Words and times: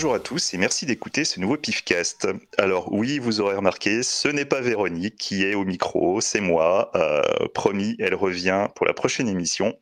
Bonjour 0.00 0.14
à 0.14 0.20
tous 0.20 0.54
et 0.54 0.56
merci 0.56 0.86
d'écouter 0.86 1.26
ce 1.26 1.40
nouveau 1.40 1.58
Pifcast. 1.58 2.26
Alors 2.56 2.90
oui, 2.90 3.18
vous 3.18 3.42
aurez 3.42 3.54
remarqué, 3.54 4.02
ce 4.02 4.28
n'est 4.28 4.46
pas 4.46 4.62
Véronique 4.62 5.16
qui 5.18 5.44
est 5.44 5.54
au 5.54 5.66
micro, 5.66 6.22
c'est 6.22 6.40
moi. 6.40 6.90
Euh, 6.94 7.20
promis, 7.52 7.96
elle 7.98 8.14
revient 8.14 8.68
pour 8.74 8.86
la 8.86 8.94
prochaine 8.94 9.28
émission. 9.28 9.76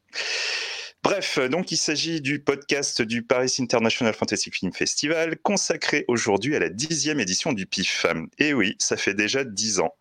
Bref, 1.04 1.38
donc 1.38 1.70
il 1.70 1.76
s'agit 1.76 2.20
du 2.20 2.42
podcast 2.42 3.00
du 3.00 3.22
Paris 3.22 3.54
International 3.60 4.12
Fantasy 4.12 4.50
Film 4.50 4.72
Festival 4.72 5.38
consacré 5.38 6.04
aujourd'hui 6.08 6.56
à 6.56 6.58
la 6.58 6.68
dixième 6.68 7.20
édition 7.20 7.52
du 7.52 7.66
PIF. 7.66 8.04
Et 8.40 8.54
oui, 8.54 8.74
ça 8.80 8.96
fait 8.96 9.14
déjà 9.14 9.44
dix 9.44 9.78
ans 9.78 9.94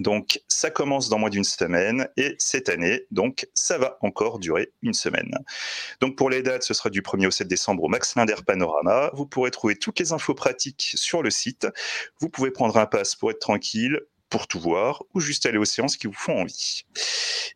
donc 0.00 0.40
ça 0.48 0.70
commence 0.70 1.08
dans 1.08 1.18
moins 1.18 1.30
d'une 1.30 1.44
semaine 1.44 2.08
et 2.16 2.34
cette 2.38 2.68
année, 2.68 3.06
donc 3.10 3.46
ça 3.54 3.78
va 3.78 3.98
encore 4.00 4.38
durer 4.38 4.72
une 4.82 4.94
semaine. 4.94 5.30
Donc 6.00 6.16
pour 6.16 6.30
les 6.30 6.42
dates, 6.42 6.62
ce 6.62 6.74
sera 6.74 6.90
du 6.90 7.02
1er 7.02 7.26
au 7.26 7.30
7 7.30 7.48
décembre 7.48 7.84
au 7.84 7.88
Max 7.88 8.14
Linder 8.14 8.36
Panorama. 8.46 9.10
Vous 9.14 9.26
pourrez 9.26 9.50
trouver 9.50 9.76
toutes 9.76 9.98
les 9.98 10.12
infos 10.12 10.34
pratiques 10.34 10.92
sur 10.94 11.22
le 11.22 11.30
site. 11.30 11.66
Vous 12.20 12.28
pouvez 12.28 12.50
prendre 12.50 12.76
un 12.76 12.86
pass 12.86 13.14
pour 13.14 13.30
être 13.30 13.40
tranquille, 13.40 14.00
pour 14.28 14.46
tout 14.48 14.60
voir 14.60 15.02
ou 15.14 15.20
juste 15.20 15.46
aller 15.46 15.58
aux 15.58 15.64
séances 15.64 15.96
qui 15.96 16.06
vous 16.06 16.12
font 16.12 16.42
envie. 16.42 16.82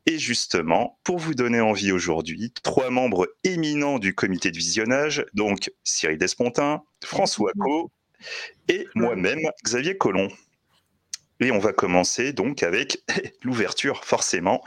Et 0.07 0.19
justement, 0.19 0.99
pour 1.05 1.19
vous 1.19 1.35
donner 1.35 1.61
envie 1.61 1.93
aujourd'hui, 1.93 2.53
trois 2.63 2.91
membres 2.91 3.29
éminents 3.45 3.99
du 3.99 4.15
comité 4.15 4.51
de 4.51 4.57
visionnage, 4.57 5.25
donc 5.35 5.71
Cyril 5.85 6.19
Despontin, 6.19 6.83
François 7.05 7.53
Co 7.59 7.91
et 8.69 8.87
moi-même, 8.95 9.41
Xavier 9.65 9.97
Collomb. 9.97 10.29
Et 11.41 11.51
on 11.51 11.59
va 11.59 11.73
commencer 11.73 12.33
donc 12.33 12.63
avec 12.63 13.03
l'ouverture, 13.43 14.05
forcément. 14.05 14.63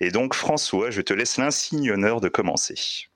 Et 0.00 0.10
donc, 0.10 0.34
François, 0.34 0.90
je 0.90 1.02
te 1.02 1.12
laisse 1.12 1.36
l'insigne 1.36 1.90
honneur 1.90 2.20
de 2.20 2.28
commencer. 2.28 3.08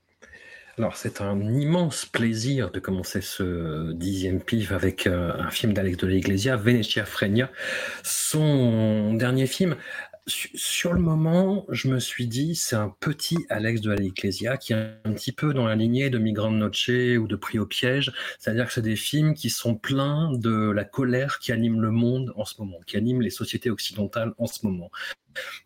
Alors, 0.77 0.95
c'est 0.95 1.19
un 1.21 1.39
immense 1.41 2.05
plaisir 2.05 2.71
de 2.71 2.79
commencer 2.79 3.21
ce 3.21 3.91
dixième 3.91 4.39
pif 4.39 4.71
avec 4.71 5.05
euh, 5.05 5.33
un 5.37 5.51
film 5.51 5.73
d'Alex 5.73 5.97
de 5.97 6.07
l'Iglesia, 6.07 6.55
Venetia 6.55 7.05
Frenia, 7.05 7.51
son 8.03 9.13
dernier 9.13 9.47
film 9.47 9.75
sur 10.55 10.93
le 10.93 10.99
moment, 10.99 11.65
je 11.69 11.87
me 11.87 11.99
suis 11.99 12.27
dit, 12.27 12.55
c'est 12.55 12.75
un 12.75 12.93
petit 12.99 13.37
Alex 13.49 13.81
de 13.81 13.91
l'Ecclesia 13.91 14.57
qui 14.57 14.73
est 14.73 14.75
un 15.03 15.13
petit 15.13 15.31
peu 15.31 15.53
dans 15.53 15.65
la 15.65 15.75
lignée 15.75 16.09
de 16.09 16.17
Migrant 16.17 16.51
Noche 16.51 16.89
ou 16.89 17.27
de 17.27 17.35
Prix 17.35 17.59
au 17.59 17.65
piège. 17.65 18.11
C'est-à-dire 18.39 18.67
que 18.67 18.73
c'est 18.73 18.81
des 18.81 18.95
films 18.95 19.33
qui 19.33 19.49
sont 19.49 19.75
pleins 19.75 20.31
de 20.37 20.71
la 20.71 20.83
colère 20.83 21.39
qui 21.39 21.51
anime 21.51 21.81
le 21.81 21.91
monde 21.91 22.33
en 22.35 22.45
ce 22.45 22.55
moment, 22.59 22.79
qui 22.85 22.97
anime 22.97 23.21
les 23.21 23.29
sociétés 23.29 23.69
occidentales 23.69 24.33
en 24.37 24.47
ce 24.47 24.65
moment. 24.65 24.89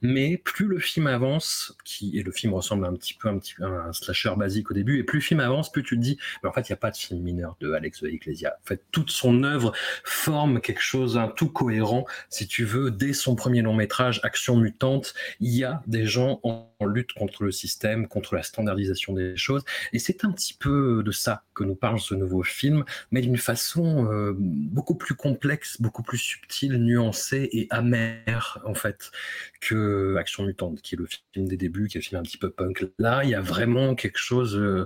Mais 0.02 0.38
plus 0.38 0.66
le 0.66 0.80
film 0.80 1.08
avance, 1.08 1.76
qui, 1.84 2.18
et 2.18 2.24
le 2.24 2.32
film 2.32 2.54
ressemble 2.54 2.86
un 2.86 2.94
petit 2.94 3.14
peu 3.14 3.30
un, 3.30 3.38
petit, 3.38 3.56
un 3.62 3.94
slasher 3.94 4.34
basique 4.38 4.72
au 4.72 4.74
début, 4.74 5.00
et 5.00 5.04
plus 5.04 5.20
le 5.20 5.24
film 5.24 5.40
avance, 5.40 5.72
plus 5.72 5.84
tu 5.84 5.96
te 5.96 6.02
dis, 6.02 6.18
mais 6.44 6.50
en 6.50 6.54
fait, 6.54 6.68
il 6.70 6.72
n'y 6.72 6.76
a 6.76 6.78
pas 6.78 6.92
de 6.92 6.98
film 6.98 7.22
mineur 7.22 7.56
de 7.60 7.72
Alex 7.74 8.04
de 8.04 8.10
Ecclesia. 8.10 8.58
En 8.64 8.68
fait, 8.68 8.84
toute 8.92 9.12
son 9.12 9.44
œuvre 9.44 9.74
forme 10.04 10.62
quelque 10.62 10.82
chose, 10.82 11.18
un 11.18 11.28
tout 11.28 11.50
cohérent. 11.50 12.06
Si 12.30 12.48
tu 12.48 12.66
veux, 12.66 12.92
dès 12.92 13.14
son 13.14 13.36
premier 13.36 13.62
long 13.62 13.74
métrage, 13.74 14.20
Action 14.24 14.58
mutante, 14.58 15.14
il 15.40 15.52
y 15.52 15.64
a 15.64 15.82
des 15.88 16.06
gens 16.06 16.40
en 16.44 16.75
lutte 16.82 17.14
contre 17.14 17.44
le 17.44 17.52
système, 17.52 18.08
contre 18.08 18.36
la 18.36 18.44
standardisation 18.44 19.14
des 19.14 19.38
choses. 19.38 19.64
Et 19.94 20.00
c'est 20.00 20.26
un 20.26 20.32
petit 20.32 20.54
peu 20.54 21.04
de 21.04 21.12
ça 21.12 21.44
que 21.54 21.64
nous 21.64 21.76
parle 21.76 22.00
ce 22.00 22.14
nouveau 22.14 22.44
film, 22.44 22.84
mais 23.12 23.22
d'une 23.22 23.38
façon 23.38 24.12
euh, 24.12 24.34
beaucoup 24.38 24.96
plus 24.96 25.16
complexe, 25.16 25.82
beaucoup 25.82 26.04
plus 26.04 26.18
subtile, 26.18 26.78
nuancée 26.78 27.50
et 27.52 27.68
amère, 27.70 28.60
en 28.66 28.74
fait, 28.74 29.12
que 29.62 30.16
Action 30.18 30.44
Mutante, 30.44 30.82
qui 30.82 30.96
est 30.96 30.98
le 30.98 31.08
film 31.34 31.48
des 31.48 31.58
débuts, 31.58 31.88
qui 31.88 31.98
est 31.98 32.02
le 32.02 32.06
film 32.06 32.20
un 32.20 32.24
petit 32.24 32.38
peu 32.38 32.50
punk. 32.50 32.86
Là, 33.00 33.24
il 33.24 33.30
y 33.30 33.36
a 33.36 33.42
vraiment 33.42 33.96
quelque 33.96 34.20
chose 34.20 34.58
euh, 34.58 34.86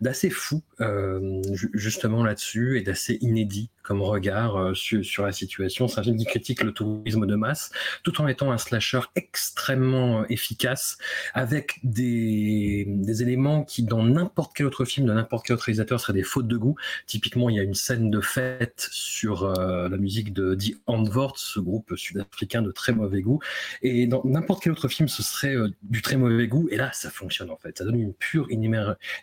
d'assez 0.00 0.30
fou, 0.30 0.62
euh, 0.80 1.40
justement 1.74 2.22
là-dessus, 2.22 2.78
et 2.78 2.82
d'assez 2.82 3.18
inédit 3.20 3.70
comme 3.82 4.02
regard 4.02 4.56
euh, 4.56 4.74
sur, 4.74 5.24
la 5.24 5.32
situation. 5.32 5.88
C'est 5.88 5.98
un 6.00 6.02
film 6.02 6.16
qui 6.16 6.24
critique 6.24 6.62
le 6.62 6.72
tourisme 6.72 7.26
de 7.26 7.34
masse, 7.34 7.70
tout 8.02 8.20
en 8.20 8.28
étant 8.28 8.52
un 8.52 8.58
slasher 8.58 9.00
extrêmement 9.16 10.26
efficace, 10.28 10.98
avec 11.34 11.78
des, 11.82 12.86
éléments 13.22 13.64
qui, 13.64 13.82
dans 13.82 14.02
n'importe 14.02 14.52
quel 14.54 14.66
autre 14.66 14.84
film 14.84 15.06
de 15.06 15.12
n'importe 15.12 15.46
quel 15.46 15.54
autre 15.54 15.64
réalisateur, 15.64 16.00
seraient 16.00 16.12
des 16.12 16.22
fautes 16.22 16.48
de 16.48 16.56
goût. 16.56 16.76
Typiquement, 17.06 17.48
il 17.50 17.56
y 17.56 17.60
a 17.60 17.62
une 17.62 17.74
scène 17.74 18.10
de 18.10 18.20
fête 18.20 18.88
sur 18.90 19.48
la 19.50 19.96
musique 19.96 20.32
de 20.32 20.54
Die 20.54 20.76
Antwoord, 20.86 21.36
ce 21.36 21.60
groupe 21.60 21.94
sud-africain 21.96 22.62
de 22.62 22.70
très 22.70 22.92
mauvais 22.92 23.22
goût, 23.22 23.40
et 23.82 24.06
dans 24.06 24.22
n'importe 24.24 24.62
quel 24.62 24.72
autre 24.72 24.88
film, 24.88 25.08
ce 25.08 25.22
serait 25.22 25.54
euh, 25.54 25.70
du 25.82 26.02
très 26.02 26.16
mauvais 26.16 26.46
goût. 26.46 26.68
Et 26.70 26.76
là, 26.76 26.92
ça 26.92 27.10
fonctionne 27.10 27.50
en 27.50 27.56
fait. 27.56 27.78
Ça 27.78 27.84
donne 27.84 28.00
une 28.00 28.14
pure 28.14 28.48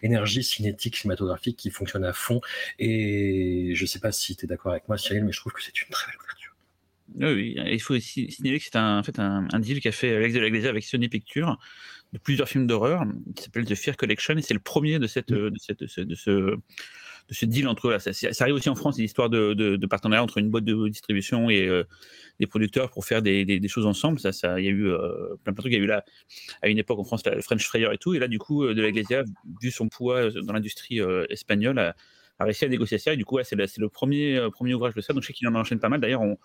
énergie 0.01 0.43
cinétique, 0.43 0.97
cinématographique 0.97 1.57
qui 1.57 1.69
fonctionne 1.69 2.05
à 2.05 2.13
fond. 2.13 2.41
Et 2.79 3.71
je 3.75 3.83
ne 3.83 3.87
sais 3.87 3.99
pas 3.99 4.11
si 4.11 4.35
tu 4.35 4.45
es 4.45 4.47
d'accord 4.47 4.71
avec 4.71 4.87
moi, 4.87 4.97
Cyril, 4.97 5.23
mais 5.25 5.31
je 5.31 5.39
trouve 5.39 5.53
que 5.53 5.63
c'est 5.63 5.81
une 5.81 5.89
très 5.89 6.11
belle 6.11 6.17
ouverture. 6.19 6.55
Oui, 7.19 7.55
il 7.57 7.81
faut 7.81 7.97
signaler 7.99 8.59
que 8.59 8.65
c'est 8.65 8.75
un, 8.75 8.99
en 8.99 9.03
fait 9.03 9.17
un, 9.17 9.47
deal 9.59 9.79
qu'a 9.79 9.91
fait 9.91 10.15
Alex 10.15 10.33
de 10.33 10.39
la 10.39 10.69
avec 10.69 10.83
Sony 10.83 11.07
Pictures 11.07 11.57
de 12.13 12.19
plusieurs 12.19 12.47
films 12.47 12.67
d'horreur 12.67 13.03
qui 13.35 13.43
s'appelle 13.43 13.65
The 13.65 13.75
Fear 13.75 13.97
Collection 13.97 14.37
et 14.37 14.41
c'est 14.41 14.53
le 14.53 14.59
premier 14.59 14.99
de, 14.99 15.07
cette, 15.07 15.31
mm. 15.31 15.49
de, 15.49 15.59
cette, 15.59 15.79
de, 15.81 15.87
ce, 15.87 16.01
de, 16.01 16.15
ce, 16.15 16.31
de 16.31 17.33
ce 17.33 17.45
deal 17.45 17.67
entre 17.67 17.89
eux. 17.89 17.99
Ça, 17.99 18.13
ça, 18.13 18.43
arrive 18.43 18.55
aussi 18.55 18.69
en 18.69 18.75
France, 18.75 18.97
l'histoire 18.97 19.29
de, 19.29 19.53
de, 19.53 19.87
partenariat 19.87 20.23
entre 20.23 20.37
une 20.37 20.49
boîte 20.49 20.63
de 20.63 20.87
distribution 20.87 21.49
et 21.49 21.67
euh, 21.67 21.83
des 22.39 22.47
producteurs 22.47 22.89
pour 22.89 23.05
faire 23.05 23.21
des, 23.21 23.45
des, 23.45 23.67
choses 23.67 23.85
ensemble. 23.85 24.19
Ça, 24.19 24.31
ça, 24.31 24.59
il 24.59 24.65
y 24.65 24.69
a 24.69 24.71
eu 24.71 24.87
euh, 24.87 25.35
plein 25.43 25.53
de 25.53 25.57
trucs. 25.57 25.71
Il 25.71 25.77
y 25.77 25.81
a 25.81 25.83
eu 25.83 25.87
là, 25.87 26.05
à 26.61 26.69
une 26.69 26.77
époque 26.77 26.99
en 26.99 27.03
France, 27.03 27.25
la 27.25 27.41
French 27.41 27.65
Fryer 27.65 27.89
et 27.91 27.97
tout. 27.97 28.13
Et 28.13 28.19
là, 28.19 28.27
du 28.27 28.39
coup, 28.39 28.63
euh, 28.63 28.73
de 28.73 28.81
la 28.81 28.91
Glacia, 28.91 29.23
vu 29.61 29.71
son 29.71 29.89
poids 29.89 30.29
dans 30.31 30.53
l'industrie 30.53 30.99
espagnole, 31.29 31.79
a, 31.79 31.95
réussi 32.39 32.65
à 32.65 32.69
négocier 32.69 32.97
ça. 32.97 33.13
Et 33.13 33.17
du 33.17 33.25
coup, 33.25 33.39
c'est 33.43 33.55
le 33.55 33.89
premier, 33.89 34.47
premier 34.51 34.73
ouvrage 34.73 34.93
de 34.93 35.01
ça. 35.01 35.13
Donc, 35.13 35.23
je 35.23 35.27
sais 35.27 35.33
qu'il 35.33 35.47
en 35.47 35.55
enchaîne 35.55 35.79
pas 35.79 35.89
mal. 35.89 35.99
D'ailleurs, 35.99 36.21
on, 36.21 36.37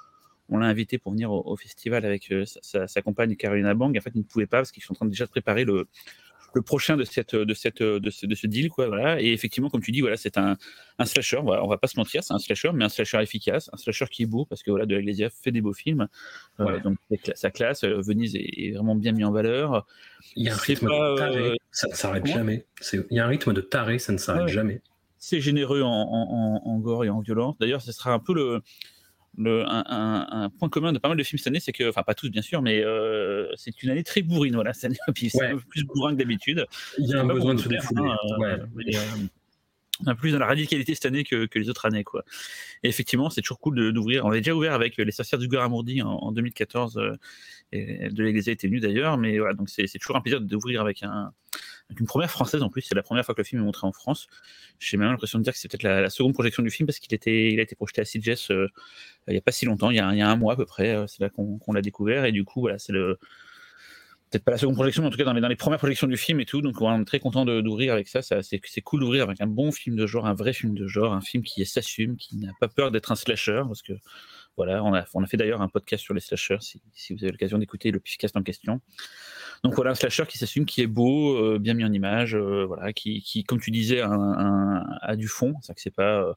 on 0.53 0.59
l'a 0.59 0.67
invité 0.67 0.99
pour 0.99 1.13
venir 1.13 1.33
au, 1.33 1.57
festival 1.57 2.05
avec 2.05 2.33
sa, 2.63 2.87
sa, 2.87 3.03
compagne 3.03 3.35
Carolina 3.37 3.75
Bang. 3.75 3.97
En 3.97 4.01
fait, 4.01 4.13
il 4.15 4.19
ne 4.19 4.25
pouvait 4.25 4.47
pas 4.47 4.59
parce 4.59 4.73
qu'ils 4.73 4.83
sont 4.83 4.93
en 4.93 4.97
train 4.97 5.07
déjà 5.07 5.27
de 5.27 5.31
préparer 5.31 5.65
le, 5.65 5.89
le 6.55 6.63
prochain 6.63 6.97
de 6.97 7.05
cette 7.05 7.35
de 7.35 7.55
cette 7.55 7.83
de 7.83 8.11
ce, 8.11 8.27
de 8.27 8.35
ce 8.35 8.47
deal 8.47 8.69
quoi 8.69 8.87
voilà. 8.87 9.21
Et 9.21 9.33
effectivement 9.33 9.71
comme 9.71 9.83
tu 9.83 9.91
dis 9.91 10.01
voilà 10.01 10.17
c'est 10.17 10.37
un, 10.39 10.57
un 10.99 11.05
slasher. 11.05 11.41
Voilà, 11.43 11.65
on 11.65 11.69
va 11.69 11.79
pas 11.79 11.87
se 11.87 11.99
mentir 11.99 12.23
c'est 12.23 12.35
un 12.35 12.39
slasher 12.39 12.71
mais 12.75 12.85
un 12.85 12.89
slasher 12.89 13.23
efficace 13.23 13.71
un 13.73 13.77
slasher 13.77 14.07
qui 14.11 14.25
est 14.25 14.27
beau 14.27 14.45
parce 14.45 14.63
que 14.63 14.71
voilà 14.71 14.87
de 14.87 14.97
la 14.97 15.31
fait 15.31 15.51
des 15.51 15.61
beaux 15.61 15.73
films. 15.73 16.09
Euh, 16.61 16.81
donc 16.81 16.99
sa 17.35 17.51
classe. 17.51 17.85
Euh, 17.85 18.01
Venise 18.01 18.35
est, 18.37 18.73
vraiment 18.73 18.95
bien 18.95 19.13
mis 19.13 19.25
en 19.25 19.33
valeur. 19.33 19.87
Il 20.37 20.47
y 20.47 20.49
a 20.49 20.55
un 20.55 20.57
rythme 20.57 20.87
de 20.87 21.17
taré 21.17 21.51
euh, 21.51 21.57
ça 21.71 21.89
ne 21.89 21.95
s'arrête 21.95 22.27
jamais. 22.27 22.67
Il 22.93 23.05
y 23.11 23.21
a 23.21 23.25
un 23.25 23.29
rythme 23.29 23.53
de 23.53 23.61
taré 23.61 23.99
ça 23.99 24.13
ne 24.13 24.19
s'arrête 24.19 24.49
jamais. 24.49 24.83
C'est 25.19 25.41
généreux 25.41 25.83
en, 25.83 25.89
en, 25.89 26.63
en, 26.65 26.79
gore 26.79 27.05
et 27.05 27.09
en 27.09 27.21
violence. 27.21 27.57
D'ailleurs 27.59 27.81
ce 27.81 27.93
sera 27.93 28.13
un 28.13 28.19
peu 28.19 28.35
le 28.35 28.61
le, 29.39 29.65
un, 29.67 30.27
un, 30.31 30.51
point 30.51 30.69
commun 30.69 30.93
de 30.93 30.99
pas 30.99 31.09
mal 31.09 31.17
de 31.17 31.23
films 31.23 31.39
cette 31.39 31.47
année, 31.47 31.61
c'est 31.61 31.73
que, 31.73 31.89
enfin 31.89 32.03
pas 32.03 32.15
tous 32.15 32.31
bien 32.31 32.43
sûr, 32.43 32.61
mais 32.61 32.83
euh, 32.85 33.49
c'est 33.57 33.83
une 33.83 33.91
année 33.91 34.05
très 34.05 34.23
bourrine, 34.23 34.55
voilà, 34.55 34.73
c'est 34.75 34.89
un 34.89 34.93
peu 35.07 35.13
plus 35.13 35.85
bourrin 35.85 36.13
que 36.13 36.19
d'habitude. 36.19 36.67
Il 36.99 37.07
y 37.07 37.15
a 37.15 37.21
un 37.21 37.27
besoin 37.27 37.55
de 37.55 37.61
se 37.61 37.69
défouler. 37.69 38.03
Euh, 38.03 38.59
euh, 40.09 40.15
plus 40.15 40.33
dans 40.33 40.39
la 40.39 40.47
radicalité 40.47 40.95
cette 40.95 41.07
année 41.07 41.23
que, 41.23 41.47
que 41.47 41.59
les 41.59 41.69
autres 41.69 41.87
années, 41.87 42.03
quoi. 42.03 42.25
Et 42.83 42.89
effectivement, 42.89 43.31
c'est 43.31 43.41
toujours 43.41 43.61
cool 43.61 43.93
d'ouvrir. 43.93 44.25
On 44.25 44.31
avait 44.31 44.41
déjà 44.41 44.55
ouvert 44.55 44.73
avec 44.73 44.97
les 44.97 45.13
sorcières 45.13 45.39
du 45.39 45.49
Goramourdi 45.49 46.03
en, 46.03 46.11
en 46.11 46.33
2014, 46.33 47.01
et 47.73 48.09
de 48.11 48.23
l'Église 48.23 48.49
était 48.49 48.67
venue 48.67 48.81
d'ailleurs, 48.81 49.17
mais 49.17 49.39
voilà, 49.39 49.55
donc 49.55 49.71
c'est 49.71 49.87
toujours 49.99 50.17
un 50.17 50.21
plaisir 50.21 50.41
d'ouvrir 50.41 50.81
avec 50.81 51.03
un, 51.03 51.33
une 52.01 52.07
première 52.07 52.31
française 52.31 52.63
en 52.63 52.69
plus. 52.69 52.83
C'est 52.83 52.95
la 52.95 53.03
première 53.03 53.25
fois 53.25 53.35
que 53.35 53.41
le 53.41 53.45
film 53.45 53.63
est 53.63 53.65
montré 53.65 53.87
en 53.87 53.93
France. 53.93 54.27
J'ai 54.79 54.97
même 54.97 55.11
l'impression 55.11 55.39
de 55.39 55.45
dire 55.45 55.53
que 55.53 55.59
c'est 55.59 55.69
peut-être 55.69 55.83
la, 55.83 56.11
seconde 56.11 56.35
projection 56.35 56.63
du 56.63 56.71
film 56.71 56.87
parce 56.87 56.99
qu'il 56.99 57.15
a 57.15 57.17
été 57.63 57.75
projeté 57.75 58.01
à 58.01 58.05
CGS 58.05 58.51
euh, 58.51 58.69
il 59.29 59.33
n'y 59.33 59.39
a 59.39 59.41
pas 59.41 59.53
si 59.53 59.67
longtemps, 59.67 59.91
il 59.91 59.97
y 59.97 60.01
a, 60.01 60.07
un 60.07 60.37
mois 60.37 60.55
à 60.55 60.57
peu 60.57 60.67
près. 60.67 60.95
Euh, 60.95 61.07
c'est 61.07 61.21
là 61.21 61.31
qu'on 61.31 61.73
l'a 61.73 61.83
découvert 61.83 62.25
et 62.25 62.33
du 62.33 62.45
coup, 62.45 62.61
voilà, 62.61 62.79
c'est 62.79 62.93
le 62.93 63.19
peut-être 64.33 64.45
pas 64.45 64.53
la 64.53 64.59
seconde 64.59 64.77
projection, 64.77 65.03
mais 65.03 65.09
en 65.09 65.11
tout 65.11 65.19
cas 65.19 65.25
dans 65.25 65.35
les, 65.35 65.43
dans 65.43 65.49
les 65.49 65.57
premières 65.57 65.79
projections 65.79 66.07
du 66.07 66.17
film 66.17 66.41
et 66.41 66.47
tout. 66.47 66.63
Donc 66.63 66.81
on 66.81 67.01
est 67.01 67.05
très 67.05 67.21
content 67.21 67.45
d'ouvrir 67.45 67.93
avec 67.93 68.09
ça. 68.09 68.23
ça 68.23 68.43
c'est 68.43 68.81
cool 68.81 69.01
d'ouvrir 69.01 69.25
avec 69.25 69.41
un 69.41 69.47
bon 69.47 69.71
film 69.73 69.95
de 69.97 70.07
genre, 70.07 70.27
un 70.27 70.35
vrai 70.35 70.53
film 70.53 70.75
de 70.75 70.87
genre, 70.87 71.13
un 71.13 71.21
film 71.21 71.43
qui 71.43 71.65
s'assume, 71.67 72.17
qui 72.17 72.37
n'a 72.39 72.53
pas 72.59 72.69
peur 72.69 72.91
d'être 72.91 73.13
un 73.13 73.15
slasher 73.15 73.63
parce 73.67 73.83
que 73.83 73.93
voilà, 74.57 74.85
on 74.85 74.95
a, 74.95 75.05
on 75.15 75.23
a 75.23 75.27
fait 75.27 75.37
d'ailleurs 75.37 75.63
un 75.63 75.69
podcast 75.69 76.05
sur 76.05 76.15
les 76.15 76.21
slashers 76.21 76.59
si, 76.61 77.15
vous 77.15 77.25
avez 77.25 77.33
l'occasion 77.33 77.59
d'écouter 77.59 77.91
le 77.91 78.01
podcast 78.01 78.37
en 78.37 78.43
question. 78.43 78.81
Donc 79.65 79.75
voilà, 79.75 79.93
un 79.93 79.95
slasher 79.95 80.25
qui 80.27 80.39
s'assume, 80.39 80.67
qui 80.67 80.83
est 80.83 80.87
beau, 80.87 81.37
euh, 81.37 81.59
bien 81.59 81.75
mis 81.75 81.85
en 81.85 81.93
image, 81.93 82.35
euh, 82.35 82.65
voilà, 82.67 82.93
qui, 82.93 83.23
qui, 83.23 83.45
comme 83.45 83.61
tu 83.61 83.71
disais, 83.71 84.01
a, 84.03 85.17
du 85.17 85.29
fond. 85.29 85.55
C'est 85.63 85.75
que 85.75 85.81
c'est 85.81 85.95
pas, 85.95 86.23
euh, 86.23 86.35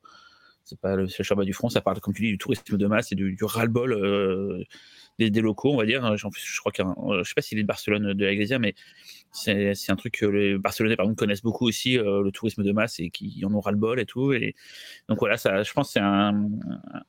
c'est 0.66 0.80
pas 0.80 0.96
le 0.96 1.36
bas 1.36 1.46
du 1.46 1.54
front, 1.54 1.70
ça 1.70 1.80
parle, 1.82 2.00
comme 2.00 2.14
tu 2.14 2.24
dis, 2.24 2.30
du 2.30 2.38
tourisme 2.38 2.78
de 2.78 2.88
masse 2.88 3.12
et 3.12 3.16
du, 3.16 3.36
du 3.36 3.44
ras-le-bol 3.44 4.66
des, 5.20 5.30
des, 5.30 5.42
locaux, 5.42 5.72
on 5.72 5.78
va 5.78 5.86
dire. 5.86 6.02
Plus, 6.32 6.44
je 6.44 6.60
crois 6.60 6.72
qu'il, 6.72 6.84
je 6.86 7.24
sais 7.24 7.34
pas 7.36 7.42
s'il 7.42 7.60
est 7.60 7.62
de 7.62 7.68
Barcelone 7.68 8.14
de 8.14 8.26
l'Iglesia, 8.26 8.60
mais 8.60 8.74
c'est, 9.32 9.74
un 9.90 9.96
truc 9.96 10.18
que 10.20 10.26
les 10.26 10.58
Barcelonais, 10.58 10.96
par 10.96 11.06
exemple, 11.06 11.20
connaissent 11.20 11.44
beaucoup 11.44 11.68
aussi, 11.68 11.98
le 11.98 12.30
tourisme 12.32 12.64
de 12.64 12.72
masse 12.72 13.00
et 13.00 13.12
qui 13.12 13.44
en 13.46 13.54
ont 13.54 13.62
ras-le-bol 13.62 14.00
et 14.00 14.06
tout. 14.06 14.34
Donc 15.08 15.20
voilà, 15.20 15.36
je 15.36 15.72
pense 15.72 15.90
que 15.90 15.94
c'est 15.94 16.00
un, 16.00 16.50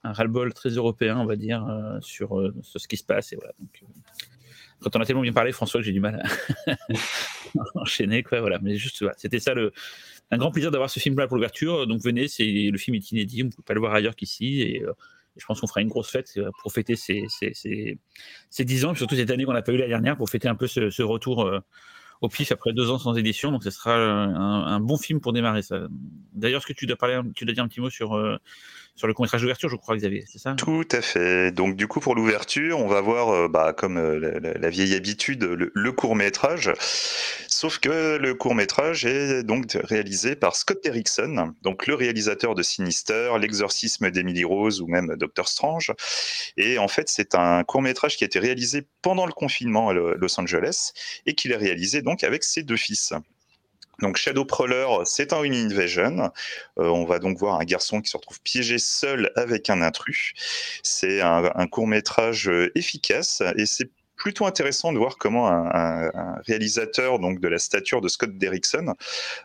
un 0.05 0.13
ras-le-bol 0.13 0.53
très 0.53 0.71
européen, 0.71 1.19
on 1.19 1.27
va 1.27 1.37
dire, 1.37 1.67
sur, 2.01 2.53
ce 2.63 2.87
qui 2.87 2.99
se 2.99 3.05
passe. 3.05 3.35
Voilà. 3.35 3.55
Quand 4.81 4.95
on 4.95 5.01
a 5.01 5.07
tellement 5.07 5.23
bien 5.23 5.33
parlé, 5.33 5.53
François, 5.53 5.81
que 5.81 5.87
j'ai 5.87 5.93
du 5.93 6.01
mal 6.01 6.23
à... 6.23 6.77
enchaîné, 7.75 8.23
quoi. 8.23 8.41
Voilà. 8.41 8.59
Mais 8.61 8.77
juste, 8.77 9.05
c'était 9.17 9.41
ça 9.41 9.55
le, 9.55 9.73
un 10.31 10.39
grand 10.39 10.51
plaisir 10.51 10.71
d'avoir 10.71 10.91
ce 10.91 10.99
film-là 10.99 11.27
pour 11.27 11.37
l'ouverture. 11.37 11.87
Donc 11.87 12.03
venez, 12.03 12.29
c'est 12.29 12.45
le 12.45 12.79
film 12.79 12.95
est 12.97 13.11
inédit, 13.13 13.43
on 13.43 13.47
ne 13.47 13.51
peut 13.51 13.63
pas 13.63 13.75
le 13.75 13.81
voir 13.81 13.95
ailleurs 13.95 14.17
qu'ici. 14.17 14.63
Et, 14.63 14.83
je 15.39 15.45
pense 15.45 15.61
qu'on 15.61 15.67
fera 15.67 15.83
une 15.83 15.89
grosse 15.89 16.11
fête 16.11 16.41
pour 16.63 16.73
fêter 16.73 16.97
ces, 16.97 17.27
ces, 17.29 17.53
ces, 18.49 18.65
10 18.65 18.87
ans, 18.87 18.95
surtout 18.95 19.17
cette 19.17 19.31
année 19.31 19.45
qu'on 19.45 19.53
n'a 19.53 19.61
pas 19.61 19.73
eu 19.73 19.77
la 19.77 19.87
dernière, 19.87 20.17
pour 20.17 20.31
fêter 20.31 20.49
un 20.49 20.55
peu 20.55 20.67
ce, 20.67 21.03
retour 21.03 21.51
au 22.23 22.29
pif 22.31 22.53
après 22.53 22.73
deux 22.73 22.91
ans 22.91 22.99
sans 22.99 23.15
édition. 23.17 23.53
Donc 23.53 23.63
ce 23.63 23.69
sera 23.69 23.95
un, 23.97 24.81
bon 24.81 24.97
film 24.97 25.21
pour 25.21 25.35
démarrer 25.35 25.61
ça. 25.61 25.89
D'ailleurs, 26.33 26.63
est-ce 26.63 26.67
que 26.67 26.73
tu 26.73 26.87
dois 26.87 26.97
parler, 26.97 27.21
tu 27.35 27.45
dois 27.45 27.53
dire 27.53 27.65
un 27.65 27.69
petit 27.69 27.83
mot 27.83 27.91
sur 27.91 28.15
sur 28.97 29.07
le 29.07 29.13
court-métrage 29.13 29.43
d'ouverture, 29.43 29.69
je 29.69 29.77
crois, 29.77 29.95
Xavier, 29.95 30.25
c'est 30.27 30.39
ça 30.39 30.55
Tout 30.55 30.89
à 30.91 31.03
fait. 31.03 31.53
Donc, 31.53 31.77
du 31.77 31.87
coup, 31.87 32.01
pour 32.01 32.15
l'ouverture, 32.15 32.79
on 32.79 32.89
va 32.89 33.03
voir, 33.03 33.29
euh, 33.29 33.47
bah, 33.47 33.75
comme 33.75 33.99
euh, 33.99 34.41
la, 34.59 34.71
vieille 34.71 34.95
habitude, 34.95 35.45
le, 35.45 35.93
court-métrage. 35.93 36.73
Sauf 37.47 37.79
que 37.79 38.17
le 38.17 38.35
court-métrage 38.35 39.05
est 39.05 39.43
donc 39.43 39.77
réalisé 39.85 40.35
par 40.35 40.57
Scott 40.57 40.83
Derrickson, 40.83 41.55
donc 41.63 41.87
le 41.87 41.95
réalisateur 41.95 42.55
de 42.55 42.63
Sinister, 42.63 43.33
L'exorcisme 43.39 44.11
d'Emily 44.11 44.45
Rose 44.45 44.81
ou 44.81 44.87
même 44.87 45.15
Doctor 45.17 45.47
Strange. 45.47 45.93
Et 46.57 46.79
en 46.79 46.89
fait, 46.89 47.09
c'est 47.11 47.35
un 47.35 47.65
court-métrage 47.65 48.17
qui 48.17 48.25
a 48.25 48.27
été 48.27 48.39
réalisé 48.39 48.87
pendant 49.03 49.27
le 49.27 49.33
confinement 49.33 49.91
à 49.91 49.95
Los 49.95 50.41
Angeles 50.41 50.93
et 51.27 51.35
qu'il 51.35 51.53
a 51.53 51.59
réalisé 51.59 52.01
donc 52.01 52.25
avec 52.25 52.45
ses 52.45 52.63
deux 52.63 52.77
fils. 52.77 53.13
Donc 54.01 54.17
Shadowcrawler, 54.17 54.87
c'est 55.05 55.33
un 55.33 55.43
Une 55.43 55.55
Invasion. 55.55 56.31
Euh, 56.79 56.89
on 56.89 57.05
va 57.05 57.19
donc 57.19 57.39
voir 57.39 57.59
un 57.61 57.65
garçon 57.65 58.01
qui 58.03 58.11
se 58.11 58.17
retrouve 58.17 58.41
piégé 58.43 58.79
seul 58.79 59.33
avec 59.37 59.71
un 59.71 59.81
intrus. 59.81 60.35
C'est 60.83 61.21
un, 61.21 61.51
un 61.55 61.67
court 61.67 61.87
métrage 61.87 62.51
efficace 62.75 63.43
et 63.57 63.67
c'est 63.67 63.91
plutôt 64.27 64.47
intéressant 64.47 64.93
de 64.93 64.99
voir 64.99 65.19
comment 65.19 65.47
un, 65.47 66.11
réalisateur 66.49 67.21
donc 67.21 67.39
de 67.39 67.47
la 67.47 67.61
stature 67.61 68.01
de 68.01 68.09
Scott 68.09 68.37
Derrickson, 68.37 68.97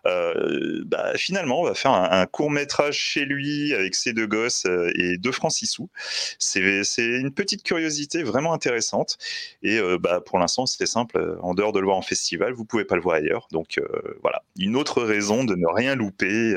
euh, 0.08 0.82
bah, 0.88 1.12
finalement, 1.18 1.62
va 1.62 1.76
faire 1.76 1.92
un, 1.92 2.26
court 2.26 2.50
métrage 2.50 2.98
chez 2.98 3.26
lui 3.26 3.76
avec 3.76 3.94
ses 3.94 4.12
deux 4.12 4.26
gosses 4.26 4.66
euh, 4.66 4.92
et 4.96 5.20
deux 5.20 5.32
francs 5.32 5.52
six 5.52 5.68
sous. 5.68 5.92
C'est 6.40 6.62
une 6.98 7.32
petite 7.32 7.62
curiosité 7.62 8.24
vraiment 8.24 8.54
intéressante. 8.54 9.20
Et 9.62 9.78
euh, 9.78 10.00
bah, 10.00 10.20
pour 10.20 10.40
l'instant, 10.40 10.66
c'est 10.66 10.88
simple. 10.88 11.38
En 11.44 11.54
dehors 11.54 11.74
de 11.74 11.80
le 11.80 11.86
voir 11.86 11.98
en 11.98 12.02
festival, 12.02 12.54
vous 12.54 12.66
pouvez 12.66 12.84
pas 12.84 12.96
le 12.96 13.04
voir 13.04 13.18
ailleurs. 13.18 13.50
Donc 13.52 13.80
voilà, 14.24 14.42
une 14.58 14.76
autre 14.76 15.04
raison 15.04 15.44
de 15.44 15.54
ne 15.54 15.68
rien 15.68 15.94
louper, 15.94 16.56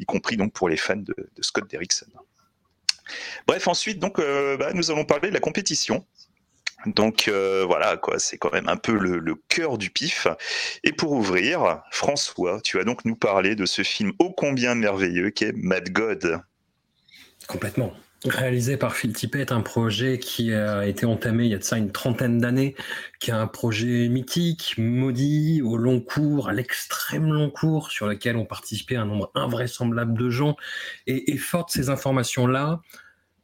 y 0.00 0.04
compris 0.04 0.36
donc 0.36 0.52
pour 0.52 0.68
les 0.68 0.76
fans 0.76 0.96
de, 0.96 1.14
Scott 1.42 1.70
Derrickson. 1.70 2.06
Bref, 3.46 3.68
ensuite, 3.68 4.00
donc, 4.00 4.16
bah, 4.18 4.72
nous 4.74 4.90
allons 4.90 5.04
parler 5.04 5.28
de 5.28 5.34
la 5.34 5.38
compétition. 5.38 6.04
Donc 6.86 7.28
euh, 7.28 7.64
voilà, 7.66 7.96
quoi, 7.96 8.18
c'est 8.18 8.38
quand 8.38 8.52
même 8.52 8.68
un 8.68 8.76
peu 8.76 8.92
le, 8.92 9.34
cœur 9.48 9.78
du 9.78 9.90
pif. 9.90 10.26
Et 10.84 10.92
pour 10.92 11.12
ouvrir, 11.12 11.82
François, 11.90 12.60
tu 12.62 12.78
vas 12.78 12.84
donc 12.84 13.04
nous 13.04 13.16
parler 13.16 13.54
de 13.54 13.66
ce 13.66 13.82
film 13.82 14.12
ô 14.18 14.32
combien 14.32 14.74
merveilleux 14.74 15.30
qu'est 15.30 15.52
Mad 15.52 15.90
God. 15.90 16.40
Complètement. 17.46 17.92
Réalisé 18.24 18.76
par 18.76 18.96
Phil 18.96 19.12
Tippett, 19.12 19.52
un 19.52 19.60
projet 19.60 20.18
qui 20.18 20.52
a 20.52 20.86
été 20.86 21.06
entamé 21.06 21.44
il 21.44 21.50
y 21.50 21.54
a 21.54 21.58
de 21.58 21.62
ça 21.62 21.76
une 21.76 21.92
trentaine 21.92 22.38
d'années, 22.38 22.74
qui 23.20 23.30
est 23.30 23.34
un 23.34 23.46
projet 23.46 24.08
mythique, 24.08 24.74
maudit, 24.78 25.60
au 25.62 25.76
long 25.76 26.00
cours, 26.00 26.48
à 26.48 26.52
l'extrême 26.52 27.32
long 27.32 27.50
cours, 27.50 27.90
sur 27.90 28.06
lequel 28.06 28.36
ont 28.36 28.46
participé 28.46 28.96
un 28.96 29.04
nombre 29.04 29.30
invraisemblable 29.34 30.18
de 30.18 30.30
gens. 30.30 30.56
Et, 31.06 31.32
et 31.32 31.36
fort 31.36 31.70
ces 31.70 31.90
informations-là, 31.90 32.80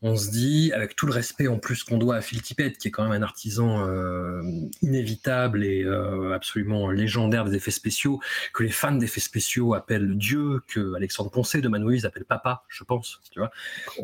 on 0.03 0.17
se 0.17 0.31
dit, 0.31 0.73
avec 0.73 0.97
tout 0.97 1.07
le 1.07 1.13
respect 1.13 1.47
en 1.47 1.59
plus 1.59 1.85
qu'on 1.85 1.97
doit 1.97 2.17
à 2.17 2.21
Phil 2.21 2.43
Tippett, 2.43 2.77
qui 2.77 2.89
est 2.89 2.91
quand 2.91 3.05
même 3.05 3.13
un 3.13 3.23
artisan 3.23 3.87
euh, 3.89 4.43
inévitable 4.83 5.65
et 5.65 5.85
euh, 5.85 6.35
absolument 6.35 6.91
légendaire 6.91 7.45
des 7.45 7.57
effets 7.57 7.71
spéciaux, 7.71 8.21
que 8.53 8.65
les 8.65 8.71
fans 8.71 8.93
d'effets 8.93 9.21
spéciaux 9.21 9.75
appellent 9.75 10.17
Dieu, 10.17 10.61
que 10.67 10.95
Alexandre 10.95 11.31
Poncet 11.31 11.61
de 11.61 11.69
Manouise 11.69 12.05
appelle 12.05 12.25
Papa, 12.25 12.65
je 12.69 12.83
pense. 12.83 13.21
Tu 13.31 13.39
vois, 13.39 13.53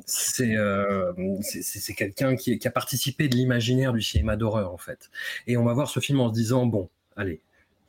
c'est 0.06 0.56
euh, 0.56 1.12
c'est 1.42 1.94
quelqu'un 1.94 2.36
qui, 2.36 2.58
qui 2.58 2.68
a 2.68 2.70
participé 2.70 3.28
de 3.28 3.34
l'imaginaire 3.34 3.92
du 3.92 4.00
cinéma 4.00 4.36
d'horreur 4.36 4.72
en 4.72 4.78
fait. 4.78 5.10
Et 5.48 5.56
on 5.56 5.64
va 5.64 5.72
voir 5.72 5.88
ce 5.88 5.98
film 5.98 6.20
en 6.20 6.28
se 6.28 6.34
disant 6.34 6.66
bon, 6.66 6.88
allez, 7.16 7.40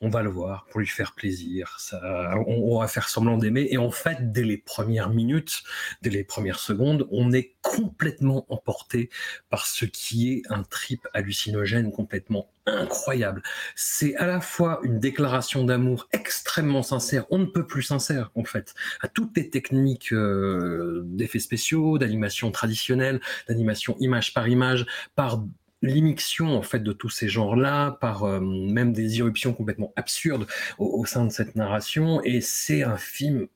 on 0.02 0.10
va 0.10 0.24
le 0.24 0.30
voir 0.30 0.66
pour 0.70 0.80
lui 0.80 0.88
faire 0.88 1.14
plaisir, 1.14 1.76
ça, 1.80 2.34
on, 2.48 2.80
va 2.80 2.88
faire 2.88 3.10
semblant 3.10 3.38
d'aimer, 3.38 3.68
et 3.70 3.78
en 3.78 3.92
fait, 3.92 4.32
dès 4.32 4.44
les 4.44 4.58
premières 4.58 5.10
minutes, 5.10 5.64
dès 6.02 6.10
les 6.10 6.24
premières 6.24 6.60
secondes, 6.60 7.08
on 7.12 7.32
est 7.32 7.56
complètement 7.62 8.46
emporté 8.50 9.10
par 9.50 9.66
ce 9.66 9.86
qui 9.86 10.32
est 10.34 10.42
un 10.50 10.64
trip 10.64 11.08
hallucinogène 11.14 11.92
complètement 11.92 12.50
incroyable. 12.66 13.42
C'est 13.76 14.16
à 14.16 14.28
la 14.28 14.42
fois 14.42 14.80
une 14.84 15.00
déclaration 15.00 15.64
d'amour 15.64 16.08
extrêmement 16.12 16.84
sincère, 16.84 17.26
on 17.30 17.40
ne 17.40 17.46
peut 17.46 17.66
plus 17.66 17.84
sincère 17.84 18.32
en 18.36 18.44
fait, 18.44 18.74
à 19.02 19.08
toutes 19.08 19.36
les 19.36 19.50
techniques 19.50 20.14
euh, 20.14 21.02
d'effets 21.06 21.40
spéciaux, 21.40 21.98
d'animation 21.98 22.52
traditionnelle, 22.52 23.20
d'animation 23.48 23.98
image 24.00 24.34
par 24.34 24.48
image, 24.48 24.86
par 25.16 25.42
l'immixtion 25.82 26.58
en 26.58 26.62
fait 26.62 26.80
de 26.80 26.92
tous 26.92 27.10
ces 27.10 27.30
genres-là 27.30 27.92
par 28.02 28.24
euh, 28.24 28.40
même 28.40 28.94
des 28.94 29.20
irruptions 29.20 29.54
complètement 29.54 29.94
absurdes 29.96 30.48
au, 30.78 31.06
sein 31.06 31.26
de 31.26 31.32
cette 31.32 31.56
narration. 31.56 32.22
Et 32.24 32.42
c'est 32.42 32.84
un 32.84 32.98
film 32.98 33.48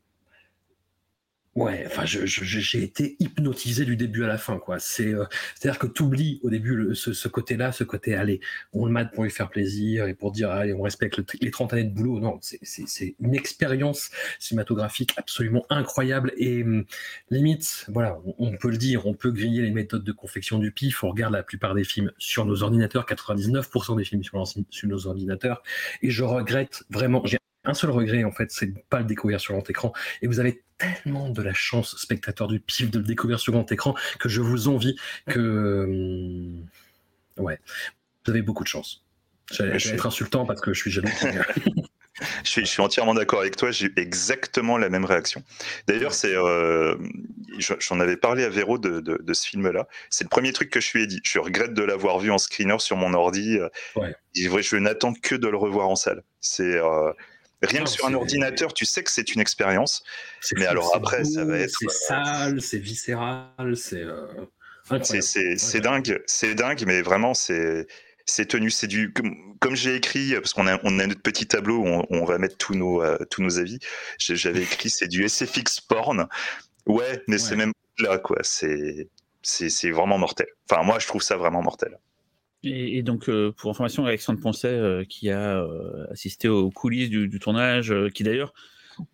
Ouais, 1.56 1.84
enfin, 1.86 2.04
j'ai 2.06 2.84
été 2.84 3.16
hypnotisé 3.20 3.86
du 3.86 3.96
début 3.96 4.24
à 4.24 4.28
la 4.28 4.40
fin, 4.40 4.58
quoi. 4.58 4.80
C'est, 4.80 5.14
euh, 5.14 5.26
c'est-à-dire 5.54 5.78
que 5.78 5.86
tu 5.86 6.02
oublies 6.02 6.40
au 6.42 6.50
début 6.50 6.96
ce, 6.96 7.28
côté-là, 7.28 7.72
ce 7.72 7.84
côté, 7.84 8.16
allez, 8.16 8.40
on 8.74 8.88
le 8.88 8.92
mate 8.92 9.14
pour 9.14 9.24
lui 9.24 9.30
faire 9.30 9.52
plaisir 9.52 10.08
et 10.08 10.16
pour 10.16 10.32
dire, 10.32 10.50
allez, 10.50 10.74
on 10.74 10.82
respecte 10.82 11.22
les 11.42 11.52
30 11.52 11.74
années 11.74 11.84
de 11.84 11.94
boulot. 11.94 12.20
Non, 12.20 12.40
c'est 12.42 13.16
une 13.20 13.36
expérience 13.36 14.10
cinématographique 14.40 15.14
absolument 15.16 15.64
incroyable 15.70 16.34
et 16.38 16.64
hum, 16.64 16.86
limite, 17.30 17.86
voilà, 17.90 18.18
on, 18.40 18.58
peut 18.58 18.72
le 18.72 18.78
dire, 18.78 19.06
on 19.06 19.14
peut 19.14 19.32
griller 19.32 19.62
les 19.62 19.72
méthodes 19.72 20.04
de 20.04 20.12
confection 20.12 20.58
du 20.58 20.72
pif. 20.72 21.04
On 21.04 21.10
regarde 21.10 21.34
la 21.34 21.44
plupart 21.44 21.76
des 21.76 21.84
films 21.84 22.12
sur 22.18 22.46
nos 22.46 22.64
ordinateurs, 22.64 23.06
99% 23.06 23.96
des 23.96 24.06
films 24.06 24.24
sur, 24.24 24.44
sur 24.72 24.90
nos 24.90 25.06
ordinateurs, 25.06 25.62
et 26.02 26.10
je 26.10 26.24
regrette 26.24 26.84
vraiment, 26.90 27.24
j'ai 27.26 27.38
un 27.66 27.74
seul 27.74 27.92
regret, 27.92 28.24
en 28.24 28.32
fait, 28.32 28.52
c'est 28.52 28.66
de 28.66 28.72
ne 28.74 28.84
pas 28.90 29.00
le 29.00 29.06
découvrir 29.06 29.40
sur 29.40 29.58
grand. 29.58 29.94
Et 30.22 30.28
vous 30.28 30.40
avez 30.40 30.64
tellement 31.04 31.30
de 31.30 31.42
la 31.42 31.54
chance, 31.54 31.98
spectateur 31.98 32.48
du 32.48 32.60
PIF, 32.60 32.92
de 32.92 33.00
le 33.00 33.06
découvrir 33.06 33.40
sur 33.40 33.54
grand 33.54 33.70
écran, 33.72 33.96
que 34.20 34.30
je 34.30 34.42
vous 34.42 34.68
envie 34.68 34.96
que. 35.28 35.40
Euh, 35.40 36.50
ouais, 37.38 37.60
vous 38.26 38.32
avez 38.32 38.42
beaucoup 38.42 38.64
de 38.64 38.70
chance. 38.70 39.04
J'allais 39.52 39.76
être 39.76 40.06
insultant 40.06 40.46
parce 40.46 40.62
que 40.62 40.74
je 40.74 40.80
suis 40.80 40.92
jaloux. 40.92 41.10
Je 42.44 42.64
suis, 42.64 42.82
entièrement 42.82 43.16
d'accord 43.16 43.42
avec 43.42 43.56
toi, 43.56 43.72
j'ai 43.72 43.88
eu 43.88 43.94
exactement 43.98 44.78
la 44.78 44.90
même 44.90 45.06
réaction. 45.06 45.44
D'ailleurs, 45.88 46.14
c'est, 46.14 46.36
euh, 46.36 46.96
j'en 47.58 48.00
avais 48.00 48.18
parlé 48.18 48.44
à 48.44 48.50
Véro 48.50 48.78
de, 48.78 49.00
de, 49.00 49.34
ce 49.34 49.48
film-là. 49.48 49.88
C'est 50.10 50.24
le 50.24 50.30
premier 50.30 50.54
truc 50.54 50.70
que 50.70 50.80
je 50.80 50.92
lui 50.94 51.04
ai 51.04 51.08
dit. 51.08 51.20
Je 51.24 51.40
regrette 51.40 51.74
de 51.74 51.84
l'avoir 51.84 52.20
vu 52.20 52.32
en 52.32 52.38
screener 52.38 52.80
sur 52.80 52.98
mon 52.98 53.14
ordi. 53.14 53.58
Ouais. 53.96 54.16
je 54.36 54.78
n'attends 54.78 55.14
que 55.14 55.36
de 55.36 55.48
le 55.48 55.58
revoir 55.58 55.90
en 55.90 55.96
salle. 55.96 56.24
C'est, 56.40 56.78
euh, 56.78 57.12
Rien 57.64 57.84
que 57.84 57.90
sur 57.90 58.06
un 58.06 58.14
ordinateur, 58.14 58.74
tu 58.74 58.86
sais 58.86 59.04
que 59.04 59.12
c'est 59.12 59.34
une 59.34 59.42
expérience. 59.42 60.04
Mais 60.56 60.66
alors 60.66 60.96
après, 60.96 61.24
ça 61.24 61.46
va 61.46 61.60
être. 61.60 61.76
C'est 61.80 61.86
euh, 61.86 61.90
sale, 61.90 62.62
c'est 62.62 62.80
viscéral, 62.80 63.76
c'est. 63.76 64.04
Euh, 64.04 64.28
c'est 65.22 65.80
dingue, 65.80 66.22
c'est 66.26 66.56
dingue, 66.56 66.84
mais 66.86 67.02
vraiment, 67.02 67.34
c'est 67.34 67.88
c'est 68.26 68.48
tenu, 68.48 68.70
c'est 68.70 68.88
du 68.88 69.14
comme, 69.14 69.76
j'ai 69.76 69.96
écrit 69.96 70.34
parce 70.36 70.54
qu'on 70.54 70.68
a 70.68 70.80
on 70.84 71.00
a 71.00 71.08
notre 71.08 71.22
petit 71.22 71.48
tableau 71.48 71.78
où 71.78 72.06
on, 72.10 72.26
va 72.26 72.38
mettre 72.38 72.58
tous 72.58 72.76
nos 72.76 73.02
euh, 73.02 73.18
tous 73.30 73.42
nos 73.42 73.60
avis. 73.60 73.80
J'avais 74.18 74.62
écrit 74.64 74.90
c'est 74.90 75.08
du 75.08 75.28
SFX 75.28 75.80
porn. 75.82 76.28
Ouais, 76.86 77.24
mais 77.28 77.38
c'est 77.38 77.56
même 77.56 77.72
là 78.00 78.18
quoi. 78.18 78.38
C'est 78.42 79.10
c'est 79.42 79.92
vraiment 79.92 80.18
mortel. 80.18 80.48
Enfin 80.70 80.84
moi 80.84 81.00
je 81.00 81.08
trouve 81.08 81.22
ça 81.22 81.38
vraiment 81.38 81.62
mortel. 81.62 81.98
Et, 82.64 83.04
donc, 83.04 83.28
euh, 83.28 83.52
pour 83.52 83.72
information, 83.72 84.06
Alexandre 84.06 84.40
Poncet, 84.40 84.70
euh, 84.70 85.04
qui 85.04 85.30
a 85.30 85.62
euh, 85.62 86.08
assisté 86.12 86.48
aux 86.48 86.70
coulisses 86.72 87.10
du, 87.10 87.40
tournage, 87.40 87.94
qui 88.14 88.24
d'ailleurs, 88.24 88.54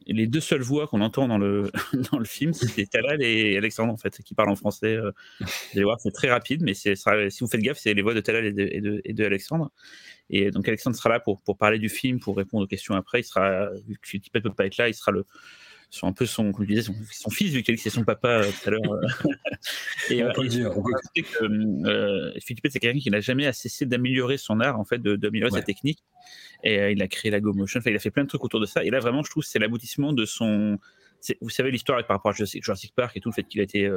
les 0.05 0.27
deux 0.27 0.39
seules 0.39 0.61
voix 0.61 0.87
qu'on 0.87 1.01
entend 1.01 1.27
dans 1.27 1.39
le, 1.39 1.71
dans 2.11 2.19
le 2.19 2.25
film, 2.25 2.53
c'est 2.53 2.87
Talal 2.87 3.23
et 3.23 3.57
Alexandre, 3.57 3.91
en 3.91 3.97
fait, 3.97 4.21
qui 4.23 4.35
parlent 4.35 4.49
en 4.49 4.55
français. 4.55 4.97
vous 4.97 5.47
allez 5.73 5.83
voir, 5.83 5.99
c'est 5.99 6.11
très 6.11 6.29
rapide, 6.29 6.61
mais 6.61 6.75
si 6.75 6.93
vous 6.93 7.47
faites 7.47 7.61
gaffe, 7.61 7.79
c'est 7.79 7.93
les 7.93 8.01
voix 8.03 8.13
de 8.13 8.19
Talal 8.19 8.45
et 8.45 8.53
de, 8.53 9.01
et 9.03 9.13
de, 9.13 9.25
Alexandre. 9.25 9.71
Et 10.29 10.51
donc, 10.51 10.67
Alexandre 10.67 10.95
sera 10.95 11.09
là 11.09 11.19
pour, 11.19 11.41
pour 11.41 11.57
parler 11.57 11.79
du 11.79 11.89
film, 11.89 12.19
pour 12.19 12.37
répondre 12.37 12.65
aux 12.65 12.67
questions 12.67 12.93
après. 12.93 13.21
Il 13.21 13.23
sera, 13.23 13.71
vu 13.87 13.97
que 13.99 14.17
ne 14.17 14.39
peut 14.41 14.53
pas 14.53 14.67
être 14.67 14.77
là, 14.77 14.89
il 14.89 14.93
sera 14.93 15.11
le, 15.11 15.25
sur 15.89 16.07
un 16.07 16.13
peu 16.13 16.25
son, 16.25 16.51
comme 16.51 16.67
disais, 16.67 16.83
son, 17.11 17.29
fils, 17.31 17.51
vu 17.51 17.63
qu'il 17.63 17.77
c'est 17.79 17.89
son 17.89 18.03
papa 18.03 18.43
euh, 18.43 18.51
tout 18.51 18.69
à 18.69 18.71
l'heure. 18.71 18.81
Euh. 18.91 19.31
et, 20.11 20.23
on 20.23 20.31
peut 20.33 20.47
dire. 20.47 20.71
que 20.71 22.39
Philippe, 22.41 22.67
c'est 22.69 22.79
quelqu'un 22.79 22.99
qui 22.99 23.09
n'a 23.09 23.21
jamais 23.21 23.51
cessé 23.53 23.87
d'améliorer 23.87 24.37
son 24.37 24.59
art, 24.59 24.79
en 24.79 24.85
fait, 24.85 25.01
d'améliorer 25.01 25.51
sa 25.51 25.63
technique. 25.63 26.03
Et 26.63 26.79
euh, 26.79 26.91
il 26.91 27.01
a 27.01 27.07
créé 27.07 27.31
la 27.31 27.39
Go 27.39 27.53
Motion, 27.53 27.79
enfin, 27.79 27.89
il 27.89 27.95
a 27.95 27.99
fait 27.99 28.11
plein 28.11 28.23
de 28.23 28.29
trucs 28.29 28.43
autour 28.43 28.59
de 28.59 28.67
ça. 28.67 28.83
Et 28.83 28.91
là, 28.91 28.99
vraiment, 28.99 29.23
je 29.23 29.31
trouve 29.31 29.43
que 29.43 29.49
c'est 29.49 29.59
l'aboutissement 29.59 30.13
de 30.13 30.25
son. 30.25 30.77
Vous 31.41 31.49
savez 31.49 31.71
l'histoire 31.71 32.05
par 32.05 32.17
rapport 32.17 32.31
à 32.31 32.45
Jurassic 32.45 32.93
Park 32.95 33.17
et 33.17 33.19
tout, 33.19 33.29
le 33.29 33.33
fait 33.33 33.43
qu'il 33.43 33.59
a 33.59 33.63
été, 33.63 33.91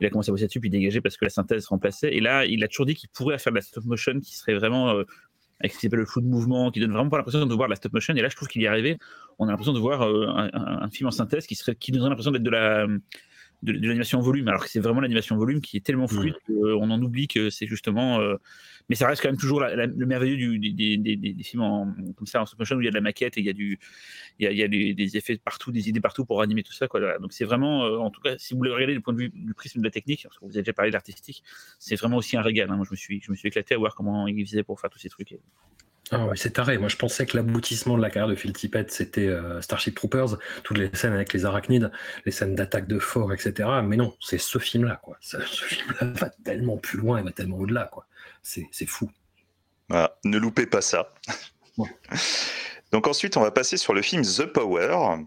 il 0.00 0.06
a 0.06 0.10
commencé 0.10 0.30
à 0.30 0.32
bosser 0.32 0.46
dessus 0.46 0.60
puis 0.60 0.70
dégagé 0.70 1.00
parce 1.00 1.16
que 1.16 1.24
la 1.24 1.30
synthèse 1.30 1.66
remplaçait. 1.66 2.12
Et 2.12 2.20
là, 2.20 2.46
il 2.46 2.64
a 2.64 2.68
toujours 2.68 2.86
dit 2.86 2.96
qu'il 2.96 3.10
pourrait 3.10 3.38
faire 3.38 3.52
de 3.52 3.58
la 3.58 3.62
stop 3.62 3.84
motion 3.84 4.18
qui 4.18 4.34
serait 4.34 4.54
vraiment 4.54 5.04
avec 5.60 5.72
ce 5.72 5.78
qui 5.78 5.86
s'appelle 5.86 6.00
le 6.00 6.06
flou 6.06 6.20
de 6.20 6.26
mouvement, 6.26 6.70
qui 6.70 6.80
donne 6.80 6.92
vraiment 6.92 7.10
pas 7.10 7.18
l'impression 7.18 7.44
de 7.44 7.54
voir 7.54 7.68
de 7.68 7.72
la 7.72 7.76
stop 7.76 7.92
motion. 7.92 8.14
Et 8.14 8.22
là, 8.22 8.28
je 8.28 8.36
trouve 8.36 8.48
qu'il 8.48 8.62
y 8.62 8.64
est 8.64 8.68
arrivé. 8.68 8.98
On 9.38 9.46
a 9.46 9.50
l'impression 9.50 9.72
de 9.72 9.78
voir 9.78 10.02
un, 10.02 10.50
un, 10.52 10.90
film 10.90 11.08
en 11.08 11.12
synthèse 11.12 11.46
qui, 11.46 11.54
serait, 11.54 11.76
qui 11.76 11.92
donnerait 11.92 12.10
l'impression 12.10 12.32
d'être 12.32 12.42
de 12.42 12.50
la 12.50 12.86
de, 13.62 13.72
l'animation 13.72 14.18
en 14.18 14.22
volume, 14.22 14.48
alors 14.48 14.62
que 14.64 14.70
c'est 14.70 14.80
vraiment 14.80 15.00
l'animation 15.00 15.36
en 15.36 15.38
volume 15.38 15.60
qui 15.60 15.76
est 15.76 15.80
tellement 15.80 16.06
fluide 16.06 16.34
qu'on 16.46 16.90
en 16.90 17.02
oublie 17.02 17.28
que 17.28 17.50
c'est 17.50 17.66
justement. 17.66 18.20
Euh, 18.20 18.36
mais 18.88 18.94
ça 18.94 19.06
reste 19.06 19.20
quand 19.20 19.28
même 19.28 19.38
toujours 19.38 19.60
le 19.60 20.06
merveilleux 20.06 20.36
du, 20.36 20.72
des, 20.72 20.96
des, 20.96 21.16
des, 21.16 21.42
films 21.42 21.62
en, 21.62 21.94
comme 22.16 22.26
ça 22.26 22.40
en 22.40 22.46
stop 22.46 22.58
motion 22.58 22.76
où 22.76 22.80
il 22.80 22.84
y 22.84 22.88
a 22.88 22.90
de 22.90 22.94
la 22.94 23.02
maquette 23.02 23.36
et 23.36 23.40
il 23.40 23.46
y 23.46 23.50
a, 23.50 23.52
du, 23.52 23.78
il 24.38 24.50
y 24.50 24.62
a, 24.62 24.68
des, 24.68 25.16
effets 25.16 25.36
partout, 25.36 25.72
des 25.72 25.90
idées 25.90 26.00
partout 26.00 26.24
pour 26.24 26.40
animer 26.40 26.62
tout 26.62 26.72
ça. 26.72 26.88
Quoi. 26.88 27.18
Donc 27.18 27.32
c'est 27.32 27.44
vraiment, 27.44 27.84
euh, 27.84 27.98
en 27.98 28.10
tout 28.10 28.22
cas, 28.22 28.38
si 28.38 28.54
vous 28.54 28.58
voulez 28.58 28.70
regarder 28.70 28.94
du 28.94 29.00
point 29.00 29.12
de 29.12 29.18
vue 29.18 29.30
du 29.34 29.52
prisme 29.52 29.80
de 29.80 29.84
la 29.84 29.90
technique, 29.90 30.22
parce 30.22 30.38
que 30.38 30.44
vous 30.44 30.52
avez 30.52 30.62
déjà 30.62 30.72
parlé 30.72 30.90
de 30.90 30.94
l'artistique, 30.94 31.42
c'est 31.78 31.96
vraiment 31.96 32.16
aussi 32.16 32.36
un 32.36 32.42
régal. 32.42 32.70
Hein. 32.70 32.76
Moi, 32.76 32.86
je 32.86 32.92
me, 32.92 32.96
suis, 32.96 33.20
je 33.20 33.30
me 33.30 33.36
suis 33.36 33.48
éclaté 33.48 33.74
à 33.74 33.78
voir 33.78 33.94
comment 33.94 34.26
ils 34.26 34.46
faisaient 34.46 34.62
pour 34.62 34.80
faire 34.80 34.88
tous 34.88 34.98
ces 34.98 35.10
trucs. 35.10 35.34
Ah 36.10 36.24
ouais, 36.24 36.36
c'est 36.36 36.52
taré. 36.52 36.78
Moi, 36.78 36.88
je 36.88 36.96
pensais 36.96 37.26
que 37.26 37.36
l'aboutissement 37.36 37.96
de 37.96 38.02
la 38.02 38.08
carrière 38.08 38.28
de 38.28 38.34
Phil 38.34 38.52
Tippett, 38.52 38.90
c'était 38.90 39.26
euh, 39.26 39.60
Starship 39.60 39.94
Troopers, 39.94 40.38
toutes 40.62 40.78
les 40.78 40.90
scènes 40.94 41.12
avec 41.12 41.32
les 41.32 41.44
arachnides, 41.44 41.90
les 42.24 42.32
scènes 42.32 42.54
d'attaque 42.54 42.86
de 42.86 42.98
fort, 42.98 43.32
etc. 43.32 43.68
Mais 43.84 43.96
non, 43.96 44.14
c'est 44.20 44.38
ce 44.38 44.58
film-là, 44.58 44.96
quoi. 45.02 45.18
Ce, 45.20 45.38
film-là 45.38 46.06
va 46.14 46.30
tellement 46.44 46.78
plus 46.78 46.98
loin, 46.98 47.18
il 47.18 47.24
va 47.24 47.32
tellement 47.32 47.58
au-delà, 47.58 47.84
quoi. 47.92 48.06
C'est 48.42 48.86
fou. 48.86 49.10
ne 49.90 50.38
loupez 50.38 50.66
pas 50.66 50.80
ça. 50.80 51.08
Donc 52.92 53.06
ensuite, 53.06 53.36
on 53.36 53.42
va 53.42 53.50
passer 53.50 53.76
sur 53.76 53.92
le 53.92 54.00
film 54.00 54.22
The 54.22 54.46
Power. 54.46 55.18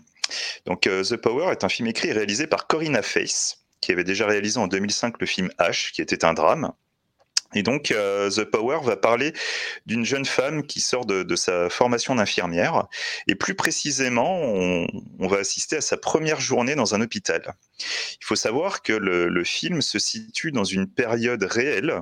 Donc 0.66 0.88
euh, 0.88 1.04
The 1.04 1.18
Power 1.18 1.52
est 1.52 1.64
un 1.64 1.70
film 1.70 1.88
écrit 1.88 2.10
et 2.10 2.14
réalisé 2.14 2.48
par 2.48 2.68
Corinna 2.68 3.02
Face, 3.02 3.66
qui 3.82 3.92
avait 3.92 4.04
déjà 4.04 4.26
réalisé 4.26 4.60
en 4.60 4.68
2005 4.68 5.20
le 5.20 5.28
film 5.28 5.50
H, 5.60 5.92
qui 5.92 6.02
était 6.02 6.26
un 6.26 6.34
drame. 6.34 6.72
Et 7.54 7.64
donc, 7.64 7.92
euh, 7.92 8.30
The 8.30 8.46
Power 8.46 8.80
va 8.84 8.96
parler 8.96 9.34
d'une 9.86 10.06
jeune 10.06 10.26
femme 10.26 10.66
qui 10.66 10.80
sort 10.80 11.06
de, 11.06 11.36
sa 11.36 11.70
formation 11.70 12.16
d'infirmière. 12.16 12.88
Et 13.28 13.36
plus 13.36 13.56
précisément, 13.56 14.42
on, 14.42 15.28
va 15.28 15.38
assister 15.38 15.78
à 15.78 15.82
sa 15.82 15.98
première 15.98 16.40
journée 16.40 16.76
dans 16.76 16.96
un 16.96 17.02
hôpital. 17.02 17.56
Il 18.20 18.26
faut 18.26 18.36
savoir 18.36 18.82
que 18.82 18.94
le, 18.94 19.44
film 19.44 19.82
se 19.82 20.00
situe 20.00 20.52
dans 20.52 20.64
une 20.64 20.88
période 20.88 21.44
réelle 21.44 22.02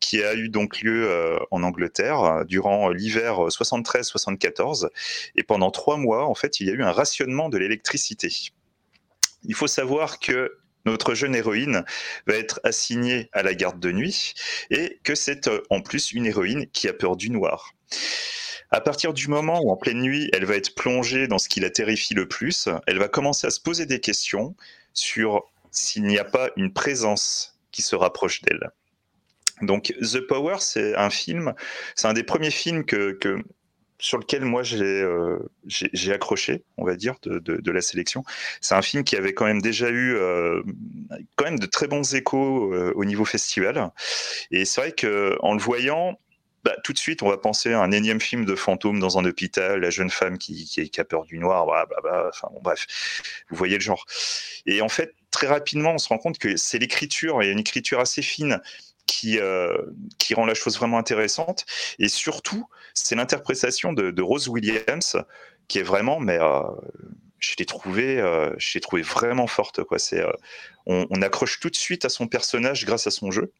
qui 0.00 0.22
a 0.22 0.34
eu 0.34 0.48
donc 0.48 0.82
lieu 0.82 1.08
euh, 1.08 1.38
en 1.50 1.62
Angleterre 1.62 2.44
durant 2.46 2.90
l'hiver 2.90 3.36
73-74. 3.48 4.88
Et 5.36 5.44
pendant 5.44 5.70
trois 5.70 5.96
mois, 5.96 6.26
en 6.26 6.34
fait, 6.34 6.60
il 6.60 6.66
y 6.66 6.70
a 6.70 6.72
eu 6.72 6.82
un 6.82 6.92
rationnement 6.92 7.48
de 7.48 7.58
l'électricité. 7.58 8.28
Il 9.44 9.54
faut 9.54 9.66
savoir 9.66 10.18
que 10.18 10.58
notre 10.84 11.14
jeune 11.14 11.34
héroïne 11.34 11.84
va 12.26 12.34
être 12.34 12.60
assignée 12.64 13.28
à 13.32 13.42
la 13.42 13.54
garde 13.54 13.80
de 13.80 13.92
nuit 13.92 14.34
et 14.70 14.98
que 15.04 15.14
c'est 15.14 15.48
euh, 15.48 15.62
en 15.70 15.80
plus 15.80 16.12
une 16.12 16.26
héroïne 16.26 16.66
qui 16.72 16.88
a 16.88 16.92
peur 16.92 17.16
du 17.16 17.30
noir. 17.30 17.72
À 18.70 18.80
partir 18.80 19.12
du 19.12 19.28
moment 19.28 19.60
où 19.62 19.70
en 19.70 19.76
pleine 19.76 20.00
nuit, 20.00 20.28
elle 20.32 20.44
va 20.44 20.56
être 20.56 20.74
plongée 20.74 21.28
dans 21.28 21.38
ce 21.38 21.48
qui 21.48 21.60
la 21.60 21.70
terrifie 21.70 22.14
le 22.14 22.26
plus, 22.26 22.68
elle 22.86 22.98
va 22.98 23.08
commencer 23.08 23.46
à 23.46 23.50
se 23.50 23.60
poser 23.60 23.86
des 23.86 24.00
questions 24.00 24.56
sur 24.92 25.44
s'il 25.70 26.04
n'y 26.04 26.18
a 26.18 26.24
pas 26.24 26.50
une 26.56 26.72
présence 26.72 27.56
qui 27.70 27.82
se 27.82 27.94
rapproche 27.94 28.42
d'elle. 28.42 28.70
Donc 29.62 29.94
The 30.00 30.20
Power, 30.26 30.56
c'est 30.58 30.96
un 30.96 31.10
film, 31.10 31.54
c'est 31.94 32.08
un 32.08 32.12
des 32.12 32.24
premiers 32.24 32.50
films 32.50 32.84
que, 32.84 33.12
que 33.12 33.38
sur 33.98 34.18
lequel 34.18 34.44
moi 34.44 34.62
euh, 34.74 35.38
j'ai 35.66 36.12
accroché, 36.12 36.64
on 36.76 36.84
va 36.84 36.96
dire, 36.96 37.14
de, 37.22 37.70
la 37.70 37.80
sélection. 37.80 38.24
C'est 38.60 38.74
un 38.74 38.82
film 38.82 39.04
qui 39.04 39.16
avait 39.16 39.34
quand 39.34 39.46
même 39.46 39.62
déjà 39.62 39.88
eu 39.88 40.14
euh, 40.14 40.62
quand 41.36 41.44
même 41.44 41.58
de 41.58 41.66
très 41.66 41.86
bons 41.86 42.14
échos 42.14 42.72
euh, 42.72 42.92
au 42.96 43.04
niveau 43.04 43.24
festival. 43.24 43.90
Et 44.50 44.64
c'est 44.64 44.80
vrai 44.80 44.92
que 44.92 45.36
en 45.40 45.54
le 45.54 45.60
voyant, 45.60 46.18
bah, 46.64 46.74
tout 46.82 46.92
de 46.92 46.98
suite, 46.98 47.22
on 47.22 47.28
va 47.28 47.36
penser 47.36 47.72
à 47.72 47.80
un 47.80 47.90
énième 47.90 48.20
film 48.20 48.44
de 48.44 48.54
fantôme 48.54 48.98
dans 48.98 49.18
un 49.18 49.24
hôpital, 49.24 49.80
la 49.80 49.90
jeune 49.90 50.10
femme 50.10 50.38
qui, 50.38 50.64
qui, 50.64 51.00
a 51.00 51.04
peur 51.04 51.24
du 51.24 51.38
noir, 51.38 51.66
bah, 51.66 51.86
enfin 52.28 52.48
bon, 52.52 52.60
bref, 52.62 52.86
vous 53.50 53.56
voyez 53.56 53.74
le 53.74 53.82
genre. 53.82 54.06
Et 54.66 54.80
en 54.80 54.88
fait, 54.88 55.14
très 55.30 55.46
rapidement, 55.46 55.92
on 55.92 55.98
se 55.98 56.08
rend 56.08 56.18
compte 56.18 56.38
que 56.38 56.56
c'est 56.56 56.78
l'écriture, 56.78 57.42
et 57.42 57.50
une 57.50 57.58
écriture 57.58 58.00
assez 58.00 58.22
fine 58.22 58.60
qui, 59.06 59.38
euh, 59.38 59.76
qui 60.18 60.34
rend 60.34 60.46
la 60.46 60.54
chose 60.54 60.76
vraiment 60.76 60.98
intéressante. 60.98 61.64
Et 61.98 62.08
surtout, 62.08 62.66
c'est 62.94 63.14
l'interprétation 63.14 63.92
de, 63.92 64.22
Rose 64.22 64.48
Williams 64.48 65.16
qui 65.68 65.78
est 65.78 65.82
vraiment, 65.82 66.20
mais 66.20 66.38
euh, 66.40 66.62
je 67.38 67.54
l'ai 67.58 67.64
trouvé, 67.64 68.20
euh, 68.20 68.54
trouvé 68.82 69.02
vraiment 69.02 69.46
forte. 69.46 69.82
Quoi. 69.84 69.98
C'est, 69.98 70.24
on, 70.86 71.22
accroche 71.22 71.60
tout 71.60 71.70
de 71.70 71.76
suite 71.76 72.04
à 72.04 72.08
son 72.08 72.26
personnage 72.26 72.84
grâce 72.84 73.06
à 73.06 73.10
son 73.10 73.30
jeu. 73.30 73.52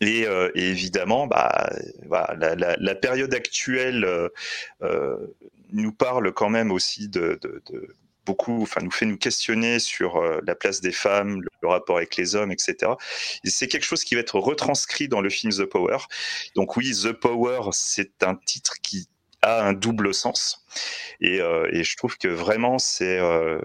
Et, 0.00 0.26
évidemment, 0.54 1.26
bah, 1.26 1.70
la, 2.08 2.94
période 2.94 3.32
actuelle 3.34 4.30
nous 5.72 5.92
parle 5.92 6.32
quand 6.32 6.50
même 6.50 6.72
aussi 6.72 7.08
de, 7.08 7.38
beaucoup, 8.24 8.62
enfin, 8.62 8.80
nous 8.82 8.90
fait 8.90 9.06
nous 9.06 9.18
questionner 9.18 9.78
sur 9.78 10.16
euh, 10.16 10.40
la 10.46 10.54
place 10.54 10.80
des 10.80 10.92
femmes, 10.92 11.42
le, 11.42 11.68
rapport 11.68 11.96
avec 11.96 12.16
les 12.16 12.34
hommes, 12.34 12.52
etc. 12.52 12.92
Et 13.44 13.50
c'est 13.50 13.68
quelque 13.68 13.84
chose 13.84 14.04
qui 14.04 14.14
va 14.14 14.20
être 14.20 14.38
retranscrit 14.38 15.08
dans 15.08 15.20
le 15.20 15.30
film 15.30 15.52
The 15.52 15.64
Power. 15.64 15.98
Donc 16.54 16.76
oui, 16.76 16.92
The 16.92 17.12
Power, 17.12 17.70
c'est 17.72 18.22
un 18.22 18.34
titre 18.34 18.74
qui 18.82 19.08
a 19.42 19.64
un 19.64 19.72
double 19.72 20.14
sens. 20.14 20.64
Et, 21.20 21.40
euh, 21.40 21.68
je 21.72 21.96
trouve 21.96 22.16
que 22.18 22.28
vraiment, 22.28 22.78
c'est 22.78 23.18
euh, 23.18 23.60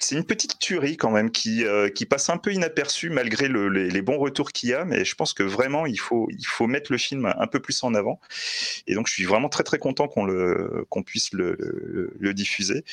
c'est 0.00 0.16
une 0.16 0.24
petite 0.24 0.58
tuerie 0.58 0.96
quand 0.96 1.10
même 1.10 1.30
qui, 1.30 1.64
euh, 1.64 1.88
qui 1.90 2.06
passe 2.06 2.30
un 2.30 2.38
peu 2.38 2.52
inaperçue 2.52 3.10
malgré 3.10 3.48
les, 3.48 4.02
bons 4.02 4.18
retours 4.18 4.50
qu'il 4.52 4.70
y 4.70 4.74
a, 4.74 4.84
mais 4.84 5.04
je 5.04 5.14
pense 5.14 5.34
que 5.34 5.42
vraiment 5.42 5.84
il 5.84 6.00
faut, 6.00 6.26
il 6.30 6.46
faut 6.46 6.66
mettre 6.66 6.90
le 6.90 6.98
film 6.98 7.32
un 7.38 7.46
peu 7.46 7.60
plus 7.60 7.82
en 7.82 7.94
avant. 7.94 8.18
Et 8.86 8.94
donc 8.94 9.06
je 9.08 9.12
suis 9.12 9.24
vraiment 9.24 9.48
très 9.48 9.62
très 9.62 9.78
content 9.78 10.08
qu'on 10.08 10.24
le 10.24 10.86
qu'on 10.88 11.02
puisse 11.02 11.32
le, 11.32 12.12
le, 12.18 12.34
diffuser. 12.34 12.84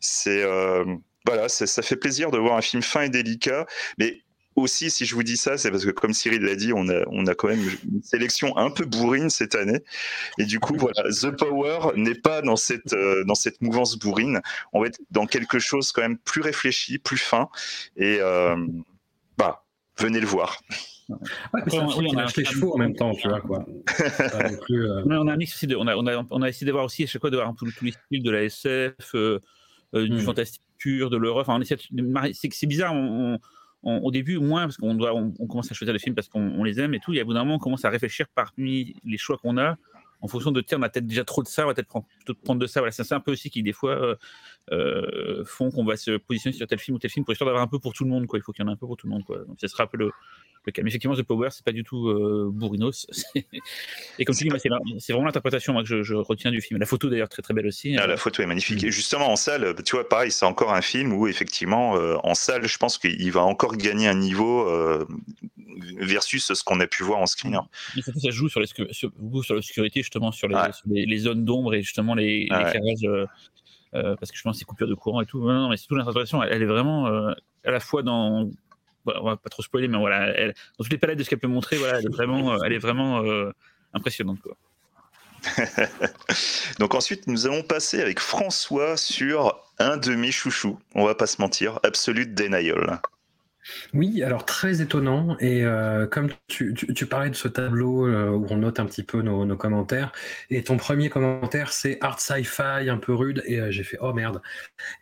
C'est 0.00 0.42
euh, 0.42 0.84
voilà, 1.24 1.48
ça 1.48 1.82
fait 1.82 1.96
plaisir 1.96 2.30
de 2.30 2.38
voir 2.38 2.56
un 2.56 2.62
film 2.62 2.82
fin 2.82 3.02
et 3.02 3.08
délicat, 3.08 3.66
mais 3.98 4.22
aussi, 4.60 4.90
si 4.90 5.04
je 5.04 5.14
vous 5.14 5.22
dis 5.22 5.36
ça, 5.36 5.56
c'est 5.56 5.70
parce 5.70 5.84
que 5.84 5.90
comme 5.90 6.12
Cyril 6.12 6.42
l'a 6.42 6.54
dit, 6.54 6.72
on 6.72 6.88
a, 6.88 7.04
on 7.08 7.26
a 7.26 7.34
quand 7.34 7.48
même 7.48 7.62
une 7.90 8.02
sélection 8.02 8.56
un 8.56 8.70
peu 8.70 8.84
bourrine 8.84 9.30
cette 9.30 9.54
année. 9.54 9.80
Et 10.38 10.44
du 10.44 10.60
coup, 10.60 10.74
voilà, 10.76 11.02
The 11.10 11.30
Power 11.30 11.92
n'est 11.96 12.14
pas 12.14 12.42
dans 12.42 12.56
cette, 12.56 12.92
euh, 12.92 13.24
dans 13.24 13.34
cette 13.34 13.60
mouvance 13.60 13.98
bourrine. 13.98 14.40
On 14.72 14.80
va 14.80 14.88
être 14.88 15.00
dans 15.10 15.26
quelque 15.26 15.58
chose 15.58 15.92
quand 15.92 16.02
même 16.02 16.18
plus 16.18 16.42
réfléchi, 16.42 16.98
plus 16.98 17.18
fin. 17.18 17.48
Et 17.96 18.18
euh, 18.20 18.56
bah, 19.36 19.64
venez 19.98 20.20
le 20.20 20.26
voir. 20.26 20.60
Ouais, 21.08 21.62
on, 21.72 22.18
a 22.18 22.26
les 22.36 22.44
chevaux 22.44 22.74
en 22.74 22.78
même 22.78 22.94
temps, 22.94 23.14
tu 23.14 23.28
vois 23.28 23.40
quoi. 23.40 23.64
Euh, 24.70 25.02
on 25.06 25.26
a 25.26 25.32
un 25.32 25.36
mix 25.36 25.54
aussi 25.54 25.66
de, 25.66 25.74
on 25.74 25.86
a, 25.86 25.96
on 25.96 26.06
a, 26.06 26.22
on 26.30 26.42
a 26.42 26.48
essayé 26.50 26.66
d'avoir 26.66 26.84
aussi 26.84 27.02
à 27.02 27.06
chaque 27.06 27.22
fois 27.22 27.30
de 27.30 27.36
voir 27.36 27.48
un 27.48 27.54
peu 27.54 27.66
tous 27.70 27.84
les 27.86 27.92
styles 27.92 28.22
de 28.22 28.30
la 28.30 28.42
SF, 28.42 29.14
du 29.94 30.10
hmm. 30.12 30.18
fantastique 30.20 30.62
pur, 30.76 31.08
de 31.08 31.16
l'horreur. 31.16 31.48
Enfin, 31.48 31.58
c'est 31.64 32.66
bizarre. 32.66 32.92
on, 32.94 33.38
au 33.82 34.10
début, 34.10 34.38
moins, 34.38 34.62
parce 34.62 34.76
qu'on 34.76 34.96
commence 35.48 35.70
à 35.70 35.74
choisir 35.74 35.92
les 35.92 35.98
films 35.98 36.14
parce 36.14 36.28
qu'on 36.28 36.64
les 36.64 36.80
aime 36.80 36.94
et 36.94 37.00
tout. 37.00 37.14
Et 37.14 37.20
à 37.20 37.24
bout 37.24 37.34
d'un 37.34 37.44
moment, 37.44 37.56
on 37.56 37.58
commence 37.58 37.84
à 37.84 37.90
réfléchir 37.90 38.26
parmi 38.34 38.96
les 39.04 39.18
choix 39.18 39.38
qu'on 39.38 39.56
a 39.56 39.76
en 40.20 40.28
fonction 40.28 40.50
de 40.50 40.60
tiens, 40.60 40.78
on 40.78 40.82
a 40.82 40.88
peut-être 40.88 41.06
déjà 41.06 41.24
trop 41.24 41.42
de 41.42 41.48
ça, 41.48 41.64
on 41.64 41.68
va 41.68 41.74
peut-être 41.74 41.88
prendre, 41.88 42.06
prendre, 42.44 42.60
de 42.60 42.66
ça. 42.66 42.80
Voilà, 42.80 42.92
c'est 42.92 43.12
un 43.12 43.20
peu 43.20 43.32
aussi 43.32 43.50
qui, 43.50 43.62
des 43.62 43.72
fois, 43.72 43.92
euh, 43.92 44.16
euh, 44.72 45.44
font 45.44 45.70
qu'on 45.70 45.84
va 45.84 45.96
se 45.96 46.16
positionner 46.16 46.56
sur 46.56 46.66
tel 46.66 46.78
film 46.78 46.96
ou 46.96 46.98
tel 46.98 47.10
film 47.10 47.24
pour 47.24 47.32
histoire 47.32 47.46
d'avoir 47.46 47.62
un 47.62 47.68
peu 47.68 47.78
pour 47.78 47.92
tout 47.92 48.04
le 48.04 48.10
monde. 48.10 48.26
Quoi. 48.26 48.38
Il 48.38 48.42
faut 48.42 48.52
qu'il 48.52 48.64
y 48.64 48.66
en 48.66 48.70
ait 48.70 48.74
un 48.74 48.76
peu 48.76 48.86
pour 48.86 48.96
tout 48.96 49.06
le 49.06 49.12
monde. 49.12 49.24
Quoi. 49.24 49.44
Donc, 49.44 49.58
ce 49.60 49.68
sera 49.68 49.84
un 49.84 49.86
peu 49.86 49.98
le 49.98 50.10
Mais 50.76 50.88
effectivement, 50.88 51.16
The 51.16 51.22
Power, 51.22 51.48
c'est 51.50 51.64
pas 51.64 51.72
du 51.72 51.84
tout 51.84 52.08
euh, 52.08 52.48
bourrinos. 52.52 53.06
et 54.18 54.24
comme 54.24 54.34
tu 54.34 54.44
dis, 54.44 54.50
c'est 54.98 55.12
vraiment 55.12 55.26
l'interprétation 55.26 55.82
que 55.82 56.02
je, 56.02 56.14
retiens 56.14 56.50
du 56.50 56.60
film. 56.60 56.78
La 56.80 56.86
photo, 56.86 57.08
d'ailleurs, 57.08 57.28
très 57.28 57.42
très 57.42 57.54
belle 57.54 57.66
aussi. 57.66 57.96
Ah, 57.96 58.06
la 58.06 58.16
photo 58.16 58.42
est 58.42 58.46
magnifique. 58.46 58.82
Et 58.84 58.90
justement, 58.90 59.30
en 59.30 59.36
salle, 59.36 59.74
tu 59.84 59.96
vois, 59.96 60.08
pareil, 60.08 60.30
c'est 60.30 60.46
encore 60.46 60.74
un 60.74 60.82
film 60.82 61.12
où, 61.12 61.26
effectivement, 61.26 61.96
euh, 61.96 62.16
en 62.22 62.34
salle, 62.34 62.66
je 62.66 62.78
pense 62.78 62.98
qu'il 62.98 63.30
va 63.32 63.42
encore 63.42 63.76
gagner 63.76 64.08
un 64.08 64.14
niveau 64.14 64.68
euh, 64.68 65.04
versus 65.98 66.52
ce 66.52 66.64
qu'on 66.64 66.80
a 66.80 66.86
pu 66.86 67.02
voir 67.02 67.20
en 67.20 67.26
screener. 67.26 67.60
Mais 67.96 68.02
ça, 68.02 68.12
ça 68.12 68.30
joue 68.30 68.48
sur 68.48 68.60
l'obscurité, 68.60 70.00
justement, 70.00 70.32
sur 70.32 70.48
les, 70.48 71.06
les, 71.06 71.18
zones 71.18 71.44
d'ombre 71.44 71.74
et 71.74 71.82
justement 71.82 72.14
les, 72.14 72.42
éclairages. 72.42 73.28
parce 73.92 74.30
que 74.30 74.36
je 74.36 74.42
pense 74.42 74.56
que 74.56 74.58
c'est 74.58 74.64
coupure 74.64 74.88
de 74.88 74.94
courant 74.94 75.20
et 75.20 75.26
tout. 75.26 75.40
Non, 75.40 75.52
non 75.52 75.68
mais 75.68 75.76
c'est 75.76 75.86
toute 75.86 75.98
l'interprétation. 75.98 76.42
Elle, 76.42 76.52
elle, 76.52 76.62
est 76.62 76.66
vraiment 76.66 77.06
à 77.06 77.70
la 77.70 77.80
fois 77.80 78.02
dans 78.02 78.50
on 79.06 79.24
va 79.24 79.36
pas 79.36 79.50
trop 79.50 79.62
spoiler, 79.62 79.88
mais 79.88 79.98
voilà, 79.98 80.28
elle, 80.36 80.54
dans 80.78 80.84
toutes 80.84 80.92
les 80.92 80.98
palettes 80.98 81.18
de 81.18 81.24
ce 81.24 81.30
qu'elle 81.30 81.38
peut 81.38 81.48
montrer, 81.48 81.76
voilà, 81.76 81.98
elle 81.98 82.06
est 82.06 82.12
vraiment, 82.12 82.52
euh, 82.52 82.58
elle 82.64 82.72
est 82.72 82.78
vraiment 82.78 83.22
euh, 83.24 83.50
impressionnante. 83.94 84.40
Quoi. 84.40 84.56
Donc 86.78 86.94
ensuite, 86.94 87.26
nous 87.26 87.46
allons 87.46 87.62
passer 87.62 88.00
avec 88.00 88.20
François 88.20 88.96
sur 88.96 89.60
un 89.78 89.96
de 89.96 90.14
mes 90.14 90.32
chouchous, 90.32 90.78
on 90.94 91.04
va 91.04 91.14
pas 91.14 91.26
se 91.26 91.40
mentir, 91.40 91.78
Absolute 91.84 92.34
Denial. 92.34 93.00
Oui, 93.92 94.22
alors 94.22 94.46
très 94.46 94.80
étonnant. 94.80 95.36
Et 95.40 95.62
euh, 95.62 96.06
comme 96.06 96.30
tu, 96.46 96.74
parlais 97.08 97.28
de 97.28 97.34
ce 97.34 97.48
tableau 97.48 98.08
où 98.08 98.46
on 98.48 98.56
note 98.56 98.80
un 98.80 98.86
petit 98.86 99.02
peu 99.02 99.20
nos, 99.20 99.56
commentaires, 99.56 100.10
et 100.48 100.62
ton 100.64 100.78
premier 100.78 101.10
commentaire, 101.10 101.72
c'est 101.72 101.98
art 102.00 102.18
sci-fi 102.18 102.88
un 102.88 102.96
peu 102.96 103.14
rude, 103.14 103.42
et 103.46 103.70
j'ai 103.70 103.84
fait 103.84 103.98
oh 104.00 104.14
merde. 104.14 104.40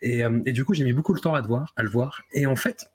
Et, 0.01 0.23
et 0.45 0.51
du 0.51 0.65
coup, 0.65 0.73
j'ai 0.73 0.83
mis 0.83 0.93
beaucoup 0.93 1.13
de 1.13 1.19
temps 1.19 1.33
à, 1.33 1.41
te 1.41 1.47
voir, 1.47 1.73
à 1.77 1.83
le 1.83 1.89
voir. 1.89 2.23
Et 2.33 2.45
en 2.45 2.57
fait, 2.57 2.91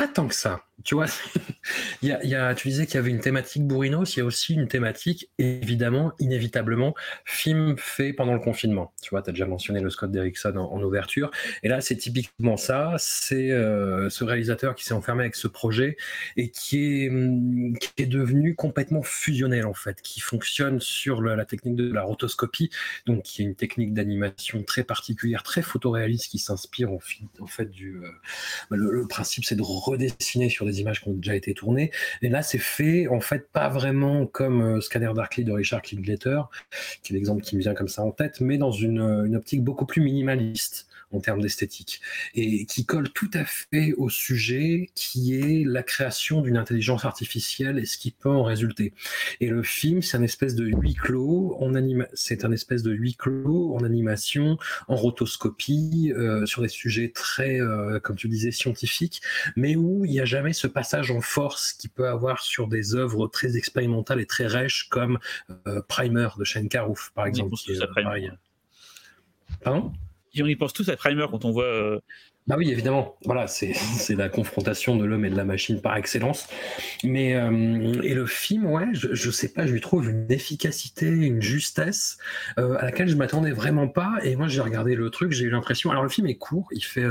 pas 0.00 0.08
tant 0.08 0.28
que 0.28 0.34
ça. 0.34 0.62
Tu 0.84 0.94
vois, 0.94 1.06
il 2.02 2.08
y 2.08 2.34
a, 2.34 2.54
tu 2.54 2.68
disais 2.68 2.86
qu'il 2.86 2.94
y 2.94 2.98
avait 2.98 3.10
une 3.10 3.20
thématique 3.20 3.66
bourrinos, 3.66 4.16
il 4.16 4.20
y 4.20 4.22
a 4.22 4.24
aussi 4.24 4.54
une 4.54 4.68
thématique, 4.68 5.30
évidemment, 5.38 6.12
inévitablement, 6.18 6.94
film 7.24 7.76
fait 7.76 8.12
pendant 8.12 8.32
le 8.32 8.40
confinement. 8.40 8.92
Tu 9.02 9.10
vois, 9.10 9.22
tu 9.22 9.30
as 9.30 9.32
déjà 9.32 9.46
mentionné 9.46 9.80
le 9.80 9.90
Scott 9.90 10.10
Derrickson 10.10 10.56
en, 10.56 10.80
ouverture. 10.80 11.30
Et 11.62 11.68
là, 11.68 11.82
c'est 11.82 11.96
typiquement 11.96 12.56
ça. 12.56 12.94
C'est 12.98 13.50
euh, 13.50 14.08
ce 14.08 14.24
réalisateur 14.24 14.74
qui 14.74 14.84
s'est 14.84 14.94
enfermé 14.94 15.22
avec 15.24 15.34
ce 15.34 15.48
projet 15.48 15.96
et 16.36 16.50
qui 16.50 17.04
est, 17.04 17.10
hum, 17.10 17.74
devenu 17.98 18.54
complètement 18.54 19.02
fusionnel, 19.02 19.66
en 19.66 19.74
fait, 19.74 20.00
qui 20.00 20.20
fonctionne 20.20 20.80
sur 20.80 21.20
la 21.20 21.44
technique 21.44 21.76
de 21.76 21.92
la 21.92 22.02
rotoscopie, 22.02 22.70
donc 23.06 23.22
qui 23.22 23.42
est 23.42 23.44
une 23.44 23.54
technique 23.54 23.92
d'animation 23.92 24.62
très 24.62 24.84
particulière, 24.84 25.42
très 25.42 25.62
photoréaliste, 25.62 26.28
qui 26.30 26.38
s'inspire 26.38 26.90
en, 26.90 26.98
en, 27.40 27.46
fait 27.46 27.70
du. 27.70 27.96
Euh, 27.96 28.08
bah, 28.70 28.76
le, 28.76 28.90
le 28.90 29.06
principe, 29.06 29.44
c'est 29.44 29.54
de 29.54 29.62
redessiner 29.62 30.48
sur 30.48 30.64
des 30.64 30.69
images 30.78 31.00
qui 31.00 31.08
ont 31.08 31.14
déjà 31.14 31.34
été 31.34 31.54
tournées. 31.54 31.90
Et 32.22 32.28
là, 32.28 32.42
c'est 32.42 32.58
fait, 32.58 33.08
en 33.08 33.20
fait, 33.20 33.48
pas 33.50 33.68
vraiment 33.68 34.26
comme 34.26 34.62
euh, 34.62 34.80
Scanner 34.80 35.12
Darkly 35.14 35.44
de 35.44 35.52
Richard 35.52 35.82
Linklater, 35.92 36.42
qui 37.02 37.12
est 37.12 37.16
l'exemple 37.16 37.42
qui 37.42 37.56
me 37.56 37.60
vient 37.60 37.74
comme 37.74 37.88
ça 37.88 38.02
en 38.02 38.12
tête, 38.12 38.40
mais 38.40 38.58
dans 38.58 38.72
une, 38.72 39.00
une 39.00 39.36
optique 39.36 39.64
beaucoup 39.64 39.86
plus 39.86 40.02
minimaliste 40.02 40.89
en 41.12 41.20
termes 41.20 41.40
d'esthétique, 41.40 42.00
et 42.34 42.66
qui 42.66 42.84
colle 42.84 43.10
tout 43.10 43.30
à 43.34 43.44
fait 43.44 43.92
au 43.94 44.08
sujet 44.08 44.90
qui 44.94 45.34
est 45.34 45.64
la 45.66 45.82
création 45.82 46.40
d'une 46.40 46.56
intelligence 46.56 47.04
artificielle 47.04 47.78
et 47.78 47.86
ce 47.86 47.98
qui 47.98 48.10
peut 48.10 48.30
en 48.30 48.42
résulter. 48.42 48.92
Et 49.40 49.48
le 49.48 49.62
film, 49.62 50.02
c'est 50.02 50.16
un 50.16 50.22
espèce 50.22 50.54
de 50.54 50.66
huis 50.66 50.94
clos 50.94 51.56
en 51.60 51.74
anima 51.74 52.06
c'est 52.14 52.44
un 52.44 52.52
espèce 52.52 52.82
de 52.82 52.92
huis 52.92 53.14
clos 53.14 53.74
en 53.74 53.84
animation, 53.84 54.58
en 54.88 54.96
rotoscopie, 54.96 56.12
euh, 56.16 56.46
sur 56.46 56.62
des 56.62 56.68
sujets 56.68 57.10
très, 57.14 57.60
euh, 57.60 57.98
comme 58.00 58.16
tu 58.16 58.28
disais, 58.28 58.50
scientifiques, 58.50 59.20
mais 59.56 59.76
où 59.76 60.04
il 60.04 60.10
n'y 60.10 60.20
a 60.20 60.24
jamais 60.24 60.52
ce 60.52 60.66
passage 60.66 61.10
en 61.10 61.20
force 61.20 61.72
qu'il 61.72 61.90
peut 61.90 62.08
avoir 62.08 62.42
sur 62.42 62.68
des 62.68 62.94
œuvres 62.94 63.26
très 63.28 63.56
expérimentales 63.56 64.20
et 64.20 64.26
très 64.26 64.46
rêches 64.46 64.88
comme 64.90 65.18
euh, 65.66 65.82
Primer 65.88 66.28
de 66.38 66.44
Shane 66.44 66.68
Carruth, 66.68 67.10
par 67.14 67.26
exemple. 67.26 67.54
Qui 67.56 67.78
Pardon? 69.62 69.92
On 70.38 70.46
y 70.46 70.56
pense 70.56 70.72
tous 70.72 70.88
à 70.88 70.96
Primer 70.96 71.26
quand 71.30 71.44
on 71.44 71.50
voit. 71.50 71.64
Euh, 71.64 71.98
bah 72.46 72.56
oui, 72.58 72.70
évidemment. 72.70 73.16
Voilà, 73.24 73.46
c'est 73.48 73.74
la 74.14 74.28
confrontation 74.28 74.96
de 74.96 75.04
l'homme 75.04 75.24
et 75.24 75.30
de 75.30 75.36
la 75.36 75.44
machine 75.44 75.80
par 75.80 75.96
excellence. 75.96 76.48
Mais 77.04 77.34
euh, 77.34 78.00
et 78.02 78.14
le 78.14 78.26
film, 78.26 78.66
ouais, 78.66 78.86
je, 78.92 79.14
je, 79.14 79.30
sais 79.30 79.52
pas, 79.52 79.66
je 79.66 79.72
lui 79.72 79.80
trouve 79.80 80.08
une 80.08 80.30
efficacité, 80.30 81.06
une 81.06 81.42
justesse 81.42 82.18
euh, 82.58 82.76
à 82.78 82.84
laquelle 82.84 83.08
je 83.08 83.16
m'attendais 83.16 83.52
vraiment 83.52 83.88
pas. 83.88 84.18
Et 84.22 84.36
moi, 84.36 84.48
j'ai 84.48 84.60
regardé 84.60 84.94
le 84.94 85.10
truc, 85.10 85.32
j'ai 85.32 85.44
eu 85.44 85.50
l'impression. 85.50 85.90
Alors 85.90 86.02
le 86.02 86.08
film 86.08 86.26
est 86.26 86.36
court, 86.36 86.68
il 86.72 86.84
fait 86.84 87.06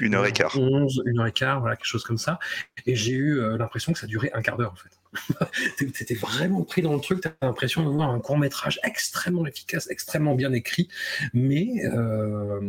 une 0.00 0.14
heure 0.14 0.26
et 0.26 0.32
quart, 0.32 0.56
onze, 0.58 1.02
une 1.06 1.20
heure 1.20 1.26
et 1.26 1.32
quart, 1.32 1.60
voilà, 1.60 1.76
quelque 1.76 1.86
chose 1.86 2.04
comme 2.04 2.18
ça. 2.18 2.38
Et 2.86 2.96
j'ai 2.96 3.12
eu 3.12 3.40
l'impression 3.58 3.92
que 3.92 3.98
ça 3.98 4.06
durait 4.06 4.30
un 4.34 4.42
quart 4.42 4.56
d'heure 4.56 4.72
en 4.72 4.76
fait. 4.76 4.99
T'étais 5.76 6.14
vraiment 6.14 6.62
pris 6.62 6.82
dans 6.82 6.94
le 6.94 7.00
truc, 7.00 7.20
t'as 7.20 7.32
l'impression 7.42 7.84
de 7.84 7.88
voir 7.88 8.10
un 8.10 8.20
court 8.20 8.38
métrage 8.38 8.78
extrêmement 8.84 9.46
efficace, 9.46 9.90
extrêmement 9.90 10.34
bien 10.34 10.52
écrit, 10.52 10.88
mais 11.34 11.84
euh, 11.84 12.60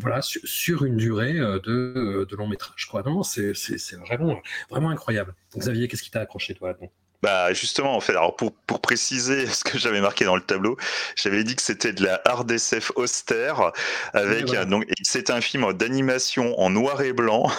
voilà, 0.00 0.20
sur, 0.22 0.84
une 0.84 0.96
durée 0.96 1.38
euh, 1.38 1.58
de, 1.60 2.26
de 2.28 2.36
long 2.36 2.48
métrage. 2.48 2.88
C'est 3.24 3.96
vraiment, 3.96 4.40
vraiment 4.70 4.90
incroyable. 4.90 5.34
Xavier, 5.56 5.88
qu'est-ce 5.88 6.02
qui 6.02 6.10
t'a 6.10 6.20
accroché 6.20 6.54
toi 6.54 6.76
bah 7.24 7.54
justement, 7.54 7.96
en 7.96 8.00
fait, 8.00 8.12
alors 8.12 8.36
pour, 8.36 8.52
pour 8.52 8.82
préciser 8.82 9.46
ce 9.52 9.64
que 9.64 9.78
j'avais 9.78 10.02
marqué 10.02 10.26
dans 10.26 10.36
le 10.36 10.42
tableau, 10.42 10.76
j'avais 11.16 11.42
dit 11.42 11.56
que 11.56 11.62
c'était 11.62 11.94
de 11.94 12.04
la 12.04 12.20
hard 12.26 12.50
SF 12.50 12.92
austère 12.96 13.72
avec 14.12 14.44
donc 14.68 14.84
c'était 15.02 15.32
un 15.32 15.40
film 15.40 15.72
d'animation 15.72 16.60
en 16.60 16.68
noir 16.68 17.00
et 17.00 17.14
blanc 17.14 17.50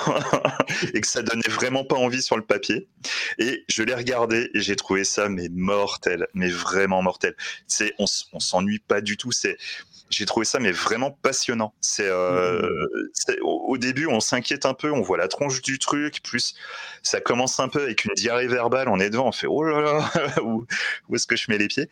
et 0.93 1.01
que 1.01 1.07
ça 1.07 1.23
donnait 1.23 1.49
vraiment 1.49 1.83
pas 1.83 1.95
envie 1.95 2.21
sur 2.21 2.37
le 2.37 2.43
papier. 2.43 2.87
Et 3.39 3.65
je 3.67 3.81
l'ai 3.81 3.95
regardé 3.95 4.51
et 4.53 4.61
j'ai 4.61 4.75
trouvé 4.75 5.03
ça 5.03 5.29
mais 5.29 5.49
mortel, 5.49 6.27
mais 6.35 6.49
vraiment 6.49 7.01
mortel. 7.01 7.33
C'est 7.65 7.95
on, 7.97 8.05
on 8.33 8.39
s'ennuie 8.39 8.79
pas 8.79 9.01
du 9.01 9.17
tout. 9.17 9.31
C'est 9.31 9.57
j'ai 10.09 10.25
trouvé 10.25 10.45
ça 10.45 10.59
mais 10.59 10.71
vraiment 10.71 11.11
passionnant. 11.11 11.73
C'est 11.81 12.07
euh, 12.07 12.61
mmh. 12.61 13.33
au, 13.43 13.77
début 13.77 14.07
on 14.07 14.19
s'inquiète 14.19 14.65
un 14.65 14.73
peu, 14.73 14.91
on 14.91 15.01
voit 15.01 15.17
la 15.17 15.27
tronche 15.27 15.61
du 15.61 15.79
truc, 15.79 16.21
plus 16.23 16.55
ça 17.03 17.21
commence 17.21 17.59
un 17.59 17.67
peu 17.67 17.81
avec 17.81 18.05
une 18.05 18.13
diarrhée 18.13 18.47
verbale, 18.47 18.87
on 18.89 18.99
est 18.99 19.09
devant, 19.09 19.27
on 19.27 19.31
fait 19.31 19.47
oh 19.47 19.63
là 19.63 19.81
là 19.81 20.41
où, 20.43 20.65
où 21.09 21.15
est-ce 21.15 21.27
que 21.27 21.35
je 21.35 21.45
mets 21.49 21.57
les 21.57 21.67
pieds? 21.67 21.89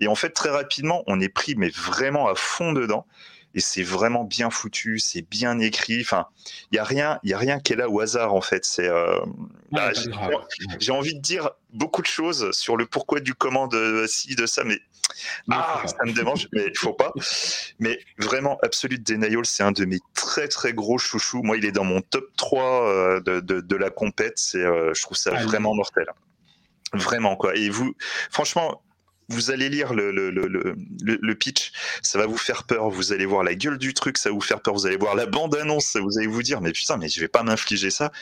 Et 0.00 0.08
en 0.08 0.14
fait 0.14 0.30
très 0.30 0.50
rapidement 0.50 1.04
on 1.06 1.20
est 1.20 1.28
pris 1.28 1.54
mais 1.56 1.70
vraiment 1.70 2.28
à 2.28 2.34
fond 2.34 2.72
dedans 2.72 3.06
et 3.54 3.60
c'est 3.60 3.82
vraiment 3.82 4.24
bien 4.24 4.50
foutu, 4.50 4.98
c'est 4.98 5.22
bien 5.22 5.58
écrit. 5.60 6.00
Enfin, 6.00 6.26
il 6.72 6.76
y 6.76 6.78
a 6.78 6.84
rien, 6.84 7.20
il 7.22 7.30
y 7.30 7.34
a 7.34 7.38
rien 7.38 7.60
qui 7.60 7.72
est 7.72 7.76
là 7.76 7.88
au 7.88 8.00
hasard 8.00 8.34
en 8.34 8.40
fait. 8.40 8.64
C'est, 8.64 8.88
euh, 8.88 9.18
bah, 9.70 9.92
j'ai 10.80 10.92
envie 10.92 11.14
de 11.14 11.20
dire 11.20 11.50
beaucoup 11.72 12.02
de 12.02 12.06
choses 12.06 12.50
sur 12.50 12.76
le 12.76 12.86
pourquoi 12.86 13.20
du 13.20 13.34
comment 13.34 13.68
de 13.68 14.06
ci 14.08 14.34
de 14.34 14.46
ça, 14.46 14.64
mais 14.64 14.80
ah, 15.50 15.82
ça 15.86 16.04
me 16.04 16.12
démange, 16.12 16.48
mais 16.52 16.66
il 16.66 16.78
faut 16.78 16.92
pas. 16.92 17.12
Mais 17.78 17.98
vraiment, 18.18 18.58
Absolute 18.62 19.02
Denial, 19.06 19.44
c'est 19.44 19.62
un 19.62 19.72
de 19.72 19.84
mes 19.84 19.98
très 20.14 20.48
très 20.48 20.72
gros 20.72 20.98
chouchous. 20.98 21.42
Moi, 21.42 21.56
il 21.56 21.64
est 21.64 21.72
dans 21.72 21.84
mon 21.84 22.00
top 22.00 22.26
3 22.36 22.62
euh, 22.62 23.20
de, 23.20 23.40
de, 23.40 23.60
de, 23.60 23.76
la 23.76 23.90
compète. 23.90 24.38
C'est, 24.38 24.58
euh, 24.58 24.92
je 24.94 25.02
trouve 25.02 25.16
ça 25.16 25.30
vraiment 25.42 25.74
mortel. 25.74 26.06
Vraiment, 26.92 27.36
quoi. 27.36 27.54
Et 27.56 27.68
vous, 27.68 27.94
franchement, 28.30 28.82
vous 29.28 29.50
allez 29.50 29.68
lire 29.68 29.94
le, 29.94 30.10
le, 30.10 30.30
le, 30.30 30.48
le, 31.02 31.34
pitch, 31.34 31.72
ça 32.02 32.18
va 32.18 32.26
vous 32.26 32.36
faire 32.36 32.64
peur. 32.64 32.88
Vous 32.90 33.12
allez 33.12 33.26
voir 33.26 33.42
la 33.42 33.54
gueule 33.54 33.78
du 33.78 33.94
truc, 33.94 34.18
ça 34.18 34.28
va 34.28 34.34
vous 34.34 34.40
faire 34.40 34.60
peur. 34.60 34.74
Vous 34.74 34.86
allez 34.86 34.96
voir 34.96 35.14
la 35.14 35.26
bande-annonce, 35.26 35.96
vous 35.96 36.18
allez 36.18 36.26
vous 36.26 36.42
dire, 36.42 36.60
mais 36.60 36.72
putain, 36.72 36.96
mais 36.96 37.08
je 37.08 37.20
vais 37.20 37.28
pas 37.28 37.42
m'infliger 37.42 37.90
ça. 37.90 38.12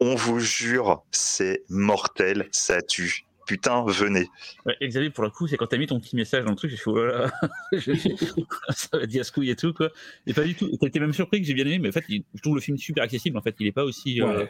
On 0.00 0.14
vous 0.14 0.40
jure, 0.40 1.04
c'est 1.12 1.62
mortel, 1.68 2.48
ça 2.52 2.82
tue 2.82 3.26
putain, 3.46 3.84
venez. 3.86 4.28
Ouais, 4.66 4.76
Xavier, 4.82 5.10
pour 5.10 5.24
le 5.24 5.30
coup, 5.30 5.46
c'est 5.46 5.56
quand 5.56 5.66
t'as 5.66 5.76
mis 5.76 5.86
ton 5.86 6.00
petit 6.00 6.16
message 6.16 6.44
dans 6.44 6.50
le 6.50 6.56
truc, 6.56 6.70
j'ai 6.70 6.76
fait, 6.76 6.90
voilà, 6.90 7.30
ça 8.70 8.98
va 8.98 9.06
dire 9.06 9.24
couille 9.32 9.50
et 9.50 9.56
tout, 9.56 9.72
quoi. 9.72 9.90
Et 10.26 10.32
pas 10.32 10.44
du 10.44 10.54
tout. 10.54 10.68
T'as 10.80 10.86
été 10.86 11.00
même 11.00 11.12
surpris 11.12 11.40
que 11.40 11.46
j'ai 11.46 11.54
bien 11.54 11.66
aimé, 11.66 11.78
mais 11.78 11.88
en 11.88 11.92
fait, 11.92 12.04
je 12.08 12.40
trouve 12.40 12.54
le 12.54 12.60
film 12.60 12.76
super 12.78 13.04
accessible. 13.04 13.36
En 13.36 13.42
fait, 13.42 13.54
il 13.60 13.66
est 13.66 13.72
pas 13.72 13.84
aussi. 13.84 14.22
Euh, 14.22 14.46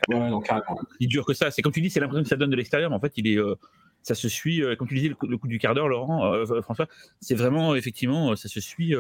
il 1.00 1.09
dure 1.09 1.24
que 1.24 1.35
ça. 1.35 1.50
C'est 1.50 1.62
comme 1.62 1.72
tu 1.72 1.80
dis, 1.80 1.90
c'est 1.90 2.00
l'impression 2.00 2.22
que 2.22 2.28
ça 2.28 2.37
donne 2.37 2.50
de 2.50 2.57
l'extérieur, 2.57 2.90
mais 2.90 2.96
en 2.96 3.00
fait, 3.00 3.12
il 3.16 3.26
est. 3.26 3.38
Euh, 3.38 3.54
ça 4.02 4.14
se 4.14 4.28
suit, 4.28 4.62
euh, 4.62 4.76
comme 4.76 4.87
tu 4.87 4.94
disais, 4.94 5.09
le, 5.09 5.38
coup 5.38 5.48
du 5.48 5.59
quart 5.59 5.74
d'heure, 5.74 5.88
Laurent, 5.88 6.44
François, 6.61 6.87
c'est 7.20 7.35
vraiment, 7.35 7.74
effectivement, 7.74 8.37
ça 8.37 8.48
se 8.48 8.61
suit. 8.61 8.94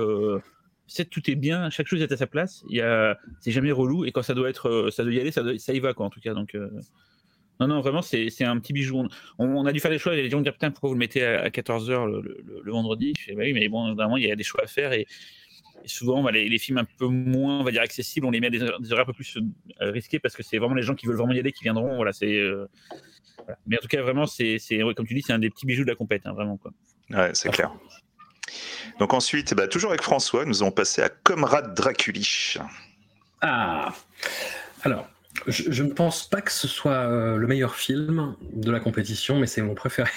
c'est 0.86 1.10
tout 1.10 1.30
est 1.30 1.34
bien, 1.34 1.68
chaque 1.68 1.86
chose 1.86 2.00
est 2.00 2.10
à 2.10 2.16
sa 2.16 2.26
place. 2.26 2.64
Il 2.70 2.76
y 2.76 2.80
a, 2.80 3.18
c'est 3.40 3.50
jamais 3.50 3.70
relou, 3.70 4.06
et 4.06 4.12
quand 4.12 4.22
ça 4.22 4.32
doit 4.32 4.48
être, 4.48 4.88
ça 4.90 5.04
doit 5.04 5.12
y 5.12 5.20
aller, 5.20 5.30
ça, 5.30 5.42
ça 5.58 5.74
y 5.74 5.80
va, 5.80 5.92
quoi, 5.92 6.06
en 6.06 6.10
tout 6.10 6.20
cas. 6.20 6.32
Donc. 6.32 6.56
Non, 7.60 7.68
non, 7.68 7.80
vraiment, 7.80 8.02
c'est 8.02 8.44
un 8.44 8.58
petit 8.58 8.72
bijou. 8.72 9.06
On, 9.38 9.66
a 9.66 9.72
dû 9.72 9.80
faire 9.80 9.90
des 9.90 9.98
choix. 9.98 10.14
Les 10.14 10.28
gens 10.28 10.40
disent 10.40 10.52
Putain, 10.52 10.70
pourquoi 10.70 10.88
vous 10.88 10.94
le 10.94 10.98
mettez 10.98 11.24
à, 11.24 11.48
14h 11.48 12.06
le, 12.06 12.72
vendredi? 12.72 13.12
Je 13.18 13.24
fais, 13.24 13.34
bah 13.34 13.42
oui, 13.44 13.52
mais 13.52 13.68
bon, 13.68 13.94
vraiment, 13.94 14.16
il 14.16 14.26
y 14.26 14.30
a 14.30 14.36
des 14.36 14.44
choix 14.44 14.64
à 14.64 14.66
faire. 14.66 14.92
Et, 14.92 15.06
souvent, 15.86 16.22
bah, 16.22 16.32
les, 16.32 16.58
films 16.58 16.78
un 16.78 16.84
peu 16.84 17.06
moins, 17.06 17.60
on 17.60 17.64
va 17.64 17.70
dire, 17.70 17.82
accessibles, 17.82 18.26
on 18.26 18.30
les 18.30 18.40
met 18.40 18.48
à 18.48 18.50
des, 18.50 18.62
horaires 18.62 19.00
un 19.00 19.04
peu 19.04 19.12
plus 19.12 19.36
euh, 19.36 19.90
risqués 19.90 20.18
parce 20.18 20.34
que 20.34 20.42
c'est 20.42 20.58
vraiment 20.58 20.74
les 20.74 20.82
gens 20.82 20.94
qui 20.94 21.06
veulent 21.06 21.16
vraiment 21.16 21.32
y 21.32 21.38
aller 21.38 21.52
qui 21.52 21.62
viendront. 21.62 21.96
Voilà, 21.96 22.12
c'est. 22.12 22.38
Euh, 22.38 22.66
mais 23.66 23.76
en 23.76 23.80
tout 23.80 23.88
cas, 23.88 24.02
vraiment, 24.02 24.26
c'est 24.26 24.58
comme 24.96 25.06
tu 25.06 25.14
dis, 25.14 25.22
c'est 25.22 25.32
un 25.32 25.38
des 25.38 25.50
petits 25.50 25.66
bijoux 25.66 25.84
de 25.84 25.90
la 25.90 25.96
compète, 25.96 26.22
hein, 26.24 26.32
vraiment. 26.32 26.56
Quoi. 26.56 26.72
Ouais, 27.10 27.30
c'est 27.34 27.50
clair. 27.50 27.72
Donc 28.98 29.12
ensuite, 29.12 29.54
bah, 29.54 29.68
toujours 29.68 29.90
avec 29.90 30.02
François, 30.02 30.44
nous 30.44 30.62
allons 30.62 30.72
passer 30.72 31.02
à 31.02 31.08
Comrade 31.08 31.74
Draculich. 31.74 32.58
Ah 33.40 33.92
Alors, 34.82 35.08
je, 35.46 35.82
ne 35.82 35.92
pense 35.92 36.28
pas 36.28 36.40
que 36.40 36.52
ce 36.52 36.68
soit 36.68 36.92
euh, 36.92 37.36
le 37.36 37.46
meilleur 37.46 37.74
film 37.74 38.36
de 38.52 38.70
la 38.70 38.80
compétition, 38.80 39.38
mais 39.38 39.46
c'est 39.46 39.62
mon 39.62 39.74
préféré. 39.74 40.10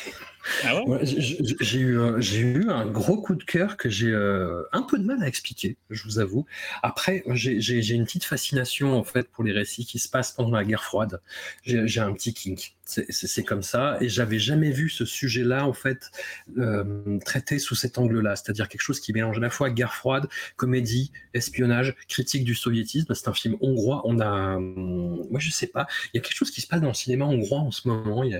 Ah 0.63 0.83
j'ai 1.03 1.79
eu, 1.79 2.69
un 2.69 2.85
gros 2.85 3.21
coup 3.21 3.35
de 3.35 3.43
cœur 3.43 3.77
que 3.77 3.89
j'ai 3.89 4.11
euh, 4.11 4.63
un 4.71 4.81
peu 4.81 4.97
de 4.97 5.03
mal 5.03 5.21
à 5.21 5.27
expliquer, 5.27 5.77
je 5.89 6.03
vous 6.03 6.19
avoue. 6.19 6.45
Après, 6.83 7.23
j'ai 7.27 7.93
une 7.93 8.05
petite 8.05 8.23
fascination 8.23 8.97
en 8.97 9.03
fait 9.03 9.29
pour 9.29 9.43
les 9.43 9.51
récits 9.51 9.85
qui 9.85 9.99
se 9.99 10.09
passent 10.09 10.31
pendant 10.31 10.51
la 10.51 10.63
guerre 10.63 10.83
froide. 10.83 11.21
J'ai 11.63 11.99
un 11.99 12.13
petit 12.13 12.33
kink 12.33 12.77
c'est 12.87 13.43
comme 13.43 13.63
ça. 13.63 13.97
Et 14.01 14.09
j'avais 14.09 14.39
jamais 14.39 14.71
vu 14.71 14.89
ce 14.89 15.05
sujet-là, 15.05 15.65
en 15.65 15.73
fait, 15.73 16.11
euh, 16.57 17.19
traité 17.25 17.59
sous 17.59 17.75
cet 17.75 17.97
angle-là. 17.97 18.35
C'est-à-dire 18.35 18.67
quelque 18.69 18.81
chose 18.81 18.99
qui 18.99 19.13
mélange 19.13 19.37
à 19.37 19.41
la 19.41 19.49
fois 19.49 19.69
guerre 19.69 19.93
froide, 19.93 20.27
comédie, 20.55 21.11
espionnage, 21.33 21.95
critique 22.07 22.43
du 22.43 22.55
soviétisme. 22.55 23.13
C'est 23.13 23.27
un 23.27 23.33
film 23.33 23.57
hongrois. 23.61 24.01
On 24.05 24.19
a, 24.19 24.57
moi, 24.59 25.39
je 25.39 25.51
sais 25.51 25.67
pas, 25.67 25.87
il 26.13 26.17
y 26.17 26.19
a 26.19 26.21
quelque 26.21 26.35
chose 26.35 26.51
qui 26.51 26.61
se 26.61 26.67
passe 26.67 26.81
dans 26.81 26.87
le 26.87 26.93
cinéma 26.93 27.25
hongrois 27.25 27.59
en 27.59 27.71
ce 27.71 27.87
moment. 27.87 28.23
Il 28.23 28.31
y 28.31 28.35
a, 28.35 28.39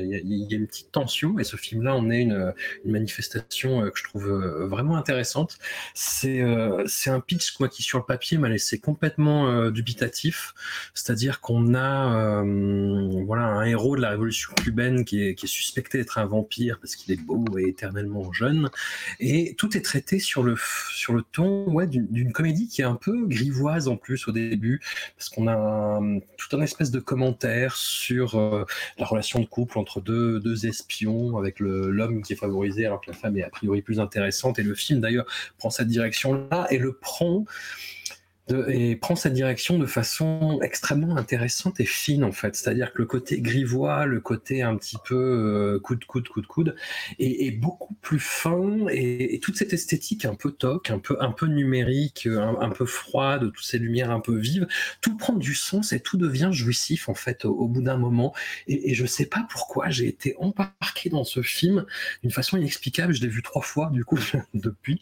une 0.58 0.68
petite 0.68 0.92
tension. 0.92 1.40
Et 1.40 1.44
ce 1.44 1.58
film-là, 1.58 1.96
on 1.98 2.10
est 2.10 2.22
une, 2.22 2.54
manifestation 2.86 3.82
que 3.90 3.98
je 3.98 4.04
trouve 4.04 4.28
vraiment 4.70 4.98
intéressante. 4.98 5.58
C'est 5.94 6.42
c'est 6.86 7.10
un 7.10 7.20
pitch 7.20 7.58
qui, 7.72 7.84
sur 7.84 7.98
le 7.98 8.06
papier, 8.06 8.38
m'a 8.38 8.50
laissé 8.50 8.80
complètement 8.80 9.70
dubitatif. 9.70 10.54
C'est-à-dire 10.94 11.42
qu'on 11.42 11.76
a 11.76 12.44
voilà, 13.26 13.44
un 13.44 13.66
héros 13.66 13.96
de 13.96 14.02
la 14.02 14.12
révolution 14.12 14.54
cubaine 14.54 15.06
qui 15.06 15.24
est, 15.24 15.46
suspecté 15.48 15.98
d'être 15.98 16.18
un 16.18 16.26
vampire 16.26 16.78
parce 16.80 16.96
qu'il 16.96 17.14
est 17.14 17.22
beau 17.22 17.46
et 17.58 17.70
éternellement 17.70 18.32
jeune. 18.34 18.70
Et 19.20 19.56
tout 19.58 19.78
est 19.78 19.82
traité 19.82 20.20
sur 20.20 20.44
le, 20.44 20.56
sur 20.92 21.14
le 21.14 21.22
ton 21.22 21.70
ouais, 21.72 21.88
d'une 21.88 22.32
comédie 22.32 22.68
qui 22.68 22.82
est 22.82 22.86
un 22.86 22.96
peu 22.96 23.26
grivoise 23.28 23.88
en 23.88 23.98
plus 23.98 24.28
au 24.28 24.32
début, 24.32 24.82
parce 25.18 25.30
qu'on 25.30 25.48
a 25.48 26.00
tout 26.38 26.56
un 26.56 26.62
espèce 26.62 26.92
de 26.92 27.00
commentaire 27.00 27.76
sur 27.76 28.36
euh, 28.36 28.66
la 28.98 29.06
relation 29.06 29.40
de 29.40 29.46
couple 29.46 29.80
entre 29.80 30.02
deux, 30.02 30.40
deux 30.40 30.66
espions, 30.66 31.38
avec 31.38 31.60
l'homme 31.86 32.22
qui 32.22 32.34
est 32.34 32.38
favorisé 32.38 32.86
alors 32.86 33.02
que 33.02 33.12
la 33.12 33.18
femme 33.18 33.38
est 33.38 33.44
a 33.44 33.50
priori 33.50 33.82
plus 33.82 34.00
intéressante. 34.00 34.60
Et 34.60 34.64
le 34.64 34.76
film 34.76 35.00
d'ailleurs 35.00 35.26
prend 35.58 35.70
cette 35.70 35.88
direction-là 35.88 36.68
et 36.70 36.78
le 36.78 36.94
prend 36.94 37.46
et 38.68 38.96
prend 38.96 39.16
cette 39.16 39.34
direction 39.34 39.78
de 39.78 39.86
façon 39.86 40.60
extrêmement 40.62 41.18
intéressante 41.18 41.80
et 41.80 41.86
fine 41.86 42.24
en 42.24 42.32
fait. 42.32 42.56
C'est-à-dire 42.56 42.94
que 42.94 43.00
le 43.00 43.06
côté 43.06 43.42
grivois, 43.42 44.06
le 44.06 44.20
côté 44.20 44.62
un 44.62 44.76
petit 44.78 44.98
peu 45.06 45.16
euh, 45.16 45.80
coude, 45.80 46.06
coup 46.06 46.22
de 46.22 46.48
coude, 46.48 46.76
est, 47.20 47.52
beaucoup 47.58 47.96
plus 47.96 48.20
fin 48.20 48.88
et, 48.90 49.40
toute 49.42 49.58
cette 49.58 49.74
esthétique 49.74 50.26
un 50.26 50.36
peu 50.36 50.52
toc, 50.52 50.90
un 50.90 51.00
peu 51.00 51.18
un 51.20 51.32
peu 51.32 51.48
numérique, 51.48 52.28
un, 52.28 52.70
peu 52.70 52.86
froide, 52.86 53.52
toutes 53.54 53.66
ces 53.66 53.80
lumières 53.80 54.12
un 54.12 54.20
peu 54.20 54.38
vives, 54.38 54.68
tout 55.02 55.18
prend 55.18 55.34
du 55.34 55.56
sens 55.56 55.94
et 55.94 56.00
tout 56.00 56.18
devient 56.18 56.50
jouissif 56.52 57.10
en 57.10 57.14
fait 57.14 57.46
au, 57.46 57.68
bout 57.68 57.82
d'un 57.82 57.98
moment. 57.98 58.34
Et, 58.68 58.92
et 58.92 58.94
je 58.94 59.06
sais 59.06 59.26
pas 59.26 59.46
pourquoi 59.50 59.90
j'ai 59.90 60.08
été 60.08 60.36
embarqué 60.40 61.10
dans 61.10 61.24
ce 61.24 61.42
film 61.42 61.86
d'une 62.22 62.32
façon 62.32 62.58
inexplicable. 62.58 63.14
Je 63.14 63.22
l'ai 63.22 63.28
vu 63.28 63.42
trois 63.42 63.62
fois 63.62 63.90
du 63.92 64.06
coup 64.06 64.20
depuis 64.54 65.02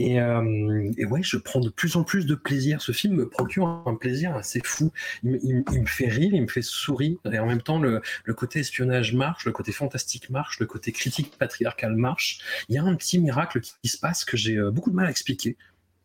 euh, 0.00 0.92
et 0.96 1.04
ouais, 1.04 1.22
je 1.22 1.36
prends 1.36 1.60
de 1.60 1.68
plus 1.68 1.96
en 1.96 2.04
plus 2.04 2.26
de 2.26 2.34
plaisir 2.34 2.80
ce 2.84 2.92
film 2.92 3.14
me 3.14 3.28
procure 3.28 3.66
un 3.86 3.94
plaisir 3.94 4.36
assez 4.36 4.60
fou. 4.62 4.92
Il, 5.22 5.64
me 5.70 5.86
fait 5.86 6.08
rire, 6.08 6.30
il 6.34 6.42
me 6.42 6.48
fait 6.48 6.62
sourire, 6.62 7.16
et 7.32 7.38
en 7.38 7.46
même 7.46 7.62
temps, 7.62 7.78
le, 7.78 8.02
côté 8.36 8.60
espionnage 8.60 9.14
marche, 9.14 9.46
le 9.46 9.52
côté 9.52 9.72
fantastique 9.72 10.28
marche, 10.30 10.60
le 10.60 10.66
côté 10.66 10.92
critique 10.92 11.36
patriarcal 11.38 11.96
marche. 11.96 12.40
Il 12.68 12.74
y 12.74 12.78
a 12.78 12.82
un 12.82 12.94
petit 12.94 13.18
miracle 13.18 13.60
qui, 13.60 13.88
se 13.88 13.98
passe 13.98 14.24
que 14.24 14.36
j'ai 14.36 14.56
euh, 14.56 14.70
beaucoup 14.70 14.90
de 14.90 14.96
mal 14.96 15.06
à 15.06 15.10
expliquer, 15.10 15.56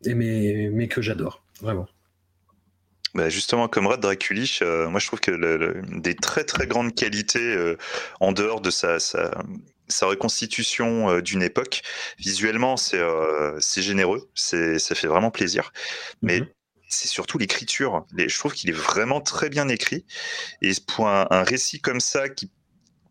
mais, 0.06 0.70
mais 0.72 0.88
que 0.88 1.02
j'adore, 1.02 1.44
vraiment. 1.62 1.88
Bah 3.16 3.28
justement, 3.28 3.68
comme 3.68 3.88
Rad 3.88 4.00
Draculich, 4.00 4.62
euh, 4.62 4.88
moi 4.88 5.00
je 5.00 5.08
trouve 5.08 5.20
que 5.20 5.82
des 6.00 6.16
très 6.16 6.44
très 6.44 6.68
grandes 6.68 6.94
qualités 6.94 7.56
euh, 7.56 7.76
en 8.20 8.32
dehors 8.32 8.62
de 8.62 8.70
sa, 8.70 9.00
sa, 9.00 9.32
reconstitution 10.06 11.20
d'une 11.20 11.42
époque, 11.42 11.82
visuellement 12.20 12.78
c'est 12.78 13.82
généreux, 13.82 14.30
ça 14.36 14.96
fait 14.96 15.08
vraiment 15.08 15.32
plaisir. 15.32 15.74
Mais 16.22 16.42
mhm 16.42 16.48
c'est 16.90 17.08
surtout 17.08 17.38
l'écriture. 17.38 18.06
Je 18.18 18.38
trouve 18.38 18.54
qu'il 18.54 18.70
est 18.70 18.74
vraiment 18.74 19.22
très 19.22 19.50
bien 19.50 19.70
écrit. 19.70 20.06
Et 20.62 20.72
pour 20.88 21.08
un, 21.08 21.44
récit 21.44 21.80
comme 21.80 22.00
ça 22.00 22.28
qui 22.28 22.50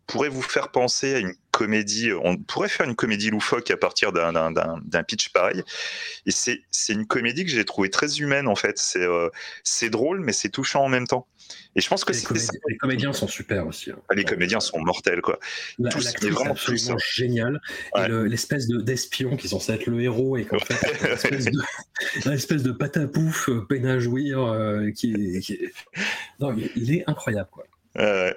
pourrait 0.09 0.29
vous 0.29 0.41
faire 0.41 0.69
penser 0.69 1.13
à 1.15 1.19
une 1.19 1.33
comédie, 1.51 2.11
on 2.23 2.35
pourrait 2.35 2.67
faire 2.67 2.87
une 2.87 2.95
comédie 2.95 3.29
loufoque 3.29 3.69
à 3.69 3.77
partir 3.77 4.11
d'un 4.11 5.03
pitch 5.07 5.29
pareil. 5.29 5.63
Et 6.25 6.31
c'est 6.31 6.63
une 6.89 7.05
comédie 7.05 7.45
que 7.45 7.51
j'ai 7.51 7.63
trouvée 7.63 7.89
très 7.89 8.17
humaine 8.17 8.47
en 8.47 8.55
fait. 8.55 8.77
C'est 8.77 9.05
euh, 9.05 9.29
drôle, 9.89 10.21
mais 10.21 10.33
c'est 10.33 10.49
touchant 10.49 10.83
en 10.83 10.89
même 10.89 11.07
temps. 11.07 11.27
Et 11.75 11.81
je 11.81 11.87
pense 11.87 12.03
que 12.03 12.13
les, 12.13 12.19
les 12.67 12.77
comédiens 12.77 13.13
sont 13.13 13.27
super 13.27 13.65
aussi. 13.67 13.91
Hein. 13.91 13.99
Ah, 14.09 14.15
les 14.15 14.23
comédiens 14.23 14.59
sont 14.59 14.79
mortels, 14.79 15.21
quoi. 15.21 15.39
L'actrice 15.77 16.13
est 16.23 16.29
vraiment 16.29 16.51
absolument 16.51 16.97
génial. 17.13 17.61
l'espèce 17.95 18.67
d'espion 18.67 19.37
qui 19.37 19.47
est 19.47 19.49
censé 19.49 19.73
être 19.73 19.85
le 19.85 20.01
héros 20.01 20.37
et 20.37 20.45
qu'en 20.45 20.59
fait, 20.59 20.75
l'espèce 22.25 22.63
de, 22.63 22.69
de 22.69 22.71
patapouf, 22.71 23.49
euh, 23.49 23.65
peine 23.67 23.85
à 23.85 23.99
jouir, 23.99 24.41
euh, 24.41 24.91
qui, 24.91 25.13
est, 25.13 25.73
Non, 26.39 26.55
il 26.75 26.93
est 26.93 27.03
incroyable, 27.07 27.49
quoi. 27.51 27.65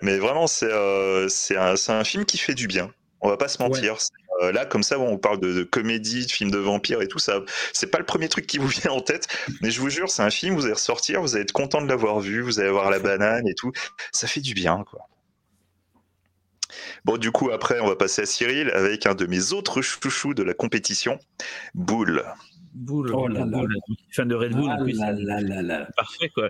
Mais 0.02 0.18
vraiment, 0.18 0.46
euh, 0.62 1.28
c'est 1.28 1.56
un, 1.56 1.74
un, 1.88 2.04
film 2.04 2.24
qui 2.24 2.38
fait 2.38 2.54
du 2.54 2.66
bien. 2.66 2.92
On 3.20 3.28
va 3.28 3.36
pas 3.36 3.48
se 3.48 3.62
mentir. 3.62 3.96
Euh, 4.42 4.50
là, 4.50 4.66
comme 4.66 4.82
ça, 4.82 4.98
on 4.98 5.18
parle 5.18 5.38
de, 5.38 5.62
comédie, 5.62 6.26
de 6.26 6.30
films 6.30 6.50
de 6.50 6.58
vampires 6.58 7.00
et 7.02 7.08
tout 7.08 7.20
ça. 7.20 7.40
C'est 7.72 7.86
pas 7.86 7.98
le 7.98 8.04
premier 8.04 8.28
truc 8.28 8.46
qui 8.46 8.58
vous 8.58 8.66
vient 8.82 8.90
en 8.90 9.00
tête, 9.00 9.28
mais 9.60 9.70
je 9.70 9.80
vous 9.80 9.90
jure, 9.90 10.10
c'est 10.10 10.22
un 10.22 10.30
film. 10.30 10.54
Vous 10.54 10.64
allez 10.64 10.74
ressortir, 10.74 11.20
vous 11.20 11.34
allez 11.34 11.42
être 11.42 11.52
content 11.52 11.80
de 11.80 11.88
l'avoir 11.88 12.20
vu, 12.20 12.40
vous 12.40 12.58
allez 12.58 12.68
avoir 12.68 12.90
la 12.90 12.98
banane 12.98 13.46
et 13.46 13.54
tout. 13.54 13.72
Ça 14.10 14.26
fait 14.26 14.40
du 14.40 14.54
bien, 14.54 14.84
quoi. 14.90 15.08
Bon, 17.04 17.16
du 17.16 17.30
coup, 17.30 17.50
après, 17.50 17.80
on 17.80 17.86
va 17.86 17.96
passer 17.96 18.22
à 18.22 18.26
Cyril 18.26 18.70
avec 18.70 19.06
un 19.06 19.14
de 19.14 19.26
mes 19.26 19.52
autres 19.52 19.82
chouchous 19.82 20.34
de 20.34 20.42
la 20.42 20.54
compétition, 20.54 21.18
Boule. 21.74 22.24
Boule, 22.74 23.12
oh 23.14 23.28
là 23.28 23.44
là. 23.44 23.64
fan 24.12 24.28
de 24.28 24.34
Red 24.34 24.52
Bull 24.52 24.70
en 24.70 24.82
plus. 24.82 24.98
Parfait, 24.98 26.30
quoi. 26.34 26.48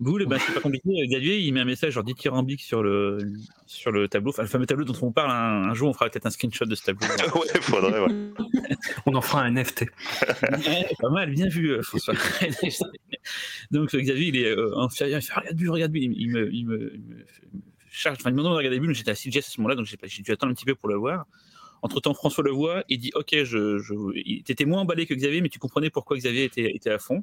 Boule, 0.00 0.26
bah, 0.26 0.38
c'est 0.44 0.52
pas 0.52 0.60
compliqué. 0.60 0.88
Xavier, 1.06 1.38
il 1.38 1.52
met 1.52 1.60
un 1.60 1.64
message 1.64 1.92
genre 1.92 2.02
dithyrambique 2.02 2.62
sur 2.62 2.82
le, 2.82 3.18
sur 3.66 3.92
le 3.92 4.08
tableau, 4.08 4.30
enfin, 4.30 4.42
le 4.42 4.48
fameux 4.48 4.66
tableau 4.66 4.84
dont 4.84 4.96
on 5.02 5.12
parle. 5.12 5.30
Un, 5.30 5.72
jour, 5.74 5.88
on 5.88 5.92
fera 5.92 6.10
peut-être 6.10 6.26
un 6.26 6.30
screenshot 6.30 6.64
de 6.64 6.74
ce 6.74 6.84
tableau. 6.84 7.06
ouais, 7.40 7.60
faudrait, 7.60 8.00
ouais. 8.00 8.32
on 9.06 9.14
en 9.14 9.20
fera 9.20 9.42
un 9.42 9.52
NFT. 9.52 9.84
pas 11.00 11.10
mal, 11.10 11.30
bien 11.30 11.48
vu, 11.48 11.70
euh, 11.70 11.82
François. 11.82 12.14
Donc, 13.70 13.94
Xavier, 13.94 14.28
il 14.28 14.36
est 14.36 14.50
euh, 14.50 14.76
en 14.76 14.88
il 14.88 14.96
fait 14.96 15.04
Regarde 15.04 15.56
Bulle, 15.56 15.70
regarde 15.70 15.92
Bulle. 15.92 16.02
Il, 16.02 16.30
me, 16.30 16.52
il, 16.52 16.66
me, 16.66 16.92
il 16.94 17.00
me 17.00 17.24
charge, 17.90 18.16
enfin, 18.18 18.30
il 18.30 18.34
me 18.34 18.38
demande 18.38 18.54
de 18.54 18.58
regarder 18.58 18.80
Bulle. 18.80 18.94
J'étais 18.94 19.12
à 19.12 19.14
CGS 19.14 19.38
à 19.38 19.42
ce 19.42 19.60
moment-là, 19.60 19.76
donc 19.76 19.86
j'ai 19.86 20.22
dû 20.22 20.32
attendre 20.32 20.50
un 20.50 20.54
petit 20.54 20.64
peu 20.64 20.74
pour 20.74 20.88
le 20.88 20.96
voir. 20.96 21.26
Entre 21.82 22.00
temps, 22.00 22.14
François 22.14 22.42
le 22.42 22.50
voit 22.50 22.82
et 22.88 22.96
dit 22.96 23.12
Ok, 23.14 23.30
je, 23.44 23.78
je... 23.78 24.42
t'étais 24.42 24.64
moins 24.64 24.80
emballé 24.80 25.06
que 25.06 25.14
Xavier, 25.14 25.40
mais 25.40 25.50
tu 25.50 25.58
comprenais 25.58 25.90
pourquoi 25.90 26.16
Xavier 26.16 26.44
était, 26.44 26.74
était 26.74 26.90
à 26.90 26.98
fond. 26.98 27.22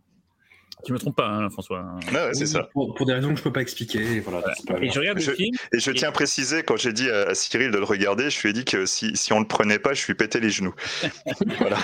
Tu 0.84 0.94
me 0.94 0.98
trompes 0.98 1.16
pas, 1.16 1.28
hein, 1.28 1.50
François. 1.50 1.86
ouais, 2.12 2.34
c'est 2.34 2.48
ça. 2.48 2.70
Pour, 2.74 3.06
des 3.06 3.14
raisons 3.14 3.32
que 3.32 3.38
je 3.38 3.44
peux 3.44 3.52
pas 3.52 3.62
expliquer. 3.62 4.20
Voilà, 4.22 4.42
et 4.82 4.90
je 4.90 5.00
regarde 5.00 5.20
le 5.20 5.34
film. 5.34 5.56
Et 5.74 5.80
je 5.80 5.92
tiens 5.92 6.10
à 6.10 6.12
préciser, 6.12 6.64
quand 6.64 6.76
j'ai 6.76 6.94
dit 6.94 7.10
à 7.10 7.36
Cyril 7.36 7.72
de 7.72 7.78
le 7.78 7.84
regarder, 7.84 8.30
je 8.30 8.42
lui 8.42 8.50
ai 8.50 8.54
dit 8.54 8.66
que 8.66 8.86
si, 8.86 9.16
si 9.16 9.32
on 9.34 9.40
le 9.40 9.48
prenait 9.48 9.80
pas, 9.80 9.94
je 9.94 10.06
lui 10.08 10.16
pétais 10.16 10.40
les 10.40 10.50
genoux. 10.50 10.74
voilà. 11.60 11.78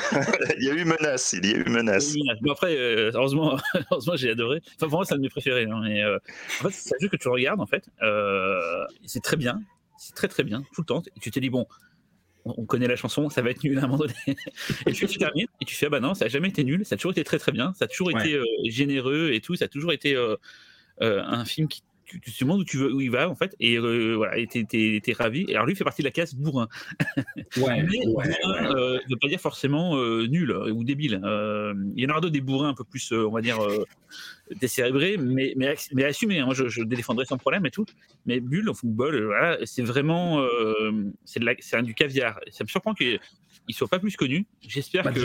il 0.57 0.65
y 0.65 0.69
a 0.69 0.73
eu 0.73 0.85
menace. 0.85 1.33
Il 1.33 1.45
y 1.45 1.53
a 1.53 1.57
eu 1.57 1.69
menace. 1.69 2.15
Bon, 2.41 2.51
après, 2.51 2.75
euh, 2.75 3.11
heureusement, 3.13 3.57
heureusement 3.91 4.15
j'ai 4.15 4.31
adoré. 4.31 4.61
Enfin, 4.77 4.87
pour 4.87 4.99
moi, 4.99 5.05
c'est 5.05 5.13
un 5.13 5.17
de 5.17 5.21
mes 5.21 5.29
préférés. 5.29 5.65
Hein, 5.65 5.81
mais, 5.83 6.01
euh, 6.03 6.17
en 6.61 6.69
fait, 6.69 6.71
c'est 6.71 6.95
un 6.95 6.99
jeu 6.99 7.09
que 7.09 7.17
tu 7.17 7.27
regardes, 7.27 7.61
en 7.61 7.67
fait. 7.67 7.85
Euh, 8.01 8.85
c'est 9.05 9.21
très 9.21 9.37
bien. 9.37 9.61
C'est 9.99 10.15
très, 10.15 10.27
très 10.27 10.43
bien, 10.43 10.61
tout 10.73 10.81
le 10.81 10.85
temps. 10.85 11.03
Et 11.15 11.19
tu 11.19 11.31
te 11.31 11.39
dis, 11.39 11.49
bon, 11.49 11.67
on 12.57 12.65
connaît 12.65 12.87
la 12.87 12.95
chanson, 12.95 13.29
ça 13.29 13.41
va 13.41 13.49
être 13.49 13.63
nul 13.63 13.77
à 13.79 13.83
un 13.83 13.87
moment 13.87 13.99
donné. 13.99 14.13
et 14.85 14.91
puis 14.91 15.07
tu 15.07 15.17
termines 15.17 15.47
et 15.61 15.65
tu 15.65 15.75
fais, 15.75 15.87
ah 15.87 15.89
bah 15.89 15.99
non, 15.99 16.13
ça 16.13 16.25
a 16.25 16.27
jamais 16.27 16.49
été 16.49 16.63
nul, 16.63 16.85
ça 16.85 16.95
a 16.95 16.97
toujours 16.97 17.11
été 17.11 17.23
très 17.23 17.39
très 17.39 17.51
bien, 17.51 17.73
ça 17.75 17.85
a 17.85 17.87
toujours 17.87 18.11
été 18.11 18.33
euh, 18.33 18.43
généreux 18.65 19.31
et 19.33 19.41
tout, 19.41 19.55
ça 19.55 19.65
a 19.65 19.67
toujours 19.67 19.93
été 19.93 20.15
euh, 20.15 20.35
euh, 21.01 21.23
un 21.23 21.45
film 21.45 21.67
qui 21.67 21.83
tu, 22.07 22.19
te 22.19 22.43
demandes 22.43 22.61
où 22.61 22.63
tu 22.63 22.77
veux 22.77 22.93
où 22.93 23.01
il 23.01 23.11
va 23.11 23.29
en 23.29 23.35
fait 23.35 23.55
et 23.59 23.77
voilà 23.77 24.37
et 24.37 24.47
t'es, 24.47 25.13
ravi 25.13 25.45
et 25.47 25.55
alors 25.55 25.65
lui 25.65 25.75
fait 25.75 25.83
partie 25.83 26.01
de 26.01 26.07
la 26.07 26.11
classe 26.11 26.33
bourrin 26.33 26.67
ouais, 27.57 27.83
mais 27.83 27.99
ne 28.05 29.09
veut 29.09 29.17
pas 29.19 29.27
dire 29.27 29.39
forcément 29.39 29.95
nul 30.27 30.51
ou 30.51 30.83
débile 30.83 31.21
il 31.95 32.03
y 32.03 32.05
en 32.05 32.09
aura 32.09 32.21
d'autres 32.21 32.33
des 32.33 32.41
bourrins 32.41 32.69
un 32.69 32.73
peu 32.73 32.83
plus 32.83 33.11
on 33.11 33.31
va 33.31 33.41
dire 33.41 33.59
décérébré, 34.55 35.17
mais, 35.17 35.53
mais, 35.57 35.75
mais 35.93 36.03
assumé. 36.05 36.39
Hein. 36.39 36.45
Moi, 36.45 36.53
je, 36.53 36.67
je, 36.67 36.81
le 36.81 36.87
défendrai 36.87 37.25
sans 37.25 37.37
problème 37.37 37.65
et 37.65 37.71
tout. 37.71 37.85
Mais 38.25 38.39
Bulle, 38.39 38.69
au 38.69 38.73
football, 38.73 39.15
euh, 39.15 39.25
voilà, 39.25 39.57
c'est 39.65 39.83
vraiment 39.83 40.39
euh, 40.39 41.11
c'est 41.25 41.41
du 41.83 41.93
caviar. 41.93 42.39
Ça 42.49 42.63
me 42.63 42.69
surprend 42.69 42.93
qu'il 42.93 43.19
ne 43.73 43.73
soit 43.77 43.87
pas 43.87 43.99
plus 43.99 44.15
connu. 44.15 44.45
J'espère 44.67 45.03
bah, 45.03 45.11
que. 45.11 45.19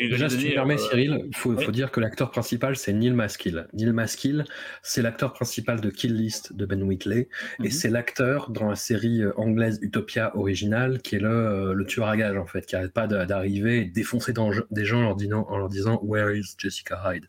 Déjà, 0.00 0.28
si 0.28 0.38
tu 0.38 0.48
me 0.48 0.54
permets, 0.54 0.74
euh, 0.74 0.88
Cyril, 0.88 1.24
il 1.26 1.36
faut, 1.36 1.56
faut, 1.58 1.70
dire 1.70 1.90
que 1.90 2.00
l'acteur 2.00 2.30
principal, 2.30 2.76
c'est 2.76 2.92
Neil 2.92 3.10
Maskill. 3.10 3.68
Neil 3.74 3.92
Maskill, 3.92 4.44
c'est 4.82 5.02
l'acteur 5.02 5.32
principal 5.32 5.80
de 5.80 5.90
Kill 5.90 6.14
List 6.14 6.54
de 6.54 6.64
Ben 6.64 6.82
Whitley. 6.82 7.28
Et 7.58 7.64
mhm. 7.64 7.70
c'est 7.70 7.90
l'acteur 7.90 8.50
dans 8.50 8.68
la 8.68 8.76
série 8.76 9.22
anglaise 9.36 9.78
Utopia 9.82 10.34
originale, 10.36 11.02
qui 11.02 11.16
est 11.16 11.20
le, 11.20 11.74
le 11.74 11.84
tueur 11.84 12.08
à 12.08 12.16
gage, 12.16 12.36
en 12.36 12.46
fait, 12.46 12.64
qui 12.66 12.74
n'arrête 12.74 12.92
pas 12.92 13.06
d'arriver 13.06 13.80
et 13.80 13.84
défoncer 13.84 14.32
des 14.70 14.84
gens 14.84 15.00
en 15.00 15.02
leur, 15.02 15.16
disant, 15.16 15.46
en 15.48 15.58
leur 15.58 15.68
disant 15.68 16.00
Where 16.02 16.34
is 16.36 16.54
Jessica 16.58 17.00
Hyde 17.04 17.26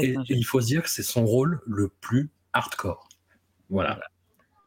et, 0.00 0.16
il 0.28 0.44
faut 0.44 0.60
dire 0.60 0.82
que 0.82 0.90
c'est 0.90 1.02
son 1.02 1.24
rôle 1.24 1.60
le 1.66 1.88
plus 1.88 2.30
hardcore. 2.52 3.08
Voilà. 3.70 4.00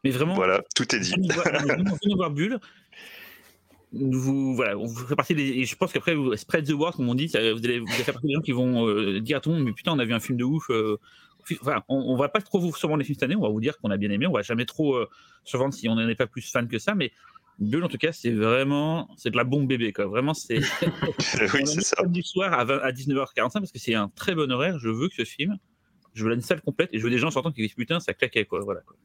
Mais 0.04 0.10
vraiment. 0.10 0.34
Voilà, 0.34 0.62
tout 0.74 0.94
est 0.94 1.00
dit. 1.00 1.12
Venez 1.12 2.14
voir 2.14 2.30
Bulle. 2.30 2.58
Vous, 3.92 4.54
voilà, 4.54 4.74
vous 4.74 4.88
faites 4.88 5.16
partie 5.16 5.34
des. 5.34 5.42
Et 5.42 5.64
je 5.64 5.76
pense 5.76 5.92
qu'après, 5.92 6.14
vous 6.14 6.36
spread 6.36 6.66
the 6.66 6.72
word, 6.72 6.92
comme 6.92 7.08
on 7.08 7.14
dit, 7.14 7.26
vous 7.26 7.36
allez, 7.36 7.52
vous 7.52 7.62
allez 7.64 8.04
faire 8.04 8.14
partie 8.14 8.26
des 8.26 8.34
gens 8.34 8.40
qui 8.40 8.52
vont 8.52 8.86
euh, 8.86 9.20
dire 9.20 9.38
à 9.38 9.40
tout 9.40 9.50
le 9.50 9.56
monde 9.56 9.64
Mais 9.64 9.72
putain, 9.72 9.92
on 9.92 9.98
a 9.98 10.04
vu 10.04 10.12
un 10.12 10.20
film 10.20 10.36
de 10.36 10.44
ouf. 10.44 10.70
Euh, 10.70 10.98
enfin, 11.62 11.82
on, 11.88 11.96
on, 11.96 12.16
va 12.16 12.28
pas 12.28 12.40
trop 12.40 12.60
vous 12.60 12.74
survendre 12.74 12.98
les 12.98 13.04
films 13.04 13.14
cette 13.14 13.22
année, 13.22 13.36
on 13.36 13.42
va 13.42 13.48
vous 13.48 13.60
dire 13.60 13.78
qu'on 13.78 13.90
a 13.90 13.96
bien 13.96 14.10
aimé, 14.10 14.26
on 14.26 14.32
va 14.32 14.42
jamais 14.42 14.66
trop 14.66 14.94
euh, 14.94 15.08
survendre 15.44 15.72
si 15.72 15.88
on 15.88 15.94
n'en 15.94 16.06
est 16.06 16.14
pas 16.14 16.26
plus 16.26 16.50
fan 16.50 16.68
que 16.68 16.78
ça, 16.78 16.94
mais 16.94 17.12
Bulle, 17.58 17.82
en 17.82 17.88
tout 17.88 17.98
cas, 17.98 18.12
c'est 18.12 18.30
vraiment 18.30 19.08
c'est 19.16 19.30
de 19.30 19.36
la 19.36 19.42
bombe 19.42 19.66
bébé. 19.66 19.92
Quoi. 19.92 20.06
Vraiment, 20.06 20.32
c'est 20.32 20.58
oui, 21.54 21.66
c'est 21.66 21.80
ça. 21.80 22.04
du 22.06 22.22
soir 22.22 22.52
à, 22.52 22.60
à 22.60 22.92
19h45 22.92 23.34
parce 23.34 23.72
que 23.72 23.80
c'est 23.80 23.94
un 23.94 24.08
très 24.14 24.34
bon 24.36 24.52
horaire. 24.52 24.78
Je 24.78 24.88
veux 24.88 25.08
que 25.08 25.14
ce 25.16 25.24
film 25.24 25.58
je 26.18 26.24
veux 26.24 26.34
une 26.34 26.40
salle 26.40 26.60
complète 26.60 26.90
et 26.92 26.98
je 26.98 27.04
veux 27.04 27.10
des 27.10 27.18
gens 27.18 27.30
sortant 27.30 27.52
qui 27.52 27.62
disent 27.62 27.74
putain, 27.74 28.00
ça 28.00 28.12
claquait 28.12 28.44
quoi. 28.44 28.60
Voilà. 28.60 28.80
Quoi. 28.80 28.96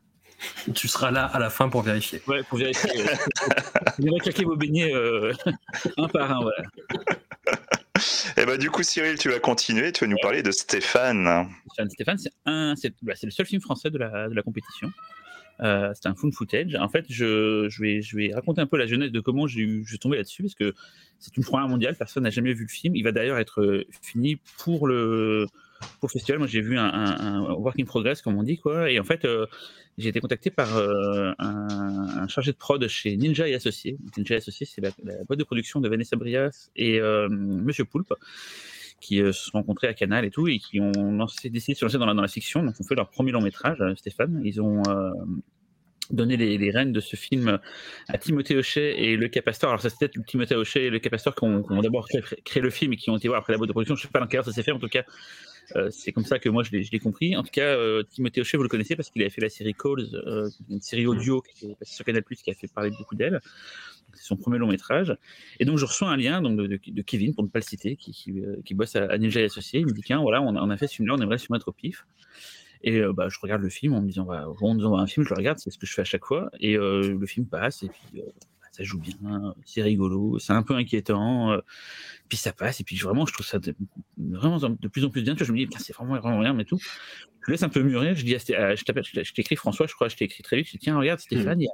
Tu 0.73 0.87
seras 0.87 1.11
là 1.11 1.25
à 1.25 1.39
la 1.39 1.49
fin 1.49 1.69
pour 1.69 1.81
vérifier. 1.81 2.21
Ouais, 2.27 2.43
pour 2.43 2.57
vérifier. 2.57 2.91
Vous 3.99 4.07
allez 4.07 4.19
claquer 4.19 4.45
vos 4.45 4.55
beignets 4.55 4.93
euh, 4.93 5.33
un 5.97 6.07
par 6.07 6.31
un, 6.31 6.41
voilà. 6.41 6.63
Et 8.35 8.41
eh 8.41 8.45
bah, 8.45 8.57
du 8.57 8.71
coup, 8.71 8.81
Cyril, 8.81 9.17
tu 9.19 9.29
vas 9.29 9.39
continuer, 9.39 9.91
tu 9.91 10.03
vas 10.03 10.09
nous 10.09 10.17
parler 10.21 10.41
de 10.41 10.51
Stéphane. 10.51 11.47
Stéphane, 11.89 12.17
c'est 12.17 12.31
un, 12.45 12.75
c'est, 12.75 12.93
bah, 13.03 13.13
le 13.21 13.29
seul 13.29 13.45
film 13.45 13.61
français 13.61 13.91
de 13.91 13.97
la, 13.99 14.27
de 14.27 14.33
la 14.33 14.41
compétition. 14.41 14.91
Euh, 15.61 15.93
c'est 15.93 16.07
un 16.07 16.15
found 16.15 16.33
footage. 16.33 16.75
En 16.75 16.89
fait, 16.89 17.05
je, 17.09 17.67
je, 17.69 17.81
vais, 17.81 18.01
je 18.01 18.17
vais 18.17 18.33
raconter 18.33 18.61
un 18.61 18.65
peu 18.65 18.77
la 18.77 18.87
jeunesse 18.87 19.11
de 19.11 19.19
comment 19.19 19.45
j'ai, 19.45 19.83
je 19.85 19.97
tombé 19.97 20.17
là-dessus, 20.17 20.41
parce 20.41 20.55
que 20.55 20.73
c'est 21.19 21.37
une 21.37 21.43
première 21.43 21.67
mondiale, 21.67 21.95
personne 21.95 22.23
n'a 22.23 22.31
jamais 22.31 22.53
vu 22.53 22.63
le 22.63 22.69
film. 22.69 22.95
Il 22.95 23.03
va 23.03 23.11
d'ailleurs 23.11 23.37
être 23.37 23.61
euh, 23.61 23.85
fini 24.01 24.37
pour 24.57 24.87
le, 24.87 25.45
pour 25.99 26.09
le 26.09 26.13
festival. 26.13 26.39
Moi, 26.39 26.47
j'ai 26.47 26.61
vu 26.61 26.77
un, 26.77 26.85
un, 26.85 27.53
work 27.53 27.79
in 27.79 27.85
progress, 27.85 28.21
comme 28.21 28.37
on 28.37 28.43
dit, 28.43 28.57
quoi. 28.57 28.91
Et 28.91 28.99
en 28.99 29.03
fait, 29.03 29.25
euh, 29.25 29.45
j'ai 29.97 30.09
été 30.09 30.19
contacté 30.19 30.49
par 30.49 30.77
un, 30.77 31.35
un, 31.39 32.27
chargé 32.27 32.51
de 32.51 32.57
prod 32.57 32.85
chez 32.87 33.15
Ninja 33.17 33.47
et 33.47 33.55
Associés. 33.55 33.97
Ninja 34.17 34.35
et 34.35 34.37
Associés, 34.37 34.65
c'est 34.65 34.81
la, 34.81 34.91
boîte 35.25 35.39
de 35.39 35.43
production 35.43 35.79
de 35.79 35.89
Vanessa 35.89 36.15
Brias 36.15 36.69
et 36.75 36.99
Monsieur 37.29 37.85
Poulpe 37.85 38.13
qui 39.01 39.17
se 39.17 39.33
sont 39.33 39.57
rencontrés 39.57 39.87
à 39.87 39.93
Canal 39.93 40.23
et 40.23 40.29
tout, 40.29 40.47
et 40.47 40.59
qui 40.59 40.79
ont 40.79 40.93
lancé, 40.93 41.49
décidé 41.49 41.73
de 41.73 41.77
se 41.77 41.83
lancer 41.83 41.97
dans 41.97 42.05
la, 42.05 42.13
dans 42.13 42.21
la 42.21 42.29
fiction. 42.29 42.63
Donc, 42.63 42.75
ont 42.79 42.83
fait 42.85 42.95
leur 42.95 43.09
premier 43.09 43.33
long 43.33 43.41
métrage, 43.41 43.77
Stéphane. 43.97 44.41
Ils 44.45 44.61
ont 44.61 44.81
donné 46.09 46.37
les, 46.37 46.71
rênes 46.71 46.91
de 46.91 46.99
ce 46.99 47.15
film 47.15 47.59
à 48.07 48.17
Timothée 48.17 48.55
Hochet 48.55 49.01
et 49.01 49.15
Le 49.15 49.27
Capastor. 49.27 49.69
Alors, 49.69 49.81
ça, 49.81 49.89
c'était 49.89 50.09
Timothée 50.27 50.55
Hochet 50.55 50.85
et 50.85 50.89
Le 50.89 50.99
Capastor 50.99 51.35
qui 51.35 51.43
ont, 51.43 51.81
d'abord 51.81 52.07
créé, 52.45 52.61
le 52.61 52.69
film 52.69 52.93
et 52.93 52.97
qui 52.97 53.09
ont 53.09 53.17
été 53.17 53.27
voir 53.27 53.39
après 53.39 53.53
la 53.53 53.57
boîte 53.57 53.69
de 53.69 53.73
production. 53.73 53.95
Je 53.95 54.01
ne 54.01 54.07
sais 54.07 54.11
pas 54.11 54.19
dans 54.19 54.27
quel 54.27 54.39
ordre 54.39 54.51
ça 54.51 54.55
s'est 54.55 54.63
fait, 54.63 54.71
en 54.71 54.79
tout 54.79 54.87
cas. 54.87 55.03
Euh, 55.75 55.89
c'est 55.91 56.11
comme 56.11 56.25
ça 56.25 56.39
que 56.39 56.49
moi 56.49 56.63
je 56.63 56.71
l'ai 56.71 56.99
compris. 56.99 57.35
En 57.35 57.43
tout 57.43 57.51
cas, 57.51 57.75
euh, 57.75 58.03
Timothée 58.03 58.41
Hochet, 58.41 58.57
vous 58.57 58.63
le 58.63 58.69
connaissez 58.69 58.95
parce 58.95 59.09
qu'il 59.09 59.21
avait 59.21 59.29
fait 59.29 59.41
la 59.41 59.49
série 59.49 59.73
Calls, 59.73 60.07
euh, 60.13 60.49
une 60.69 60.81
série 60.81 61.05
audio 61.05 61.41
qui 61.41 61.71
est 61.71 61.75
passée 61.75 61.95
sur 61.95 62.05
Canal 62.05 62.23
qui 62.23 62.49
a 62.49 62.53
fait 62.53 62.67
parler 62.67 62.91
beaucoup 62.91 63.15
d'elle. 63.15 63.39
C'est 64.13 64.25
son 64.25 64.35
premier 64.35 64.57
long 64.57 64.67
métrage. 64.67 65.15
Et 65.59 65.65
donc 65.65 65.77
je 65.77 65.85
reçois 65.85 66.09
un 66.09 66.17
lien 66.17 66.41
donc, 66.41 66.57
de, 66.57 67.01
Kevin, 67.01 67.33
pour 67.33 67.43
ne 67.43 67.49
pas 67.49 67.59
le 67.59 67.63
citer, 67.63 67.95
qui, 67.95 68.11
qui, 68.63 68.73
bosse 68.73 68.95
à, 68.95 69.17
Ninja 69.17 69.41
et 69.41 69.45
Associés. 69.45 69.79
Il 69.79 69.87
me 69.87 69.91
dit 69.91 70.01
Tiens, 70.01 70.21
voilà, 70.21 70.41
on 70.41 70.69
a, 70.69 70.77
fait 70.77 70.87
ce 70.87 70.95
film-là, 70.95 71.15
on 71.17 71.21
aimerait 71.21 71.37
se 71.37 71.51
mettre 71.51 71.69
au 71.69 71.71
pif. 71.71 72.05
Et 72.85 73.01
bah, 73.13 73.29
je 73.29 73.39
regarde 73.41 73.61
le 73.61 73.69
film 73.69 73.93
en 73.93 74.01
me 74.01 74.07
disant, 74.07 74.25
bah, 74.25 74.45
on 74.61 74.75
nous 74.75 74.85
envoie 74.85 74.99
un 74.99 75.07
film, 75.07 75.25
je 75.25 75.29
le 75.29 75.37
regarde, 75.37 75.57
c'est 75.57 75.71
ce 75.71 75.77
que 75.77 75.85
je 75.85 75.93
fais 75.93 76.01
à 76.01 76.05
chaque 76.05 76.25
fois. 76.25 76.51
Et 76.59 76.75
le 76.75 77.25
film 77.25 77.47
passe, 77.47 77.81
et 77.81 77.87
puis 77.89 78.21
ça 78.73 78.83
joue 78.83 78.99
bien, 78.99 79.53
c'est 79.65 79.83
rigolo, 79.83 80.39
c'est 80.39 80.53
un 80.53 80.63
peu 80.63 80.73
inquiétant, 80.75 81.55
puis 82.27 82.37
ça 82.37 82.51
passe, 82.51 82.81
et 82.81 82.83
puis 82.83 82.97
vraiment, 82.97 83.25
je 83.25 83.33
trouve 83.33 83.45
ça 83.45 83.59
de, 83.59 83.75
vraiment 84.17 84.57
de 84.57 84.87
plus 84.87 85.05
en 85.05 85.09
plus 85.09 85.21
bien. 85.21 85.35
je 85.37 85.51
me 85.51 85.57
dis, 85.57 85.67
c'est 85.77 85.93
vraiment, 85.93 86.19
vraiment 86.19 86.39
rien, 86.39 86.53
mais 86.53 86.65
tout. 86.65 86.79
Je 87.45 87.51
laisse 87.51 87.61
un 87.61 87.69
peu 87.69 87.83
mûrir, 87.83 88.15
je 88.15 88.25
dis, 88.25 88.31
je 88.31 89.33
t'écris 89.33 89.55
François, 89.55 89.85
je 89.85 89.93
crois, 89.93 90.07
je 90.07 90.15
t'ai 90.15 90.25
écrit 90.25 90.41
très 90.41 90.57
vite, 90.57 90.65
je 90.65 90.71
dis, 90.71 90.79
tiens, 90.79 90.97
regarde, 90.97 91.19
Stéphane, 91.19 91.59
mmh. 91.59 91.67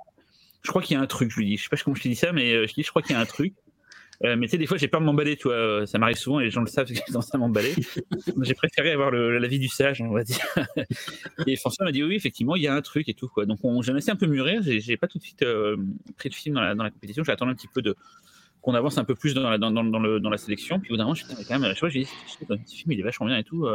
je 0.61 0.69
crois 0.69 0.81
qu'il 0.81 0.95
y 0.95 0.97
a 0.97 1.01
un 1.01 1.07
truc, 1.07 1.31
je 1.31 1.37
lui 1.37 1.45
dis, 1.45 1.57
je 1.57 1.63
sais 1.63 1.69
pas 1.69 1.77
comment 1.77 1.95
je 1.95 2.03
t'ai 2.03 2.09
dit 2.09 2.15
ça, 2.15 2.33
mais 2.33 2.67
je 2.67 2.73
dis, 2.73 2.83
je 2.83 2.89
crois 2.89 3.01
qu'il 3.01 3.13
y 3.13 3.15
a 3.15 3.21
un 3.21 3.25
truc. 3.25 3.53
Euh, 4.25 4.35
mais 4.35 4.47
tu 4.47 4.51
sais, 4.51 4.57
des 4.57 4.65
fois, 4.65 4.77
j'ai 4.77 4.87
peur 4.87 4.99
de 4.99 5.05
m'emballer, 5.05 5.37
tu 5.37 5.47
vois. 5.47 5.55
Euh, 5.55 5.85
ça 5.85 5.97
m'arrive 5.97 6.17
souvent 6.17 6.39
et 6.39 6.45
les 6.45 6.49
gens 6.49 6.61
le 6.61 6.67
savent 6.67 6.87
que 6.89 6.93
j'ai 6.93 7.01
tendance 7.01 7.33
à 7.33 7.37
m'emballer. 7.37 7.73
j'ai 8.41 8.53
préféré 8.53 8.91
avoir 8.91 9.11
l'avis 9.11 9.59
du 9.59 9.69
sage, 9.69 10.01
on 10.01 10.11
va 10.11 10.23
dire. 10.23 10.45
et 11.47 11.55
François 11.55 11.85
m'a 11.85 11.91
dit 11.91 12.03
oui, 12.03 12.15
effectivement, 12.15 12.55
il 12.55 12.63
y 12.63 12.67
a 12.67 12.75
un 12.75 12.81
truc 12.81 13.07
et 13.07 13.13
tout, 13.13 13.29
quoi. 13.29 13.45
Donc, 13.45 13.59
j'ai 13.81 13.93
laissé 13.93 14.11
un 14.11 14.15
peu 14.15 14.27
mûrir. 14.27 14.61
J'ai 14.63 14.97
pas 14.97 15.07
tout 15.07 15.19
de 15.19 15.23
suite 15.23 15.43
euh, 15.43 15.77
pris 16.17 16.29
de 16.29 16.35
film 16.35 16.55
dans 16.55 16.61
la, 16.61 16.75
dans 16.75 16.83
la 16.83 16.91
compétition. 16.91 17.23
J'ai 17.23 17.31
attendu 17.31 17.51
un 17.51 17.55
petit 17.55 17.69
peu 17.73 17.81
de 17.81 17.95
qu'on 18.61 18.73
avance 18.73 18.97
un 18.97 19.05
peu 19.05 19.15
plus 19.15 19.33
dans 19.33 19.49
la, 19.49 19.57
dans, 19.57 19.71
dans, 19.71 19.85
dans, 19.85 19.99
le, 19.99 20.19
dans 20.19 20.29
la 20.29 20.37
sélection. 20.37 20.81
Puis 20.81 20.89
au 20.89 20.93
bout 20.93 20.97
d'un 20.97 21.05
moment, 21.05 21.15
quand 21.47 21.59
même, 21.59 21.73
je 21.73 21.79
vois, 21.79 21.87
j'ai 21.87 22.01
dit, 22.01 22.09
ce 22.65 22.75
film, 22.75 22.91
il 22.91 22.99
est 22.99 23.03
vachement 23.03 23.25
bien 23.25 23.37
et 23.37 23.43
tout. 23.45 23.65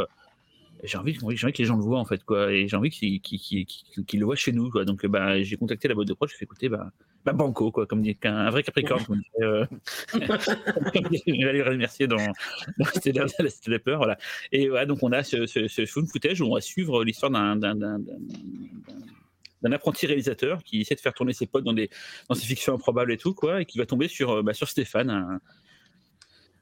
J'ai 0.84 0.98
envie, 0.98 1.16
envie, 1.22 1.36
que 1.36 1.58
les 1.58 1.64
gens 1.64 1.76
le 1.76 1.82
voient 1.82 1.98
en 1.98 2.04
fait 2.04 2.22
quoi 2.24 2.52
et 2.52 2.68
j'ai 2.68 2.76
envie 2.76 2.90
qu'ils 2.90 4.20
le 4.20 4.24
voient 4.24 4.36
chez 4.36 4.52
nous 4.52 4.70
quoi 4.70 4.84
donc 4.84 5.06
bah 5.06 5.42
j'ai 5.42 5.56
contacté 5.56 5.88
la 5.88 5.94
boîte 5.94 6.08
de 6.08 6.14
prod 6.14 6.28
je 6.28 6.36
fais 6.36 6.44
écouter 6.44 6.68
bah 6.68 6.90
bah, 7.24 7.32
banco, 7.32 7.72
quoi, 7.72 7.86
comme 7.86 8.04
un 8.24 8.50
vrai 8.50 8.62
Capricorne. 8.62 9.22
Euh, 9.40 9.64
je 10.12 10.18
vais 10.18 11.48
aller 11.48 11.62
remercier 11.62 12.06
dans, 12.06 12.18
dans 12.78 12.84
C'était 12.92 13.78
peur, 13.78 13.98
voilà. 13.98 14.18
Et 14.52 14.68
voilà, 14.68 14.84
donc 14.84 14.98
on 15.02 15.10
a 15.10 15.22
ce, 15.22 15.46
ce, 15.46 15.68
ce 15.68 15.86
footage 15.86 16.42
où 16.42 16.46
on 16.46 16.54
va 16.54 16.60
suivre 16.60 17.02
l'histoire 17.02 17.30
d'un 17.30 17.56
d'un 17.56 18.02
apprenti 19.72 20.06
réalisateur 20.06 20.62
qui 20.62 20.82
essaie 20.82 20.94
de 20.94 21.00
faire 21.00 21.14
tourner 21.14 21.32
ses 21.32 21.46
potes 21.46 21.64
dans 21.64 21.72
des 21.72 21.88
dans 22.28 22.34
ses 22.34 22.44
fictions 22.44 22.74
improbables 22.74 23.12
et 23.12 23.16
tout 23.16 23.32
quoi 23.32 23.62
et 23.62 23.64
qui 23.64 23.78
va 23.78 23.86
tomber 23.86 24.08
sur 24.08 24.42
bah, 24.42 24.52
sur 24.52 24.68
Stéphane 24.68 25.40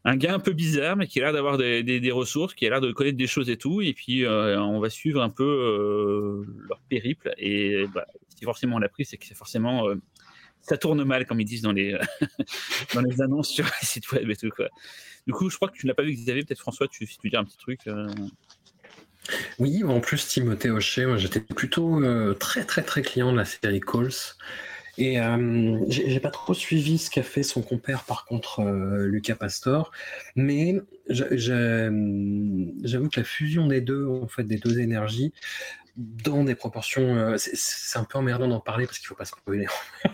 un, 0.05 0.17
gars 0.17 0.35
un 0.35 0.39
peu 0.39 0.53
bizarre 0.53 0.97
mais 0.97 1.07
qui 1.07 1.21
a 1.21 1.25
l'air 1.25 1.33
d'avoir 1.33 1.59
des, 1.59 1.83
des, 1.83 2.11
ressources 2.13 2.55
qui 2.55 2.67
a 2.67 2.71
l'air 2.71 2.81
de 2.81 2.93
connaître 2.93 3.17
des 3.17 3.27
choses 3.27 3.51
et 3.51 3.57
tout 3.57 3.81
et 3.81 3.93
puis 3.93 4.25
euh, 4.25 4.61
on 4.61 4.81
va 4.81 4.91
suivre 4.91 5.23
un 5.23 5.31
peu 5.31 5.45
euh, 5.45 6.45
leur 6.69 6.81
périple 6.89 7.33
et 7.39 7.87
bah, 7.95 8.07
si 8.37 8.45
forcément 8.45 8.77
on 8.77 8.79
l'a 8.79 8.89
pris 8.89 9.05
c'est 9.05 9.17
que 9.17 9.35
forcément 9.35 9.89
ça 10.63 10.79
tourne 10.79 11.03
mal, 11.05 11.27
comme 11.27 11.41
ils 11.41 11.45
disent 11.45 11.63
dans 11.63 11.73
les, 11.73 11.99
dans 12.95 13.01
les 13.01 13.21
annonces 13.21 13.49
sur 13.49 13.65
les 13.65 13.87
sites 13.87 14.11
web 14.13 14.31
et 14.31 14.37
tout. 14.37 14.51
Du 15.27 15.33
coup, 15.33 15.51
je 15.51 15.57
crois 15.57 15.69
que 15.69 15.77
tu 15.77 15.87
n'as 15.87 15.95
pas 15.95 16.03
vu 16.03 16.13
Xavier, 16.13 16.45
peut-être 16.45 16.61
François, 16.61 16.89
tu, 16.89 17.07
si 17.07 17.19
tu 17.19 17.29
dis 17.29 17.37
un 17.37 17.45
petit 17.45 17.59
truc. 17.59 17.81
Euh. 17.89 18.07
Oui, 19.59 19.85
en 19.85 20.01
plus, 20.01 20.27
Timothée 20.27 20.71
Hochet, 20.71 21.07
moi 21.07 21.17
j'étais 21.17 21.41
plutôt 21.41 22.03
euh, 22.03 22.35
très 22.35 22.65
très 22.65 22.83
très 22.83 23.03
client 23.03 23.33
de 23.33 23.37
la 23.37 23.45
série 23.45 23.81
Calls. 23.81 24.11
Et 24.99 25.19
euh, 25.19 25.79
j'ai 25.89 26.21
pas 26.21 26.31
trop 26.31 26.53
suivi 26.53 26.99
ce 26.99 27.11
qu'a 27.11 27.23
fait 27.23 27.43
son 27.43 27.63
compère, 27.63 28.05
par 28.05 28.27
contre, 28.27 28.61
euh, 28.61 29.07
Lucas 29.07 29.37
Pastor, 29.37 29.91
mais 30.37 30.81
j'avoue 31.09 33.09
que 33.09 33.21
la 33.21 33.25
fusion 33.25 33.67
des 33.67 33.81
deux, 33.81 34.07
en 34.07 34.29
fait, 34.29 34.45
des 34.45 34.59
deux 34.59 34.81
énergies, 34.81 35.33
dans 35.97 36.45
des 36.45 36.55
proportions. 36.55 37.17
Euh, 37.17 37.37
c'est 37.39 37.99
un 37.99 38.05
peu 38.05 38.19
emmerdant 38.19 38.49
d'en 38.49 38.61
parler 38.61 38.87
parce 38.87 38.99
qu'il 38.99 39.07
faut 39.07 39.15
pas 39.15 39.25
se 39.25 39.33
spoiler. 39.33 39.67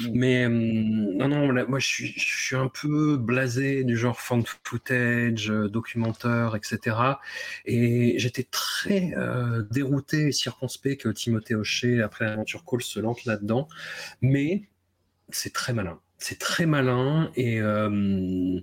Mm. 0.00 0.10
Mais 0.12 0.44
euh, 0.44 0.48
non, 0.48 1.28
non, 1.28 1.52
moi 1.68 1.78
je 1.78 1.86
suis, 1.86 2.12
je 2.16 2.36
suis, 2.36 2.56
un 2.56 2.68
peu 2.68 3.16
blasé 3.16 3.82
du 3.82 3.96
genre 3.96 4.20
fan 4.20 4.44
footage, 4.62 5.50
euh, 5.50 5.68
documentaire, 5.68 6.54
etc. 6.54 6.96
Et 7.64 8.14
j'étais 8.18 8.44
très 8.44 9.14
dérouté 9.70 10.28
et 10.28 10.32
circonspect 10.32 11.02
que 11.02 11.08
Timothée 11.08 11.54
Hochet, 11.54 12.00
après 12.02 12.26
l'aventure 12.26 12.64
Call, 12.64 12.82
se 12.82 13.00
lance 13.00 13.24
là-dedans. 13.24 13.68
Mais 14.20 14.68
c'est 15.30 15.52
très 15.52 15.72
malin 15.72 15.98
c'est 16.18 16.38
très 16.38 16.66
malin 16.66 17.30
et 17.36 17.60
euh, 17.60 18.60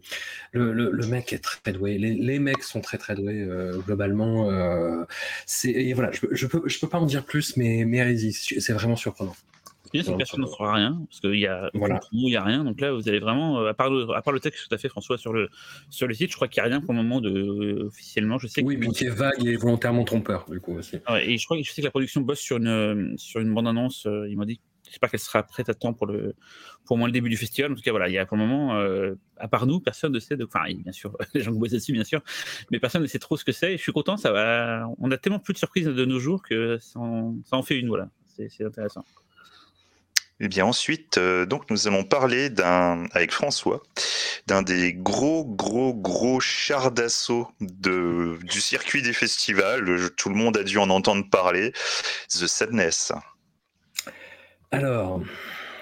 le, 0.51 1.07
mec 1.07 1.33
est 1.33 1.43
très 1.43 1.71
doué. 1.71 1.97
Les, 1.97 2.39
mecs 2.39 2.63
sont 2.63 2.81
très 2.81 2.97
très 2.97 3.15
doués 3.15 3.41
euh, 3.41 3.77
globalement. 3.79 4.49
Euh, 4.49 5.03
et 5.65 5.93
voilà, 5.93 6.11
je, 6.11 6.25
je, 6.31 6.47
peux 6.47 6.63
je 6.65 6.79
peux 6.79 6.87
pas 6.87 6.99
en 6.99 7.05
dire 7.05 7.23
plus, 7.23 7.55
mais 7.57 7.85
mais 7.85 7.99
allez-y, 7.99 8.33
c'est 8.33 8.73
vraiment 8.73 8.95
surprenant. 8.95 9.35
c'est 9.93 10.03
que 10.03 10.17
personne 10.17 10.41
ne 10.41 10.47
fera 10.47 10.73
rien 10.73 11.05
parce 11.07 11.19
qu'il 11.19 11.39
y 11.39 11.45
a 11.45 11.69
voilà. 11.75 11.99
il 12.11 12.31
y 12.31 12.35
a 12.35 12.43
rien. 12.43 12.63
Donc 12.63 12.81
là, 12.81 12.91
vous 12.91 13.07
allez 13.07 13.19
vraiment, 13.19 13.63
à 13.65 13.73
part 13.75 13.91
le, 13.91 14.09
à 14.15 14.21
part 14.23 14.33
le 14.33 14.39
texte 14.39 14.63
que 14.63 14.69
tu 14.69 14.73
as 14.73 14.79
fait 14.79 14.89
François 14.89 15.19
sur 15.19 15.31
le 15.31 15.49
sur 15.91 16.07
le 16.07 16.15
site, 16.15 16.31
je 16.31 16.35
crois 16.35 16.47
qu'il 16.47 16.61
n'y 16.63 16.67
a 16.67 16.69
rien 16.71 16.81
pour 16.81 16.93
le 16.93 17.03
moment 17.03 17.21
de 17.21 17.83
officiellement. 17.85 18.39
Je 18.39 18.47
sais. 18.47 18.63
Oui, 18.63 18.77
mais 18.77 18.87
qui 18.87 19.05
est 19.05 19.09
vague 19.09 19.45
et 19.45 19.55
volontairement 19.57 20.05
trompeur 20.05 20.45
du 20.49 20.59
coup 20.59 20.73
aussi. 20.73 20.97
et 21.21 21.37
je 21.37 21.45
crois 21.45 21.57
que 21.57 21.63
je 21.63 21.71
sais 21.71 21.81
que 21.81 21.87
la 21.87 21.91
production 21.91 22.21
bosse 22.21 22.39
sur 22.39 22.57
une 22.57 23.13
sur 23.17 23.41
une 23.41 23.53
bande 23.53 23.67
annonce. 23.67 24.07
il 24.27 24.35
m'a 24.37 24.45
dit 24.45 24.59
J'espère 24.93 25.09
qu'elle 25.09 25.19
sera 25.19 25.41
prête 25.41 25.69
à 25.69 25.73
temps 25.73 25.91
pour 25.91 26.05
le, 26.05 26.35
pour 26.85 26.99
moins 26.99 27.07
le 27.07 27.11
début 27.11 27.27
du 27.27 27.35
festival. 27.35 27.71
En 27.71 27.75
tout 27.75 27.81
cas, 27.81 27.89
voilà, 27.89 28.09
il 28.09 28.13
y 28.13 28.19
a 28.19 28.27
pour 28.27 28.37
le 28.37 28.45
moment, 28.45 28.75
euh, 28.75 29.15
à 29.37 29.47
part 29.47 29.65
nous, 29.65 29.79
personne 29.79 30.11
ne 30.11 30.19
sait. 30.19 30.37
De... 30.37 30.45
Enfin, 30.45 30.65
bien 30.71 30.91
sûr, 30.91 31.17
les 31.33 31.41
gens 31.41 31.51
qui 31.51 31.57
bossent 31.57 31.71
dessus, 31.71 31.93
bien 31.93 32.03
sûr, 32.03 32.21
mais 32.69 32.79
personne 32.79 33.01
ne 33.01 33.07
sait 33.07 33.17
trop 33.17 33.35
ce 33.35 33.43
que 33.43 33.51
c'est. 33.51 33.75
Je 33.75 33.81
suis 33.81 33.91
content. 33.91 34.17
Ça 34.17 34.31
va. 34.31 34.85
On 34.99 35.09
a 35.09 35.17
tellement 35.17 35.39
plus 35.39 35.53
de 35.53 35.57
surprises 35.57 35.87
de 35.87 36.05
nos 36.05 36.19
jours 36.19 36.43
que 36.43 36.77
ça 36.77 36.99
en, 36.99 37.33
ça 37.43 37.57
en 37.57 37.63
fait 37.63 37.79
une. 37.79 37.87
Voilà, 37.87 38.07
c'est 38.27 38.63
intéressant. 38.63 39.03
Eh 40.39 40.47
bien 40.47 40.65
ensuite, 40.65 41.17
euh, 41.17 41.47
donc 41.47 41.71
nous 41.71 41.87
allons 41.87 42.03
parler 42.03 42.51
d'un, 42.51 43.05
avec 43.13 43.31
François, 43.31 43.81
d'un 44.45 44.61
des 44.61 44.93
gros, 44.93 45.43
gros, 45.43 45.95
gros 45.95 46.39
chars 46.39 46.91
d'assaut 46.91 47.47
de, 47.61 48.37
du 48.43 48.61
circuit 48.61 49.01
des 49.01 49.13
festivals. 49.13 50.11
Tout 50.17 50.29
le 50.29 50.35
monde 50.35 50.55
a 50.57 50.63
dû 50.63 50.77
en 50.77 50.91
entendre 50.91 51.27
parler. 51.31 51.71
The 52.29 52.45
Sadness. 52.45 53.11
Alors, 54.73 55.21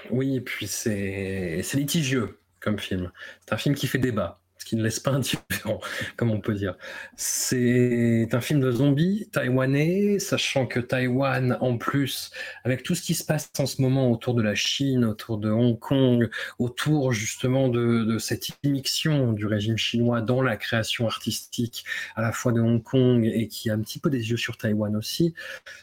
oui, 0.10 0.42
puis 0.42 0.68
c'est 0.68 1.64
litigieux 1.76 2.40
comme 2.60 2.78
film. 2.78 3.10
C'est 3.40 3.54
un 3.54 3.58
film 3.58 3.74
qui 3.74 3.88
fait 3.88 4.00
débat, 4.00 4.42
ce 4.58 4.66
qui 4.66 4.76
ne 4.76 4.84
laisse 4.84 5.00
pas 5.00 5.12
indifférent, 5.14 5.80
comme 6.18 6.30
on 6.30 6.42
peut 6.42 6.56
dire. 6.56 6.76
C'est 7.16 8.28
un 8.34 8.42
film 8.42 8.60
de 8.60 8.70
zombies 8.70 9.30
taïwanais, 9.32 10.20
sachant 10.20 10.68
que 10.68 10.82
Taïwan, 10.82 11.58
en 11.62 11.78
plus, 11.78 12.32
avec 12.66 12.84
tout 12.84 12.94
ce 12.94 13.02
qui 13.02 13.14
se 13.14 13.24
passe 13.24 13.50
en 13.60 13.66
ce 13.66 13.82
moment 13.82 14.12
autour 14.12 14.34
de 14.34 14.42
la 14.42 14.56
Chine, 14.56 15.06
autour 15.06 15.38
de 15.38 15.50
Hong 15.50 15.80
Kong, 15.80 16.30
autour 16.60 17.14
justement 17.14 17.70
de, 17.70 18.18
cette 18.20 18.50
immixtion 18.62 19.32
du 19.32 19.46
régime 19.46 19.78
chinois 19.78 20.20
dans 20.20 20.42
la 20.42 20.58
création 20.58 21.08
artistique 21.08 21.86
à 22.18 22.22
la 22.22 22.34
fois 22.34 22.52
de 22.52 22.60
Hong 22.60 22.84
Kong 22.84 23.26
et 23.26 23.48
qui 23.48 23.70
a 23.70 23.74
un 23.74 23.80
petit 23.80 24.00
peu 24.00 24.10
des 24.10 24.32
yeux 24.32 24.38
sur 24.38 24.58
Taïwan 24.58 24.98
aussi, 24.98 25.34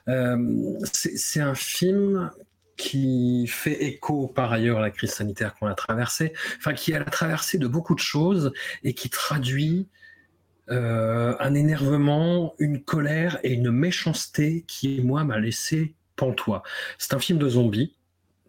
euh, 0.08 0.76
c'est 0.92 1.40
un 1.40 1.54
film 1.54 2.30
qui 2.78 3.46
fait 3.48 3.84
écho 3.84 4.28
par 4.28 4.52
ailleurs 4.52 4.78
à 4.78 4.80
la 4.80 4.90
crise 4.90 5.10
sanitaire 5.10 5.54
qu'on 5.54 5.66
a 5.66 5.74
traversée, 5.74 6.32
enfin 6.56 6.72
qui 6.72 6.94
a 6.94 7.04
traversé 7.04 7.58
de 7.58 7.66
beaucoup 7.66 7.94
de 7.94 8.00
choses 8.00 8.52
et 8.84 8.94
qui 8.94 9.10
traduit 9.10 9.88
euh, 10.70 11.34
un 11.40 11.54
énervement, 11.54 12.54
une 12.58 12.82
colère 12.82 13.38
et 13.42 13.52
une 13.52 13.70
méchanceté 13.70 14.64
qui, 14.66 15.00
moi, 15.00 15.24
m'a 15.24 15.38
laissé 15.38 15.96
pantois. 16.16 16.62
C'est 16.98 17.14
un 17.14 17.18
film 17.18 17.38
de 17.38 17.48
zombies. 17.48 17.97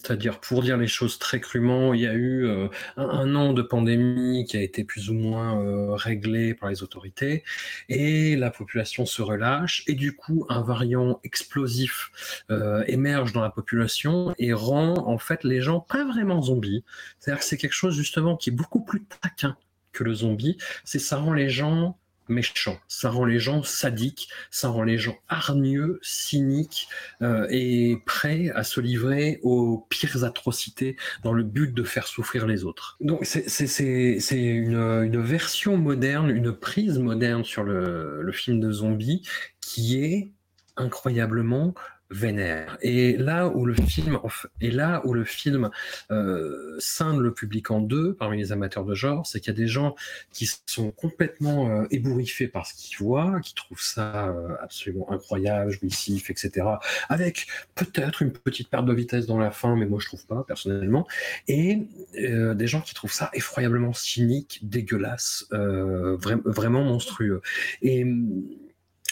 C'est-à-dire, 0.01 0.39
pour 0.39 0.63
dire 0.63 0.77
les 0.77 0.88
choses 0.88 1.19
très 1.19 1.41
crûment, 1.41 1.93
il 1.93 2.01
y 2.01 2.07
a 2.07 2.13
eu 2.13 2.45
euh, 2.45 2.67
un, 2.95 3.35
an 3.35 3.53
de 3.53 3.62
pandémie 3.62 4.45
qui 4.45 4.55
a 4.55 4.62
été 4.62 4.83
plus 4.85 5.09
ou 5.09 5.13
moins 5.13 5.62
euh, 5.62 5.93
réglé 5.93 6.53
par 6.53 6.69
les 6.69 6.83
autorités, 6.83 7.43
et 7.89 8.35
la 8.38 8.49
population 8.49 9.05
se 9.05 9.21
relâche, 9.21 9.83
et 9.88 9.95
du 9.95 10.15
coup, 10.15 10.45
un 10.47 10.62
variant 10.62 11.19
explosif 11.23 12.43
euh, 12.49 12.83
émerge 12.88 13.33
dans 13.33 13.41
la 13.41 13.49
population 13.49 14.33
et 14.38 14.53
rend 14.53 14.93
en 15.07 15.17
fait 15.17 15.43
les 15.43 15.62
gens 15.62 15.81
pas 15.81 16.05
vraiment 16.05 16.41
zombies. 16.41 16.83
C'est-à-dire 17.19 17.39
que 17.39 17.45
c'est 17.45 17.57
quelque 17.57 17.73
chose 17.73 17.95
justement 17.95 18.38
qui 18.38 18.51
est 18.51 18.53
beaucoup 18.53 18.83
plus 18.83 19.03
taquin 19.03 19.57
que 19.91 20.03
le 20.03 20.13
zombie. 20.13 20.57
C'est 20.85 20.99
ça 20.99 21.17
rend 21.17 21.33
les 21.33 21.49
gens 21.49 21.97
méchant. 22.29 22.79
Ça 22.87 23.09
rend 23.09 23.25
les 23.25 23.39
gens 23.39 23.63
sadiques, 23.63 24.29
ça 24.51 24.69
rend 24.69 24.83
les 24.83 24.97
gens 24.97 25.17
hargneux, 25.27 25.99
cyniques 26.01 26.87
euh, 27.21 27.47
et 27.49 28.01
prêts 28.05 28.51
à 28.55 28.63
se 28.63 28.79
livrer 28.79 29.39
aux 29.43 29.85
pires 29.89 30.23
atrocités 30.23 30.95
dans 31.23 31.33
le 31.33 31.43
but 31.43 31.73
de 31.73 31.83
faire 31.83 32.07
souffrir 32.07 32.47
les 32.47 32.63
autres. 32.63 32.97
Donc 33.01 33.25
c'est 33.25 34.19
une, 34.31 34.75
une, 34.75 35.21
version 35.21 35.77
moderne, 35.77 36.29
une 36.29 36.53
prise 36.53 36.99
moderne 36.99 37.43
sur 37.43 37.63
le, 37.63 38.21
le 38.21 38.31
film 38.31 38.59
de 38.59 38.71
zombie 38.71 39.27
qui 39.61 40.03
est 40.03 40.31
incroyablement 40.77 41.73
vénère. 42.09 42.77
Et 42.81 43.17
là 43.17 43.47
où 43.47 43.65
le 43.65 43.73
film, 43.73 44.19
et 44.61 44.71
là 44.71 45.01
où 45.05 45.13
le 45.13 45.23
film 45.23 45.69
euh, 46.11 46.75
scinde 46.79 47.19
le 47.19 47.33
public 47.33 47.69
en 47.71 47.81
deux 47.81 48.13
parmi 48.13 48.37
les 48.37 48.51
amateurs 48.51 48.85
de 48.85 48.95
genre, 48.95 49.25
c'est 49.27 49.39
qu'il 49.39 49.53
y 49.53 49.55
a 49.55 49.59
des 49.59 49.67
gens 49.67 49.95
qui 50.31 50.49
sont 50.65 50.91
complètement 50.91 51.69
euh, 51.69 51.87
ébouriffés 51.91 52.47
par 52.47 52.65
ce 52.65 52.73
qu'ils 52.73 52.97
voient, 52.97 53.39
qui 53.43 53.53
trouvent 53.53 53.81
ça 53.81 54.29
euh, 54.29 54.55
absolument 54.61 55.11
incroyable, 55.11 55.71
jouissif, 55.71 56.29
etc. 56.29 56.65
Avec 57.09 57.47
peut-être 57.75 58.21
une 58.21 58.31
petite 58.31 58.69
perte 58.69 58.85
de 58.85 58.93
vitesse 58.93 59.25
dans 59.25 59.37
la 59.37 59.51
fin, 59.51 59.75
mais 59.75 59.85
moi 59.85 59.99
je 60.01 60.07
trouve 60.07 60.25
pas 60.25 60.43
personnellement. 60.47 61.07
Et 61.47 61.83
euh, 62.17 62.53
des 62.55 62.67
gens 62.67 62.81
qui 62.81 62.93
trouvent 62.93 63.13
ça 63.13 63.29
effroyablement 63.33 63.93
cynique, 63.93 64.59
dégueulasse, 64.63 65.47
vraiment 65.51 66.83
monstrueux. 66.83 67.41
Et 67.81 68.05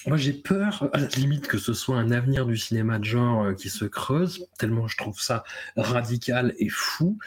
moi, 0.06 0.18
j'ai 0.18 0.34
peur, 0.34 0.90
à 0.94 1.00
la 1.00 1.08
limite, 1.08 1.48
que 1.48 1.58
ce 1.58 1.74
soit 1.74 1.98
un 1.98 2.12
avenir 2.12 2.46
du 2.46 2.58
cinéma 2.58 3.00
de 3.00 3.04
genre 3.04 3.44
euh, 3.44 3.54
qui 3.54 3.70
se 3.70 3.86
creuse, 3.86 4.48
tellement 4.58 4.88
je 4.88 4.98
trouve 4.98 5.20
ça 5.20 5.44
radical 5.76 6.54
et 6.60 6.70
fou. 6.70 7.18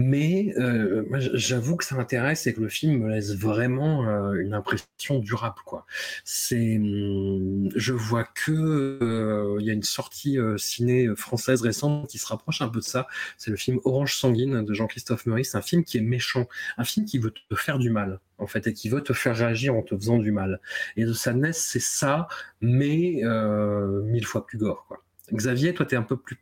Mais 0.00 0.54
euh, 0.58 1.04
j'avoue 1.34 1.76
que 1.76 1.84
ça 1.84 1.96
m'intéresse 1.96 2.46
et 2.46 2.54
que 2.54 2.60
le 2.60 2.68
film 2.68 3.02
me 3.02 3.10
laisse 3.10 3.34
vraiment 3.34 4.08
euh, 4.08 4.34
une 4.34 4.54
impression 4.54 5.18
durable. 5.18 5.58
Quoi. 5.64 5.86
C'est, 6.24 6.76
hum, 6.78 7.68
je 7.74 7.92
vois 7.92 8.24
que 8.24 9.56
il 9.60 9.66
y 9.66 9.70
a 9.70 9.72
une 9.72 9.82
sortie 9.82 10.38
ciné 10.56 11.08
française 11.16 11.62
récente 11.62 12.08
qui 12.08 12.18
se 12.18 12.26
rapproche 12.26 12.62
un 12.62 12.68
peu 12.68 12.78
de 12.78 12.84
ça. 12.84 13.08
C'est 13.36 13.50
le 13.50 13.56
film 13.56 13.80
Orange 13.84 14.14
sanguine 14.14 14.64
de 14.64 14.72
Jean-Christophe 14.72 15.26
Meurice. 15.26 15.54
Un 15.56 15.62
film 15.62 15.82
qui 15.84 15.98
est 15.98 16.02
méchant, 16.02 16.46
un 16.76 16.84
film 16.84 17.04
qui 17.04 17.18
veut 17.18 17.32
te 17.32 17.54
faire 17.56 17.78
du 17.78 17.90
mal 17.90 18.20
en 18.38 18.46
fait, 18.46 18.66
et 18.66 18.72
qui 18.72 18.88
veut 18.88 19.02
te 19.02 19.12
faire 19.12 19.36
réagir 19.36 19.74
en 19.74 19.82
te 19.82 19.96
faisant 19.96 20.18
du 20.18 20.30
mal. 20.30 20.60
Et 20.96 21.04
de 21.04 21.12
Sadness, 21.12 21.58
c'est 21.58 21.80
ça, 21.80 22.28
mais 22.60 23.20
euh, 23.24 24.02
mille 24.02 24.26
fois 24.26 24.46
plus 24.46 24.58
gore. 24.58 24.84
Quoi. 24.88 25.02
Xavier, 25.32 25.74
toi, 25.74 25.84
tu 25.84 25.94
es 25.94 25.98
un 25.98 26.02
peu 26.02 26.16
plus 26.16 26.38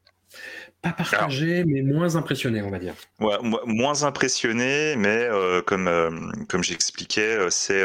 pas 0.83 0.93
partagé, 0.93 1.65
mais 1.65 1.83
moins 1.83 2.17
impressionné, 2.17 2.63
on 2.63 2.71
va 2.71 2.79
dire. 2.79 2.95
Ouais, 3.21 3.37
moins 3.65 4.05
impressionné, 4.05 4.95
mais 4.97 5.17
euh, 5.17 5.63
comme 5.63 5.89
euh, 5.89 6.11
comme 6.49 6.63
j'expliquais, 6.63 7.39
c'est 7.51 7.83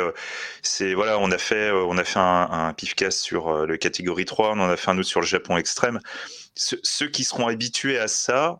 c'est 0.61 0.93
voilà, 0.93 1.17
on 1.19 1.31
a 1.31 1.37
fait 1.37 1.71
on 1.71 1.97
a 1.97 2.03
fait 2.03 2.19
un, 2.19 2.47
un 2.51 2.73
pifcast 2.73 3.19
sur 3.19 3.65
le 3.65 3.77
catégorie 3.77 4.25
3, 4.25 4.51
on 4.51 4.59
en 4.59 4.69
a 4.69 4.77
fait 4.77 4.91
un 4.91 4.97
autre 4.97 5.07
sur 5.07 5.21
le 5.21 5.27
Japon 5.27 5.57
extrême. 5.57 5.99
ceux 6.55 7.07
qui 7.07 7.23
seront 7.23 7.47
habitués 7.47 7.97
à 7.97 8.07
ça, 8.07 8.59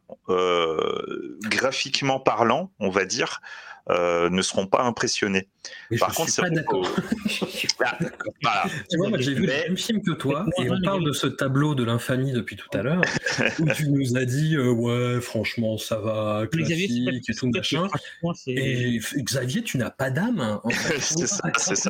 graphiquement 1.43 2.19
parlant, 2.19 2.71
on 2.79 2.89
va 2.89 3.05
dire, 3.05 3.41
euh, 3.89 4.29
ne 4.29 4.41
seront 4.41 4.67
pas 4.67 4.83
impressionnés. 4.83 5.47
Par 5.99 6.13
contre, 6.13 6.29
suis 6.29 6.41
pas 6.41 6.49
d'accord. 6.49 6.87
voilà. 8.41 8.65
Tu 8.89 8.97
vois, 8.97 9.09
moi 9.09 9.19
j'ai 9.19 9.33
vu 9.33 9.41
le 9.41 9.47
même 9.47 9.77
film 9.77 10.01
que 10.01 10.11
toi 10.11 10.45
et 10.57 10.69
on 10.69 10.81
parle 10.81 11.03
de 11.05 11.11
ce 11.11 11.27
tableau 11.27 11.75
de 11.75 11.83
l'infamie 11.83 12.31
depuis 12.31 12.55
tout 12.55 12.67
à 12.73 12.81
l'heure 12.81 13.01
où 13.59 13.67
tu 13.73 13.89
nous 13.89 14.17
as 14.17 14.25
dit 14.25 14.55
euh, 14.55 14.71
ouais 14.71 15.21
franchement 15.21 15.77
ça 15.77 15.99
va 15.99 16.45
classique 16.51 17.29
et 17.29 17.33
tout 17.33 17.49
machin 17.49 17.87
et 18.47 18.99
Xavier 19.17 19.61
tu 19.63 19.77
n'as 19.77 19.91
pas 19.91 20.09
d'âme. 20.09 20.39
Hein, 20.39 20.61
c'est 20.99 21.27
ça, 21.27 21.51
c'est 21.57 21.75
ça. 21.75 21.89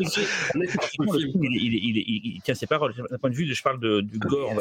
Il, 0.54 2.42
tient 2.44 2.56
ses 2.56 2.68
paroles. 2.68 2.94
D'un 3.10 3.18
point 3.18 3.30
de 3.30 3.36
vue, 3.36 3.54
je 3.54 3.64
parle 3.64 3.80
de, 3.80 4.02
du 4.02 4.20
gore. 4.20 4.54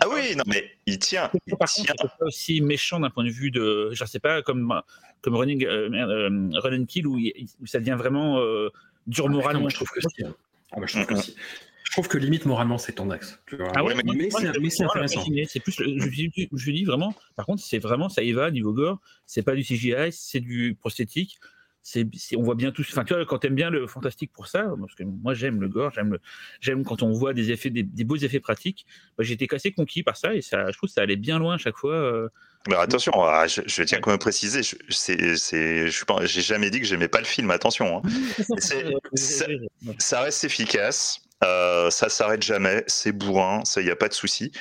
Ah 0.00 0.06
oui, 0.12 0.34
non 0.36 0.44
mais 0.46 0.70
il 0.86 0.98
tient. 0.98 1.30
Il 1.46 1.56
tient. 1.56 1.94
pas 1.96 2.26
aussi 2.26 2.60
méchant 2.60 3.00
d'un 3.00 3.10
point 3.10 3.24
de 3.24 3.30
vue 3.30 3.50
de, 3.50 3.90
je 3.92 4.04
sais 4.04 4.20
pas, 4.20 4.42
comme 4.42 4.82
comme 5.22 5.34
Running, 5.34 5.64
euh, 5.64 5.90
euh, 5.92 6.48
Run 6.60 6.82
and 6.82 6.84
Kill 6.86 7.06
où, 7.06 7.18
ça 7.66 7.78
devient 7.80 7.96
vraiment 7.98 8.38
euh, 8.48 8.70
dur 9.06 9.26
ah, 9.28 9.30
moralement. 9.30 9.68
je 9.68 9.76
trouve 9.76 9.88
que 9.88 10.00
si. 10.00 10.24
Ah, 10.72 10.78
je 10.84 10.92
trouve 10.92 11.06
que 11.06 11.22
si. 11.22 11.36
Je 11.84 11.92
trouve 11.92 12.08
que 12.08 12.18
limite 12.18 12.44
moralement 12.44 12.76
c'est 12.76 12.92
ton 12.92 13.10
axe. 13.10 13.40
Ah 13.74 13.82
ouais, 13.82 13.94
mais, 14.04 14.30
c'est 14.70 14.84
intéressant. 14.84 15.24
C'est 15.46 15.60
plus, 15.60 15.72
je, 15.72 16.38
je, 16.52 16.70
dis 16.70 16.84
vraiment, 16.84 17.14
par 17.34 17.46
contre, 17.46 17.62
c'est 17.62 17.78
vraiment 17.78 18.10
ça 18.10 18.22
y 18.22 18.32
va 18.32 18.50
niveau 18.50 18.74
gore. 18.74 18.98
C'est 19.24 19.42
pas 19.42 19.54
du 19.54 19.62
CGI, 19.62 20.12
c'est 20.12 20.40
du 20.40 20.76
prosthétique. 20.78 21.40
C'est, 21.90 22.36
on 22.36 22.42
voit 22.42 22.54
bien 22.54 22.70
tout. 22.70 22.82
Enfin, 22.82 23.04
tu 23.04 23.14
vois, 23.14 23.24
quand 23.24 23.38
t'aimes 23.38 23.54
bien 23.54 23.70
le 23.70 23.86
fantastique 23.86 24.30
pour 24.32 24.46
ça, 24.46 24.66
parce 24.78 24.94
que 24.94 25.04
moi 25.04 25.32
j'aime 25.32 25.60
le 25.60 25.68
gore, 25.68 25.90
j'aime, 25.94 26.18
j'aime 26.60 26.84
quand 26.84 27.02
on 27.02 27.12
voit 27.12 27.32
des 27.32 27.50
effets, 27.50 27.70
des, 27.70 28.04
beaux 28.04 28.16
effets 28.16 28.40
pratiques. 28.40 28.84
Bah, 29.16 29.24
j'étais 29.24 29.46
cassé 29.46 29.72
conquis 29.72 30.02
par 30.02 30.16
ça 30.16 30.34
et 30.34 30.42
ça, 30.42 30.70
je 30.70 30.76
trouve 30.76 30.88
que 30.88 30.94
ça 30.94 31.00
allait 31.00 31.16
bien 31.16 31.38
loin 31.38 31.54
à 31.54 31.58
chaque 31.58 31.76
fois. 31.76 32.28
Mais 32.68 32.74
attention, 32.76 33.12
ah, 33.16 33.46
je, 33.46 33.82
tiens 33.82 34.00
quand 34.00 34.10
même 34.10 34.16
à 34.16 34.18
préciser, 34.18 34.62
je, 34.62 34.76
c'est, 34.90 35.88
j'ai 35.88 36.40
jamais 36.42 36.68
dit 36.68 36.80
que 36.80 36.86
j'aimais 36.86 37.08
pas 37.08 37.20
le 37.20 37.24
film, 37.24 37.50
attention. 37.50 38.02
Hein. 38.04 38.08
ça, 39.98 40.20
reste 40.20 40.44
efficace, 40.44 41.20
euh, 41.44 41.88
ça 41.88 42.10
s'arrête 42.10 42.42
jamais, 42.42 42.84
c'est 42.86 43.12
bourrin, 43.12 43.64
ça 43.64 43.80
y 43.80 43.90
a 43.90 43.96
pas 43.96 44.08
de 44.08 44.12
souci. 44.12 44.52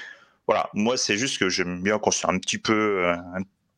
Voilà, 0.48 0.70
moi 0.74 0.96
c'est 0.96 1.18
juste 1.18 1.38
que 1.38 1.50
j'aime 1.50 1.82
bien 1.84 2.00
qu'on 2.00 2.12
soit 2.12 2.32
un 2.32 2.40
petit 2.40 2.60
peu, 2.60 3.08
euh, 3.08 3.16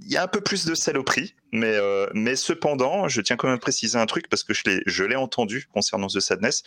il 0.02 0.12
y 0.12 0.18
a 0.18 0.24
un 0.24 0.28
peu 0.28 0.42
plus 0.42 0.66
de 0.66 0.76
saloperie, 0.76 1.36
mais, 1.52 1.74
euh, 1.74 2.08
mais 2.14 2.36
cependant, 2.36 3.08
je 3.10 3.22
tiens 3.22 3.36
quand 3.36 3.48
même 3.48 3.58
à 3.58 3.60
préciser 3.60 3.98
un 3.98 4.06
truc 4.06 4.30
parce 4.30 4.44
que 4.44 4.54
je 4.54 5.04
l'ai, 5.04 5.16
entendu 5.16 5.68
concernant 5.74 6.08
The 6.08 6.20
Sadness. 6.20 6.64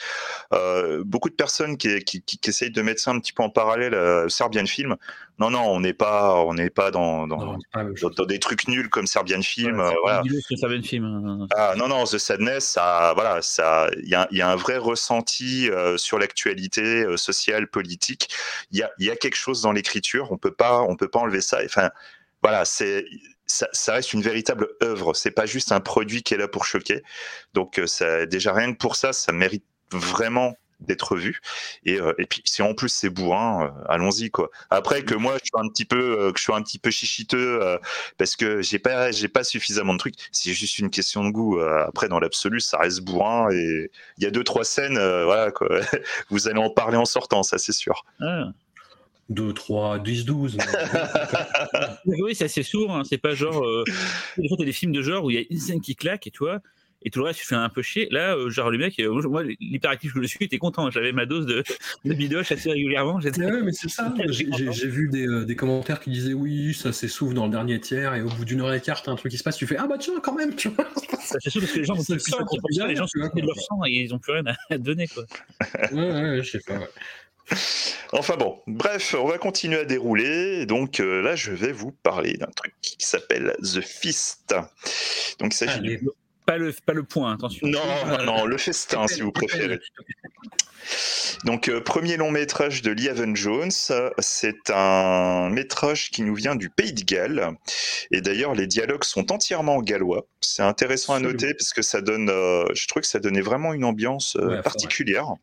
Euh, 0.53 1.03
beaucoup 1.05 1.31
de 1.31 1.35
personnes 1.35 1.79
qui, 1.79 2.01
qui, 2.05 2.21
qui, 2.23 2.39
essayent 2.49 2.71
de 2.71 2.83
mettre 2.83 3.01
ça 3.01 3.11
un 3.11 3.19
petit 3.19 3.33
peu 3.33 3.43
en 3.43 3.49
parallèle 3.49 3.95
à 3.95 4.29
Serbian 4.29 4.67
Film. 4.67 4.97
Non, 5.39 5.51
non, 5.51 5.63
on 5.63 5.81
n'est 5.81 5.95
pas, 5.95 6.37
on 6.45 6.55
n'est 6.55 6.71
pas 6.71 6.91
dans, 6.91 7.27
dans, 7.27 7.59
dans, 7.75 8.25
des 8.27 8.39
trucs 8.39 8.69
nuls 8.69 8.91
comme 8.91 9.07
Serbian 9.07 9.43
Film. 9.43 9.81
Ouais, 9.81 9.87
euh, 9.87 9.95
voilà. 10.03 10.23
Serbian 10.57 10.83
Film. 10.83 11.05
Hein. 11.05 11.47
Ah, 11.57 11.75
non, 11.77 11.89
non, 11.89 12.05
The 12.05 12.19
Sadness, 12.19 12.65
ça, 12.69 13.13
voilà, 13.15 13.41
ça, 13.41 13.89
il 14.03 14.09
y 14.09 14.15
a, 14.15 14.29
y 14.31 14.43
a, 14.43 14.51
un 14.51 14.57
vrai 14.57 14.77
ressenti 14.77 15.71
euh, 15.71 15.97
sur 15.97 16.19
l'actualité 16.19 16.83
euh, 16.83 17.17
sociale, 17.17 17.67
politique. 17.67 18.29
Il 18.71 18.79
y 18.79 18.83
a, 18.83 18.91
y 18.99 19.11
a 19.11 19.17
quelque 19.17 19.37
chose 19.37 19.63
dans 19.63 19.73
l'écriture. 19.73 20.31
On 20.31 20.39
peut 20.39 20.53
pas, 20.53 20.83
on 20.83 20.97
peut 20.97 21.09
pas 21.09 21.21
enlever 21.21 21.41
ça. 21.41 21.61
Enfin 21.65 21.91
voilà, 22.43 22.65
c'est 22.65 23.05
ça, 23.47 23.93
reste 23.93 24.13
une 24.13 24.23
véritable 24.23 24.69
œuvre. 24.83 25.15
C'est 25.15 25.31
pas 25.31 25.47
juste 25.47 25.73
un 25.73 25.81
produit 25.81 26.23
qui 26.23 26.35
est 26.35 26.39
là 26.39 26.49
pour 26.49 26.65
choquer. 26.65 27.03
Donc, 27.55 27.79
euh, 27.79 27.87
ça, 27.87 28.27
déjà 28.27 28.53
rien 28.53 28.73
que 28.73 28.79
pour 28.79 28.97
ça, 28.97 29.13
ça 29.13 29.33
mérite 29.33 29.65
vraiment 29.91 30.57
d'être 30.81 31.17
vu. 31.17 31.41
Et, 31.85 32.01
euh, 32.01 32.13
et, 32.19 32.27
puis 32.27 32.43
si 32.45 32.61
en 32.61 32.75
plus 32.75 32.89
c'est 32.89 33.09
bourrin, 33.09 33.67
euh, 33.67 33.85
allons-y 33.89 34.31
quoi. 34.33 34.51
Après 34.69 35.05
que 35.05 35.15
moi 35.15 35.35
je 35.35 35.45
suis 35.45 35.65
un 35.65 35.69
petit 35.69 35.85
peu, 35.85 36.33
que 36.33 36.39
je 36.39 36.43
suis 36.43 36.53
un 36.53 36.61
petit 36.61 36.81
peu 36.81 36.91
chichiteux 36.91 37.79
parce 38.19 38.35
que 38.35 38.63
j'ai 38.63 38.81
pas, 38.81 39.13
j'ai 39.13 39.29
pas 39.29 39.45
suffisamment 39.45 39.93
de 39.93 39.99
trucs. 39.99 40.17
C'est 40.33 40.53
juste 40.53 40.81
une 40.81 40.91
question 40.91 41.23
de 41.23 41.31
goût. 41.31 41.61
après 41.61 42.09
dans 42.09 42.19
l'absolu, 42.19 42.59
ça 42.59 42.79
reste 42.79 43.03
bourrin 43.03 43.49
et 43.53 43.93
il 44.19 44.25
y 44.25 44.27
a 44.27 44.33
deux 44.33 44.43
trois 44.43 44.65
scènes, 44.65 44.95
voilà. 44.99 45.53
Vous 46.31 46.49
allez 46.49 46.59
en 46.59 46.71
parler 46.71 46.97
en 46.97 47.05
sortant, 47.05 47.45
ça 47.45 47.59
c'est 47.59 47.71
sûr. 47.71 48.05
Ah. 48.21 48.47
2, 49.33 49.53
3, 49.53 49.99
10, 49.99 50.25
12. 50.25 50.59
oui, 52.07 52.35
c'est 52.35 52.45
assez 52.45 52.63
sourd, 52.63 52.95
hein. 52.95 53.03
c'est 53.05 53.19
pas 53.19 53.35
genre. 53.35 53.65
Euh... 53.65 53.85
Des 54.37 54.49
fois, 54.49 54.57
t'as 54.57 54.65
des 54.65 54.73
films 54.73 54.93
de 54.93 55.03
genre 55.03 55.25
où 55.25 55.31
il 55.31 55.35
y 55.35 55.39
a 55.41 55.45
une 55.49 55.59
scène 55.59 55.81
qui 55.81 55.97
claque 55.97 56.27
et 56.27 56.31
tu 56.31 56.39
vois, 56.39 56.61
et 57.05 57.11
tout 57.11 57.21
le 57.21 57.27
reste, 57.27 57.41
tu 57.41 57.47
fais 57.47 57.55
un 57.55 57.69
peu 57.69 57.83
chier. 57.83 58.09
Là, 58.11 58.37
euh, 58.37 58.49
genre, 58.51 58.71
le 58.71 58.79
mec, 58.79 58.99
euh, 59.01 59.23
moi, 59.29 59.43
l'hyperactif 59.61 60.15
que 60.15 60.23
je 60.23 60.27
suis, 60.27 60.45
était 60.45 60.59
content. 60.59 60.91
J'avais 60.91 61.13
ma 61.13 61.27
dose 61.27 61.47
de, 61.47 61.63
de 62.05 62.15
bidoche 62.15 62.53
assez 62.53 62.71
régulièrement. 62.71 63.17
Ouais, 63.17 63.63
mais 63.63 63.73
c'est 63.73 63.89
ça. 63.89 64.13
J'ai 64.29 64.89
vu 64.89 65.09
des, 65.09 65.27
euh, 65.27 65.45
des, 65.45 65.57
commentaires 65.57 66.01
qui 66.01 66.11
disaient 66.11 66.33
oui, 66.33 66.75
ça 66.75 66.93
s'essouffle 66.93 67.35
dans 67.35 67.47
le 67.47 67.51
dernier 67.51 67.81
tiers, 67.81 68.15
et 68.15 68.23
au 68.23 68.29
bout 68.29 68.45
d'une 68.45 68.61
heure 68.61 68.73
et 68.73 68.81
quart, 68.81 69.03
t'as 69.03 69.13
un 69.13 69.17
truc 69.17 69.33
qui 69.33 69.39
se 69.39 69.43
passe, 69.43 69.57
tu 69.57 69.67
fais 69.67 69.77
ah 69.77 69.87
bah 69.87 69.97
tiens, 69.99 70.15
quand 70.23 70.35
même, 70.35 70.55
tu 70.55 70.69
vois. 70.69 70.87
Ça 71.21 71.39
s'essouffle 71.41 71.67
parce 71.67 71.73
que 71.73 71.79
les 71.79 71.85
gens 71.85 71.95
ont 71.95 72.05
plus 72.05 72.15
le 72.15 72.21
sang, 72.21 72.87
les 72.87 72.97
gens 72.97 73.07
sont 73.07 73.19
de 73.19 73.47
leur 73.47 73.57
sang 73.57 73.85
et 73.87 73.91
ils 73.91 74.15
ont 74.15 74.19
plus 74.19 74.33
rien 74.33 74.45
à 74.71 74.79
donner, 74.79 75.09
quoi. 75.09 75.25
Ouais, 75.93 76.13
ouais, 76.13 76.43
je 76.43 76.51
sais 76.51 76.61
pas. 76.67 76.79
Ouais. 76.79 76.89
Enfin 78.13 78.37
bon, 78.37 78.61
bref, 78.67 79.15
on 79.19 79.27
va 79.27 79.39
continuer 79.39 79.79
à 79.79 79.85
dérouler. 79.85 80.67
Donc 80.67 81.01
euh, 81.01 81.23
là, 81.23 81.35
je 81.35 81.53
vais 81.53 81.73
vous 81.73 81.93
parler 81.93 82.35
d'un 82.35 82.51
truc 82.55 82.75
qui 82.83 82.97
s'appelle 82.99 83.55
The 83.63 83.81
Fist. 83.81 84.55
Donc 85.39 85.55
il 85.55 85.57
s'agit 85.57 85.99
Pas 86.47 86.59
le, 86.59 86.75
pas 86.85 86.93
le 86.93 87.05
point, 87.05 87.35
attention. 87.35 87.67
Non, 87.67 87.81
non, 88.07 88.25
non, 88.25 88.45
le 88.45 88.59
festin, 88.59 89.07
si 89.09 89.23
vous 89.23 89.33
préférez. 89.33 89.79
Donc, 91.45 91.69
euh, 91.69 91.81
premier 91.81 92.17
long 92.17 92.31
métrage 92.31 92.83
de 92.83 92.91
Lee 92.91 93.09
Evan 93.09 93.35
Jones, 93.35 93.71
c'est 94.19 94.71
un 94.71 95.49
métrage 95.51 96.11
qui 96.11 96.23
nous 96.23 96.35
vient 96.35 96.55
du 96.55 96.71
Pays 96.71 96.93
de 96.93 97.03
Galles. 97.03 97.51
Et 98.11 98.21
d'ailleurs, 98.21 98.55
les 98.55 98.67
dialogues 98.67 99.05
sont 99.05 99.33
entièrement 99.33 99.81
gallois. 99.81 100.27
C'est 100.41 100.63
intéressant 100.63 101.15
à 101.15 101.21
noter 101.21 101.55
parce 101.55 101.73
que 101.73 101.83
ça 101.83 102.01
donne, 102.01 102.29
euh, 102.31 102.65
je 102.75 102.87
trouve 102.87 103.03
que 103.03 103.09
ça 103.09 103.19
donnait 103.19 103.41
vraiment 103.41 103.73
une 103.73 103.85
ambiance 103.85 104.37
euh, 104.37 104.63
particulière. 104.63 105.35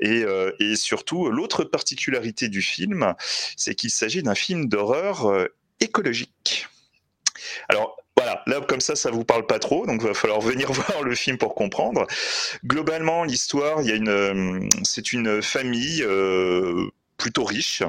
Et, 0.00 0.24
et, 0.60 0.76
surtout, 0.76 1.30
l'autre 1.30 1.64
particularité 1.64 2.48
du 2.48 2.62
film, 2.62 3.14
c'est 3.56 3.74
qu'il 3.74 3.90
s'agit 3.90 4.22
d'un 4.22 4.34
film 4.34 4.68
d'horreur 4.68 5.48
écologique. 5.80 6.68
Alors, 7.68 7.96
voilà, 8.16 8.42
là 8.46 8.60
comme 8.62 8.80
ça, 8.80 8.96
ça 8.96 9.10
vous 9.10 9.24
parle 9.24 9.46
pas 9.46 9.58
trop, 9.58 9.86
donc 9.86 10.00
il 10.00 10.06
va 10.08 10.14
falloir 10.14 10.40
venir 10.52 10.72
voir 10.72 11.02
le 11.02 11.14
film 11.14 11.36
pour 11.36 11.54
comprendre. 11.54 12.06
Globalement, 12.64 13.24
l'histoire, 13.24 13.80
euh, 13.80 14.60
c'est 14.84 15.12
une 15.12 15.42
famille 15.42 16.02
euh, 16.02 16.86
plutôt 17.18 17.44
riche 17.44 17.82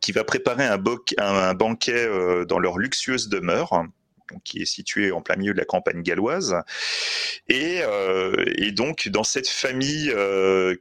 qui 0.00 0.12
va 0.12 0.24
préparer 0.24 0.66
un, 0.66 0.78
banquet 0.78 2.06
euh, 2.06 2.44
dans 2.44 2.58
leur 2.58 2.78
luxueuse 2.78 3.28
demeure 3.28 3.84
qui 4.44 4.62
est 4.62 4.66
située 4.66 5.12
en 5.12 5.20
plein 5.20 5.36
milieu 5.36 5.52
de 5.52 5.58
la 5.58 5.64
campagne 5.64 6.02
galloise. 6.02 6.56
Et, 7.48 7.80
et 8.56 8.72
donc, 8.72 9.08
dans 9.08 9.24
cette 9.24 9.48
famille 9.48 10.12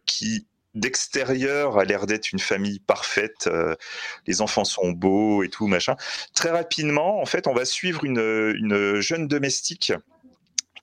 qui 0.05 0.45
d'extérieur 0.73 1.77
a 1.77 1.85
l'air 1.85 2.05
d'être 2.05 2.31
une 2.31 2.39
famille 2.39 2.79
parfaite, 2.79 3.47
euh, 3.47 3.75
les 4.27 4.41
enfants 4.41 4.63
sont 4.63 4.91
beaux 4.91 5.43
et 5.43 5.49
tout 5.49 5.67
machin. 5.67 5.95
Très 6.33 6.49
rapidement, 6.49 7.21
en 7.21 7.25
fait, 7.25 7.47
on 7.47 7.53
va 7.53 7.65
suivre 7.65 8.03
une 8.03 8.99
jeune 9.01 9.27
domestique 9.27 9.93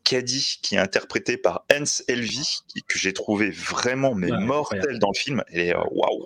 Caddy, 0.09 0.59
qui 0.63 0.77
est 0.77 0.79
interprétée 0.79 1.37
par 1.37 1.67
Hans 1.71 1.85
Elvy, 2.09 2.61
que 2.87 2.99
j'ai 2.99 3.13
trouvé 3.13 3.51
vraiment 3.51 4.15
mais 4.15 4.29
mortel 4.29 4.99
dans 4.99 5.11
le 5.13 5.19
film. 5.19 5.45
Et 5.51 5.75
euh, 5.75 5.83
waouh 5.91 6.25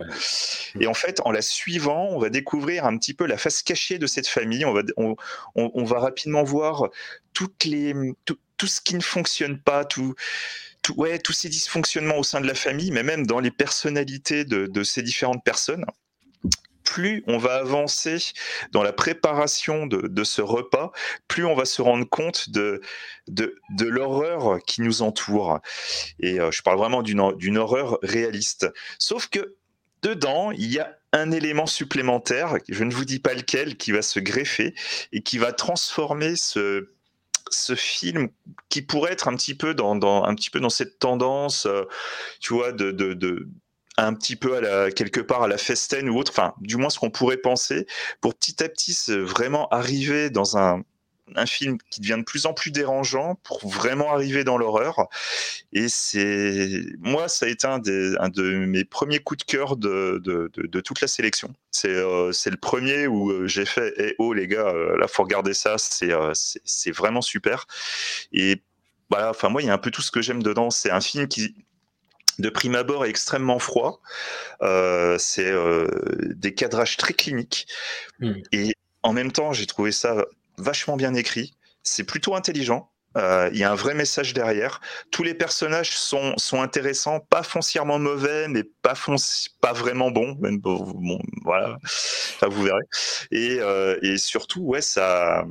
Et 0.79 0.87
en 0.87 0.95
fait, 0.95 1.21
en 1.25 1.33
la 1.33 1.43
suivant, 1.43 2.07
on 2.11 2.21
va 2.21 2.29
découvrir 2.29 2.85
un 2.85 2.97
petit 2.97 3.13
peu 3.13 3.27
la 3.27 3.37
face 3.37 3.61
cachée 3.65 3.99
de 3.99 4.07
cette 4.07 4.29
famille. 4.29 4.65
On 4.65 4.73
va, 4.73 4.83
on, 4.97 5.17
on, 5.57 5.83
va 5.83 5.99
rapidement 5.99 6.45
voir 6.45 6.91
toutes 7.35 7.65
les, 7.65 7.93
tout, 8.25 8.39
tout, 8.57 8.69
ce 8.69 8.81
qui 8.81 8.95
ne 8.95 9.01
fonctionne 9.01 9.59
pas, 9.59 9.85
tout, 9.85 10.15
ouais, 10.97 11.19
tous 11.19 11.33
ces 11.33 11.49
dysfonctionnements 11.49 12.19
au 12.19 12.25
sein 12.25 12.41
de 12.41 12.47
la 12.47 12.55
famille, 12.55 12.93
mais 12.93 13.03
même 13.03 13.27
dans 13.27 13.41
les 13.41 13.51
personnalités 13.51 14.45
de, 14.45 14.83
ces 14.85 15.03
différentes 15.03 15.43
personnes 15.43 15.85
plus 16.85 17.23
on 17.27 17.39
va 17.39 17.55
avancer 17.55 18.19
dans 18.73 18.83
la 18.83 18.93
préparation 18.93 19.87
de, 19.87 20.25
ce 20.25 20.43
repas, 20.43 20.93
plus 21.29 21.45
on 21.45 21.55
va 21.55 21.65
se 21.65 21.83
rendre 21.83 22.09
compte 22.09 22.51
de, 22.51 22.81
de, 23.29 23.55
l'horreur 23.81 24.59
qui 24.67 24.83
nous 24.83 25.03
entoure. 25.03 25.61
Et 26.21 26.41
euh, 26.41 26.51
je 26.51 26.63
parle 26.63 26.79
vraiment 26.79 27.03
d'une 27.03 27.59
horreur 27.59 27.99
réaliste. 28.03 28.69
Sauf 28.99 29.29
que 29.29 29.57
dedans, 30.03 30.51
il 30.53 30.73
y 30.73 30.79
a 30.79 30.97
un 31.13 31.31
élément 31.31 31.67
supplémentaire, 31.67 32.57
je 32.69 32.85
ne 32.85 32.93
vous 32.93 33.05
dis 33.05 33.19
pas 33.19 33.35
lequel, 33.35 33.77
qui 33.77 33.93
va 33.93 34.03
se 34.03 34.19
greffer 34.19 34.75
et 35.13 35.23
qui 35.23 35.39
va 35.39 35.53
transformer 35.53 36.37
ce 36.37 36.89
ce 37.51 37.75
film 37.75 38.29
qui 38.69 38.83
pourrait 38.83 39.13
être 39.13 39.29
un 39.29 39.37
petit 39.37 39.55
peu 39.55 39.75
dans, 39.75 40.25
un 40.25 40.35
petit 40.35 40.51
peu 40.51 40.61
dans 40.61 40.71
cette 40.71 40.99
tendance, 40.99 41.67
euh, 41.67 41.85
tu 42.41 42.55
vois, 42.55 42.73
de, 42.73 42.91
de, 42.91 43.49
un 43.99 44.15
petit 44.15 44.37
peu 44.37 44.57
à 44.57 44.61
la, 44.61 44.91
quelque 44.91 45.21
part 45.21 45.43
à 45.43 45.49
la 45.49 45.59
festen 45.59 46.09
ou 46.09 46.19
autre, 46.19 46.33
enfin, 46.33 46.55
du 46.61 46.77
moins 46.77 46.91
ce 46.91 46.99
qu'on 46.99 47.11
pourrait 47.11 47.37
penser, 47.37 47.87
pour 48.21 48.35
petit 48.35 48.63
à 48.63 48.69
petit 48.69 48.97
vraiment 49.09 49.69
arriver 49.69 50.31
dans 50.31 50.57
un, 50.57 50.83
un 51.37 51.47
film 51.47 51.79
qui 51.91 52.01
devient 52.01 52.17
de 52.19 52.25
plus 52.25 52.47
en 52.47 52.55
plus 52.55 52.71
dérangeant 52.71 53.37
pour 53.43 53.67
vraiment 53.69 54.13
arriver 54.13 54.45
dans 54.45 54.59
l'horreur. 54.59 55.09
Et 55.73 55.89
c'est 55.89 56.83
moi, 57.01 57.29
ça 57.29 57.47
a 57.47 57.49
été 57.49 57.67
un, 57.67 57.79
des, 57.79 58.15
un 58.19 58.29
de 58.29 58.43
mes 58.43 58.85
premiers 58.85 59.19
coups 59.19 59.45
de 59.45 59.51
cœur 59.51 59.77
de, 59.77 60.21
de, 60.25 60.51
de, 60.55 60.81
toute 60.81 61.01
la 61.01 61.09
sélection. 61.09 61.53
C'est 61.71 61.89
euh, 61.89 62.33
le 62.47 62.57
premier 62.57 63.07
où 63.07 63.31
euh, 63.31 63.47
j'ai 63.47 63.65
fait 63.65 63.95
Eh 63.99 64.15
oh 64.19 64.33
les 64.33 64.47
gars, 64.47 64.69
euh, 64.69 64.97
là 64.99 65.09
faut 65.09 65.23
regarder 65.23 65.55
ça, 65.55 65.77
c'est 65.79 66.91
vraiment 66.91 67.23
super. 67.23 67.67
Et 68.33 68.63
voilà, 69.11 69.31
enfin 69.31 69.49
moi 69.49 69.63
il 69.63 69.67
y 69.67 69.71
a 69.71 69.75
un 69.75 69.79
peu 69.79 69.91
tout 69.91 70.03
ce 70.03 70.11
que 70.11 70.23
j'aime 70.23 70.43
dedans. 70.43 70.71
C'est 70.71 70.91
un 70.91 71.01
film 71.01 71.29
qui 71.29 71.55
de 72.39 72.49
prime 72.49 72.75
abord 72.75 73.05
est 73.05 73.11
extrêmement 73.11 73.59
froid. 73.59 74.01
c'est 75.19 75.53
des 76.35 76.55
cadrages 76.55 76.97
très 76.97 77.15
cliniques. 77.15 77.67
Hmm. 78.21 78.35
Et 78.53 78.75
en 79.03 79.13
même 79.13 79.33
temps, 79.33 79.53
j'ai 79.53 79.67
trouvé 79.67 79.93
ça 79.93 80.25
vachement 80.59 80.97
bien 80.97 81.15
écrit. 81.15 81.55
C'est 81.83 82.05
plutôt 82.05 82.35
intelligent. 82.35 82.93
Euh, 83.17 83.51
il 83.53 83.59
y 83.59 83.65
a 83.65 83.71
un 83.71 83.75
vrai 83.75 83.95
message 83.95 84.33
derrière. 84.33 84.81
Tous 85.11 85.23
les 85.23 85.35
personnages 85.35 85.91
sont, 85.91 86.35
sont 86.39 86.63
intéressants, 86.63 87.21
pas 87.21 87.43
foncièrement 87.43 87.99
mauvais, 87.99 88.49
mais 88.49 88.65
pas, 88.65 88.95
pas 89.61 89.73
vraiment 89.73 90.11
bons. 90.11 90.37
Même 90.41 90.59
bon, 90.59 91.21
voilà, 91.43 91.77
vous 92.43 92.63
verrez. 92.63 92.85
Et, 93.31 93.59
euh, 93.61 93.99
et, 94.03 94.17
surtout, 94.17 94.63
ouais, 94.63 94.81
ça, 94.81 95.45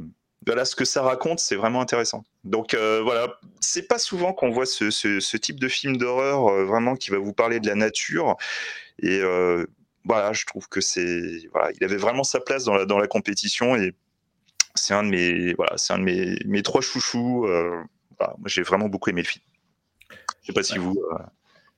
voilà, 0.45 0.65
ce 0.65 0.75
que 0.75 0.85
ça 0.85 1.01
raconte, 1.01 1.39
c'est 1.39 1.55
vraiment 1.55 1.81
intéressant. 1.81 2.23
Donc 2.43 2.73
euh, 2.73 3.01
voilà, 3.03 3.39
c'est 3.59 3.87
pas 3.87 3.99
souvent 3.99 4.33
qu'on 4.33 4.49
voit 4.49 4.65
ce, 4.65 4.89
ce, 4.89 5.37
type 5.37 5.59
de 5.59 5.67
film 5.67 5.97
d'horreur 5.97 6.65
vraiment 6.65 6.95
qui 6.95 7.11
va 7.11 7.19
vous 7.19 7.33
parler 7.33 7.59
de 7.59 7.67
la 7.67 7.75
nature. 7.75 8.35
Et 9.03 9.21
voilà, 10.03 10.33
je 10.33 10.45
trouve 10.45 10.67
que 10.67 10.81
c'est, 10.81 11.47
voilà, 11.51 11.71
il 11.79 11.83
avait 11.83 11.97
vraiment 11.97 12.23
sa 12.23 12.39
place 12.39 12.65
dans 12.65 12.73
la, 12.73 12.85
dans 12.85 12.97
la 12.97 13.07
compétition 13.07 13.75
et 13.75 13.93
c'est 14.75 14.93
un 14.93 15.03
de 15.03 15.09
mes 15.09 15.53
voilà, 15.53 15.77
c'est 15.77 15.93
un 15.93 15.99
de 15.99 16.03
mes, 16.03 16.37
mes 16.45 16.63
trois 16.63 16.81
chouchous. 16.81 17.45
Euh, 17.45 17.83
moi, 18.19 18.47
j'ai 18.47 18.61
vraiment 18.61 18.87
beaucoup 18.87 19.09
aimé 19.09 19.21
le 19.21 19.27
film. 19.27 19.43
Je 20.41 20.47
sais 20.47 20.53
pas 20.53 20.63
si 20.63 20.77
vous. 20.77 20.97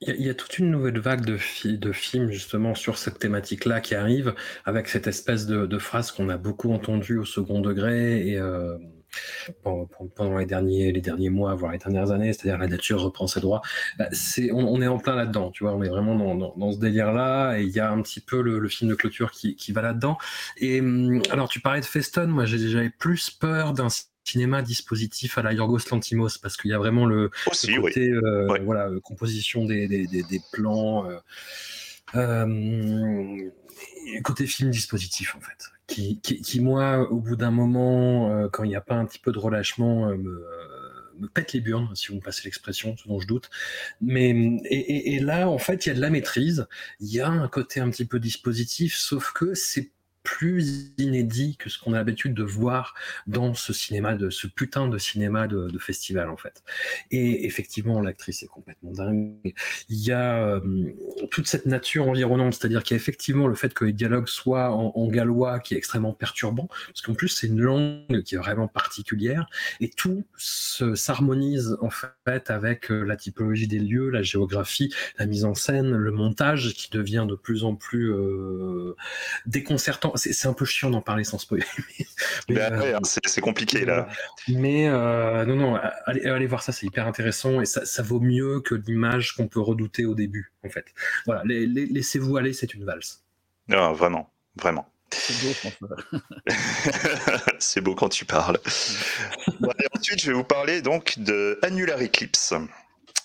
Il 0.06 0.26
y, 0.26 0.30
a, 0.30 0.34
toute 0.34 0.60
une 0.60 0.70
nouvelle 0.72 1.00
vague 1.00 1.26
de, 1.26 1.38
de 1.66 1.92
films 1.92 2.30
justement 2.32 2.76
sur 2.76 2.98
cette 2.98 3.20
thématique-là 3.20 3.82
qui 3.82 3.96
arrive 3.96 4.34
avec 4.66 4.88
cette 4.88 5.08
espèce 5.08 5.46
de, 5.46 5.66
de 5.66 5.78
phrase 5.78 6.12
qu'on 6.12 6.30
a 6.30 6.38
beaucoup 6.38 6.74
entendue 6.74 7.18
au 7.18 7.26
second 7.26 7.62
degré 7.62 8.28
et 8.28 8.38
euh, 8.38 8.78
pendant 10.16 10.38
les 10.38 10.46
derniers, 10.46 10.92
les 10.92 11.02
derniers 11.02 11.30
mois, 11.30 11.54
voire 11.56 11.72
les 11.72 11.78
dernières 11.78 12.12
années, 12.12 12.34
c'est-à-dire 12.34 12.58
la 12.58 12.68
nature 12.68 13.02
reprend 13.02 13.28
ses 13.28 13.40
droits. 13.40 13.62
Bah, 13.98 14.08
c'est, 14.12 14.52
on, 14.52 14.82
est 14.82 14.88
en 14.88 14.98
plein 14.98 15.16
là-dedans, 15.16 15.52
tu 15.52 15.64
vois, 15.64 15.74
on 15.74 15.84
est 15.84 15.90
vraiment 15.90 16.16
dans, 16.16 16.56
dans, 16.56 16.72
ce 16.72 16.80
délire-là, 16.80 17.58
et 17.58 17.64
il 17.64 17.70
y 17.70 17.80
a 17.80 17.92
un 17.92 18.02
petit 18.02 18.22
peu 18.22 18.42
le, 18.42 18.68
film 18.68 18.90
de 18.90 18.96
clôture 18.96 19.32
qui, 19.32 19.56
qui 19.56 19.72
va 19.72 19.82
là-dedans. 19.82 20.18
Et 20.58 20.80
hum, 20.80 21.22
alors, 21.30 21.50
tu 21.50 21.60
parlais 21.60 21.82
de 21.82 21.86
Feston, 21.86 22.28
moi 22.28 22.46
j'avais 22.46 22.90
plus 22.90 23.30
peur 23.30 23.74
d'un 23.74 23.90
cinéma 24.24 24.62
dispositif 24.62 25.38
à 25.38 25.42
la 25.42 25.54
Yorgos 25.54 25.80
Lantimos 25.92 26.38
parce 26.42 26.58
qu'il 26.58 26.72
y 26.72 26.74
a 26.74 26.78
vraiment 26.78 27.06
le, 27.06 27.30
côté 27.82 28.10
euh, 28.10 28.58
voilà 28.64 28.90
composition 29.04 29.66
des, 29.66 29.88
des, 29.88 30.08
des, 30.08 30.42
plans 30.52 31.10
euh, 31.10 31.20
euh, 32.16 33.50
côté 34.24 34.46
film 34.46 34.72
dispositif 34.72 35.36
en 35.36 35.42
fait 35.42 35.74
qui, 35.88 36.20
qui, 36.20 36.60
moi, 36.60 37.10
au 37.12 37.20
bout 37.20 37.36
d'un 37.36 37.52
moment, 37.52 38.32
euh, 38.32 38.48
quand 38.50 38.64
il 38.64 38.70
n'y 38.70 38.76
a 38.76 38.82
pas 38.82 38.96
un 38.96 39.06
petit 39.06 39.20
peu 39.20 39.32
de 39.32 39.40
relâchement, 39.40 40.10
euh, 40.10 40.18
me, 40.18 40.46
me, 41.20 41.28
pète 41.28 41.54
les 41.54 41.62
burnes, 41.62 41.90
si 41.96 42.08
vous 42.08 42.16
me 42.16 42.22
passez 42.22 42.42
l'expression, 42.46 42.96
ce 42.98 43.08
dont 43.08 43.20
je 43.20 43.28
doute. 43.28 43.50
Mais 44.02 44.30
et, 44.66 45.16
et, 45.16 45.20
là, 45.20 45.50
en 45.50 45.58
fait, 45.58 45.86
il 45.86 45.90
y 45.90 45.92
a 45.92 45.96
de 45.96 46.02
la 46.02 46.10
maîtrise, 46.10 46.68
il 47.00 47.12
y 47.12 47.22
a 47.22 47.30
un 47.30 47.48
côté 47.48 47.80
un 47.80 47.90
petit 47.90 48.06
peu 48.06 48.20
dispositif, 48.20 48.96
sauf 48.96 49.34
que 49.34 49.54
c'est 49.54 49.92
plus 50.24 50.94
inédit 50.98 51.58
que 51.58 51.70
ce 51.70 51.78
qu'on 51.78 51.94
a 51.94 51.98
l'habitude 51.98 52.34
de 52.34 52.44
voir 52.44 52.96
dans 53.28 53.54
ce 53.54 53.74
cinéma, 53.74 54.16
de 54.16 54.30
ce 54.30 54.48
putain 54.48 54.88
de 54.88 54.98
cinéma 54.98 55.48
de, 55.48 55.78
festival 55.80 56.30
en 56.30 56.38
fait. 56.38 56.64
Et 57.12 57.46
effectivement, 57.46 58.00
l'actrice 58.00 58.42
est 58.42 58.48
complètement 58.48 58.92
dingue. 58.92 59.54
Il 59.90 59.98
y 59.98 60.12
a 60.12 60.42
euh, 60.46 60.62
toute 61.30 61.48
cette 61.48 61.66
nature 61.66 62.08
environnante, 62.08 62.54
c'est-à-dire 62.54 62.84
qu'il 62.84 62.96
y 62.96 62.98
a 62.98 63.02
effectivement 63.02 63.48
le 63.48 63.56
fait 63.56 63.74
que 63.74 63.84
les 63.84 63.92
dialogues 63.92 64.28
soient 64.28 64.72
en, 64.72 65.08
gallois 65.08 65.60
qui 65.60 65.74
est 65.74 65.78
extrêmement 65.78 66.14
perturbant, 66.14 66.68
parce 66.88 67.02
qu'en 67.02 67.14
plus 67.14 67.28
c'est 67.28 67.48
une 67.48 67.60
langue 67.60 68.24
qui 68.24 68.36
est 68.36 68.38
vraiment 68.38 68.70
particulière, 68.70 69.46
et 69.82 69.90
tout 69.90 70.24
s'harmonise 70.38 71.78
en 71.82 71.90
fait 71.90 72.50
avec 72.50 72.90
euh, 72.90 73.04
la 73.04 73.18
typologie 73.18 73.68
des 73.68 73.80
lieux, 73.80 74.10
la 74.10 74.24
géographie, 74.24 74.94
la 75.20 75.26
mise 75.26 75.44
en 75.44 75.54
scène, 75.54 75.92
le 75.92 76.12
montage 76.12 76.74
qui 76.74 76.90
devient 76.90 77.26
de 77.28 77.36
plus 77.36 77.66
en 77.66 77.76
plus 77.76 78.14
euh, 78.14 78.96
déconcertant 79.46 80.13
c'est 80.16 80.48
un 80.48 80.54
peu 80.54 80.66
chiant 80.66 80.90
d'en 80.90 81.02
parler 81.02 81.24
sans 81.24 81.38
spoiler. 81.38 81.66
mais, 82.50 82.60
euh, 82.60 82.98
hein, 82.98 83.00
c'est 83.04 83.42
compliqué 83.42 83.86
là. 83.86 84.08
Mais 84.48 84.88
euh, 84.88 85.46
non, 85.46 85.56
non, 85.56 85.80
allez, 86.06 86.46
voir 86.46 86.64
ça, 86.64 86.72
c'est 86.72 86.86
hyper 86.86 87.08
intéressant 87.08 87.62
et 87.62 87.66
ça, 87.66 88.04
vaut 88.04 88.20
mieux 88.20 88.62
que 88.62 88.76
l'image 88.76 89.34
qu'on 89.34 89.48
peut 89.48 89.62
redouter 89.62 90.06
au 90.06 90.16
début, 90.16 90.52
en 90.64 90.70
fait. 90.70 90.86
Voilà, 91.26 91.44
laissez-vous 91.46 92.38
aller, 92.38 92.54
c'est 92.54 92.74
une 92.74 92.86
valse. 92.86 93.24
Non, 93.68 93.94
vraiment, 93.94 94.32
vraiment. 94.56 94.90
C'est 97.60 97.82
beau, 97.82 97.96
quand 97.96 98.10
tu 98.10 98.26
parles. 98.26 98.60
ensuite, 99.96 100.22
je 100.22 100.28
vais 100.28 100.34
vous 100.34 100.44
parler 100.44 100.82
donc 100.82 101.18
de 101.20 101.58
Annular 101.62 102.02
Eclipse. 102.02 102.54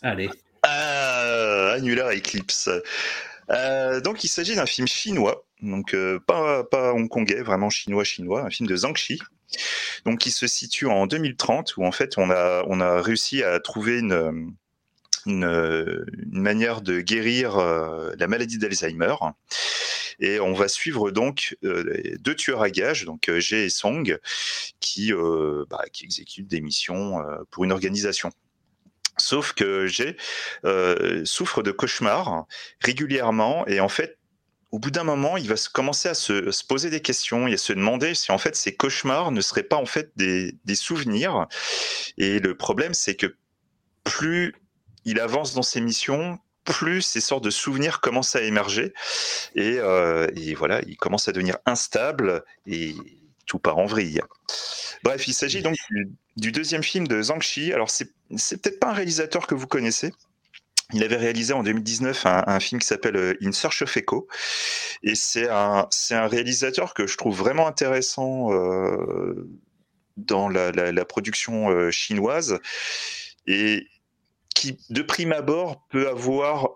Allez. 0.03 0.31
Ah, 0.63 1.73
Annular 1.75 2.11
Eclipse. 2.11 2.69
Euh, 3.51 4.01
donc, 4.01 4.25
il 4.25 4.29
s'agit 4.29 4.55
d'un 4.55 4.67
film 4.67 4.87
chinois, 4.87 5.45
donc 5.63 5.95
euh, 5.95 6.19
pas, 6.21 6.65
hongkongais, 6.93 7.43
vraiment 7.43 7.71
chinois-chinois, 7.71 8.43
un 8.43 8.51
film 8.51 8.69
de 8.69 8.77
Zhang 8.77 8.97
Shi. 8.97 9.21
donc 10.05 10.19
qui 10.19 10.31
se 10.31 10.47
situe 10.47 10.87
en 10.87 11.07
2030, 11.07 11.77
où 11.77 11.85
en 11.85 11.93
fait 11.93 12.19
on 12.19 12.31
a, 12.31 13.01
réussi 13.01 13.43
à 13.43 13.59
trouver 13.61 14.01
une, 14.01 14.55
manière 15.27 16.81
de 16.81 17.01
guérir 17.01 17.57
la 17.59 18.27
maladie 18.29 18.59
d'Alzheimer. 18.59 19.15
Et 20.21 20.41
on 20.41 20.53
va 20.53 20.69
suivre 20.69 21.11
donc 21.11 21.57
deux 21.63 22.35
tueurs 22.35 22.63
à 22.63 22.71
gages, 22.71 23.05
donc 23.05 23.29
et 23.29 23.69
Song, 23.69 24.19
bah, 25.71 25.85
qui 25.93 26.05
exécutent 26.05 26.49
des 26.49 26.61
missions 26.61 27.23
pour 27.51 27.65
une 27.65 27.73
organisation. 27.73 28.31
Sauf 29.19 29.53
que 29.53 29.87
Jay 29.87 30.17
souffre 31.25 31.63
de 31.63 31.71
cauchemars 31.71 32.47
régulièrement 32.81 33.67
et 33.67 33.81
en 33.81 33.89
fait 33.89 34.19
au 34.71 34.79
bout 34.79 34.91
d'un 34.91 35.05
moment, 35.05 35.37
il 35.37 35.49
va 35.49 35.55
commencer 35.73 36.09
à 36.09 36.15
se, 36.15 36.67
poser 36.67 36.91
des 36.91 37.01
questions 37.01 37.47
et 37.49 37.55
à 37.55 37.57
se 37.57 37.73
demander 37.73 38.15
si 38.15 38.33
en 38.33 38.39
fait 38.39 38.55
ces 38.55 38.75
cauchemars 38.75 39.31
ne 39.31 39.41
seraient 39.41 39.63
pas 39.63 39.77
en 39.77 39.87
fait 39.87 40.13
des, 40.17 40.55
souvenirs. 40.75 41.47
Et 42.19 42.39
le 42.39 42.55
problème, 42.57 42.95
c'est 42.95 43.15
que 43.15 43.35
plus 44.05 44.55
il 45.05 45.21
avance 45.21 45.55
dans 45.55 45.63
ses 45.63 45.81
missions, 45.81 46.39
plus 46.65 47.01
ces 47.01 47.23
sortes 47.23 47.45
de 47.45 47.51
souvenirs 47.51 48.01
commencent 48.01 48.37
à 48.37 48.43
émerger. 48.43 48.93
Et, 49.55 49.79
euh, 49.79 50.27
voilà, 50.57 50.83
il 50.87 50.97
commence 50.97 51.29
à 51.29 51.33
devenir 51.33 51.57
instable 51.65 52.45
et 52.67 52.95
tout 53.47 53.59
part 53.59 53.79
en 53.79 53.87
vrille. 53.87 54.21
Bref, 55.03 55.27
il 55.29 55.33
s'agit 55.33 55.63
donc 55.63 55.77
du, 56.39 56.53
deuxième 56.53 56.83
film 56.83 57.07
de 57.07 57.23
Zhang 57.23 57.43
Shi. 57.43 57.73
Alors, 57.73 57.91
c'est 57.91 58.07
peut-être 58.63 58.81
pas 58.81 58.91
un 58.91 58.95
réalisateur 58.95 59.47
que 59.47 59.55
vous 59.55 59.67
connaissez. 59.67 60.13
Il 60.95 61.05
avait 61.05 61.17
réalisé 61.17 61.53
en 61.53 61.63
2019 61.63 62.25
un, 62.25 62.61
film 62.61 62.81
qui 62.81 62.87
s'appelle 62.87 63.17
euh, 63.17 63.35
In 63.43 63.53
Search 63.53 63.83
of 63.83 63.95
Echo. 63.97 64.27
Et 65.03 65.15
c'est 65.15 65.49
un, 65.49 65.87
réalisateur 66.11 66.95
que 66.95 67.07
je 67.07 67.17
trouve 67.19 67.37
vraiment 67.37 67.67
intéressant 67.67 68.53
euh, 68.53 69.47
dans 70.17 70.49
la, 70.49 71.05
production 71.05 71.71
euh, 71.71 71.91
chinoise. 71.91 72.59
Et 73.47 73.87
qui, 74.55 74.79
de 74.89 75.03
prime 75.03 75.33
abord, 75.33 75.87
peut 75.91 76.09
avoir 76.09 76.71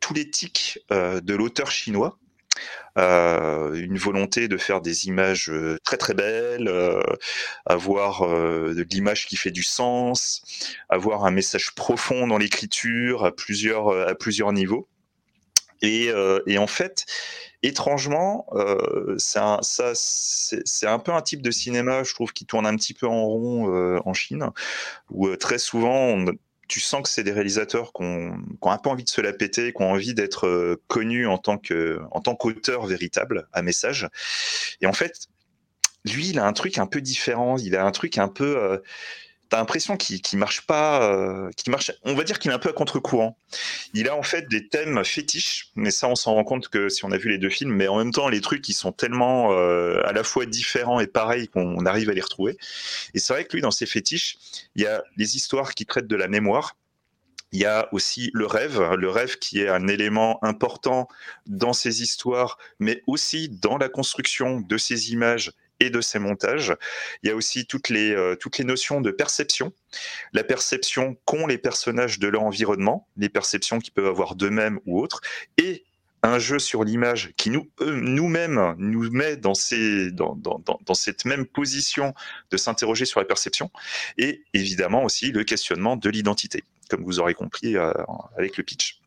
tous 0.00 0.12
les 0.12 0.28
tics 0.28 0.78
de 0.90 1.34
l'auteur 1.34 1.70
chinois. 1.70 2.18
Euh, 2.98 3.74
une 3.74 3.98
volonté 3.98 4.48
de 4.48 4.56
faire 4.56 4.80
des 4.80 5.06
images 5.06 5.50
euh, 5.50 5.78
très 5.84 5.98
très 5.98 6.14
belles, 6.14 6.68
euh, 6.68 7.02
avoir 7.66 8.26
de 8.26 8.86
l'image 8.90 9.26
qui 9.26 9.36
fait 9.36 9.50
du 9.50 9.62
sens, 9.62 10.42
avoir 10.88 11.26
un 11.26 11.30
message 11.30 11.74
profond 11.74 12.26
dans 12.26 12.38
l'écriture 12.38 13.24
à 13.24 13.32
plusieurs 13.32 13.90
à 14.08 14.14
plusieurs 14.14 14.52
niveaux. 14.52 14.88
Et, 15.82 16.10
en 16.58 16.66
fait, 16.66 17.04
étrangement, 17.62 18.46
c'est 19.18 19.38
un, 19.38 19.60
un 20.82 20.98
peu 20.98 21.12
un 21.12 21.22
type 21.22 21.42
de 21.42 21.50
cinéma, 21.50 22.02
je 22.02 22.14
trouve, 22.14 22.32
qui 22.32 22.46
tourne 22.46 22.66
un 22.66 22.76
petit 22.76 22.94
peu 22.94 23.06
en 23.06 23.24
rond 23.24 24.00
en 24.04 24.14
Chine, 24.14 24.50
où 25.10 25.34
très 25.36 25.58
souvent 25.58 25.94
on, 25.94 26.24
tu 26.68 26.80
sens 26.80 27.02
que 27.02 27.08
c'est 27.08 27.22
des 27.22 27.32
réalisateurs 27.32 27.92
qui 27.92 28.02
ont, 28.02 28.42
un 28.62 28.78
peu 28.78 28.90
envie 28.90 29.04
de 29.04 29.08
se 29.08 29.20
la 29.20 29.32
péter, 29.32 29.72
qui 29.72 29.82
ont 29.82 29.90
envie 29.90 30.14
d'être 30.14 30.46
euh, 30.46 30.82
connus 30.88 31.26
en 31.26 31.38
tant 31.38 31.58
que 31.58 32.00
en 32.10 32.20
tant 32.20 32.34
qu'auteur 32.34 32.86
véritable 32.86 33.48
à 33.52 33.62
message. 33.62 34.08
Et 34.80 34.86
en 34.86 34.92
fait, 34.92 35.28
lui, 36.04 36.28
il 36.28 36.38
a 36.38 36.46
un 36.46 36.52
truc 36.52 36.78
un 36.78 36.86
peu 36.86 37.00
différent. 37.00 37.56
Il 37.58 37.76
a 37.76 37.84
un 37.84 37.92
truc 37.92 38.18
un 38.18 38.28
peu. 38.28 38.56
Euh, 38.58 38.78
t'as 39.48 39.58
l'impression 39.58 39.96
qu'il 39.96 40.20
marche 40.38 40.62
pas, 40.62 41.10
euh, 41.10 41.50
marche. 41.68 41.92
On 42.02 42.14
va 42.14 42.24
dire 42.24 42.38
qu'il 42.38 42.50
est 42.50 42.54
un 42.54 42.58
peu 42.58 42.68
à 42.68 42.72
contre-courant. 42.72 43.38
Il 43.94 44.08
a 44.08 44.16
en 44.16 44.22
fait 44.22 44.48
des 44.48 44.68
thèmes 44.68 45.04
fétiches, 45.04 45.70
mais 45.76 45.90
ça, 45.90 46.08
on 46.08 46.14
s'en 46.14 46.34
rend 46.34 46.44
compte 46.44 46.68
que 46.68 46.88
si 46.88 47.04
on 47.04 47.12
a 47.12 47.16
vu 47.16 47.28
les 47.28 47.38
deux 47.38 47.50
films. 47.50 47.72
Mais 47.72 47.88
en 47.88 47.98
même 47.98 48.12
temps, 48.12 48.28
les 48.28 48.40
trucs, 48.40 48.68
ils 48.68 48.74
sont 48.74 48.92
tellement 48.92 49.52
euh, 49.52 50.02
à 50.04 50.12
la 50.12 50.24
fois 50.24 50.46
différents 50.46 51.00
et 51.00 51.06
pareils 51.06 51.48
qu'on 51.48 51.84
arrive 51.86 52.10
à 52.10 52.14
les 52.14 52.20
retrouver. 52.20 52.56
Et 53.14 53.18
c'est 53.18 53.32
vrai 53.32 53.44
que 53.44 53.52
lui, 53.54 53.62
dans 53.62 53.70
ses 53.70 53.86
fétiches, 53.86 54.38
il 54.74 54.82
y 54.82 54.86
a 54.86 55.02
les 55.16 55.36
histoires 55.36 55.74
qui 55.74 55.86
traitent 55.86 56.08
de 56.08 56.16
la 56.16 56.28
mémoire. 56.28 56.76
Il 57.52 57.60
y 57.60 57.64
a 57.64 57.88
aussi 57.92 58.30
le 58.34 58.44
rêve, 58.44 58.82
le 58.98 59.08
rêve 59.08 59.38
qui 59.38 59.60
est 59.60 59.68
un 59.68 59.86
élément 59.86 60.42
important 60.44 61.06
dans 61.46 61.72
ces 61.72 62.02
histoires, 62.02 62.58
mais 62.80 63.02
aussi 63.06 63.48
dans 63.48 63.78
la 63.78 63.88
construction 63.88 64.60
de 64.60 64.76
ces 64.76 65.12
images 65.12 65.52
et 65.80 65.90
de 65.90 66.00
ses 66.00 66.18
montages. 66.18 66.74
Il 67.22 67.28
y 67.28 67.32
a 67.32 67.36
aussi 67.36 67.66
toutes 67.66 67.88
les, 67.88 68.12
euh, 68.12 68.36
toutes 68.36 68.58
les 68.58 68.64
notions 68.64 69.00
de 69.00 69.10
perception, 69.10 69.72
la 70.32 70.44
perception 70.44 71.16
qu'ont 71.24 71.46
les 71.46 71.58
personnages 71.58 72.18
de 72.18 72.28
leur 72.28 72.42
environnement, 72.42 73.08
les 73.16 73.28
perceptions 73.28 73.78
qu'ils 73.78 73.92
peuvent 73.92 74.06
avoir 74.06 74.34
d'eux-mêmes 74.34 74.80
ou 74.86 75.00
autres, 75.00 75.20
et 75.58 75.84
un 76.22 76.38
jeu 76.38 76.58
sur 76.58 76.82
l'image 76.82 77.32
qui 77.36 77.50
nous 77.50 77.70
nous-mêmes 77.80 78.74
nous 78.78 79.10
met 79.10 79.36
dans, 79.36 79.54
ces, 79.54 80.10
dans, 80.10 80.34
dans, 80.34 80.60
dans, 80.64 80.94
cette 80.94 81.24
même 81.24 81.46
position 81.46 82.14
de 82.50 82.56
s'interroger 82.56 83.04
sur 83.04 83.20
la 83.20 83.26
perception, 83.26 83.70
et 84.18 84.42
évidemment 84.52 85.04
aussi 85.04 85.30
le 85.30 85.44
questionnement 85.44 85.96
de 85.96 86.08
l'identité, 86.10 86.64
comme 86.90 87.04
vous 87.04 87.20
aurez 87.20 87.34
compris 87.34 87.76
euh, 87.76 87.92
avec 88.36 88.56
le 88.56 88.64
pitch. 88.64 89.00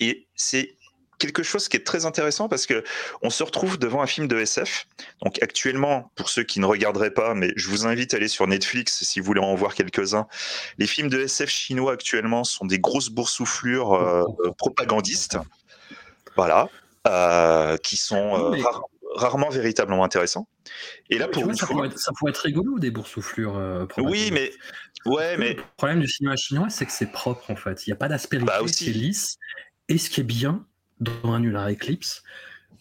Et 0.00 0.26
c'est 0.36 0.76
quelque 1.18 1.42
chose 1.42 1.68
qui 1.68 1.76
est 1.76 1.84
très 1.84 2.06
intéressant 2.06 2.48
parce 2.48 2.66
que 2.66 2.84
on 3.22 3.30
se 3.30 3.42
retrouve 3.42 3.78
devant 3.78 4.02
un 4.02 4.06
film 4.06 4.28
de 4.28 4.38
SF. 4.38 4.86
Donc 5.22 5.42
actuellement, 5.42 6.10
pour 6.14 6.28
ceux 6.28 6.44
qui 6.44 6.60
ne 6.60 6.66
regarderaient 6.66 7.12
pas, 7.12 7.34
mais 7.34 7.52
je 7.56 7.68
vous 7.68 7.86
invite 7.86 8.14
à 8.14 8.16
aller 8.16 8.28
sur 8.28 8.46
Netflix 8.46 9.04
si 9.04 9.20
vous 9.20 9.26
voulez 9.26 9.40
en 9.40 9.54
voir 9.54 9.74
quelques-uns. 9.74 10.26
Les 10.78 10.86
films 10.86 11.08
de 11.08 11.20
SF 11.20 11.50
chinois 11.50 11.92
actuellement 11.92 12.44
sont 12.44 12.66
des 12.66 12.78
grosses 12.78 13.10
boursouflures 13.10 13.92
euh, 13.94 14.24
propagandistes, 14.56 15.38
voilà, 16.36 16.68
euh, 17.06 17.76
qui 17.78 17.96
sont 17.96 18.54
euh, 18.54 18.62
rarement 19.16 19.50
véritablement 19.50 20.04
intéressants. 20.04 20.48
Et 21.10 21.18
là, 21.18 21.26
pour 21.26 21.42
ça, 21.54 21.66
pourrait 21.66 21.88
être, 21.88 22.38
rigolo 22.38 22.78
des 22.78 22.90
boursouflures. 22.90 23.88
oui, 23.98 24.30
mais 24.32 24.52
ouais, 25.06 25.36
mais 25.36 25.54
le 25.54 25.62
problème 25.76 26.00
du 26.00 26.08
cinéma 26.08 26.36
chinois, 26.36 26.70
c'est 26.70 26.86
que 26.86 26.92
c'est 26.92 27.10
propre 27.10 27.50
en 27.50 27.56
fait. 27.56 27.86
Il 27.86 27.90
n'y 27.90 27.94
a 27.94 27.96
pas 27.96 28.08
d'aspérité, 28.08 28.46
bah 28.46 28.60
c'est 28.66 28.86
lisse. 28.86 29.38
Et 29.88 29.96
ce 29.96 30.10
qui 30.10 30.20
est 30.20 30.24
bien, 30.24 30.66
dans 31.00 31.34
Annular 31.34 31.68
Eclipse, 31.68 32.22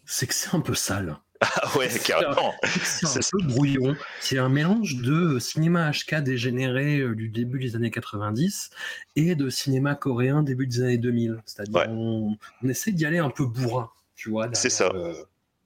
c'est 0.05 0.27
que 0.27 0.33
c'est 0.33 0.55
un 0.55 0.61
peu 0.61 0.73
sale. 0.73 1.17
Ah 1.61 1.77
ouais, 1.77 1.89
carrément. 2.03 2.53
C'est 2.63 3.05
un, 3.05 3.19
peu 3.31 3.45
brouillon. 3.45 3.95
C'est 4.21 4.39
un 4.39 4.49
mélange 4.49 4.95
de 4.95 5.37
cinéma 5.37 5.91
HK 5.91 6.23
dégénéré 6.23 6.99
euh, 6.99 7.15
du 7.15 7.29
début 7.29 7.59
des 7.59 7.75
années 7.75 7.91
90 7.91 8.71
et 9.15 9.35
de 9.35 9.49
cinéma 9.49 9.93
coréen 9.93 10.41
début 10.41 10.65
des 10.65 10.81
années 10.81 10.97
2000. 10.97 11.41
C'est-à-dire 11.45 11.85
on, 11.89 12.37
essaie 12.67 12.91
d'y 12.91 13.05
aller 13.05 13.19
un 13.19 13.29
peu 13.29 13.45
bourrin, 13.45 13.91
tu 14.15 14.31
vois. 14.31 14.49
C'est 14.53 14.71
ça. 14.71 14.89
Euh, 14.95 15.13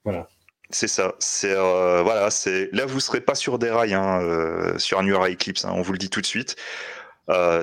voilà. 0.04 0.28
C'est 0.72 0.90
ça. 0.90 1.16
C'est 1.20 1.56
euh, 1.56 2.02
voilà. 2.02 2.32
C'est 2.32 2.70
là 2.74 2.86
vous 2.86 3.00
serez 3.00 3.22
pas 3.22 3.36
sur 3.36 3.58
des 3.58 3.70
rails 3.70 3.94
hein, 3.94 4.78
sur 4.78 5.00
Annular 5.00 5.28
Eclipse. 5.28 5.64
Hein, 5.64 5.72
on 5.74 5.82
vous 5.82 5.94
le 5.94 6.00
dit 6.00 6.10
tout 6.10 6.22
de 6.22 6.26
suite. 6.26 6.58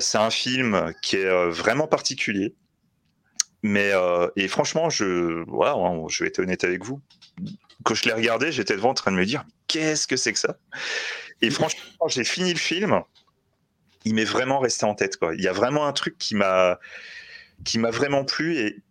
c'est 0.00 0.18
un 0.18 0.30
film 0.30 0.94
qui 1.02 1.16
est 1.16 1.48
vraiment 1.50 1.88
particulier. 1.88 2.54
Mais 3.62 3.90
euh, 3.92 4.28
et 4.36 4.48
franchement, 4.48 4.88
je 4.88 5.44
voilà, 5.48 5.72
hein, 5.74 6.04
je 6.08 6.22
vais 6.22 6.28
être 6.28 6.38
honnête 6.38 6.64
avec 6.64 6.84
vous. 6.84 7.00
Quand 7.84 7.94
je 7.94 8.04
l'ai 8.04 8.12
regardé, 8.12 8.52
j'étais 8.52 8.74
devant 8.74 8.90
en 8.90 8.94
train 8.94 9.10
de 9.10 9.16
me 9.16 9.24
dire 9.24 9.44
qu'est-ce 9.66 10.06
que 10.06 10.16
c'est 10.16 10.32
que 10.32 10.38
ça? 10.38 10.58
Et 11.42 11.50
franchement, 11.50 11.82
quand 11.98 12.08
j'ai 12.08 12.24
fini 12.24 12.52
le 12.52 12.58
film, 12.58 13.02
il 14.04 14.14
m'est 14.14 14.24
vraiment 14.24 14.58
resté 14.58 14.84
en 14.84 14.94
tête. 14.94 15.16
Quoi. 15.16 15.34
Il 15.34 15.42
y 15.42 15.48
a 15.48 15.52
vraiment 15.52 15.86
un 15.86 15.92
truc 15.92 16.16
qui 16.18 16.34
m'a 16.34 16.78
qui 17.64 17.78
m'a 17.78 17.90
vraiment 17.90 18.24
plu 18.24 18.56
et 18.56 18.82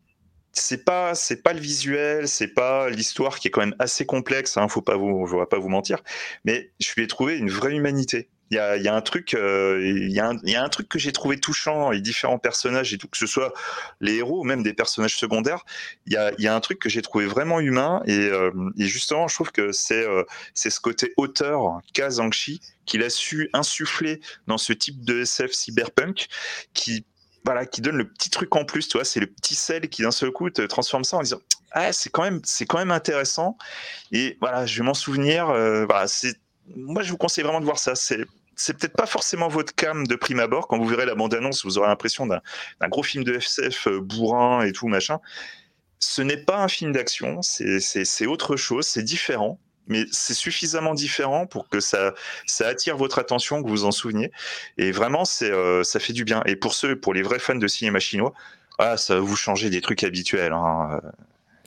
c'est 0.51 0.83
pas 0.83 1.15
c'est 1.15 1.43
pas 1.43 1.53
le 1.53 1.59
visuel, 1.59 2.27
c'est 2.27 2.47
pas 2.49 2.89
l'histoire 2.89 3.39
qui 3.39 3.47
est 3.47 3.51
quand 3.51 3.61
même 3.61 3.75
assez 3.79 4.05
complexe. 4.05 4.57
Hein, 4.57 4.67
faut 4.67 4.81
pas 4.81 4.97
vous, 4.97 5.27
je 5.27 5.35
vais 5.35 5.45
pas 5.45 5.59
vous 5.59 5.69
mentir, 5.69 5.99
mais 6.45 6.71
je 6.79 6.93
lui 6.95 7.03
ai 7.03 7.07
trouvé 7.07 7.37
une 7.37 7.49
vraie 7.49 7.75
humanité. 7.75 8.29
Il 8.49 8.55
y 8.55 8.59
a, 8.59 8.95
un 8.95 9.01
truc, 9.01 9.33
euh, 9.33 9.81
il 9.83 10.09
y, 10.09 10.19
a 10.21 10.29
un, 10.29 10.69
truc 10.69 10.87
que 10.87 10.97
j'ai 10.97 11.11
trouvé 11.11 11.37
touchant 11.37 11.91
et 11.91 11.99
différents 11.99 12.39
personnages 12.39 12.93
et 12.93 12.97
tout, 12.97 13.09
que 13.09 13.17
ce 13.17 13.27
soit 13.27 13.53
les 13.99 14.15
héros 14.15 14.39
ou 14.39 14.43
même 14.45 14.63
des 14.63 14.73
personnages 14.73 15.17
secondaires. 15.17 15.65
Il 16.05 16.13
y 16.13 16.47
a, 16.47 16.55
un 16.55 16.59
truc 16.61 16.79
que 16.79 16.87
j'ai 16.87 17.01
trouvé 17.01 17.25
vraiment 17.25 17.59
humain 17.59 18.01
et, 18.05 18.17
euh, 18.17 18.51
justement, 18.77 19.27
je 19.27 19.35
trouve 19.35 19.51
que 19.51 19.73
c'est 19.73 20.07
euh, 20.07 20.23
ce 20.53 20.79
côté 20.79 21.13
auteur 21.17 21.81
qu'a 21.93 22.09
Zangchi 22.09 22.61
qu'il 22.85 23.03
a 23.03 23.09
su 23.09 23.49
insuffler 23.51 24.21
dans 24.47 24.57
ce 24.57 24.71
type 24.71 25.03
de 25.03 25.21
SF 25.21 25.51
cyberpunk 25.51 26.27
qui 26.73 27.05
voilà, 27.43 27.65
qui 27.65 27.81
donne 27.81 27.97
le 27.97 28.09
petit 28.09 28.29
truc 28.29 28.53
en 28.55 28.65
plus, 28.65 28.87
tu 28.89 28.97
c'est 29.03 29.19
le 29.21 29.27
petit 29.27 29.55
sel 29.55 29.87
qui 29.89 30.01
d'un 30.01 30.11
seul 30.11 30.31
coup 30.31 30.49
te 30.49 30.61
transforme 30.61 31.03
ça 31.03 31.17
en 31.17 31.21
disant 31.21 31.39
ah 31.71 31.91
c'est 31.93 32.09
quand 32.09 32.23
même 32.23 32.41
c'est 32.43 32.65
quand 32.65 32.77
même 32.77 32.91
intéressant 32.91 33.57
et 34.11 34.37
voilà 34.41 34.65
je 34.65 34.77
vais 34.79 34.85
m'en 34.85 34.93
souvenir 34.93 35.47
voilà 35.47 36.07
moi, 36.75 37.03
je 37.03 37.11
vous 37.11 37.17
conseille 37.17 37.43
vraiment 37.43 37.59
de 37.59 37.65
voir 37.65 37.79
ça. 37.79 37.95
C'est 37.95 38.25
c'est 38.57 38.75
peut-être 38.75 38.95
pas 38.95 39.05
forcément 39.05 39.47
votre 39.47 39.73
cam 39.73 40.05
de 40.05 40.15
prime 40.15 40.39
abord. 40.39 40.67
Quand 40.67 40.77
vous 40.77 40.87
verrez 40.87 41.05
la 41.05 41.15
bande-annonce, 41.15 41.63
vous 41.63 41.77
aurez 41.77 41.87
l'impression 41.87 42.25
d'un 42.25 42.41
gros 42.89 43.03
film 43.03 43.23
de 43.23 43.39
FCF 43.39 43.87
euh, 43.87 43.99
bourrin 44.01 44.65
et 44.65 44.71
tout, 44.73 44.87
machin. 44.87 45.19
Ce 45.99 46.21
n'est 46.21 46.37
pas 46.37 46.57
un 46.57 46.67
film 46.67 46.91
d'action, 46.91 47.41
c'est 47.41 48.25
autre 48.25 48.55
chose, 48.55 48.85
c'est 48.85 49.03
différent, 49.03 49.59
mais 49.87 50.05
c'est 50.11 50.35
suffisamment 50.35 50.93
différent 50.93 51.47
pour 51.47 51.69
que 51.69 51.79
ça, 51.79 52.13
attire 52.59 52.97
votre 52.97 53.17
attention, 53.17 53.63
que 53.63 53.69
vous 53.69 53.85
en 53.85 53.91
souveniez. 53.91 54.31
Et 54.77 54.91
vraiment, 54.91 55.23
euh, 55.41 55.83
ça 55.83 55.99
fait 55.99 56.13
du 56.13 56.23
bien. 56.23 56.43
Et 56.45 56.55
pour 56.55 56.73
ceux, 56.73 56.99
pour 56.99 57.13
les 57.13 57.23
vrais 57.23 57.39
fans 57.39 57.55
de 57.55 57.67
cinéma 57.67 57.99
chinois, 57.99 58.33
ah, 58.79 58.97
ça 58.97 59.15
va 59.15 59.21
vous 59.21 59.35
changer 59.35 59.69
des 59.69 59.81
trucs 59.81 60.03
habituels. 60.03 60.53
Hein. 60.53 61.01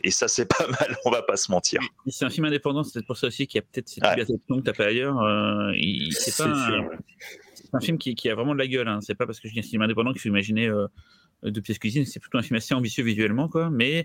Et 0.03 0.11
ça, 0.11 0.29
c'est 0.29 0.47
pas 0.59 0.67
mal, 0.67 0.97
on 1.05 1.11
va 1.11 1.23
pas 1.23 1.37
se 1.37 1.51
mentir. 1.51 1.81
C'est 2.07 2.25
un 2.25 2.31
film 2.31 2.47
indépendant, 2.47 2.83
c'est 2.83 3.05
pour 3.05 3.17
ça 3.17 3.27
aussi 3.27 3.47
qu'il 3.47 3.59
y 3.59 3.63
a 3.63 3.67
peut-être 3.71 3.89
cette 3.89 4.05
liberté 4.05 4.33
de 4.33 4.41
ton 4.49 4.61
que 4.61 4.65
t'as 4.65 4.73
pas 4.73 4.87
ailleurs. 4.87 5.21
Euh, 5.23 5.73
c'est 6.11 6.37
pas 6.37 6.49
un, 6.49 6.89
un, 7.73 7.81
film 7.81 7.99
qui, 7.99 8.15
qui, 8.15 8.29
a 8.29 8.35
vraiment 8.35 8.55
de 8.55 8.59
la 8.59 8.67
gueule. 8.67 8.89
Hein. 8.89 9.01
C'est 9.03 9.15
pas 9.15 9.27
parce 9.27 9.41
que 9.41 9.49
je 9.49 9.53
dis 9.53 9.61
un 9.61 9.63
film 9.63 9.83
indépendant 9.83 10.13
qu'il 10.13 10.21
faut 10.21 10.29
imaginer 10.29 10.69
euh, 10.69 11.51
de 11.51 11.61
pièces 11.61 11.79
cuisine. 11.79 12.05
C'est 12.07 12.21
plutôt 12.21 12.39
un 12.39 12.43
film 12.43 12.57
assez 12.57 12.75
ambitieux 12.75 13.05
visuellement, 13.05 13.49
quoi. 13.49 13.71
Mais 13.71 14.05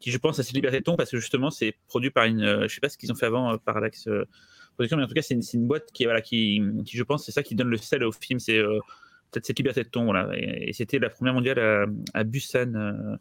qui, 0.00 0.10
je 0.10 0.18
pense, 0.18 0.38
a 0.38 0.42
cette 0.42 0.54
liberté 0.54 0.80
de 0.80 0.84
ton 0.84 0.96
parce 0.96 1.10
que 1.10 1.18
justement, 1.18 1.50
c'est 1.50 1.74
produit 1.88 2.10
par 2.10 2.24
une. 2.24 2.42
Euh, 2.42 2.68
je 2.68 2.74
sais 2.74 2.80
pas 2.80 2.88
ce 2.88 2.98
qu'ils 2.98 3.10
ont 3.12 3.14
fait 3.14 3.26
avant, 3.26 3.52
euh, 3.52 3.56
Parallax 3.56 4.08
Production, 4.74 4.96
mais 4.96 5.04
en 5.04 5.06
tout 5.06 5.14
cas, 5.14 5.22
c'est 5.22 5.34
une, 5.34 5.42
une, 5.54 5.66
boîte 5.66 5.92
qui, 5.92 6.04
voilà, 6.04 6.20
qui, 6.20 6.60
qui, 6.84 6.96
je 6.96 7.02
pense, 7.04 7.24
c'est 7.24 7.32
ça 7.32 7.42
qui 7.42 7.54
donne 7.54 7.68
le 7.68 7.76
sel 7.76 8.02
au 8.02 8.12
film. 8.12 8.40
C'est 8.40 8.58
peut-être 9.30 9.46
cette 9.46 9.58
liberté 9.58 9.84
de 9.84 9.88
ton. 9.88 10.04
Voilà. 10.04 10.30
Et, 10.36 10.72
c'était 10.72 10.98
la 10.98 11.10
première 11.10 11.34
mondiale 11.34 11.58
à, 11.58 11.86
à 12.12 12.24
Busan 12.24 13.18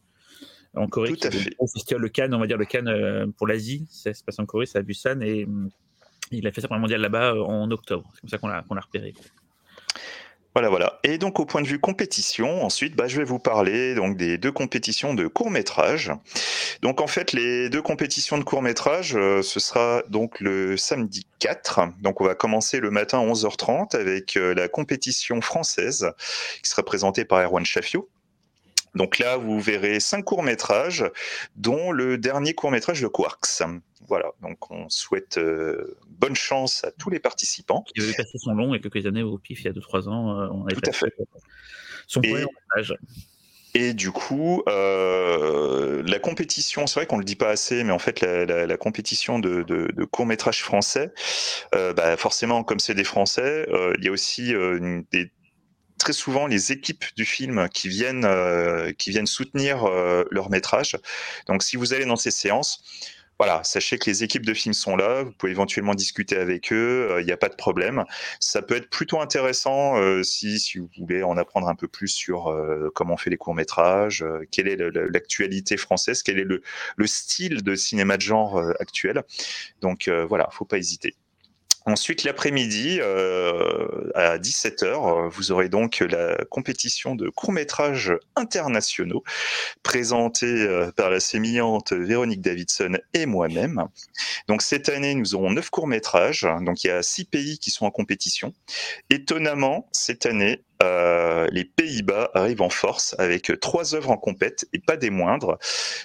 en 0.75 0.87
Corée. 0.87 1.13
Tout 1.13 1.27
à 1.27 1.31
fait. 1.31 1.55
Festival 1.73 2.01
le 2.01 2.09
Cannes, 2.09 2.33
on 2.33 2.39
va 2.39 2.47
dire 2.47 2.57
le 2.57 2.65
Cannes 2.65 2.87
euh, 2.87 3.27
pour 3.37 3.47
l'Asie, 3.47 3.85
ça 3.89 4.13
se 4.13 4.23
passe 4.23 4.39
en 4.39 4.45
Corée, 4.45 4.65
c'est 4.65 4.79
à 4.79 4.81
Busan 4.81 5.21
et 5.21 5.45
mm, 5.45 5.69
il 6.31 6.47
a 6.47 6.51
fait 6.51 6.61
sa 6.61 6.67
première 6.67 6.81
mondiale 6.81 7.01
là-bas 7.01 7.35
euh, 7.35 7.43
en 7.43 7.69
octobre. 7.71 8.09
C'est 8.13 8.21
comme 8.21 8.29
ça 8.29 8.37
qu'on 8.37 8.75
l'a 8.75 8.81
repéré. 8.81 9.13
Voilà, 10.55 10.69
voilà. 10.69 10.99
Et 11.03 11.17
donc 11.17 11.39
au 11.39 11.45
point 11.45 11.63
de 11.63 11.67
vue 11.67 11.79
compétition, 11.79 12.63
ensuite, 12.63 12.95
bah, 12.95 13.07
je 13.07 13.17
vais 13.17 13.23
vous 13.23 13.39
parler 13.39 13.95
donc 13.95 14.17
des 14.17 14.37
deux 14.37 14.51
compétitions 14.51 15.15
de 15.15 15.25
court 15.25 15.49
métrage. 15.49 16.11
Donc 16.83 17.01
en 17.01 17.07
fait, 17.07 17.33
les 17.33 17.69
deux 17.69 17.81
compétitions 17.81 18.37
de 18.37 18.43
court 18.43 18.61
métrage, 18.61 19.15
euh, 19.15 19.41
ce 19.41 19.59
sera 19.59 20.03
donc 20.09 20.39
le 20.39 20.77
samedi 20.77 21.25
4. 21.39 22.01
Donc 22.01 22.21
on 22.21 22.25
va 22.25 22.35
commencer 22.35 22.79
le 22.79 22.91
matin 22.91 23.19
à 23.19 23.25
11h30 23.25 23.95
avec 23.95 24.35
la 24.35 24.67
compétition 24.67 25.41
française 25.41 26.11
qui 26.61 26.69
sera 26.69 26.83
présentée 26.83 27.25
par 27.25 27.41
Erwan 27.41 27.65
Chafio. 27.65 28.07
Donc 28.95 29.19
là, 29.19 29.37
vous 29.37 29.59
verrez 29.59 29.99
cinq 29.99 30.23
courts-métrages, 30.23 31.05
dont 31.55 31.91
le 31.91 32.17
dernier 32.17 32.53
court-métrage 32.53 33.01
de 33.01 33.07
Quarks. 33.07 33.63
Voilà, 34.07 34.31
donc 34.41 34.69
on 34.69 34.89
souhaite 34.89 35.37
euh, 35.37 35.97
bonne 36.09 36.35
chance 36.35 36.83
à 36.83 36.91
tous 36.91 37.09
les 37.09 37.19
participants. 37.19 37.83
Qui 37.95 38.01
avait 38.01 38.13
passé 38.13 38.37
son 38.37 38.53
long 38.53 38.73
il 38.73 38.77
a 38.77 38.89
quelques 38.89 39.05
années 39.07 39.23
au 39.23 39.37
PIF, 39.37 39.61
il 39.61 39.65
y 39.65 39.69
a 39.69 39.71
2-3 39.71 40.09
ans. 40.09 40.39
Euh, 40.39 40.47
on 40.51 40.65
Tout 40.65 40.81
à 40.85 40.91
fait. 40.91 41.13
Son 42.07 42.21
premier 42.21 42.45
métrage. 42.45 42.95
Et 43.75 43.93
du 43.93 44.11
coup, 44.11 44.61
euh, 44.67 46.03
la 46.05 46.19
compétition, 46.19 46.85
c'est 46.85 46.99
vrai 46.99 47.07
qu'on 47.07 47.17
le 47.17 47.23
dit 47.23 47.35
pas 47.35 47.49
assez, 47.49 47.83
mais 47.83 47.91
en 47.91 47.97
fait, 47.97 48.21
la, 48.21 48.45
la, 48.45 48.67
la 48.67 48.77
compétition 48.77 49.39
de, 49.39 49.63
de, 49.63 49.87
de 49.91 50.05
court 50.05 50.27
métrage 50.27 50.61
français, 50.61 51.11
euh, 51.73 51.91
bah 51.91 52.15
forcément, 52.15 52.63
comme 52.63 52.79
c'est 52.79 52.93
des 52.93 53.03
Français, 53.03 53.67
euh, 53.71 53.93
il 53.97 54.05
y 54.05 54.09
a 54.09 54.11
aussi 54.11 54.51
une, 54.51 55.05
des 55.11 55.31
très 56.03 56.11
souvent 56.11 56.47
les 56.47 56.73
équipes 56.73 57.05
du 57.15 57.23
film 57.23 57.69
qui 57.69 57.87
viennent, 57.87 58.25
euh, 58.25 58.91
qui 58.91 59.11
viennent 59.11 59.25
soutenir 59.25 59.85
euh, 59.85 60.25
leur 60.31 60.49
métrage. 60.49 60.97
Donc 61.47 61.63
si 61.63 61.77
vous 61.77 61.93
allez 61.93 62.03
dans 62.03 62.17
ces 62.17 62.29
séances, 62.29 62.83
voilà, 63.39 63.63
sachez 63.63 63.97
que 63.97 64.09
les 64.09 64.21
équipes 64.21 64.45
de 64.45 64.53
film 64.53 64.73
sont 64.73 64.97
là, 64.97 65.23
vous 65.23 65.31
pouvez 65.31 65.53
éventuellement 65.53 65.95
discuter 65.95 66.35
avec 66.35 66.73
eux, 66.73 67.07
il 67.11 67.13
euh, 67.13 67.23
n'y 67.23 67.31
a 67.31 67.37
pas 67.37 67.47
de 67.47 67.55
problème. 67.55 68.03
Ça 68.41 68.61
peut 68.61 68.75
être 68.75 68.89
plutôt 68.89 69.21
intéressant 69.21 69.95
si, 70.23 70.59
si 70.59 70.77
vous 70.77 70.89
voulez 70.99 71.23
en 71.23 71.37
apprendre 71.37 71.69
un 71.69 71.75
peu 71.75 71.87
plus 71.87 72.09
sur 72.09 72.53
comment 72.93 73.13
on 73.13 73.17
fait 73.17 73.29
les 73.29 73.37
courts-métrages, 73.37 74.25
quelle 74.51 74.67
est 74.67 74.75
l'actualité 74.75 75.77
française, 75.77 76.21
quel 76.21 76.37
est 76.37 76.43
le, 76.43 76.61
le, 76.97 77.07
style 77.07 77.63
de 77.63 77.75
cinéma 77.75 78.17
de 78.17 78.21
genre 78.21 78.61
actuel. 78.81 79.23
Donc 79.79 80.09
voilà, 80.09 80.49
faut 80.51 80.65
pas 80.65 80.77
hésiter. 80.77 81.15
Ensuite, 81.85 82.23
l'après-midi, 82.23 82.99
euh, 83.01 84.09
à 84.15 84.37
17h, 84.37 85.29
vous 85.29 85.51
aurez 85.51 85.67
donc 85.67 85.99
la 85.99 86.37
compétition 86.49 87.13
de 87.15 87.29
courts-métrages 87.29 88.13
internationaux 88.37 89.23
présentée 89.83 90.45
euh, 90.45 90.91
par 90.91 91.09
la 91.09 91.19
sémillante 91.19 91.91
Véronique 91.91 92.41
Davidson 92.41 92.97
et 93.13 93.25
moi-même. 93.25 93.85
Donc 94.47 94.61
cette 94.61 94.87
année, 94.87 95.13
nous 95.13 95.35
aurons 95.35 95.51
neuf 95.51 95.69
courts-métrages. 95.69 96.47
Donc 96.61 96.85
il 96.85 96.87
y 96.87 96.91
a 96.91 97.03
six 97.03 97.25
pays 97.25 97.59
qui 97.59 97.69
sont 97.69 97.85
en 97.85 97.91
compétition. 97.91 98.53
Étonnamment, 99.09 99.89
cette 99.91 100.25
année, 100.25 100.63
euh, 100.83 101.47
les 101.51 101.65
Pays-Bas 101.65 102.31
arrivent 102.33 102.61
en 102.61 102.69
force 102.69 103.15
avec 103.17 103.51
trois 103.59 103.95
œuvres 103.95 104.11
en 104.11 104.17
compète 104.17 104.65
et 104.73 104.79
pas 104.79 104.97
des 104.97 105.09
moindres. 105.09 105.57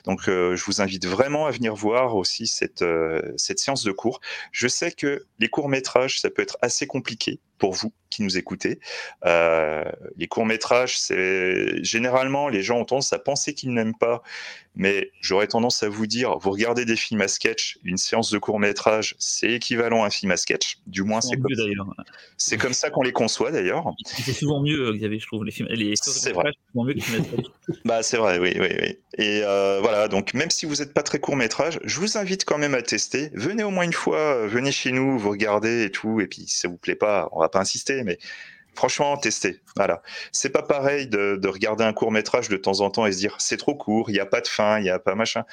Donc, 0.04 0.28
euh, 0.28 0.56
je 0.56 0.64
vous 0.64 0.80
invite 0.80 1.06
vraiment 1.06 1.46
à 1.46 1.50
venir 1.50 1.74
voir 1.74 2.16
aussi 2.16 2.46
cette, 2.46 2.82
euh, 2.82 3.20
cette 3.36 3.58
séance 3.58 3.84
de 3.84 3.92
cours. 3.92 4.20
Je 4.52 4.68
sais 4.68 4.92
que 4.92 5.26
les 5.38 5.48
courts 5.48 5.68
métrages, 5.68 6.20
ça 6.20 6.30
peut 6.30 6.42
être 6.42 6.58
assez 6.62 6.86
compliqué 6.86 7.40
pour 7.58 7.74
vous 7.74 7.92
qui 8.10 8.22
nous 8.22 8.38
écoutez. 8.38 8.80
Euh, 9.24 9.84
les 10.16 10.26
courts-métrages, 10.26 10.98
c'est 10.98 11.82
généralement 11.84 12.48
les 12.48 12.62
gens 12.62 12.78
ont 12.78 12.84
tendance 12.84 13.12
à 13.12 13.18
penser 13.18 13.54
qu'ils 13.54 13.72
n'aiment 13.72 13.96
pas, 13.96 14.22
mais 14.74 15.10
j'aurais 15.20 15.48
tendance 15.48 15.82
à 15.82 15.88
vous 15.88 16.06
dire, 16.06 16.38
vous 16.38 16.50
regardez 16.50 16.84
des 16.84 16.96
films 16.96 17.20
à 17.20 17.28
sketch, 17.28 17.78
une 17.82 17.96
séance 17.96 18.30
de 18.30 18.38
court-métrage, 18.38 19.16
c'est 19.18 19.50
équivalent 19.50 20.04
à 20.04 20.06
un 20.06 20.10
film 20.10 20.30
à 20.30 20.36
sketch. 20.36 20.78
Du 20.86 21.02
moins, 21.02 21.20
c'est 21.20 21.36
comme, 21.36 21.94
c'est 22.36 22.56
comme 22.56 22.72
ça 22.72 22.88
qu'on 22.88 23.02
les 23.02 23.12
conçoit 23.12 23.50
d'ailleurs. 23.50 23.92
C'est 24.06 24.32
souvent 24.32 24.62
mieux, 24.62 24.92
Xavier, 24.92 25.18
je 25.18 25.26
trouve. 25.26 25.44
Les 25.44 25.50
films, 25.50 25.68
les 25.70 25.94
c'est 25.96 26.32
vrai. 26.32 26.52
Mieux 26.74 26.94
que 26.94 27.00
bah, 27.84 28.02
c'est 28.02 28.18
vrai, 28.18 28.38
oui, 28.38 28.56
oui, 28.58 28.68
oui. 28.80 28.98
Et 29.18 29.42
euh, 29.42 29.80
voilà, 29.80 30.06
donc 30.06 30.32
même 30.32 30.50
si 30.50 30.64
vous 30.64 30.76
n'êtes 30.76 30.94
pas 30.94 31.02
très 31.02 31.18
court-métrage, 31.18 31.80
je 31.82 31.98
vous 31.98 32.16
invite 32.16 32.44
quand 32.44 32.58
même 32.58 32.74
à 32.74 32.82
tester. 32.82 33.30
Venez 33.34 33.64
au 33.64 33.70
moins 33.70 33.84
une 33.84 33.92
fois, 33.92 34.46
venez 34.46 34.70
chez 34.70 34.92
nous, 34.92 35.18
vous 35.18 35.30
regardez 35.30 35.84
et 35.84 35.90
tout, 35.90 36.20
et 36.20 36.28
puis 36.28 36.42
si 36.46 36.56
ça 36.56 36.68
vous 36.68 36.76
plaît 36.76 36.94
pas, 36.94 37.28
on 37.32 37.40
va 37.40 37.47
pas 37.48 37.60
insister, 37.60 38.02
mais 38.04 38.18
franchement, 38.74 39.16
testez. 39.16 39.60
Voilà. 39.76 40.02
C'est 40.32 40.50
pas 40.50 40.62
pareil 40.62 41.08
de, 41.08 41.40
regarder 41.48 41.84
un 41.84 41.92
court 41.92 42.12
métrage 42.12 42.48
de 42.48 42.56
temps 42.56 42.80
en 42.80 42.90
temps 42.90 43.06
et 43.06 43.12
se 43.12 43.18
dire 43.18 43.36
c'est 43.38 43.56
trop 43.56 43.74
court, 43.74 44.10
il 44.10 44.14
n'y 44.14 44.20
a 44.20 44.26
pas 44.26 44.40
de 44.40 44.48
fin, 44.48 44.78
il 44.78 44.84
n'y 44.84 44.90
a 44.90 44.98
pas 44.98 45.14
machin. 45.14 45.44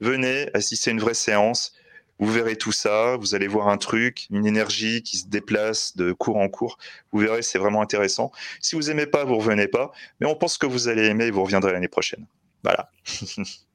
Venez, 0.00 0.48
assistez 0.54 0.90
à 0.90 0.92
une 0.92 1.00
vraie 1.00 1.14
séance, 1.14 1.72
vous 2.18 2.30
verrez 2.30 2.56
tout 2.56 2.72
ça, 2.72 3.16
vous 3.16 3.34
allez 3.34 3.48
voir 3.48 3.68
un 3.68 3.78
truc, 3.78 4.26
une 4.30 4.46
énergie 4.46 5.02
qui 5.02 5.18
se 5.18 5.26
déplace 5.26 5.96
de 5.96 6.12
cours 6.12 6.36
en 6.36 6.48
cours. 6.48 6.78
Vous 7.12 7.20
verrez, 7.20 7.42
c'est 7.42 7.58
vraiment 7.58 7.82
intéressant. 7.82 8.30
Si 8.60 8.76
vous 8.76 8.90
aimez 8.90 9.06
pas, 9.06 9.24
vous 9.24 9.36
revenez 9.36 9.68
pas, 9.68 9.92
mais 10.20 10.26
on 10.26 10.34
pense 10.34 10.58
que 10.58 10.66
vous 10.66 10.88
allez 10.88 11.06
aimer 11.06 11.26
et 11.26 11.30
vous 11.30 11.42
reviendrez 11.42 11.72
l'année 11.72 11.88
prochaine. 11.88 12.26
Voilà. 12.62 12.90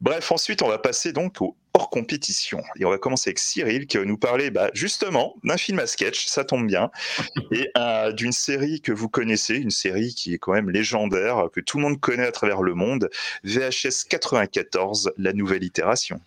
Bref, 0.00 0.32
ensuite, 0.32 0.62
on 0.62 0.68
va 0.68 0.78
passer 0.78 1.12
donc 1.12 1.40
au 1.40 1.56
hors 1.74 1.90
compétition. 1.90 2.62
Et 2.78 2.84
on 2.84 2.90
va 2.90 2.98
commencer 2.98 3.30
avec 3.30 3.38
Cyril 3.38 3.86
qui 3.86 3.98
va 3.98 4.04
nous 4.04 4.18
parler 4.18 4.50
bah, 4.50 4.70
justement 4.74 5.36
d'un 5.44 5.56
film 5.56 5.78
à 5.78 5.86
sketch, 5.86 6.26
ça 6.26 6.44
tombe 6.44 6.66
bien, 6.66 6.90
et 7.52 7.70
euh, 7.76 8.12
d'une 8.12 8.32
série 8.32 8.80
que 8.80 8.92
vous 8.92 9.08
connaissez, 9.08 9.56
une 9.56 9.70
série 9.70 10.14
qui 10.14 10.34
est 10.34 10.38
quand 10.38 10.52
même 10.52 10.70
légendaire, 10.70 11.48
que 11.52 11.60
tout 11.60 11.78
le 11.78 11.84
monde 11.84 12.00
connaît 12.00 12.26
à 12.26 12.32
travers 12.32 12.62
le 12.62 12.74
monde, 12.74 13.10
VHS 13.44 14.08
94, 14.08 15.12
la 15.18 15.32
nouvelle 15.32 15.64
itération. 15.64 16.20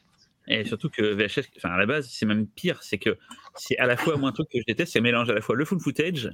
Et 0.47 0.65
surtout 0.65 0.89
que 0.89 1.01
VHS, 1.01 1.47
enfin 1.57 1.69
à 1.69 1.77
la 1.77 1.85
base, 1.85 2.09
c'est 2.09 2.25
même 2.25 2.47
pire, 2.47 2.81
c'est 2.81 2.97
que 2.97 3.17
c'est 3.55 3.77
à 3.77 3.85
la 3.85 3.95
fois 3.95 4.15
un 4.21 4.31
truc 4.31 4.49
que 4.49 4.59
je 4.59 4.63
déteste, 4.65 4.93
c'est 4.93 5.01
mélange 5.01 5.29
à 5.29 5.33
la 5.33 5.41
fois 5.41 5.55
le 5.55 5.65
full 5.65 5.79
footage 5.79 6.29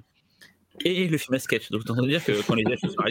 et 0.84 1.08
le 1.08 1.18
film 1.18 1.36
à 1.36 1.40
sketch. 1.40 1.70
Donc, 1.72 1.84
on 1.90 2.06
dire 2.06 2.24
que 2.24 2.46
quand 2.46 2.56
les 2.56 2.64
VHS 2.64 2.90
sont 2.90 3.04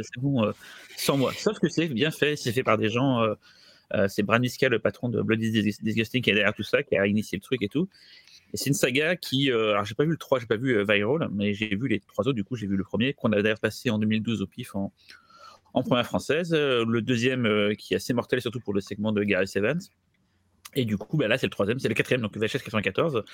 c'est 0.00 0.20
bon, 0.20 0.44
euh, 0.44 0.52
sans 0.96 1.16
moi. 1.16 1.32
Sauf 1.34 1.58
que 1.58 1.68
c'est 1.68 1.88
bien 1.88 2.10
fait, 2.10 2.36
c'est 2.36 2.52
fait 2.52 2.62
par 2.62 2.78
des 2.78 2.88
gens. 2.88 3.22
Euh, 3.22 3.34
euh, 3.94 4.08
c'est 4.08 4.22
Brad 4.22 4.40
Miska, 4.40 4.68
le 4.68 4.78
patron 4.78 5.08
de 5.08 5.20
Bloody 5.20 5.50
Disgusting, 5.82 6.22
qui 6.22 6.30
est 6.30 6.34
derrière 6.34 6.54
tout 6.54 6.62
ça, 6.62 6.82
qui 6.82 6.96
a 6.96 7.06
initié 7.06 7.36
le 7.36 7.42
truc 7.42 7.62
et 7.62 7.68
tout. 7.68 7.88
Et 8.54 8.56
c'est 8.56 8.66
une 8.66 8.74
saga 8.74 9.16
qui. 9.16 9.50
alors, 9.50 9.84
j'ai 9.84 9.94
pas 9.94 10.04
vu 10.04 10.12
le 10.12 10.16
3, 10.16 10.40
j'ai 10.40 10.46
pas 10.46 10.56
vu 10.56 10.84
Viral, 10.84 11.28
mais 11.32 11.54
j'ai 11.54 11.74
vu 11.74 11.88
les 11.88 12.00
trois 12.00 12.26
autres, 12.26 12.36
du 12.36 12.44
coup, 12.44 12.56
j'ai 12.56 12.66
vu 12.66 12.76
le 12.76 12.84
premier, 12.84 13.14
qu'on 13.14 13.32
a 13.32 13.42
d'ailleurs 13.42 13.60
passé 13.60 13.90
en 13.90 13.98
2012 13.98 14.42
au 14.42 14.46
PIF 14.46 14.74
en, 14.74 14.92
en 15.74 15.82
première 15.82 16.06
française. 16.06 16.52
le 16.52 17.00
deuxième, 17.00 17.74
qui 17.76 17.94
est 17.94 17.96
assez 17.96 18.14
mortel, 18.14 18.40
surtout 18.40 18.60
pour 18.60 18.74
le 18.74 18.80
segment 18.80 19.12
de 19.12 19.22
Gary 19.24 19.46
Evans. 19.54 19.80
Et 20.74 20.84
du 20.84 20.96
coup, 20.96 21.18
bah 21.18 21.28
là, 21.28 21.36
c'est 21.36 21.46
le 21.46 21.50
troisième, 21.50 21.78
c'est 21.78 21.88
le 21.88 21.94
quatrième, 21.94 22.22
donc 22.22 22.36
VHS 22.36 22.62
94, 22.64 23.24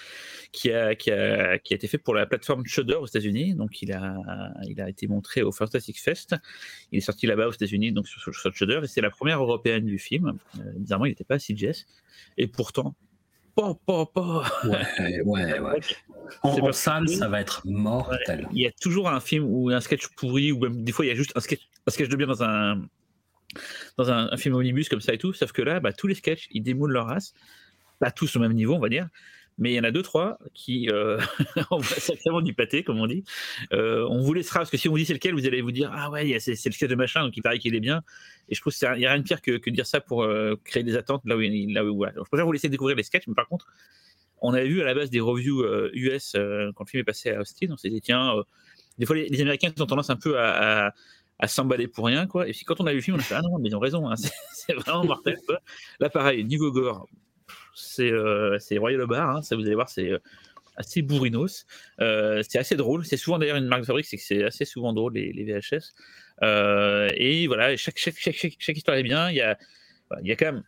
qui 0.50 0.72
a, 0.72 0.94
qui, 0.96 1.10
a, 1.12 1.58
qui 1.58 1.72
a 1.72 1.76
été 1.76 1.86
fait 1.86 1.98
pour 1.98 2.14
la 2.14 2.26
plateforme 2.26 2.66
Shudder 2.66 2.94
aux 2.94 3.06
États-Unis. 3.06 3.54
Donc, 3.54 3.80
il 3.80 3.92
a, 3.92 4.16
il 4.66 4.80
a 4.80 4.88
été 4.88 5.06
montré 5.06 5.42
au 5.42 5.52
Fantastic 5.52 6.00
Fest. 6.00 6.34
Il 6.90 6.98
est 6.98 7.00
sorti 7.00 7.26
là-bas 7.26 7.48
aux 7.48 7.52
États-Unis, 7.52 7.92
donc 7.92 8.08
sur, 8.08 8.34
sur, 8.34 8.54
Shudder, 8.54 8.80
et 8.82 8.86
c'est 8.88 9.00
la 9.00 9.10
première 9.10 9.40
européenne 9.40 9.84
du 9.84 9.98
film. 9.98 10.38
Euh, 10.58 10.72
bizarrement, 10.76 11.06
il 11.06 11.10
n'était 11.10 11.24
pas 11.24 11.36
à 11.36 11.38
CGS. 11.38 11.86
Et 12.36 12.48
pourtant, 12.48 12.96
pas, 13.54 13.74
pas, 13.86 14.06
pas. 14.06 14.44
Ouais, 14.64 15.20
ouais, 15.24 15.58
ouais. 15.60 15.80
En, 16.42 16.72
salle, 16.72 17.08
ça 17.08 17.26
va 17.26 17.40
être 17.40 17.62
mortel. 17.64 18.46
Il 18.52 18.60
y 18.60 18.66
a 18.66 18.70
toujours 18.70 19.08
un 19.08 19.18
film 19.18 19.46
ou 19.48 19.70
un 19.70 19.80
sketch 19.80 20.08
pourri, 20.08 20.52
ou 20.52 20.58
même 20.60 20.84
des 20.84 20.92
fois, 20.92 21.06
il 21.06 21.08
y 21.08 21.10
a 21.10 21.14
juste 21.14 21.32
un 21.34 21.40
sketch, 21.40 21.66
un 21.86 21.90
sketch 21.90 22.08
de 22.08 22.16
bien 22.16 22.26
dans 22.26 22.42
un 22.42 22.82
dans 23.96 24.10
un, 24.10 24.36
film 24.36 24.54
omnibus 24.54 24.88
comme 24.88 25.00
ça 25.00 25.14
et 25.14 25.18
tout. 25.18 25.32
Sauf 25.32 25.52
que 25.52 25.62
là, 25.62 25.80
bah, 25.80 25.92
tous 25.92 26.06
les 26.06 26.14
sketchs, 26.14 26.48
ils 26.50 26.62
démoulent 26.62 26.92
leur 26.92 27.06
race. 27.06 27.34
Pas 27.98 28.10
tous 28.10 28.36
au 28.36 28.40
même 28.40 28.52
niveau, 28.52 28.74
on 28.74 28.80
va 28.80 28.88
dire. 28.88 29.08
Mais 29.58 29.72
il 29.72 29.74
y 29.74 29.80
en 29.80 29.84
a 29.84 29.90
deux, 29.90 30.02
trois 30.02 30.38
qui 30.54 30.88
euh, 30.88 31.18
envoient 31.70 31.96
sacrément 31.98 32.40
du 32.40 32.54
pâté, 32.54 32.84
comme 32.84 33.00
on 33.00 33.08
dit. 33.08 33.24
Euh, 33.72 34.06
on 34.08 34.20
vous 34.20 34.32
laissera, 34.32 34.60
parce 34.60 34.70
que 34.70 34.76
si 34.76 34.88
on 34.88 34.92
vous 34.92 34.98
dit 34.98 35.04
c'est 35.04 35.14
lequel, 35.14 35.34
vous 35.34 35.46
allez 35.46 35.60
vous 35.62 35.72
dire 35.72 35.90
Ah 35.92 36.10
ouais, 36.10 36.38
c'est 36.38 36.52
le 36.64 36.72
sketch 36.72 36.88
de 36.88 36.94
machin, 36.94 37.24
donc 37.24 37.36
il 37.36 37.42
paraît 37.42 37.58
qu'il 37.58 37.74
est 37.74 37.80
bien. 37.80 38.02
Et 38.48 38.54
je 38.54 38.60
trouve 38.60 38.72
qu'il 38.72 38.88
n'y 38.92 39.06
a 39.06 39.10
rien 39.10 39.18
de 39.18 39.24
pire 39.24 39.42
que, 39.42 39.58
que 39.58 39.70
dire 39.70 39.86
ça 39.86 40.00
pour 40.00 40.22
euh, 40.22 40.54
créer 40.64 40.84
des 40.84 40.96
attentes 40.96 41.22
là 41.24 41.36
où, 41.36 41.40
là 41.40 41.84
où 41.84 41.96
voilà. 41.96 42.12
je 42.16 42.22
préfère 42.22 42.46
vous 42.46 42.52
laisser 42.52 42.68
découvrir 42.68 42.96
les 42.96 43.02
sketchs, 43.02 43.26
mais 43.26 43.34
par 43.34 43.48
contre, 43.48 43.66
on 44.40 44.54
avait 44.54 44.68
vu 44.68 44.80
à 44.80 44.84
la 44.84 44.94
base 44.94 45.10
des 45.10 45.18
reviews 45.18 45.64
US 45.92 46.32
quand 46.34 46.84
le 46.84 46.88
film 46.88 47.00
est 47.00 47.04
passé 47.04 47.30
à 47.30 47.40
Austin. 47.40 47.66
On 47.70 47.76
s'est 47.76 47.90
dit 47.90 48.00
Tiens, 48.00 48.34
des 48.98 49.06
fois 49.06 49.16
les, 49.16 49.40
Américains 49.40 49.72
ont 49.80 49.86
tendance 49.86 50.10
un 50.10 50.16
peu 50.16 50.38
à 50.38 50.94
s'emballer 51.46 51.86
pour 51.88 52.06
rien, 52.06 52.26
quoi. 52.26 52.48
Et 52.48 52.52
puis 52.52 52.64
quand 52.64 52.80
on 52.80 52.86
a 52.86 52.90
vu 52.90 52.96
le 52.96 53.02
film, 53.02 53.16
on 53.16 53.20
a 53.20 53.22
fait 53.22 53.34
ah 53.34 53.42
non, 53.42 53.58
mais 53.58 53.68
ils 53.68 53.76
ont 53.76 53.80
raison, 53.80 54.08
hein, 54.08 54.14
c'est 54.52 54.74
vraiment 54.74 55.04
mortel. 55.04 55.38
Quoi. 55.46 55.60
Là, 56.00 56.10
pareil, 56.10 56.44
niveau 56.44 56.72
gore, 56.72 57.08
c'est 57.74 58.10
euh, 58.10 58.58
Royal 58.78 59.06
Bar, 59.06 59.36
hein, 59.36 59.42
ça 59.42 59.54
vous 59.56 59.62
allez 59.62 59.74
voir, 59.74 59.88
c'est 59.88 60.10
euh, 60.10 60.18
assez 60.76 61.02
bourrinos. 61.02 61.66
Euh, 62.00 62.42
c'est 62.48 62.58
assez 62.58 62.76
drôle. 62.76 63.04
C'est 63.04 63.16
souvent 63.16 63.38
d'ailleurs 63.38 63.56
une 63.56 63.66
marque 63.66 63.82
de 63.82 63.86
fabrique, 63.86 64.06
c'est 64.06 64.16
que 64.16 64.22
c'est 64.22 64.42
assez 64.42 64.64
souvent 64.64 64.92
drôle 64.92 65.14
les, 65.14 65.32
les 65.32 65.44
VHS. 65.44 65.94
Euh, 66.42 67.08
et 67.14 67.46
voilà, 67.46 67.76
chaque, 67.76 67.98
chaque, 67.98 68.16
chaque, 68.18 68.36
chaque, 68.36 68.76
histoire 68.76 68.96
est 68.96 69.02
bien. 69.02 69.30
Il 69.30 69.36
y 69.36 69.40
a, 69.40 69.56
il 70.22 70.28
y 70.28 70.32
a 70.32 70.36
quand 70.36 70.46
même 70.46 70.62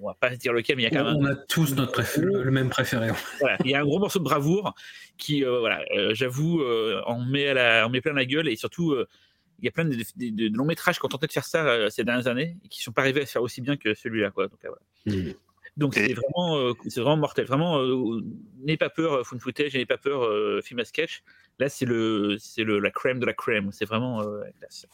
on 0.00 0.08
va 0.08 0.14
pas 0.14 0.30
dire 0.30 0.52
lequel, 0.52 0.76
mais 0.76 0.82
il 0.82 0.84
y 0.84 0.88
a 0.88 0.90
quand 0.90 1.04
même. 1.04 1.16
On 1.16 1.24
a 1.24 1.34
tous 1.34 1.74
notre 1.74 1.92
préféré, 1.92 2.26
le 2.26 2.50
même 2.50 2.68
préféré. 2.68 3.10
Voilà, 3.40 3.56
il 3.64 3.70
y 3.70 3.74
a 3.74 3.80
un 3.80 3.84
gros 3.84 3.98
morceau 3.98 4.18
de 4.18 4.24
bravoure 4.24 4.74
qui, 5.16 5.44
euh, 5.44 5.60
voilà, 5.60 5.82
euh, 5.94 6.14
j'avoue, 6.14 6.60
euh, 6.60 7.02
on 7.06 7.24
met 7.24 7.48
à 7.48 7.54
la, 7.54 7.86
on 7.86 7.90
met 7.90 8.00
plein 8.00 8.12
la 8.12 8.24
gueule 8.24 8.48
et 8.48 8.56
surtout, 8.56 8.94
il 9.62 9.66
y 9.66 9.68
a 9.68 9.72
plein 9.72 9.84
de, 9.84 9.94
de, 9.94 10.48
de, 10.48 10.56
longs 10.56 10.64
métrages 10.64 10.98
qui 10.98 11.04
ont 11.04 11.08
tenté 11.08 11.26
de 11.26 11.32
faire 11.32 11.44
ça 11.44 11.88
ces 11.90 12.04
dernières 12.04 12.26
années 12.26 12.56
et 12.64 12.68
qui 12.68 12.82
sont 12.82 12.92
pas 12.92 13.02
arrivés 13.02 13.22
à 13.22 13.26
se 13.26 13.32
faire 13.32 13.42
aussi 13.42 13.60
bien 13.60 13.76
que 13.76 13.94
celui-là, 13.94 14.30
quoi. 14.30 14.48
Donc, 14.48 14.58
voilà. 14.62 14.76
Mmh. 15.06 15.32
Donc 15.78 15.94
c'est 15.94 16.12
vraiment, 16.12 16.74
c'est 16.86 17.00
vraiment 17.00 17.16
mortel. 17.16 17.46
Vraiment, 17.46 17.82
n'ayez 18.60 18.76
pas 18.76 18.90
peur, 18.90 19.26
fun 19.26 19.38
footage, 19.38 19.72
n'ayez 19.72 19.86
pas 19.86 19.96
peur, 19.96 20.62
film 20.62 20.80
à 20.80 20.84
sketch. 20.84 21.22
Là, 21.58 21.70
c'est 21.70 21.86
le, 21.86 22.36
c'est 22.38 22.62
le, 22.64 22.78
la 22.78 22.90
crème 22.90 23.20
de 23.20 23.24
la 23.24 23.32
crème. 23.32 23.70
C'est 23.72 23.86
vraiment 23.86 24.20
la 24.22 24.50
classe. 24.52 24.86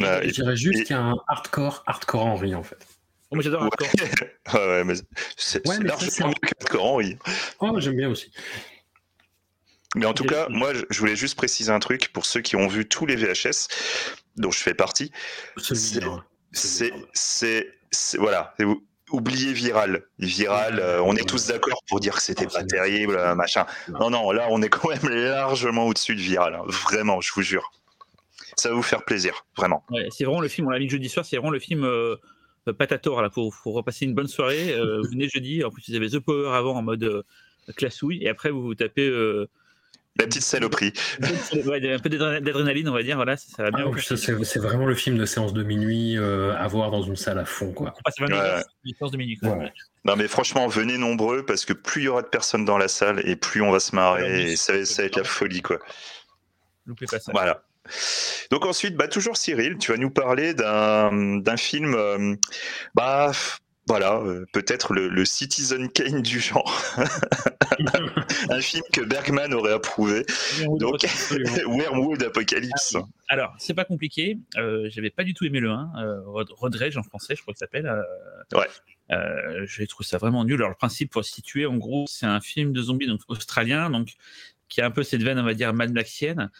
Bah, 0.00 0.22
je 0.22 0.30
dirais 0.30 0.56
juste 0.56 0.84
qu'il 0.84 0.96
y 0.96 0.98
a 0.98 1.02
un 1.02 1.16
hardcore, 1.28 1.82
hardcore 1.86 2.24
Henry 2.26 2.54
en 2.54 2.62
fait. 2.62 2.86
Oh, 3.30 3.40
j'adore 3.40 3.62
hardcore. 3.62 3.88
ouais, 4.54 4.66
ouais, 4.66 4.84
mais 4.84 4.94
c'est 5.36 5.66
ouais, 5.68 5.78
largement 5.80 6.28
mieux 6.28 6.34
qu'hardcore 6.34 6.84
Henry. 6.84 7.18
Oh, 7.60 7.78
j'aime 7.78 7.96
bien 7.96 8.10
aussi. 8.10 8.30
Mais 9.94 10.06
en 10.06 10.14
tout 10.14 10.24
cas, 10.24 10.48
moi, 10.48 10.72
je 10.90 10.98
voulais 10.98 11.16
juste 11.16 11.36
préciser 11.36 11.70
un 11.70 11.78
truc 11.78 12.12
pour 12.12 12.26
ceux 12.26 12.40
qui 12.40 12.56
ont 12.56 12.66
vu 12.66 12.86
tous 12.88 13.06
les 13.06 13.16
VHS, 13.16 13.68
dont 14.36 14.50
je 14.50 14.58
fais 14.58 14.74
partie. 14.74 15.12
C'est, 16.52 16.92
c'est, 17.12 18.18
voilà, 18.18 18.54
oubliez 19.10 19.52
viral. 19.52 20.02
Viral, 20.18 20.80
euh, 20.80 21.00
on 21.02 21.14
est 21.16 21.28
tous 21.28 21.46
d'accord 21.46 21.82
pour 21.88 22.00
dire 22.00 22.14
que 22.16 22.22
c'était 22.22 22.46
pas 22.46 22.64
terrible, 22.64 23.16
machin. 23.34 23.66
Non, 23.88 24.10
non, 24.10 24.30
là, 24.32 24.48
on 24.50 24.62
est 24.62 24.68
quand 24.68 24.88
même 24.88 25.08
largement 25.08 25.86
au-dessus 25.86 26.14
de 26.14 26.20
viral. 26.20 26.54
Hein. 26.54 26.62
Vraiment, 26.66 27.20
je 27.20 27.32
vous 27.32 27.42
jure. 27.42 27.72
Ça 28.56 28.68
va 28.68 28.74
vous 28.74 28.82
faire 28.82 29.04
plaisir, 29.04 29.46
vraiment. 29.56 29.84
Ouais, 29.90 30.08
c'est 30.10 30.24
vraiment 30.24 30.40
le 30.40 30.48
film, 30.48 30.68
on 30.68 30.70
l'a 30.70 30.78
mis 30.78 30.88
jeudi 30.88 31.08
soir, 31.08 31.24
c'est 31.24 31.36
vraiment 31.36 31.50
le 31.50 31.58
film 31.58 31.84
euh, 31.84 32.16
patator 32.78 33.20
là, 33.20 33.30
pour, 33.30 33.54
pour 33.62 33.74
repasser 33.74 34.04
une 34.04 34.14
bonne 34.14 34.28
soirée. 34.28 34.72
Euh, 34.72 35.00
vous 35.02 35.10
venez 35.10 35.28
jeudi, 35.28 35.64
en 35.64 35.70
plus, 35.70 35.88
vous 35.88 35.96
avez 35.96 36.08
The 36.08 36.20
Power 36.20 36.50
avant 36.54 36.76
en 36.76 36.82
mode 36.82 37.24
classouille, 37.76 38.22
et 38.22 38.28
après, 38.28 38.50
vous 38.50 38.62
vous 38.62 38.74
tapez 38.74 39.08
la 40.16 40.26
petite 40.26 40.42
saloperie. 40.42 40.92
un 41.20 41.98
peu 41.98 42.08
d'adrénaline, 42.08 42.88
on 42.88 42.92
va 42.92 43.02
dire. 43.02 43.16
Voilà, 43.16 43.36
ça 43.36 43.64
va 43.64 43.70
bien. 43.70 43.90
Ah, 43.92 44.16
c'est 44.16 44.58
vraiment 44.58 44.86
le 44.86 44.94
film 44.94 45.18
de 45.18 45.26
séance 45.26 45.52
de 45.52 45.62
minuit 45.62 46.16
euh, 46.16 46.54
à 46.56 46.68
voir 46.68 46.90
dans 46.90 47.02
une 47.02 47.16
salle 47.16 47.38
à 47.38 47.44
fond. 47.44 47.72
Quoi. 47.72 47.92
On 48.06 48.10
séance 48.92 49.10
de 49.10 49.16
minuit. 49.16 49.38
Non, 50.04 50.16
mais 50.16 50.28
franchement, 50.28 50.68
venez 50.68 50.98
nombreux 50.98 51.44
parce 51.44 51.64
que 51.64 51.72
plus 51.72 52.02
il 52.02 52.04
y 52.04 52.08
aura 52.08 52.22
de 52.22 52.28
personnes 52.28 52.64
dans 52.64 52.78
la 52.78 52.88
salle 52.88 53.22
et 53.28 53.36
plus 53.36 53.62
on 53.62 53.70
va 53.70 53.80
se 53.80 53.94
marrer. 53.94 54.52
et 54.52 54.56
ça, 54.56 54.84
ça 54.84 55.02
va 55.02 55.06
être 55.06 55.16
la 55.16 55.24
folie. 55.24 55.62
quoi. 55.62 55.78
Loupez 56.86 57.06
pas 57.06 57.18
ça. 57.18 57.32
Voilà. 57.32 57.64
Donc 58.50 58.64
ensuite, 58.66 58.96
bah, 58.96 59.08
toujours 59.08 59.36
Cyril, 59.36 59.78
tu 59.78 59.92
vas 59.92 59.98
nous 59.98 60.10
parler 60.10 60.54
d'un 60.54 61.56
film 61.56 61.94
euh, 61.94 62.34
bah, 62.94 63.32
voilà, 63.86 64.16
euh, 64.16 64.46
peut-être 64.52 64.94
le, 64.94 65.24
Citizen 65.26 65.90
Kane 65.90 66.22
du 66.22 66.40
genre. 66.40 66.82
un 68.50 68.60
film 68.60 68.82
que 68.92 69.02
Bergman 69.02 69.52
aurait 69.52 69.74
approuvé. 69.74 70.24
Donc, 70.78 71.04
Wormwood 71.66 72.22
Apocalypse. 72.22 72.96
Ah 72.96 73.02
Alors, 73.28 73.54
c'est 73.58 73.74
pas 73.74 73.84
compliqué. 73.84 74.38
Euh, 74.56 74.88
J'avais 74.90 75.10
pas 75.10 75.22
du 75.22 75.34
tout 75.34 75.44
aimé 75.44 75.60
le 75.60 75.70
1. 75.70 75.92
Euh, 75.98 76.20
Rodrege 76.24 76.96
en 76.96 77.02
français, 77.02 77.34
je 77.36 77.42
crois 77.42 77.52
qu'il 77.52 77.58
s'appelle. 77.58 77.86
Euh, 77.86 78.58
ouais. 78.58 78.68
Euh, 79.12 79.66
J'ai 79.66 79.86
trouvé 79.86 80.06
ça 80.06 80.16
vraiment 80.16 80.44
nul. 80.44 80.56
Alors, 80.56 80.70
le 80.70 80.76
principe, 80.76 81.10
pour 81.10 81.24
situer, 81.24 81.66
en 81.66 81.76
gros, 81.76 82.06
c'est 82.08 82.26
un 82.26 82.40
film 82.40 82.72
de 82.72 82.80
zombies 82.80 83.06
donc, 83.06 83.20
australien, 83.28 83.90
donc, 83.90 84.14
qui 84.68 84.80
a 84.80 84.86
un 84.86 84.90
peu 84.90 85.02
cette 85.02 85.22
veine, 85.22 85.38
on 85.38 85.44
va 85.44 85.54
dire, 85.54 85.74
Mad 85.74 85.92
Maxienne. 85.92 86.50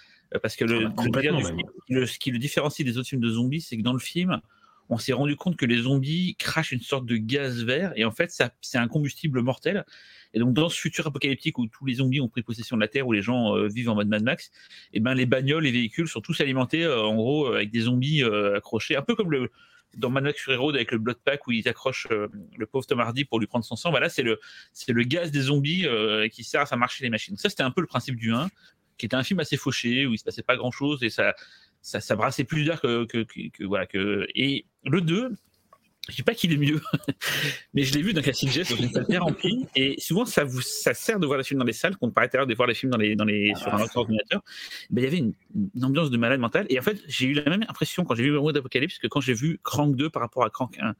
Parce 0.42 0.56
que 0.56 0.64
le, 0.64 0.90
le, 1.88 2.06
ce 2.06 2.18
qui 2.18 2.32
le 2.32 2.38
différencie 2.38 2.84
des 2.84 2.98
autres 2.98 3.08
films 3.08 3.22
de 3.22 3.30
zombies, 3.30 3.60
c'est 3.60 3.76
que 3.76 3.82
dans 3.82 3.92
le 3.92 4.00
film, 4.00 4.40
on 4.88 4.98
s'est 4.98 5.12
rendu 5.12 5.36
compte 5.36 5.56
que 5.56 5.66
les 5.66 5.82
zombies 5.82 6.36
crachent 6.36 6.72
une 6.72 6.80
sorte 6.80 7.06
de 7.06 7.16
gaz 7.16 7.64
vert 7.64 7.92
et 7.96 8.04
en 8.04 8.10
fait 8.10 8.30
c'est 8.60 8.78
un 8.78 8.88
combustible 8.88 9.40
mortel. 9.40 9.84
Et 10.34 10.40
donc 10.40 10.52
dans 10.52 10.68
ce 10.68 10.78
futur 10.78 11.06
apocalyptique 11.06 11.58
où 11.58 11.66
tous 11.66 11.86
les 11.86 11.94
zombies 11.94 12.20
ont 12.20 12.28
pris 12.28 12.42
possession 12.42 12.76
de 12.76 12.80
la 12.80 12.88
Terre, 12.88 13.06
où 13.06 13.12
les 13.12 13.22
gens 13.22 13.56
euh, 13.56 13.68
vivent 13.68 13.88
en 13.88 13.94
mode 13.94 14.08
Mad 14.08 14.22
Max, 14.22 14.50
et 14.92 14.98
eh 14.98 15.00
ben 15.00 15.14
les 15.14 15.26
bagnoles, 15.26 15.62
les 15.62 15.70
véhicules 15.70 16.08
sont 16.08 16.20
tous 16.20 16.40
alimentés 16.40 16.84
euh, 16.84 17.02
en 17.02 17.14
gros 17.14 17.46
avec 17.46 17.70
des 17.70 17.82
zombies 17.82 18.22
euh, 18.22 18.56
accrochés, 18.56 18.96
un 18.96 19.02
peu 19.02 19.14
comme 19.14 19.30
le 19.30 19.50
dans 19.96 20.10
Mad 20.10 20.24
Max 20.24 20.40
Fury 20.40 20.56
Road 20.56 20.74
avec 20.74 20.90
le 20.90 20.98
Blood 20.98 21.18
Pack 21.24 21.46
où 21.46 21.52
ils 21.52 21.68
accrochent 21.68 22.08
le 22.10 22.66
pauvre 22.66 22.84
Tom 22.84 22.98
Hardy 22.98 23.24
pour 23.24 23.38
lui 23.38 23.46
prendre 23.46 23.64
son 23.64 23.76
sang. 23.76 23.90
Voilà, 23.90 24.08
c'est 24.08 24.24
le 24.24 24.40
c'est 24.72 24.90
le 24.90 25.04
gaz 25.04 25.30
des 25.30 25.42
zombies 25.42 25.86
qui 26.32 26.42
sert 26.42 26.60
à 26.60 26.66
faire 26.66 26.78
marcher 26.78 27.04
les 27.04 27.10
machines. 27.10 27.36
Ça 27.36 27.48
c'était 27.48 27.62
un 27.62 27.70
peu 27.70 27.80
le 27.80 27.86
principe 27.86 28.16
du 28.16 28.32
1 28.32 28.48
qui 28.98 29.06
était 29.06 29.16
un 29.16 29.22
film 29.22 29.40
assez 29.40 29.56
fauché 29.56 30.06
où 30.06 30.12
il 30.12 30.18
se 30.18 30.24
passait 30.24 30.42
pas 30.42 30.56
grand 30.56 30.70
chose 30.70 31.02
et 31.02 31.10
ça 31.10 31.34
ça, 31.84 32.00
ça 32.00 32.16
brassait 32.16 32.44
plus 32.44 32.64
d'air 32.64 32.80
que, 32.80 33.04
que, 33.04 33.22
que, 33.22 33.64
voilà 33.64 33.86
que 33.86 34.26
et 34.34 34.64
le 34.84 35.02
2 35.02 35.34
je 36.08 36.16
dis 36.16 36.22
pas 36.22 36.34
qu'il 36.34 36.52
est 36.52 36.58
mieux, 36.58 36.82
mais 37.74 37.82
je 37.82 37.94
l'ai 37.94 38.02
vu 38.02 38.12
dans 38.12 38.20
Classic 38.20 38.50
Jet 38.50 38.68
dans 38.68 38.76
une 38.76 38.90
salle 38.90 39.06
bien 39.08 39.20
remplie, 39.20 39.66
et 39.74 39.98
souvent 39.98 40.26
ça 40.26 40.44
vous 40.44 40.60
ça 40.60 40.92
sert 40.92 41.18
de 41.18 41.26
voir 41.26 41.38
les 41.38 41.44
films 41.44 41.60
dans 41.60 41.64
les 41.64 41.72
salles, 41.72 41.96
qu'on 41.96 42.10
paraît 42.10 42.28
à 42.36 42.44
de 42.44 42.54
voir 42.54 42.68
les 42.68 42.74
films 42.74 42.92
dans 42.92 42.98
les, 42.98 43.16
dans 43.16 43.24
les, 43.24 43.54
sur 43.54 43.72
un 43.72 43.80
autre 43.80 43.96
ordinateur. 43.96 44.42
Ben, 44.90 45.00
il 45.00 45.04
y 45.04 45.06
avait 45.06 45.18
une, 45.18 45.32
ambiance 45.82 46.10
de 46.10 46.18
malade 46.18 46.40
mental, 46.40 46.66
et 46.68 46.78
en 46.78 46.82
fait 46.82 47.02
j'ai 47.06 47.26
eu 47.26 47.32
la 47.32 47.48
même 47.48 47.64
impression 47.68 48.04
quand 48.04 48.14
j'ai 48.14 48.24
vu 48.24 48.32
Mode 48.32 48.54
d'Apocalypse 48.54 48.98
que 48.98 49.06
quand 49.06 49.22
j'ai 49.22 49.32
vu 49.32 49.58
Crank 49.62 49.96
2 49.96 50.10
par 50.10 50.20
rapport 50.20 50.44
à 50.44 50.50
Crank 50.50 50.78
1. 50.78 50.94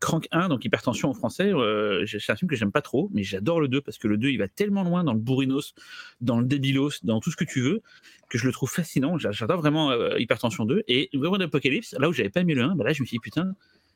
Crank 0.00 0.26
1, 0.30 0.48
donc 0.48 0.64
hypertension 0.64 1.08
en 1.08 1.14
français, 1.14 1.52
euh, 1.52 2.04
c'est 2.06 2.30
un 2.30 2.36
film 2.36 2.48
que 2.48 2.56
j'aime 2.56 2.72
pas 2.72 2.82
trop, 2.82 3.08
mais 3.14 3.22
j'adore 3.22 3.60
le 3.60 3.68
2 3.68 3.80
parce 3.80 3.98
que 3.98 4.08
le 4.08 4.16
2 4.16 4.30
il 4.30 4.38
va 4.38 4.48
tellement 4.48 4.82
loin 4.82 5.04
dans 5.04 5.12
le 5.12 5.18
bourrinos, 5.18 5.74
dans 6.20 6.40
le 6.40 6.46
débilos, 6.46 7.04
dans 7.04 7.20
tout 7.20 7.30
ce 7.30 7.36
que 7.36 7.44
tu 7.44 7.60
veux, 7.60 7.82
que 8.28 8.36
je 8.36 8.46
le 8.46 8.52
trouve 8.52 8.70
fascinant. 8.70 9.16
J'adore 9.18 9.60
vraiment 9.60 9.90
euh, 9.90 10.18
Hypertension 10.18 10.64
2. 10.64 10.82
Et 10.88 11.08
World 11.14 11.42
Apocalypse, 11.42 11.94
là 11.98 12.08
où 12.08 12.12
j'avais 12.12 12.30
pas 12.30 12.40
aimé 12.40 12.54
le 12.54 12.62
1, 12.62 12.74
bah 12.74 12.84
là 12.84 12.92
je 12.92 13.02
me 13.02 13.06
suis 13.06 13.16
dit 13.16 13.20
putain, 13.20 13.54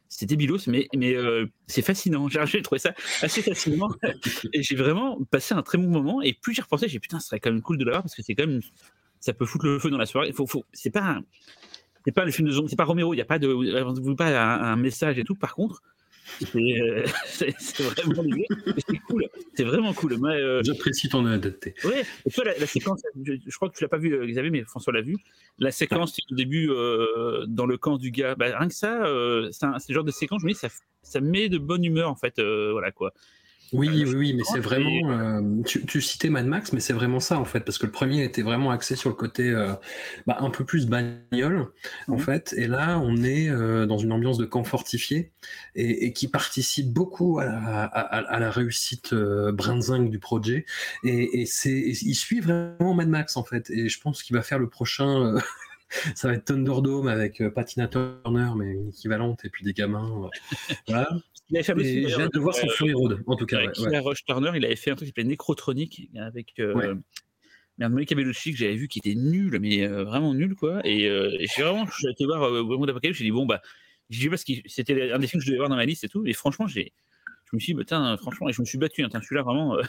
c'est 0.08 0.26
débilos, 0.26 0.66
mais, 0.66 0.88
mais 0.94 1.14
euh, 1.14 1.46
c'est 1.66 1.82
fascinant. 1.82 2.28
J'ai 2.46 2.62
trouvé 2.62 2.78
ça 2.78 2.94
assez 3.22 3.42
fascinant. 3.42 3.88
et 4.52 4.62
j'ai 4.62 4.76
vraiment 4.76 5.18
passé 5.30 5.54
un 5.54 5.62
très 5.62 5.78
bon 5.78 5.88
moment. 5.88 6.20
Et 6.22 6.34
plus 6.34 6.54
j'y 6.54 6.60
repensais, 6.60 6.88
j'ai 6.88 6.98
putain, 6.98 7.20
ce 7.20 7.28
serait 7.28 7.40
quand 7.40 7.50
même 7.50 7.62
cool 7.62 7.78
de 7.78 7.84
l'avoir 7.84 8.02
parce 8.02 8.14
que 8.14 8.22
c'est 8.22 8.34
quand 8.34 8.46
même. 8.46 8.60
Ça 9.20 9.34
peut 9.34 9.44
foutre 9.44 9.66
le 9.66 9.78
feu 9.78 9.90
dans 9.90 9.98
la 9.98 10.06
soirée. 10.06 10.32
Faut, 10.32 10.46
faut, 10.46 10.64
c'est 10.72 10.90
pas 10.90 11.02
un, 11.02 11.20
c'est 12.04 12.12
pas 12.12 12.24
le 12.24 12.30
film 12.30 12.48
de 12.48 12.68
c'est 12.68 12.76
pas 12.76 12.84
Romero, 12.84 13.12
il 13.12 13.16
n'y 13.16 13.22
a 13.22 13.26
pas 13.26 13.38
de, 13.38 14.14
pas 14.14 14.26
un, 14.26 14.72
un, 14.72 14.76
message 14.76 15.18
et 15.18 15.24
tout. 15.24 15.34
Par 15.34 15.54
contre, 15.54 15.82
euh, 16.56 17.06
c'est 17.26 17.54
vraiment 17.82 18.22
c'est 18.88 18.98
cool. 19.06 19.28
C'est 19.54 19.64
vraiment 19.64 19.92
cool. 19.92 20.18
Euh, 20.24 20.62
J'apprécie 20.64 21.08
ton 21.08 21.24
honnêteté. 21.24 21.74
Ouais. 21.84 22.04
Et 22.26 22.30
toi, 22.30 22.44
la, 22.44 22.66
séquence, 22.66 23.02
je, 23.24 23.56
crois 23.56 23.68
que 23.68 23.76
tu 23.76 23.84
l'as 23.84 23.88
pas 23.88 23.98
vu, 23.98 24.14
euh, 24.14 24.26
Xavier, 24.26 24.50
mais 24.50 24.62
François 24.64 24.92
l'a 24.92 25.02
vu. 25.02 25.16
La 25.58 25.70
séquence 25.70 26.16
au 26.30 26.34
début 26.34 26.68
dans 27.48 27.66
le 27.66 27.76
camp 27.76 27.98
du 27.98 28.10
gars, 28.10 28.34
bah, 28.34 28.56
rien 28.58 28.68
que 28.68 28.74
ça, 28.74 29.02
c'est 29.50 29.66
ce 29.86 29.92
genre 29.92 30.04
de 30.04 30.10
séquence, 30.10 30.40
je 30.42 30.46
me 30.46 30.52
dis, 30.52 30.58
ça, 30.58 30.68
ça 31.02 31.20
met 31.20 31.48
de 31.48 31.58
bonne 31.58 31.84
humeur 31.84 32.10
en 32.10 32.16
fait. 32.16 32.40
voilà 32.40 32.92
quoi. 32.92 33.12
Oui, 33.72 33.88
oui, 33.88 34.14
oui, 34.14 34.34
mais 34.34 34.42
c'est 34.44 34.58
vraiment. 34.58 35.10
Euh, 35.10 35.62
tu, 35.64 35.84
tu, 35.86 36.00
citais 36.00 36.28
Mad 36.28 36.46
Max, 36.46 36.72
mais 36.72 36.80
c'est 36.80 36.92
vraiment 36.92 37.20
ça 37.20 37.38
en 37.38 37.44
fait, 37.44 37.60
parce 37.60 37.78
que 37.78 37.86
le 37.86 37.92
premier 37.92 38.24
était 38.24 38.42
vraiment 38.42 38.70
axé 38.70 38.96
sur 38.96 39.10
le 39.10 39.14
côté 39.14 39.48
euh, 39.50 39.72
bah, 40.26 40.38
un 40.40 40.50
peu 40.50 40.64
plus 40.64 40.86
bagnole 40.86 41.68
en 42.08 42.16
mmh 42.16 42.18
fait, 42.18 42.54
et 42.56 42.66
là 42.66 42.98
on 42.98 43.22
est 43.22 43.48
euh, 43.48 43.86
dans 43.86 43.98
une 43.98 44.12
ambiance 44.12 44.38
de 44.38 44.44
camp 44.44 44.64
fortifié 44.64 45.30
et, 45.76 46.06
et 46.06 46.12
qui 46.12 46.26
participe 46.26 46.92
beaucoup 46.92 47.38
à 47.38 47.44
la, 47.44 47.84
à, 47.84 48.00
à 48.00 48.40
la 48.40 48.50
réussite 48.50 49.12
euh, 49.12 49.52
brinzingue 49.52 50.10
du 50.10 50.18
projet. 50.18 50.64
Et, 51.04 51.40
et 51.42 51.46
c'est, 51.46 51.70
il 51.70 52.14
suit 52.14 52.40
vraiment 52.40 52.94
Mad 52.94 53.08
Max 53.08 53.36
en 53.36 53.44
fait, 53.44 53.70
et 53.70 53.88
je 53.88 54.00
pense 54.00 54.22
qu'il 54.22 54.34
va 54.34 54.42
faire 54.42 54.58
le 54.58 54.68
prochain. 54.68 55.36
Euh, 55.90 56.10
ça 56.14 56.28
va 56.28 56.34
être 56.34 56.44
Thunderdome 56.44 57.08
avec 57.08 57.40
euh, 57.40 57.50
Patina 57.50 57.88
Turner, 57.88 58.50
mais 58.56 58.72
une 58.72 58.88
équivalente, 58.88 59.44
et 59.44 59.50
puis 59.50 59.64
des 59.64 59.72
gamins. 59.72 60.30
voilà. 60.88 61.08
Avait 61.52 61.62
fait 61.64 62.08
J'ai 62.08 62.14
hâte 62.14 62.32
de 62.32 62.38
voir 62.38 62.54
son 62.54 62.68
Fury 62.68 62.92
Road, 62.92 63.22
en 63.26 63.36
tout 63.36 63.46
cas. 63.46 63.58
Avec 63.58 63.76
ouais. 63.78 63.98
Rush 63.98 64.24
Turner, 64.24 64.52
il 64.54 64.64
avait 64.64 64.76
fait 64.76 64.92
un 64.92 64.94
truc 64.94 65.06
qui 65.06 65.10
s'appelait 65.10 65.24
Necrotronic 65.24 66.08
avec. 66.14 66.54
Euh, 66.60 66.74
ouais. 66.74 66.94
Monica 67.88 68.14
Bellucci 68.14 68.52
que 68.52 68.58
j'avais 68.58 68.74
vu 68.74 68.88
qui 68.88 68.98
était 68.98 69.14
nul, 69.14 69.58
mais 69.60 69.82
euh, 69.82 70.04
vraiment 70.04 70.34
nul 70.34 70.54
quoi. 70.54 70.80
Et, 70.84 71.06
euh, 71.08 71.34
et 71.38 71.46
j'ai 71.46 71.62
vraiment, 71.62 71.86
j'ai 71.98 72.10
été 72.10 72.26
voir 72.26 72.42
euh, 72.42 72.62
Monde 72.62 72.90
Apocalypse, 72.90 73.18
j'ai 73.18 73.24
dit 73.24 73.30
bon 73.30 73.46
bah, 73.46 73.62
j'ai 74.10 74.20
dit 74.20 74.28
parce 74.28 74.44
que 74.44 74.52
c'était 74.66 75.12
un 75.12 75.18
des 75.18 75.26
films 75.26 75.40
que 75.40 75.46
je 75.46 75.50
devais 75.50 75.58
voir 75.58 75.70
dans 75.70 75.76
ma 75.76 75.86
liste 75.86 76.04
et 76.04 76.08
tout. 76.08 76.26
Et 76.26 76.32
franchement, 76.32 76.66
j'ai, 76.66 76.92
je 77.50 77.56
me 77.56 77.60
suis 77.60 77.72
dit, 77.72 77.78
bah, 77.78 77.84
tiens, 77.86 78.16
franchement, 78.16 78.48
et 78.48 78.52
je 78.52 78.60
me 78.60 78.66
suis 78.66 78.78
battu. 78.78 79.02
Hein, 79.02 79.08
celui-là, 79.12 79.42
vraiment. 79.42 79.76
Euh, 79.76 79.82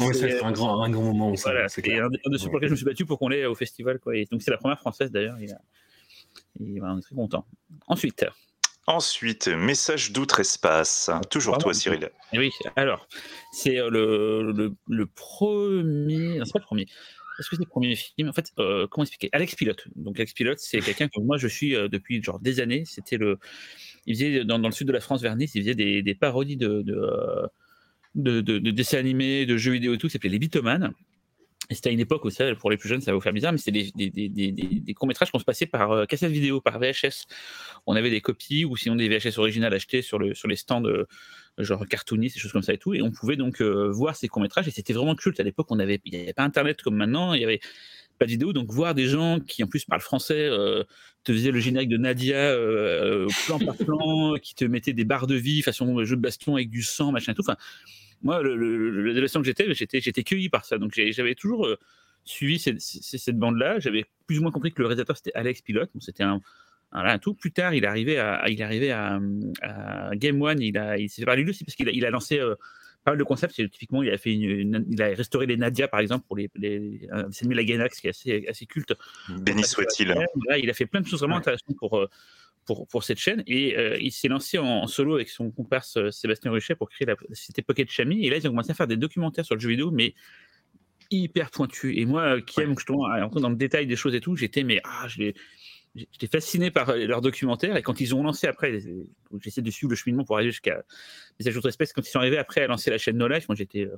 ouais, 0.00 0.14
c'est 0.14 0.42
un 0.42 0.52
grand, 0.52 0.82
un 0.82 0.90
grand 0.90 1.02
moment. 1.02 1.36
Ça, 1.36 1.50
voilà, 1.50 1.68
c'est 1.68 1.86
un, 1.98 2.08
de 2.08 2.38
ceux 2.38 2.48
pour 2.48 2.56
lesquels 2.56 2.68
je 2.68 2.72
me 2.72 2.76
suis 2.76 2.86
battu 2.86 3.04
pour 3.04 3.18
qu'on 3.18 3.28
l'ait 3.28 3.44
au 3.44 3.54
festival. 3.54 3.98
Quoi. 3.98 4.16
Et 4.16 4.26
donc, 4.30 4.42
c'est 4.42 4.50
la 4.50 4.56
première 4.56 4.78
française 4.78 5.10
d'ailleurs. 5.10 5.36
Il, 5.40 5.52
a... 5.52 5.60
il 6.60 6.80
va, 6.80 6.94
on 6.94 6.98
est 6.98 7.02
très 7.02 7.14
content. 7.14 7.46
Ensuite. 7.88 8.24
Ensuite, 8.86 9.48
message 9.48 10.12
d'outre-espace. 10.12 11.10
Toujours 11.28 11.52
Pardon, 11.54 11.64
toi, 11.64 11.74
Cyril. 11.74 12.08
Oui, 12.32 12.50
alors, 12.74 13.06
c'est 13.52 13.78
euh, 13.78 13.90
le, 13.90 14.50
le, 14.52 14.74
le, 14.88 15.06
premier. 15.06 16.38
Non, 16.38 16.46
c'est 16.46 16.54
pas 16.54 16.60
le 16.60 16.64
premier. 16.64 16.86
Est-ce 17.38 17.50
que 17.50 17.56
c'est 17.56 17.62
le 17.62 17.68
premier 17.68 17.94
film 17.96 18.28
En 18.28 18.32
fait, 18.32 18.52
comment 18.56 19.02
expliquer? 19.04 19.28
Alex 19.32 19.54
Pilote. 19.54 19.86
Donc 19.96 20.18
Alex 20.18 20.32
Pilote, 20.32 20.58
c'est 20.58 20.80
quelqu'un 20.80 21.08
que 21.08 21.20
moi 21.20 21.38
je 21.38 21.48
suis 21.48 21.72
depuis 21.72 22.22
genre 22.22 22.40
des 22.40 22.60
années. 22.60 22.84
C'était 22.84 23.16
le, 23.16 23.38
il 24.06 24.14
faisait 24.14 24.44
dans, 24.44 24.58
le 24.58 24.70
sud 24.70 24.86
de 24.86 24.92
la 24.92 25.00
France, 25.00 25.22
vers 25.22 25.36
il 25.38 25.48
faisait 25.48 25.74
des, 25.74 26.14
parodies 26.14 26.56
de 26.56 26.82
de, 28.14 28.40
de, 28.40 28.70
dessins 28.70 28.98
animés, 28.98 29.46
de 29.46 29.56
jeux 29.56 29.72
vidéo 29.72 29.94
et 29.94 29.98
tout, 29.98 30.08
s'appelait 30.08 30.30
Les 30.30 30.38
Bitoman. 30.38 30.92
Et 31.70 31.74
c'était 31.74 31.90
à 31.90 31.92
une 31.92 32.00
époque 32.00 32.30
ça, 32.32 32.54
pour 32.54 32.70
les 32.70 32.78
plus 32.78 32.88
jeunes, 32.88 33.02
ça 33.02 33.10
va 33.10 33.14
vous 33.14 33.20
faire 33.20 33.32
bizarre, 33.32 33.52
mais 33.52 33.58
c'était 33.58 33.90
des, 33.94 34.10
des, 34.10 34.28
des, 34.30 34.52
des 34.52 34.94
courts-métrages 34.94 35.30
qu'on 35.30 35.38
se 35.38 35.44
passait 35.44 35.66
par 35.66 35.92
euh, 35.92 36.06
cassette 36.06 36.32
vidéo, 36.32 36.62
par 36.62 36.78
VHS. 36.78 37.26
On 37.86 37.94
avait 37.94 38.10
des 38.10 38.22
copies 38.22 38.64
ou 38.64 38.76
sinon 38.76 38.96
des 38.96 39.08
VHS 39.08 39.38
originales 39.38 39.74
achetées 39.74 40.00
sur, 40.00 40.18
le, 40.18 40.34
sur 40.34 40.48
les 40.48 40.56
stands 40.56 40.84
euh, 40.84 41.06
genre 41.58 41.86
cartoonistes, 41.86 42.36
des 42.36 42.40
choses 42.40 42.52
comme 42.52 42.62
ça 42.62 42.72
et 42.72 42.78
tout. 42.78 42.94
Et 42.94 43.02
on 43.02 43.10
pouvait 43.10 43.36
donc 43.36 43.60
euh, 43.60 43.90
voir 43.90 44.16
ces 44.16 44.28
courts-métrages 44.28 44.68
et 44.68 44.70
c'était 44.70 44.92
vraiment 44.92 45.14
culte. 45.14 45.40
À 45.40 45.42
l'époque, 45.42 45.66
il 45.70 45.76
n'y 45.76 46.16
avait 46.16 46.32
pas 46.32 46.44
Internet 46.44 46.82
comme 46.82 46.96
maintenant, 46.96 47.34
il 47.34 47.38
n'y 47.38 47.44
avait 47.44 47.60
pas 48.18 48.26
de 48.26 48.30
vidéo. 48.30 48.52
Donc 48.52 48.70
voir 48.70 48.94
des 48.94 49.06
gens 49.06 49.40
qui 49.40 49.62
en 49.62 49.66
plus 49.66 49.84
parlent 49.84 50.00
français 50.00 50.48
te 51.24 51.32
faisaient 51.32 51.50
le 51.50 51.60
générique 51.60 51.88
de 51.88 51.96
Nadia 51.96 52.54
plan 53.46 53.58
par 53.58 53.76
plan, 53.76 54.34
qui 54.42 54.54
te 54.54 54.64
mettaient 54.64 54.92
des 54.92 55.04
barres 55.04 55.26
de 55.26 55.34
vie 55.34 55.62
façon 55.62 56.04
jeu 56.04 56.16
de 56.16 56.20
baston 56.20 56.56
avec 56.56 56.70
du 56.70 56.82
sang, 56.82 57.12
machin 57.12 57.32
et 57.32 57.34
tout. 57.34 57.42
Enfin, 57.42 57.56
moi, 58.22 58.42
l'adolescent 58.42 59.40
que 59.40 59.46
j'étais, 59.46 59.72
j'étais, 59.74 60.00
j'étais 60.00 60.24
cueilli 60.24 60.48
par 60.48 60.64
ça. 60.64 60.78
Donc 60.78 60.92
j'avais 60.94 61.34
toujours 61.34 61.66
euh, 61.66 61.78
suivi 62.24 62.58
cette, 62.58 62.80
cette 62.80 63.38
bande-là. 63.38 63.78
J'avais 63.78 64.04
plus 64.26 64.38
ou 64.38 64.42
moins 64.42 64.50
compris 64.50 64.72
que 64.72 64.80
le 64.82 64.88
réalisateur 64.88 65.16
c'était 65.16 65.32
Alex 65.34 65.62
Pilote. 65.62 65.90
c'était 66.00 66.24
un, 66.24 66.40
un, 66.92 67.18
tout. 67.18 67.34
Plus 67.34 67.52
tard, 67.52 67.74
il 67.74 67.84
est 67.84 67.86
arrivé 67.86 68.18
à, 68.18 68.48
il 68.48 68.60
est 68.60 68.64
arrivé 68.64 68.90
à, 68.90 69.20
Game 70.14 70.40
One. 70.40 70.60
Il 70.60 70.78
a, 70.78 70.98
il 70.98 71.08
s'est 71.08 71.24
parlé 71.24 71.42
lui 71.42 71.50
aussi 71.50 71.64
parce 71.64 71.76
qu'il 71.76 71.88
a, 71.88 71.92
il 71.92 72.04
a 72.04 72.10
lancé 72.10 72.38
euh, 72.38 72.54
pas 73.04 73.12
mal 73.12 73.18
de 73.18 73.24
concepts. 73.24 73.54
Typiquement, 73.70 74.02
il 74.02 74.10
a 74.10 74.18
fait 74.18 74.34
une, 74.34 74.86
il 74.90 75.02
a 75.02 75.08
restauré 75.08 75.46
les 75.46 75.56
Nadia 75.56 75.88
par 75.88 76.00
exemple 76.00 76.26
pour 76.26 76.36
les, 76.36 76.50
les 76.54 77.08
de 77.08 77.54
la 77.54 77.64
Gainax 77.64 78.00
qui 78.00 78.06
est 78.06 78.10
assez, 78.10 78.46
assez 78.48 78.66
culte. 78.66 78.94
Béni 79.40 79.64
soit-il. 79.64 80.14
il 80.58 80.70
a 80.70 80.74
fait 80.74 80.86
plein 80.86 81.00
de 81.00 81.06
choses 81.06 81.20
vraiment 81.20 81.36
intéressantes 81.36 81.76
pour 81.78 81.98
euh, 81.98 82.08
pour, 82.74 83.04
cette 83.04 83.18
chaîne. 83.18 83.42
Et 83.46 83.76
euh, 83.76 83.96
il 84.00 84.12
s'est 84.12 84.28
lancé 84.28 84.58
en, 84.58 84.86
solo 84.86 85.14
avec 85.14 85.28
son 85.28 85.50
comparse 85.50 85.96
euh, 85.96 86.10
Sébastien 86.10 86.50
Ruchet 86.50 86.74
pour 86.74 86.90
créer 86.90 87.06
la 87.06 87.16
société 87.30 87.62
Pocket 87.62 87.90
Chami. 87.90 88.26
Et 88.26 88.30
là, 88.30 88.36
ils 88.36 88.46
ont 88.46 88.50
commencé 88.50 88.70
à 88.70 88.74
faire 88.74 88.86
des 88.86 88.96
documentaires 88.96 89.44
sur 89.44 89.54
le 89.54 89.60
jeu 89.60 89.70
vidéo, 89.70 89.90
mais 89.90 90.14
hyper 91.10 91.50
pointus. 91.50 91.96
Et 91.96 92.04
moi, 92.04 92.36
euh, 92.36 92.40
qui 92.40 92.60
aime 92.60 92.76
justement 92.76 93.08
dans 93.28 93.48
le 93.48 93.56
détail 93.56 93.86
des 93.86 93.96
choses 93.96 94.14
et 94.14 94.20
tout, 94.20 94.36
j'étais 94.36 94.64
mais 94.64 94.80
ah, 94.84 95.06
j'étais 96.12 96.26
fasciné 96.26 96.70
par 96.70 96.94
leurs 96.96 97.20
documentaires. 97.20 97.76
Et 97.76 97.82
quand 97.82 98.00
ils 98.00 98.14
ont 98.14 98.22
lancé 98.22 98.46
après, 98.46 98.80
j'essaie 99.40 99.62
de 99.62 99.70
suivre 99.70 99.90
le 99.90 99.96
cheminement 99.96 100.24
pour 100.24 100.36
arriver 100.36 100.50
jusqu'à 100.50 100.82
Message 101.38 101.56
autres 101.56 101.68
espèces. 101.68 101.92
Quand 101.92 102.06
ils 102.06 102.10
sont 102.10 102.18
arrivés 102.18 102.38
après 102.38 102.62
à 102.62 102.66
lancer 102.66 102.90
la 102.90 102.98
chaîne 102.98 103.16
No 103.16 103.28
Life, 103.28 103.48
moi 103.48 103.56
j'étais 103.56 103.88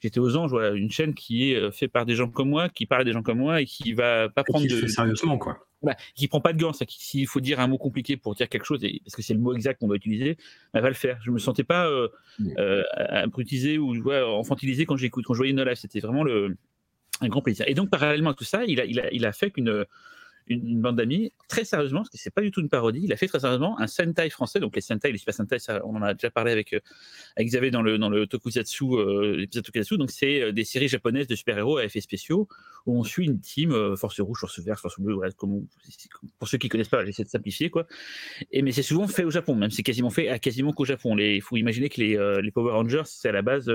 j'étais 0.00 0.20
aux 0.20 0.36
anges, 0.36 0.50
voilà, 0.50 0.70
une 0.76 0.90
chaîne 0.90 1.14
qui 1.14 1.52
est 1.52 1.70
faite 1.72 1.92
par 1.92 2.06
des 2.06 2.14
gens 2.14 2.28
comme 2.28 2.48
moi, 2.48 2.68
qui 2.68 2.86
parle 2.86 3.04
des 3.04 3.12
gens 3.12 3.22
comme 3.22 3.38
moi 3.38 3.60
et 3.60 3.66
qui 3.66 3.92
va 3.92 4.28
pas 4.28 4.44
prendre 4.44 4.66
de 4.66 4.86
sérieusement 4.86 5.38
quoi. 5.38 5.66
Bah, 5.82 5.96
qui 6.14 6.28
prend 6.28 6.42
pas 6.42 6.52
de 6.52 6.60
gants. 6.60 6.72
S'il 6.88 7.26
faut 7.26 7.40
dire 7.40 7.58
un 7.58 7.66
mot 7.66 7.78
compliqué 7.78 8.18
pour 8.18 8.34
dire 8.34 8.50
quelque 8.50 8.66
chose, 8.66 8.84
et, 8.84 9.00
parce 9.04 9.16
que 9.16 9.22
c'est 9.22 9.32
le 9.32 9.40
mot 9.40 9.54
exact 9.54 9.80
qu'on 9.80 9.86
doit 9.86 9.96
utiliser, 9.96 10.36
elle 10.74 10.82
va 10.82 10.88
le 10.88 10.94
faire. 10.94 11.18
Je 11.24 11.30
me 11.30 11.38
sentais 11.38 11.64
pas 11.64 11.88
euh, 11.88 12.08
euh, 12.58 12.82
brutiser 13.28 13.78
ou 13.78 13.96
ouais, 14.02 14.20
enfantilisé 14.20 14.84
quand 14.84 14.96
j'écoute, 14.96 15.24
quand 15.24 15.32
je 15.32 15.38
voyais 15.38 15.54
No 15.54 15.64
Life. 15.64 15.78
C'était 15.78 16.00
vraiment 16.00 16.22
le, 16.22 16.54
un 17.22 17.28
grand 17.28 17.40
plaisir. 17.40 17.64
Et 17.66 17.72
donc, 17.72 17.88
parallèlement 17.88 18.30
à 18.30 18.34
tout 18.34 18.44
ça, 18.44 18.64
il 18.66 18.78
a, 18.78 18.84
il 18.84 19.00
a, 19.00 19.10
il 19.10 19.24
a 19.24 19.32
fait 19.32 19.50
qu'une 19.50 19.86
une, 20.50 20.80
bande 20.80 20.96
d'amis, 20.96 21.32
très 21.48 21.64
sérieusement, 21.64 22.00
parce 22.00 22.10
que 22.10 22.18
c'est 22.18 22.34
pas 22.34 22.42
du 22.42 22.50
tout 22.50 22.60
une 22.60 22.68
parodie, 22.68 23.00
il 23.04 23.12
a 23.12 23.16
fait 23.16 23.26
très 23.26 23.40
sérieusement 23.40 23.80
un 23.80 23.86
Sentai 23.86 24.30
français. 24.30 24.60
Donc 24.60 24.74
les 24.74 24.82
Sentai, 24.82 25.12
les 25.12 25.18
Super 25.18 25.34
Sentai, 25.34 25.58
on 25.84 25.96
en 25.96 26.02
a 26.02 26.14
déjà 26.14 26.30
parlé 26.30 26.52
avec, 26.52 26.72
euh, 26.72 26.80
avec 27.36 27.48
Xavier 27.48 27.70
dans 27.70 27.82
le, 27.82 27.98
dans 27.98 28.08
le 28.08 28.26
Tokusatsu, 28.26 28.84
euh, 28.84 29.36
l'épisode 29.36 29.64
Tokusatsu. 29.64 29.96
Donc 29.96 30.10
c'est 30.10 30.42
euh, 30.42 30.52
des 30.52 30.64
séries 30.64 30.88
japonaises 30.88 31.26
de 31.26 31.34
super-héros 31.34 31.78
à 31.78 31.84
effets 31.84 32.00
spéciaux 32.00 32.48
où 32.86 32.98
on 32.98 33.04
suit 33.04 33.26
une 33.26 33.40
team, 33.40 33.96
Force 33.96 34.20
Rouge, 34.20 34.40
Force 34.40 34.58
Verte, 34.60 34.80
Force 34.80 34.98
Bleue, 34.98 35.18
pour 36.38 36.48
ceux 36.48 36.58
qui 36.58 36.68
connaissent 36.68 36.88
pas, 36.88 37.04
j'essaie 37.04 37.24
de 37.24 37.28
simplifier, 37.28 37.68
quoi. 37.68 37.86
Et, 38.52 38.62
mais 38.62 38.72
c'est 38.72 38.82
souvent 38.82 39.06
fait 39.06 39.24
au 39.24 39.30
Japon, 39.30 39.54
même 39.54 39.70
c'est 39.70 39.82
quasiment 39.82 40.08
fait 40.08 40.28
à 40.28 40.38
quasiment 40.38 40.72
qu'au 40.72 40.86
Japon. 40.86 41.16
Il 41.18 41.42
faut 41.42 41.58
imaginer 41.58 41.90
que 41.90 42.00
les, 42.00 42.40
les 42.42 42.50
Power 42.50 42.72
Rangers, 42.72 43.02
c'est 43.04 43.28
à 43.28 43.32
la 43.32 43.42
base 43.42 43.70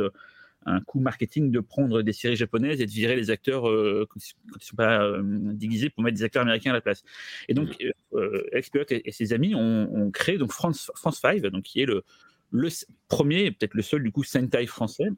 un 0.65 0.81
coup 0.81 0.99
marketing 0.99 1.51
de 1.51 1.59
prendre 1.59 2.01
des 2.01 2.13
séries 2.13 2.35
japonaises 2.35 2.81
et 2.81 2.85
de 2.85 2.91
virer 2.91 3.15
les 3.15 3.29
acteurs 3.29 3.69
euh, 3.69 4.07
quand 4.09 4.19
ils 4.19 4.33
ne 4.53 4.59
sont 4.59 4.75
pas 4.75 5.03
euh, 5.03 5.21
déguisés 5.23 5.89
pour 5.89 6.03
mettre 6.03 6.17
des 6.17 6.23
acteurs 6.23 6.41
américains 6.41 6.71
à 6.71 6.73
la 6.73 6.81
place. 6.81 7.03
Et 7.47 7.53
donc, 7.53 7.69
mmh. 7.79 8.17
euh, 8.17 8.43
et, 8.89 9.11
ses 9.11 9.33
amis 9.33 9.53
ont, 9.55 10.11
créé 10.11 10.37
donc 10.37 10.51
France, 10.51 10.91
France 10.95 11.19
5, 11.19 11.41
donc, 11.43 11.63
qui 11.63 11.81
est 11.81 11.85
le, 11.85 12.03
le 12.51 12.69
premier, 13.07 13.51
peut-être 13.51 13.73
le 13.73 13.81
seul 13.81 14.03
du 14.03 14.11
coup 14.11 14.23
Sentai 14.23 14.65
français, 14.65 15.09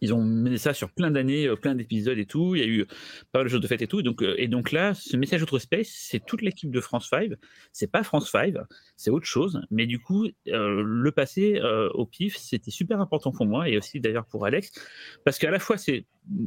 ils 0.00 0.12
ont 0.12 0.22
mené 0.22 0.58
ça 0.58 0.74
sur 0.74 0.90
plein 0.90 1.10
d'années, 1.10 1.46
euh, 1.46 1.56
plein 1.56 1.74
d'épisodes 1.74 2.18
et 2.18 2.26
tout. 2.26 2.54
Il 2.54 2.60
y 2.60 2.64
a 2.64 2.66
eu 2.66 2.86
pas 3.32 3.40
mal 3.40 3.44
de 3.44 3.50
choses 3.50 3.60
de 3.60 3.66
fête 3.66 3.82
et 3.82 3.86
tout. 3.86 4.02
Donc, 4.02 4.22
euh, 4.22 4.34
et 4.38 4.48
donc 4.48 4.72
là, 4.72 4.94
ce 4.94 5.16
message 5.16 5.42
Outre 5.42 5.58
Space, 5.58 5.88
c'est 5.88 6.24
toute 6.24 6.42
l'équipe 6.42 6.70
de 6.70 6.80
France 6.80 7.08
5. 7.10 7.32
C'est 7.72 7.90
pas 7.90 8.02
France 8.02 8.30
5, 8.30 8.54
c'est 8.96 9.10
autre 9.10 9.26
chose. 9.26 9.62
Mais 9.70 9.86
du 9.86 9.98
coup, 9.98 10.26
euh, 10.48 10.82
le 10.84 11.12
passer 11.12 11.60
au 11.94 12.06
pif, 12.06 12.36
c'était 12.36 12.70
super 12.70 13.00
important 13.00 13.32
pour 13.32 13.46
moi 13.46 13.68
et 13.68 13.78
aussi 13.78 14.00
d'ailleurs 14.00 14.26
pour 14.26 14.46
Alex. 14.46 14.72
Parce 15.24 15.38
qu'à 15.38 15.50
la 15.50 15.58
fois, 15.58 15.76
c'est 15.78 16.04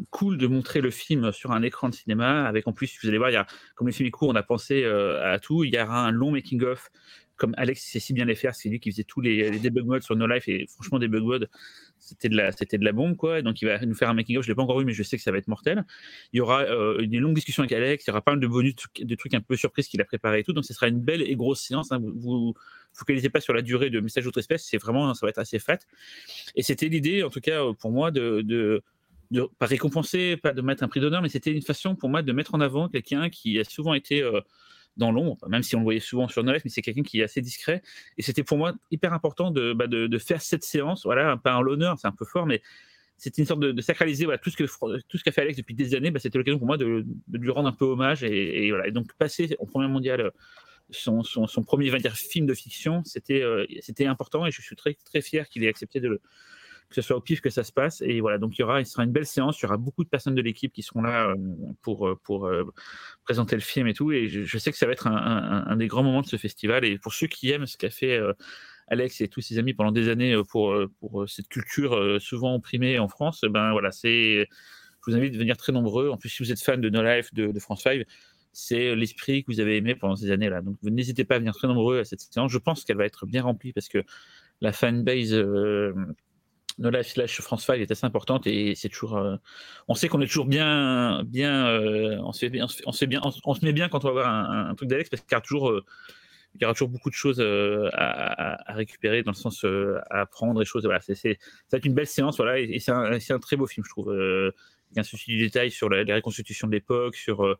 cool 0.10 0.38
de 0.38 0.48
montrer 0.48 0.82
le 0.82 0.90
film 0.90 1.32
sur 1.32 1.52
un 1.52 1.62
écran 1.62 1.90
de 1.90 1.96
cinéma. 1.96 2.46
Avec 2.46 2.68
en 2.68 2.74
plus, 2.74 2.98
vous 3.02 3.08
allez 3.08 3.18
voir, 3.18 3.32
comme 3.76 3.88
le 3.88 3.94
film 3.94 4.08
est 4.08 4.12
court, 4.12 4.30
on 4.30 4.36
a 4.36 4.44
pensé 4.44 4.84
à 4.86 5.40
tout. 5.40 5.64
Il 5.64 5.74
y 5.74 5.80
aura 5.80 6.06
un 6.06 6.12
long 6.12 6.32
making-of 6.32 6.90
comme 7.38 7.54
Alex 7.58 7.82
sait 7.82 8.00
si 8.00 8.14
bien 8.14 8.26
les 8.26 8.36
faire, 8.36 8.56
c'est 8.56 8.68
lui 8.68 8.80
qui 8.80 8.92
faisait 8.92 9.04
tous 9.04 9.22
les, 9.22 9.60
debug 9.60 9.86
modes 9.86 10.02
sur 10.02 10.16
No 10.16 10.28
Life 10.28 10.48
et 10.48 10.66
franchement 10.68 11.00
debug 11.00 11.24
mode 11.24 11.50
c'était 12.00 12.30
de 12.30 12.36
la 12.36 12.52
c'était 12.52 12.78
de 12.78 12.84
la 12.84 12.92
bombe 12.92 13.16
quoi. 13.16 13.42
Donc 13.42 13.62
il 13.62 13.66
va 13.66 13.80
nous 13.86 13.96
faire 13.96 14.10
un 14.10 14.14
making 14.14 14.38
of, 14.38 14.44
je 14.44 14.50
l'ai 14.50 14.56
pas 14.56 14.64
encore 14.64 14.80
vu 14.80 14.86
mais 14.86 14.94
je 14.94 15.04
sais 15.04 15.18
que 15.18 15.24
ça 15.24 15.32
va 15.32 15.38
être 15.38 15.48
mortel. 15.48 15.86
Il 16.34 16.38
y 16.38 16.42
aura 16.42 16.64
euh, 16.64 17.00
une 17.00 17.20
longue 17.20 17.36
discussion 17.36 17.62
avec 17.64 17.72
Alex, 17.72 18.06
il 18.06 18.10
y 18.10 18.12
aura 18.12 18.22
pas 18.22 18.32
mal 18.32 18.40
de 18.40 18.48
bonus, 18.48 18.76
de 19.00 19.16
trucs 19.16 19.34
un 19.34 19.42
peu 19.42 19.56
surprises 19.56 19.88
qu'il 19.88 20.02
a 20.02 20.06
préparé 20.06 20.40
et 20.40 20.44
tout. 20.44 20.54
Donc 20.54 20.66
ce 20.66 20.74
sera 20.74 20.88
une 20.88 21.00
belle 21.00 21.22
et 21.22 21.36
grosse 21.36 21.62
séance. 21.62 21.92
Hein. 21.92 22.00
Vous, 22.00 22.14
vous 22.20 22.54
focalisez 22.94 23.30
pas 23.30 23.40
sur 23.40 23.54
la 23.54 23.62
durée 23.62 23.90
de 23.90 24.00
message 24.00 24.24
d'autres 24.24 24.40
espèces, 24.40 24.66
c'est 24.66 24.78
vraiment 24.78 25.14
ça 25.14 25.26
va 25.26 25.30
être 25.30 25.40
assez 25.40 25.60
fat. 25.60 25.80
Et 26.56 26.64
c'était 26.64 26.90
l'idée 26.90 27.24
en 27.24 27.30
tout 27.30 27.42
cas 27.42 27.62
pour 27.80 27.92
moi 27.92 28.12
de, 28.12 28.42
de 28.42 28.84
de 29.32 29.48
pas 29.60 29.66
récompenser, 29.66 30.38
pas 30.38 30.54
de 30.54 30.62
mettre 30.62 30.84
un 30.84 30.88
prix 30.88 31.00
d'honneur, 31.00 31.22
mais 31.22 31.30
c'était 31.30 31.52
une 31.52 31.62
façon 31.62 31.96
pour 31.96 32.10
moi 32.10 32.22
de 32.22 32.32
mettre 32.32 32.56
en 32.56 32.62
avant 32.62 32.88
quelqu'un 32.88 33.30
qui 33.30 33.60
a 33.60 33.64
souvent 33.64 33.94
été 33.94 34.22
euh, 34.22 34.42
dans 34.98 35.12
l'ombre, 35.12 35.48
même 35.48 35.64
si 35.64 35.76
on 35.76 35.80
le 35.80 35.84
voyait 35.84 36.00
souvent 36.00 36.28
sur 36.28 36.44
Noël, 36.44 36.62
mais 36.64 36.70
c'est 36.70 36.82
quelqu'un 36.82 37.04
qui 37.04 37.20
est 37.20 37.24
assez 37.24 37.42
discret. 37.42 37.82
Et 38.18 38.22
c'était 38.22 38.44
pour 38.44 38.58
moi 38.58 38.74
hyper 38.92 39.14
important 39.14 39.52
de, 39.52 39.74
bah, 39.74 39.88
de, 39.88 40.18
faire 40.18 40.42
cette 40.42 40.64
séance, 40.64 41.04
voilà, 41.04 41.38
pas 41.38 41.56
en 41.56 41.62
l'honneur, 41.62 41.98
c'est 42.00 42.08
un 42.08 42.12
peu 42.12 42.26
fort, 42.26 42.46
mais 42.46 42.62
c'était 43.18 43.42
une 43.42 43.48
sorte 43.48 43.60
de, 43.60 43.82
sacraliser 43.82 44.26
voilà, 44.26 44.38
tout 44.38 44.50
ce 44.50 45.24
qu'a 45.24 45.32
fait 45.32 45.42
Alex 45.42 45.58
depuis 45.58 45.76
des 45.76 45.96
années. 45.96 46.12
Bah, 46.12 46.20
c'était 46.20 46.38
l'occasion 46.38 46.60
pour 46.60 46.68
moi 46.68 46.78
de, 46.78 47.06
lui 47.32 47.50
rendre 47.52 47.70
un 47.70 47.74
peu 47.74 47.86
hommage 47.86 48.24
et, 48.24 48.70
voilà. 48.70 48.88
Et 48.88 48.92
donc 48.92 49.14
passer 49.14 49.56
en 49.60 49.66
première 49.66 49.90
mondiale 49.90 50.32
son, 50.90 51.24
son, 51.24 51.64
premier 51.64 51.92
film 52.14 52.46
de 52.46 52.54
fiction, 52.54 53.04
c'était 53.04 53.42
euh, 53.42 53.66
c'était 53.82 54.06
important 54.06 54.46
et 54.46 54.52
je 54.52 54.62
suis 54.62 54.76
très 54.76 54.94
très 55.04 55.22
fier 55.22 55.50
qu'il 55.50 55.64
ait 55.66 55.68
accepté 55.68 56.00
de 56.00 56.08
le, 56.08 56.22
que 56.90 56.96
ce 56.96 57.02
soit 57.02 57.18
au 57.18 57.22
pif 57.22 57.42
que 57.42 57.50
ça 57.50 57.64
se 57.64 57.72
passe. 57.72 58.02
Et 58.02 58.22
voilà, 58.22 58.38
donc 58.38 58.58
il 58.58 58.62
y 58.62 58.64
aura, 58.64 58.80
il 58.80 58.86
sera 58.86 59.04
une 59.04 59.12
belle 59.12 59.26
séance. 59.26 59.60
Il 59.60 59.64
y 59.64 59.66
aura 59.66 59.78
beaucoup 59.78 60.04
de 60.04 60.10
personnes 60.10 60.36
de 60.36 60.42
l'équipe 60.42 60.72
qui 60.72 60.84
seront 60.84 61.02
là 61.02 61.30
euh, 61.30 61.36
pour, 61.82 62.08
euh, 62.08 62.20
pour 62.24 62.48
euh, 62.48 62.64
présenter 63.26 63.56
le 63.56 63.62
film 63.62 63.88
et 63.88 63.94
tout. 63.94 64.12
Et 64.12 64.28
je, 64.30 64.58
sais 64.58 64.72
que 64.72 64.78
ça 64.78 64.86
va 64.86 64.94
être 64.94 65.08
un, 65.08 65.76
des 65.76 65.88
grands 65.88 66.04
moments 66.04 66.22
de 66.22 66.28
ce 66.28 66.38
festival. 66.38 66.86
Et 66.86 66.98
pour 66.98 67.14
ceux 67.14 67.28
qui 67.28 67.52
aiment 67.52 67.66
ce 67.66 67.78
qu'a 67.78 67.90
fait 67.90 68.20
Alex 68.88 69.20
et 69.20 69.28
tous 69.28 69.42
ses 69.42 69.58
amis 69.58 69.74
pendant 69.74 69.92
des 69.92 70.08
années 70.08 70.36
pour, 70.50 70.74
pour 71.00 71.28
cette 71.28 71.50
culture 71.50 72.22
souvent 72.22 72.56
opprimée 72.56 73.00
en 73.00 73.08
France, 73.08 73.42
ben 73.50 73.72
voilà, 73.72 73.92
c'est. 73.92 74.48
Je 75.06 75.12
vous 75.12 75.18
invite 75.18 75.36
à 75.36 75.38
venir 75.38 75.56
très 75.56 75.72
nombreux. 75.72 76.10
En 76.10 76.18
plus, 76.18 76.28
si 76.28 76.44
vous 76.44 76.52
êtes 76.52 76.62
fan 76.62 76.82
de 76.82 76.90
No 76.90 77.02
Life, 77.02 77.34
de, 77.34 77.58
France 77.60 77.84
5, 77.84 78.04
c'est 78.52 78.94
l'esprit 78.94 79.44
que 79.44 79.52
vous 79.52 79.62
avez 79.62 79.78
aimé 79.78 79.96
pendant 79.96 80.18
ces 80.18 80.32
années-là. 80.32 80.62
Donc, 80.62 80.76
n'hésitez 80.84 81.24
pas 81.24 81.36
à 81.36 81.40
venir 81.40 81.54
très 81.54 81.68
nombreux 81.68 82.00
à 82.00 82.04
cette 82.04 82.20
séance. 82.20 82.52
Je 82.52 82.58
pense 82.58 82.84
qu'elle 82.84 82.98
va 82.98 83.06
être 83.06 83.26
bien 83.26 83.44
remplie 83.44 83.72
parce 83.72 83.88
que 83.88 84.04
la 84.60 84.74
fanbase 84.74 85.34
No 86.78 86.90
Life 86.92 87.08
slash 87.08 87.42
France 87.42 87.66
5 87.66 87.80
est 87.80 87.92
assez 87.92 88.06
importante 88.06 88.46
et 88.46 88.76
c'est 88.76 88.90
toujours. 88.90 89.18
Euh, 89.18 89.36
on 89.88 89.96
sait 89.96 90.08
qu'on 90.08 90.22
est 90.22 90.28
toujours 90.28 90.46
bien, 90.46 91.24
bien, 91.26 91.68
euh, 91.68 92.18
on 92.24 92.34
se 92.34 92.46
on 92.86 92.92
se 92.92 93.66
met 93.66 93.74
bien 93.74 93.90
quand 93.90 94.06
on 94.06 94.08
va 94.10 94.14
voir 94.14 94.30
un, 94.30 94.76
truc 94.76 94.90
d'Alex 94.90 95.10
parce 95.10 95.24
qu'il 95.24 95.36
y 95.36 95.64
euh, 95.66 95.82
y 96.60 96.66
aura 96.66 96.74
toujours 96.74 96.90
beaucoup 96.90 97.10
de 97.10 97.16
choses 97.16 97.42
à, 97.94 98.74
récupérer 98.74 99.24
dans 99.24 99.32
le 99.32 99.36
sens 99.36 99.66
à 100.10 100.22
apprendre 100.22 100.62
et 100.62 100.66
choses. 100.66 100.86
Voilà, 100.86 101.02
c'est, 101.02 101.16
c'est, 101.16 101.40
ça 101.68 101.78
va 101.78 101.78
être 101.80 101.86
une 101.86 101.96
belle 101.96 102.08
séance, 102.08 102.38
voilà, 102.38 102.60
et, 102.60 102.80
c'est, 102.80 102.92
un, 102.92 103.40
très 103.40 103.56
beau 103.56 103.66
film, 103.66 103.84
je 103.84 103.90
trouve. 103.90 104.14
il 104.14 104.96
y 104.96 105.00
a 105.00 105.02
un 105.02 105.04
souci 105.04 105.32
du 105.32 105.40
détail 105.40 105.72
sur 105.72 105.90
les 105.90 106.14
reconstitutions 106.14 106.68
de 106.68 106.74
l'époque, 106.74 107.16
sur 107.16 107.58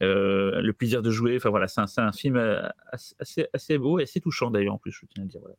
le 0.00 0.72
plaisir 0.72 1.02
de 1.02 1.10
jouer. 1.10 1.36
Enfin 1.36 1.50
voilà, 1.50 1.68
c'est 1.68 2.00
un, 2.00 2.12
film 2.12 2.38
assez, 3.52 3.78
beau 3.78 3.98
et 3.98 4.04
assez 4.04 4.20
touchant 4.20 4.50
d'ailleurs 4.50 4.74
en 4.74 4.78
plus, 4.78 4.92
je 4.92 5.04
tiens 5.06 5.24
à 5.24 5.26
dire. 5.26 5.40
Voilà. 5.40 5.56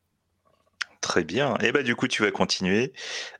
Très 1.06 1.24
bien. 1.24 1.53
Et 1.62 1.72
bah 1.72 1.84
du 1.84 1.95
coup, 1.95 2.08
tu 2.08 2.24
vas 2.24 2.32
continuer 2.32 2.91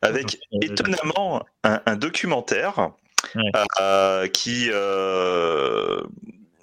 avec 0.03 0.38
étonnamment 0.61 1.43
un, 1.63 1.95
documentaire 1.95 2.91
euh, 3.82 4.28
qui, 4.28 4.68
euh, 4.70 5.99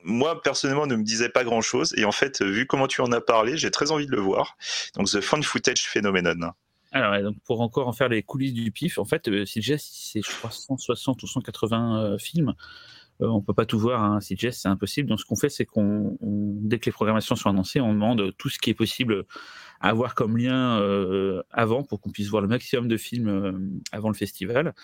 moi 0.04 0.40
personnellement, 0.42 0.86
ne 0.86 0.94
me 0.94 1.02
disait 1.02 1.28
pas 1.28 1.42
grand-chose. 1.42 1.92
Et 1.96 2.04
en 2.04 2.12
fait, 2.12 2.40
vu 2.40 2.68
comment 2.68 2.86
tu 2.86 3.00
en 3.00 3.10
as 3.10 3.20
parlé, 3.20 3.56
j'ai 3.56 3.72
très 3.72 3.90
envie 3.90 4.06
de 4.06 4.12
le 4.12 4.20
voir. 4.20 4.56
Donc, 4.94 5.08
The 5.10 5.20
Fun 5.20 5.42
Footage 5.42 5.88
Phenomenon. 5.88 6.52
Alors, 6.92 7.20
donc 7.20 7.36
pour 7.44 7.62
encore 7.62 7.88
en 7.88 7.92
faire 7.92 8.08
les 8.08 8.22
coulisses 8.22 8.54
du 8.54 8.70
pif, 8.70 8.98
en 8.98 9.04
fait, 9.04 9.26
euh, 9.26 9.44
CGS, 9.44 9.80
c'est 9.80 10.22
je 10.22 10.30
crois 10.30 10.52
160 10.52 11.20
ou 11.20 11.26
180 11.26 12.00
euh, 12.00 12.18
films. 12.18 12.54
Euh, 13.22 13.28
on 13.28 13.40
peut 13.40 13.54
pas 13.54 13.66
tout 13.66 13.78
voir, 13.78 14.02
hein. 14.02 14.20
CGS, 14.20 14.52
c'est 14.52 14.68
impossible. 14.68 15.08
Donc, 15.08 15.20
ce 15.20 15.24
qu'on 15.24 15.36
fait, 15.36 15.48
c'est 15.48 15.64
qu'on, 15.64 16.16
dès 16.20 16.78
que 16.78 16.86
les 16.86 16.92
programmations 16.92 17.36
sont 17.36 17.48
annoncées, 17.48 17.80
on 17.80 17.92
demande 17.92 18.34
tout 18.36 18.48
ce 18.48 18.58
qui 18.58 18.70
est 18.70 18.74
possible 18.74 19.24
à 19.80 19.88
avoir 19.88 20.14
comme 20.14 20.36
lien 20.36 20.80
euh, 20.80 21.42
avant 21.50 21.82
pour 21.82 22.00
qu'on 22.00 22.10
puisse 22.10 22.28
voir 22.28 22.40
le 22.40 22.48
maximum 22.48 22.86
de 22.86 22.96
films 22.96 23.28
euh, 23.28 23.52
avant 23.90 24.08
le 24.08 24.14
festival. 24.14 24.74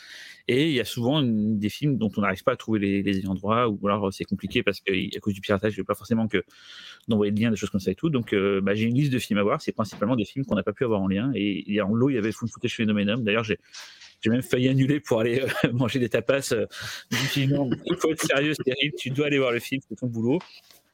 Et 0.48 0.68
il 0.68 0.74
y 0.74 0.80
a 0.80 0.84
souvent 0.84 1.22
des 1.22 1.68
films 1.68 1.98
dont 1.98 2.10
on 2.16 2.20
n'arrive 2.20 2.42
pas 2.42 2.52
à 2.52 2.56
trouver 2.56 2.80
les, 2.80 3.22
droit, 3.22 3.66
ou 3.66 3.86
alors 3.86 4.12
c'est 4.12 4.24
compliqué 4.24 4.62
parce 4.62 4.80
qu'à 4.80 4.92
cause 5.20 5.34
du 5.34 5.40
piratage, 5.40 5.76
n'y 5.76 5.82
a 5.82 5.84
pas 5.84 5.94
forcément 5.94 6.28
que 6.28 6.44
d'envoyer 7.06 7.32
de 7.32 7.40
liens, 7.40 7.50
des 7.50 7.56
choses 7.56 7.70
comme 7.70 7.80
ça 7.80 7.90
et 7.90 7.94
tout. 7.94 8.10
Donc, 8.10 8.34
bah, 8.34 8.74
j'ai 8.74 8.84
une 8.84 8.94
liste 8.94 9.12
de 9.12 9.18
films 9.18 9.38
à 9.38 9.42
voir. 9.42 9.60
C'est 9.60 9.72
principalement 9.72 10.16
des 10.16 10.24
films 10.24 10.44
qu'on 10.44 10.54
n'a 10.54 10.62
pas 10.62 10.72
pu 10.72 10.84
avoir 10.84 11.00
en 11.00 11.08
lien. 11.08 11.30
Et 11.34 11.80
en 11.80 11.94
lot, 11.94 12.10
il 12.10 12.14
y 12.14 12.18
avait 12.18 12.32
Full 12.32 12.48
Footage 12.48 12.74
Phenomenon. 12.76 13.18
D'ailleurs, 13.18 13.44
j'ai 13.44 13.58
j'ai 14.20 14.30
même 14.30 14.42
failli 14.42 14.68
annuler 14.68 15.00
pour 15.00 15.20
aller 15.20 15.44
manger 15.72 15.98
des 15.98 16.08
tapas. 16.08 16.40
je 16.40 17.44
non, 17.46 17.70
il 17.86 17.96
faut 17.96 18.10
être 18.10 18.22
sérieux, 18.22 18.54
c'est 18.54 18.64
terrible. 18.64 18.96
Tu 18.98 19.10
dois 19.10 19.26
aller 19.26 19.38
voir 19.38 19.52
le 19.52 19.60
film, 19.60 19.80
c'est 19.88 19.96
ton 19.96 20.06
boulot. 20.06 20.40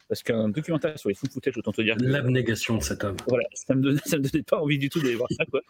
Parce 0.09 0.23
qu'un 0.23 0.51
documentaire 0.51 0.99
sur 0.99 1.09
les 1.09 1.15
full 1.15 1.31
footage, 1.31 1.57
autant 1.57 1.73
te 1.73 1.81
dire. 1.81 1.97
L'abnégation 1.99 2.77
de 2.77 2.83
cet 2.83 3.05
homme. 3.05 3.17
Voilà, 3.27 3.45
ça 3.55 3.75
me, 3.75 3.83
donnait, 3.83 4.01
ça 4.05 4.19
me 4.19 4.23
donnait 4.23 4.45
pas 4.45 4.61
envie 4.61 4.79
du 4.79 4.91
tout 4.91 5.01
d'aller 5.01 5.15
voir 5.15 5.31
ça, 5.33 5.45
quoi. 5.47 5.63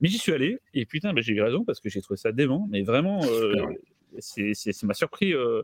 Mais 0.00 0.08
j'y 0.08 0.18
suis 0.18 0.32
allé, 0.32 0.58
et 0.74 0.86
putain, 0.86 1.12
bah, 1.12 1.20
j'ai 1.20 1.32
eu 1.32 1.42
raison, 1.42 1.64
parce 1.64 1.80
que 1.80 1.88
j'ai 1.88 2.00
trouvé 2.00 2.16
ça 2.16 2.32
dément, 2.32 2.68
mais 2.70 2.82
vraiment, 2.82 3.20
euh, 3.24 3.54
c'est, 4.18 4.82
m'a 4.82 4.94
surpris. 4.94 5.34
Euh, 5.34 5.62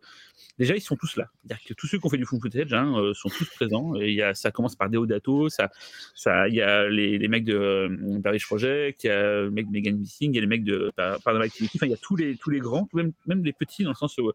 déjà, 0.58 0.74
ils 0.74 0.80
sont 0.80 0.96
tous 0.96 1.16
là. 1.16 1.30
Que 1.66 1.74
tous 1.74 1.86
ceux 1.86 1.98
qui 1.98 2.06
ont 2.06 2.10
fait 2.10 2.18
du 2.18 2.24
full 2.24 2.40
footage 2.40 2.72
hein, 2.72 2.94
euh, 2.96 3.14
sont 3.14 3.28
tous 3.28 3.48
présents. 3.54 3.94
Et 3.96 4.12
y 4.12 4.22
a, 4.22 4.34
ça 4.34 4.50
commence 4.50 4.76
par 4.76 4.90
Deodato, 4.90 5.48
ça, 5.48 5.70
ça, 6.14 6.48
il 6.48 6.54
y 6.54 6.62
a 6.62 6.88
les, 6.88 7.18
les 7.18 7.28
mecs 7.28 7.44
de 7.44 7.56
euh, 7.56 8.20
Paris 8.22 8.42
Project, 8.44 9.04
il 9.04 9.08
y 9.08 9.10
a 9.10 9.42
le 9.42 9.50
mec 9.50 9.66
de 9.66 9.72
Megan 9.72 9.96
Missing, 9.96 10.32
il 10.32 10.34
y 10.36 10.38
a 10.38 10.40
les 10.40 10.46
mecs 10.46 10.64
de 10.64 10.92
Paranormal 10.96 11.42
Activity, 11.42 11.78
enfin, 11.78 11.86
il 11.86 11.90
y 11.90 11.94
a 11.94 11.98
tous 11.98 12.16
les, 12.16 12.36
tous 12.36 12.50
les 12.50 12.60
grands, 12.60 12.88
même, 12.92 13.12
même 13.26 13.44
les 13.44 13.52
petits, 13.52 13.84
dans 13.84 13.90
le 13.90 13.96
sens 13.96 14.16
où 14.18 14.32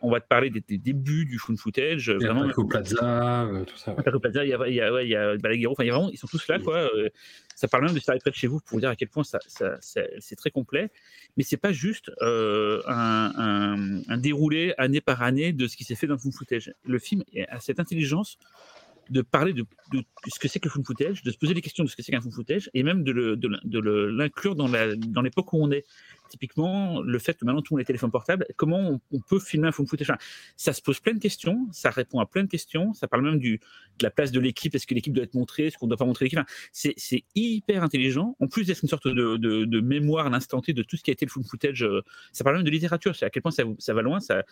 on 0.00 0.10
va 0.10 0.20
te 0.20 0.26
parler 0.26 0.50
des, 0.50 0.78
débuts 0.78 1.24
du 1.24 1.38
fun 1.38 1.56
footage. 1.56 2.08
Il 2.08 2.22
y 2.22 2.26
a 2.26 2.32
vraiment, 2.32 2.46
Paco 2.46 2.64
Plaza, 2.64 3.44
euh, 3.44 3.64
tout 3.64 3.76
ça. 3.76 3.92
Paco 3.92 4.20
Plaza, 4.20 4.44
il 4.44 4.50
y 4.50 4.54
a, 4.54 4.68
il 4.68 4.74
y 4.74 4.80
a, 4.80 4.92
ouais, 4.92 5.06
il 5.06 5.10
y 5.10 5.16
a 5.16 5.36
Balaguerro, 5.36 5.72
enfin, 5.72 5.84
il 5.84 5.88
y 5.88 5.90
a 5.90 5.94
vraiment, 5.94 6.10
ils 6.10 6.18
sont 6.18 6.26
tous 6.26 6.46
là, 6.48 6.58
quoi. 6.58 6.76
Euh, 6.76 7.08
ça 7.54 7.68
parle 7.68 7.84
même 7.86 7.94
de 7.94 8.00
Star 8.00 8.16
près 8.18 8.30
de 8.30 8.36
chez 8.36 8.46
vous 8.46 8.60
pour 8.60 8.76
vous 8.76 8.80
dire 8.80 8.90
à 8.90 8.96
quel 8.96 9.08
point 9.08 9.24
ça, 9.24 9.38
ça, 9.46 9.78
c'est 9.80 10.36
très 10.36 10.50
complet. 10.50 10.90
Mais 11.36 11.42
c'est 11.42 11.56
pas 11.56 11.72
juste 11.72 12.10
euh, 12.20 12.82
un, 12.86 13.32
un, 13.36 14.02
un, 14.08 14.18
déroulé 14.18 14.74
année 14.78 15.00
par 15.00 15.22
année 15.22 15.52
de 15.52 15.66
ce 15.66 15.76
qui 15.76 15.84
s'est 15.84 15.94
fait 15.94 16.06
dans 16.06 16.14
le 16.14 16.20
fun 16.20 16.30
footage. 16.30 16.72
Le 16.84 16.98
film 16.98 17.22
a 17.48 17.60
cette 17.60 17.80
intelligence 17.80 18.38
de 19.10 19.22
parler 19.22 19.52
de, 19.52 19.64
de, 19.92 20.02
ce 20.28 20.38
que 20.38 20.48
c'est 20.48 20.58
que 20.58 20.68
le 20.68 20.72
fun 20.72 20.82
footage, 20.84 21.22
de 21.22 21.30
se 21.30 21.38
poser 21.38 21.54
des 21.54 21.60
questions 21.60 21.84
de 21.84 21.88
ce 21.88 21.96
que 21.96 22.02
c'est 22.02 22.12
qu'un 22.12 22.20
fun 22.20 22.30
footage, 22.30 22.70
et 22.74 22.82
même 22.82 23.04
de, 23.04 23.12
l'inclure 24.10 24.56
dans 24.56 25.22
l'époque 25.22 25.52
où 25.52 25.62
on 25.62 25.70
est. 25.70 25.84
Typiquement, 26.28 27.00
le 27.02 27.18
fait 27.18 27.34
que 27.34 27.44
maintenant 27.44 27.62
tout 27.62 27.74
le 27.74 27.76
monde 27.76 27.80
a 27.80 27.84
des 27.84 27.86
téléphones 27.86 28.10
portables, 28.10 28.46
comment 28.56 29.00
on, 29.12 29.20
peut 29.20 29.38
filmer 29.38 29.68
un 29.68 29.72
fun 29.72 29.84
footage 29.86 30.12
Ça 30.56 30.72
se 30.72 30.82
pose 30.82 31.00
plein 31.00 31.14
de 31.14 31.18
questions, 31.18 31.66
ça 31.72 31.90
répond 31.90 32.20
à 32.20 32.26
plein 32.26 32.44
de 32.44 32.48
questions, 32.48 32.94
ça 32.94 33.08
parle 33.08 33.24
même 33.24 33.38
du, 33.38 33.58
de 33.98 34.04
la 34.04 34.10
place 34.10 34.32
de 34.32 34.40
l'équipe, 34.40 34.74
est-ce 34.74 34.86
que 34.86 34.94
l'équipe 34.94 35.12
doit 35.12 35.24
être 35.24 35.34
montrée, 35.34 35.66
est-ce 35.66 35.78
qu'on 35.78 35.86
ne 35.86 35.90
doit 35.90 35.98
pas 35.98 36.04
montrer 36.04 36.26
l'équipe 36.26 36.40
c'est, 36.72 36.94
c'est 36.96 37.24
hyper 37.34 37.82
intelligent, 37.82 38.36
en 38.40 38.46
plus 38.46 38.66
d'être 38.66 38.82
une 38.82 38.88
sorte 38.88 39.08
de, 39.08 39.36
de, 39.36 39.80
mémoire 39.80 40.26
à 40.26 40.30
l'instant 40.30 40.60
T 40.60 40.72
de 40.72 40.82
tout 40.82 40.96
ce 40.96 41.02
qui 41.02 41.10
a 41.10 41.12
été 41.12 41.26
le 41.26 41.30
fun 41.30 41.42
footage, 41.42 41.82
euh, 41.82 42.02
ça 42.32 42.44
parle 42.44 42.56
même 42.56 42.64
de 42.64 42.70
littérature, 42.70 43.14
c'est 43.14 43.26
à 43.26 43.30
quel 43.30 43.42
point 43.42 43.52
ça, 43.52 43.64
ça 43.78 43.94
va 43.94 44.02
loin, 44.02 44.20
ça, 44.20 44.42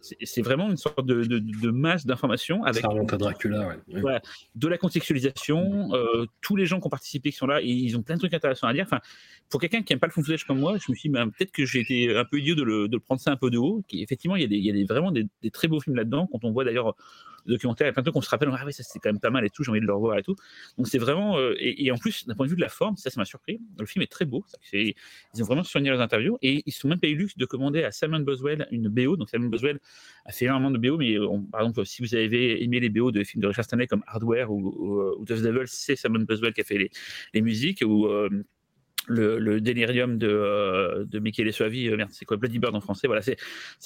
c'est, 0.00 0.42
vraiment 0.42 0.70
une 0.70 0.76
sorte 0.76 1.04
de, 1.04 1.24
de, 1.24 1.70
masse 1.70 2.06
d'informations. 2.06 2.64
Avec, 2.64 2.82
ça 2.82 2.88
remonte 2.88 3.12
à 3.12 3.16
Dracula, 3.16 3.76
ouais 3.88 4.20
de 4.54 4.68
la 4.68 4.78
contextualisation, 4.78 5.94
euh, 5.94 6.26
tous 6.40 6.56
les 6.56 6.66
gens 6.66 6.80
qui 6.80 6.86
ont 6.86 6.90
participé 6.90 7.30
qui 7.30 7.36
sont 7.36 7.46
là, 7.46 7.60
et 7.62 7.66
ils 7.66 7.96
ont 7.96 8.02
plein 8.02 8.16
de 8.16 8.20
trucs 8.20 8.34
intéressants 8.34 8.66
à 8.66 8.72
dire. 8.72 8.84
Enfin, 8.84 9.00
pour 9.48 9.60
quelqu'un 9.60 9.82
qui 9.82 9.92
n'aime 9.92 10.00
pas 10.00 10.06
le 10.06 10.12
fond 10.12 10.22
footage 10.22 10.44
comme 10.44 10.58
moi, 10.58 10.76
je 10.78 10.90
me 10.90 10.96
suis 10.96 11.08
dit, 11.08 11.17
peut-être 11.26 11.52
que 11.52 11.64
j'ai 11.64 11.80
été 11.80 12.16
un 12.16 12.24
peu 12.24 12.38
idiot 12.38 12.54
de 12.54 12.62
le, 12.62 12.98
prendre 12.98 13.20
ça 13.20 13.30
un 13.30 13.36
peu 13.36 13.50
de 13.50 13.58
haut. 13.58 13.82
Effectivement, 13.92 14.36
il 14.36 14.52
y 14.52 14.70
a, 14.70 14.86
vraiment 14.86 15.10
des, 15.10 15.28
très 15.52 15.68
beaux 15.68 15.80
films 15.80 15.96
là-dedans. 15.96 16.28
Quand 16.30 16.44
on 16.44 16.52
voit 16.52 16.64
d'ailleurs 16.64 16.94
le 17.46 17.54
documentaire, 17.54 17.86
il 17.86 17.88
y 17.88 17.90
a 17.90 17.92
plein 17.94 18.02
de 18.02 18.10
qu'on 18.10 18.20
se 18.20 18.28
rappelle, 18.28 18.50
ah 18.52 18.62
oui, 18.66 18.72
ça 18.72 18.82
c'est 18.82 18.98
quand 18.98 19.08
même 19.08 19.20
pas 19.20 19.30
mal 19.30 19.44
et 19.44 19.50
tout, 19.50 19.64
j'ai 19.64 19.70
envie 19.70 19.80
de 19.80 19.86
le 19.86 19.94
revoir 19.94 20.18
et 20.18 20.22
tout. 20.22 20.36
Donc 20.76 20.86
c'est 20.88 20.98
vraiment, 20.98 21.38
euh, 21.38 21.54
et, 21.58 21.90
en 21.90 21.96
plus, 21.96 22.26
d'un 22.26 22.34
point 22.34 22.46
de 22.46 22.50
vue 22.50 22.56
de 22.56 22.60
la 22.60 22.68
forme, 22.68 22.96
ça, 22.96 23.10
ça 23.10 23.20
m'a 23.20 23.24
surpris. 23.24 23.60
Le 23.78 23.86
film 23.86 24.02
est 24.02 24.10
très 24.10 24.24
beau. 24.24 24.44
ils 24.72 24.94
ont 25.40 25.44
vraiment 25.44 25.64
soigné 25.64 25.90
leurs 25.90 26.00
interviews 26.00 26.38
et 26.42 26.62
ils 26.66 26.72
sont 26.72 26.88
même 26.88 27.00
pas 27.00 27.08
eu 27.08 27.14
luxe 27.14 27.36
de 27.36 27.46
commander 27.46 27.84
à 27.84 27.90
Simon 27.90 28.20
Boswell 28.20 28.66
une 28.70 28.88
BO. 28.88 29.16
Donc 29.16 29.30
Simon 29.30 29.48
Boswell 29.48 29.78
a 30.26 30.32
fait 30.32 30.44
énormément 30.44 30.70
de 30.70 30.78
BO, 30.78 30.98
mais 30.98 31.16
par 31.50 31.62
exemple, 31.62 31.86
si 31.86 32.02
vous 32.02 32.14
avez 32.14 32.62
aimé 32.62 32.80
les 32.80 32.90
BO 32.90 33.10
de 33.10 33.24
films 33.24 33.42
de 33.42 33.48
Richard 33.48 33.64
Stanley 33.64 33.86
comme 33.86 34.02
Hardware 34.06 34.50
ou, 34.50 34.68
ou, 34.68 35.20
ou 35.20 35.24
Devil, 35.24 35.64
c'est 35.66 35.96
Simon 35.96 36.20
Boswell 36.20 36.52
qui 36.52 36.60
a 36.60 36.64
fait 36.64 36.90
les, 37.32 37.40
musiques 37.40 37.82
euh, 37.82 38.28
le, 39.08 39.38
le, 39.38 39.60
délirium 39.60 40.18
de, 40.18 40.28
euh, 40.28 41.04
de 41.04 41.18
Michele 41.18 41.52
Soavi, 41.52 41.88
euh, 41.88 41.96
merde, 41.96 42.10
c'est 42.12 42.24
quoi 42.24 42.36
Bloody 42.36 42.58
Bird 42.58 42.74
en 42.74 42.80
français, 42.80 43.06
voilà, 43.06 43.22
c'est 43.22 43.36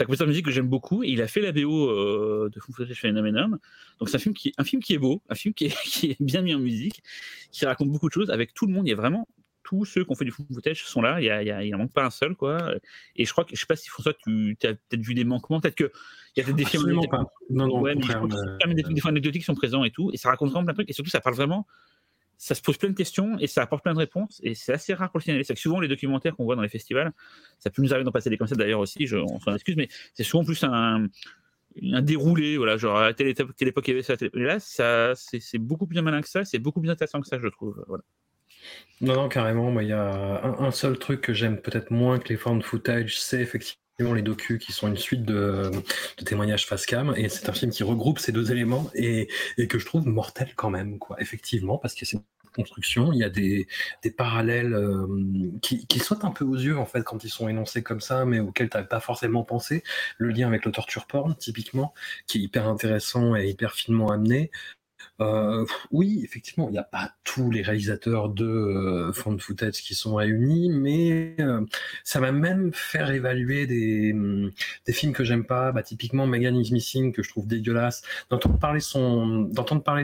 un 0.00 0.04
compositeur 0.04 0.26
de 0.26 0.32
musique 0.32 0.44
que 0.44 0.50
j'aime 0.50 0.68
beaucoup, 0.68 1.02
et 1.02 1.08
il 1.08 1.22
a 1.22 1.28
fait 1.28 1.40
la 1.40 1.52
BO 1.52 1.88
euh, 1.88 2.50
de 2.52 2.60
Foo 2.60 2.72
Fighters 2.72 2.96
Phenomenon, 2.96 3.58
donc 3.98 4.08
c'est 4.08 4.16
un 4.16 4.20
film, 4.20 4.34
qui, 4.34 4.52
un 4.58 4.64
film 4.64 4.82
qui 4.82 4.94
est 4.94 4.98
beau, 4.98 5.22
un 5.28 5.34
film 5.34 5.54
qui 5.54 5.66
est, 5.66 5.76
qui 5.84 6.10
est, 6.10 6.16
bien 6.20 6.42
mis 6.42 6.54
en 6.54 6.58
musique, 6.58 7.02
qui 7.50 7.64
raconte 7.64 7.90
beaucoup 7.90 8.08
de 8.08 8.12
choses, 8.14 8.30
avec 8.30 8.52
tout 8.52 8.66
le 8.66 8.72
monde, 8.72 8.86
il 8.86 8.90
y 8.90 8.94
a 8.94 8.96
vraiment 8.96 9.28
tous 9.64 9.84
ceux 9.84 10.04
qui 10.04 10.10
ont 10.10 10.16
fait 10.16 10.24
du 10.24 10.32
footage 10.32 10.84
sont 10.84 11.00
là, 11.00 11.20
il, 11.20 11.24
y 11.24 11.30
a, 11.30 11.40
il, 11.40 11.46
y 11.46 11.50
a, 11.52 11.64
il 11.64 11.72
en 11.74 11.78
manque 11.78 11.92
pas 11.92 12.04
un 12.04 12.10
seul, 12.10 12.34
quoi, 12.34 12.74
et 13.14 13.24
je 13.24 13.30
crois 13.32 13.44
que, 13.44 13.54
je 13.54 13.60
sais 13.60 13.66
pas 13.66 13.76
si 13.76 13.88
François, 13.88 14.12
tu 14.14 14.56
as 14.64 14.74
peut-être 14.74 15.02
vu 15.02 15.14
des 15.14 15.24
manquements, 15.24 15.60
peut-être 15.60 15.76
que 15.76 15.92
il 16.34 16.40
y 16.40 16.42
a 16.42 16.46
peut-être 16.46 16.56
des 16.56 16.64
films... 16.64 16.98
Non, 17.50 17.68
non, 17.68 17.80
ouais, 17.80 17.94
mais 17.94 18.02
je 18.02 18.12
crois 18.12 18.26
que 18.26 18.68
des, 18.68 18.82
des, 18.82 18.94
des 18.94 19.06
anecdotiques 19.06 19.42
qui 19.42 19.46
sont 19.46 19.54
présents 19.54 19.84
et 19.84 19.90
tout, 19.90 20.10
et 20.12 20.16
ça 20.16 20.30
raconte 20.30 20.50
vraiment 20.50 20.64
plein 20.64 20.72
de 20.72 20.78
trucs, 20.78 20.90
et 20.90 20.92
surtout 20.92 21.10
ça 21.10 21.20
parle 21.20 21.36
vraiment 21.36 21.66
ça 22.42 22.56
se 22.56 22.60
pose 22.60 22.76
plein 22.76 22.88
de 22.88 22.96
questions 22.96 23.38
et 23.38 23.46
ça 23.46 23.62
apporte 23.62 23.84
plein 23.84 23.92
de 23.94 24.00
réponses. 24.00 24.40
Et 24.42 24.56
c'est 24.56 24.72
assez 24.72 24.94
rare 24.94 25.12
pour 25.12 25.18
le 25.18 25.22
cinéma. 25.22 25.44
C'est 25.44 25.54
que 25.54 25.60
souvent, 25.60 25.78
les 25.78 25.86
documentaires 25.86 26.34
qu'on 26.34 26.42
voit 26.42 26.56
dans 26.56 26.62
les 26.62 26.68
festivals, 26.68 27.12
ça 27.60 27.70
peut 27.70 27.80
nous 27.82 27.92
arriver 27.92 28.04
d'en 28.04 28.10
passer 28.10 28.30
des 28.30 28.36
concepts 28.36 28.58
d'ailleurs 28.58 28.80
aussi, 28.80 29.06
je, 29.06 29.16
on 29.16 29.38
s'en 29.38 29.54
excuse, 29.54 29.76
mais 29.76 29.86
c'est 30.12 30.24
souvent 30.24 30.44
plus 30.44 30.64
un, 30.64 31.06
déroulé, 31.76 32.56
voilà, 32.56 32.76
genre 32.76 32.98
à 32.98 33.14
telle, 33.14 33.28
époque, 33.28 33.54
il 33.60 33.90
y 33.90 33.92
avait 33.92 34.02
ça, 34.02 34.14
là, 34.34 34.58
ça, 34.58 35.12
c'est 35.14 35.58
beaucoup 35.58 35.86
plus 35.86 36.02
malin 36.02 36.20
que 36.20 36.28
ça, 36.28 36.44
c'est 36.44 36.58
beaucoup 36.58 36.80
plus 36.80 36.90
intéressant 36.90 37.20
que 37.20 37.28
ça, 37.28 37.38
je 37.38 37.46
trouve. 37.46 37.86
Non, 39.00 39.14
non, 39.14 39.28
carrément. 39.28 39.78
Il 39.80 39.86
y 39.86 39.92
a 39.92 40.44
un, 40.44 40.64
un, 40.64 40.70
seul 40.72 40.98
truc 40.98 41.20
que 41.20 41.32
j'aime 41.32 41.60
peut-être 41.60 41.92
moins 41.92 42.18
que 42.18 42.28
les 42.28 42.36
formes 42.36 42.58
de 42.58 42.64
footage, 42.64 43.20
c'est 43.20 43.40
effectivement 43.40 43.78
les 44.12 44.22
docus 44.22 44.58
qui 44.58 44.72
sont 44.72 44.88
une 44.88 44.96
suite 44.96 45.24
de, 45.24 45.70
témoignages 46.24 46.66
face 46.66 46.86
cam 46.86 47.14
et 47.16 47.28
c'est 47.28 47.48
un 47.48 47.52
film 47.52 47.70
qui 47.70 47.82
regroupe 47.82 48.18
ces 48.18 48.32
deux 48.32 48.50
éléments 48.50 48.90
et, 48.94 49.28
que 49.68 49.78
je 49.78 49.86
trouve 49.86 50.06
mortel 50.06 50.48
quand 50.56 50.70
même 50.70 50.98
quoi 50.98 51.16
effectivement 51.20 51.78
parce 51.78 51.94
que 51.94 52.04
c'est 52.04 52.18
construction 52.54 53.12
il 53.12 53.18
y 53.18 53.24
a 53.24 53.30
des, 53.30 53.66
parallèles 54.16 54.74
euh, 54.74 55.06
qui, 55.62 55.98
sautent 55.98 56.24
un 56.24 56.30
peu 56.30 56.44
aux 56.44 56.56
yeux 56.56 56.76
en 56.76 56.86
fait 56.86 57.02
quand 57.02 57.24
ils 57.24 57.30
sont 57.30 57.48
énoncés 57.48 57.82
comme 57.82 58.00
ça 58.00 58.24
mais 58.24 58.40
auxquels 58.40 58.68
tu 58.68 58.76
n'avais 58.76 58.88
pas 58.88 59.00
forcément 59.00 59.42
pensé. 59.42 59.82
Le 60.18 60.30
lien 60.30 60.48
avec 60.48 60.64
le 60.64 60.72
torture 60.72 61.06
porn 61.06 61.34
typiquement 61.36 61.94
qui 62.26 62.38
est 62.38 62.42
hyper 62.42 62.68
intéressant 62.68 63.36
et 63.36 63.48
hyper 63.48 63.72
finement 63.72 64.10
amené 64.10 64.50
euh, 65.20 65.64
oui, 65.90 66.20
effectivement, 66.24 66.68
il 66.68 66.72
n'y 66.72 66.78
a 66.78 66.82
pas 66.82 67.12
tous 67.24 67.50
les 67.50 67.62
réalisateurs 67.62 68.28
de 68.28 68.44
euh, 68.44 69.12
de 69.32 69.40
footage 69.40 69.82
qui 69.82 69.94
sont 69.94 70.14
réunis, 70.16 70.70
mais 70.70 71.36
euh, 71.40 71.64
ça 72.04 72.20
va 72.20 72.32
même 72.32 72.72
faire 72.72 73.10
évaluer 73.10 73.66
des, 73.66 74.12
hum, 74.12 74.50
des 74.86 74.92
films 74.92 75.12
que 75.12 75.24
j'aime 75.24 75.44
pas. 75.44 75.72
Bah, 75.72 75.82
typiquement, 75.82 76.26
Megan 76.26 76.56
is 76.56 76.72
Missing, 76.72 77.12
que 77.12 77.22
je 77.22 77.28
trouve 77.30 77.46
dégueulasse. 77.46 78.02
D'entendre 78.30 78.58
parler 78.58 78.80
son, 78.80 79.50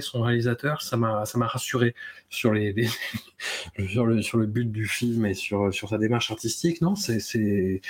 son 0.01 0.23
réalisateur, 0.23 0.83
ça 0.83 0.97
m'a, 0.97 1.25
rassuré 1.47 1.95
sur 2.31 2.53
le, 2.53 4.47
but 4.47 4.71
du 4.71 4.87
film 4.87 5.27
et 5.27 5.35
sur, 5.35 5.73
sa 5.73 5.99
démarche 5.99 6.31
artistique. 6.31 6.81
Non, 6.81 6.95
c'est 6.97 7.81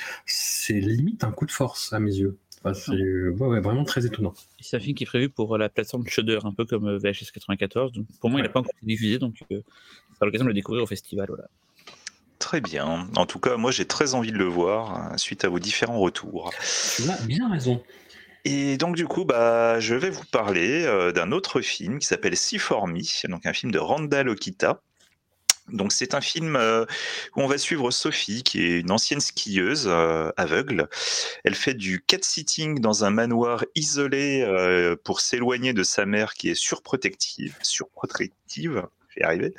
limite 0.71 1.25
un 1.25 1.33
coup 1.33 1.47
de 1.47 1.53
force 1.53 1.93
à 1.93 2.01
mes 2.01 2.15
yeux 2.17 2.39
c'est 2.75 3.29
vraiment 3.37 3.85
très 3.85 4.07
étonnant. 4.07 4.35
C'est 4.61 4.77
un 4.77 4.81
film 4.81 4.95
qui 4.95 5.05
est 5.05 5.07
prévu 5.07 5.29
pour 5.29 5.57
la 5.59 5.69
plateforme 5.69 6.07
Shudder, 6.07 6.39
un 6.45 6.53
peu 6.53 6.65
comme 6.65 6.87
euh, 6.87 6.99
VHS 6.99 7.31
94. 7.33 7.93
Donc 7.93 8.07
pour 8.21 8.31
moi, 8.31 8.41
il 8.41 8.43
n'a 8.43 8.49
pas 8.49 8.61
encore 8.61 8.73
été 8.77 8.87
diffusé, 8.87 9.19
donc 9.19 9.37
euh, 9.53 9.61
c'est 10.19 10.25
l'occasion 10.25 10.45
de 10.45 10.49
le 10.49 10.55
découvrir 10.55 10.83
au 10.83 10.87
festival. 10.87 11.27
Voilà. 11.29 11.49
Très 12.39 12.61
bien. 12.61 13.09
En 13.17 13.27
tout 13.27 13.39
cas, 13.39 13.57
moi, 13.57 13.71
j'ai 13.71 13.85
très 13.85 14.15
envie 14.15 14.33
de 14.33 14.39
le 14.39 14.45
voir 14.45 15.13
euh, 15.13 15.17
suite 15.17 15.45
à 15.45 15.49
vos 15.49 15.59
différents 15.59 15.99
retours. 15.99 16.53
Tu 16.97 17.09
as 17.09 17.27
bien 17.27 17.51
raison. 17.51 17.83
Et 18.45 18.77
donc 18.79 18.97
du 18.97 19.07
coup, 19.07 19.25
bah, 19.25 19.81
je 19.81 19.95
vais 19.95 20.11
vous 20.11 20.25
parler 20.31 20.85
d'un 21.15 21.33
autre 21.33 21.61
film 21.61 21.99
qui 21.99 22.07
s'appelle 22.07 22.37
See 22.37 22.59
For 22.59 22.87
Me, 22.87 23.29
donc 23.29 23.45
un 23.47 23.53
film 23.53 23.73
de 23.73 23.79
Randall 23.79 24.29
Okita. 24.29 24.81
Donc 25.73 25.93
c'est 25.93 26.15
un 26.15 26.21
film 26.21 26.57
euh, 26.57 26.85
où 27.37 27.43
on 27.43 27.47
va 27.47 27.59
suivre 27.59 27.91
Sophie, 27.91 28.43
qui 28.43 28.63
est 28.63 28.81
une 28.81 28.91
ancienne 28.91 29.21
skieuse 29.21 29.87
euh, 29.89 30.31
aveugle. 30.37 30.89
Elle 31.45 31.55
fait 31.55 31.75
du 31.75 32.01
cat-sitting 32.01 32.81
dans 32.81 33.05
un 33.05 33.11
manoir 33.11 33.65
isolé 33.75 34.43
euh, 34.43 34.97
pour 35.03 35.21
s'éloigner 35.21 35.73
de 35.73 35.83
sa 35.83 36.07
mère 36.07 36.35
qui 36.35 36.51
est 36.51 36.55
surprotective. 36.55 37.57
Surprotective, 37.63 38.87
y. 39.21 39.55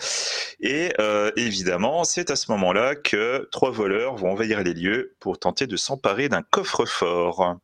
Et 0.62 0.94
euh, 1.00 1.32
évidemment, 1.36 2.04
c'est 2.04 2.32
à 2.32 2.36
ce 2.36 2.52
moment-là 2.52 2.96
que 2.96 3.48
trois 3.52 3.72
voleurs 3.72 4.16
vont 4.16 4.32
envahir 4.32 4.64
les 4.64 4.74
lieux 4.74 5.16
pour 5.20 5.40
tenter 5.40 5.68
de 5.68 5.78
s'emparer 5.78 6.30
d'un 6.30 6.42
coffre-fort. 6.42 7.58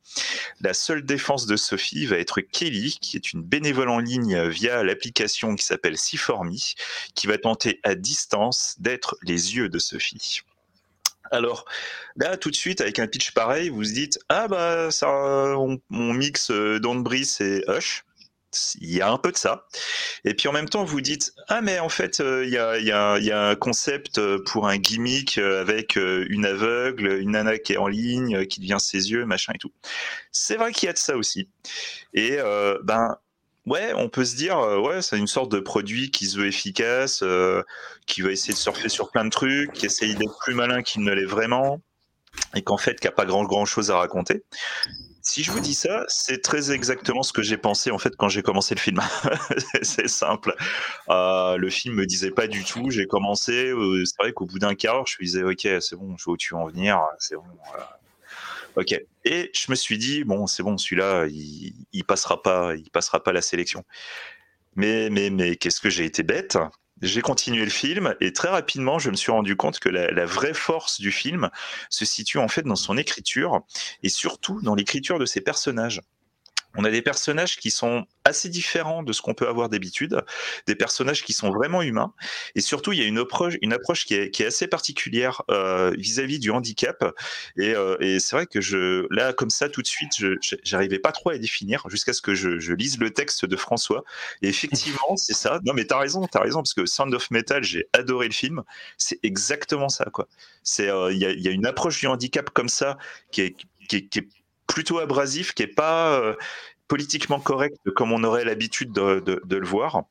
La 0.61 0.73
seule 0.73 1.03
défense 1.03 1.45
de 1.45 1.55
Sophie 1.55 2.05
va 2.05 2.17
être 2.17 2.41
Kelly, 2.41 2.97
qui 3.01 3.17
est 3.17 3.33
une 3.33 3.41
bénévole 3.41 3.89
en 3.89 3.99
ligne 3.99 4.47
via 4.47 4.83
l'application 4.83 5.55
qui 5.55 5.65
s'appelle 5.65 5.97
Siformi, 5.97 6.75
qui 7.15 7.27
va 7.27 7.37
tenter 7.37 7.79
à 7.83 7.95
distance 7.95 8.75
d'être 8.79 9.17
les 9.23 9.55
yeux 9.55 9.69
de 9.69 9.79
Sophie. 9.79 10.41
Alors 11.31 11.65
là, 12.15 12.37
tout 12.37 12.51
de 12.51 12.55
suite, 12.55 12.81
avec 12.81 12.99
un 12.99 13.07
pitch 13.07 13.31
pareil, 13.31 13.69
vous 13.69 13.77
vous 13.77 13.83
dites 13.83 14.19
ah 14.29 14.47
bah 14.47 14.91
ça, 14.91 15.09
on, 15.09 15.79
mixe 15.89 16.51
euh, 16.51 16.79
Brice 16.79 17.41
et 17.41 17.63
Hush. 17.67 18.05
Il 18.81 18.93
y 18.93 19.01
a 19.01 19.09
un 19.09 19.17
peu 19.17 19.31
de 19.31 19.37
ça. 19.37 19.67
Et 20.23 20.33
puis 20.33 20.47
en 20.47 20.51
même 20.51 20.69
temps, 20.69 20.83
vous 20.83 21.01
dites 21.01 21.33
ah 21.47 21.61
mais 21.61 21.79
en 21.79 21.89
fait 21.89 22.19
euh, 22.19 22.45
il 22.45 22.51
y, 22.51 22.57
a, 22.91 23.39
un 23.49 23.55
concept 23.55 24.17
euh, 24.17 24.43
pour 24.45 24.67
un 24.67 24.77
gimmick 24.77 25.37
avec 25.37 25.95
une 25.95 26.45
aveugle, 26.45 27.19
une 27.19 27.31
nana 27.31 27.57
qui 27.57 27.73
est 27.73 27.77
en 27.77 27.87
ligne, 27.87 28.45
qui 28.45 28.59
devient 28.59 28.79
ses 28.79 29.11
yeux, 29.11 29.25
machin 29.25 29.53
et 29.55 29.59
tout. 29.59 29.71
C'est 30.31 30.55
vrai 30.55 30.71
qu'il 30.71 30.87
y 30.87 30.89
a 30.89 30.93
de 30.93 30.97
ça 30.97 31.17
aussi. 31.17 31.49
Et 32.13 32.37
ben 32.83 33.17
Ouais, 33.65 33.93
on 33.95 34.09
peut 34.09 34.25
se 34.25 34.35
dire, 34.35 34.59
euh, 34.59 34.79
ouais, 34.79 35.01
c'est 35.01 35.17
une 35.17 35.27
sorte 35.27 35.51
de 35.51 35.59
produit 35.59 36.11
qui 36.11 36.27
se 36.27 36.37
veut 36.37 36.45
efficace, 36.45 37.23
euh, 37.23 37.63
qui 38.05 38.21
va 38.21 38.29
essayer 38.31 38.53
de 38.53 38.59
surfer 38.59 38.89
sur 38.89 39.09
plein 39.09 39.25
de 39.25 39.31
trucs, 39.31 39.73
qui 39.73 39.87
essaye 39.87 40.13
d'être 40.15 40.37
plus 40.39 40.53
malin 40.53 40.83
qu'il 40.83 41.03
ne 41.03 41.11
l'est 41.11 41.25
vraiment, 41.25 41.81
et 42.53 42.61
qu'en 42.61 42.77
fait, 42.77 42.99
qui 42.99 43.07
n'a 43.07 43.11
pas 43.11 43.25
grand, 43.25 43.43
grand 43.43 43.65
chose 43.65 43.89
à 43.89 43.97
raconter. 43.97 44.43
Si 45.27 45.41
je 45.41 45.51
vous 45.51 45.59
dis 45.59 45.73
ça, 45.73 46.05
c'est 46.07 46.43
très 46.43 46.71
exactement 46.71 47.23
ce 47.23 47.33
que 47.33 47.41
j'ai 47.41 47.57
pensé 47.57 47.89
en 47.89 47.97
fait 47.97 48.15
quand 48.15 48.29
j'ai 48.29 48.43
commencé 48.43 48.75
le 48.75 48.79
film. 48.79 49.01
c'est 49.81 50.07
simple. 50.07 50.55
Euh, 51.09 51.57
le 51.57 51.69
film 51.71 51.95
me 51.95 52.05
disait 52.05 52.29
pas 52.29 52.45
du 52.45 52.63
tout. 52.63 52.91
J'ai 52.91 53.07
commencé, 53.07 53.73
c'est 54.05 54.23
vrai 54.23 54.33
qu'au 54.33 54.45
bout 54.45 54.59
d'un 54.59 54.75
quart, 54.75 55.07
je 55.07 55.17
me 55.19 55.25
disais 55.25 55.41
ok, 55.41 55.81
c'est 55.81 55.95
bon, 55.95 56.15
je 56.15 56.23
vois 56.25 56.35
où 56.35 56.37
tu 56.37 56.53
veux 56.53 56.59
en 56.59 56.67
venir, 56.67 57.01
c'est 57.17 57.35
bon. 57.35 57.43
Ok. 58.75 58.93
Et 59.23 59.49
je 59.51 59.65
me 59.71 59.75
suis 59.75 59.97
dit 59.97 60.23
bon, 60.23 60.45
c'est 60.45 60.61
bon, 60.61 60.77
celui-là, 60.77 61.25
il, 61.25 61.73
il, 61.91 62.03
passera 62.03 62.43
pas, 62.43 62.75
il 62.75 62.91
passera 62.91 63.23
pas 63.23 63.33
la 63.33 63.41
sélection. 63.41 63.83
Mais 64.75 65.09
mais 65.09 65.31
mais 65.31 65.55
qu'est-ce 65.55 65.81
que 65.81 65.89
j'ai 65.89 66.05
été 66.05 66.21
bête? 66.21 66.59
J'ai 67.01 67.21
continué 67.21 67.63
le 67.63 67.71
film 67.71 68.15
et 68.21 68.31
très 68.31 68.49
rapidement, 68.49 68.99
je 68.99 69.09
me 69.09 69.15
suis 69.15 69.31
rendu 69.31 69.55
compte 69.55 69.79
que 69.79 69.89
la, 69.89 70.25
vraie 70.25 70.53
force 70.53 70.99
du 70.99 71.11
film 71.11 71.49
se 71.89 72.05
situe 72.05 72.37
en 72.37 72.47
fait 72.47 72.63
dans 72.63 72.75
son 72.75 72.97
écriture 72.97 73.61
et 74.03 74.09
surtout 74.09 74.61
dans 74.61 74.75
l'écriture 74.75 75.19
de 75.19 75.25
ses 75.25 75.41
personnages 75.41 76.01
on 76.77 76.83
a 76.83 76.91
des 76.91 77.01
personnages 77.01 77.57
qui 77.57 77.71
sont 77.71 78.05
assez 78.23 78.49
différents 78.49 79.03
de 79.03 79.13
ce 79.13 79.21
qu'on 79.21 79.33
peut 79.33 79.47
avoir 79.47 79.69
d'habitude, 79.69 80.23
des 80.67 80.75
personnages 80.75 81.23
qui 81.23 81.33
sont 81.33 81.51
vraiment 81.51 81.81
humains, 81.81 82.13
et 82.55 82.61
surtout 82.61 82.91
il 82.91 82.99
y 82.99 83.03
a 83.03 83.05
une 83.05 83.19
approche, 83.19 83.55
une 83.61 83.73
approche 83.73 84.05
qui, 84.05 84.15
est, 84.15 84.41
assez 84.41 84.67
particulière 84.67 85.43
euh, 85.49 85.93
vis-à-vis 85.97 86.39
du 86.39 86.51
handicap, 86.51 87.03
euh, 87.59 87.97
et, 87.99 88.19
c'est 88.19 88.35
vrai 88.35 88.45
que 88.47 88.61
je, 88.61 89.05
là 89.13 89.33
comme 89.33 89.49
ça 89.49 89.69
tout 89.69 89.81
de 89.81 89.87
suite, 89.87 90.11
j'arrivais 90.63 90.99
pas 90.99 91.11
trop 91.11 91.29
à 91.29 91.37
définir 91.37 91.87
jusqu'à 91.89 92.13
ce 92.13 92.21
que 92.21 92.35
je, 92.35 92.73
lise 92.73 92.99
le 92.99 93.11
texte 93.11 93.45
de 93.45 93.55
François, 93.55 94.03
et 94.41 94.49
effectivement 94.49 95.15
c'est 95.17 95.33
ça. 95.33 95.59
Non 95.65 95.73
mais 95.73 95.85
t'as 95.85 95.99
raison, 95.99 96.27
t'as 96.27 96.41
raison 96.41 96.59
parce 96.59 96.73
que 96.73 96.85
Sound 96.85 97.13
of 97.13 97.31
Metal, 97.31 97.63
j'ai 97.63 97.87
adoré 97.93 98.27
le 98.27 98.33
film, 98.33 98.63
c'est 98.97 99.19
exactement 99.23 99.89
ça 99.89 100.05
quoi. 100.05 100.27
C'est 100.63 100.89
euh, 100.89 101.13
il 101.13 101.19
y, 101.19 101.47
a, 101.47 101.51
une 101.51 101.65
approche 101.65 101.99
du 101.99 102.07
handicap 102.07 102.49
comme 102.49 102.69
ça 102.69 102.97
qui 103.31 103.41
est, 103.41 103.55
qui 103.87 103.97
est 103.97 104.27
plutôt 104.67 104.99
abrasif, 104.99 105.53
qui 105.53 105.63
est 105.63 105.67
pas 105.67 106.19
euh, 106.19 106.35
politiquement 106.87 107.39
correct 107.39 107.77
comme 107.95 108.11
on 108.11 108.23
aurait 108.23 108.45
l'habitude 108.45 108.91
de, 108.91 109.41
le 109.49 109.65
voir. 109.65 110.03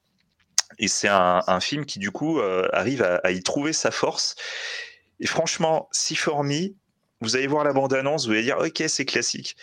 Et 0.79 0.89
c'est 0.89 1.09
un, 1.09 1.61
film 1.61 1.85
qui 1.85 1.99
du 1.99 2.11
coup 2.11 2.41
euh, 2.41 2.69
arrive 2.73 3.03
à, 3.03 3.31
y 3.31 3.43
trouver 3.43 3.73
sa 3.73 3.91
force. 3.91 4.35
Et 5.21 5.27
franchement, 5.27 5.89
si 5.93 6.17
formi, 6.17 6.77
vous 7.21 7.37
allez 7.37 7.47
voir 7.47 7.65
la 7.65 7.73
bande-annonce, 7.73 8.27
vous 8.27 8.33
allez 8.33 8.43
dire 8.43 8.59
ok 8.59 8.83
c'est 8.89 9.05
classique. 9.05 9.57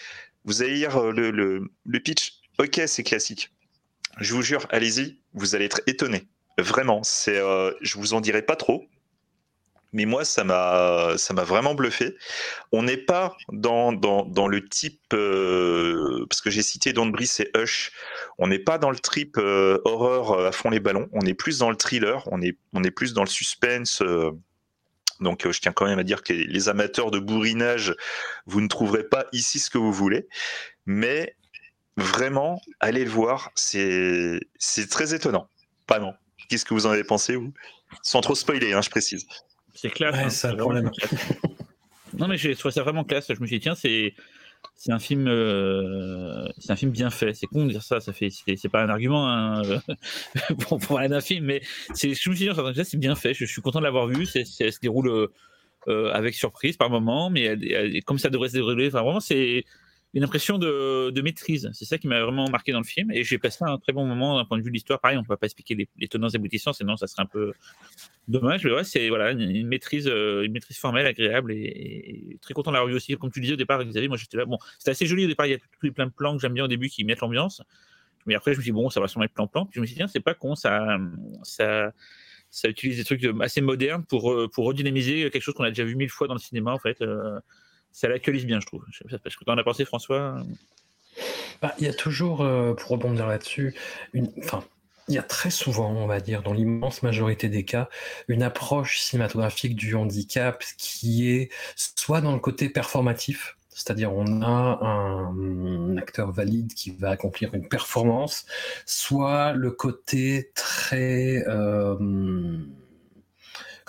Vous 0.46 0.64
allez 0.64 0.76
lire 0.76 0.98
euh, 0.98 1.12
le, 1.12 2.00
pitch, 2.00 2.40
ok 2.60 2.82
c'est 2.88 3.04
classique. 3.04 3.52
Je 4.20 4.34
vous 4.34 4.42
jure, 4.42 4.66
allez-y, 4.70 5.20
vous 5.34 5.56
allez 5.56 5.66
être 5.66 5.82
étonné. 5.88 6.28
Vraiment, 6.58 7.02
c'est, 7.02 7.40
je 7.82 7.98
vous 7.98 8.14
en 8.14 8.20
dirai 8.20 8.42
pas 8.42 8.58
trop 8.58 8.86
mais 9.94 10.06
moi, 10.06 10.24
ça 10.24 10.44
m'a, 10.44 11.16
ça 11.18 11.34
m'a 11.34 11.44
vraiment 11.44 11.76
bluffé. 11.76 12.16
On 12.72 12.84
n'est 12.84 12.98
pas 12.98 13.36
dans, 13.52 13.92
le 13.92 14.68
type, 14.68 15.02
euh, 15.14 16.26
parce 16.30 16.42
que 16.42 16.50
j'ai 16.50 16.62
cité 16.62 16.94
Don't 16.94 17.12
Brice 17.12 17.40
et 17.42 17.52
Hush, 17.56 17.92
on 18.38 18.48
n'est 18.48 18.60
pas 18.60 18.78
dans 18.78 18.92
le 18.92 19.00
trip 19.00 19.38
euh, 19.38 19.80
horreur 19.86 20.32
euh, 20.32 20.48
à 20.48 20.52
fond 20.52 20.70
les 20.70 20.80
ballons, 20.80 21.10
on 21.12 21.26
est 21.26 21.34
plus 21.34 21.60
dans 21.60 21.70
le 21.70 21.76
thriller, 21.76 22.28
on 22.32 22.42
est, 22.42 22.92
plus 22.92 23.14
dans 23.14 23.24
le 23.24 23.30
suspense. 23.30 24.02
donc, 25.20 25.50
je 25.50 25.60
tiens 25.60 25.74
quand 25.74 25.86
même 25.86 26.00
à 26.00 26.04
dire 26.04 26.24
que 26.24 26.34
les 26.34 26.70
amateurs 26.70 27.12
de 27.12 27.20
bourrinage, 27.20 27.96
vous 28.46 28.62
ne 28.62 28.68
trouverez 28.68 29.04
pas 29.04 29.26
ici 29.34 29.60
ce 29.60 29.70
que 29.70 29.78
vous 29.78 29.94
voulez, 29.94 30.28
mais 30.86 31.36
vraiment, 31.98 32.62
allez 32.80 33.04
le 33.04 33.12
voir, 33.12 33.52
c'est, 33.56 34.40
très 34.90 35.14
étonnant. 35.14 35.48
Non. 36.00 36.14
Qu'est-ce 36.48 36.64
que 36.64 36.74
vous 36.74 36.86
en 36.86 36.92
avez 36.92 37.04
pensé, 37.04 37.36
vous? 37.36 37.54
Sans 38.02 38.22
trop 38.22 38.36
spoiler, 38.36 38.72
hein, 38.72 38.82
je 38.82 38.90
précise. 38.90 39.28
C'est 39.74 39.90
classe. 39.90 40.46
Hein, 40.46 40.56
problème. 40.56 40.92
non, 42.18 42.28
mais 42.28 42.38
je 42.38 42.52
trouve 42.52 42.72
ça 42.72 42.84
vraiment 42.84 43.04
classe. 43.04 43.28
Je 43.34 43.40
me 43.40 43.48
suis 43.48 43.58
dit, 43.58 43.64
tiens, 43.64 43.76
c'est. 43.76 44.14
C'est 44.76 44.92
un 44.92 45.00
film, 45.00 45.28
euh, 45.28 46.48
c'est 46.60 46.72
un 46.72 46.76
film 46.76 46.92
bien 46.92 47.10
fait. 47.10 47.34
C'est 47.34 47.48
con 47.48 47.66
de 47.66 47.72
dire 47.72 47.82
ça. 47.82 48.00
Ça 48.00 48.14
fait, 48.14 48.30
c'est 48.30 48.70
pas 48.70 48.84
un 48.84 48.90
argument 48.90 49.28
hein, 49.28 49.62
pour, 50.60 50.80
parler 50.80 51.08
d'un 51.08 51.22
film, 51.22 51.46
mais 51.46 51.62
c'est, 51.96 52.14
je 52.14 52.30
me 52.30 52.36
suis 52.36 52.48
dit, 52.48 52.84
c'est 52.84 52.98
bien 52.98 53.16
fait. 53.16 53.34
Je, 53.34 53.46
suis 53.46 53.62
content 53.62 53.80
de 53.80 53.86
l'avoir 53.86 54.06
vu. 54.06 54.28
C'est, 54.28 54.46
ça 54.46 54.70
se 54.72 54.80
déroule 54.80 55.30
euh, 55.88 56.12
avec 56.14 56.36
surprise 56.36 56.78
par 56.78 56.92
moment, 56.92 57.32
mais 57.32 58.02
comme 58.06 58.20
ça 58.20 58.30
devrait 58.30 58.50
se 58.50 58.54
dérouler. 58.54 58.88
Enfin, 58.88 59.02
vraiment, 59.02 59.20
c'est 59.20 59.66
une 60.14 60.24
impression 60.24 60.58
de, 60.58 61.10
de 61.10 61.22
maîtrise. 61.22 61.70
C'est 61.74 61.86
ça 61.86 61.98
qui 61.98 62.08
m'a 62.08 62.22
vraiment 62.22 62.50
marqué 62.50 62.72
dans 62.74 62.80
le 62.80 62.86
film. 62.86 63.12
Et 63.12 63.24
j'ai 63.24 63.38
passé 63.38 63.60
un 63.62 63.78
très 63.78 63.94
bon 63.94 64.06
moment 64.06 64.38
d'un 64.38 64.46
point 64.46 64.58
de 64.58 64.64
vue 64.64 64.70
de 64.70 64.74
l'histoire. 64.74 65.00
Pareil, 65.00 65.18
on 65.18 65.22
ne 65.22 65.26
peut 65.26 65.38
pas 65.38 65.46
expliquer 65.46 65.76
les, 65.76 65.88
les 65.98 66.08
tenants 66.08 66.28
et 66.28 66.36
aboutissants, 66.36 66.74
sinon 66.74 66.98
ça 66.98 67.08
serait 67.08 67.24
un 67.24 67.28
peu 67.28 67.54
dommage. 68.28 68.66
Mais 68.66 68.72
ouais, 68.72 68.84
c'est 68.84 69.08
voilà, 69.08 69.32
une, 69.32 69.68
maîtrise, 69.68 70.08
euh, 70.08 70.44
une 70.44 70.52
maîtrise 70.52 70.78
formelle, 70.78 71.06
agréable 71.06 71.54
et, 71.54 72.38
très 72.42 72.54
content 72.54 72.72
de 72.72 72.76
l'avoir 72.76 72.90
vu 72.90 72.96
aussi. 72.96 73.16
Comme 73.16 73.32
tu 73.32 73.40
disais 73.40 73.54
au 73.54 73.58
départ, 73.58 73.84
Xavier, 73.84 74.10
moi 74.10 74.18
j'étais 74.18 74.38
là. 74.38 74.46
Bon, 74.46 74.58
c'était 74.80 74.92
assez 74.92 75.06
joli 75.06 75.26
au 75.26 75.28
départ. 75.28 75.46
Il 75.46 75.52
y 75.52 75.56
a 75.56 75.92
plein 75.92 76.08
de 76.08 76.12
plans 76.12 76.36
que 76.36 76.42
j'aime 76.42 76.54
bien 76.54 76.66
au 76.66 76.70
début 76.70 76.90
qui 76.90 77.06
mettent 77.06 77.22
l'ambiance. 77.22 77.62
Mais 78.26 78.36
après, 78.36 78.54
je 78.54 78.58
me 78.58 78.62
suis 78.62 78.72
dit, 78.72 78.76
bon, 78.76 78.90
ça 78.90 79.00
va 79.00 79.08
sûrement 79.08 79.26
être 79.26 79.34
plan-plan. 79.34 79.66
Puis 79.66 79.76
je 79.76 79.82
me 79.82 79.86
suis 79.86 79.94
dit, 79.94 80.00
tiens, 80.00 80.08
c'est 80.08 80.20
pas 80.20 80.34
con, 80.34 80.56
ça, 80.56 81.00
ça, 81.42 81.92
ça 82.50 82.70
utilise 82.70 82.98
des 82.98 83.04
trucs 83.04 83.26
assez 83.42 83.62
modernes 83.62 84.06
pour, 84.06 84.32
euh, 84.32 84.48
pour 84.48 84.66
redynamiser 84.66 85.30
quelque 85.32 85.42
chose 85.42 85.56
qu'on 85.56 85.64
a 85.64 85.70
déjà 85.70 85.86
vu 85.86 85.96
mille 85.96 86.10
fois 86.10 86.28
dans 86.28 86.36
le 86.36 86.40
cinéma, 86.40 86.72
en 86.72 86.80
fait. 86.80 87.02
Euh, 87.02 87.40
ça 87.92 88.08
l'actualise 88.08 88.46
bien, 88.46 88.60
je 88.60 88.66
trouve. 88.66 88.84
Je 88.92 89.04
que 89.04 89.44
tu 89.44 89.50
en 89.50 89.58
as 89.58 89.64
pensé, 89.64 89.86
François. 89.86 90.44
Bah, 91.62 91.76
il 91.80 91.86
y 91.86 91.90
a 91.90 91.94
toujours, 91.94 92.42
euh, 92.42 92.74
pour 92.74 92.90
rebondir 92.90 93.28
là-dessus, 93.28 93.76
enfin, 94.40 94.64
il 95.08 95.16
y 95.16 95.18
a 95.18 95.24
très 95.24 95.52
souvent, 95.52 95.92
on 95.92 96.08
va 96.08 96.20
dire, 96.20 96.42
dans 96.42 96.54
l'immense 96.54 97.04
majorité 97.04 97.50
des 97.50 97.66
cas, 97.66 97.90
une 98.28 98.44
approche 98.44 99.00
cinématographique 99.00 99.76
du 99.76 99.96
handicap 99.96 100.64
qui 100.78 101.30
est 101.30 101.52
soit 101.76 102.22
dans 102.22 102.34
le 102.34 102.40
côté 102.40 102.70
performatif, 102.70 103.58
c'est-à-dire 103.70 104.14
on 104.14 104.42
a 104.42 104.80
un, 104.82 105.98
acteur 105.98 106.32
valide 106.32 106.74
qui 106.74 106.92
va 106.92 107.12
accomplir 107.12 107.54
une 107.54 107.68
performance, 107.68 108.46
soit 108.86 109.54
le 109.54 109.72
côté 109.72 110.52
très 110.56 111.44
euh, 111.48 111.96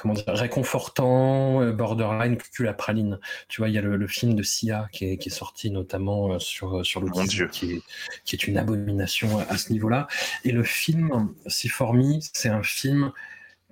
comment 0.03 0.14
dire, 0.14 0.24
réconfortant, 0.26 1.62
euh, 1.62 1.72
borderline, 1.72 2.36
que 2.36 2.62
la 2.64 2.74
praline. 2.74 3.20
Tu 3.48 3.61
vois, 3.61 3.68
il 3.68 3.74
y 3.74 3.78
a 3.78 3.82
le, 3.82 4.07
film 4.09 4.34
de 4.34 4.42
Sia 4.42 4.88
qui 4.92 5.05
est, 5.05 5.28
sorti 5.30 5.70
notamment 5.70 6.32
euh, 6.32 6.38
sur, 6.40 6.78
euh, 6.78 6.84
sur 6.84 7.00
l'autisme, 7.00 7.48
qui 7.48 7.74
est, 7.74 7.82
qui 8.24 8.34
est 8.34 8.46
une 8.48 8.59
abomination 8.59 9.38
à 9.48 9.57
ce 9.57 9.72
niveau-là. 9.72 10.09
Et 10.44 10.50
le 10.50 10.64
film, 10.64 11.32
Si 11.46 11.68
For 11.68 11.94
c'est 12.32 12.48
un 12.48 12.64
film 12.64 13.12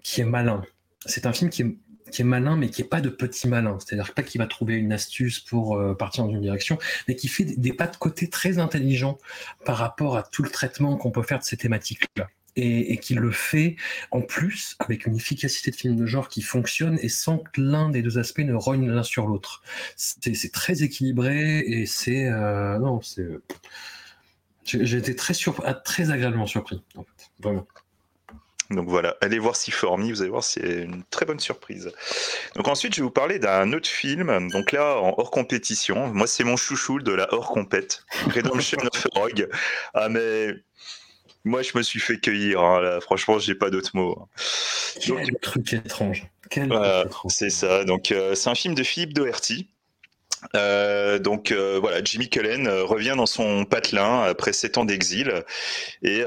qui 0.03 0.21
est 0.21 0.25
malin. 0.25 0.63
C'est 1.05 1.27
un 1.27 1.33
film 1.33 1.51
qui 1.51 1.63
est 1.63 1.77
qui 2.13 2.23
est 2.23 2.25
malin, 2.25 2.57
mais 2.57 2.71
qui 2.71 2.83
est 2.83 2.87
pas 2.87 3.01
de 3.01 3.09
petit 3.09 3.47
malin. 3.47 3.79
C'est-à-dire 3.79 4.13
pas 4.15 4.25
qu'il 4.25 4.41
va 4.41 4.49
trouver 4.49 4.75
une 4.75 4.93
astuce 4.93 5.39
pour 5.39 5.81
partir 5.97 6.25
dans 6.25 6.31
une 6.31 6.41
direction, 6.41 6.77
mais 7.07 7.15
qui 7.15 7.29
fait 7.29 7.45
des 7.45 7.73
pas 7.73 7.87
de 7.87 7.97
côté 7.97 8.29
très 8.29 8.59
intelligents 8.59 9.17
par 9.65 9.77
rapport 9.77 10.17
à 10.17 10.25
tout 10.25 10.43
le 10.43 10.51
traitement 10.51 10.97
qu'on 10.97 11.13
peut 11.13 11.23
faire 11.23 11.39
de 11.39 11.45
ces 11.45 11.57
thématiques-là 11.57 12.29
et, 12.57 12.99
qui 12.99 13.15
le 13.15 13.31
fait 13.31 13.77
en 14.11 14.21
plus 14.21 14.77
avec 14.79 15.07
une 15.07 15.17
efficacité 15.17 15.71
de 15.71 15.77
film 15.77 15.97
de 15.97 16.07
genre 16.07 16.29
qui 16.29 16.43
fonctionne 16.43 16.99
et 17.03 17.09
sans 17.09 17.39
que 17.39 17.61
l'un 17.61 17.89
des 17.89 18.03
deux 18.03 18.19
aspects 18.19 18.41
ne 18.41 18.55
rogne 18.55 18.89
l'un 18.89 19.03
sur 19.03 19.27
l'autre. 19.27 19.63
C'est 19.97 20.53
très 20.53 20.83
équilibré 20.83 21.61
et 21.61 21.87
c'est 21.87 22.27
euh, 22.27 22.79
non 22.79 23.01
c'est 23.01 23.27
j'ai 24.65 24.99
été 24.99 25.17
très 25.17 25.35
ah, 25.65 25.75
très 25.75 26.11
agréablement 26.11 26.47
surpris 26.47 26.83
vraiment. 27.39 27.67
Donc 28.71 28.89
voilà, 28.89 29.17
allez 29.21 29.41
voir 29.41 29.57
Siformi, 29.57 30.13
vous 30.13 30.23
allez 30.23 30.31
voir, 30.31 30.45
c'est 30.45 30.85
une 30.85 31.03
très 31.11 31.27
bonne 31.27 31.41
surprise. 31.41 31.91
Donc 32.55 32.69
ensuite, 32.69 32.95
je 32.95 33.01
vais 33.01 33.05
vous 33.05 33.11
parler 33.11 33.41
d'un 33.41 33.73
autre 33.73 33.89
film, 33.89 34.49
donc 34.51 34.71
là, 34.71 34.97
en 34.99 35.13
hors 35.19 35.33
compétition. 35.33 36.07
Moi, 36.15 36.29
c'est 36.29 36.45
mon 36.45 36.57
chouchou 36.57 37.01
de 37.01 37.11
la 37.11 37.33
hors 37.35 37.51
compète, 37.51 38.05
Redemption 38.33 38.79
of 38.79 39.07
Rogue. 39.13 39.49
Ah, 39.93 40.09
mais 40.09 40.55
moi, 41.45 41.63
je 41.63 41.77
me 41.77 41.83
suis 41.83 42.01
fait 42.01 42.19
cueillir. 42.19 42.61
Hein, 42.61 42.81
là. 42.81 43.01
Franchement, 43.01 43.39
j'ai 43.39 43.55
pas 43.55 43.71
d'autres 43.71 43.93
mots. 43.95 44.19
Hein. 44.21 44.27
Quel 45.01 45.39
truc 45.41 45.73
étrange. 45.73 46.27
Quel 46.51 46.73
c'est 47.29 47.51
ça. 47.51 47.85
Donc, 47.85 48.13
euh, 48.13 48.35
c'est 48.35 48.51
un 48.51 48.55
film 48.55 48.75
de 48.75 48.83
Philippe 48.83 49.15
Doherty. 49.15 49.69
Euh, 50.55 51.19
donc 51.19 51.53
euh, 51.53 51.79
voilà, 51.79 52.03
Jimmy 52.03 52.31
Cullen 52.31 52.67
revient 52.67 53.13
dans 53.15 53.27
son 53.27 53.67
patelin 53.67 54.23
après 54.23 54.55
sept 54.55 54.79
ans 54.79 54.87
d'exil 54.87 55.45
et 56.03 56.25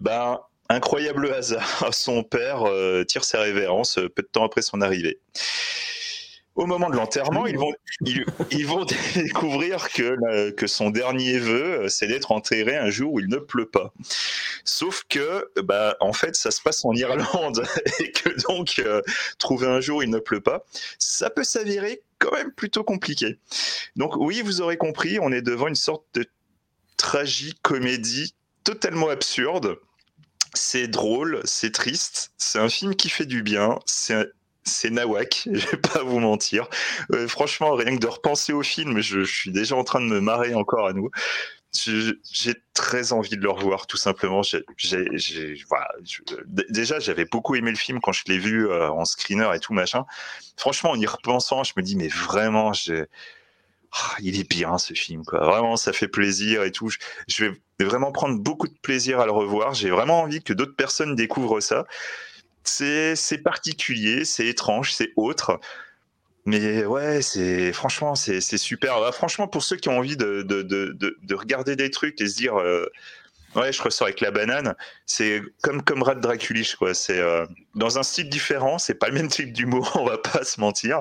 ben 0.00 0.40
incroyable 0.68 1.32
hasard, 1.32 1.88
son 1.92 2.24
père 2.24 2.64
tire 3.06 3.22
ses 3.22 3.38
révérences 3.38 4.00
peu 4.16 4.22
de 4.22 4.28
temps 4.32 4.44
après 4.44 4.60
son 4.60 4.80
arrivée 4.80 5.20
au 6.54 6.66
moment 6.66 6.88
de 6.88 6.96
l'enterrement, 6.96 7.46
ils 7.46 7.58
vont, 7.58 7.72
ils, 8.50 8.66
vont 8.66 8.84
découvrir 9.14 9.88
que, 9.90 10.50
que 10.50 10.66
son 10.66 10.90
dernier 10.90 11.38
vœu, 11.38 11.88
c'est 11.88 12.06
d'être 12.06 12.30
enterré 12.32 12.76
un 12.76 12.90
jour 12.90 13.14
où 13.14 13.20
il 13.20 13.28
ne 13.28 13.38
pleut 13.38 13.68
pas. 13.68 13.92
Sauf 14.64 15.04
que, 15.08 15.50
bah, 15.62 15.96
en 16.00 16.12
fait, 16.12 16.36
ça 16.36 16.50
se 16.50 16.62
passe 16.62 16.84
en 16.84 16.92
Irlande 16.92 17.64
et 18.00 18.12
que 18.12 18.30
donc, 18.46 18.76
euh, 18.78 19.02
trouver 19.38 19.66
un 19.66 19.80
jour 19.80 19.98
où 19.98 20.02
il 20.02 20.10
ne 20.10 20.18
pleut 20.18 20.40
pas, 20.40 20.64
ça 20.98 21.28
peut 21.28 21.44
s'avérer 21.44 22.02
quand 22.18 22.32
même 22.32 22.52
plutôt 22.52 22.84
compliqué. 22.84 23.38
Donc, 23.96 24.16
oui, 24.16 24.40
vous 24.40 24.60
aurez 24.60 24.76
compris, 24.76 25.18
on 25.20 25.32
est 25.32 25.42
devant 25.42 25.68
une 25.68 25.74
sorte 25.74 26.04
de 26.14 26.24
tragique-comédie 26.96 28.34
totalement 28.62 29.08
absurde. 29.08 29.76
C'est 30.54 30.86
drôle, 30.86 31.40
c'est 31.44 31.72
triste, 31.72 32.32
c'est 32.38 32.60
un 32.60 32.68
film 32.68 32.94
qui 32.94 33.08
fait 33.08 33.26
du 33.26 33.42
bien, 33.42 33.80
c'est 33.86 34.28
c'est 34.64 34.90
nawak, 34.90 35.48
je 35.52 35.66
vais 35.68 35.76
pas 35.76 36.02
vous 36.02 36.20
mentir. 36.20 36.68
Euh, 37.12 37.28
franchement, 37.28 37.74
rien 37.74 37.96
que 37.96 38.00
de 38.00 38.06
repenser 38.06 38.52
au 38.52 38.62
film, 38.62 39.00
je, 39.00 39.24
suis 39.24 39.50
déjà 39.50 39.76
en 39.76 39.84
train 39.84 40.00
de 40.00 40.06
me 40.06 40.20
marrer 40.20 40.54
encore 40.54 40.86
à 40.86 40.92
nous. 40.92 41.10
J'ai 41.72 42.54
très 42.72 43.12
envie 43.12 43.36
de 43.36 43.42
le 43.42 43.50
revoir, 43.50 43.88
tout 43.88 43.96
simplement. 43.96 44.42
déjà, 46.68 47.00
j'avais 47.00 47.24
beaucoup 47.24 47.56
aimé 47.56 47.72
le 47.72 47.76
film 47.76 48.00
quand 48.00 48.12
je 48.12 48.22
l'ai 48.28 48.38
vu 48.38 48.68
euh, 48.68 48.90
en 48.90 49.04
screener 49.04 49.50
et 49.54 49.58
tout 49.58 49.72
machin. 49.72 50.04
Franchement, 50.56 50.90
en 50.90 51.00
y 51.00 51.06
repensant, 51.06 51.64
je 51.64 51.72
me 51.76 51.82
dis, 51.82 51.96
mais 51.96 52.06
vraiment, 52.06 52.70
ah, 52.70 54.16
il 54.20 54.38
est 54.38 54.48
bien 54.48 54.78
ce 54.78 54.94
film. 54.94 55.22
Vraiment, 55.32 55.76
ça 55.76 55.92
fait 55.92 56.06
plaisir 56.06 56.62
et 56.62 56.70
tout. 56.70 56.90
je 57.26 57.44
vais 57.44 57.84
vraiment 57.84 58.12
prendre 58.12 58.38
beaucoup 58.38 58.68
de 58.68 58.78
plaisir 58.80 59.18
à 59.18 59.26
le 59.26 59.32
revoir. 59.32 59.74
J'ai 59.74 59.90
vraiment 59.90 60.20
envie 60.20 60.44
que 60.44 60.52
d'autres 60.52 60.76
personnes 60.76 61.16
découvrent 61.16 61.58
ça 61.58 61.86
c'est 62.64 63.42
particulier, 63.42 64.24
c'est 64.24 64.46
étrange, 64.46 64.92
c'est 64.92 65.12
autre. 65.16 65.60
Mais 66.46 66.84
ouais, 66.84 67.22
c'est 67.22 67.72
franchement, 67.72 68.14
c'est 68.14 68.40
super. 68.58 69.00
Bah, 69.00 69.12
franchement, 69.12 69.48
pour 69.48 69.62
ceux 69.62 69.76
qui 69.76 69.88
ont 69.88 69.98
envie 69.98 70.16
de, 70.16 70.42
de, 70.42 70.62
de, 70.62 70.94
de 71.22 71.34
regarder 71.34 71.74
des 71.76 71.90
trucs 71.90 72.20
et 72.20 72.28
se 72.28 72.36
dire, 72.36 72.56
euh, 72.56 72.86
ouais, 73.56 73.72
je 73.72 73.82
ressors 73.82 74.06
avec 74.06 74.20
la 74.20 74.30
banane, 74.30 74.74
c'est 75.06 75.42
comme 75.62 76.02
Rat 76.02 76.16
Draculich, 76.16 76.76
quoi. 76.76 76.92
C'est 76.94 77.18
euh, 77.18 77.46
dans 77.74 77.98
un 77.98 78.02
style 78.02 78.28
différent, 78.28 78.78
c'est 78.78 78.94
pas 78.94 79.08
le 79.08 79.14
même 79.14 79.28
type 79.28 79.52
d'humour, 79.52 79.90
on 80.00 80.04
va 80.04 80.18
pas 80.18 80.44
se 80.44 80.60
mentir. 80.60 81.00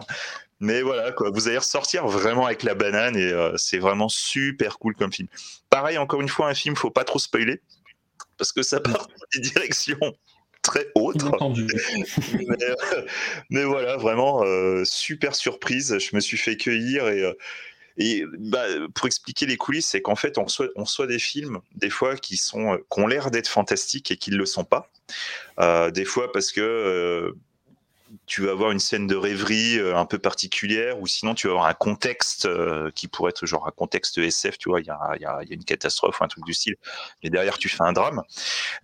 Mais 0.60 0.81
voilà, 0.81 1.11
quoi, 1.11 1.30
vous 1.30 1.49
allez 1.49 1.57
ressortir 1.57 2.07
vraiment 2.07 2.45
avec 2.45 2.64
la 2.64 2.73
banane 2.73 3.18
et 3.18 3.34
euh, 3.34 3.52
c'est 3.57 3.80
vraiment 3.80 4.07
super 4.07 4.80
cool 4.80 4.95
comme 4.95 5.11
film. 5.11 5.27
Pareil, 5.69 5.98
encore 5.98 6.22
une 6.22 6.30
fois, 6.30 6.48
un 6.48 6.53
film, 6.53 6.76
faut 6.77 6.91
pas 6.91 7.03
trop 7.03 7.19
spoiler 7.19 7.61
parce 8.38 8.53
que 8.53 8.64
ça 8.64 8.80
part 8.80 9.07
dans 9.07 9.26
des 9.35 9.41
directions 9.41 9.99
très 10.64 10.88
autre. 10.95 11.31
Euh, 12.34 13.06
mais, 13.49 13.64
voilà, 13.64 13.98
vraiment, 13.98 14.44
euh, 14.44 14.84
super 14.85 15.35
surprise. 15.35 15.98
Je 15.99 16.15
me 16.15 16.22
suis 16.22 16.38
fait 16.38 16.57
cueillir 16.57 17.07
et. 17.07 17.22
Euh, 17.22 17.34
et 17.95 18.23
bah, 18.40 18.65
pour 18.95 19.06
expliquer 19.06 19.45
les 19.45 19.56
coulisses, 19.56 19.90
c'est 19.90 20.02
qu'en 20.02 20.15
fait, 20.15 20.40
on 20.40 20.45
reçoit, 20.45 20.65
on 20.76 20.84
reçoit, 20.84 21.06
des 21.06 21.19
films, 21.19 21.60
des 21.76 21.91
fois, 21.91 22.15
qui, 22.15 22.38
sont, 22.38 22.80
qui 22.91 22.99
ont 22.99 23.06
l'air 23.06 23.30
d'être 23.30 23.48
fantastiques 23.48 24.10
et 24.10 24.18
qui 24.18 24.31
ne 24.31 24.38
le 24.38 24.48
sont 24.48 24.64
pas. 24.64 24.90
des 25.91 26.06
fois, 26.06 26.31
parce 26.31 26.52
que 26.52 27.35
tu 28.26 28.44
vas 28.44 28.52
avoir 28.52 28.72
une 28.72 28.80
scène 28.80 29.07
de 29.07 29.15
rêverie 29.15 29.77
euh, 29.80 29.98
un 29.98 30.06
peu 30.06 30.18
particulière, 30.18 30.99
ou 30.99 31.07
sinon 31.07 31.34
tu 31.34 31.48
vas 31.48 31.53
avoir 31.53 31.68
un 31.68 31.73
contexte 31.73 32.45
euh, 32.45 32.91
qui 32.95 33.07
pourrait 33.07 33.30
être 33.30 33.45
genre 33.45 33.68
un 33.68 33.72
contexte 33.72 34.18
SF, 34.18 34.57
tu 34.57 34.69
vois, 34.69 34.81
il 34.81 34.88
y 34.88 34.90
a, 34.90 34.95
a, 34.95 35.44
une 35.49 35.64
catastrophe 35.64 36.19
ou 36.19 36.23
un 36.23 36.27
truc 36.27 36.45
du 36.45 36.53
style, 36.53 36.76
mais 37.23 37.30
derrière 37.30 37.57
tu 37.57 37.69
fais 37.69 37.84
un 37.84 37.94
drame. 37.94 38.22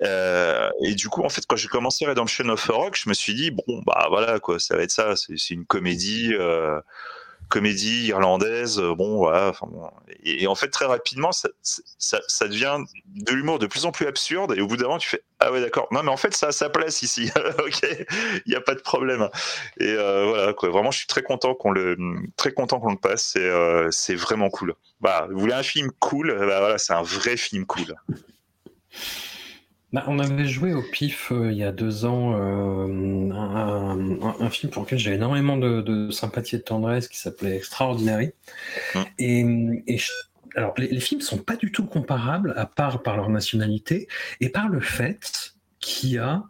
Euh, 0.02 0.70
et 0.84 0.96
du 0.96 1.10
coup, 1.10 1.24
en 1.24 1.30
fait, 1.30 1.46
quand 1.48 1.56
j'ai 1.56 1.68
commencé 1.68 2.06
Redemption 2.06 2.50
of 2.50 2.66
Rock, 2.66 2.98
je 3.02 3.10
me 3.10 3.14
suis 3.14 3.34
dit, 3.34 3.52
bon, 3.52 3.82
bah 3.86 4.08
voilà, 4.10 4.40
quoi, 4.40 4.60
ça 4.60 4.76
va 4.76 4.84
être 4.84 4.92
ça, 4.92 5.16
c'est 5.16 5.54
une 5.54 5.66
comédie 5.66 6.34
comédie 7.50 8.08
irlandaise, 8.08 8.80
euh, 8.80 8.96
bon, 8.96 9.18
voilà. 9.18 9.52
Et, 10.24 10.48
en 10.48 10.56
fait, 10.56 10.70
très 10.70 10.86
rapidement, 10.86 11.32
ça, 11.32 11.50
devient 12.48 12.78
de 13.08 13.34
l'humour 13.34 13.60
de 13.60 13.68
plus 13.68 13.86
en 13.86 13.92
plus 13.92 14.08
absurde. 14.08 14.54
Et 14.56 14.62
au 14.62 14.68
bout 14.68 14.78
d'un 14.78 14.86
moment, 14.86 14.98
tu 15.00 15.10
fais 15.10 15.24
Ah 15.40 15.52
ouais, 15.52 15.60
d'accord. 15.60 15.88
Non, 15.92 16.04
mais 16.04 16.10
en 16.10 16.18
fait, 16.18 16.34
ça 16.36 16.48
a 16.48 16.52
sa 16.52 16.70
place 16.70 17.02
ici. 17.02 17.32
ok, 17.60 17.82
il 18.46 18.50
n'y 18.50 18.56
a 18.56 18.62
pas 18.62 18.76
de 18.76 18.82
problème. 18.82 19.30
Et 19.80 19.88
euh, 19.88 20.26
voilà. 20.26 20.54
Vraiment, 20.72 20.92
je 20.92 21.00
suis 21.00 21.08
très 21.08 21.24
content 21.24 21.56
qu'on 21.56 21.72
le, 21.72 21.96
le 21.96 22.96
passe. 22.98 23.32
C'est, 23.34 23.40
euh, 23.40 23.90
c'est 23.92 24.16
vraiment 24.16 24.50
cool. 24.50 24.76
Bah, 25.02 25.28
vous 25.32 25.40
voulez 25.40 25.54
un 25.54 25.64
film 25.64 25.92
cool? 26.00 26.34
Bah, 26.38 26.60
voilà, 26.60 26.78
c'est 26.78 26.94
un 26.94 27.04
vrai 27.04 27.36
film 27.36 27.66
cool. 27.66 27.96
Bah, 29.92 30.04
on 30.08 30.20
avait 30.20 30.46
joué 30.46 30.74
au 30.74 30.84
PIF 30.84 31.32
euh, 31.32 31.52
il 31.52 31.58
y 31.58 31.64
a 31.64 31.72
deux 31.72 32.06
ans 32.06 32.36
euh, 32.36 33.32
un, 33.32 34.50
film 34.52 34.72
pour 34.72 34.84
lequel 34.84 35.00
j'ai 35.00 35.14
énormément 35.14 35.58
de, 35.58 36.12
sympathie 36.12 36.56
et 36.56 36.60
de 36.60 36.64
tendresse 36.64 37.08
qui 37.08 37.18
s'appelait 37.18 37.56
Extraordinary. 37.56 38.32
Hum. 38.94 39.06
Et, 39.18 40.00
alors, 40.56 40.74
les, 40.78 40.88
les, 40.88 41.00
films 41.00 41.22
sont 41.22 41.40
pas 41.40 41.56
du 41.56 41.72
tout 41.72 41.86
comparables, 41.86 42.54
à 42.56 42.66
part 42.66 43.02
par 43.02 43.18
leur 43.18 43.30
nationalité 43.30 44.08
et 44.42 44.50
par 44.50 44.70
le 44.70 44.80
fait 44.80 45.56
qu'il 45.80 46.12
y 46.12 46.18
a 46.18 46.44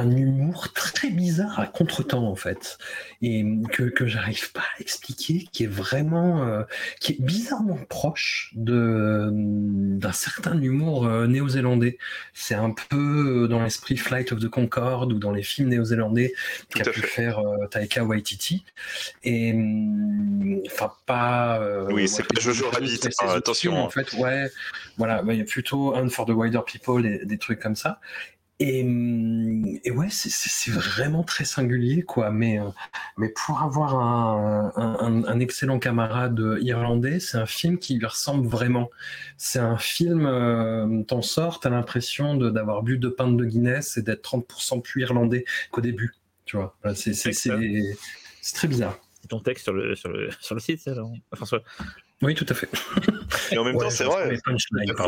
un 0.00 0.10
humour 0.16 0.72
très 0.72 1.10
bizarre 1.10 1.60
à 1.60 1.66
contretemps 1.66 2.26
en 2.26 2.34
fait 2.34 2.78
et 3.20 3.44
que, 3.70 3.82
que 3.82 4.06
j'arrive 4.06 4.50
pas 4.52 4.62
à 4.78 4.80
expliquer 4.80 5.46
qui 5.52 5.64
est 5.64 5.68
vraiment 5.68 6.42
euh, 6.42 6.62
qui 7.00 7.12
est 7.12 7.20
bizarrement 7.20 7.78
proche 7.88 8.50
de 8.54 9.28
d'un 9.30 10.12
certain 10.12 10.60
humour 10.60 11.06
euh, 11.06 11.26
néo-zélandais. 11.26 11.98
C'est 12.32 12.54
un 12.54 12.70
peu 12.70 13.46
dans 13.48 13.62
l'esprit 13.62 13.96
Flight 13.96 14.32
of 14.32 14.40
the 14.40 14.48
Concorde 14.48 15.12
ou 15.12 15.18
dans 15.18 15.32
les 15.32 15.42
films 15.42 15.68
néo-zélandais 15.68 16.32
qu'a 16.74 16.90
pu 16.90 17.02
faire 17.02 17.38
euh, 17.38 17.66
Taika 17.66 18.02
Waititi. 18.04 18.64
Et 19.22 19.52
mm, 19.52 20.62
enfin 20.66 20.92
pas 21.04 21.60
oui 21.90 22.08
c'est 22.08 22.22
pas 22.22 22.40
Jojo 22.40 22.70
Rabbit. 22.70 23.00
hein, 23.04 23.26
attention 23.28 23.76
en 23.76 23.90
fait. 23.90 24.14
Ouais 24.14 24.50
voilà 24.96 25.22
il 25.28 25.36
y 25.36 25.42
a 25.42 25.44
plutôt 25.44 25.94
un 25.94 26.08
for 26.08 26.24
the 26.24 26.30
wider 26.30 26.60
people 26.66 27.04
et 27.06 27.26
des 27.26 27.38
trucs 27.38 27.60
comme 27.60 27.76
ça 27.76 28.00
Hum, 28.60 29.64
et, 29.84 29.90
ouais, 29.90 30.08
c'est 30.10 30.70
vraiment 30.70 31.22
très 31.22 31.44
singulier, 31.44 32.02
quoi. 32.02 32.30
Mais, 32.30 32.60
euh, 32.60 32.68
mais 33.16 33.30
pour 33.30 33.62
avoir 33.62 33.94
un, 33.96 35.40
excellent 35.40 35.78
camarade 35.78 36.58
irlandais, 36.60 37.20
c'est 37.20 37.38
un 37.38 37.46
film 37.46 37.78
qui 37.78 37.96
lui 37.96 38.04
ressemble 38.04 38.46
vraiment. 38.46 38.90
C'est 39.38 39.58
un 39.58 39.78
film, 39.78 40.26
euh, 40.26 41.02
t'en 41.04 41.22
sors, 41.22 41.60
t'as 41.60 41.70
l'impression 41.70 42.36
d'avoir 42.36 42.82
bu 42.82 42.98
deux 42.98 43.14
pintes 43.14 43.36
de 43.38 43.44
Guinness 43.46 43.96
et 43.96 44.02
d'être 44.02 44.22
30% 44.22 44.82
plus 44.82 45.02
irlandais 45.02 45.46
qu'au 45.70 45.80
début. 45.80 46.14
Tu 46.44 46.56
vois, 46.56 46.76
c'est 46.94 47.12
très 48.54 48.68
bizarre. 48.68 48.98
C'est 49.22 49.28
ton 49.28 49.40
texte 49.40 49.64
sur 49.64 49.72
le, 49.72 49.94
sur 49.94 50.10
le, 50.10 50.28
sur 50.40 50.54
le 50.54 50.60
site, 50.60 50.80
ça, 50.80 50.94
François? 51.34 51.62
Oui, 52.22 52.34
tout 52.34 52.46
à 52.48 52.54
fait. 52.54 52.68
Et 53.52 53.58
en 53.58 53.64
même 53.64 53.78
temps, 53.78 53.90
c'est 53.90 54.04
vrai. 54.04 54.38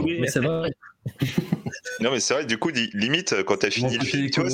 Mais 0.04 0.28
c'est 0.28 0.40
vrai. 0.40 0.70
non, 2.00 2.10
mais 2.10 2.20
c'est 2.20 2.34
vrai, 2.34 2.46
du 2.46 2.58
coup, 2.58 2.70
limite, 2.94 3.42
quand 3.44 3.58
tu 3.58 3.66
as 3.66 3.70
fini 3.70 3.98
le 3.98 4.04
film, 4.04 4.30
tu 4.30 4.40
vois, 4.40 4.50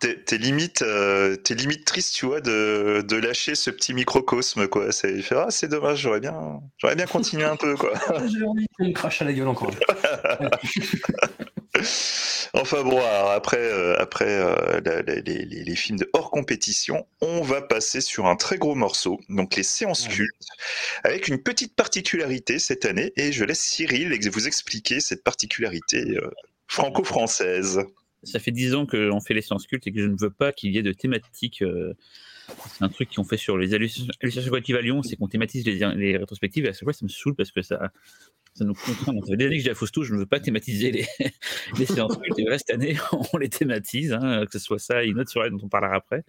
t'es 0.00 0.38
limite, 0.38 0.82
euh, 0.82 1.36
es 1.48 1.54
limite 1.54 1.84
triste, 1.84 2.14
tu 2.14 2.26
vois, 2.26 2.40
de, 2.40 3.04
de, 3.06 3.16
lâcher 3.16 3.54
ce 3.54 3.70
petit 3.70 3.92
microcosme, 3.92 4.66
quoi. 4.66 4.92
C'est 4.92 5.20
ah, 5.32 5.48
c'est 5.50 5.68
dommage, 5.68 6.00
j'aurais 6.00 6.20
bien, 6.20 6.60
j'aurais 6.78 6.96
bien 6.96 7.06
continué 7.06 7.44
un 7.44 7.56
peu, 7.56 7.76
quoi. 7.76 7.92
J'ai 8.26 8.44
envie 8.44 8.66
me 8.78 8.92
crache 8.92 9.20
à 9.20 9.26
la 9.26 9.32
gueule 9.32 9.48
encore. 9.48 9.70
enfin 12.54 12.82
bon, 12.82 13.00
après, 13.30 13.58
euh, 13.58 14.00
après 14.00 14.28
euh, 14.28 15.02
les, 15.06 15.44
les, 15.44 15.76
films 15.76 15.98
de 15.98 16.08
hors 16.14 16.30
compétition, 16.30 17.06
on 17.20 17.42
va 17.42 17.60
passer 17.60 18.00
sur 18.00 18.26
un 18.26 18.36
très 18.36 18.56
gros 18.56 18.74
morceau, 18.74 19.20
donc 19.28 19.56
les 19.56 19.62
séances 19.62 20.08
cultes, 20.08 20.48
avec 21.04 21.28
une 21.28 21.42
petite 21.42 21.76
particularité 21.76 22.58
cette 22.58 22.86
année, 22.86 23.12
et 23.16 23.32
je 23.32 23.44
laisse 23.44 23.60
Cyril 23.60 24.18
vous 24.30 24.46
expliquer 24.46 25.00
cette 25.00 25.24
particularité 25.24 26.16
franco-française 26.68 27.80
ça 28.22 28.38
fait 28.38 28.50
dix 28.50 28.74
ans 28.74 28.86
qu'on 28.86 29.20
fait 29.20 29.34
les 29.34 29.42
séances 29.42 29.66
cultes 29.66 29.86
et 29.86 29.92
que 29.92 30.00
je 30.00 30.06
ne 30.06 30.16
veux 30.18 30.30
pas 30.30 30.52
qu'il 30.52 30.72
y 30.72 30.78
ait 30.78 30.82
de 30.82 30.92
thématiques. 30.92 31.62
Euh, 31.62 31.94
c'est 32.66 32.84
un 32.84 32.88
truc 32.88 33.08
qu'ils 33.08 33.20
ont 33.20 33.24
fait 33.24 33.36
sur 33.36 33.56
les 33.56 33.74
hallucinations 33.74 34.50
collectives 34.50 34.76
à 34.76 34.80
Lyon, 34.80 35.02
c'est 35.02 35.16
qu'on 35.16 35.28
thématise 35.28 35.64
les, 35.64 36.16
rétrospectives 36.16 36.64
et 36.64 36.68
à 36.68 36.72
chaque 36.72 36.82
fois 36.82 36.92
ça 36.92 37.04
me 37.04 37.08
saoule 37.08 37.36
parce 37.36 37.52
que 37.52 37.62
ça, 37.62 37.92
ça 38.54 38.64
nous 38.64 38.74
contraint. 38.74 39.14
Ça 39.20 39.26
fait 39.28 39.36
des 39.36 39.46
années 39.46 39.58
que 39.58 39.64
j'ai 39.64 39.70
à 39.70 39.74
Fausto, 39.74 40.02
je 40.02 40.12
ne 40.14 40.18
veux 40.18 40.26
pas 40.26 40.40
thématiser 40.40 40.90
les, 40.90 41.86
séances 41.86 42.16
cultes 42.18 42.38
et 42.38 42.58
cette 42.58 42.70
année 42.70 42.96
on 43.32 43.38
les 43.38 43.48
thématise, 43.48 44.12
hein, 44.12 44.44
que 44.46 44.52
ce 44.52 44.58
soit 44.58 44.80
ça 44.80 45.04
et 45.04 45.08
une 45.08 45.20
autre 45.20 45.30
soirée 45.30 45.50
dont 45.50 45.60
on 45.62 45.68
parlera 45.68 45.94
après. 45.94 46.24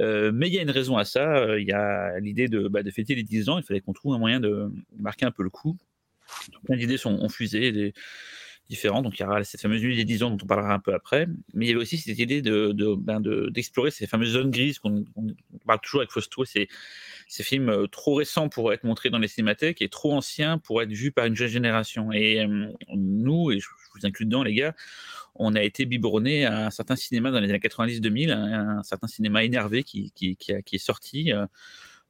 Euh, 0.00 0.30
mais 0.32 0.46
il 0.48 0.54
y 0.54 0.58
a 0.58 0.62
une 0.62 0.70
raison 0.70 0.96
à 0.96 1.04
ça, 1.04 1.58
il 1.58 1.66
y 1.66 1.72
a 1.72 2.18
l'idée 2.20 2.48
de, 2.48 2.68
bah, 2.68 2.80
fêter 2.90 3.14
les 3.14 3.24
10 3.24 3.48
ans, 3.48 3.58
il 3.58 3.64
fallait 3.64 3.80
qu'on 3.80 3.92
trouve 3.92 4.14
un 4.14 4.18
moyen 4.18 4.40
de 4.40 4.70
marquer 4.96 5.26
un 5.26 5.32
peu 5.32 5.42
le 5.42 5.50
coup. 5.50 5.76
plein 6.64 6.76
d'idées 6.76 6.98
sont 6.98 7.18
ont 7.18 7.28
fusé, 7.28 7.72
des, 7.72 7.92
différents. 8.68 9.02
Donc 9.02 9.18
il 9.18 9.22
y 9.22 9.24
aura 9.24 9.42
cette 9.44 9.60
fameuse 9.60 9.82
nuit 9.82 9.96
des 9.96 10.04
10 10.04 10.22
ans 10.22 10.30
dont 10.30 10.38
on 10.42 10.46
parlera 10.46 10.74
un 10.74 10.78
peu 10.78 10.94
après. 10.94 11.26
Mais 11.54 11.66
il 11.66 11.68
y 11.68 11.72
avait 11.72 11.80
aussi 11.80 11.96
cette 11.96 12.18
idée 12.18 12.42
ben, 12.42 13.20
d'explorer 13.50 13.90
de, 13.90 13.94
ces 13.94 14.06
fameuses 14.06 14.32
zones 14.32 14.50
grises 14.50 14.78
qu'on 14.78 15.04
parle 15.66 15.80
toujours 15.80 16.00
avec 16.00 16.10
Fausto. 16.10 16.44
C'est 16.44 16.68
ces 17.28 17.42
films 17.42 17.70
euh, 17.70 17.86
trop 17.86 18.14
récents 18.14 18.48
pour 18.48 18.72
être 18.72 18.84
montrés 18.84 19.10
dans 19.10 19.18
les 19.18 19.28
cinémathèques 19.28 19.82
et 19.82 19.88
trop 19.88 20.12
anciens 20.12 20.58
pour 20.58 20.82
être 20.82 20.92
vus 20.92 21.12
par 21.12 21.26
une 21.26 21.36
jeune 21.36 21.48
génération. 21.48 22.12
Et 22.12 22.40
euh, 22.40 22.72
nous, 22.94 23.50
et 23.50 23.58
je 23.58 23.66
vous 23.94 24.06
inclus 24.06 24.26
dedans 24.26 24.42
les 24.42 24.54
gars, 24.54 24.74
on 25.34 25.54
a 25.54 25.62
été 25.62 25.86
biberonné 25.86 26.46
à 26.46 26.66
un 26.66 26.70
certain 26.70 26.96
cinéma 26.96 27.30
dans 27.30 27.40
les 27.40 27.48
années 27.48 27.58
90-2000, 27.58 28.32
un, 28.32 28.82
certain 28.82 29.06
cinéma 29.06 29.44
énervé 29.44 29.84
qui, 29.84 30.12
est 30.18 30.78
sorti. 30.78 31.32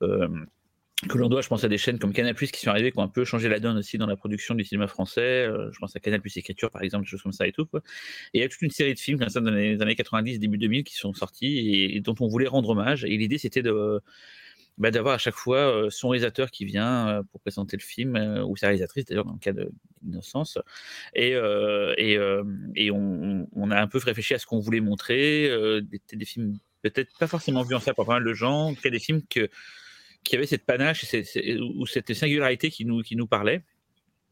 Euh, 0.02 0.28
que 1.06 1.16
l'on 1.16 1.28
doit, 1.28 1.42
je 1.42 1.48
pense, 1.48 1.62
à 1.62 1.68
des 1.68 1.78
chaînes 1.78 1.98
comme 1.98 2.12
Canal+, 2.12 2.34
qui 2.34 2.60
sont 2.60 2.70
arrivées, 2.70 2.90
qui 2.90 2.98
ont 2.98 3.02
un 3.02 3.08
peu 3.08 3.24
changé 3.24 3.48
la 3.48 3.60
donne 3.60 3.76
aussi 3.76 3.98
dans 3.98 4.06
la 4.06 4.16
production 4.16 4.56
du 4.56 4.64
cinéma 4.64 4.88
français. 4.88 5.46
Euh, 5.46 5.70
je 5.72 5.78
pense 5.78 5.94
à 5.94 6.00
Canal+, 6.00 6.20
Écriture, 6.24 6.70
par 6.70 6.82
exemple, 6.82 7.04
des 7.04 7.10
choses 7.10 7.22
comme 7.22 7.32
ça 7.32 7.46
et 7.46 7.52
tout. 7.52 7.68
Et 8.34 8.38
il 8.38 8.40
y 8.40 8.44
a 8.44 8.48
toute 8.48 8.62
une 8.62 8.70
série 8.70 8.94
de 8.94 8.98
films 8.98 9.18
comme 9.18 9.28
ça 9.28 9.40
dans 9.40 9.52
les 9.52 9.80
années 9.80 9.94
90, 9.94 10.40
début 10.40 10.58
2000 10.58 10.82
qui 10.82 10.96
sont 10.96 11.14
sortis 11.14 11.94
et, 11.94 12.00
dont 12.00 12.16
on 12.18 12.26
voulait 12.26 12.48
rendre 12.48 12.70
hommage. 12.70 13.04
Et 13.04 13.16
l'idée, 13.16 13.38
c'était 13.38 13.62
de 13.62 14.00
bah, 14.76 14.90
d'avoir 14.90 15.14
à 15.14 15.18
chaque 15.18 15.34
fois 15.34 15.58
euh, 15.58 15.90
son 15.90 16.08
réalisateur 16.08 16.50
qui 16.50 16.64
vient 16.64 17.08
euh, 17.08 17.22
pour 17.30 17.40
présenter 17.40 17.76
le 17.76 17.82
film, 17.82 18.16
ou 18.48 18.56
sa 18.56 18.66
réalisatrice 18.66 19.04
d'ailleurs 19.04 19.24
dans 19.24 19.34
le 19.34 19.38
cas 19.38 19.52
d'Innocence. 20.02 20.58
Et, 21.14 21.30
et, 21.32 22.90
on, 22.90 23.70
a 23.70 23.80
un 23.80 23.86
peu 23.86 23.98
réfléchi 23.98 24.34
à 24.34 24.38
ce 24.40 24.46
qu'on 24.46 24.58
voulait 24.58 24.80
montrer, 24.80 25.48
des, 25.82 26.00
des 26.12 26.24
films 26.24 26.58
peut-être 26.82 27.16
pas 27.18 27.26
forcément 27.26 27.62
vus 27.62 27.74
en 27.74 27.80
ça 27.80 27.94
par 27.94 28.06
pas 28.06 28.14
mal 28.14 28.24
de 28.24 28.34
gens, 28.34 28.72
des 28.82 28.98
films 28.98 29.22
que 29.28 29.48
qui 30.28 30.36
avait 30.36 30.46
cette 30.46 30.66
panache 30.66 31.06
ou 31.78 31.86
cette 31.86 32.12
singularité 32.12 32.70
qui 32.70 32.84
nous, 32.84 33.00
qui 33.00 33.16
nous 33.16 33.26
parlait. 33.26 33.62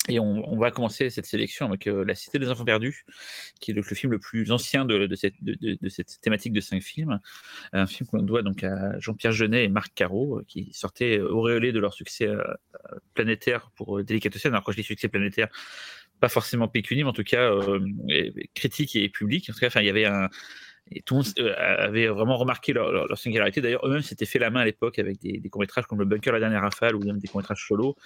Et 0.09 0.21
on, 0.21 0.57
va 0.57 0.71
commencer 0.71 1.11
cette 1.11 1.27
sélection 1.27 1.67
avec 1.67 1.89
euh, 1.89 2.05
La 2.05 2.15
Cité 2.15 2.39
des 2.39 2.49
Enfants 2.49 2.65
Perdus, 2.65 3.05
qui 3.61 3.73
est 3.73 3.75
le, 3.75 3.83
film 3.83 4.13
le 4.13 4.21
plus 4.21 4.53
ancien 4.53 4.85
de, 4.85 5.13
cette, 5.17 5.35
de, 5.43 5.89
cette, 5.89 6.21
thématique 6.21 6.53
de 6.53 6.61
cinq 6.61 6.81
films. 6.81 7.19
Un 7.73 7.87
film 7.87 8.07
qu'on 8.07 8.23
doit 8.23 8.43
donc 8.43 8.63
à 8.63 8.97
Jean-Pierre 9.01 9.33
Jeunet 9.33 9.65
et 9.65 9.69
Marc 9.69 9.95
Caro, 9.95 10.39
euh, 10.39 10.45
qui 10.47 10.71
sortaient 10.73 11.19
auréolés 11.19 11.73
de 11.73 11.81
leur 11.81 11.93
succès 11.93 12.29
euh, 12.29 12.45
planétaire 13.15 13.73
pour 13.75 14.05
Délicatesse. 14.05 14.47
Alors, 14.47 14.63
quand 14.63 14.71
je 14.71 14.77
dis 14.77 14.85
succès 14.85 15.09
planétaire, 15.09 15.49
pas 16.21 16.29
forcément 16.29 16.69
pécunier, 16.69 17.03
mais 17.03 17.11
en 17.11 17.13
tout 17.13 17.25
cas 17.25 17.51
critique 18.55 18.95
et 18.97 19.09
public. 19.09 19.51
En 19.51 19.55
tout 19.55 19.59
cas, 19.59 19.81
il 19.81 19.87
y 19.87 19.91
avait 19.91 20.07
un, 20.07 20.29
et 20.91 21.03
tout 21.03 21.15
le 21.15 21.19
monde 21.19 21.33
euh, 21.41 21.55
avait 21.57 22.07
vraiment 22.07 22.37
remarqué 22.37 22.73
leur, 22.73 23.19
singularité. 23.19 23.61
D'ailleurs, 23.61 23.85
eux-mêmes 23.87 24.03
s'étaient 24.03 24.27
fait 24.27 24.39
la 24.39 24.51
main 24.51 24.61
à 24.61 24.65
l'époque 24.65 24.99
avec 24.99 25.19
des, 25.19 25.39
des 25.39 25.49
courts-métrages 25.49 25.87
comme 25.87 25.99
Le 25.99 26.05
Bunker, 26.05 26.33
la 26.33 26.39
dernière 26.39 26.63
rafale, 26.63 26.95
ou 26.95 27.01
même 27.01 27.19
des 27.19 27.27
courts-métrages 27.27 27.67
solo 27.67 27.97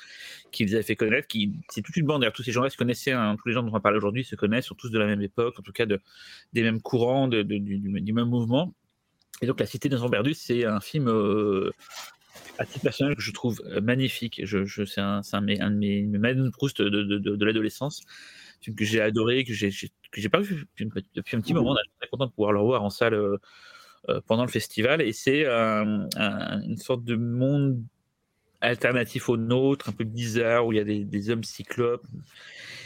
qu'ils 0.50 0.74
avaient 0.74 0.82
fait 0.82 0.96
connaître. 0.96 1.28
C'est 1.68 1.82
toute 1.82 1.96
une 1.96 2.06
bande. 2.06 2.22
D'ailleurs, 2.22 2.32
tous 2.32 2.42
ces 2.42 2.52
gens-là 2.52 2.70
se 2.70 2.78
connaissaient, 2.78 3.12
hein, 3.12 3.36
tous 3.40 3.48
les 3.48 3.54
gens 3.54 3.62
dont 3.62 3.68
on 3.68 3.72
va 3.72 3.80
parler 3.80 3.98
aujourd'hui 3.98 4.24
se 4.24 4.34
connaissent, 4.34 4.66
sont 4.66 4.74
tous 4.74 4.90
de 4.90 4.98
la 4.98 5.06
même 5.06 5.20
époque, 5.20 5.58
en 5.58 5.62
tout 5.62 5.72
cas 5.72 5.84
de, 5.84 6.00
des 6.54 6.62
mêmes 6.62 6.80
courants, 6.80 7.28
du, 7.28 8.12
même 8.12 8.28
mouvement. 8.28 8.74
Et 9.42 9.46
donc, 9.46 9.60
La 9.60 9.66
Cité 9.66 9.88
des 9.88 9.96
Perdus, 10.10 10.34
c'est 10.34 10.64
un 10.64 10.80
film 10.80 11.08
euh, 11.08 11.70
à 12.58 12.64
titre 12.64 12.82
personnel 12.82 13.14
que 13.14 13.22
je 13.22 13.32
trouve 13.32 13.60
euh, 13.66 13.82
magnifique. 13.82 14.40
C'est 14.46 15.00
un, 15.00 15.20
de 15.20 15.70
mes, 15.70 16.02
mes 16.02 16.50
Proust 16.50 16.80
de 16.80 17.44
l'adolescence 17.44 18.02
film 18.60 18.76
que 18.76 18.84
j'ai 18.84 19.00
adoré, 19.00 19.44
que 19.44 19.52
j'ai 19.52 19.70
que 19.70 20.20
j'ai 20.20 20.28
pas 20.28 20.40
vu 20.40 20.66
depuis 20.76 21.36
un 21.36 21.40
petit 21.40 21.54
moment. 21.54 21.72
On 21.72 21.76
est 21.76 22.00
très 22.00 22.08
content 22.08 22.26
de 22.26 22.32
pouvoir 22.32 22.52
le 22.52 22.60
revoir 22.60 22.82
en 22.82 22.90
salle 22.90 23.14
euh, 23.14 23.36
euh, 24.08 24.20
pendant 24.26 24.44
le 24.44 24.50
festival. 24.50 25.00
Et 25.02 25.12
c'est 25.12 25.46
une 25.46 26.76
sorte 26.76 27.04
de 27.04 27.16
monde 27.16 27.82
alternatif 28.60 29.28
au 29.28 29.36
nôtre, 29.36 29.88
un 29.88 29.92
peu 29.92 30.04
bizarre, 30.04 30.66
où 30.66 30.72
il 30.72 30.76
y 30.76 30.80
a 30.80 30.84
des, 30.84 31.04
des 31.04 31.30
hommes 31.30 31.44
cyclopes. 31.44 32.06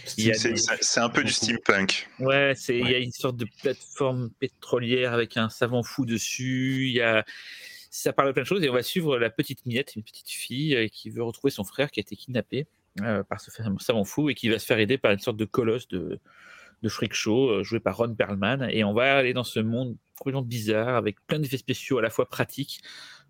C'est 0.04 1.00
un 1.00 1.08
peu 1.08 1.24
du 1.24 1.32
steampunk. 1.32 2.08
Ouais, 2.20 2.52
c'est 2.56 2.78
il 2.78 2.88
y 2.88 2.94
a 2.94 2.98
une 2.98 3.12
sorte 3.12 3.36
de 3.36 3.46
plateforme 3.62 4.30
pétrolière 4.38 5.12
avec 5.12 5.36
un 5.36 5.48
savant 5.48 5.82
fou 5.82 6.04
dessus. 6.04 6.88
Il 6.88 6.92
y 6.92 7.00
a 7.00 7.24
ça 7.94 8.12
parle 8.12 8.28
de 8.28 8.32
plein 8.32 8.42
de 8.42 8.48
choses 8.48 8.64
et 8.64 8.68
on 8.68 8.72
va 8.72 8.82
suivre 8.82 9.18
la 9.18 9.30
petite 9.30 9.64
Miette, 9.66 9.94
une 9.94 10.02
petite 10.02 10.28
fille 10.28 10.74
euh, 10.74 10.88
qui 10.88 11.10
veut 11.10 11.22
retrouver 11.22 11.52
son 11.52 11.62
frère 11.62 11.92
qui 11.92 12.00
a 12.00 12.02
été 12.02 12.16
kidnappé. 12.16 12.66
Euh, 13.02 13.24
par 13.24 13.40
ce 13.40 13.50
savant 13.80 14.04
fou 14.04 14.30
et 14.30 14.36
qui 14.36 14.48
va 14.48 14.60
se 14.60 14.66
faire 14.66 14.78
aider 14.78 14.98
par 14.98 15.10
une 15.10 15.18
sorte 15.18 15.36
de 15.36 15.44
colosse 15.44 15.88
de, 15.88 16.20
de 16.80 16.88
freak 16.88 17.12
show 17.12 17.50
euh, 17.50 17.64
joué 17.64 17.80
par 17.80 17.96
Ron 17.96 18.14
Perlman. 18.14 18.68
Et 18.70 18.84
on 18.84 18.94
va 18.94 19.16
aller 19.16 19.32
dans 19.32 19.42
ce 19.42 19.58
monde 19.58 19.96
complètement 20.16 20.42
bizarre 20.42 20.94
avec 20.94 21.16
plein 21.26 21.40
d'effets 21.40 21.56
spéciaux 21.56 21.98
à 21.98 22.02
la 22.02 22.10
fois 22.10 22.28
pratiques. 22.28 22.82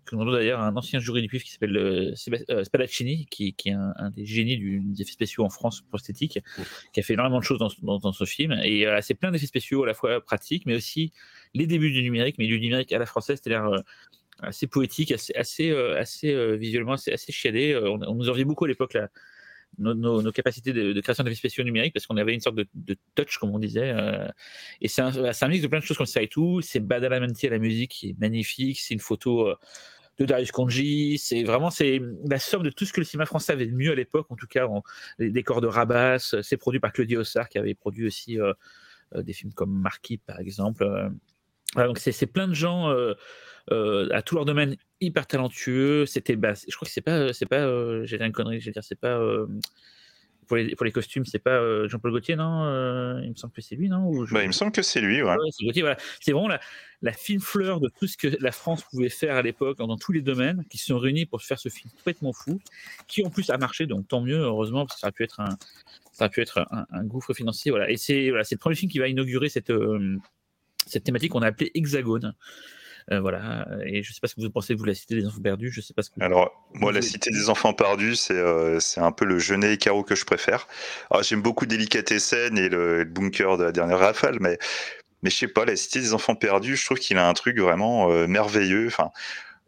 Que 0.05 0.15
l'on 0.15 0.31
d'ailleurs 0.31 0.59
un 0.59 0.75
ancien 0.75 0.99
jury 0.99 1.23
du 1.23 1.29
PIF 1.29 1.43
qui 1.43 1.49
s'appelle 1.49 1.75
euh, 1.77 2.63
Spadaccini, 2.63 3.25
qui, 3.25 3.55
qui 3.55 3.69
est 3.69 3.73
un, 3.73 4.11
des 4.11 4.23
génies 4.23 4.55
du, 4.57 4.81
des 4.81 5.01
effets 5.01 5.13
spéciaux 5.13 5.43
en 5.43 5.49
France 5.49 5.81
prosthétique, 5.81 6.37
qui 6.93 6.99
a 6.99 7.03
fait 7.03 7.13
énormément 7.13 7.39
de 7.39 7.43
choses 7.43 7.57
dans, 7.57 7.97
dans, 7.97 8.13
ce 8.13 8.25
film. 8.25 8.51
Et 8.63 8.85
c'est 9.01 9.15
plein 9.15 9.31
d'effets 9.31 9.47
spéciaux 9.47 9.81
à 9.81 9.87
la 9.87 9.95
fois 9.95 10.23
pratiques, 10.23 10.67
mais 10.67 10.75
aussi 10.75 11.11
les 11.55 11.65
débuts 11.65 11.91
du 11.91 12.03
numérique, 12.03 12.35
mais 12.37 12.45
du 12.45 12.59
numérique 12.59 12.93
à 12.93 12.99
la 12.99 13.07
française, 13.07 13.41
c'est-à-dire 13.43 13.81
assez 14.43 14.67
poétique, 14.67 15.11
assez, 15.11 15.33
assez, 15.33 15.71
assez 15.71 16.55
visuellement, 16.55 16.93
assez, 16.93 17.11
assez 17.11 17.31
chiadé. 17.31 17.75
On, 17.75 17.99
on, 18.03 18.13
nous 18.13 18.29
enviait 18.29 18.45
beaucoup 18.45 18.65
à 18.65 18.67
l'époque 18.67 18.93
la, 18.93 19.09
nos, 19.77 20.31
capacités 20.31 20.73
de, 20.73 20.99
création 21.01 21.23
d'effets 21.23 21.35
spéciaux 21.35 21.63
numériques 21.63 21.93
parce 21.93 22.05
qu'on 22.05 22.17
avait 22.17 22.33
une 22.33 22.39
sorte 22.39 22.55
de, 22.55 22.97
touch, 23.15 23.37
comme 23.37 23.51
on 23.51 23.59
disait. 23.59 23.91
Euh, 23.91 24.27
et 24.81 24.87
c'est 24.87 25.01
un, 25.01 25.47
mix 25.47 25.61
de 25.61 25.67
plein 25.67 25.79
de 25.79 25.83
choses 25.83 25.97
comme 25.97 26.05
ça 26.05 26.21
et 26.21 26.27
tout. 26.27 26.61
C'est 26.61 26.79
Badalamenti 26.79 27.47
à 27.47 27.51
la 27.51 27.59
musique 27.59 27.91
qui 27.91 28.09
est 28.09 28.19
magnifique. 28.19 28.79
C'est 28.79 28.93
une 28.93 28.99
photo 28.99 29.47
euh, 29.47 29.55
de 30.19 30.25
Darius 30.25 30.51
Konji. 30.51 31.17
C'est 31.17 31.43
vraiment 31.43 31.69
la 32.25 32.39
somme 32.39 32.63
de 32.63 32.69
tout 32.69 32.85
ce 32.85 32.93
que 32.93 33.01
le 33.01 33.05
cinéma 33.05 33.25
français 33.25 33.53
avait 33.53 33.67
de 33.67 33.75
mieux 33.75 33.91
à 33.91 33.95
l'époque, 33.95 34.27
en 34.29 34.35
tout 34.35 34.47
cas, 34.47 34.67
les 35.19 35.31
décors 35.31 35.61
de 35.61 35.67
Rabas. 35.67 36.35
C'est 36.41 36.57
produit 36.57 36.79
par 36.79 36.93
Claudio 36.93 37.21
Ossard 37.21 37.49
qui 37.49 37.57
avait 37.57 37.75
produit 37.75 38.07
aussi 38.07 38.39
euh, 38.39 38.53
des 39.15 39.33
films 39.33 39.53
comme 39.53 39.71
Marquis, 39.71 40.17
par 40.17 40.39
exemple. 40.39 40.85
Donc 41.75 41.99
c'est 41.99 42.25
plein 42.27 42.47
de 42.47 42.53
gens 42.53 42.89
euh, 43.71 44.07
à 44.11 44.21
tout 44.21 44.35
leur 44.35 44.45
domaine 44.45 44.75
hyper 45.01 45.25
talentueux. 45.25 46.05
C'était, 46.05 46.35
bah, 46.35 46.53
je 46.53 46.75
crois 46.75 46.85
que 46.85 46.91
c'est 46.91 47.01
pas, 47.01 47.33
c'est 47.33 47.47
pas, 47.47 47.61
euh, 47.61 48.05
j'ai 48.05 48.21
une 48.21 48.31
connerie, 48.31 48.59
je 48.59 48.67
vais 48.67 48.71
dire, 48.71 48.83
c'est 48.83 48.99
pas 48.99 49.17
euh, 49.17 49.47
pour 50.45 50.57
les, 50.57 50.75
pour 50.75 50.85
les, 50.85 50.91
costumes, 50.91 51.25
c'est 51.25 51.39
pas 51.39 51.87
Jean-Paul 51.87 52.11
Gaultier, 52.11 52.35
non 52.35 53.19
Il 53.23 53.29
me 53.31 53.35
semble 53.35 53.53
que 53.53 53.61
c'est 53.61 53.75
lui, 53.75 53.89
non 53.89 54.11
bah, 54.31 54.43
Il 54.43 54.47
me 54.47 54.51
semble 54.51 54.71
que 54.71 54.83
c'est 54.83 55.01
lui, 55.01 55.23
ouais. 55.23 55.35
c'est 55.49 55.81
voilà. 55.81 55.97
C'est 56.21 56.31
vraiment 56.31 56.47
la, 56.47 56.59
la, 57.01 57.11
fine 57.11 57.39
fleur 57.39 57.79
de 57.79 57.89
tout 57.99 58.05
ce 58.05 58.17
que 58.17 58.27
la 58.39 58.51
France 58.51 58.83
pouvait 58.83 59.09
faire 59.09 59.35
à 59.35 59.41
l'époque, 59.41 59.79
dans 59.79 59.97
tous 59.97 60.11
les 60.11 60.21
domaines, 60.21 60.63
qui 60.69 60.77
se 60.77 60.85
sont 60.85 60.99
réunis 60.99 61.25
pour 61.25 61.41
faire 61.41 61.57
ce 61.57 61.69
film 61.69 61.91
complètement 61.97 62.33
fou, 62.33 62.61
qui 63.07 63.25
en 63.25 63.31
plus 63.31 63.49
a 63.49 63.57
marché, 63.57 63.87
donc 63.87 64.07
tant 64.07 64.21
mieux, 64.21 64.37
heureusement, 64.37 64.85
parce 64.85 64.97
que 64.97 64.99
ça 64.99 65.07
aurait 65.07 65.13
pu 65.13 65.23
être 65.23 65.39
un, 65.39 65.57
ça 66.11 66.25
aurait 66.25 66.29
pu 66.29 66.41
être 66.41 66.67
un, 66.69 67.03
gouffre 67.05 67.33
financier, 67.33 67.71
voilà. 67.71 67.89
Et 67.89 67.97
c'est, 67.97 68.29
voilà, 68.29 68.43
c'est 68.43 68.53
le 68.53 68.59
premier 68.59 68.75
film 68.75 68.91
qui 68.91 68.99
va 68.99 69.07
inaugurer 69.07 69.49
cette, 69.49 69.71
cette 70.85 71.03
thématique 71.03 71.31
qu'on 71.31 71.41
a 71.41 71.47
appelée 71.47 71.71
Hexagone. 71.73 72.33
Euh, 73.11 73.19
voilà. 73.19 73.67
Et 73.85 74.01
je 74.01 74.13
sais 74.13 74.19
pas 74.19 74.27
ce 74.27 74.35
que 74.35 74.41
vous 74.41 74.49
pensez, 74.49 74.73
vous, 74.73 74.85
la 74.85 74.95
Cité 74.95 75.15
des 75.15 75.27
Enfants 75.27 75.41
Perdus. 75.41 75.71
Je 75.71 75.81
sais 75.81 75.93
pas 75.93 76.01
ce 76.01 76.09
que 76.09 76.15
Alors, 76.21 76.51
moi, 76.73 76.91
la 76.91 77.01
Cité 77.01 77.29
des 77.29 77.49
Enfants 77.49 77.73
Perdus, 77.73 78.15
c'est 78.15 78.37
euh, 78.37 78.79
un 78.97 79.11
peu 79.11 79.25
le 79.25 79.37
Jeunet 79.37 79.73
et 79.73 79.77
Caro 79.77 80.03
que 80.03 80.15
je 80.15 80.25
préfère. 80.25 80.67
Alors, 81.11 81.23
j'aime 81.23 81.41
beaucoup 81.41 81.65
Délicatessen 81.65 82.57
et 82.57 82.69
le, 82.69 83.03
le, 83.03 83.05
bunker 83.05 83.57
de 83.57 83.63
la 83.65 83.71
dernière 83.71 83.99
rafale, 83.99 84.37
mais, 84.39 84.57
mais 85.21 85.29
je 85.29 85.35
sais 85.35 85.47
pas, 85.47 85.65
la 85.65 85.75
Cité 85.75 85.99
des 85.99 86.13
Enfants 86.13 86.35
Perdus, 86.35 86.77
je 86.77 86.85
trouve 86.85 86.97
qu'il 86.97 87.17
a 87.17 87.27
un 87.27 87.33
truc 87.33 87.59
vraiment 87.59 88.11
euh, 88.11 88.27
merveilleux. 88.27 88.87
Enfin, 88.87 89.11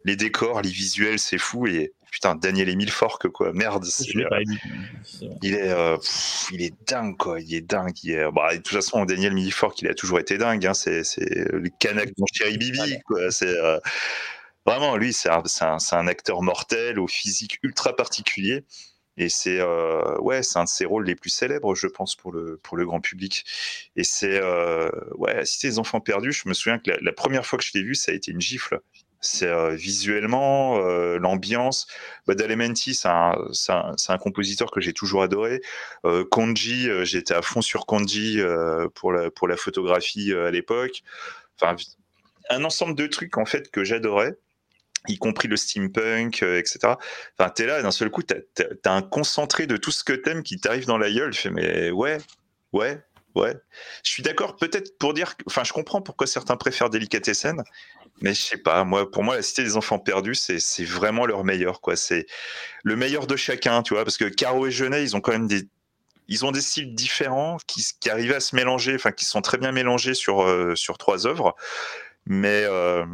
les 0.04 0.16
décors, 0.16 0.62
les 0.62 0.70
visuels, 0.70 1.18
c'est 1.18 1.38
fou. 1.38 1.66
Et 1.66 1.92
putain, 2.10 2.34
Daniel 2.34 2.68
Emile 2.68 2.90
Fork, 2.90 3.28
quoi, 3.28 3.52
merde. 3.52 3.84
Euh, 3.84 4.44
il 5.42 5.54
est, 5.54 5.70
euh, 5.70 5.96
il 6.52 6.62
est 6.62 6.74
dingue, 6.88 7.16
quoi. 7.16 7.40
Il 7.40 7.54
est 7.54 7.60
dingue. 7.60 7.96
Il 8.02 8.12
est, 8.12 8.30
bah, 8.32 8.52
de 8.52 8.56
toute 8.56 8.68
façon, 8.74 9.04
Daniel 9.04 9.32
Emile 9.32 9.52
Fork, 9.52 9.80
il 9.82 9.88
a 9.88 9.94
toujours 9.94 10.18
été 10.18 10.38
dingue. 10.38 10.64
Hein. 10.66 10.74
C'est, 10.74 11.02
le 11.18 11.68
canac 11.78 12.08
de 12.08 12.14
mon 12.18 12.26
chéri 12.32 12.58
Bibi, 12.58 13.00
quoi. 13.04 13.30
C'est 13.30 13.46
euh, 13.46 13.78
vraiment 14.66 14.96
lui, 14.96 15.12
c'est 15.12 15.30
un, 15.30 15.42
un, 15.60 15.78
un, 15.92 16.06
acteur 16.06 16.42
mortel 16.42 16.98
au 16.98 17.06
physique 17.06 17.58
ultra 17.62 17.94
particulier. 17.94 18.64
Et 19.20 19.28
c'est 19.28 19.60
ouais, 20.20 20.44
c'est 20.44 20.60
un 20.60 20.64
de 20.64 20.68
ses 20.68 20.84
rôles 20.84 21.04
les 21.04 21.16
plus 21.16 21.30
célèbres, 21.30 21.74
je 21.74 21.88
pense, 21.88 22.14
pour 22.14 22.30
le 22.30 22.60
pour 22.62 22.76
le 22.76 22.86
grand 22.86 23.00
public. 23.00 23.44
Et 23.96 24.04
c'est 24.04 24.40
ouais, 25.16 25.44
si 25.44 25.66
des 25.66 25.80
enfants 25.80 26.00
perdus, 26.00 26.32
je 26.32 26.48
me 26.48 26.54
souviens 26.54 26.78
que 26.78 26.92
la, 26.92 26.98
la 27.00 27.12
première 27.12 27.44
fois 27.44 27.58
que 27.58 27.64
je 27.64 27.72
l'ai 27.74 27.82
vu, 27.82 27.96
ça 27.96 28.12
a 28.12 28.14
été 28.14 28.30
une 28.30 28.40
gifle 28.40 28.80
c'est 29.20 29.48
euh, 29.48 29.74
visuellement 29.74 30.78
euh, 30.78 31.18
l'ambiance. 31.18 31.86
Badalamenti, 32.26 32.94
c'est 32.94 33.08
un, 33.08 33.34
un, 33.68 33.94
un, 34.08 34.18
compositeur 34.18 34.70
que 34.70 34.80
j'ai 34.80 34.92
toujours 34.92 35.22
adoré. 35.22 35.60
Euh, 36.04 36.24
Konji, 36.24 36.88
euh, 36.88 37.04
j'étais 37.04 37.34
à 37.34 37.42
fond 37.42 37.62
sur 37.62 37.86
Konji 37.86 38.40
pour 38.94 39.12
la 39.12 39.30
pour 39.30 39.48
la 39.48 39.56
photographie 39.56 40.32
à 40.32 40.50
l'époque. 40.50 41.02
Enfin, 41.60 41.76
un 42.50 42.64
ensemble 42.64 42.94
de 42.94 43.06
trucs 43.06 43.36
en 43.38 43.44
fait 43.44 43.70
que 43.70 43.84
j'adorais 43.84 44.36
y 45.06 45.16
compris 45.16 45.48
le 45.48 45.56
steampunk, 45.56 46.42
etc. 46.42 46.78
Enfin, 47.38 47.50
t'es 47.50 47.66
là, 47.66 47.82
d'un 47.82 47.92
seul 47.92 48.10
coup, 48.10 48.22
t'as 48.22 48.36
as, 48.84 48.92
un 48.92 49.00
concentré 49.00 49.66
de 49.66 49.76
tout 49.76 49.92
ce 49.92 50.04
que 50.04 50.12
t'aimes 50.12 50.42
qui 50.42 50.60
t'arrive 50.60 50.86
dans 50.86 50.98
la 50.98 51.10
gueule. 51.10 51.32
Je 51.32 51.40
fais, 51.40 51.50
mais 51.50 51.90
ouais, 51.90 52.18
ouais, 52.72 53.00
ouais. 53.34 53.56
Je 54.04 54.10
suis 54.10 54.22
d'accord, 54.22 54.56
peut-être 54.56 54.98
pour 54.98 55.14
dire, 55.14 55.34
enfin, 55.46 55.64
je 55.64 55.72
comprends 55.72 56.02
pourquoi 56.02 56.26
certains 56.26 56.56
préfèrent 56.56 56.90
Delicatessen, 56.90 57.62
mais 58.20 58.34
je 58.34 58.42
sais 58.42 58.58
pas, 58.58 58.84
moi, 58.84 59.10
pour 59.10 59.22
moi, 59.22 59.36
la 59.36 59.42
Cité 59.42 59.62
des 59.62 59.76
Enfants 59.76 59.98
Perdus, 59.98 60.34
c'est 60.34 60.84
vraiment 60.84 61.26
leur 61.26 61.44
meilleur, 61.44 61.80
quoi. 61.80 61.96
C'est 61.96 62.26
le 62.82 62.96
meilleur 62.96 63.26
de 63.26 63.36
chacun, 63.36 63.82
tu 63.82 63.94
vois, 63.94 64.04
parce 64.04 64.16
que 64.16 64.24
Caro 64.24 64.66
et 64.66 64.70
Genet, 64.70 65.02
ils 65.02 65.16
ont 65.16 65.20
quand 65.20 65.32
même 65.32 65.48
des 65.48 65.68
ils 66.28 66.44
ont 66.44 66.52
des 66.52 66.60
styles 66.60 66.94
différents 66.94 67.56
qui, 67.66 67.82
qui 68.00 68.10
arrivaient 68.10 68.34
à 68.34 68.40
se 68.40 68.54
mélanger, 68.54 68.94
enfin 68.94 69.12
qui 69.12 69.24
sont 69.24 69.40
très 69.40 69.56
bien 69.56 69.72
mélangés 69.72 70.12
sur, 70.12 70.42
euh, 70.42 70.74
sur 70.74 70.98
trois 70.98 71.26
œuvres. 71.26 71.56
Mais 72.26 72.64
euh, 72.64 73.06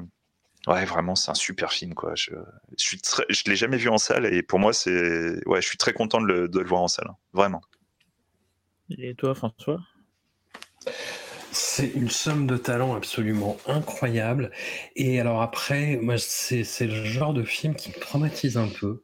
ouais, 0.66 0.84
vraiment, 0.84 1.14
c'est 1.14 1.30
un 1.30 1.34
super 1.34 1.72
film. 1.72 1.94
Quoi. 1.94 2.14
Je, 2.16 2.32
je 2.76 2.84
suis 2.84 3.00
je 3.28 3.42
l'ai 3.46 3.54
jamais 3.54 3.76
vu 3.76 3.88
en 3.88 3.98
salle 3.98 4.26
et 4.26 4.42
pour 4.42 4.58
moi, 4.58 4.72
c'est 4.72 5.46
ouais, 5.46 5.62
je 5.62 5.66
suis 5.68 5.78
très 5.78 5.92
content 5.92 6.20
de 6.20 6.26
le, 6.26 6.48
de 6.48 6.58
le 6.58 6.66
voir 6.66 6.82
en 6.82 6.88
salle. 6.88 7.06
Hein. 7.08 7.16
Vraiment. 7.32 7.60
Et 8.98 9.14
toi, 9.14 9.34
François? 9.36 9.80
C'est 11.54 11.86
une 11.94 12.10
somme 12.10 12.46
de 12.46 12.56
talent 12.56 12.94
absolument 12.94 13.56
incroyable. 13.66 14.50
Et 14.96 15.20
alors 15.20 15.40
après, 15.40 15.98
moi, 16.02 16.16
c'est 16.18 16.64
le 16.80 17.04
genre 17.04 17.32
de 17.32 17.44
film 17.44 17.74
qui 17.74 17.90
me 17.90 17.94
traumatise 17.94 18.56
un 18.56 18.68
peu. 18.68 19.02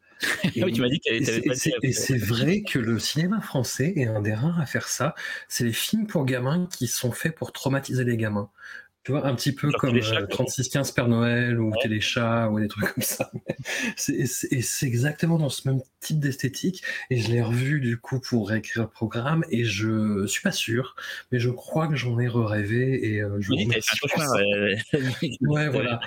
Et, 0.54 0.62
oui, 0.64 0.72
tu 0.72 0.80
m'as 0.80 0.88
dit 0.88 1.00
qu'elle 1.00 1.22
était 1.22 1.40
pas 1.42 1.54
Et 1.82 1.92
c'est 1.92 2.18
vrai 2.18 2.62
que 2.62 2.78
le 2.78 2.98
cinéma 2.98 3.40
français 3.40 3.92
est 3.96 4.06
un 4.06 4.20
des 4.20 4.34
rares 4.34 4.60
à 4.60 4.66
faire 4.66 4.88
ça. 4.88 5.14
C'est 5.48 5.64
les 5.64 5.72
films 5.72 6.06
pour 6.06 6.24
gamins 6.24 6.66
qui 6.66 6.88
sont 6.88 7.12
faits 7.12 7.34
pour 7.34 7.52
traumatiser 7.52 8.04
les 8.04 8.16
gamins. 8.16 8.50
Tu 9.10 9.16
vois, 9.16 9.26
un 9.26 9.34
petit 9.34 9.50
peu 9.50 9.72
comme 9.72 9.98
3615 9.98 10.90
euh, 10.90 10.94
Père 10.94 11.08
Noël 11.08 11.58
ou 11.58 11.70
ouais. 11.70 11.78
Téléchat 11.82 12.48
ou 12.48 12.60
des 12.60 12.68
trucs 12.68 12.94
comme 12.94 13.02
ça. 13.02 13.28
et 14.08 14.26
c'est 14.26 14.86
exactement 14.86 15.36
dans 15.36 15.48
ce 15.48 15.66
même 15.68 15.80
type 15.98 16.20
d'esthétique. 16.20 16.84
Et 17.10 17.16
je 17.18 17.28
l'ai 17.28 17.42
revu 17.42 17.80
du 17.80 17.98
coup 17.98 18.20
pour 18.20 18.48
réécrire 18.48 18.84
le 18.84 18.88
programme 18.88 19.44
et 19.50 19.64
je 19.64 20.28
suis 20.28 20.42
pas 20.42 20.52
sûr, 20.52 20.94
mais 21.32 21.40
je 21.40 21.50
crois 21.50 21.88
que 21.88 21.96
j'en 21.96 22.20
ai 22.20 22.28
rêvé 22.28 23.14
et 23.14 23.20
euh, 23.20 23.40
je 23.40 23.50
oui, 23.50 23.68
ouais, 25.40 25.68
voilà. 25.68 25.98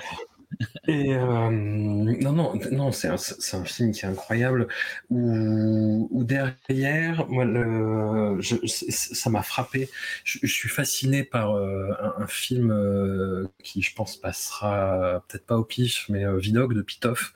Et 0.86 1.14
euh, 1.14 1.50
non, 1.50 2.32
non, 2.32 2.52
non, 2.70 2.92
c'est 2.92 3.08
un, 3.08 3.14
un, 3.14 3.64
film 3.64 3.92
qui 3.92 4.04
est 4.04 4.08
incroyable. 4.08 4.68
Où, 5.10 6.24
derrière, 6.24 7.26
moi, 7.28 7.44
le, 7.44 8.38
ça 8.68 9.30
m'a 9.30 9.42
frappé. 9.42 9.88
Je, 10.24 10.46
suis 10.46 10.68
fasciné 10.68 11.24
par 11.24 11.56
euh, 11.56 11.92
un, 12.18 12.26
film 12.26 12.70
euh, 12.70 13.46
qui, 13.62 13.82
je 13.82 13.94
pense, 13.94 14.16
passera 14.16 15.24
peut-être 15.28 15.46
pas 15.46 15.56
au 15.56 15.64
pif, 15.64 16.06
mais 16.08 16.24
Vidog 16.38 16.74
de 16.74 16.82
Pitoff. 16.82 17.32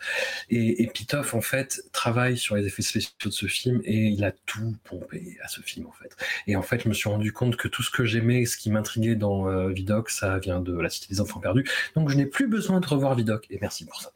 Et, 0.50 0.86
Pitoff, 0.92 1.34
en 1.34 1.40
fait, 1.40 1.82
travaille 1.92 2.36
sur 2.36 2.56
les 2.56 2.66
effets 2.66 2.82
spéciaux 2.82 3.12
de 3.24 3.30
ce 3.30 3.46
film 3.46 3.80
et 3.84 4.08
il 4.08 4.24
a 4.24 4.32
tout 4.46 4.76
pompé 4.84 5.38
à 5.42 5.48
ce 5.48 5.60
film, 5.62 5.86
en 5.86 5.92
fait. 5.92 6.16
Et 6.46 6.56
en 6.56 6.62
fait, 6.62 6.82
je 6.82 6.88
me 6.88 6.94
suis 6.94 7.08
rendu 7.08 7.32
compte 7.32 7.56
que 7.56 7.68
tout 7.68 7.82
ce 7.82 7.90
que 7.90 8.04
j'aimais, 8.04 8.44
ce 8.44 8.56
qui 8.56 8.70
m'intriguait 8.70 9.16
dans 9.16 9.68
Vidog, 9.68 10.08
ça 10.08 10.38
vient 10.38 10.60
de 10.60 10.78
La 10.78 10.90
Cité 10.90 11.06
des 11.10 11.20
Enfants 11.20 11.40
Perdus. 11.40 11.64
Donc, 11.94 12.10
je 12.10 12.16
n'ai 12.16 12.26
plus 12.26 12.46
besoin 12.46 12.80
de 12.80 12.86
revoir 12.86 13.07
Vidoc 13.14 13.46
et 13.50 13.58
merci 13.60 13.84
pour 13.84 14.00
ça. 14.00 14.12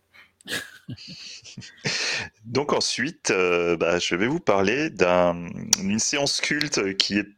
Donc 2.44 2.73
ensuite, 2.73 3.31
euh, 3.31 3.77
bah, 3.77 3.98
je 3.98 4.14
vais 4.16 4.27
vous 4.27 4.40
parler 4.40 4.90
d'une 4.90 5.98
séance 5.98 6.40
culte 6.40 6.97
qui 6.97 7.19
est 7.19 7.28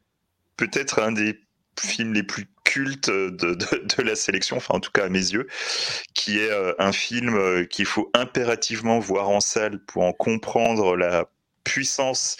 peut-être 0.56 1.00
un 1.00 1.12
des 1.12 1.40
films 1.78 2.14
les 2.14 2.22
plus 2.22 2.46
cultes 2.64 3.10
de, 3.10 3.30
de, 3.30 3.54
de, 3.54 4.02
la 4.02 4.16
sélection, 4.16 4.56
enfin 4.56 4.74
en 4.74 4.80
tout 4.80 4.90
cas 4.90 5.04
à 5.04 5.08
mes 5.08 5.18
yeux, 5.18 5.46
qui 6.14 6.38
est 6.38 6.50
euh, 6.50 6.72
un 6.78 6.92
film 6.92 7.34
euh, 7.36 7.64
qu'il 7.64 7.86
faut 7.86 8.10
impérativement 8.14 8.98
voir 8.98 9.28
en 9.28 9.40
salle 9.40 9.78
pour 9.84 10.04
en 10.04 10.12
comprendre 10.12 10.96
la 10.96 11.28
puissance 11.64 12.36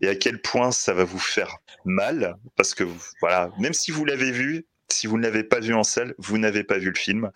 et 0.00 0.08
à 0.08 0.14
quel 0.14 0.40
point 0.40 0.72
ça 0.72 0.92
va 0.92 1.04
vous 1.04 1.18
faire 1.18 1.56
mal, 1.84 2.36
parce 2.56 2.74
que 2.74 2.84
voilà, 3.20 3.50
même 3.58 3.72
si 3.72 3.90
vous 3.90 4.04
l'avez 4.04 4.30
vu, 4.30 4.66
si 4.88 5.06
vous 5.06 5.18
ne 5.18 5.22
l'avez 5.22 5.44
pas 5.44 5.60
vu 5.60 5.74
en 5.74 5.84
salle, 5.84 6.14
vous 6.18 6.38
n'avez 6.38 6.64
pas 6.64 6.78
vu 6.78 6.88
le 6.90 6.98
film. 6.98 7.30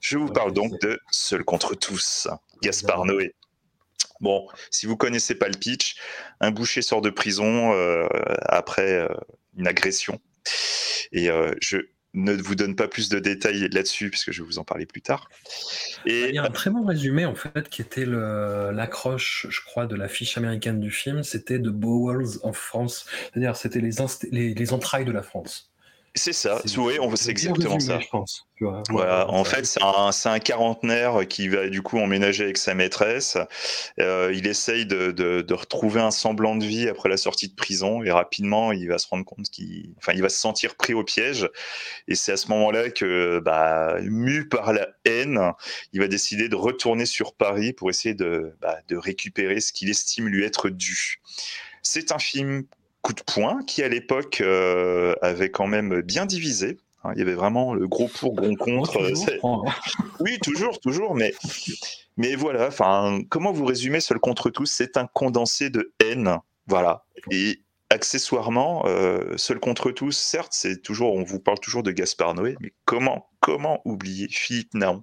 Je 0.00 0.18
vous 0.18 0.28
parle 0.28 0.52
donc 0.52 0.80
de 0.80 1.00
Seul 1.10 1.44
contre 1.44 1.74
tous, 1.74 2.28
Gaspard 2.62 3.04
Noé. 3.04 3.34
Bon, 4.20 4.46
si 4.70 4.86
vous 4.86 4.96
connaissez 4.96 5.34
pas 5.34 5.48
le 5.48 5.58
pitch, 5.58 5.96
un 6.40 6.52
boucher 6.52 6.80
sort 6.80 7.00
de 7.00 7.10
prison 7.10 7.72
euh, 7.74 8.06
après 8.44 8.92
euh, 8.92 9.08
une 9.56 9.66
agression. 9.66 10.20
Et 11.10 11.28
euh, 11.28 11.52
je 11.60 11.78
ne 12.14 12.34
vous 12.34 12.54
donne 12.54 12.76
pas 12.76 12.86
plus 12.86 13.08
de 13.08 13.18
détails 13.18 13.68
là-dessus, 13.70 14.10
puisque 14.10 14.30
je 14.30 14.42
vais 14.42 14.46
vous 14.46 14.58
en 14.58 14.64
parler 14.64 14.86
plus 14.86 15.02
tard. 15.02 15.28
Et... 16.06 16.28
Il 16.28 16.34
y 16.34 16.38
a 16.38 16.44
un 16.44 16.50
très 16.50 16.70
bon 16.70 16.84
résumé, 16.84 17.24
en 17.24 17.34
fait, 17.34 17.68
qui 17.68 17.82
était 17.82 18.04
l'accroche, 18.06 19.46
je 19.48 19.60
crois, 19.62 19.86
de 19.86 19.96
la 19.96 20.06
fiche 20.06 20.36
américaine 20.38 20.78
du 20.78 20.92
film. 20.92 21.24
C'était 21.24 21.58
The 21.58 21.68
Bowels 21.68 22.38
of 22.42 22.56
France. 22.56 23.06
C'est-à-dire, 23.32 23.56
c'était 23.56 23.80
les, 23.80 23.92
les, 24.30 24.54
les 24.54 24.72
entrailles 24.72 25.04
de 25.04 25.12
la 25.12 25.22
France. 25.22 25.71
C'est 26.14 26.34
ça, 26.34 26.60
oui, 26.76 26.98
on 27.00 27.16
c'est 27.16 27.30
exactement 27.30 27.74
résumé, 27.74 27.94
ça. 27.94 28.00
Je 28.00 28.08
pense. 28.08 28.46
Vois, 28.60 28.82
voilà, 28.90 29.30
en 29.30 29.44
fait, 29.44 29.64
c'est 29.64 29.82
un, 29.82 30.10
un, 30.24 30.38
quarantenaire 30.40 31.26
qui 31.26 31.48
va 31.48 31.68
du 31.68 31.80
coup 31.80 31.98
emménager 31.98 32.44
avec 32.44 32.58
sa 32.58 32.74
maîtresse. 32.74 33.38
Euh, 33.98 34.30
il 34.34 34.46
essaye 34.46 34.84
de, 34.84 35.10
de, 35.10 35.40
de, 35.40 35.54
retrouver 35.54 36.02
un 36.02 36.10
semblant 36.10 36.54
de 36.54 36.64
vie 36.66 36.86
après 36.86 37.08
la 37.08 37.16
sortie 37.16 37.48
de 37.48 37.54
prison 37.54 38.02
et 38.02 38.10
rapidement, 38.12 38.72
il 38.72 38.88
va 38.88 38.98
se 38.98 39.08
rendre 39.08 39.24
compte 39.24 39.46
qu'il, 39.48 39.94
enfin, 39.96 40.12
il 40.12 40.20
va 40.20 40.28
se 40.28 40.38
sentir 40.38 40.74
pris 40.74 40.92
au 40.92 41.02
piège. 41.02 41.48
Et 42.08 42.14
c'est 42.14 42.32
à 42.32 42.36
ce 42.36 42.48
moment-là 42.48 42.90
que, 42.90 43.40
bah, 43.42 43.96
mu 44.02 44.48
par 44.48 44.74
la 44.74 44.88
haine, 45.06 45.40
il 45.94 46.00
va 46.00 46.08
décider 46.08 46.50
de 46.50 46.56
retourner 46.56 47.06
sur 47.06 47.34
Paris 47.34 47.72
pour 47.72 47.88
essayer 47.88 48.14
de, 48.14 48.54
bah, 48.60 48.78
de 48.88 48.96
récupérer 48.96 49.60
ce 49.60 49.72
qu'il 49.72 49.88
estime 49.88 50.28
lui 50.28 50.44
être 50.44 50.68
dû. 50.68 51.22
C'est 51.82 52.12
un 52.12 52.18
film 52.18 52.64
coup 53.02 53.12
de 53.12 53.22
poing 53.22 53.62
qui 53.66 53.82
à 53.82 53.88
l'époque 53.88 54.40
euh, 54.40 55.14
avait 55.22 55.50
quand 55.50 55.66
même 55.66 56.00
bien 56.02 56.26
divisé. 56.26 56.78
Hein, 57.04 57.12
il 57.14 57.18
y 57.18 57.22
avait 57.22 57.34
vraiment 57.34 57.74
le 57.74 57.86
gros 57.88 58.08
pour, 58.08 58.34
gros 58.34 58.56
contre. 58.56 58.98
Oh, 59.00 59.08
toujours, 59.08 59.66
oui, 60.20 60.38
toujours, 60.40 60.80
toujours, 60.80 61.14
mais 61.14 61.34
mais 62.16 62.34
voilà. 62.36 62.68
Enfin, 62.68 63.20
comment 63.28 63.52
vous 63.52 63.64
résumez 63.64 64.00
Seul 64.00 64.18
contre 64.18 64.50
tous 64.50 64.66
C'est 64.66 64.96
un 64.96 65.06
condensé 65.06 65.70
de 65.70 65.92
haine, 66.00 66.38
voilà. 66.66 67.04
Et 67.30 67.60
accessoirement, 67.90 68.84
euh, 68.86 69.36
Seul 69.36 69.60
contre 69.60 69.90
tous, 69.90 70.12
certes, 70.12 70.52
c'est 70.52 70.80
toujours, 70.82 71.14
on 71.14 71.24
vous 71.24 71.40
parle 71.40 71.60
toujours 71.60 71.82
de 71.82 71.90
Gaspard 71.90 72.34
Noé, 72.34 72.56
mais 72.60 72.72
comment 72.84 73.28
comment 73.40 73.82
oublier 73.84 74.28
Philippe 74.28 74.72
Naon 74.74 75.02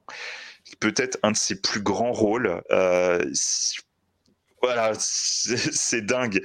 Peut-être 0.80 1.18
un 1.24 1.32
de 1.32 1.38
ses 1.38 1.60
plus 1.60 1.82
grands 1.82 2.12
rôles. 2.12 2.62
Euh, 2.72 3.24
voilà, 4.62 4.94
c'est 4.98 6.02
dingue. 6.02 6.44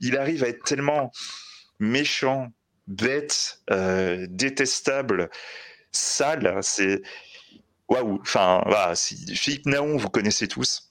Il 0.00 0.16
arrive 0.16 0.44
à 0.44 0.48
être 0.48 0.64
tellement 0.64 1.12
méchant, 1.78 2.52
bête, 2.86 3.60
euh, 3.70 4.26
détestable, 4.30 5.30
sale. 5.92 6.58
C'est 6.62 7.02
waouh. 7.88 8.18
Enfin, 8.20 8.62
voilà. 8.66 8.94
Si, 8.94 9.34
Philippe 9.34 9.66
Naon, 9.66 9.96
vous 9.96 10.10
connaissez 10.10 10.48
tous. 10.48 10.90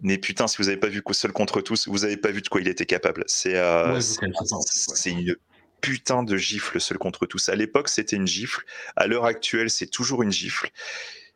Mais 0.00 0.18
putain, 0.18 0.46
si 0.46 0.58
vous 0.58 0.64
n'avez 0.64 0.76
pas 0.76 0.88
vu 0.88 1.02
Seul 1.10 1.32
contre 1.32 1.60
tous, 1.60 1.88
vous 1.88 2.00
n'avez 2.00 2.16
pas 2.16 2.30
vu 2.30 2.40
de 2.40 2.48
quoi 2.48 2.60
il 2.60 2.68
était 2.68 2.86
capable. 2.86 3.24
C'est 3.26 3.56
euh, 3.56 3.94
ouais, 3.94 4.00
c'est 4.00 5.10
une 5.10 5.36
putain 5.80 6.22
de 6.22 6.36
gifle 6.36 6.80
Seul 6.80 6.98
contre 6.98 7.26
tous. 7.26 7.48
À 7.48 7.56
l'époque, 7.56 7.88
c'était 7.88 8.16
une 8.16 8.26
gifle. 8.26 8.64
À 8.94 9.06
l'heure 9.08 9.24
actuelle, 9.24 9.70
c'est 9.70 9.88
toujours 9.88 10.22
une 10.22 10.30
gifle. 10.30 10.70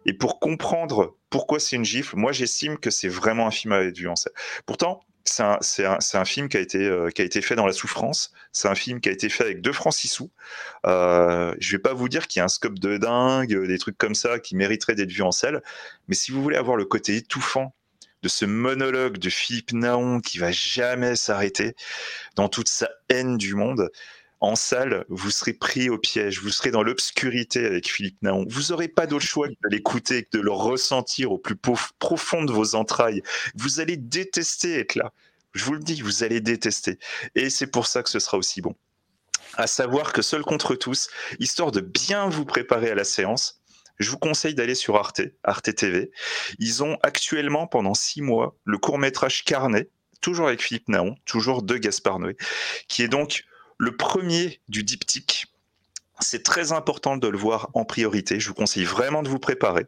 Et 0.06 0.12
pour 0.12 0.40
comprendre 0.40 1.16
pourquoi 1.30 1.60
c'est 1.60 1.76
une 1.76 1.84
gifle, 1.84 2.16
moi 2.16 2.32
j'estime 2.32 2.78
que 2.78 2.90
c'est 2.90 3.08
vraiment 3.08 3.46
un 3.46 3.50
film 3.50 3.72
à 3.72 3.80
être 3.80 3.96
vu 3.96 4.08
en. 4.08 4.14
Pourtant, 4.66 5.02
c'est 5.24 5.44
un, 5.84 6.24
film 6.24 6.48
qui 6.48 6.56
a, 6.56 6.60
été, 6.60 6.78
euh, 6.78 7.10
qui 7.10 7.22
a 7.22 7.24
été 7.24 7.42
fait 7.42 7.54
dans 7.54 7.66
la 7.66 7.72
souffrance. 7.72 8.32
C'est 8.52 8.68
un 8.68 8.74
film 8.74 9.00
qui 9.00 9.08
a 9.08 9.12
été 9.12 9.28
fait 9.28 9.44
avec 9.44 9.60
deux 9.60 9.72
francs 9.72 9.94
six 9.94 10.08
sous. 10.08 10.30
Euh, 10.86 11.54
je 11.60 11.72
vais 11.72 11.80
pas 11.80 11.94
vous 11.94 12.08
dire 12.08 12.26
qu'il 12.26 12.40
y 12.40 12.42
a 12.42 12.44
un 12.44 12.48
scope 12.48 12.78
de 12.78 12.96
dingue, 12.96 13.66
des 13.66 13.78
trucs 13.78 13.98
comme 13.98 14.14
ça 14.14 14.38
qui 14.38 14.56
mériteraient 14.56 14.94
d'être 14.94 15.12
vus 15.12 15.22
en 15.22 15.32
salle. 15.32 15.62
Mais 16.08 16.14
si 16.14 16.32
vous 16.32 16.42
voulez 16.42 16.56
avoir 16.56 16.76
le 16.76 16.84
côté 16.84 17.16
étouffant 17.16 17.74
de 18.22 18.28
ce 18.28 18.44
monologue 18.44 19.18
de 19.18 19.30
Philippe 19.30 19.72
Naon 19.72 20.20
qui 20.20 20.38
va 20.38 20.52
jamais 20.52 21.16
s'arrêter 21.16 21.74
dans 22.36 22.48
toute 22.48 22.68
sa 22.68 22.88
haine 23.08 23.36
du 23.36 23.54
monde, 23.54 23.90
en 24.42 24.56
salle, 24.56 25.04
vous 25.08 25.30
serez 25.30 25.52
pris 25.52 25.88
au 25.88 25.98
piège, 25.98 26.40
vous 26.40 26.50
serez 26.50 26.72
dans 26.72 26.82
l'obscurité 26.82 27.64
avec 27.64 27.88
Philippe 27.88 28.20
Naon. 28.22 28.44
Vous 28.48 28.70
n'aurez 28.70 28.88
pas 28.88 29.06
d'autre 29.06 29.24
choix 29.24 29.46
que 29.46 29.52
de 29.52 29.68
l'écouter, 29.70 30.24
que 30.24 30.36
de 30.36 30.42
le 30.42 30.50
ressentir 30.50 31.30
au 31.30 31.38
plus 31.38 31.56
profond 31.56 32.42
de 32.42 32.52
vos 32.52 32.74
entrailles. 32.74 33.22
Vous 33.54 33.78
allez 33.78 33.96
détester 33.96 34.80
être 34.80 34.96
là. 34.96 35.12
Je 35.52 35.64
vous 35.64 35.74
le 35.74 35.78
dis, 35.78 36.00
vous 36.00 36.24
allez 36.24 36.40
détester. 36.40 36.98
Et 37.36 37.50
c'est 37.50 37.68
pour 37.68 37.86
ça 37.86 38.02
que 38.02 38.10
ce 38.10 38.18
sera 38.18 38.36
aussi 38.36 38.60
bon. 38.60 38.74
À 39.54 39.68
savoir 39.68 40.12
que 40.12 40.22
seul 40.22 40.42
contre 40.42 40.74
tous, 40.74 41.08
histoire 41.38 41.70
de 41.70 41.80
bien 41.80 42.28
vous 42.28 42.44
préparer 42.44 42.90
à 42.90 42.96
la 42.96 43.04
séance, 43.04 43.62
je 44.00 44.10
vous 44.10 44.18
conseille 44.18 44.56
d'aller 44.56 44.74
sur 44.74 44.96
Arte, 44.96 45.20
Arte 45.44 45.72
TV. 45.72 46.10
Ils 46.58 46.82
ont 46.82 46.98
actuellement, 47.04 47.68
pendant 47.68 47.94
six 47.94 48.22
mois, 48.22 48.56
le 48.64 48.78
court-métrage 48.78 49.44
Carnet, 49.44 49.88
toujours 50.20 50.48
avec 50.48 50.62
Philippe 50.62 50.88
Naon, 50.88 51.14
toujours 51.26 51.62
de 51.62 51.76
Gaspard 51.76 52.18
Noé, 52.18 52.36
qui 52.88 53.04
est 53.04 53.08
donc 53.08 53.44
le 53.82 53.96
premier 53.96 54.60
du 54.68 54.84
diptyque, 54.84 55.46
c'est 56.20 56.44
très 56.44 56.70
important 56.70 57.16
de 57.16 57.26
le 57.26 57.36
voir 57.36 57.68
en 57.74 57.84
priorité. 57.84 58.38
Je 58.38 58.46
vous 58.46 58.54
conseille 58.54 58.84
vraiment 58.84 59.24
de 59.24 59.28
vous 59.28 59.40
préparer. 59.40 59.86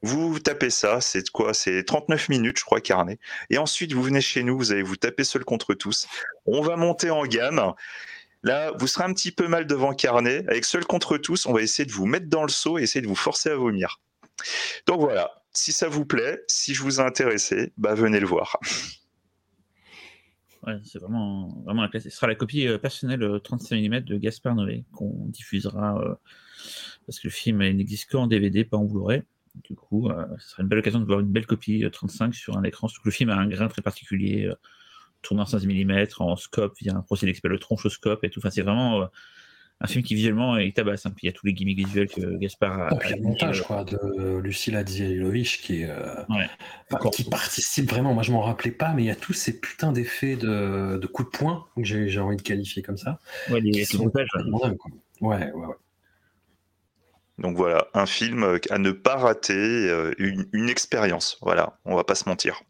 Vous 0.00 0.38
tapez 0.38 0.70
ça, 0.70 1.02
c'est 1.02 1.28
quoi? 1.28 1.52
C'est 1.52 1.84
39 1.84 2.30
minutes, 2.30 2.58
je 2.58 2.64
crois, 2.64 2.80
carnet. 2.80 3.18
Et 3.50 3.58
ensuite, 3.58 3.92
vous 3.92 4.02
venez 4.02 4.22
chez 4.22 4.42
nous, 4.42 4.56
vous 4.56 4.72
allez 4.72 4.82
vous 4.82 4.96
taper 4.96 5.22
seul 5.22 5.44
contre 5.44 5.74
tous. 5.74 6.08
On 6.46 6.62
va 6.62 6.76
monter 6.76 7.10
en 7.10 7.26
gamme. 7.26 7.74
Là, 8.42 8.72
vous 8.78 8.86
serez 8.86 9.04
un 9.04 9.12
petit 9.12 9.32
peu 9.32 9.48
mal 9.48 9.66
devant 9.66 9.92
carnet. 9.92 10.42
Avec 10.48 10.64
seul 10.64 10.86
contre 10.86 11.18
tous, 11.18 11.44
on 11.44 11.52
va 11.52 11.60
essayer 11.60 11.84
de 11.84 11.92
vous 11.92 12.06
mettre 12.06 12.30
dans 12.30 12.42
le 12.42 12.48
seau 12.48 12.78
et 12.78 12.84
essayer 12.84 13.02
de 13.02 13.08
vous 13.08 13.14
forcer 13.14 13.50
à 13.50 13.56
vomir. 13.56 14.00
Donc 14.86 15.00
voilà, 15.00 15.42
si 15.52 15.72
ça 15.72 15.88
vous 15.88 16.06
plaît, 16.06 16.42
si 16.48 16.72
je 16.72 16.80
vous 16.80 17.00
ai 17.00 17.04
intéressé, 17.04 17.74
bah 17.76 17.94
venez 17.94 18.18
le 18.18 18.26
voir. 18.26 18.58
Ouais, 20.66 20.80
c'est 20.84 20.98
vraiment, 20.98 21.62
vraiment 21.64 21.82
la 21.82 21.88
classe. 21.88 22.04
Ce 22.04 22.10
sera 22.10 22.26
la 22.26 22.34
copie 22.34 22.66
personnelle 22.82 23.40
35 23.42 23.76
mm 23.76 24.00
de 24.00 24.16
Gaspard 24.16 24.56
Noé 24.56 24.84
qu'on 24.92 25.26
diffusera 25.28 26.18
parce 27.06 27.20
que 27.20 27.28
le 27.28 27.32
film 27.32 27.58
n'existe 27.58 28.10
qu'en 28.10 28.26
DVD, 28.26 28.64
pas 28.64 28.76
en 28.76 28.84
Blu-ray. 28.84 29.22
Du 29.64 29.76
coup, 29.76 30.10
ce 30.38 30.48
sera 30.48 30.62
une 30.62 30.68
belle 30.68 30.80
occasion 30.80 30.98
de 30.98 31.04
voir 31.04 31.20
une 31.20 31.30
belle 31.30 31.46
copie 31.46 31.84
35 31.90 32.34
sur 32.34 32.58
un 32.58 32.64
écran. 32.64 32.88
Surtout 32.88 33.04
que 33.04 33.08
le 33.08 33.14
film 33.14 33.30
a 33.30 33.36
un 33.36 33.46
grain 33.46 33.68
très 33.68 33.80
particulier, 33.80 34.50
tourné 35.22 35.42
en 35.42 35.46
5 35.46 35.62
mm, 35.62 36.06
en 36.18 36.34
scope, 36.34 36.76
via 36.78 36.96
un 36.96 37.02
procédé 37.02 37.32
qui 37.32 37.36
s'appelle 37.36 37.52
le 37.52 37.58
tronchoscope 37.60 38.24
et 38.24 38.30
tout. 38.30 38.40
Enfin, 38.40 38.50
c'est 38.50 38.62
vraiment 38.62 39.08
un 39.80 39.86
film 39.86 40.02
qui 40.02 40.14
visuellement 40.14 40.56
est 40.56 40.74
tabasse. 40.74 41.04
Hein. 41.06 41.10
Puis 41.10 41.26
il 41.26 41.26
y 41.26 41.28
a 41.28 41.32
tous 41.32 41.46
les 41.46 41.52
gimmicks 41.52 41.78
visuels 41.78 42.08
que 42.08 42.36
Gaspard 42.38 42.80
a. 42.80 42.88
Oh, 42.92 42.96
puis 42.96 43.10
il 43.10 43.10
y 43.10 43.14
a 43.14 43.16
le 43.16 43.22
montage, 43.22 43.62
quoi, 43.62 43.84
de 43.84 44.38
Lucilla 44.38 44.82
Dzielilovic 44.82 45.60
qui, 45.62 45.84
qui 47.12 47.24
participe 47.24 47.90
vraiment. 47.90 48.14
Moi, 48.14 48.22
je 48.22 48.32
m'en 48.32 48.42
rappelais 48.42 48.70
pas, 48.70 48.92
mais 48.94 49.02
il 49.02 49.06
y 49.06 49.10
a 49.10 49.16
tous 49.16 49.34
ces 49.34 49.60
putains 49.60 49.92
d'effets 49.92 50.36
de, 50.36 50.98
de 51.00 51.06
coups 51.06 51.30
de 51.30 51.38
poing 51.38 51.66
que 51.76 51.84
j'ai 51.84 52.20
envie 52.20 52.36
de 52.36 52.42
qualifier 52.42 52.82
comme 52.82 52.96
ça. 52.96 53.18
Ouais, 53.50 53.60
les, 53.60 53.86
montages. 53.98 54.28
Ouais, 55.20 55.36
ouais, 55.36 55.52
ouais. 55.52 55.74
Donc 57.38 57.56
voilà, 57.58 57.86
un 57.92 58.06
film 58.06 58.58
à 58.70 58.78
ne 58.78 58.92
pas 58.92 59.16
rater, 59.16 60.12
une, 60.18 60.70
expérience. 60.70 61.36
Voilà, 61.42 61.78
on 61.84 61.94
va 61.94 62.04
pas 62.04 62.14
se 62.14 62.26
mentir. 62.26 62.62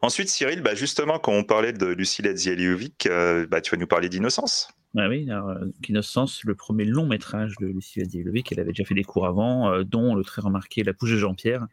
Ensuite, 0.00 0.28
Cyril, 0.28 0.62
bah 0.62 0.76
justement, 0.76 1.18
quand 1.18 1.32
on 1.32 1.42
parlait 1.42 1.72
de 1.72 1.86
Lucilla 1.86 2.32
Dzielilovic, 2.32 3.08
bah, 3.48 3.60
tu 3.60 3.72
vas 3.72 3.76
nous 3.76 3.88
parler 3.88 4.08
d'Innocence. 4.08 4.68
Ah 4.96 5.08
oui, 5.08 5.30
alors, 5.30 5.54
Innocence, 5.86 6.44
le 6.44 6.54
premier 6.54 6.84
long 6.84 7.06
métrage 7.06 7.54
de 7.60 7.66
Lucie 7.66 8.02
Dielovic, 8.02 8.50
elle 8.52 8.60
avait 8.60 8.72
déjà 8.72 8.84
fait 8.84 8.94
des 8.94 9.04
cours 9.04 9.26
avant, 9.26 9.70
euh, 9.70 9.84
dont 9.84 10.14
le 10.14 10.24
très 10.24 10.40
remarqué 10.40 10.82
La 10.82 10.94
Pouche 10.94 11.10
de 11.10 11.18
Jean-Pierre, 11.18 11.66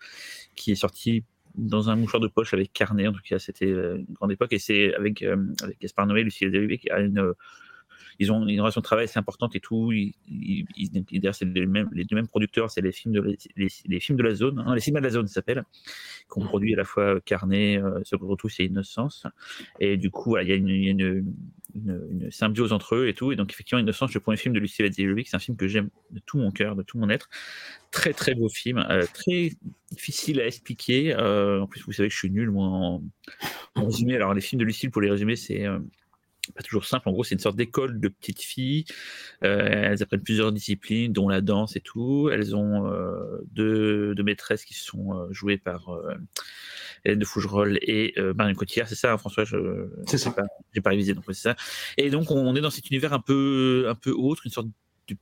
qui 0.55 0.71
est 0.71 0.75
sorti 0.75 1.23
dans 1.55 1.89
un 1.89 1.95
mouchoir 1.95 2.19
de 2.19 2.27
poche 2.27 2.53
avec 2.53 2.73
carnet, 2.73 3.07
en 3.07 3.13
tout 3.13 3.21
cas 3.23 3.39
c'était 3.39 3.71
euh, 3.71 3.97
une 3.97 4.13
grande 4.13 4.33
époque, 4.33 4.51
et 4.51 4.59
c'est 4.59 4.93
avec, 4.95 5.23
euh, 5.23 5.37
avec 5.63 5.79
Gaspard 5.79 6.07
Noé, 6.07 6.23
Lucie 6.23 6.49
Dielovic, 6.49 6.89
a 6.91 6.99
une 6.99 7.33
ils 8.19 8.31
ont 8.31 8.47
une 8.47 8.59
relation 8.61 8.81
de 8.81 8.85
travail 8.85 9.05
assez 9.05 9.19
importante 9.19 9.55
et 9.55 9.59
tout. 9.59 9.91
Ils, 9.91 10.13
c'est 11.33 11.45
les, 11.45 11.65
mêmes, 11.65 11.89
les 11.91 12.05
deux 12.05 12.15
mêmes 12.15 12.27
producteurs, 12.27 12.71
c'est 12.71 12.81
les 12.81 12.91
films 12.91 13.13
de 13.13 13.37
les, 13.55 13.99
films 13.99 14.17
de 14.17 14.23
la 14.23 14.35
zone, 14.35 14.63
hein, 14.65 14.73
les 14.73 14.81
cinémas 14.81 14.99
de 14.99 15.05
la 15.05 15.11
zone 15.11 15.27
s'appelle, 15.27 15.63
qu'on 16.27 16.41
produit 16.41 16.73
à 16.73 16.77
la 16.77 16.85
fois 16.85 17.19
Carnet, 17.21 17.77
euh, 17.77 18.01
Second 18.03 18.35
tout 18.35 18.49
c'est 18.49 18.65
Innocence. 18.65 19.27
Et 19.79 19.97
du 19.97 20.09
coup, 20.09 20.37
il 20.37 20.47
y 20.47 20.51
a, 20.51 20.55
une, 20.55 20.69
une, 20.69 21.33
symbiose 22.31 22.71
entre 22.71 22.95
eux 22.95 23.07
et 23.07 23.13
tout. 23.13 23.31
Et 23.31 23.35
donc, 23.35 23.51
effectivement, 23.51 23.79
Innocence, 23.79 24.13
le 24.13 24.19
premier 24.19 24.37
film 24.37 24.53
de 24.53 24.59
Lucie 24.59 24.81
Vadzilovic, 24.81 25.27
c'est 25.27 25.35
un 25.35 25.39
film 25.39 25.57
que 25.57 25.67
j'aime 25.67 25.89
de 26.11 26.19
tout 26.25 26.37
mon 26.37 26.51
cœur, 26.51 26.75
de 26.75 26.83
tout 26.83 26.97
mon 26.97 27.09
être. 27.09 27.29
Très, 27.91 28.13
très 28.13 28.33
beau 28.33 28.49
film, 28.49 28.85
euh, 28.89 29.05
très 29.13 29.51
difficile 29.91 30.39
à 30.39 30.47
expliquer. 30.47 31.13
Euh, 31.13 31.61
en 31.61 31.67
plus, 31.67 31.83
vous 31.85 31.91
savez 31.91 32.09
que 32.09 32.13
je 32.13 32.19
suis 32.19 32.31
nul, 32.31 32.49
moi, 32.49 32.67
en, 32.67 33.01
résumé. 33.75 34.15
Alors, 34.15 34.33
les 34.33 34.41
films 34.41 34.59
de 34.59 34.65
Lucille, 34.65 34.91
pour 34.91 35.01
les 35.01 35.09
résumer, 35.09 35.35
c'est 35.35 35.65
pas 36.53 36.63
toujours 36.63 36.85
simple. 36.85 37.09
En 37.09 37.11
gros, 37.11 37.23
c'est 37.23 37.35
une 37.35 37.39
sorte 37.39 37.55
d'école 37.55 37.99
de 37.99 38.07
petites 38.07 38.41
filles. 38.41 38.85
Euh, 39.43 39.91
elles 39.91 40.03
apprennent 40.03 40.21
plusieurs 40.21 40.51
disciplines, 40.51 41.13
dont 41.13 41.29
la 41.29 41.41
danse 41.41 41.75
et 41.75 41.81
tout. 41.81 42.29
Elles 42.31 42.55
ont 42.55 42.91
euh, 42.91 43.39
deux, 43.51 44.15
maîtresses 44.23 44.65
qui 44.65 44.73
sont 44.73 45.13
euh, 45.13 45.27
jouées 45.31 45.57
par 45.57 45.89
Hélène 47.03 47.19
de 47.19 47.25
Fougerolles 47.25 47.77
et 47.81 48.15
Marion 48.35 48.55
Cotillard. 48.55 48.87
C'est 48.87 48.95
ça, 48.95 49.13
hein, 49.13 49.17
François 49.17 49.45
C'est 50.07 50.17
ça. 50.17 50.35
J'ai 50.73 50.81
pas 50.81 50.89
révisé, 50.91 51.13
donc 51.13 51.23
c'est 51.27 51.33
ça. 51.33 51.55
Et 51.97 52.09
donc, 52.09 52.31
on 52.31 52.55
est 52.55 52.61
dans 52.61 52.71
cet 52.71 52.89
univers 52.89 53.13
un 53.13 53.19
peu, 53.19 53.85
un 53.87 53.95
peu 53.95 54.11
autre, 54.11 54.43
une 54.45 54.51
sorte 54.51 54.67
de, 55.07 55.15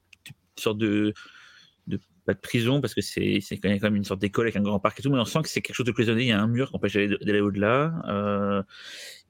sorte 0.58 0.78
de, 0.78 1.14
de 1.88 2.00
pas 2.26 2.34
de 2.34 2.40
prison 2.40 2.80
parce 2.80 2.94
que 2.94 3.02
c'est 3.02 3.42
quand 3.62 3.70
même 3.70 3.96
une 3.96 4.06
sorte 4.06 4.22
d'école 4.22 4.46
avec 4.46 4.56
un 4.56 4.62
grand 4.62 4.80
parc 4.80 5.00
et 5.00 5.04
tout, 5.04 5.12
mais 5.12 5.20
on 5.20 5.26
sent 5.26 5.42
que 5.44 5.50
c'est 5.50 5.62
quelque 5.62 5.76
chose 5.76 5.86
de 5.86 5.92
cloisonné. 5.92 6.24
Il 6.24 6.28
y 6.28 6.32
a 6.32 6.42
un 6.42 6.48
mur 6.48 6.70
qui 6.70 6.76
empêche 6.76 6.94
d'aller 6.94 7.42
au-delà 7.42 8.64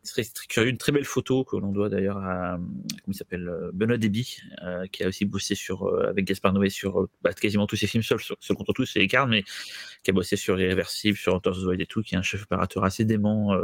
très, 0.03 0.23
très 0.23 0.47
curieux. 0.47 0.69
Une 0.69 0.77
très 0.77 0.91
belle 0.91 1.05
photo 1.05 1.43
que 1.43 1.55
l'on 1.55 1.71
doit 1.71 1.89
d'ailleurs 1.89 2.17
à 2.17 2.57
comment 2.57 2.99
il 3.07 3.15
s'appelle 3.15 3.47
euh, 3.47 3.71
Benoît 3.73 3.97
Déby, 3.97 4.37
euh, 4.63 4.85
qui 4.87 5.03
a 5.03 5.07
aussi 5.07 5.25
bossé 5.25 5.55
sur 5.55 5.83
euh, 5.83 6.09
avec 6.09 6.25
Gaspard 6.25 6.53
Noé 6.53 6.69
sur 6.69 7.07
bah, 7.21 7.33
quasiment 7.33 7.67
tous 7.67 7.75
ses 7.75 7.87
films 7.87 8.03
seuls, 8.03 8.19
sur, 8.19 8.35
seul 8.39 8.57
contre 8.57 8.73
tous, 8.73 8.85
c'est 8.85 8.99
Écart, 8.99 9.27
mais 9.27 9.43
qui 10.03 10.11
a 10.11 10.13
bossé 10.13 10.35
sur 10.35 10.59
Irréversible, 10.59 11.17
sur 11.17 11.35
Hunter's 11.35 11.63
Void 11.63 11.79
et 11.79 11.85
tout, 11.85 12.01
qui 12.01 12.15
est 12.15 12.17
un 12.17 12.23
chef 12.23 12.43
opérateur 12.43 12.83
assez 12.83 13.05
dément 13.05 13.55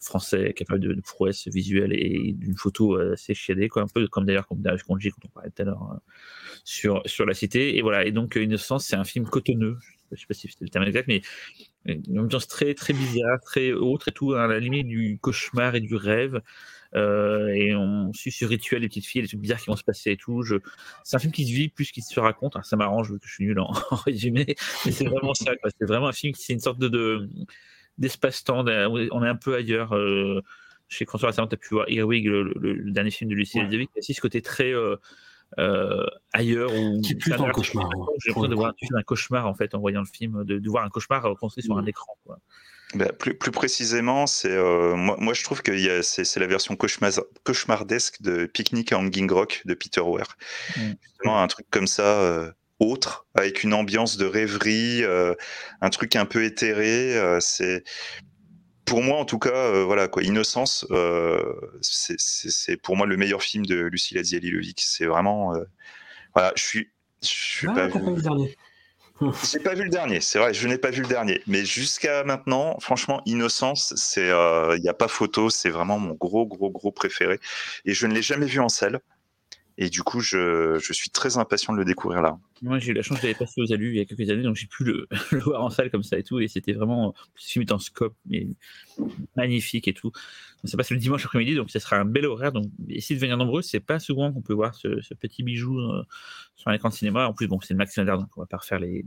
français, 0.00 0.52
capable 0.54 0.80
de, 0.80 0.92
de 0.92 1.00
prouesse 1.00 1.48
visuelle 1.48 1.92
et 1.92 2.32
d'une 2.32 2.56
photo 2.56 2.96
assez 2.96 3.34
chiadée, 3.34 3.68
quoi, 3.68 3.82
un 3.82 3.88
peu 3.88 4.06
comme 4.08 4.26
d'ailleurs 4.26 4.46
comme 4.46 4.60
Darius 4.60 4.82
Konji 4.82 5.10
quand 5.10 5.24
on 5.24 5.28
parlait 5.28 5.50
tout 5.50 5.62
à 5.62 5.64
l'heure 5.64 6.00
sur 6.64 7.02
sur 7.06 7.26
la 7.26 7.34
cité. 7.34 7.76
Et 7.76 7.82
voilà. 7.82 8.04
Et 8.04 8.12
donc 8.12 8.36
Innocence, 8.36 8.86
c'est 8.86 8.96
un 8.96 9.04
film 9.04 9.26
cotonneux 9.26 9.78
je 10.12 10.20
sais 10.20 10.26
pas 10.26 10.34
si 10.34 10.48
c'était 10.48 10.64
le 10.64 10.70
terme 10.70 10.84
exact, 10.84 11.08
mais 11.08 11.22
une 11.84 12.18
ambiance 12.18 12.48
très 12.48 12.74
très 12.74 12.92
bizarre, 12.92 13.40
très 13.44 13.72
autre 13.72 14.08
et 14.08 14.12
tout, 14.12 14.34
à 14.34 14.46
la 14.46 14.58
limite 14.58 14.86
du 14.86 15.18
cauchemar 15.20 15.74
et 15.74 15.80
du 15.80 15.94
rêve. 15.94 16.40
Euh, 16.94 17.48
et 17.48 17.74
on 17.74 18.12
suit 18.12 18.30
ce 18.30 18.44
rituel 18.44 18.80
des 18.82 18.88
petites 18.88 19.06
filles, 19.06 19.22
des 19.22 19.28
trucs 19.28 19.40
bizarres 19.40 19.60
qui 19.60 19.66
vont 19.66 19.76
se 19.76 19.84
passer 19.84 20.12
et 20.12 20.16
tout. 20.16 20.42
Je... 20.42 20.56
C'est 21.04 21.16
un 21.16 21.18
film 21.18 21.32
qui 21.32 21.46
se 21.46 21.52
vit 21.52 21.68
plus 21.68 21.90
qu'il 21.90 22.02
se 22.02 22.18
raconte. 22.20 22.56
ça 22.64 22.76
m'arrange 22.76 23.10
que 23.10 23.26
je 23.26 23.32
suis 23.32 23.44
nul 23.44 23.58
en, 23.60 23.72
résumé, 24.06 24.46
mais 24.84 24.92
c'est 24.92 25.06
vraiment 25.06 25.34
ça. 25.34 25.52
C'est 25.78 25.86
vraiment 25.86 26.08
un 26.08 26.12
film 26.12 26.32
qui 26.32 26.42
c'est 26.42 26.52
une 26.52 26.60
sorte 26.60 26.78
de, 26.78 27.28
d'espace-temps. 27.98 28.64
On 28.66 29.24
est 29.24 29.28
un 29.28 29.36
peu 29.36 29.54
ailleurs. 29.54 29.94
Euh, 29.94 30.42
chez 30.88 31.04
François 31.04 31.30
Assalon, 31.30 31.48
tu 31.48 31.54
as 31.54 31.58
pu 31.58 31.74
voir 31.74 31.88
Earwig, 31.88 32.26
le, 32.26 32.90
dernier 32.92 33.10
film 33.10 33.28
de 33.28 33.34
Lucie 33.34 33.58
ouais. 33.58 33.66
David, 33.66 33.88
qui 33.88 33.98
a 33.98 34.00
aussi 34.00 34.14
ce 34.14 34.20
côté 34.20 34.40
très 34.40 34.72
euh, 34.72 34.96
ailleurs 36.32 36.72
ou 36.74 37.00
qui 37.00 37.14
plus 37.14 37.32
dans 37.32 37.46
le 37.46 37.52
cauchemar. 37.52 37.88
J'ai 38.18 38.30
l'impression 38.30 38.48
de 38.48 38.54
voir 38.54 38.74
un 38.94 39.02
cauchemar 39.02 39.46
en 39.46 39.54
fait 39.54 39.74
en 39.74 39.80
voyant 39.80 40.00
le 40.00 40.06
film, 40.06 40.44
de, 40.44 40.68
voir 40.68 40.84
un 40.84 40.90
cauchemar 40.90 41.22
construit 41.38 41.64
sur 41.64 41.76
un 41.76 41.82
mm. 41.82 41.88
écran. 41.88 42.12
Quoi. 42.24 42.38
Bah, 42.94 43.12
plus, 43.12 43.36
plus, 43.36 43.50
précisément, 43.50 44.26
c'est 44.26 44.50
euh, 44.50 44.94
moi, 44.94 45.16
moi, 45.18 45.34
je 45.34 45.42
trouve 45.42 45.60
que 45.60 46.02
c'est 46.02 46.36
la 46.36 46.46
version 46.46 46.76
cauchemar, 46.76 47.10
cauchemardesque 47.42 48.22
de 48.22 48.46
Picnic 48.46 48.92
à 48.92 48.98
Hanging 48.98 49.30
Rock 49.30 49.62
de 49.64 49.74
Peter 49.74 50.00
Weir. 50.00 50.36
Mm. 50.76 50.92
Justement, 51.02 51.42
un 51.42 51.46
truc 51.48 51.66
comme 51.70 51.88
ça, 51.88 52.20
euh, 52.20 52.52
autre, 52.78 53.26
avec 53.34 53.64
une 53.64 53.74
ambiance 53.74 54.16
de 54.18 54.26
rêverie, 54.26 55.02
un 55.80 55.90
truc 55.90 56.14
un 56.14 56.26
peu 56.26 56.44
éthéré. 56.44 57.18
c'est 57.40 57.82
pour 58.86 59.02
moi, 59.02 59.18
en 59.18 59.24
tout 59.24 59.38
cas, 59.38 59.50
euh, 59.50 59.84
voilà 59.84 60.08
quoi, 60.08 60.22
Innocence, 60.22 60.86
euh, 60.90 61.42
c'est 61.82 62.80
pour 62.80 62.96
moi 62.96 63.06
le 63.06 63.16
meilleur 63.16 63.42
film 63.42 63.66
de 63.66 63.74
Lucilla 63.74 64.22
Zialilovic. 64.22 64.80
C'est 64.80 65.06
vraiment, 65.06 65.54
euh, 65.54 65.64
voilà, 66.34 66.52
je 66.56 66.62
suis, 66.62 66.90
je 67.22 67.28
suis 67.28 67.68
ah, 67.68 67.74
pas, 67.74 67.88
vu... 67.88 67.98
le 67.98 68.22
dernier. 68.22 68.56
J'ai 69.52 69.58
pas 69.58 69.74
vu 69.74 69.84
le 69.84 69.90
dernier, 69.90 70.20
c'est 70.20 70.38
vrai, 70.38 70.54
je 70.54 70.68
n'ai 70.68 70.78
pas 70.78 70.90
vu 70.90 71.02
le 71.02 71.08
dernier. 71.08 71.42
Mais 71.46 71.64
jusqu'à 71.64 72.22
maintenant, 72.22 72.78
franchement, 72.80 73.22
Innocence, 73.26 73.92
c'est, 73.96 74.28
il 74.28 74.80
n'y 74.82 74.88
a 74.88 74.94
pas 74.94 75.08
photo, 75.08 75.50
c'est 75.50 75.70
vraiment 75.70 75.98
mon 75.98 76.14
gros, 76.14 76.46
gros, 76.46 76.70
gros 76.70 76.92
préféré. 76.92 77.40
Et 77.84 77.92
je 77.92 78.06
ne 78.06 78.14
l'ai 78.14 78.22
jamais 78.22 78.46
vu 78.46 78.60
en 78.60 78.68
salle. 78.68 79.00
Et 79.78 79.90
du 79.90 80.02
coup, 80.02 80.20
je, 80.20 80.78
je, 80.78 80.92
suis 80.94 81.10
très 81.10 81.36
impatient 81.36 81.74
de 81.74 81.78
le 81.78 81.84
découvrir 81.84 82.22
là. 82.22 82.38
Moi, 82.62 82.78
j'ai 82.78 82.92
eu 82.92 82.94
la 82.94 83.02
chance 83.02 83.20
d'aller 83.20 83.34
passer 83.34 83.60
aux 83.60 83.72
alus 83.72 83.90
il 83.90 83.96
y 83.96 84.00
a 84.00 84.06
quelques 84.06 84.30
années, 84.30 84.42
donc 84.42 84.56
j'ai 84.56 84.66
pu 84.66 84.84
le, 84.84 85.06
le, 85.32 85.40
voir 85.40 85.62
en 85.62 85.68
salle 85.68 85.90
comme 85.90 86.02
ça 86.02 86.18
et 86.18 86.22
tout. 86.22 86.40
Et 86.40 86.48
c'était 86.48 86.72
vraiment, 86.72 87.14
ce 87.34 87.52
film 87.52 87.62
est 87.62 87.72
en 87.72 87.78
scope, 87.78 88.14
mais 88.24 88.46
magnifique 89.36 89.86
et 89.86 89.92
tout. 89.92 90.12
ça 90.64 90.78
passe 90.78 90.90
le 90.90 90.96
dimanche 90.96 91.26
après-midi, 91.26 91.56
donc 91.56 91.70
ça 91.70 91.78
sera 91.78 91.96
un 91.96 92.06
bel 92.06 92.24
horaire. 92.24 92.52
Donc, 92.52 92.66
essayez 92.88 93.16
de 93.16 93.20
venir 93.20 93.36
nombreux. 93.36 93.60
C'est 93.60 93.80
pas 93.80 93.98
souvent 93.98 94.32
qu'on 94.32 94.40
peut 94.40 94.54
voir 94.54 94.74
ce, 94.74 94.88
petit 95.14 95.42
bijou 95.42 95.78
euh, 95.78 96.02
sur 96.56 96.68
un 96.68 96.72
écran 96.72 96.88
de 96.88 96.94
cinéma. 96.94 97.28
En 97.28 97.34
plus, 97.34 97.46
bon, 97.46 97.60
c'est 97.60 97.74
le 97.74 97.78
Max 97.78 97.98
donc 97.98 98.28
on 98.36 98.40
va 98.40 98.46
pas 98.46 98.56
refaire 98.56 98.78
les, 98.78 99.04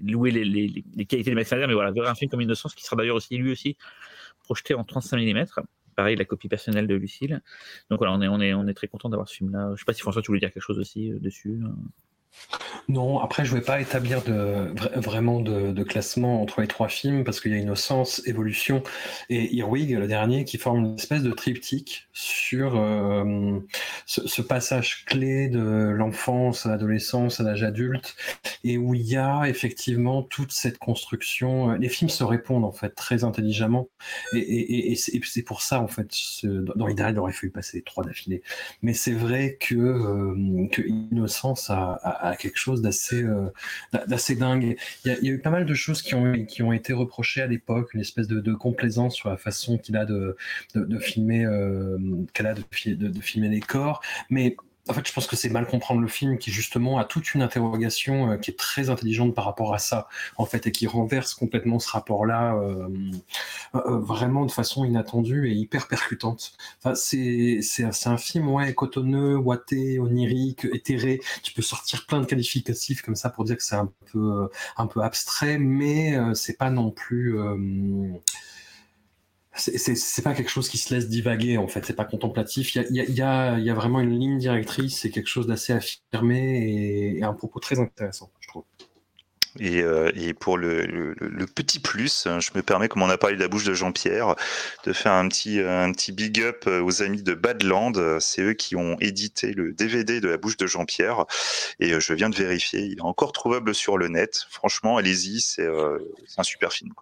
louer 0.00 0.30
les, 0.30 1.06
qualités 1.06 1.30
du 1.30 1.34
Max 1.34 1.50
mais 1.52 1.74
voilà, 1.74 1.90
voir 1.90 2.08
un 2.08 2.14
film 2.14 2.30
comme 2.30 2.40
Innocence 2.40 2.76
qui 2.76 2.84
sera 2.84 2.94
d'ailleurs 2.94 3.16
aussi, 3.16 3.36
lui 3.36 3.50
aussi, 3.50 3.76
projeté 4.44 4.74
en 4.74 4.84
35 4.84 5.18
mm 5.18 5.46
pareil, 5.94 6.16
la 6.16 6.24
copie 6.24 6.48
personnelle 6.48 6.86
de 6.86 6.94
Lucille. 6.94 7.42
Donc 7.90 7.98
voilà, 7.98 8.12
on 8.12 8.20
est, 8.22 8.28
on 8.28 8.40
est, 8.40 8.54
on 8.54 8.66
est 8.66 8.74
très 8.74 8.88
content 8.88 9.08
d'avoir 9.08 9.28
ce 9.28 9.36
film-là. 9.36 9.72
Je 9.74 9.80
sais 9.80 9.84
pas 9.84 9.92
si 9.92 10.00
François, 10.00 10.22
tu 10.22 10.28
voulais 10.28 10.40
dire 10.40 10.52
quelque 10.52 10.62
chose 10.62 10.78
aussi 10.78 11.12
euh, 11.12 11.18
dessus. 11.18 11.60
Non, 12.88 13.20
après, 13.20 13.44
je 13.44 13.54
ne 13.54 13.60
vais 13.60 13.64
pas 13.64 13.80
établir 13.80 14.20
vraiment 14.96 15.40
de, 15.40 15.82
classement 15.82 16.42
entre 16.42 16.60
les 16.60 16.66
trois 16.66 16.88
films 16.88 17.24
parce 17.24 17.40
qu'il 17.40 17.52
y 17.52 17.54
a 17.54 17.58
Innocence, 17.58 18.22
Évolution 18.26 18.82
et 19.30 19.54
Irwig, 19.54 19.92
le 19.92 20.06
dernier, 20.06 20.44
qui 20.44 20.58
forment 20.58 20.84
une 20.84 20.94
espèce 20.94 21.22
de 21.22 21.32
triptyque 21.32 22.08
sur 22.12 22.76
euh, 22.76 23.58
ce, 24.06 24.42
passage 24.42 25.04
clé 25.06 25.48
de 25.48 25.60
l'enfance 25.60 26.66
à 26.66 26.70
l'adolescence, 26.70 27.40
à 27.40 27.44
l'âge 27.44 27.62
adulte, 27.62 28.16
et 28.64 28.78
où 28.78 28.94
il 28.94 29.02
y 29.02 29.16
a 29.16 29.48
effectivement 29.48 30.22
toute 30.22 30.52
cette 30.52 30.78
construction. 30.78 31.72
Les 31.72 31.88
films 31.88 32.10
se 32.10 32.24
répondent 32.24 32.64
en 32.64 32.72
fait 32.72 32.90
très 32.90 33.24
intelligemment, 33.24 33.88
et, 34.34 34.94
c'est 34.96 35.42
pour 35.42 35.62
ça 35.62 35.80
en 35.80 35.88
fait, 35.88 36.10
dans 36.44 36.86
l'idéal, 36.86 37.14
il 37.14 37.18
aurait 37.18 37.32
fallu 37.32 37.50
passer 37.50 37.82
trois 37.82 38.04
d'affilée. 38.04 38.42
Mais 38.82 38.94
c'est 38.94 39.12
vrai 39.12 39.56
que, 39.58 39.74
euh, 39.74 40.68
que 40.70 40.82
Innocence 40.82 41.70
a 41.70 42.00
à, 42.22 42.36
quelque 42.36 42.58
chose 42.58 42.82
d'assez 42.82 43.22
euh, 43.22 43.48
d'assez 44.06 44.36
dingue. 44.36 44.76
Il 45.04 45.12
y, 45.22 45.28
a, 45.28 45.32
eu 45.32 45.38
pas 45.38 45.50
mal 45.50 45.66
de 45.66 45.74
choses 45.74 46.02
qui 46.02 46.14
ont, 46.14 46.44
qui 46.44 46.62
ont 46.62 46.72
été 46.72 46.92
reprochées 46.92 47.42
à 47.42 47.46
l'époque, 47.46 47.94
une 47.94 48.00
espèce 48.00 48.28
de, 48.28 48.52
complaisance 48.54 49.14
sur 49.14 49.28
la 49.28 49.36
façon 49.36 49.78
qu'il 49.78 49.96
a 49.96 50.04
de, 50.04 50.36
de, 50.74 50.98
filmer 50.98 51.44
euh, 51.44 51.98
qu'elle 52.32 52.46
a 52.46 52.54
de, 52.54 52.62
de, 52.94 53.20
filmer 53.20 53.48
les 53.48 53.60
corps, 53.60 54.02
mais 54.30 54.56
en 54.88 54.94
fait, 54.94 55.06
je 55.06 55.12
pense 55.12 55.26
que 55.26 55.36
c'est 55.36 55.48
mal 55.48 55.66
comprendre 55.66 56.00
le 56.00 56.08
film 56.08 56.38
qui 56.38 56.50
justement 56.50 56.98
a 56.98 57.04
toute 57.04 57.34
une 57.34 57.42
interrogation 57.42 58.32
euh, 58.32 58.36
qui 58.36 58.50
est 58.50 58.58
très 58.58 58.90
intelligente 58.90 59.34
par 59.34 59.44
rapport 59.44 59.74
à 59.74 59.78
ça, 59.78 60.08
en 60.36 60.44
fait, 60.44 60.66
et 60.66 60.72
qui 60.72 60.86
renverse 60.86 61.34
complètement 61.34 61.78
ce 61.78 61.90
rapport-là 61.90 62.56
vraiment 63.72 64.44
de 64.44 64.50
façon 64.50 64.84
inattendue 64.84 65.50
et 65.50 65.54
hyper 65.54 65.88
percutante. 65.88 66.52
Enfin, 66.78 66.94
c'est 66.94 67.60
un 68.06 68.16
film 68.16 68.48
ouais, 68.48 68.74
cotonneux, 68.74 69.36
ouaté, 69.36 69.98
onirique, 69.98 70.66
éthéré. 70.72 71.20
Tu 71.42 71.52
peux 71.52 71.62
sortir 71.62 72.06
plein 72.06 72.20
de 72.20 72.26
qualificatifs 72.26 73.02
comme 73.02 73.16
ça 73.16 73.30
pour 73.30 73.44
dire 73.44 73.56
que 73.56 73.62
c'est 73.62 73.76
un 73.76 73.90
peu, 74.12 74.48
un 74.76 74.86
peu 74.86 75.02
abstrait, 75.02 75.58
mais 75.58 76.18
c'est 76.34 76.58
pas 76.58 76.70
non 76.70 76.90
plus 76.90 77.38
c'est 79.54 80.22
pas 80.22 80.34
quelque 80.34 80.50
chose 80.50 80.68
qui 80.68 80.78
se 80.78 80.94
laisse 80.94 81.08
divaguer 81.08 81.58
en 81.58 81.68
fait, 81.68 81.84
c'est 81.84 81.96
pas 81.96 82.04
contemplatif. 82.04 82.74
Il 82.74 82.96
y 82.96 83.22
a, 83.22 83.74
vraiment 83.74 84.00
une 84.00 84.18
ligne 84.18 84.38
directrice, 84.38 85.00
c'est 85.00 85.10
quelque 85.10 85.28
chose 85.28 85.46
d'assez 85.46 85.72
affirmé 85.72 87.16
et, 87.18 87.22
un 87.22 87.34
propos 87.34 87.60
très 87.60 87.78
intéressant, 87.78 88.30
je 88.40 88.48
trouve. 88.48 88.64
Et, 89.60 89.82
euh, 89.82 90.10
pour 90.40 90.56
le, 90.56 91.14
petit 91.54 91.78
plus, 91.78 92.26
hein, 92.26 92.40
je 92.40 92.50
me 92.54 92.62
permets, 92.62 92.88
comme 92.88 93.02
on 93.02 93.10
a 93.10 93.18
parlé 93.18 93.36
de 93.36 93.42
la 93.42 93.48
bouche 93.48 93.64
de 93.64 93.74
Jean-Pierre, 93.74 94.34
de 94.84 94.94
faire 94.94 95.12
un 95.12 95.28
petit, 95.28 95.60
un 95.60 95.92
petit 95.92 96.12
big 96.12 96.40
up 96.40 96.66
aux 96.66 97.02
amis 97.02 97.22
de 97.22 97.34
Badland. 97.34 98.18
C'est 98.20 98.40
eux 98.40 98.54
qui 98.54 98.74
ont 98.76 98.96
édité 99.00 99.52
le 99.52 99.74
DVD 99.74 100.20
de 100.20 100.28
la 100.28 100.38
bouche 100.38 100.56
de 100.56 100.66
Jean-Pierre. 100.66 101.26
Et 101.80 101.92
euh, 101.92 102.00
je 102.00 102.14
viens 102.14 102.30
de 102.30 102.36
vérifier, 102.36 102.80
il 102.80 102.98
est 102.98 103.02
encore 103.02 103.32
trouvable 103.32 103.74
sur 103.74 103.98
le 103.98 104.08
net. 104.08 104.46
Franchement, 104.48 104.96
allez-y, 104.96 105.42
c'est 105.42 105.66
euh, 105.66 105.98
un 106.38 106.42
super 106.42 106.72
film. 106.72 106.92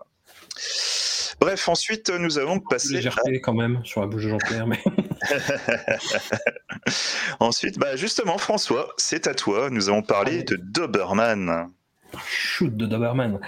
Bref, 1.41 1.69
ensuite, 1.69 2.11
nous 2.11 2.39
avons 2.39 2.61
passé. 2.61 2.93
Légèreté 2.93 3.41
quand 3.41 3.55
même 3.55 3.81
sur 3.85 4.03
la 4.03 4.07
bouche 4.07 4.25
de 4.25 4.29
Jean-Pierre, 4.29 4.67
mais. 4.67 4.79
ensuite, 7.41 7.79
bah 7.79 7.97
justement, 7.97 8.39
François, 8.39 8.93
c'est 8.99 9.27
à 9.27 9.35
toi. 9.35 9.71
Nous 9.71 9.89
avons 9.89 10.03
parlé 10.03 10.43
de 10.43 10.57
Doberman. 10.57 11.71
Shoot 12.19 12.77
de 12.77 12.87
Doberman. 12.87 13.41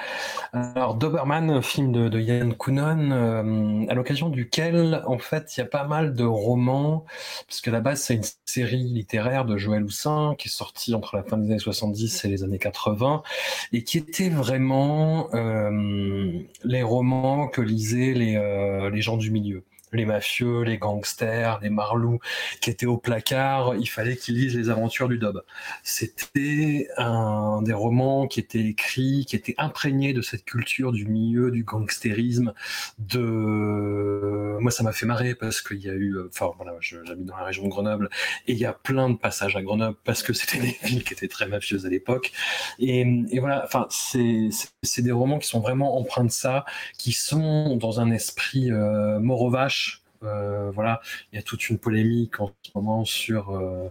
Alors 0.52 0.94
Doberman, 0.94 1.62
film 1.62 1.92
de, 1.92 2.08
de 2.08 2.20
Yann 2.20 2.54
Kounon, 2.54 3.10
euh, 3.10 3.86
à 3.88 3.94
l'occasion 3.94 4.28
duquel, 4.28 5.02
en 5.06 5.18
fait, 5.18 5.56
il 5.56 5.60
y 5.60 5.62
a 5.62 5.66
pas 5.66 5.86
mal 5.86 6.14
de 6.14 6.24
romans, 6.24 7.04
puisque 7.46 7.68
la 7.68 7.80
base, 7.80 8.02
c'est 8.02 8.14
une 8.14 8.24
série 8.44 8.84
littéraire 8.84 9.44
de 9.44 9.56
Joël 9.56 9.82
Houssin 9.82 10.34
qui 10.38 10.48
est 10.48 10.50
sortie 10.50 10.94
entre 10.94 11.16
la 11.16 11.22
fin 11.22 11.36
des 11.36 11.50
années 11.50 11.58
70 11.58 12.24
et 12.24 12.28
les 12.28 12.44
années 12.44 12.58
80, 12.58 13.22
et 13.72 13.84
qui 13.84 13.98
était 13.98 14.28
vraiment 14.28 15.28
euh, 15.34 16.40
les 16.64 16.82
romans 16.82 17.48
que 17.48 17.60
lisaient 17.60 18.12
les, 18.12 18.36
euh, 18.36 18.90
les 18.90 19.02
gens 19.02 19.16
du 19.16 19.30
milieu 19.30 19.64
les 19.92 20.04
mafieux, 20.04 20.62
les 20.62 20.78
gangsters, 20.78 21.58
les 21.62 21.70
marlous 21.70 22.18
qui 22.60 22.70
étaient 22.70 22.86
au 22.86 22.96
placard, 22.96 23.74
il 23.76 23.88
fallait 23.88 24.16
qu'ils 24.16 24.36
lisent 24.36 24.56
les 24.56 24.70
aventures 24.70 25.08
du 25.08 25.18
Dob. 25.18 25.42
C'était 25.82 26.88
un 26.96 27.62
des 27.62 27.72
romans 27.72 28.26
qui 28.26 28.40
était 28.40 28.64
écrit, 28.64 29.24
qui 29.26 29.36
était 29.36 29.54
imprégné 29.58 30.12
de 30.12 30.22
cette 30.22 30.44
culture 30.44 30.92
du 30.92 31.06
milieu, 31.06 31.50
du 31.50 31.64
gangstérisme. 31.64 32.52
De 32.98 34.56
moi, 34.60 34.70
ça 34.70 34.82
m'a 34.82 34.92
fait 34.92 35.06
marrer 35.06 35.34
parce 35.34 35.60
qu'il 35.60 35.80
y 35.80 35.90
a 35.90 35.94
eu, 35.94 36.16
enfin 36.28 36.52
voilà, 36.56 36.72
j'habite 36.80 37.26
dans 37.26 37.36
la 37.36 37.44
région 37.44 37.64
de 37.64 37.68
Grenoble 37.68 38.08
et 38.46 38.52
il 38.52 38.58
y 38.58 38.64
a 38.64 38.72
plein 38.72 39.10
de 39.10 39.16
passages 39.16 39.56
à 39.56 39.62
Grenoble 39.62 39.96
parce 40.04 40.22
que 40.22 40.32
c'était 40.32 40.58
des 40.58 40.76
villes 40.84 41.04
qui 41.04 41.12
étaient 41.12 41.28
très 41.28 41.46
mafieuses 41.46 41.86
à 41.86 41.88
l'époque. 41.88 42.32
Et, 42.78 43.04
voilà, 43.40 43.64
enfin 43.64 43.86
c'est 43.90 45.02
des 45.02 45.12
romans 45.12 45.38
qui 45.38 45.48
sont 45.48 45.60
vraiment 45.60 45.98
empreints 45.98 46.24
de 46.24 46.30
ça, 46.30 46.64
qui 46.98 47.12
sont 47.12 47.76
dans 47.76 48.00
un 48.00 48.10
esprit 48.10 48.70
euh, 48.70 49.18
morovache 49.18 49.81
voilà, 50.22 51.00
il 51.32 51.36
y 51.36 51.38
a 51.38 51.42
toute 51.42 51.68
une 51.68 51.78
polémique 51.78 52.40
en 52.40 52.50
ce 52.62 52.70
moment 52.74 53.04
sur 53.04 53.50
euh, 53.50 53.90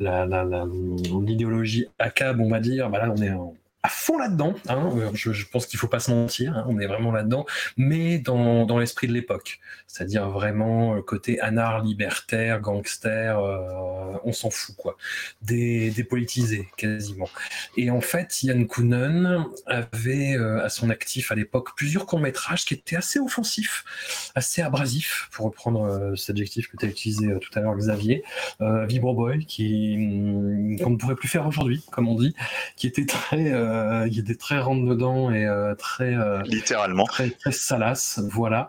l'idéologie 0.00 1.86
ACAB, 1.98 2.40
on 2.40 2.48
va 2.48 2.60
dire. 2.60 2.88
Bah 2.90 2.98
là, 2.98 3.12
on 3.16 3.20
est 3.20 3.30
en, 3.30 3.54
à 3.82 3.88
fond 3.88 4.16
là-dedans. 4.16 4.54
Hein. 4.68 4.90
Euh, 4.96 5.10
je, 5.14 5.44
pense 5.46 5.66
qu'il 5.66 5.78
faut 5.78 5.88
pas 5.88 5.98
se 5.98 6.10
mentir, 6.10 6.56
hein. 6.56 6.64
on 6.68 6.78
est 6.78 6.86
vraiment 6.86 7.10
là-dedans, 7.10 7.46
mais 7.76 8.18
dans, 8.18 8.64
dans 8.64 8.78
l'esprit 8.78 9.08
de 9.08 9.12
l'époque, 9.12 9.58
c'est-à-dire 9.88 10.30
vraiment 10.30 10.94
le 10.94 11.02
côté 11.02 11.40
anard, 11.40 11.82
libertaire, 11.82 12.60
gangster, 12.60 13.38
euh, 13.38 14.18
on 14.24 14.32
s'en 14.32 14.50
fout 14.50 14.76
quoi, 14.76 14.96
dépolitisé 15.42 16.68
quasiment. 16.76 17.28
Et 17.76 17.90
en 17.90 18.00
fait, 18.00 18.42
Yann 18.44 18.68
Kounen 18.68 19.46
avait 19.66 20.36
euh, 20.36 20.64
à 20.64 20.68
son 20.68 20.88
actif 20.88 21.32
à 21.32 21.34
l'époque 21.34 21.70
plusieurs 21.76 22.06
courts 22.06 22.20
métrages 22.20 22.64
qui 22.64 22.74
étaient 22.74 22.96
assez 22.96 23.18
offensifs, 23.18 24.30
assez 24.36 24.62
abrasifs, 24.62 25.28
pour 25.32 25.46
reprendre 25.46 26.14
cet 26.16 26.30
adjectif 26.30 26.68
que 26.68 26.76
tu 26.76 26.86
as 26.86 26.88
utilisé 26.88 27.36
tout 27.40 27.58
à 27.58 27.62
l'heure, 27.62 27.76
Xavier. 27.76 28.22
Vibro 28.60 29.14
Boy, 29.14 29.46
hum, 29.58 30.78
qu'on 30.78 30.90
ne 30.90 30.96
pourrait 30.96 31.16
plus 31.16 31.28
faire 31.28 31.46
aujourd'hui, 31.46 31.82
comme 31.90 32.06
on 32.06 32.14
dit, 32.14 32.34
qui 32.76 32.86
était 32.86 33.06
très 33.06 33.50
euh, 33.72 34.06
il 34.10 34.18
était 34.18 34.34
très 34.34 34.58
rentre 34.58 34.86
dedans 34.86 35.30
et 35.30 35.46
euh, 35.46 35.74
très 35.74 36.14
euh, 36.14 36.42
littéralement 36.42 37.04
très, 37.04 37.30
très 37.30 37.52
salace, 37.52 38.20
voilà. 38.30 38.68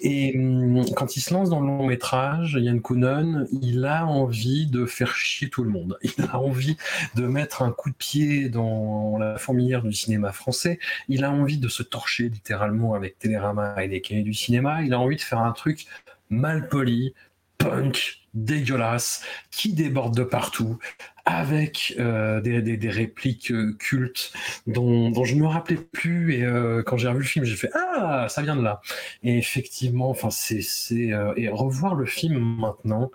Et 0.00 0.36
hum, 0.36 0.84
quand 0.94 1.16
il 1.16 1.20
se 1.20 1.32
lance 1.32 1.50
dans 1.50 1.60
le 1.60 1.66
long 1.66 1.86
métrage, 1.86 2.58
Yann 2.60 2.80
Kounen, 2.80 3.46
il 3.62 3.84
a 3.86 4.06
envie 4.06 4.66
de 4.66 4.84
faire 4.84 5.14
chier 5.14 5.48
tout 5.48 5.64
le 5.64 5.70
monde. 5.70 5.98
Il 6.02 6.24
a 6.30 6.38
envie 6.38 6.76
de 7.14 7.26
mettre 7.26 7.62
un 7.62 7.70
coup 7.70 7.90
de 7.90 7.94
pied 7.94 8.48
dans 8.48 9.16
la 9.18 9.38
fourmilière 9.38 9.82
du 9.82 9.92
cinéma 9.92 10.32
français. 10.32 10.78
Il 11.08 11.24
a 11.24 11.30
envie 11.30 11.58
de 11.58 11.68
se 11.68 11.82
torcher 11.82 12.28
littéralement 12.28 12.94
avec 12.94 13.18
Télérama 13.18 13.82
et 13.82 13.88
les 13.88 14.00
cahiers 14.00 14.22
du 14.22 14.34
cinéma. 14.34 14.82
Il 14.82 14.92
a 14.92 15.00
envie 15.00 15.16
de 15.16 15.22
faire 15.22 15.40
un 15.40 15.52
truc 15.52 15.86
mal 16.28 16.68
poli, 16.68 17.14
punk, 17.62 18.18
dégueulasse, 18.34 19.24
qui 19.50 19.72
déborde 19.72 20.16
de 20.16 20.24
partout, 20.24 20.78
avec 21.24 21.94
euh, 21.98 22.40
des, 22.40 22.88
répliques 22.88 23.52
euh, 23.52 23.74
cultes 23.78 24.32
dont, 24.66 25.10
dont, 25.10 25.24
je 25.24 25.34
ne 25.34 25.40
me 25.40 25.46
rappelais 25.46 25.76
plus. 25.76 26.34
Et 26.34 26.44
euh, 26.44 26.82
quand 26.82 26.96
j'ai 26.96 27.08
revu 27.08 27.20
le 27.20 27.26
film, 27.26 27.44
j'ai 27.44 27.56
fait 27.56 27.70
Ah, 27.74 28.26
ça 28.28 28.42
vient 28.42 28.56
de 28.56 28.62
là. 28.62 28.80
Et 29.22 29.38
effectivement, 29.38 30.10
enfin, 30.10 30.30
c'est. 30.30 30.60
et 30.92 31.48
revoir 31.48 31.94
le 31.94 32.06
film 32.06 32.38
maintenant, 32.38 33.10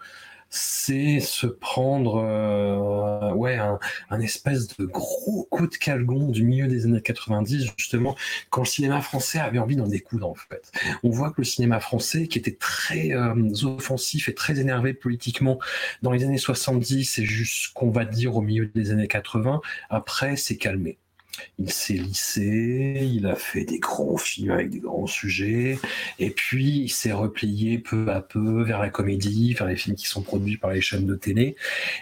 c'est 0.50 1.20
se 1.20 1.48
prendre 1.48 2.24
euh, 2.24 3.34
ouais 3.34 3.56
un, 3.56 3.80
un, 4.10 4.20
espèce 4.20 4.78
de 4.78 4.86
gros 4.86 5.48
coup 5.50 5.68
de 5.68 5.76
calgon 5.76 6.30
du 6.30 6.44
milieu 6.44 6.68
des 6.68 6.86
années 6.86 7.02
90 7.02 7.72
justement 7.78 8.16
quand 8.50 8.62
le 8.62 8.68
cinéma 8.68 9.02
français 9.02 9.40
avait 9.40 9.60
envie 9.60 9.76
d'en 9.76 9.88
découdre 9.88 10.30
en 10.30 10.36
fait. 10.36 10.72
On 11.04 11.10
voit 11.10 11.32
que 11.32 11.42
le 11.42 11.46
cinéma 11.46 11.80
français 11.80 12.28
qui 12.28 12.38
était 12.38 12.56
très 12.56 13.12
euh, 13.12 13.34
offensif 13.64 14.30
et 14.30 14.36
très 14.36 14.60
énervé 14.60 14.94
politiquement 14.94 15.60
dans 16.02 16.12
les 16.12 16.24
années 16.24 16.38
70 16.38 17.20
et 17.20 17.26
jusqu'on 17.26 17.90
va 17.90 18.06
dire 18.06 18.36
au 18.36 18.42
milieu 18.42 18.68
des 18.68 18.92
années 18.92 19.08
80 19.08 19.62
après 19.90 20.36
s'est 20.36 20.58
calmé 20.58 20.98
il 21.60 21.72
s'est 21.72 21.94
lissé, 21.94 23.00
il 23.02 23.26
a 23.28 23.36
fait 23.36 23.64
des 23.64 23.80
gros 23.80 24.18
films 24.18 24.52
avec 24.52 24.70
des 24.70 24.80
grands 24.80 25.08
sujets, 25.08 25.80
et 26.20 26.30
puis 26.30 26.80
il 26.80 26.90
s'est 26.90 27.12
replié 27.12 27.78
peu 27.80 28.12
à 28.12 28.22
peu 28.22 28.64
vers 28.64 28.80
la 28.80 28.90
comédie, 28.90 29.54
vers 29.54 29.68
les 29.68 29.76
films 29.76 29.96
qui 29.96 30.08
sont 30.08 30.22
produits 30.22 30.58
par 30.58 30.72
les 30.72 30.82
chaînes 30.82 31.06
de 31.06 31.16
télé. 31.16 31.56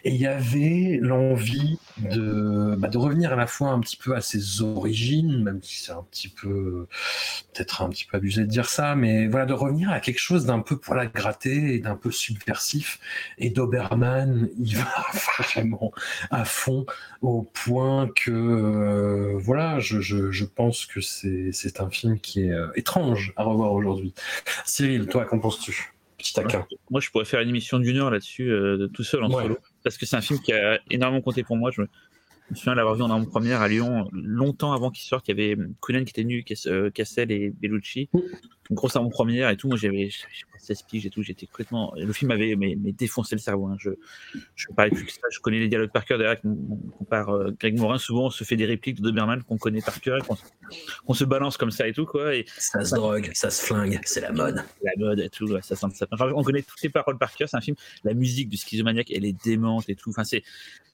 Et 0.04 0.12
il 0.12 0.18
y 0.18 0.28
avait 0.28 1.00
l'envie 1.02 1.80
de, 1.98 2.76
bah, 2.78 2.90
revenir 2.94 3.34
à 3.34 3.36
la 3.36 3.48
fois 3.48 3.70
un 3.70 3.80
petit 3.80 3.98
peu 3.98 4.16
à 4.16 4.22
ses 4.22 4.62
origines, 4.62 5.44
même 5.44 5.60
si 5.62 5.84
c'est 5.84 5.92
un 5.92 6.06
petit 6.10 6.28
peu, 6.30 6.88
peut-être 7.54 7.82
un 7.82 7.90
petit 7.90 8.06
peu 8.06 8.18
abusé 8.18 8.42
de 8.42 8.48
dire 8.48 8.70
ça, 8.70 8.96
mais 8.96 9.28
voilà, 9.28 9.46
de 9.46 9.54
revenir 9.54 9.92
à 9.92 10.00
quelque 10.00 10.20
chose 10.20 10.46
d'un 10.46 10.60
peu 10.60 10.78
poil 10.78 11.00
à 11.00 11.06
gratter 11.06 11.76
et 11.76 11.80
d'un 11.80 11.96
peu 11.96 12.12
subversif. 12.12 13.00
Et 13.38 13.50
Doberman, 13.50 14.50
il 14.60 14.78
va 14.78 15.06
vraiment 15.38 15.92
à 16.32 16.46
fond 16.46 16.86
au 17.22 17.42
point 17.42 18.10
que, 18.16 18.32
euh, 18.32 19.25
voilà, 19.34 19.80
je, 19.80 20.00
je, 20.00 20.32
je, 20.32 20.46
pense 20.46 20.86
que 20.86 21.02
c'est 21.02 21.82
un 21.82 21.90
film 21.90 22.20
qui 22.20 22.44
est 22.44 22.52
euh, 22.52 22.68
étrange 22.76 23.34
à 23.36 23.44
revoir 23.44 23.74
aujourd'hui. 23.74 24.14
Cyril, 24.66 25.08
toi, 25.08 25.26
qu'en 25.26 25.40
penses-tu 25.40 25.94
Petit 26.18 26.34
taquin? 26.34 26.66
Moi, 26.90 27.02
je 27.02 27.10
pourrais 27.10 27.26
faire 27.26 27.42
une 27.42 27.50
émission 27.50 27.80
d'une 27.80 27.98
heure 27.98 28.10
là-dessus, 28.10 28.50
euh, 28.50 28.88
tout 28.88 29.04
seul 29.04 29.24
en 29.24 29.30
solo, 29.30 29.58
parce 29.84 29.98
que 29.98 30.06
c'est 30.06 30.16
un 30.16 30.22
film 30.22 30.40
qui 30.40 30.54
a 30.54 30.80
énormément 30.90 31.22
compté 31.22 31.44
pour 31.44 31.58
moi. 31.58 31.72
Je 31.72 31.82
me, 32.50 32.54
me 32.54 32.56
souviens 32.56 32.76
l'avoir 32.76 32.96
vu 32.96 33.02
en 33.02 33.10
avant-première 33.10 33.62
à 33.62 33.68
Lyon, 33.68 34.10
longtemps 34.12 34.74
avant 34.74 34.92
qu'il 34.92 35.04
sorte. 35.04 35.28
Il 35.28 35.38
y 35.38 35.42
avait 35.42 35.62
Kounen 35.80 36.06
qui 36.06 36.12
était 36.12 36.24
nu, 36.24 36.44
Cassel 36.94 37.32
et 37.32 37.50
Bellucci. 37.50 38.10
Une 38.70 38.76
grosse 38.76 38.96
avant-première 38.96 39.50
et 39.50 39.58
tout. 39.58 39.68
Moi, 39.68 39.78
j'avais 39.78 40.10
16 40.58 40.84
piges 40.84 41.06
et 41.06 41.10
tout. 41.10 41.22
J'étais 41.22 41.46
complètement. 41.46 41.94
Le 41.96 42.12
film 42.14 42.32
avait 42.32 42.56
mais, 42.56 42.76
mais 42.80 42.92
défoncé 42.92 43.36
le 43.36 43.40
cerveau. 43.40 43.68
Hein. 43.68 43.78
Je 43.80 43.92
je 44.56 44.68
parlais 44.76 44.92
plus 44.92 45.06
que 45.06 45.12
ça. 45.12 45.20
Je 45.32 45.40
connais 45.40 45.60
les 45.60 45.68
dialogues 45.68 45.92
par 45.92 46.06
cœur. 46.06 46.18
Derrière, 46.18 46.40
on 46.44 46.90
compare 46.98 47.30
euh, 47.30 47.52
Greg 47.60 47.78
Morin. 47.78 47.98
Souvent, 47.98 48.26
on 48.26 48.30
se 48.30 48.44
fait 48.44 48.56
des 48.56 48.66
répliques 48.66 48.98
de 48.98 49.04
Doberman 49.04 49.44
qu'on 49.44 49.58
connaît 49.58 49.82
par 49.82 50.00
cœur, 50.02 50.26
qu'on 50.26 50.36
se 51.14 51.24
balance 51.24 51.58
comme 51.58 51.72
ça 51.72 51.88
et 51.88 51.94
tout 51.94 52.06
quoi. 52.06 52.36
Et 52.36 52.46
ça 52.58 52.84
se 52.84 52.96
drogue, 52.96 53.32
ça 53.34 53.50
se 53.50 53.66
flingue, 53.66 54.00
c'est 54.04 54.22
la 54.22 54.32
mode. 54.32 54.64
La 54.84 54.92
mode 54.98 55.20
et 55.20 55.30
tout. 55.30 55.48
ça, 55.62 55.76
ça, 55.76 55.90
ça, 55.90 56.08
on 56.36 56.44
connaît 56.44 56.62
toutes 56.62 56.82
les 56.82 56.90
paroles 56.90 57.18
par 57.18 57.34
cœur. 57.34 57.50
C'est 57.50 57.58
un 57.58 57.62
film. 57.62 57.76
La 58.04 58.14
musique 58.14 58.50
du 58.50 58.58
schizomaniaque, 58.58 59.12
elle 59.12 59.26
est 59.26 59.44
démente 59.44 59.90
et 59.90 59.96
tout. 59.96 60.10
Enfin, 60.10 60.24
c'est 60.24 60.44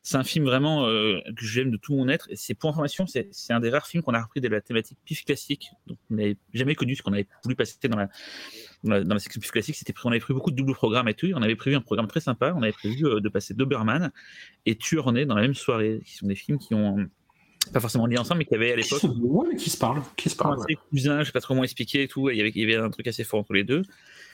c'est 0.03 0.17
un 0.17 0.23
film 0.23 0.45
vraiment 0.45 0.87
euh, 0.87 1.19
que 1.37 1.45
j'aime 1.45 1.69
de 1.69 1.77
tout 1.77 1.95
mon 1.95 2.09
être. 2.09 2.27
Et 2.31 2.35
c'est 2.35 2.53
pour 2.53 2.69
information, 2.69 3.05
c'est 3.07 3.29
un 3.49 3.59
des 3.59 3.69
rares 3.69 3.87
films 3.87 4.03
qu'on 4.03 4.13
a 4.13 4.21
repris 4.21 4.41
de 4.41 4.47
la 4.47 4.61
thématique 4.61 4.97
pif 5.05 5.23
classique, 5.23 5.71
donc 5.87 5.97
on 6.09 6.15
n'avait 6.15 6.37
jamais 6.53 6.75
connu, 6.75 6.95
ce 6.95 7.03
qu'on 7.03 7.13
avait 7.13 7.27
voulu 7.43 7.55
passer 7.55 7.77
dans 7.87 7.97
la, 7.97 8.09
dans 8.83 9.13
la, 9.13 9.19
section 9.19 9.39
pif 9.39 9.51
classique. 9.51 9.75
C'était 9.75 9.93
on 10.03 10.09
avait 10.09 10.19
pris 10.19 10.33
beaucoup 10.33 10.51
de 10.51 10.55
doubles 10.55 10.73
programmes 10.73 11.07
et 11.07 11.13
tout. 11.13 11.27
on 11.35 11.41
avait 11.41 11.55
prévu 11.55 11.75
un 11.75 11.81
programme 11.81 12.07
très 12.07 12.19
sympa. 12.19 12.53
On 12.55 12.63
avait 12.63 12.71
prévu 12.71 13.05
euh, 13.05 13.19
de 13.19 13.29
passer 13.29 13.53
Doberman 13.53 14.11
et 14.65 14.75
Tueur 14.75 15.11
dans 15.11 15.35
la 15.35 15.41
même 15.41 15.53
soirée, 15.53 16.01
qui 16.05 16.15
sont 16.15 16.27
des 16.27 16.35
films 16.35 16.57
qui 16.57 16.73
ont 16.73 17.07
pas 17.73 17.79
forcément 17.79 18.05
liés 18.07 18.17
ensemble, 18.17 18.39
mais 18.39 18.45
qui 18.45 18.55
avaient 18.55 18.73
à 18.73 18.75
l'époque. 18.75 19.03
Ouais, 19.03 19.47
mais 19.49 19.55
qui 19.55 19.69
se 19.69 19.77
parlent. 19.77 20.01
Qui 20.15 20.29
se 20.29 20.35
parlent. 20.35 20.59
Ouais. 20.59 20.77
cousins, 20.89 21.19
je 21.19 21.25
sais 21.25 21.31
pas 21.31 21.41
trop 21.41 21.53
comment 21.53 21.63
expliquer 21.63 22.03
et 22.03 22.07
tout. 22.07 22.29
Il 22.29 22.37
y, 22.37 22.41
avait, 22.41 22.51
il 22.53 22.61
y 22.61 22.63
avait 22.63 22.83
un 22.83 22.89
truc 22.89 23.07
assez 23.07 23.23
fort 23.23 23.39
entre 23.39 23.53
les 23.53 23.63
deux. 23.63 23.83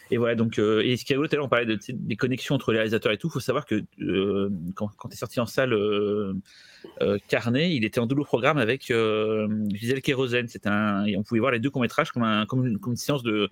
Et 0.10 0.16
voilà, 0.16 0.36
donc, 0.36 0.58
euh, 0.58 0.82
et 0.86 0.96
ce 0.96 1.04
qui 1.04 1.12
est 1.12 1.16
rigolo, 1.16 1.28
tout 1.28 1.36
à 1.36 1.38
l'heure, 1.38 1.46
on 1.48 1.50
parlait 1.50 1.66
de, 1.66 1.78
des 1.90 2.16
connexions 2.16 2.56
entre 2.56 2.72
les 2.72 2.78
réalisateurs 2.78 3.12
et 3.12 3.18
tout. 3.18 3.28
Il 3.28 3.32
faut 3.32 3.40
savoir 3.42 3.66
que 3.66 3.84
euh, 4.00 4.50
quand, 4.74 4.90
quand 4.98 5.12
est 5.12 5.18
sorti 5.18 5.42
en 5.42 5.46
salle 5.46 5.74
euh, 5.74 6.34
euh, 7.02 7.18
Carnet, 7.28 7.76
il 7.76 7.84
était 7.84 8.00
en 8.00 8.08
double 8.08 8.24
programme 8.24 8.58
avec 8.58 8.84
Gisèle 8.86 10.02
Kérosène. 10.02 10.48
C'était 10.48 10.70
un, 10.70 11.06
on 11.18 11.24
pouvait 11.24 11.42
voir 11.42 11.52
les 11.52 11.60
deux 11.60 11.70
courts-métrages 11.70 12.12
comme, 12.12 12.24
un, 12.24 12.46
comme, 12.46 12.66
une, 12.66 12.80
comme 12.80 12.94
une 12.94 12.98
séance 12.98 13.22
de, 13.22 13.50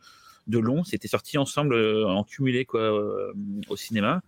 de 0.47 0.59
long. 0.59 0.85
C'était 0.85 1.09
sorti 1.09 1.37
ensemble, 1.37 1.75
en 1.75 2.23
cumulé, 2.23 2.63
quoi, 2.63 3.33
au 3.67 3.75
cinéma. 3.75 4.21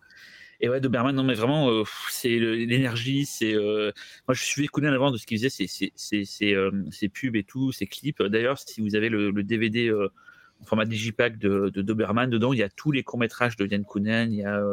Et 0.60 0.70
ouais, 0.70 0.82
Doberman, 0.82 1.16
non, 1.16 1.24
mais 1.24 1.36
vraiment, 1.36 1.70
euh, 1.70 1.84
c'est 2.10 2.40
l'énergie. 2.40 3.26
C'est 3.26 3.54
euh, 3.54 3.92
moi, 4.28 4.34
je 4.34 4.44
suis 4.44 4.64
écouté 4.64 4.88
en 4.88 4.94
avant 4.94 5.12
de 5.12 5.18
ce 5.18 5.28
qu'il 5.28 5.40
faisait, 5.40 6.56
euh, 6.56 6.72
ses 6.92 7.10
pubs 7.10 7.36
et 7.36 7.44
tout, 7.44 7.72
ses 7.72 7.86
clips. 7.86 8.24
D'ailleurs, 8.24 8.58
si 8.58 8.82
vous 8.82 8.96
avez 8.96 9.10
le, 9.10 9.30
le 9.30 9.44
DVD 9.44 9.92
en 9.94 10.66
format 10.66 10.86
digipack 10.86 11.38
de, 11.38 11.70
de 11.70 11.82
Doberman, 11.82 12.30
dedans, 12.30 12.54
il 12.54 12.60
y 12.60 12.64
a 12.64 12.70
tous 12.70 12.92
les 12.92 13.04
courts 13.04 13.20
métrages 13.20 13.56
de 13.56 13.68
Yann 13.68 13.84
Kounen. 13.84 14.34
Il 14.34 14.40
y 14.40 14.46
a 14.46 14.64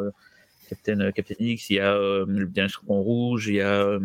Captain, 0.67 1.11
Captain 1.11 1.35
X, 1.37 1.69
il 1.69 1.75
y 1.75 1.79
a 1.79 1.95
le 1.95 2.47
dernier 2.47 2.69
Chaperon 2.69 3.03
Rouge, 3.03 3.47
il 3.47 3.55
y 3.55 3.61
a 3.61 3.99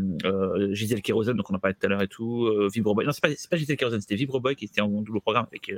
Gisèle 0.72 1.00
Kérosène, 1.00 1.38
donc 1.38 1.50
on 1.50 1.54
en 1.54 1.58
parlait 1.58 1.74
tout 1.80 1.86
à 1.86 1.88
l'heure 1.88 2.02
et 2.02 2.08
tout. 2.08 2.46
Vibroboy, 2.70 3.06
non, 3.06 3.12
c'est 3.12 3.22
pas, 3.22 3.30
pas 3.48 3.56
Gisèle 3.56 3.78
Kérosène, 3.78 4.02
c'était 4.02 4.16
Vibroboy 4.16 4.54
qui 4.54 4.66
était 4.66 4.82
en 4.82 4.88
double 4.88 5.22
programme 5.22 5.46
avec 5.46 5.72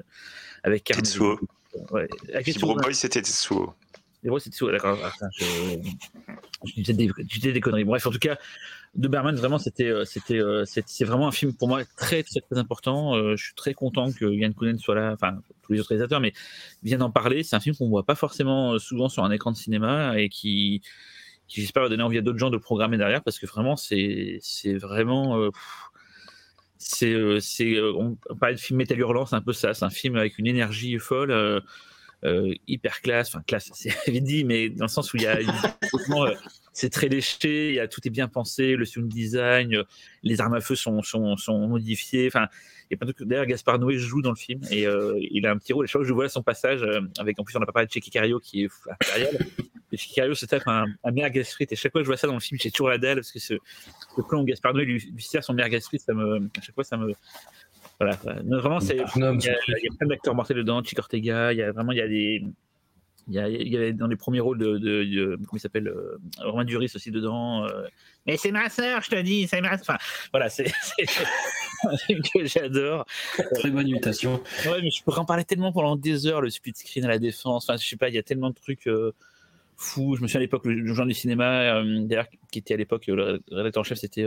avec 0.65 0.83
Tetsuo. 0.83 1.39
Ouais, 1.93 2.09
Vibroboy, 2.45 2.93
c'était 2.93 3.23
Tetsuo. 3.23 3.73
Ah, 4.85 5.29
des, 6.93 7.09
je, 7.17 7.23
disais 7.23 7.53
des, 7.53 7.61
conneries. 7.61 7.85
Bref, 7.85 8.07
en 8.07 8.11
tout 8.11 8.19
cas, 8.21 8.39
de 8.95 9.09
Berman, 9.09 9.35
vraiment, 9.35 9.59
c'était, 9.59 9.93
c'était, 10.05 10.41
c'est 10.65 11.05
vraiment 11.05 11.27
un 11.27 11.33
film 11.33 11.55
pour 11.55 11.67
moi 11.67 11.83
très, 11.97 12.23
très, 12.23 12.41
très 12.41 12.59
important. 12.59 13.17
Euh, 13.17 13.37
je 13.37 13.47
suis 13.47 13.55
très 13.55 13.75
content 13.75 14.13
que 14.13 14.25
Yann 14.27 14.55
Kounen 14.55 14.79
soit 14.79 14.95
là, 14.95 15.13
enfin, 15.13 15.39
tous 15.63 15.73
les 15.73 15.81
autres 15.81 15.89
réalisateurs, 15.89 16.21
mais 16.21 16.33
viennent 16.83 17.03
en 17.03 17.11
parler. 17.11 17.43
C'est 17.43 17.57
un 17.57 17.61
film 17.61 17.75
qu'on 17.75 17.89
voit 17.89 18.05
pas 18.05 18.15
forcément 18.15 18.79
souvent 18.79 19.09
sur 19.09 19.25
un 19.25 19.31
écran 19.33 19.51
de 19.51 19.57
cinéma 19.57 20.19
et 20.21 20.29
qui, 20.29 20.83
j'espère, 21.49 21.83
va 21.83 21.89
donner 21.89 22.03
envie 22.03 22.19
à 22.19 22.23
d'autres 22.23 22.39
gens 22.39 22.51
de 22.51 22.59
programmer 22.59 22.99
derrière 22.99 23.23
parce 23.23 23.39
que 23.39 23.47
vraiment, 23.47 23.77
c'est, 23.77 24.41
vraiment. 24.65 25.39
Euh, 25.39 25.51
c'est, 26.79 27.41
c'est, 27.41 27.81
on 27.81 28.17
parlait 28.39 28.57
de 28.57 28.61
film 28.61 28.79
Métal 28.79 28.99
Hurlant, 28.99 29.27
c'est 29.27 29.37
un 29.37 29.41
peu 29.41 29.53
ça. 29.53 29.75
C'est 29.75 29.85
un 29.85 29.91
film 29.91 30.17
avec 30.17 30.39
une 30.39 30.47
énergie 30.47 30.99
folle. 30.99 31.31
Euh, 31.31 31.61
euh, 31.61 31.61
hyper 32.67 33.01
classe, 33.01 33.29
enfin 33.29 33.43
classe, 33.47 33.71
c'est 33.75 34.21
dit, 34.21 34.45
mais 34.45 34.69
dans 34.69 34.85
le 34.85 34.91
sens 34.91 35.13
où 35.13 35.17
il 35.17 35.25
y 35.25 35.27
a 35.27 35.39
euh, 35.39 36.35
c'est 36.73 36.91
très 36.91 37.09
léché, 37.09 37.69
il 37.69 37.75
y 37.75 37.81
a, 37.81 37.89
tout 37.89 38.01
est 38.05 38.11
bien 38.11 38.29
pensé, 38.29 38.77
le 38.77 38.85
sound 38.85 39.09
design, 39.09 39.75
euh, 39.75 39.85
les 40.23 40.41
armes 40.41 40.55
à 40.55 40.61
feu 40.61 40.75
sont, 40.75 41.03
sont, 41.03 41.37
sont 41.37 41.69
modifiées, 41.69 42.27
enfin, 42.29 42.49
a. 42.93 43.25
D'ailleurs, 43.25 43.47
Gaspard 43.47 43.79
Noé 43.79 43.99
joue 43.99 44.23
dans 44.23 44.31
le 44.31 44.37
film 44.37 44.61
et 44.71 44.87
euh, 44.87 45.19
il 45.19 45.47
a 45.47 45.51
un 45.51 45.59
petit 45.59 45.73
rôle. 45.73 45.87
Je 45.87 45.93
crois 45.93 46.03
que 46.03 46.09
je 46.09 46.13
vois 46.13 46.29
son 46.29 46.43
passage 46.43 46.83
euh, 46.83 47.01
avec, 47.19 47.39
en 47.39 47.45
plus, 47.45 47.57
on 47.57 47.61
n'a 47.61 47.67
pas 47.67 47.73
parlé 47.73 47.87
de 47.87 47.93
Checky 47.93 48.11
Cario 48.11 48.39
qui 48.39 48.65
est 48.65 48.71
impérial. 48.91 49.39
et 49.93 49.97
Cario 50.15 50.35
se 50.35 50.47
tape 50.47 50.67
un, 50.67 50.87
un 51.05 51.11
merguez 51.11 51.45
frites 51.45 51.73
et 51.73 51.77
chaque 51.77 51.93
fois 51.93 52.01
que 52.01 52.05
je 52.05 52.11
vois 52.11 52.17
ça 52.17 52.27
dans 52.27 52.35
le 52.35 52.41
film, 52.41 52.59
j'ai 52.61 52.71
toujours 52.71 52.89
la 52.89 52.99
dalle 52.99 53.17
parce 53.17 53.33
que 53.33 53.39
ce, 53.39 53.55
le 53.55 54.23
plan 54.27 54.43
où 54.43 54.45
Gaspard 54.45 54.75
Noé 54.75 54.85
lui, 54.85 54.99
lui 54.99 55.23
sert 55.23 55.45
son 55.45 55.55
merguez 55.55 55.81
frites, 55.81 56.03
ça 56.03 56.15
me, 56.15 56.39
à 56.39 56.63
chaque 56.63 56.75
fois, 56.75 56.85
ça 56.85 56.97
me, 56.97 57.13
voilà. 58.01 58.19
Vraiment, 58.45 58.81
c'est, 58.81 58.97
il, 58.97 59.21
y 59.21 59.25
a, 59.25 59.33
il 59.33 59.45
y 59.45 59.89
a 59.89 59.97
plein 59.99 60.09
d'acteurs 60.09 60.35
mortels 60.35 60.57
dedans, 60.57 60.83
Chick 60.83 60.99
Ortega, 60.99 61.53
il 61.53 61.59
y 61.59 61.63
a 61.63 61.73
vraiment, 61.73 61.93
il 61.93 61.99
y 61.99 62.03
a 62.03 62.09
des, 62.09 62.43
il 63.29 63.35
y, 63.35 63.39
a, 63.39 63.49
il 63.49 63.69
y 63.69 63.77
a 63.77 63.93
dans 63.93 64.09
les 64.09 64.17
premiers 64.17 64.41
rôles 64.41 64.59
de, 64.59 64.79
de, 64.79 65.05
de 65.05 65.37
comment 65.37 65.57
il 65.57 65.61
s'appelle 65.61 65.87
euh, 65.87 66.19
Romain 66.41 66.65
Duris 66.65 66.91
aussi 66.95 67.13
dedans 67.13 67.65
euh, 67.65 67.87
mais 68.27 68.37
c'est 68.37 68.51
ma 68.51 68.69
sœur 68.69 69.01
je 69.03 69.11
te 69.11 69.21
dis 69.23 69.47
c'est 69.47 69.61
ma 69.61 69.75
enfin 69.75 69.97
voilà 70.33 70.49
c'est, 70.49 70.67
un 71.85 71.97
film 71.97 72.21
que 72.23 72.45
j'adore. 72.45 73.07
Très 73.55 73.71
bonne 73.71 73.89
imitation. 73.89 74.43
Ouais 74.67 74.81
mais 74.83 74.91
je 74.91 75.03
pourrais 75.03 75.19
en 75.19 75.25
parler 75.25 75.45
tellement 75.45 75.73
pendant 75.73 75.97
des 75.97 76.27
heures 76.27 76.41
le 76.41 76.51
split 76.51 76.73
screen 76.75 77.05
à 77.05 77.09
la 77.09 77.19
défense. 77.19 77.69
Enfin 77.69 77.77
je 77.77 77.87
sais 77.87 77.97
pas 77.97 78.09
il 78.09 78.15
y 78.15 78.19
a 78.19 78.23
tellement 78.23 78.51
de 78.51 78.55
trucs 78.55 78.87
euh, 78.87 79.13
fous. 79.77 80.17
Je 80.17 80.23
me 80.23 80.27
souviens 80.27 80.41
à 80.41 80.43
l'époque 80.43 80.65
le, 80.65 80.95
genre 80.95 81.07
du 81.07 81.15
cinéma 81.15 81.77
euh, 81.77 82.01
d'ailleurs 82.05 82.29
qui 82.51 82.59
était 82.59 82.75
à 82.75 82.77
l'époque 82.77 83.07
le 83.07 83.41
rédacteur 83.51 83.81
en 83.81 83.85
chef 83.85 83.99
c'était 83.99 84.27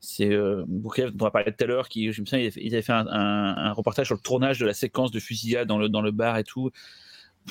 c'est 0.00 0.32
euh, 0.32 0.64
dont 0.66 0.90
on 1.20 1.26
a 1.26 1.30
parlé 1.30 1.52
tout 1.52 1.62
à 1.62 1.66
l'heure 1.66 1.88
qui 1.88 2.10
je 2.10 2.22
me 2.22 2.26
souviens 2.26 2.50
ils 2.56 2.74
avaient 2.74 2.82
fait 2.82 2.92
un, 2.92 3.06
un, 3.06 3.72
reportage 3.72 4.06
sur 4.06 4.14
le 4.14 4.20
tournage 4.20 4.58
de 4.58 4.66
la 4.66 4.72
séquence 4.72 5.10
de 5.10 5.20
fusillade 5.20 5.68
dans 5.68 5.78
le, 5.78 5.88
dans 5.90 6.00
le 6.00 6.10
bar 6.10 6.38
et 6.38 6.44
tout. 6.44 6.70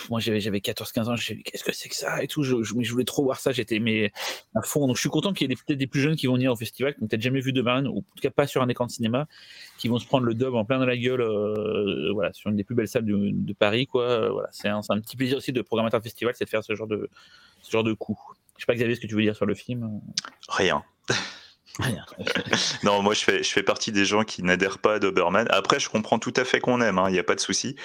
Moi 0.09 0.19
j'avais 0.19 0.39
j'avais 0.39 0.61
14 0.61 0.91
15 0.91 1.09
ans 1.09 1.15
je 1.15 1.33
me 1.33 1.41
qu'est-ce 1.41 1.63
que 1.63 1.71
c'est 1.73 1.89
que 1.89 1.95
ça 1.95 2.23
et 2.23 2.27
tout. 2.27 2.43
Je, 2.43 2.63
je, 2.63 2.91
voulais 2.91 3.05
trop 3.05 3.23
voir 3.23 3.39
ça 3.39 3.51
j'étais 3.51 3.79
mais 3.79 4.11
à 4.55 4.61
fond. 4.63 4.87
Donc 4.87 4.95
je 4.95 5.01
suis 5.01 5.09
content 5.09 5.31
qu'il 5.31 5.49
y 5.49 5.53
ait 5.53 5.55
peut-être 5.55 5.77
des 5.77 5.87
plus 5.87 6.01
jeunes 6.01 6.15
qui 6.15 6.25
vont 6.25 6.33
venir 6.33 6.51
au 6.51 6.55
festival 6.55 6.95
qui 6.95 7.01
n'ont 7.01 7.07
peut-être 7.07 7.21
jamais 7.21 7.39
vu 7.39 7.53
de 7.53 7.61
Marine 7.61 7.87
ou 7.87 7.99
en 7.99 8.01
tout 8.01 8.21
cas 8.21 8.31
pas 8.31 8.47
sur 8.47 8.63
un 8.63 8.69
écran 8.69 8.87
de 8.87 8.91
cinéma 8.91 9.27
qui 9.77 9.87
vont 9.87 9.99
se 9.99 10.07
prendre 10.07 10.25
le 10.25 10.33
dub 10.33 10.55
en 10.55 10.65
plein 10.65 10.79
dans 10.79 10.85
la 10.85 10.97
gueule 10.97 11.21
euh, 11.21 12.11
voilà 12.13 12.33
sur 12.33 12.49
une 12.49 12.55
des 12.55 12.63
plus 12.63 12.75
belles 12.75 12.87
salles 12.87 13.05
de, 13.05 13.53
Paris 13.53 13.85
quoi. 13.85 14.03
Euh, 14.03 14.29
voilà 14.31 14.49
c'est 14.51 14.69
un, 14.69 14.81
un, 14.89 14.99
petit 15.01 15.17
plaisir 15.17 15.37
aussi 15.37 15.51
de 15.51 15.61
programmateur 15.61 15.99
de 15.99 16.03
festival 16.03 16.33
c'est 16.35 16.45
de 16.45 16.49
faire 16.49 16.63
ce 16.63 16.73
genre 16.75 16.87
de 16.87 17.09
ce 17.61 17.71
genre 17.71 17.83
de 17.83 17.93
coup. 17.93 18.17
Je 18.57 18.63
sais 18.63 18.65
pas 18.65 18.75
Xavier 18.75 18.95
ce 18.95 19.01
que 19.01 19.07
tu 19.07 19.15
veux 19.15 19.21
dire 19.21 19.35
sur 19.35 19.45
le 19.45 19.55
film? 19.55 20.01
Rien 20.47 20.83
non, 22.83 23.01
moi 23.01 23.13
je 23.13 23.23
fais, 23.23 23.43
je 23.43 23.49
fais 23.49 23.63
partie 23.63 23.91
des 23.91 24.05
gens 24.05 24.23
qui 24.23 24.43
n'adhèrent 24.43 24.79
pas 24.79 24.95
à 24.95 24.99
Doberman. 24.99 25.47
Après, 25.49 25.79
je 25.79 25.89
comprends 25.89 26.19
tout 26.19 26.33
à 26.35 26.43
fait 26.43 26.59
qu'on 26.59 26.81
aime, 26.81 26.95
il 26.95 27.07
hein, 27.07 27.11
n'y 27.11 27.19
a 27.19 27.23
pas 27.23 27.35
de 27.35 27.39
souci. 27.39 27.75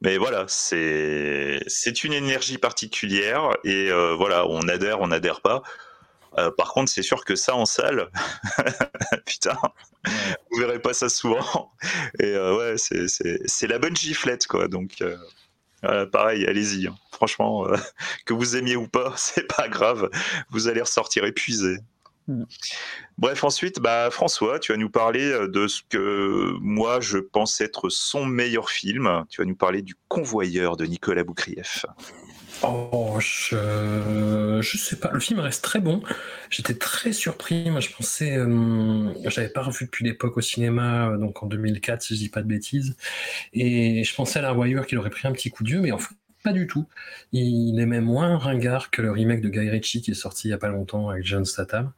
Mais 0.00 0.16
voilà, 0.16 0.44
c'est 0.48 2.04
une 2.04 2.12
énergie 2.12 2.58
particulière 2.58 3.50
et 3.64 3.90
euh, 3.90 4.14
voilà, 4.14 4.46
on 4.48 4.68
adhère, 4.68 5.00
on 5.00 5.08
n'adhère 5.08 5.40
pas. 5.40 5.62
Euh, 6.38 6.50
par 6.50 6.72
contre, 6.72 6.90
c'est 6.90 7.02
sûr 7.02 7.24
que 7.24 7.36
ça 7.36 7.54
en 7.54 7.66
salle, 7.66 8.10
putain, 9.26 9.58
ouais. 9.62 10.10
vous 10.50 10.60
verrez 10.60 10.80
pas 10.80 10.94
ça 10.94 11.08
souvent. 11.08 11.72
Et 12.20 12.26
euh, 12.26 12.56
ouais, 12.56 12.74
c'est 12.78 13.66
la 13.66 13.78
bonne 13.78 13.96
giflette, 13.96 14.46
quoi. 14.46 14.66
Donc, 14.68 15.02
euh, 15.02 16.06
pareil, 16.06 16.46
allez-y. 16.46 16.86
Hein. 16.86 16.96
Franchement, 17.12 17.66
que 18.26 18.32
vous 18.32 18.56
aimiez 18.56 18.76
ou 18.76 18.88
pas, 18.88 19.12
c'est 19.16 19.46
pas 19.46 19.68
grave. 19.68 20.08
Vous 20.50 20.68
allez 20.68 20.80
ressortir 20.80 21.24
épuisé. 21.24 21.76
Mmh. 22.28 22.44
Bref, 23.18 23.44
ensuite, 23.44 23.80
bah, 23.80 24.10
François, 24.10 24.58
tu 24.58 24.72
vas 24.72 24.78
nous 24.78 24.90
parler 24.90 25.48
de 25.48 25.66
ce 25.66 25.82
que 25.88 26.56
moi 26.60 27.00
je 27.00 27.18
pense 27.18 27.60
être 27.60 27.88
son 27.88 28.26
meilleur 28.26 28.70
film. 28.70 29.24
Tu 29.28 29.40
vas 29.40 29.46
nous 29.46 29.56
parler 29.56 29.82
du 29.82 29.94
Convoyeur 30.08 30.76
de 30.76 30.84
Nicolas 30.84 31.24
Boukrieff. 31.24 31.86
Oh, 32.64 33.16
je, 33.18 34.60
je 34.60 34.78
sais 34.78 34.96
pas. 34.96 35.10
Le 35.12 35.18
film 35.18 35.40
reste 35.40 35.64
très 35.64 35.80
bon. 35.80 36.02
J'étais 36.48 36.74
très 36.74 37.12
surpris. 37.12 37.68
Moi, 37.70 37.80
je 37.80 37.88
pensais, 37.90 38.36
euh, 38.36 39.12
j'avais 39.28 39.48
pas 39.48 39.62
revu 39.62 39.86
depuis 39.86 40.04
l'époque 40.04 40.36
au 40.36 40.40
cinéma, 40.40 41.16
donc 41.18 41.42
en 41.42 41.46
2004, 41.46 42.02
si 42.02 42.14
je 42.14 42.20
dis 42.20 42.28
pas 42.28 42.42
de 42.42 42.46
bêtises. 42.46 42.96
Et 43.52 44.04
je 44.04 44.14
pensais 44.14 44.38
à 44.38 44.42
la 44.42 44.52
voyeur 44.52 44.86
qu'il 44.86 44.98
aurait 44.98 45.10
pris 45.10 45.26
un 45.26 45.32
petit 45.32 45.50
coup 45.50 45.64
de 45.64 45.70
vieux, 45.70 45.80
mais 45.80 45.90
en 45.90 45.98
fait, 45.98 46.14
pas 46.42 46.52
du 46.52 46.66
tout. 46.66 46.86
Il 47.32 47.78
est 47.80 47.86
même 47.86 48.04
moins 48.04 48.36
ringard 48.38 48.90
que 48.90 49.02
le 49.02 49.10
remake 49.10 49.40
de 49.40 49.48
Guy 49.48 49.68
Ritchie 49.68 50.02
qui 50.02 50.12
est 50.12 50.14
sorti 50.14 50.48
il 50.48 50.50
y 50.50 50.54
a 50.54 50.58
pas 50.58 50.68
longtemps 50.68 51.08
avec 51.08 51.24
John 51.24 51.44
Statham. 51.44 51.92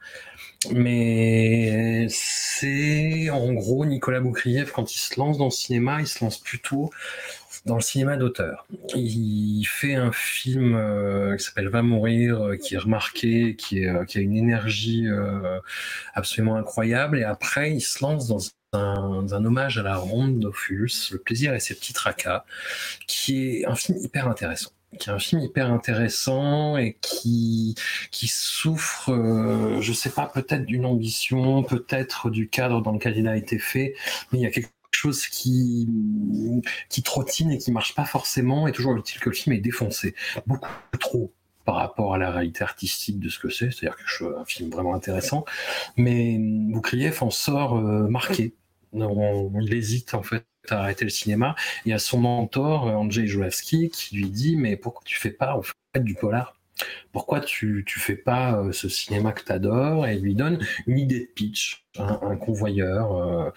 Mais 0.73 2.07
c'est 2.09 3.31
en 3.31 3.53
gros 3.53 3.85
Nicolas 3.85 4.21
Boukrieff 4.21 4.73
quand 4.73 4.95
il 4.95 4.99
se 4.99 5.19
lance 5.19 5.39
dans 5.39 5.47
le 5.47 5.51
cinéma, 5.51 6.01
il 6.01 6.07
se 6.07 6.25
lance 6.25 6.39
plutôt 6.39 6.91
dans 7.65 7.77
le 7.77 7.81
cinéma 7.81 8.16
d'auteur. 8.16 8.66
Il 8.95 9.65
fait 9.65 9.95
un 9.95 10.12
film 10.12 10.75
euh, 10.75 11.37
qui 11.37 11.45
s'appelle 11.45 11.69
Va 11.69 11.83
mourir, 11.83 12.43
euh, 12.43 12.57
qui 12.57 12.75
est 12.75 12.79
remarqué, 12.79 13.57
qui, 13.57 13.87
euh, 13.87 14.05
qui 14.05 14.19
a 14.19 14.21
une 14.21 14.37
énergie 14.37 15.07
absolument 16.15 16.57
incroyable, 16.57 17.19
et 17.19 17.25
après 17.25 17.73
il 17.73 17.81
se 17.81 18.03
lance 18.03 18.29
dans 18.29 18.39
un, 18.74 19.44
hommage 19.44 19.78
à 19.78 19.82
la 19.82 19.96
ronde 19.96 20.40
d'Ophuls, 20.40 20.90
Le 21.12 21.18
plaisir 21.18 21.55
et 21.55 21.60
ses 21.60 21.74
petits 21.74 21.92
tracas, 21.92 22.44
qui 23.06 23.60
est 23.60 23.66
un 23.66 23.74
film 23.74 23.98
hyper 23.98 24.28
intéressant 24.28 24.70
qui 24.98 25.10
est 25.10 25.12
un 25.12 25.18
film 25.18 25.42
hyper 25.42 25.72
intéressant 25.72 26.76
et 26.76 26.96
qui 27.01 27.74
qui 28.12 28.28
souffre, 28.28 29.10
euh, 29.12 29.80
je 29.80 29.92
sais 29.92 30.10
pas, 30.10 30.26
peut-être 30.26 30.64
d'une 30.64 30.86
ambition, 30.86 31.64
peut-être 31.64 32.30
du 32.30 32.48
cadre 32.48 32.80
dans 32.80 32.92
lequel 32.92 33.16
il 33.16 33.26
a 33.26 33.36
été 33.36 33.59
fait, 33.59 33.94
mais 34.30 34.38
il 34.38 34.42
y 34.42 34.46
a 34.46 34.51
quelque 34.51 34.70
chose 34.92 35.26
qui 35.26 35.88
qui 36.88 37.02
trottine 37.02 37.51
et 37.51 37.59
qui 37.59 37.72
marche 37.72 37.94
pas 37.94 38.05
forcément. 38.05 38.68
Et 38.68 38.72
toujours 38.72 38.96
est-il 38.96 39.20
que 39.20 39.30
le 39.30 39.34
film 39.34 39.55
est 39.56 39.60
défoncé, 39.60 40.14
beaucoup 40.46 40.70
trop 41.01 41.32
par 41.64 41.76
rapport 41.76 42.14
à 42.14 42.18
la 42.18 42.30
réalité 42.30 42.62
artistique 42.62 43.18
de 43.18 43.28
ce 43.28 43.38
que 43.38 43.48
c'est, 43.48 43.70
c'est-à-dire 43.70 43.96
que 43.96 44.38
un 44.38 44.44
film 44.44 44.70
vraiment 44.70 44.94
intéressant, 44.94 45.44
mais 45.96 46.36
Boukrieff 46.38 47.22
en 47.22 47.30
sort 47.30 47.76
euh, 47.76 48.06
marqué. 48.09 48.55
Il 48.95 49.75
hésite 49.75 50.15
en 50.15 50.23
fait 50.23 50.45
à 50.71 50.81
arrêter 50.81 51.05
le 51.05 51.11
cinéma. 51.11 51.55
Il 51.85 51.91
y 51.91 51.93
a 51.93 51.99
son 51.99 52.19
mentor, 52.19 52.85
Andrzej 52.85 53.27
Joulavski, 53.27 53.91
qui 53.91 54.16
lui 54.16 54.31
dit 54.31 54.57
Mais 54.57 54.77
pourquoi 54.77 55.03
tu 55.05 55.19
fais 55.19 55.31
pas 55.31 55.61
fait, 55.62 56.01
du 56.03 56.15
polar? 56.15 56.57
Pourquoi 57.12 57.41
tu, 57.41 57.85
fais 57.87 58.16
pas 58.16 58.59
euh, 58.59 58.73
ce 58.73 58.89
cinéma 58.89 59.33
que 59.33 59.45
tu 59.45 59.53
adores 59.53 60.09
Et 60.09 60.19
lui 60.19 60.35
donne 60.35 60.59
une 60.89 60.99
idée 60.99 61.21
de 61.21 61.27
pitch, 61.33 61.85
un, 61.99 62.19
un 62.23 62.37
convoyeur 62.37 63.16
euh, 63.16 63.51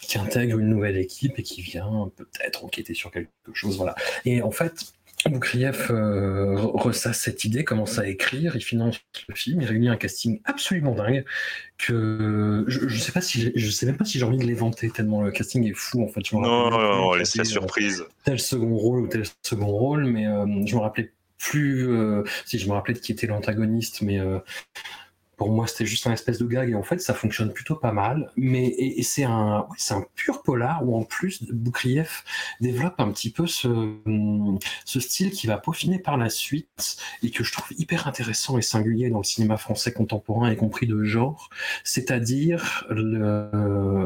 qui 0.00 0.18
intègre 0.18 0.58
une 0.58 0.68
nouvelle 0.68 0.96
équipe 0.96 1.38
et 1.38 1.42
qui 1.42 1.60
vient 1.60 2.10
peut-être 2.16 2.64
enquêter 2.64 2.94
sur 2.94 3.10
quelque 3.10 3.28
chose. 3.52 3.76
Voilà. 3.76 3.94
Et 4.24 4.40
en 4.40 4.50
fait, 4.50 4.94
Boukrieff 5.28 5.90
euh, 5.90 6.54
ressasse 6.56 7.20
cette 7.20 7.44
idée, 7.44 7.64
commence 7.64 7.98
à 7.98 8.06
écrire, 8.06 8.56
il 8.56 8.62
finance 8.62 8.98
le 9.28 9.34
film, 9.34 9.60
il 9.60 9.66
réunit 9.66 9.88
un 9.88 9.96
casting 9.96 10.40
absolument 10.44 10.94
dingue 10.94 11.24
que 11.78 12.64
je, 12.68 12.88
je 12.88 12.98
sais 12.98 13.12
pas 13.12 13.20
si 13.20 13.52
je 13.54 13.70
sais 13.70 13.86
même 13.86 13.96
pas 13.96 14.04
si 14.04 14.18
j'ai 14.18 14.24
envie 14.24 14.38
de 14.38 14.44
l'éventer 14.44 14.90
tellement 14.90 15.22
le 15.22 15.30
casting 15.30 15.68
est 15.68 15.74
fou 15.74 16.02
en 16.02 16.08
fait. 16.08 16.20
Je 16.24 16.34
non, 16.34 16.70
non, 16.70 16.70
non, 16.70 17.14
laisse 17.14 17.36
la 17.36 17.44
surprise. 17.44 18.04
tel 18.24 18.40
second 18.40 18.76
rôle 18.76 19.00
ou 19.00 19.06
tel 19.06 19.24
second 19.42 19.66
rôle, 19.66 20.04
mais 20.04 20.26
euh, 20.26 20.46
je 20.66 20.74
me 20.74 20.80
rappelais 20.80 21.12
plus 21.38 21.88
euh, 21.88 22.22
si 22.46 22.58
je 22.58 22.68
me 22.68 22.72
rappelais 22.72 22.94
de 22.94 23.00
qui 23.00 23.12
était 23.12 23.26
l'antagoniste, 23.26 24.02
mais 24.02 24.20
euh, 24.20 24.38
pour 25.42 25.50
moi, 25.50 25.66
c'était 25.66 25.86
juste 25.86 26.06
un 26.06 26.12
espèce 26.12 26.38
de 26.38 26.46
gag 26.46 26.70
et 26.70 26.76
en 26.76 26.84
fait, 26.84 27.00
ça 27.00 27.14
fonctionne 27.14 27.52
plutôt 27.52 27.74
pas 27.74 27.90
mal. 27.90 28.30
Mais 28.36 28.76
c'est 29.02 29.24
un, 29.24 29.66
pur 30.14 30.40
polar 30.44 30.86
où 30.86 30.96
en 30.96 31.02
plus, 31.02 31.42
Boukrieff 31.52 32.22
développe 32.60 32.94
un 32.98 33.10
petit 33.10 33.30
peu 33.30 33.48
ce, 33.48 33.96
ce 34.84 35.00
style 35.00 35.32
qui 35.32 35.48
va 35.48 35.58
peaufiner 35.58 35.98
par 35.98 36.16
la 36.16 36.30
suite 36.30 36.96
et 37.24 37.32
que 37.32 37.42
je 37.42 37.50
trouve 37.50 37.66
hyper 37.76 38.06
intéressant 38.06 38.56
et 38.56 38.62
singulier 38.62 39.10
dans 39.10 39.18
le 39.18 39.24
cinéma 39.24 39.56
français 39.56 39.92
contemporain, 39.92 40.52
y 40.52 40.56
compris 40.56 40.86
de 40.86 41.02
genre, 41.02 41.50
c'est-à-dire 41.82 42.86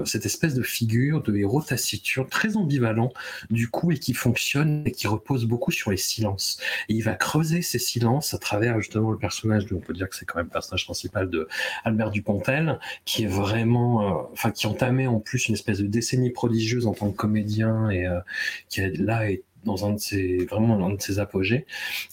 cette 0.07 0.25
espèce 0.25 0.55
de 0.55 0.63
figure 0.63 1.23
de 1.23 1.37
héros 1.37 1.61
taciturne 1.61 2.31
très 2.31 2.57
ambivalent 2.57 3.13
du 3.51 3.69
coup 3.69 3.93
et 3.93 3.99
qui 3.99 4.15
fonctionne 4.15 4.85
et 4.87 4.93
qui 4.93 5.07
repose 5.07 5.45
beaucoup 5.45 5.71
sur 5.71 5.91
les 5.91 5.99
silences. 5.99 6.59
Et 6.89 6.95
il 6.95 7.03
va 7.03 7.15
creuser 7.15 7.61
ces 7.61 7.79
silences 7.79 8.33
à 8.33 8.39
travers 8.39 8.81
justement 8.81 9.11
le 9.11 9.19
personnage, 9.19 9.67
on 9.71 9.81
peut 9.81 9.93
dire 9.93 10.09
que 10.09 10.17
c'est 10.17 10.25
quand 10.25 10.39
même 10.39 10.47
le 10.47 10.53
personnage 10.53 10.87
principal 10.87 11.26
de 11.27 11.48
Albert 11.85 12.11
Dupontel, 12.11 12.78
qui 13.05 13.24
est 13.24 13.28
vraiment, 13.28 14.03
euh, 14.03 14.23
enfin, 14.32 14.51
qui 14.51 14.66
entamait 14.66 15.07
en 15.07 15.20
plus 15.20 15.48
une 15.48 15.55
espèce 15.55 15.78
de 15.78 15.86
décennie 15.86 16.31
prodigieuse 16.31 16.86
en 16.86 16.94
tant 16.94 17.11
que 17.11 17.16
comédien 17.16 17.90
et 17.90 18.07
euh, 18.07 18.20
qui 18.69 18.81
est 18.81 18.97
là 18.97 19.31
est 19.31 19.43
dans 19.65 19.85
un 19.85 19.94
de 19.94 19.98
ses 19.98 20.44
vraiment 20.47 20.86
un 20.86 20.94
de 20.94 21.03
ses 21.03 21.19
apogées. 21.19 21.66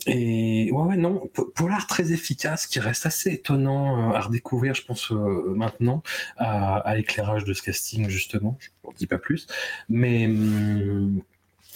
Et 0.08 0.72
ouais 0.72 0.84
ouais 0.84 0.98
non 0.98 1.30
polar 1.56 1.86
très 1.86 2.12
efficace 2.12 2.66
qui 2.66 2.80
reste 2.80 3.06
assez 3.06 3.32
étonnant 3.32 4.12
euh, 4.12 4.16
à 4.16 4.22
redécouvrir 4.22 4.74
je 4.74 4.84
pense 4.84 5.12
maintenant 5.12 6.02
à, 6.38 6.96
l'éclairage 6.96 7.46
de 7.46 7.54
ce 7.54 7.62
casting 7.62 8.10
justement. 8.10 8.58
Je 8.84 8.90
ne 8.90 8.96
dis 8.96 9.08
pas 9.08 9.20
plus. 9.20 9.46
Mais 9.88 10.26
hum, 10.26 11.22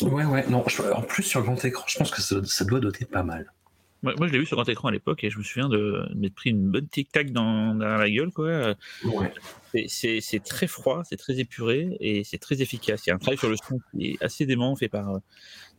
ouais 0.02 0.26
ouais 0.26 0.48
non 0.48 0.64
en 0.94 1.02
plus 1.02 1.24
sur 1.24 1.44
grand 1.44 1.64
écran 1.64 1.86
je 1.88 2.00
pense 2.00 2.12
que 2.12 2.22
ça 2.22 2.66
doit 2.66 2.80
doter 2.80 3.06
pas 3.06 3.24
mal 3.24 3.52
moi, 4.04 4.14
je 4.28 4.32
l'ai 4.32 4.40
vu 4.40 4.46
sur 4.46 4.58
grand 4.58 4.70
écran 4.70 4.90
à 4.90 4.92
l'époque 4.92 5.24
et 5.24 5.30
je 5.30 5.38
me 5.38 5.44
souviens 5.44 5.70
de 5.70 6.08
m'être 6.16 6.36
pris 6.36 6.52
une 6.52 6.70
bonne 6.70 6.88
tic-tac 6.88 7.32
dans, 7.32 7.74
la 7.74 8.10
gueule. 8.10 8.32
Quoi. 8.32 8.76
C'est 9.88 10.44
très 10.46 10.68
froid, 10.68 11.04
c'est 11.04 11.18
très 11.18 11.40
épuré 11.40 11.98
et 12.00 12.24
c'est 12.24 12.38
très 12.38 12.62
efficace. 12.62 13.06
Il 13.06 13.10
y 13.10 13.12
a 13.12 13.16
un 13.16 13.20
travail 13.20 13.38
sur 13.38 13.50
le 13.50 13.56
son 13.56 13.80
qui 13.92 14.12
est 14.12 14.24
assez 14.24 14.46
dément 14.46 14.76
fait 14.76 14.88
par 14.88 15.10
euh, 15.10 15.20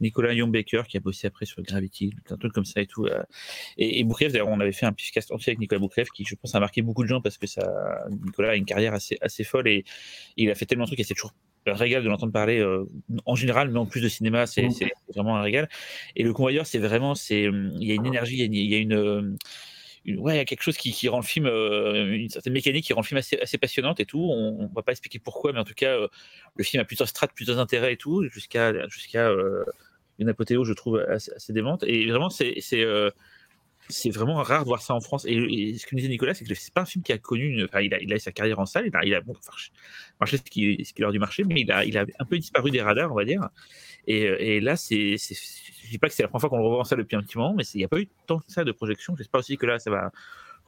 Nicolas 0.00 0.32
Young-Baker 0.32 0.82
qui 0.88 0.96
a 0.96 1.00
bossé 1.00 1.26
après 1.28 1.46
sur 1.46 1.62
Gravity, 1.62 2.12
un 2.30 2.36
truc 2.36 2.52
comme 2.52 2.64
ça 2.64 2.80
et 2.80 2.86
tout. 2.86 3.06
Euh. 3.06 3.22
Et, 3.76 4.00
et 4.00 4.04
d'ailleurs, 4.04 4.48
on 4.48 4.60
avait 4.60 4.72
fait 4.72 4.86
un 4.86 4.92
podcast 4.92 5.30
entier 5.30 5.50
avec 5.50 5.60
Nicolas 5.60 5.78
Boukrev 5.78 6.08
qui, 6.12 6.24
je 6.24 6.34
pense, 6.34 6.54
a 6.54 6.60
marqué 6.60 6.82
beaucoup 6.82 7.04
de 7.04 7.08
gens 7.08 7.20
parce 7.20 7.38
que 7.38 7.46
ça, 7.46 8.04
Nicolas 8.10 8.50
a 8.50 8.54
une 8.56 8.64
carrière 8.66 8.94
assez, 8.94 9.16
assez 9.20 9.44
folle 9.44 9.68
et, 9.68 9.84
il 10.36 10.50
a 10.50 10.54
fait 10.54 10.66
tellement 10.66 10.84
de 10.84 10.90
trucs 10.90 11.00
et 11.00 11.04
c'est 11.04 11.14
toujours 11.14 11.34
un 11.68 11.74
régal 11.74 12.02
de 12.02 12.08
l'entendre 12.08 12.32
parler 12.32 12.58
euh, 12.58 12.84
en 13.26 13.34
général, 13.34 13.70
mais 13.70 13.78
en 13.78 13.86
plus 13.86 14.00
de 14.00 14.08
cinéma, 14.08 14.46
c'est 14.46 14.68
vraiment 15.14 15.36
un 15.36 15.42
régal. 15.42 15.68
Et 16.16 16.22
le 16.22 16.32
convoyeur, 16.32 16.66
c'est 16.66 16.78
vraiment, 16.78 17.14
c'est, 17.14 17.42
il 17.42 17.84
y 17.84 17.92
a 17.92 17.94
une 17.94 18.06
énergie, 18.06 18.38
il 18.38 18.54
y 18.54 18.74
a 18.74 18.78
une, 18.78 19.36
ouais, 20.06 20.34
il 20.34 20.36
y 20.36 20.40
a 20.40 20.44
quelque 20.44 20.62
chose 20.62 20.76
qui, 20.76 20.92
qui 20.92 21.08
rend 21.08 21.18
le 21.18 21.24
film, 21.24 21.46
euh, 21.46 22.12
une 22.14 22.28
certaine 22.28 22.52
mécanique 22.52 22.84
qui 22.84 22.92
rend 22.92 23.00
le 23.00 23.06
film 23.06 23.18
assez, 23.18 23.38
assez 23.40 23.58
passionnante 23.58 24.00
et 24.00 24.06
tout. 24.06 24.20
On, 24.20 24.68
ne 24.68 24.74
va 24.74 24.82
pas 24.82 24.92
expliquer 24.92 25.18
pourquoi, 25.18 25.52
mais 25.52 25.60
en 25.60 25.64
tout 25.64 25.74
cas, 25.74 25.96
euh, 25.96 26.08
le 26.56 26.64
film 26.64 26.80
a 26.80 26.84
plusieurs 26.84 27.08
strates, 27.08 27.32
plusieurs 27.34 27.58
intérêts 27.58 27.92
et 27.92 27.96
tout, 27.96 28.28
jusqu'à 28.28 28.88
jusqu'à 28.88 29.30
une 30.18 30.28
apothéose, 30.28 30.66
je 30.66 30.72
trouve, 30.72 30.98
assez, 30.98 31.32
assez 31.32 31.52
démente. 31.52 31.84
Et 31.84 32.06
vraiment, 32.06 32.30
c'est 32.30 32.60
c'est 33.88 34.10
vraiment 34.10 34.42
rare 34.42 34.62
de 34.62 34.68
voir 34.68 34.82
ça 34.82 34.94
en 34.94 35.00
France. 35.00 35.24
Et, 35.26 35.76
ce 35.78 35.86
que 35.86 35.96
disait 35.96 36.08
Nicolas, 36.08 36.34
c'est 36.34 36.44
que 36.44 36.54
c'est 36.54 36.72
pas 36.72 36.82
un 36.82 36.86
film 36.86 37.02
qui 37.02 37.12
a 37.12 37.18
connu, 37.18 37.48
une, 37.48 37.64
enfin, 37.64 37.80
il 37.80 37.92
a, 37.94 38.00
il 38.00 38.12
a 38.12 38.18
sa 38.18 38.32
carrière 38.32 38.58
en 38.58 38.66
salle, 38.66 38.86
il 38.86 38.96
a, 38.96 39.04
il 39.04 39.14
a 39.14 39.20
bon, 39.20 39.34
marché 40.20 40.36
ce 40.36 40.42
qui, 40.42 40.84
ce 40.84 40.92
qui 40.92 41.02
est 41.02 41.10
du 41.10 41.18
marché, 41.18 41.44
mais 41.44 41.60
il 41.60 41.72
a, 41.72 41.84
il 41.84 41.96
a 41.96 42.04
un 42.18 42.24
peu 42.24 42.38
disparu 42.38 42.70
des 42.70 42.82
radars, 42.82 43.10
on 43.10 43.14
va 43.14 43.24
dire. 43.24 43.48
Et, 44.06 44.22
et 44.22 44.60
là, 44.60 44.76
c'est, 44.76 45.16
je 45.16 45.90
dis 45.90 45.98
pas 45.98 46.08
que 46.08 46.14
c'est 46.14 46.22
la 46.22 46.28
première 46.28 46.42
fois 46.42 46.50
qu'on 46.50 46.58
le 46.58 46.64
revoit 46.64 46.80
en 46.80 46.84
salle 46.84 46.98
depuis 46.98 47.16
un 47.16 47.22
petit 47.22 47.38
moment, 47.38 47.54
mais 47.54 47.64
il 47.74 47.78
n'y 47.78 47.84
a 47.84 47.88
pas 47.88 47.98
eu 47.98 48.08
tant 48.26 48.38
que 48.38 48.50
ça 48.52 48.64
de 48.64 48.72
projection. 48.72 49.16
J'espère 49.16 49.40
aussi 49.40 49.56
que 49.56 49.66
là, 49.66 49.78
ça 49.78 49.90
va 49.90 50.12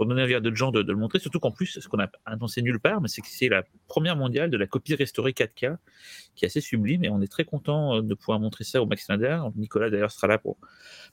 pour 0.00 0.06
donner 0.06 0.22
envie 0.22 0.34
à 0.34 0.40
d'autres 0.40 0.56
gens 0.56 0.70
de, 0.70 0.80
le 0.80 0.96
montrer. 0.96 1.18
Surtout 1.18 1.40
qu'en 1.40 1.50
plus, 1.50 1.78
ce 1.78 1.86
qu'on 1.86 1.98
a 1.98 2.08
annoncé 2.24 2.62
nulle 2.62 2.80
part, 2.80 3.02
mais 3.02 3.08
c'est 3.08 3.20
que 3.20 3.28
c'est 3.28 3.50
la 3.50 3.64
première 3.86 4.16
mondiale 4.16 4.48
de 4.48 4.56
la 4.56 4.66
copie 4.66 4.94
restaurée 4.94 5.32
4K, 5.32 5.76
qui 6.34 6.46
est 6.46 6.48
assez 6.48 6.62
sublime, 6.62 7.04
et 7.04 7.10
on 7.10 7.20
est 7.20 7.30
très 7.30 7.44
content 7.44 7.96
euh, 7.96 8.00
de 8.00 8.14
pouvoir 8.14 8.40
montrer 8.40 8.64
ça 8.64 8.80
au 8.80 8.86
Max 8.86 9.08
Linder. 9.10 9.38
Nicolas 9.56 9.90
d'ailleurs 9.90 10.10
sera 10.10 10.26
là 10.26 10.38
pour 10.38 10.56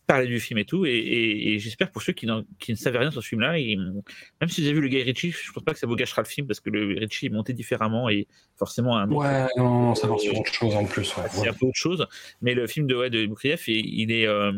parler 0.06 0.28
du 0.28 0.40
film 0.40 0.58
et 0.60 0.64
tout, 0.64 0.86
et, 0.86 1.58
j'espère 1.60 1.92
pour 1.92 2.02
ceux 2.02 2.14
qui, 2.14 2.30
qui, 2.60 2.72
ne 2.72 2.78
savaient 2.78 3.00
rien 3.00 3.12
sur 3.12 3.22
ce 3.22 3.28
film-là, 3.28 3.58
même 3.58 4.48
si 4.48 4.62
vous 4.62 4.68
avez 4.68 4.76
vu 4.76 4.82
le 4.82 4.88
Guy 4.88 5.04
Ritchie, 5.04 5.32
je 5.32 5.52
pense 5.52 5.66
pas 5.66 5.74
que 5.74 5.80
ça 5.80 5.88
vous 5.88 5.98
gâchera 5.98 6.22
le 6.22 6.28
film, 6.30 6.48
parce 6.48 6.62
que 6.62 6.70
le 6.70 6.98
Ritchie 6.98 7.26
est 7.26 7.30
monté 7.30 7.52
différemment, 7.52 8.08
et 8.08 8.26
forcément 8.56 8.96
un 8.96 9.12
Ouais, 9.12 9.48
non, 9.58 9.96
ça 9.96 10.08
va 10.08 10.18
sur 10.18 10.40
autre 10.40 10.54
chose 10.54 10.74
en 10.76 10.86
plus. 10.86 11.14
C'est 11.32 11.50
un 11.50 11.52
peu 11.52 11.66
autre 11.66 11.76
chose, 11.76 12.08
mais 12.42 12.54
le 12.54 12.66
film 12.68 12.88
de, 12.88 12.96
ouais, 12.96 13.10
de 13.10 13.28
il 13.68 14.12
est... 14.14 14.28
Euh, 14.28 14.54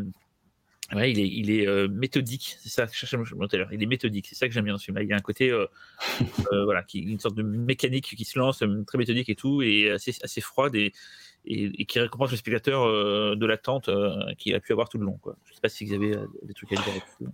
Ouais, 0.92 1.12
il 1.12 1.20
est, 1.20 1.28
il 1.28 1.50
est 1.50 1.68
euh, 1.68 1.86
méthodique, 1.88 2.56
c'est 2.60 2.68
ça 2.68 2.86
que 2.86 2.92
je 2.92 2.98
cherchais 2.98 3.16
tout 3.16 3.48
à 3.52 3.56
l'heure. 3.56 3.72
Il 3.72 3.80
est 3.80 3.86
méthodique, 3.86 4.26
c'est 4.26 4.34
ça 4.34 4.48
que 4.48 4.54
j'aime 4.54 4.64
bien 4.64 4.74
dans 4.74 4.78
ce 4.78 4.86
film-là. 4.86 5.04
Il 5.04 5.08
y 5.08 5.12
a 5.12 5.16
un 5.16 5.20
côté, 5.20 5.50
euh, 5.50 5.66
euh, 6.52 6.64
voilà, 6.64 6.82
qui, 6.82 6.98
une 6.98 7.20
sorte 7.20 7.36
de 7.36 7.42
mécanique 7.42 8.16
qui 8.16 8.24
se 8.24 8.38
lance, 8.38 8.62
très 8.86 8.98
méthodique 8.98 9.28
et 9.28 9.36
tout, 9.36 9.62
et 9.62 9.90
assez, 9.90 10.16
assez 10.22 10.40
froide 10.40 10.74
et, 10.74 10.92
et, 11.44 11.84
qui 11.84 12.00
récompense 12.00 12.32
le 12.32 12.36
spectateur 12.36 13.36
de 13.36 13.46
l'attente 13.46 13.88
qu'il 14.36 14.54
a 14.54 14.60
pu 14.60 14.72
avoir 14.72 14.88
tout 14.88 14.98
le 14.98 15.04
long. 15.04 15.18
Quoi. 15.18 15.36
Je 15.44 15.50
ne 15.50 15.54
sais 15.54 15.60
pas 15.60 15.68
si 15.68 15.84
vous 15.84 15.92
avez 15.92 16.16
des 16.42 16.54
trucs 16.54 16.72
à 16.72 16.76
dire. 16.76 17.30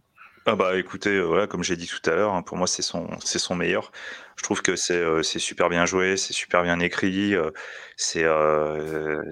Ah 0.48 0.54
bah 0.54 0.78
écoutez, 0.78 1.10
euh, 1.10 1.22
voilà, 1.24 1.48
comme 1.48 1.64
j'ai 1.64 1.74
dit 1.76 1.88
tout 1.88 2.08
à 2.08 2.14
l'heure, 2.14 2.32
hein, 2.34 2.42
pour 2.42 2.56
moi 2.56 2.68
c'est 2.68 2.82
son, 2.82 3.08
c'est 3.24 3.40
son 3.40 3.56
meilleur. 3.56 3.90
Je 4.36 4.44
trouve 4.44 4.62
que 4.62 4.76
c'est, 4.76 4.94
euh, 4.94 5.24
c'est 5.24 5.40
super 5.40 5.68
bien 5.68 5.86
joué, 5.86 6.16
c'est 6.16 6.32
super 6.32 6.62
bien 6.62 6.78
écrit, 6.78 7.34
euh, 7.34 7.50
c'est, 7.96 8.24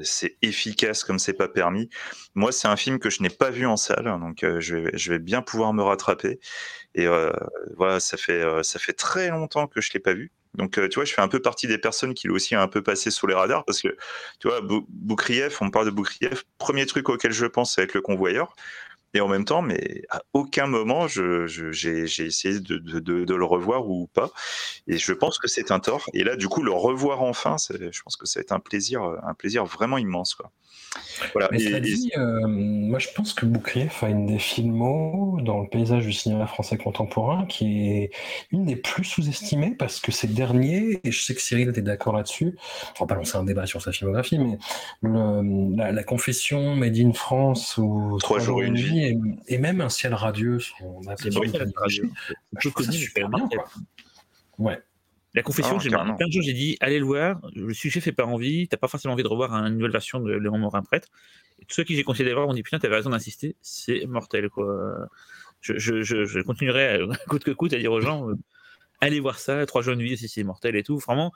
c'est 0.03 0.37
efficace 0.43 1.05
comme 1.05 1.21
c'est 1.21 1.35
pas 1.35 1.47
permis. 1.47 1.89
Moi 2.35 2.51
c'est 2.51 2.67
un 2.67 2.75
film 2.77 2.99
que 2.99 3.11
je 3.11 3.23
n'ai 3.23 3.29
pas 3.31 3.51
vu 3.51 3.65
en 3.65 3.77
salle, 3.77 4.09
hein, 4.09 4.19
donc 4.19 4.45
je, 4.59 4.77
vais, 4.77 4.91
je 4.99 5.13
vais 5.13 5.21
bien 5.21 5.41
pouvoir 5.41 5.73
me 5.73 5.83
rattraper. 5.85 6.41
Et 6.97 7.07
voilà, 7.77 8.01
ça 8.01 8.17
fait, 8.17 8.45
ça 8.65 8.79
fait 8.79 8.93
très 8.93 9.31
longtemps 9.31 9.67
que 9.69 9.81
je 9.81 9.93
l'ai 9.93 10.01
pas 10.01 10.15
vu. 10.15 10.33
Donc, 10.55 10.75
tu 10.89 10.95
vois, 10.95 11.05
je 11.05 11.13
fais 11.13 11.21
un 11.23 11.27
peu 11.29 11.43
partie 11.43 11.67
des 11.67 11.79
personnes 11.79 12.15
qui 12.15 12.29
l'ont 12.29 12.37
aussi 12.37 12.55
un 12.55 12.69
peu 12.69 12.81
passé 12.83 13.11
sous 13.11 13.27
les 13.27 13.35
radars 13.35 13.65
parce 13.65 13.83
que, 13.83 13.89
tu 14.39 14.49
vois, 14.49 14.61
Boukrieff, 14.63 15.61
on 15.61 15.71
parle 15.71 15.87
de 15.87 15.91
Boukrieff, 15.91 16.45
premier 16.59 16.87
truc 16.87 17.09
auquel 17.09 17.33
je 17.33 17.47
pense, 17.47 17.75
c'est 17.75 17.81
avec 17.83 17.95
le 17.95 18.01
convoyeur. 18.01 18.55
Et 19.15 19.21
en 19.21 19.29
même 19.29 19.45
temps, 19.45 19.63
mais 19.63 20.03
à 20.11 20.23
aucun 20.33 20.67
moment, 20.67 21.07
j'ai 21.07 21.47
je, 21.47 22.23
essayé 22.23 22.61
de, 22.61 22.79
de, 22.79 22.99
de, 22.99 23.35
le 23.35 23.45
revoir 23.45 23.89
ou 23.89 24.09
pas. 24.13 24.31
Et 24.89 24.99
je 24.99 25.13
pense 25.13 25.39
que 25.39 25.47
c'est 25.47 25.71
un 25.71 25.79
tort. 25.79 26.05
Et 26.13 26.25
là, 26.25 26.37
du 26.37 26.49
coup, 26.49 26.63
le 26.63 26.73
revoir 26.73 27.23
enfin, 27.23 27.57
je 27.71 28.03
pense 28.03 28.17
que 28.17 28.27
ça 28.27 28.41
va 28.41 28.43
être 28.43 28.53
un 28.53 28.61
plaisir, 28.61 29.03
un 29.23 29.35
plaisir 29.35 29.65
vraiment 29.65 29.99
immense. 29.99 30.35
Quoi. 30.35 30.51
Voilà. 31.33 31.49
Mais 31.51 31.59
cela 31.59 31.81
dit, 31.81 32.11
euh, 32.17 32.47
moi 32.47 32.99
je 32.99 33.09
pense 33.15 33.35
que 33.35 33.47
Boukrieff 33.47 34.03
a 34.03 34.09
une 34.09 34.27
des 34.27 34.39
films 34.39 34.79
dans 35.43 35.61
le 35.61 35.69
paysage 35.69 36.05
du 36.05 36.13
cinéma 36.13 36.47
français 36.47 36.77
contemporain 36.77 37.47
qui 37.47 37.91
est 37.91 38.11
une 38.51 38.65
des 38.65 38.77
plus 38.77 39.05
sous-estimées 39.05 39.75
parce 39.77 40.01
que 40.01 40.13
c'est 40.13 40.27
le 40.27 40.35
dernier, 40.35 41.01
et 41.05 41.11
je 41.11 41.23
sais 41.23 41.35
que 41.35 41.41
Cyril 41.41 41.69
était 41.69 41.83
d'accord 41.83 42.15
là-dessus, 42.15 42.57
on 42.99 43.05
va 43.05 43.07
pas 43.07 43.15
lancer 43.15 43.37
un 43.37 43.45
débat 43.45 43.67
sur 43.67 43.83
sa 43.83 43.93
filmographie, 43.93 44.39
mais 44.39 44.59
la, 45.03 46.05
confession 46.05 46.77
Made 46.77 46.99
in 46.99 47.13
France 47.13 47.79
ou 47.79 48.19
Trois, 48.21 48.39
jours 48.39 48.63
et 48.63 48.67
une 48.67 48.77
vie, 48.77 49.04
et, 49.49 49.59
même 49.59 49.81
Un 49.81 49.89
ciel 49.89 50.15
radieux, 50.15 50.59
son 50.59 51.01
Je 51.03 52.69
trouve 52.69 52.85
ça 52.85 52.93
super 52.93 53.29
bien. 53.29 53.49
Ouais. 54.59 54.81
La 55.35 55.43
confession, 55.43 55.77
ah, 55.77 55.81
j'ai 55.81 55.91
plein 55.91 56.15
de 56.15 56.33
jours, 56.33 56.43
j'ai 56.43 56.53
dit, 56.53 56.77
allez 56.79 57.01
le 57.01 57.05
voir, 57.05 57.41
le 57.57 57.75
sujet 57.75 58.01
fait 58.01 58.13
pas 58.13 58.25
envie, 58.25 58.69
t'as 58.69 58.77
pas 58.77 58.87
forcément 58.87 59.15
envie 59.15 59.25
de 59.25 59.29
revoir 59.29 59.53
une 59.53 59.75
nouvelle 59.75 59.91
version 59.91 60.21
de 60.21 60.33
Léon 60.33 60.59
Morin 60.59 60.83
prêtre. 60.83 61.09
Et 61.61 61.65
tous 61.65 61.75
ceux 61.75 61.85
qui 61.85 61.97
j'ai 61.97 62.05
conseillé 62.05 62.25
d'aller 62.25 62.37
voir 62.37 62.47
m'ont 62.47 62.55
dit, 62.55 62.63
putain, 62.63 62.79
t'avais 62.79 62.95
raison 62.95 63.11
d'insister, 63.11 63.57
c'est 63.61 64.07
mortel, 64.07 64.49
quoi. 64.49 65.09
Je, 65.61 65.79
je, 65.79 66.03
je, 66.03 66.41
continuerai, 66.41 67.01
coûte 67.29 67.43
que 67.43 67.51
coûte, 67.51 67.73
à 67.73 67.79
dire 67.79 67.91
aux 67.91 68.01
gens, 68.01 68.29
euh, 68.29 68.35
allez 69.01 69.19
voir 69.19 69.39
ça, 69.39 69.65
Trois 69.67 69.83
jeunes 69.83 70.03
vies, 70.03 70.17
c'est 70.17 70.45
mortel 70.45 70.77
et 70.77 70.83
tout. 70.83 70.99
Vraiment, 70.99 71.33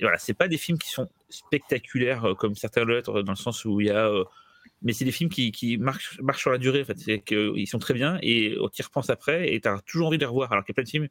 voilà, 0.00 0.18
c'est 0.18 0.34
pas 0.34 0.46
des 0.46 0.58
films 0.58 0.78
qui 0.78 0.90
sont 0.90 1.08
spectaculaires 1.28 2.24
euh, 2.26 2.34
comme 2.34 2.54
certains 2.54 2.84
l'être, 2.84 3.22
dans 3.22 3.32
le 3.32 3.36
sens 3.36 3.64
où 3.64 3.80
il 3.80 3.88
y 3.88 3.90
a. 3.90 4.08
Euh, 4.08 4.24
mais 4.82 4.92
c'est 4.92 5.04
des 5.04 5.12
films 5.12 5.30
qui, 5.30 5.52
qui 5.52 5.76
marchent, 5.78 6.20
marchent, 6.20 6.40
sur 6.40 6.50
la 6.50 6.58
durée, 6.58 6.82
en 6.82 6.84
fait. 6.84 6.98
C'est 6.98 7.20
qu'ils 7.20 7.66
sont 7.66 7.78
très 7.78 7.94
bien 7.94 8.18
et 8.22 8.56
tu 8.72 8.82
y 8.82 8.84
repenses 8.84 9.10
après 9.10 9.52
et 9.52 9.60
t'as 9.60 9.78
toujours 9.80 10.08
envie 10.08 10.18
de 10.18 10.22
les 10.22 10.26
revoir. 10.26 10.52
Alors 10.52 10.64
qu'il 10.64 10.72
y 10.72 10.74
a 10.74 10.76
plein 10.76 10.84
de 10.84 10.88
films 10.88 11.08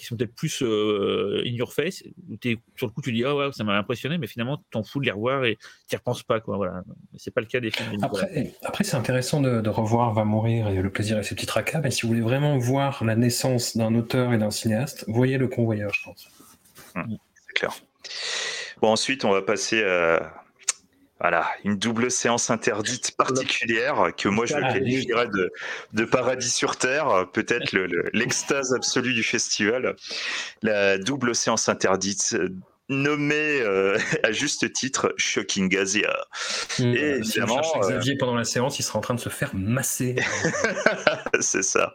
qui 0.00 0.06
sont 0.06 0.16
peut-être 0.16 0.34
plus 0.34 0.62
euh, 0.62 1.42
in 1.44 1.52
your 1.52 1.72
face, 1.72 2.02
où 2.28 2.36
es, 2.44 2.58
sur 2.76 2.86
le 2.86 2.92
coup 2.92 3.02
tu 3.02 3.12
dis 3.12 3.24
ah 3.24 3.34
ouais 3.34 3.52
ça 3.52 3.64
m'a 3.64 3.76
impressionné, 3.76 4.18
mais 4.18 4.26
finalement 4.26 4.62
t'en 4.70 4.82
fous 4.82 5.00
de 5.00 5.04
les 5.04 5.10
revoir 5.10 5.44
et 5.44 5.58
t'y 5.88 5.96
repenses 5.96 6.22
pas 6.22 6.40
quoi. 6.40 6.56
Voilà, 6.56 6.82
c'est 7.16 7.32
pas 7.32 7.40
le 7.40 7.46
cas 7.46 7.60
des 7.60 7.70
films. 7.70 7.98
Après, 8.02 8.54
après 8.62 8.84
c'est 8.84 8.96
intéressant 8.96 9.40
de, 9.40 9.68
revoir 9.68 10.12
Va 10.14 10.24
mourir 10.24 10.68
et 10.68 10.80
Le 10.80 10.90
plaisir 10.90 11.18
et 11.18 11.22
ses 11.22 11.34
petits 11.34 11.46
tracas, 11.46 11.80
mais 11.80 11.90
si 11.90 12.02
vous 12.02 12.08
voulez 12.08 12.20
vraiment 12.20 12.58
voir 12.58 13.04
la 13.04 13.14
naissance 13.14 13.76
d'un 13.76 13.94
auteur 13.94 14.32
et 14.32 14.38
d'un 14.38 14.50
cinéaste, 14.50 15.04
voyez 15.06 15.38
Le 15.38 15.48
Convoyeur, 15.48 15.92
je 15.94 16.02
pense. 16.04 16.28
Hum, 16.94 17.18
c'est 17.46 17.54
clair. 17.54 17.74
Bon 18.80 18.88
ensuite 18.88 19.24
on 19.24 19.30
va 19.30 19.42
passer 19.42 19.82
à 19.84 20.44
Voilà, 21.20 21.46
une 21.64 21.76
double 21.76 22.10
séance 22.10 22.48
interdite 22.48 23.14
particulière 23.16 24.10
que 24.16 24.28
moi 24.28 24.46
je 24.46 24.54
qualifierais 24.54 25.28
de, 25.28 25.52
de 25.92 26.04
paradis 26.06 26.50
sur 26.50 26.76
Terre, 26.76 27.26
peut-être 27.32 27.76
l'extase 28.14 28.72
absolue 28.72 29.12
du 29.12 29.22
festival. 29.22 29.96
La 30.62 30.96
double 30.96 31.34
séance 31.34 31.68
interdite 31.68 32.36
nommé 32.90 33.60
euh, 33.62 33.96
à 34.22 34.32
juste 34.32 34.70
titre 34.72 35.14
Shocking 35.16 35.74
Asia. 35.76 36.14
Mmh. 36.78 36.94
et 36.94 37.10
évidemment, 37.16 37.62
euh, 37.76 37.80
Xavier 37.80 38.16
pendant 38.16 38.34
la 38.34 38.44
séance, 38.44 38.78
il 38.78 38.82
sera 38.82 38.98
en 38.98 39.02
train 39.02 39.14
de 39.14 39.20
se 39.20 39.28
faire 39.28 39.54
masser. 39.54 40.16
c'est 41.40 41.62
ça. 41.62 41.94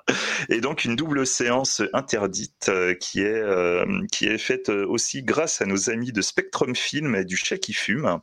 Et 0.50 0.62
donc 0.62 0.86
une 0.86 0.96
double 0.96 1.28
séance 1.28 1.82
interdite 1.94 2.70
euh, 2.70 2.96
qui 2.96 3.22
est 3.22 3.44
qui 4.12 4.28
est 4.28 4.38
faite 4.38 4.70
aussi 4.70 5.22
grâce 5.22 5.62
à 5.62 5.66
nos 5.66 5.90
amis 5.90 6.12
de 6.12 6.22
Spectrum 6.22 6.76
Film 6.76 7.16
et 7.16 7.26
du 7.26 7.38
Chat 7.38 7.58
qui 7.58 7.74
fume. 7.74 8.20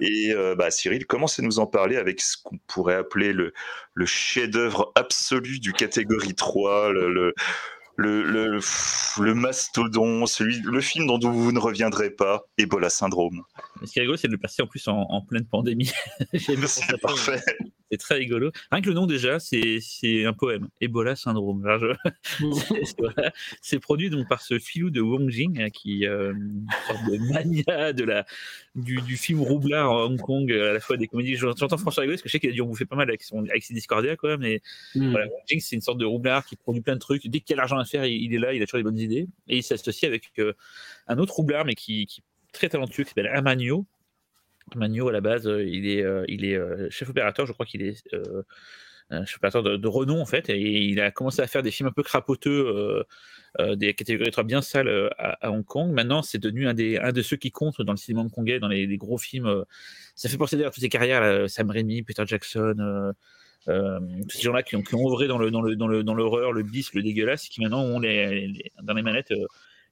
Et 0.00 0.34
bah, 0.56 0.70
Cyril 0.70 1.06
commence 1.06 1.38
à 1.38 1.42
nous 1.42 1.58
en 1.58 1.66
parler 1.66 1.96
avec 1.96 2.20
ce 2.20 2.36
qu'on 2.42 2.58
pourrait 2.66 2.94
appeler 2.94 3.32
le 3.32 3.52
le 3.94 4.04
chef-d'œuvre 4.06 4.92
absolu 4.94 5.58
du 5.58 5.72
catégorie 5.72 6.34
3, 6.34 6.92
le 6.92 7.06
le, 7.12 7.34
le, 7.96 8.60
le 9.20 9.34
mastodon, 9.34 10.26
celui, 10.26 10.60
le 10.60 10.80
film 10.80 11.06
dont 11.06 11.18
vous 11.18 11.52
ne 11.52 11.58
reviendrez 11.58 12.10
pas, 12.10 12.44
Ebola 12.58 12.90
Syndrome. 12.90 13.42
Ce 13.84 13.92
qui 13.92 13.98
est 13.98 14.02
rigolo, 14.02 14.16
c'est 14.16 14.28
de 14.28 14.32
le 14.32 14.38
passer 14.38 14.62
en 14.62 14.66
plus 14.66 14.86
en, 14.88 15.22
pleine 15.22 15.46
pandémie. 15.46 15.92
c'est 16.34 17.00
parfait. 17.00 17.42
C'est 17.90 17.98
très 17.98 18.16
rigolo. 18.16 18.50
Rien 18.72 18.82
que 18.82 18.88
le 18.88 18.94
nom 18.94 19.06
déjà, 19.06 19.38
c'est 19.38 19.80
un 20.24 20.32
poème. 20.32 20.68
Ebola 20.80 21.14
syndrome. 21.14 21.64
c'est 23.62 23.78
produit 23.78 24.10
donc 24.10 24.28
par 24.28 24.42
ce 24.42 24.58
filou 24.58 24.90
de 24.90 25.00
Wong 25.00 25.30
Jing 25.30 25.60
hein, 25.60 25.70
qui 25.70 26.06
euh, 26.06 26.32
une 26.32 26.66
sorte 26.86 27.04
de 27.10 27.18
mania 27.32 27.92
de 27.92 28.04
la 28.04 28.26
du, 28.74 29.00
du, 29.02 29.16
film 29.16 29.40
roublard 29.40 29.90
en 29.90 30.04
Hong 30.06 30.20
Kong, 30.20 30.50
à 30.52 30.72
la 30.72 30.80
fois 30.80 30.96
des 30.96 31.06
comédies. 31.06 31.36
J'entends 31.36 31.78
François 31.78 32.02
rigoler 32.02 32.16
parce 32.16 32.22
que 32.22 32.28
je 32.28 32.32
sais 32.32 32.40
qu'il 32.40 32.50
a 32.50 32.52
dû 32.52 32.60
en 32.60 32.66
bouffer 32.66 32.86
pas 32.86 32.96
mal 32.96 33.08
avec, 33.08 33.22
son, 33.22 33.44
avec 33.44 33.62
ses 33.62 33.74
Discordia, 33.74 34.16
quoi. 34.16 34.36
Mais 34.36 34.60
mm. 34.94 35.10
voilà, 35.10 35.26
Wong 35.26 35.42
Jing, 35.48 35.60
c'est 35.60 35.76
une 35.76 35.82
sorte 35.82 35.98
de 35.98 36.04
roublard 36.04 36.44
qui 36.44 36.56
produit 36.56 36.82
plein 36.82 36.94
de 36.94 37.00
trucs. 37.00 37.26
Dès 37.26 37.40
qu'il 37.40 37.50
y 37.50 37.52
a 37.54 37.56
l'argent 37.56 37.78
à 37.78 37.84
faire, 37.84 38.04
il, 38.04 38.34
est 38.34 38.38
là, 38.38 38.52
il 38.52 38.62
a 38.62 38.66
toujours 38.66 38.80
des 38.80 38.84
bonnes 38.84 38.98
idées. 38.98 39.28
Et 39.48 39.58
il 39.58 39.62
s'associe 39.62 40.08
avec 40.08 40.30
euh, 40.38 40.54
un 41.06 41.18
autre 41.18 41.34
roublard, 41.34 41.64
mais 41.64 41.74
qui, 41.74 42.06
qui 42.06 42.20
est 42.20 42.52
très 42.52 42.68
talentueux, 42.68 43.04
qui 43.04 43.10
s'appelle 43.10 43.28
Amanio 43.28 43.86
Magno, 44.74 45.08
à 45.08 45.12
la 45.12 45.20
base, 45.20 45.46
euh, 45.46 45.64
il 45.64 45.88
est, 45.88 46.02
euh, 46.02 46.24
il 46.28 46.44
est 46.44 46.56
euh, 46.56 46.88
chef 46.90 47.08
opérateur, 47.08 47.46
je 47.46 47.52
crois 47.52 47.66
qu'il 47.66 47.82
est 47.82 48.02
chef 49.24 49.36
opérateur 49.36 49.62
de, 49.62 49.88
renom, 49.88 50.20
en 50.20 50.26
fait, 50.26 50.50
et 50.50 50.58
il 50.58 51.00
a 51.00 51.12
commencé 51.12 51.40
à 51.40 51.46
faire 51.46 51.62
des 51.62 51.70
films 51.70 51.88
un 51.88 51.92
peu 51.92 52.02
crapoteux, 52.02 53.04
des 53.74 53.94
catégories 53.94 54.32
3 54.32 54.42
bien 54.42 54.62
sales 54.62 55.10
à, 55.16 55.50
Hong 55.52 55.64
Kong. 55.64 55.92
Maintenant, 55.92 56.22
c'est 56.22 56.38
devenu 56.38 56.66
un, 56.66 56.74
des, 56.74 56.98
un 56.98 57.12
de 57.12 57.22
ceux 57.22 57.36
qui 57.36 57.52
comptent 57.52 57.80
dans 57.80 57.92
le 57.92 57.98
cinéma 57.98 58.22
hongkongais, 58.22 58.58
dans 58.58 58.66
les, 58.66 58.96
gros 58.96 59.16
films. 59.16 59.64
ça 60.16 60.28
fait 60.28 60.36
penser 60.36 60.56
d'ailleurs 60.56 60.70
à 60.70 60.74
toutes 60.74 60.82
ces 60.82 60.88
carrières, 60.88 61.48
Sam 61.48 61.70
Raimi, 61.70 62.02
Peter 62.02 62.24
Jackson. 62.26 63.12
tous 63.66 64.36
ces 64.36 64.42
gens-là 64.42 64.64
qui 64.64 64.74
ont, 64.74 64.82
qui 64.82 64.96
ont 64.96 65.06
œuvré 65.06 65.28
dans 65.28 65.38
l'horreur, 65.38 65.62
le, 65.62 65.76
dans 65.76 65.86
le, 65.86 66.02
dans 66.02 66.14
le, 66.14 66.52
le 66.52 66.62
bis, 66.64 66.92
le 66.92 67.02
dégueulasse, 67.04 67.48
qui 67.48 67.60
maintenant 67.60 67.84
ont 67.84 68.00
les, 68.00 68.72
dans 68.82 68.94
les 68.94 69.02
manettes 69.02 69.32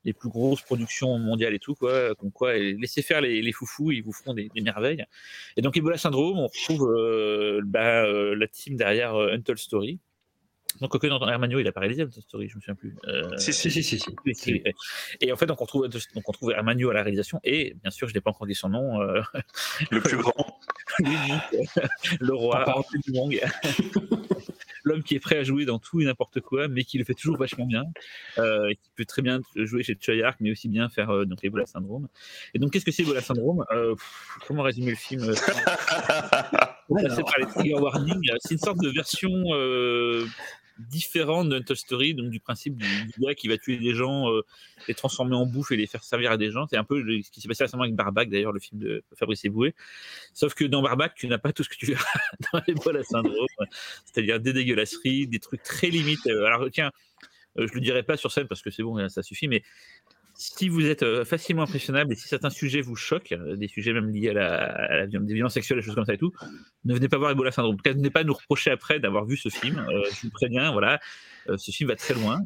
les 0.04 0.12
plus 0.12 0.28
grosses 0.28 0.62
productions 0.62 1.18
mondiales 1.18 1.54
et 1.54 1.58
tout, 1.58 1.74
quoi. 1.74 2.14
Comme 2.14 2.30
quoi, 2.30 2.54
laissez 2.54 3.02
faire 3.02 3.20
les, 3.20 3.42
les, 3.42 3.52
foufous, 3.52 3.92
ils 3.92 4.02
vous 4.02 4.12
feront 4.12 4.34
des, 4.34 4.50
merveilles. 4.56 5.04
Et 5.56 5.62
donc, 5.62 5.76
Ebola 5.76 5.96
Syndrome, 5.96 6.38
on 6.38 6.46
retrouve 6.46 6.92
euh, 6.94 7.60
bah, 7.64 8.04
euh, 8.04 8.34
la 8.36 8.46
team 8.46 8.76
derrière 8.76 9.14
euh, 9.14 9.34
Untold 9.34 9.58
Story. 9.58 9.98
Donc, 10.80 10.98
que 10.98 11.06
dans 11.06 11.28
Hermanio, 11.28 11.60
il 11.60 11.68
a 11.68 11.72
pas 11.72 11.80
réalisé 11.80 12.02
Untold 12.02 12.24
Story, 12.24 12.48
je 12.48 12.56
me 12.56 12.60
souviens 12.60 12.74
plus. 12.74 12.96
si, 13.38 13.52
si, 13.52 13.70
si, 13.70 14.00
si, 14.34 14.62
Et 15.20 15.32
en 15.32 15.36
fait, 15.36 15.46
donc, 15.46 15.60
on 15.60 15.66
trouve, 15.66 15.88
donc, 15.88 16.02
on 16.26 16.32
trouve 16.32 16.50
Hermanio 16.50 16.90
à 16.90 16.94
la 16.94 17.02
réalisation, 17.02 17.40
et 17.44 17.76
bien 17.80 17.90
sûr, 17.90 18.08
je 18.08 18.14
n'ai 18.14 18.20
pas 18.20 18.30
encore 18.30 18.46
dit 18.46 18.54
son 18.54 18.70
nom. 18.70 18.98
le 18.98 20.00
plus 20.00 20.16
grand. 20.16 20.58
le 22.20 22.34
roi, 22.34 22.84
du 23.04 23.12
l'homme 24.84 25.02
qui 25.02 25.14
est 25.14 25.20
prêt 25.20 25.38
à 25.38 25.42
jouer 25.42 25.64
dans 25.64 25.78
tout 25.78 26.00
et 26.00 26.04
n'importe 26.04 26.40
quoi, 26.40 26.68
mais 26.68 26.84
qui 26.84 26.98
le 26.98 27.04
fait 27.04 27.14
toujours 27.14 27.36
vachement 27.36 27.66
bien, 27.66 27.84
euh, 28.38 28.70
qui 28.70 28.90
peut 28.94 29.04
très 29.04 29.22
bien 29.22 29.40
jouer 29.56 29.82
chez 29.82 29.96
Choyark, 29.98 30.38
mais 30.40 30.52
aussi 30.52 30.68
bien 30.68 30.88
faire 30.88 31.10
euh, 31.10 31.24
donc 31.24 31.42
Ebola 31.42 31.66
Syndrome. 31.66 32.08
Et 32.52 32.58
donc, 32.58 32.72
qu'est-ce 32.72 32.84
que 32.84 32.92
c'est 32.92 33.02
Ebola 33.02 33.20
Syndrome? 33.20 33.64
Euh, 33.72 33.94
Comment 34.46 34.62
résumer 34.62 34.90
le 34.90 34.96
film 34.96 35.22
euh, 35.22 35.34
C'est 35.34 37.24
par 37.24 37.38
les 37.38 37.46
trigger. 37.46 37.76
C'est 38.40 38.54
une 38.54 38.58
sorte 38.58 38.78
de 38.78 38.90
version 38.90 39.30
différent 40.78 41.44
de 41.44 41.58
Toy 41.58 41.76
Story, 41.76 42.14
donc 42.14 42.30
du 42.30 42.40
principe 42.40 42.76
du, 42.76 42.86
gars 43.18 43.34
qui 43.34 43.48
va 43.48 43.58
tuer 43.58 43.76
des 43.76 43.94
gens, 43.94 44.30
euh, 44.30 44.42
les 44.88 44.94
transformer 44.94 45.36
en 45.36 45.46
bouffe 45.46 45.72
et 45.72 45.76
les 45.76 45.86
faire 45.86 46.02
servir 46.02 46.32
à 46.32 46.36
des 46.36 46.50
gens. 46.50 46.66
C'est 46.68 46.76
un 46.76 46.84
peu 46.84 47.00
ce 47.22 47.30
qui 47.30 47.40
s'est 47.40 47.48
passé 47.48 47.64
récemment 47.64 47.84
avec 47.84 47.94
Barbac, 47.94 48.28
d'ailleurs, 48.28 48.52
le 48.52 48.60
film 48.60 48.80
de 48.80 49.02
Fabrice 49.16 49.44
Eboué. 49.44 49.74
Sauf 50.32 50.54
que 50.54 50.64
dans 50.64 50.82
Barbac, 50.82 51.14
tu 51.14 51.28
n'as 51.28 51.38
pas 51.38 51.52
tout 51.52 51.62
ce 51.62 51.68
que 51.68 51.76
tu 51.76 51.86
verras 51.86 52.04
dans 52.52 52.62
Ebola 52.66 53.02
Syndrome, 53.04 53.46
c'est-à-dire 54.04 54.40
des 54.40 54.52
dégueulasseries, 54.52 55.26
des 55.26 55.38
trucs 55.38 55.62
très 55.62 55.88
limites. 55.88 56.26
Euh, 56.26 56.44
alors, 56.44 56.68
tiens, 56.70 56.90
euh, 57.58 57.66
je 57.66 57.74
le 57.74 57.80
dirai 57.80 58.02
pas 58.02 58.16
sur 58.16 58.32
scène 58.32 58.48
parce 58.48 58.62
que 58.62 58.70
c'est 58.70 58.82
bon, 58.82 59.08
ça 59.08 59.22
suffit, 59.22 59.48
mais 59.48 59.62
si 60.36 60.68
vous 60.68 60.86
êtes 60.86 61.02
euh, 61.02 61.24
facilement 61.24 61.62
impressionnable 61.62 62.12
et 62.12 62.16
si 62.16 62.28
certains 62.28 62.50
sujets 62.50 62.80
vous 62.80 62.96
choquent, 62.96 63.34
des 63.34 63.68
sujets 63.68 63.92
même 63.92 64.10
liés 64.10 64.30
à 64.30 64.32
la, 64.32 65.06
des 65.06 65.34
violences 65.34 65.54
sexuelles, 65.54 65.78
des 65.78 65.84
choses 65.84 65.94
comme 65.94 66.04
ça 66.04 66.14
et 66.14 66.18
tout, 66.18 66.32
ne 66.84 66.94
venez 66.94 67.08
pas 67.08 67.18
voir 67.18 67.30
Ebola 67.30 67.50
Syndrome. 67.50 67.74
En 67.74 67.76
tout 67.76 67.82
cas, 67.82 67.92
ne 67.92 67.98
venez 67.98 68.10
pas 68.10 68.24
nous 68.24 68.34
reprocher 68.34 68.70
après 68.70 69.00
d'avoir 69.00 69.24
vu 69.24 69.36
ce 69.36 69.48
film. 69.48 69.78
Euh, 69.78 70.04
je 70.10 70.22
vous 70.22 70.30
préviens, 70.30 70.72
voilà, 70.72 71.00
ce 71.56 71.70
film 71.70 71.88
va 71.88 71.96
très 71.96 72.14
loin. 72.14 72.40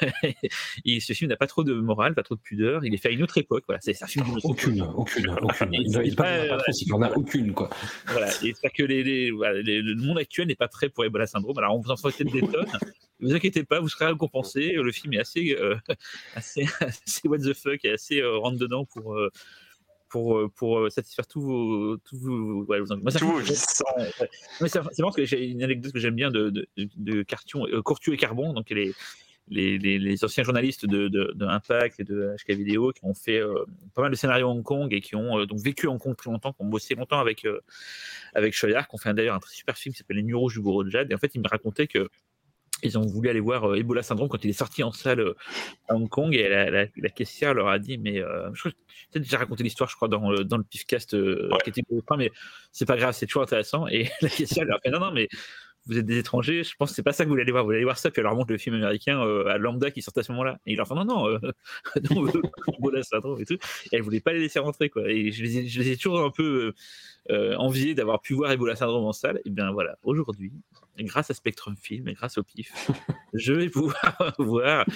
et 0.84 1.00
ce 1.00 1.12
film 1.12 1.30
n'a 1.30 1.36
pas 1.36 1.46
trop 1.46 1.64
de 1.64 1.74
morale, 1.74 2.14
pas 2.14 2.22
trop 2.22 2.34
de 2.34 2.40
pudeur. 2.40 2.84
Il 2.84 2.94
est 2.94 2.98
fait 2.98 3.08
à 3.08 3.12
une 3.12 3.22
autre 3.22 3.38
époque. 3.38 3.64
Voilà, 3.66 3.80
c'est 3.80 4.00
un 4.02 4.06
film 4.06 4.26
aucune, 4.42 4.82
aucune, 4.82 5.30
aucune. 5.30 5.68
Il 5.72 5.98
n'y 5.98 6.14
pas, 6.14 6.46
pas, 6.46 6.58
trop, 6.58 7.02
a 7.02 7.16
aucune 7.16 7.52
quoi. 7.52 7.70
Voilà, 8.06 8.28
et 8.42 8.54
c'est 8.54 8.70
que 8.70 8.82
les, 8.82 9.02
le 9.02 9.94
monde 9.96 10.18
actuel 10.18 10.48
n'est 10.48 10.54
pas 10.54 10.68
prêt 10.68 10.88
pour 10.88 11.04
Ebola 11.04 11.26
Syndrome. 11.26 11.58
Alors 11.58 11.76
on 11.76 11.80
vous 11.80 11.90
en 11.90 11.96
fait 11.96 12.24
des 12.24 12.40
tonnes. 12.52 12.66
Ne 13.20 13.28
vous 13.28 13.34
inquiétez 13.34 13.64
pas, 13.64 13.80
vous 13.80 13.88
serez 13.88 14.06
récompensé. 14.06 14.72
Le 14.72 14.92
film 14.92 15.14
est 15.14 15.20
assez, 15.20 15.56
euh, 15.58 15.76
assez, 16.34 16.66
assez, 16.80 17.28
what 17.28 17.38
the 17.38 17.54
fuck 17.54 17.84
et 17.84 17.92
assez 17.92 18.20
euh, 18.20 18.36
rentre 18.36 18.58
dedans 18.58 18.84
pour, 18.84 19.14
euh, 19.14 19.30
pour, 20.14 20.48
pour 20.52 20.92
satisfaire 20.92 21.26
tous 21.26 21.40
vos. 21.40 21.96
Tous 21.96 22.16
vos, 22.16 22.64
ouais, 22.66 22.78
tous 22.78 22.86
vos 22.86 23.40
C'est 24.68 25.00
marrant 25.00 25.10
que 25.10 25.24
j'ai 25.24 25.44
une 25.44 25.60
anecdote 25.60 25.92
que 25.92 25.98
j'aime 25.98 26.14
bien 26.14 26.30
de, 26.30 26.50
de, 26.50 26.68
de 26.76 27.22
Cartion, 27.24 27.66
et 27.66 28.16
Carbon, 28.16 28.52
donc 28.52 28.70
les, 28.70 28.92
les, 29.48 29.76
les, 29.76 29.98
les, 29.98 30.24
anciens 30.24 30.44
journalistes 30.44 30.86
de, 30.86 31.08
de, 31.08 31.32
de, 31.34 31.44
Impact 31.44 31.98
et 31.98 32.04
de 32.04 32.36
HK 32.36 32.52
Vidéo 32.52 32.92
qui 32.92 33.04
ont 33.04 33.12
fait 33.12 33.42
pas 33.94 34.02
mal 34.02 34.12
de 34.12 34.16
scénarios 34.16 34.46
à 34.46 34.50
Hong 34.50 34.62
Kong 34.62 34.94
et 34.94 35.00
qui 35.00 35.16
ont 35.16 35.44
donc 35.46 35.58
vécu 35.58 35.88
Hong 35.88 35.98
Kong 35.98 36.14
très 36.14 36.30
longtemps, 36.30 36.52
qui 36.52 36.62
ont 36.62 36.66
bossé 36.66 36.94
longtemps 36.94 37.18
avec, 37.18 37.44
avec 38.34 38.54
Choyard, 38.54 38.86
qui 38.86 38.94
ont 38.94 38.98
fait 38.98 39.12
d'ailleurs 39.14 39.34
un 39.34 39.40
très 39.40 39.52
super 39.52 39.76
film 39.76 39.94
qui 39.94 39.98
s'appelle 39.98 40.18
Les 40.18 40.22
Nuits 40.22 40.34
Rouges 40.34 40.54
du 40.54 40.62
de 40.62 40.90
Jade. 40.90 41.10
Et 41.10 41.14
en 41.16 41.18
fait, 41.18 41.34
ils 41.34 41.40
me 41.40 41.48
racontaient 41.48 41.88
que 41.88 42.08
ils 42.84 42.98
ont 42.98 43.06
voulu 43.06 43.28
aller 43.28 43.40
voir 43.40 43.70
euh, 43.70 43.76
Ebola 43.76 44.02
Syndrome 44.02 44.28
quand 44.28 44.44
il 44.44 44.50
est 44.50 44.54
sorti 44.54 44.82
en 44.82 44.92
salle 44.92 45.20
euh, 45.20 45.36
à 45.88 45.94
Hong 45.94 46.08
Kong 46.08 46.34
et 46.34 46.48
la, 46.48 47.08
caissière 47.10 47.54
leur 47.54 47.68
a 47.68 47.78
dit 47.78 47.98
mais 47.98 48.20
euh, 48.20 48.50
je 48.54 48.60
crois 48.60 48.72
que 49.12 49.18
déjà 49.18 49.38
raconté 49.38 49.62
l'histoire 49.62 49.88
je 49.88 49.96
crois 49.96 50.08
dans, 50.08 50.34
dans 50.42 50.56
le 50.56 50.64
pifcast 50.64 51.16
qui 51.62 51.70
était 51.70 51.82
mais 52.18 52.30
c'est 52.72 52.86
pas 52.86 52.96
grave 52.96 53.14
c'est 53.14 53.26
toujours 53.26 53.42
intéressant 53.42 53.86
et 53.88 54.08
la 54.22 54.28
caissière 54.28 54.64
leur 54.64 54.78
a 54.78 54.80
fait 54.80 54.90
non 54.90 55.00
non 55.00 55.12
mais 55.12 55.28
vous 55.86 55.98
êtes 55.98 56.06
des 56.06 56.18
étrangers, 56.18 56.64
je 56.64 56.74
pense 56.76 56.90
que 56.90 56.96
c'est 56.96 57.02
pas 57.02 57.12
ça 57.12 57.24
que 57.24 57.28
vous 57.28 57.32
voulez 57.32 57.42
aller 57.42 57.52
voir. 57.52 57.62
Vous 57.62 57.68
voulez 57.68 57.76
aller 57.76 57.84
voir 57.84 57.98
ça, 57.98 58.10
puis 58.10 58.20
elle 58.20 58.24
leur 58.24 58.34
montre 58.34 58.50
le 58.50 58.58
film 58.58 58.76
américain 58.76 59.20
à 59.20 59.58
Lambda 59.58 59.90
qui 59.90 60.00
sort 60.00 60.14
à 60.16 60.22
ce 60.22 60.32
moment-là. 60.32 60.58
Et 60.66 60.72
ils 60.72 60.76
leur 60.76 60.88
font 60.88 60.94
non, 60.94 61.04
non, 61.04 61.38
non 62.10 62.26
Ebola 62.78 63.02
syndrome 63.02 63.40
et 63.40 63.44
tout. 63.44 63.54
Et 63.54 63.96
elle 63.96 64.02
voulait 64.02 64.20
pas 64.20 64.32
les 64.32 64.40
laisser 64.40 64.58
rentrer, 64.58 64.88
quoi. 64.88 65.10
Et 65.10 65.30
je 65.30 65.42
les 65.42 65.58
ai, 65.58 65.66
je 65.68 65.80
les 65.80 65.90
ai 65.90 65.96
toujours 65.96 66.20
un 66.20 66.30
peu 66.30 66.72
euh, 67.30 67.54
enviés 67.56 67.94
d'avoir 67.94 68.20
pu 68.22 68.32
voir 68.32 68.50
Ebola 68.50 68.76
syndrome 68.76 69.04
en 69.04 69.12
salle. 69.12 69.40
Et 69.44 69.50
bien 69.50 69.72
voilà, 69.72 69.98
aujourd'hui, 70.02 70.52
grâce 71.02 71.30
à 71.30 71.34
Spectrum 71.34 71.76
Film 71.76 72.08
et 72.08 72.14
grâce 72.14 72.38
au 72.38 72.44
PIF, 72.44 72.90
je 73.34 73.52
vais 73.52 73.68
pouvoir 73.68 74.34
voir 74.38 74.86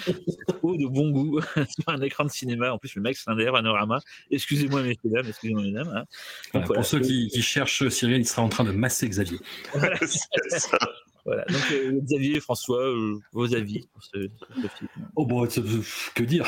trop 0.47 0.77
de 0.77 0.87
bon 0.87 1.11
goût 1.11 1.41
sur 1.57 1.89
un 1.89 2.01
écran 2.03 2.25
de 2.25 2.31
cinéma. 2.31 2.73
En 2.73 2.79
plus, 2.79 2.95
le 2.95 3.03
mec, 3.03 3.17
c'est 3.17 3.31
un 3.31 3.37
panorama. 3.37 4.01
Excusez-moi, 4.31 4.83
messieurs, 4.83 5.11
dames, 5.11 5.27
excusez-moi, 5.29 5.63
mesdames. 5.63 6.07
Hein. 6.53 6.61
pour 6.61 6.85
ceux 6.85 7.01
qui, 7.01 7.31
cherchent 7.43 7.89
Cyril, 7.89 8.19
il 8.19 8.27
sera 8.27 8.43
en 8.43 8.49
train 8.49 8.65
de 8.65 8.73
masser 8.73 9.09
Xavier. 9.09 9.39
Voilà. 9.73 9.99
Donc, 11.49 11.73
euh, 11.73 12.01
Xavier, 12.05 12.41
François, 12.41 12.89
euh, 12.89 13.21
vos 13.33 13.55
avis 13.55 13.87
pour 13.93 14.03
ce, 14.03 14.29
film 14.79 14.89
Oh, 15.17 15.27
bon, 15.27 15.47
que 15.47 16.23
dire? 16.23 16.47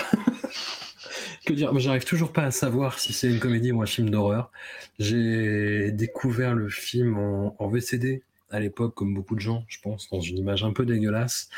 Que 1.44 1.52
dire? 1.52 1.78
J'arrive 1.78 2.04
toujours 2.04 2.32
pas 2.32 2.44
à 2.44 2.50
savoir 2.50 2.98
si 2.98 3.12
c'est 3.12 3.28
une 3.28 3.40
comédie 3.40 3.72
ou 3.72 3.82
un 3.82 3.86
film 3.86 4.08
d'horreur. 4.08 4.50
J'ai 4.98 5.90
découvert 5.92 6.54
le 6.54 6.70
film 6.70 7.18
en 7.18 7.68
VCD 7.68 8.22
à 8.50 8.60
l'époque, 8.60 8.94
comme 8.94 9.14
beaucoup 9.14 9.34
de 9.34 9.40
gens, 9.40 9.64
je 9.68 9.78
pense, 9.80 10.08
dans 10.10 10.20
une 10.20 10.38
image 10.38 10.64
un 10.64 10.72
peu 10.72 10.84
dégueulasse. 10.84 11.48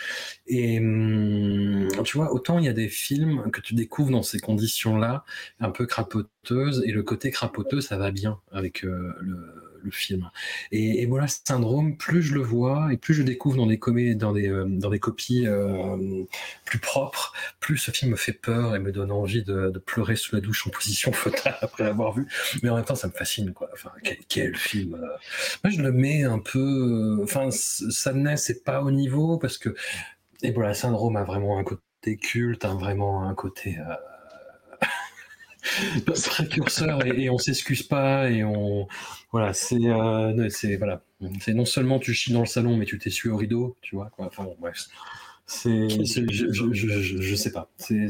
Et 0.47 0.79
hum, 0.79 1.89
tu 2.05 2.17
vois, 2.17 2.33
autant 2.33 2.59
il 2.59 2.65
y 2.65 2.69
a 2.69 2.73
des 2.73 2.89
films 2.89 3.51
que 3.51 3.61
tu 3.61 3.75
découvres 3.75 4.11
dans 4.11 4.23
ces 4.23 4.39
conditions-là, 4.39 5.25
un 5.61 5.71
peu 5.71 5.87
crapoteuses, 5.87 6.83
et 6.87 6.93
le 6.93 7.03
côté 7.03 7.31
crapoteux, 7.31 7.81
ça 7.81 7.97
va 7.97 8.11
bien 8.11 8.41
avec 8.51 8.85
euh, 8.85 9.15
le, 9.21 9.62
le 9.83 9.91
film. 9.91 10.31
Et 10.71 11.03
Ebola 11.03 11.27
Syndrome, 11.29 11.97
plus 11.97 12.23
je 12.23 12.35
le 12.35 12.43
vois 12.43 12.93
et 12.93 12.97
plus 12.97 13.15
je 13.15 13.23
découvre 13.23 13.57
dans 13.57 13.67
des, 13.67 14.15
dans 14.15 14.33
des, 14.33 14.49
euh, 14.49 14.65
dans 14.67 14.91
des 14.91 14.99
copies 14.99 15.47
euh, 15.47 16.25
plus 16.65 16.79
propres, 16.79 17.33
plus 17.61 17.79
ce 17.79 17.91
film 17.91 18.13
me 18.13 18.17
fait 18.17 18.33
peur 18.33 18.75
et 18.75 18.79
me 18.79 18.93
donne 18.93 19.11
envie 19.11 19.43
de, 19.43 19.71
pleurer 19.85 20.17
sous 20.17 20.35
la 20.37 20.41
douche 20.41 20.67
en 20.67 20.71
position 20.71 21.13
fauteuil 21.13 21.55
après 21.61 21.85
l'avoir 21.85 22.13
vu. 22.13 22.27
Mais 22.63 22.71
en 22.71 22.77
même 22.77 22.85
temps, 22.85 22.95
ça 22.95 23.09
me 23.09 23.13
fascine, 23.13 23.53
quoi. 23.53 23.69
Enfin, 23.73 23.91
quel, 24.29 24.57
film. 24.57 24.99
Moi, 25.65 25.71
je 25.71 25.81
le 25.81 25.93
mets 25.93 26.25
un 26.25 26.39
peu. 26.39 27.19
Enfin, 27.23 27.49
ça 27.51 28.13
n'est 28.13 28.37
c'est 28.37 28.65
pas 28.65 28.83
au 28.83 28.91
niveau 28.91 29.39
parce 29.39 29.59
que 29.59 29.75
Ebola 30.43 30.75
Syndrome 30.75 31.17
a 31.17 31.25
vraiment 31.25 31.59
un 31.59 31.65
côté 31.65 32.17
culte, 32.17 32.65
a 32.65 32.75
vraiment 32.75 33.29
un 33.29 33.35
côté. 33.35 33.79
précurseur 36.07 37.07
et, 37.07 37.25
et, 37.25 37.31
on 37.31 37.39
s'excuse 37.39 37.83
pas 37.83 38.31
et 38.31 38.45
on 38.45 38.89
voilà 39.31 39.53
c'est 39.53 39.77
euh, 39.77 40.49
c'est 40.51 40.77
voilà. 40.77 41.03
C'est 41.41 41.55
non 41.55 41.65
seulement 41.65 41.99
tu 41.99 42.15
chies 42.15 42.33
dans 42.33 42.41
le 42.41 42.47
salon 42.47 42.77
mais 42.77 42.85
tu 42.85 42.99
t'essuies 42.99 43.31
au 43.31 43.37
rideau 43.37 43.77
tu 43.81 43.95
vois 43.95 44.11
quoi. 44.11 44.27
enfin 44.27 44.45
bon, 44.45 44.57
bref. 44.61 44.89
C'est 45.45 45.89
je, 45.89 46.53
je, 46.53 46.73
je, 46.73 47.21
je, 47.21 47.35
sais 47.35 47.53
pas. 47.53 47.69
C'est 47.77 48.07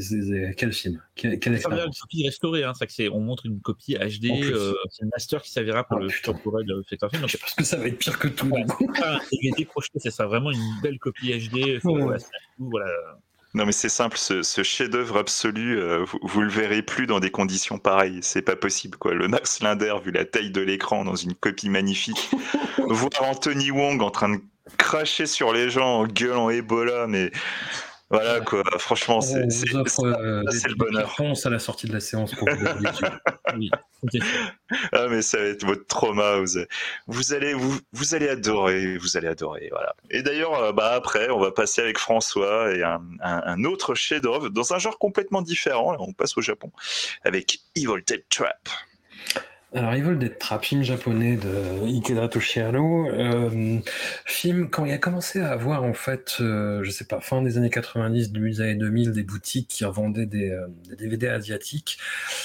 quel 0.55 0.71
film? 0.71 1.01
Quel, 1.15 1.39
quel 1.39 1.59
c'est 1.59 1.67
une 1.67 1.91
copie 1.99 2.23
restaurée 2.25 2.63
hein, 2.63 2.73
ça 2.73 2.85
que 2.85 2.93
c'est 2.93 3.09
on 3.09 3.19
montre 3.19 3.47
une 3.47 3.59
copie 3.59 3.95
HD 3.95 4.25
euh, 4.31 4.73
c'est 4.91 5.03
le 5.03 5.09
master 5.11 5.41
qui 5.41 5.51
s'avéra 5.51 5.83
pour 5.83 5.97
oh, 5.97 6.03
le 6.03 6.09
futur 6.09 6.35
de 6.35 6.85
fait 6.87 6.97
film 7.09 7.27
je 7.27 7.37
pense 7.37 7.53
que 7.53 7.63
ça 7.63 7.77
va 7.77 7.87
être 7.87 7.97
pire 7.97 8.17
que 8.17 8.27
tout 8.27 8.47
ouais, 8.47 8.63
un 8.63 9.19
c'est 9.97 10.11
ça 10.11 10.25
vraiment 10.27 10.51
une 10.51 10.81
belle 10.81 10.99
copie 10.99 11.33
HD 11.33 11.79
voilà, 11.83 12.17
voilà 12.59 12.85
non, 13.55 13.65
mais 13.67 13.71
c'est 13.71 13.89
simple, 13.89 14.17
ce, 14.17 14.63
chef-d'œuvre 14.63 15.17
absolu, 15.17 15.79
euh, 15.79 16.05
vous, 16.23 16.41
le 16.41 16.49
verrez 16.49 16.81
plus 16.81 17.05
dans 17.05 17.19
des 17.19 17.29
conditions 17.29 17.77
pareilles. 17.77 18.17
C'est 18.23 18.41
pas 18.41 18.55
possible, 18.55 18.97
quoi. 18.97 19.13
Le 19.13 19.27
Max 19.27 19.61
Linder, 19.61 19.93
vu 20.03 20.11
la 20.11 20.25
taille 20.25 20.49
de 20.49 20.61
l'écran, 20.61 21.05
dans 21.05 21.15
une 21.15 21.35
copie 21.35 21.69
magnifique. 21.69 22.31
Voir 22.79 23.11
Anthony 23.21 23.69
Wong 23.69 24.01
en 24.01 24.09
train 24.09 24.29
de 24.29 24.39
cracher 24.77 25.27
sur 25.27 25.53
les 25.53 25.69
gens 25.69 25.99
en 25.99 26.07
gueulant 26.07 26.49
Ebola, 26.49 27.05
mais 27.05 27.31
voilà 28.09 28.41
quoi, 28.41 28.63
franchement, 28.77 29.21
c'est 29.21 29.37
euh, 29.37 29.45
le 29.47 30.75
bonheur. 30.75 31.09
Réponse 31.09 31.45
à 31.45 31.49
la 31.49 31.57
sortie 31.57 31.87
de 31.87 31.93
la 31.93 31.99
séance 31.99 32.35
pour 32.35 32.47
oui. 33.55 33.71
ah 34.91 35.07
mais 35.09 35.21
ça 35.21 35.37
va 35.39 35.45
être 35.45 35.65
votre 35.65 35.87
trauma. 35.87 36.39
Vous, 37.07 37.33
allez 37.33 37.53
vous, 37.53 37.79
vous, 37.91 38.13
allez 38.13 38.29
adorer, 38.29 38.97
vous 38.97 39.17
allez 39.17 39.27
adorer. 39.27 39.69
Voilà. 39.71 39.95
Et 40.11 40.21
d'ailleurs, 40.21 40.53
euh, 40.55 40.71
bah 40.73 40.91
après, 40.93 41.29
on 41.31 41.39
va 41.39 41.51
passer 41.51 41.81
avec 41.81 41.97
François 41.97 42.75
et 42.75 42.83
un, 42.83 43.01
un, 43.21 43.63
autre 43.63 43.95
chef-d'œuvre 43.95 44.49
dans 44.49 44.73
un 44.73 44.77
genre 44.77 44.99
complètement 44.99 45.41
différent. 45.41 45.95
on 45.99 46.13
passe 46.13 46.37
au 46.37 46.41
Japon 46.41 46.71
avec 47.23 47.59
Evil 47.75 48.03
Dead 48.05 48.23
Trap. 48.29 48.69
Alors, 49.75 49.95
Evil 49.95 50.19
Dead 50.19 50.37
Trap, 50.37 50.63
film 50.63 50.83
japonais 50.83 51.35
de 51.35 51.87
Ikeda 51.87 52.27
Toshihiro. 52.27 53.09
Euh, 53.09 53.79
film, 54.23 54.69
quand 54.69 54.85
il 54.85 54.91
a 54.91 54.99
commencé 54.99 55.39
à 55.39 55.49
avoir, 55.49 55.83
en 55.83 55.93
fait, 55.93 56.35
euh, 56.41 56.83
je 56.83 56.91
sais 56.91 57.05
pas, 57.05 57.19
fin 57.21 57.41
des 57.41 57.57
années 57.57 57.71
90, 57.71 58.31
début 58.31 58.51
des 58.51 58.61
années 58.61 58.75
2000, 58.75 59.13
des 59.13 59.23
boutiques 59.23 59.67
qui 59.69 59.83
revendaient 59.83 60.27
des, 60.27 60.51
euh, 60.51 60.67
des 60.89 60.95
DVD 60.95 61.27
asiatiques. 61.27 61.97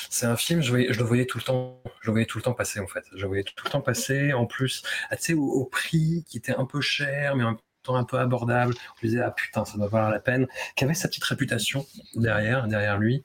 C'est 0.08 0.24
un 0.24 0.36
film, 0.36 0.62
je, 0.62 0.70
voyais, 0.70 0.90
je 0.90 0.98
le 0.98 1.04
voyais 1.04 1.26
tout 1.26 1.36
le 1.36 1.44
temps, 1.44 1.82
je 2.00 2.06
le 2.06 2.12
voyais 2.12 2.26
tout 2.26 2.38
le 2.38 2.42
temps 2.42 2.54
passer, 2.54 2.80
en 2.80 2.86
fait. 2.86 3.04
Je 3.14 3.20
le 3.20 3.26
voyais 3.26 3.42
tout 3.42 3.54
le 3.62 3.70
temps 3.70 3.82
passer, 3.82 4.32
en 4.32 4.46
plus, 4.46 4.82
ah, 5.10 5.16
tu 5.16 5.24
sais, 5.24 5.34
au, 5.34 5.66
prix 5.66 6.24
qui 6.26 6.38
était 6.38 6.54
un 6.54 6.64
peu 6.64 6.80
cher, 6.80 7.36
mais 7.36 7.44
un 7.96 8.04
peu 8.04 8.18
abordable. 8.18 8.74
Je 9.00 9.06
me 9.06 9.10
disais, 9.10 9.22
ah 9.22 9.30
putain, 9.30 9.64
ça 9.64 9.76
doit 9.76 9.88
valoir 9.88 10.10
la 10.10 10.20
peine. 10.20 10.46
Qui 10.76 10.84
avait 10.84 10.94
sa 10.94 11.08
petite 11.08 11.24
réputation 11.24 11.86
derrière, 12.14 12.66
derrière 12.68 12.98
lui. 12.98 13.22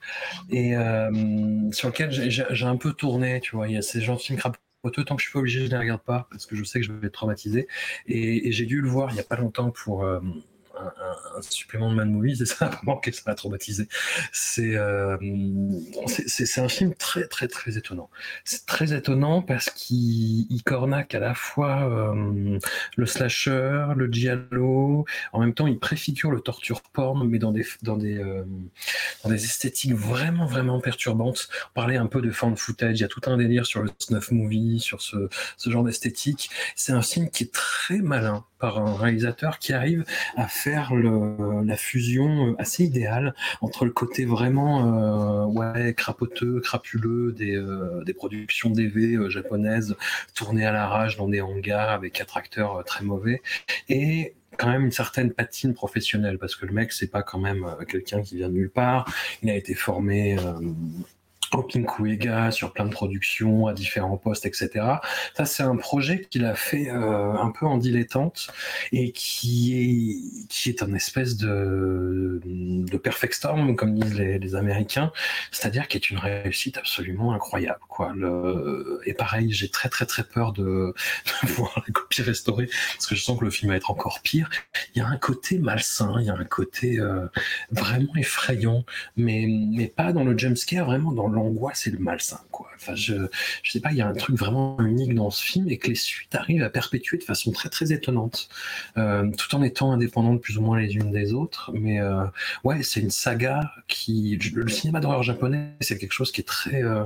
Et 0.50 0.76
euh, 0.76 1.72
sur 1.72 1.90
lequel 1.90 2.12
j'ai 2.12 2.66
un 2.66 2.78
peu 2.78 2.94
tourné, 2.94 3.40
tu 3.42 3.56
vois. 3.56 3.68
Il 3.68 3.74
y 3.74 3.78
a 3.78 3.82
ces 3.82 4.02
gens 4.02 4.16
de 4.16 4.22
films 4.22 4.40
crapoteux, 4.40 5.04
tant 5.04 5.16
que 5.16 5.22
je 5.22 5.28
suis 5.28 5.34
pas 5.34 5.40
obligé, 5.40 5.60
je 5.60 5.66
ne 5.66 5.70
les 5.72 5.78
regarde 5.78 6.02
pas, 6.02 6.28
parce 6.32 6.46
que 6.46 6.56
je 6.56 6.64
sais 6.64 6.80
que 6.80 6.86
je 6.86 6.92
vais 6.92 7.08
être 7.08 7.14
traumatisé. 7.14 7.68
Et, 8.08 8.52
j'ai 8.52 8.66
dû 8.66 8.82
le 8.82 8.90
voir 8.90 9.12
il 9.12 9.18
y 9.18 9.20
a 9.20 9.24
pas 9.24 9.38
longtemps 9.38 9.72
pour. 9.72 10.04
Euh, 10.04 10.20
un, 10.78 11.42
supplément 11.42 11.90
de 11.90 11.96
Man 11.96 12.12
Movies 12.12 12.42
et 12.42 12.46
ça 12.46 12.66
m'a 12.70 12.80
manqué, 12.84 13.12
ça 13.12 13.22
m'a 13.28 13.36
traumatisé. 13.36 13.88
Euh, 14.60 15.18
c'est 16.08 16.46
c'est 16.46 16.62
un 16.62 16.70
film 16.70 16.94
très 16.96 17.28
très 17.28 17.48
très 17.48 17.78
étonnant. 17.78 18.10
C'est 18.44 18.66
très 18.66 18.94
étonnant 18.94 19.42
parce 19.42 19.70
qu'il 19.70 20.64
cornaque 20.64 21.16
à 21.16 21.20
la 21.20 21.34
fois 21.34 21.90
euh, 21.90 22.60
le 22.96 23.06
slasher, 23.06 23.88
le 23.96 24.12
giallo, 24.12 25.06
en 25.32 25.40
même 25.40 25.54
temps 25.54 25.68
il 25.68 25.80
préfigure 25.80 26.32
le 26.32 26.40
torture 26.40 26.82
porn 26.82 27.28
mais 27.28 27.40
dans 27.40 27.52
des 27.52 27.66
dans 27.82 27.98
des 27.98 28.18
euh, 28.18 28.44
dans 29.24 29.30
des 29.30 29.44
esthétiques 29.44 29.94
vraiment 29.94 30.46
vraiment 30.46 30.80
perturbantes. 30.80 31.50
On 31.72 31.74
parlait 31.74 31.98
un 31.98 32.08
peu 32.08 32.22
de 32.22 32.32
fan 32.32 32.56
footage, 32.56 33.00
il 33.00 33.02
y 33.02 33.06
a 33.06 33.08
tout 33.08 33.22
un 33.26 33.38
délire 33.38 33.66
sur 33.66 33.82
le 33.82 33.90
snuff 34.00 34.32
movie, 34.32 34.80
sur 34.80 35.02
ce, 35.02 35.30
ce 35.58 35.70
genre 35.70 35.84
d'esthétique. 35.84 36.50
C'est 36.76 36.94
un 36.94 37.02
film 37.02 37.30
qui 37.30 37.44
est 37.44 37.54
très 37.54 37.98
malin 37.98 38.46
par 38.64 38.78
un 38.80 38.96
réalisateur 38.96 39.60
qui 39.60 39.74
arrive 39.74 40.06
à 40.38 40.48
faire 40.48 40.63
le, 40.70 41.66
la 41.66 41.76
fusion 41.76 42.50
euh, 42.50 42.56
assez 42.58 42.84
idéale 42.84 43.34
entre 43.62 43.86
le 43.86 43.92
côté 43.92 44.26
vraiment 44.26 45.44
euh, 45.44 45.46
ouais 45.46 45.94
crapoteux, 45.94 46.60
crapuleux 46.62 47.32
des, 47.34 47.56
euh, 47.56 48.04
productions 48.16 48.70
DV 48.70 49.30
japonaises 49.30 49.96
tournées 50.36 50.66
à 50.66 50.72
la 50.72 50.88
rage 50.88 51.18
dans 51.18 51.28
des 51.28 51.42
hangars 51.42 51.90
avec 51.90 52.14
quatre 52.14 52.38
acteurs 52.38 52.84
très 52.86 53.04
mauvais 53.04 53.42
et 53.90 54.36
quand 54.58 54.70
même 54.70 54.86
une 54.86 54.92
certaine 54.92 55.32
patine 55.32 55.74
professionnelle 55.74 56.38
parce 56.38 56.56
que 56.56 56.66
le 56.66 56.74
mec 56.74 56.92
c'est 56.92 57.10
pas 57.10 57.24
quand 57.24 57.40
même 57.40 57.66
quelqu'un 57.88 58.22
qui 58.22 58.36
vient 58.38 58.50
de 58.50 58.54
nulle 58.54 58.70
part. 58.70 59.12
Il 59.42 59.50
a 59.50 59.56
été 59.56 59.74
formé 59.74 60.38
au 61.60 61.64
Kuega, 61.64 62.52
sur 62.52 62.74
plein 62.74 62.86
de 62.86 62.92
productions, 62.92 63.68
à 63.68 63.74
différents 63.74 64.18
postes, 64.18 64.46
etc. 64.46 64.70
Ça, 65.36 65.46
c'est 65.46 65.64
un 65.64 65.76
projet 65.76 66.22
qu'il 66.30 66.46
a 66.46 66.56
fait 66.56 66.90
euh, 66.90 67.34
un 67.34 67.52
peu 67.52 67.66
en 67.66 67.78
dilettante 67.78 68.48
et 68.92 69.12
qui 69.12 69.74
est, 69.74 70.48
qui 70.48 70.70
est 70.70 70.84
un 70.84 70.94
espèce 70.94 71.38
de, 71.38 72.42
de 72.44 72.98
perfect 72.98 73.34
storm, 73.34 73.76
comme 73.76 73.96
disent 73.96 74.18
les, 74.18 74.40
les 74.40 74.56
Américains, 74.56 75.12
c'est-à-dire 75.52 75.88
qui 75.88 75.98
est 75.98 76.10
une 76.10 76.18
réussite 76.18 76.78
absolument 76.78 77.34
incroyable. 77.34 77.80
Quoi. 77.88 78.14
Le... 78.16 79.02
Et 79.06 79.14
pareil, 79.14 79.52
j'ai 79.52 79.70
très 79.70 79.90
très 79.90 80.06
très 80.06 80.24
peur 80.24 80.54
de, 80.54 80.94
de 81.44 81.48
voir 81.54 81.84
la 81.86 81.94
copie 81.94 82.22
restaurée 82.22 82.70
parce 82.94 83.08
que 83.08 83.16
je 83.16 83.24
sens 83.24 83.40
que 83.40 83.46
le 83.46 83.52
film 83.52 83.72
va 83.72 83.78
être 83.78 83.92
encore 83.92 84.22
pire. 84.22 84.50
Il 84.96 85.00
y 85.00 85.02
a 85.02 85.08
un 85.08 85.18
côté 85.18 85.58
malsain, 85.58 86.16
il 86.20 86.26
y 86.26 86.30
a 86.30 86.36
un 86.36 86.44
côté 86.44 87.00
euh, 87.00 87.28
vraiment 87.72 88.16
effrayant, 88.16 88.86
mais, 89.18 89.46
mais 89.48 89.88
pas 89.88 90.14
dans 90.14 90.24
le 90.24 90.38
jumpscare, 90.38 90.86
vraiment 90.86 91.12
dans 91.12 91.28
l'angoisse 91.44 91.88
et 91.88 91.92
le 91.92 92.00
malsain. 92.00 92.40
Quoi. 92.52 92.68
Enfin, 92.76 92.96
je, 92.96 93.14
je 93.62 93.72
sais 93.72 93.80
pas, 93.80 93.92
il 93.92 93.98
y 93.98 94.02
a 94.02 94.08
un 94.08 94.14
truc 94.14 94.38
vraiment 94.38 94.78
unique 94.80 95.14
dans 95.14 95.30
ce 95.30 95.44
film 95.44 95.70
et 95.70 95.78
que 95.78 95.88
les 95.88 95.96
suites 95.96 96.34
arrivent 96.36 96.64
à 96.64 96.70
perpétuer 96.70 97.18
de 97.18 97.24
façon 97.24 97.52
très 97.52 97.70
très 97.70 97.92
étonnante, 97.92 98.50
euh, 98.98 99.30
tout 99.38 99.56
en 99.56 99.62
étant 99.62 99.92
indépendantes 99.92 100.42
plus 100.42 100.58
ou 100.58 100.62
moins 100.62 100.80
les 100.80 100.96
unes 100.96 101.12
des 101.12 101.34
autres. 101.34 101.72
Mais 101.74 102.00
euh, 102.00 102.26
ouais, 102.64 102.84
c'est 102.84 103.00
une 103.00 103.12
saga 103.12 103.72
qui, 103.88 104.38
le 104.54 104.68
cinéma 104.70 105.00
d'horreur 105.00 105.24
japonais, 105.24 105.74
c'est 105.82 105.98
quelque 105.98 106.14
chose 106.14 106.32
qui 106.32 106.42
est 106.42 106.46
très, 106.46 106.84
euh, 106.84 107.04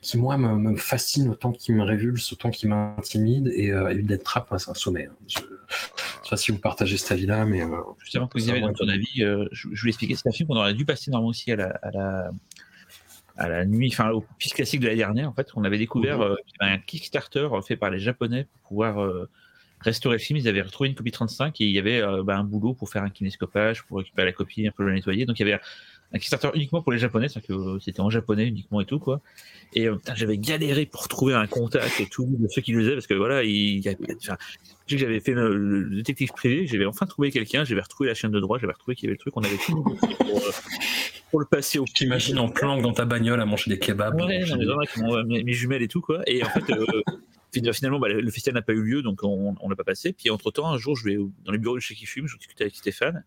qui 0.00 0.18
moi 0.18 0.36
me, 0.36 0.76
fascine 0.76 1.28
autant 1.28 1.52
qu'il 1.52 1.74
me 1.74 1.82
révulse, 1.82 2.32
autant 2.32 2.50
qu'il 2.50 2.68
m'intimide. 2.68 3.50
Et 3.54 3.70
euh, 3.70 3.94
Dead 3.94 4.22
Trap, 4.22 4.52
c'est 4.58 4.70
un 4.70 4.74
sommet. 4.74 5.06
Hein. 5.06 5.16
Je, 5.28 5.38
sais 5.38 6.30
pas 6.30 6.36
si 6.36 6.52
vous 6.52 6.58
partagez 6.58 6.96
cet 6.96 7.12
avis-là, 7.12 7.44
mais 7.44 7.62
justement, 7.98 8.28
vous 8.34 8.50
avez 8.50 8.60
ton 8.60 8.88
avis, 8.88 9.06
je, 9.16 9.48
je 9.50 9.80
voulais 9.80 9.90
expliquer. 9.90 10.14
C'est 10.14 10.28
un 10.28 10.32
film 10.32 10.48
qu'on 10.48 10.56
aurait 10.56 10.74
dû 10.74 10.84
passer 10.84 11.10
normalement 11.10 11.30
aussi 11.30 11.50
à 11.50 11.56
la, 11.56 11.68
à 11.82 11.90
la 11.90 12.30
à 13.36 13.48
la 13.48 13.64
nuit, 13.64 13.88
enfin 13.92 14.10
au 14.10 14.24
piste 14.38 14.54
classique 14.54 14.80
de 14.80 14.88
la 14.88 14.94
dernière, 14.94 15.28
en 15.28 15.32
fait, 15.32 15.48
on 15.54 15.64
avait 15.64 15.78
découvert 15.78 16.18
mhm. 16.18 16.24
euh, 16.24 16.36
un 16.60 16.78
Kickstarter 16.78 17.48
fait 17.66 17.76
par 17.76 17.90
les 17.90 17.98
Japonais 17.98 18.44
pour 18.44 18.68
pouvoir 18.68 19.02
euh, 19.02 19.28
restaurer 19.80 20.16
le 20.16 20.20
film. 20.20 20.38
Ils 20.38 20.48
avaient 20.48 20.62
retrouvé 20.62 20.88
une 20.88 20.94
copie 20.94 21.10
35 21.10 21.60
et 21.60 21.64
il 21.64 21.70
y 21.70 21.78
avait 21.78 22.00
euh, 22.00 22.22
bah, 22.22 22.36
un 22.36 22.44
boulot 22.44 22.74
pour 22.74 22.90
faire 22.90 23.02
un 23.02 23.10
kinescopage, 23.10 23.84
pour 23.84 23.98
récupérer 23.98 24.26
la 24.26 24.32
copie, 24.32 24.66
un 24.66 24.70
peu 24.70 24.84
le 24.84 24.92
nettoyer. 24.92 25.26
Donc 25.26 25.38
il 25.40 25.46
y 25.46 25.52
avait 25.52 25.60
un 26.12 26.18
Kickstarter 26.18 26.50
uniquement 26.54 26.82
pour 26.82 26.92
les 26.92 26.98
Japonais, 26.98 27.28
c'est-à-dire 27.28 27.56
que 27.56 27.78
c'était 27.80 28.00
en 28.00 28.10
japonais 28.10 28.46
uniquement 28.46 28.80
et 28.80 28.84
tout 28.86 28.98
quoi. 28.98 29.20
Et 29.74 29.88
j'avais 30.14 30.36
galéré 30.36 30.84
pour 30.84 31.08
trouver 31.08 31.34
un 31.34 31.46
contact 31.46 32.00
et 32.00 32.06
tout 32.06 32.26
de 32.38 32.48
ceux 32.48 32.60
qui 32.60 32.72
le 32.72 32.80
faisaient 32.80 32.94
parce 32.94 33.06
que 33.06 33.14
voilà, 33.14 33.42
il, 33.44 33.78
y 33.78 33.88
avait, 33.88 34.16
enfin, 34.94 34.98
j'avais 34.98 35.20
fait 35.20 35.32
le, 35.32 35.88
détective 35.90 36.32
privé, 36.32 36.66
j'avais 36.66 36.86
enfin 36.86 37.06
trouvé 37.06 37.30
quelqu'un, 37.30 37.64
j'avais 37.64 37.80
retrouvé 37.80 38.08
la 38.08 38.14
chaîne 38.14 38.30
de 38.30 38.40
droit, 38.40 38.58
j'avais 38.58 38.72
retrouvé 38.72 38.94
qu'il 38.94 39.04
y 39.04 39.08
avait 39.08 39.14
le 39.14 39.18
truc, 39.18 39.36
on 39.36 39.42
avait 39.42 39.56
tout 39.56 39.82
pour, 40.18 40.42
pour 41.30 41.40
le 41.40 41.46
passer 41.46 41.78
au. 41.78 41.84
T'imagines 41.84 42.38
en 42.38 42.48
planque 42.48 42.82
dans 42.82 42.92
ta 42.92 43.04
bagnole 43.04 43.40
à 43.40 43.46
manger 43.46 43.70
des 43.70 43.78
kebabs. 43.78 44.20
Ouais, 44.20 44.44
mes, 45.24 45.52
jumelles 45.52 45.82
et 45.82 45.88
tout, 45.88 46.00
quoi. 46.00 46.22
Et 46.26 46.44
en 46.44 46.48
fait, 46.48 46.70
euh, 46.70 47.02
finalement, 47.72 47.98
bah, 47.98 48.08
le 48.08 48.30
festival 48.30 48.54
n'a 48.54 48.62
pas 48.62 48.72
eu 48.72 48.82
lieu, 48.82 49.02
donc 49.02 49.24
on 49.24 49.52
ne 49.52 49.70
l'a 49.70 49.76
pas 49.76 49.84
passé. 49.84 50.12
Puis 50.12 50.30
entre 50.30 50.50
temps, 50.50 50.70
un 50.70 50.78
jour, 50.78 50.96
je 50.96 51.04
vais 51.04 51.16
dans 51.44 51.52
les 51.52 51.58
bureaux 51.58 51.76
de 51.76 51.80
chez 51.80 51.94
qui 51.94 52.06
fume, 52.06 52.28
je 52.28 52.36
discute 52.36 52.60
avec 52.60 52.74
Stéphane. 52.76 53.24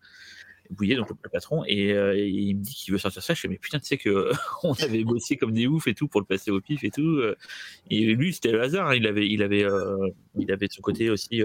Bouillet, 0.70 0.96
donc 0.96 1.10
le 1.10 1.30
patron, 1.30 1.64
et, 1.66 1.92
euh, 1.92 2.16
il 2.16 2.56
me 2.56 2.62
dit 2.62 2.74
qu'il 2.74 2.92
veut 2.92 2.98
sortir 2.98 3.22
ça. 3.22 3.34
Je 3.34 3.40
fais, 3.40 3.48
mais 3.48 3.58
putain, 3.58 3.78
tu 3.78 3.86
sais 3.86 3.98
que 3.98 4.30
on 4.62 4.72
avait 4.74 5.04
bossé 5.04 5.36
comme 5.36 5.52
des 5.52 5.66
oufs 5.66 5.86
et 5.86 5.94
tout 5.94 6.08
pour 6.08 6.20
le 6.20 6.26
passer 6.26 6.50
au 6.50 6.60
pif 6.60 6.84
et 6.84 6.90
tout. 6.90 7.02
Euh. 7.02 7.36
Et 7.90 8.14
lui, 8.14 8.32
c'était 8.32 8.52
le 8.52 8.62
hasard. 8.62 8.88
Hein. 8.88 8.94
Il 8.96 9.06
avait, 9.06 9.28
il 9.28 9.42
avait, 9.42 9.64
il 10.36 10.52
avait 10.52 10.68
de 10.68 10.72
son 10.72 10.82
côté 10.82 11.10
aussi 11.10 11.42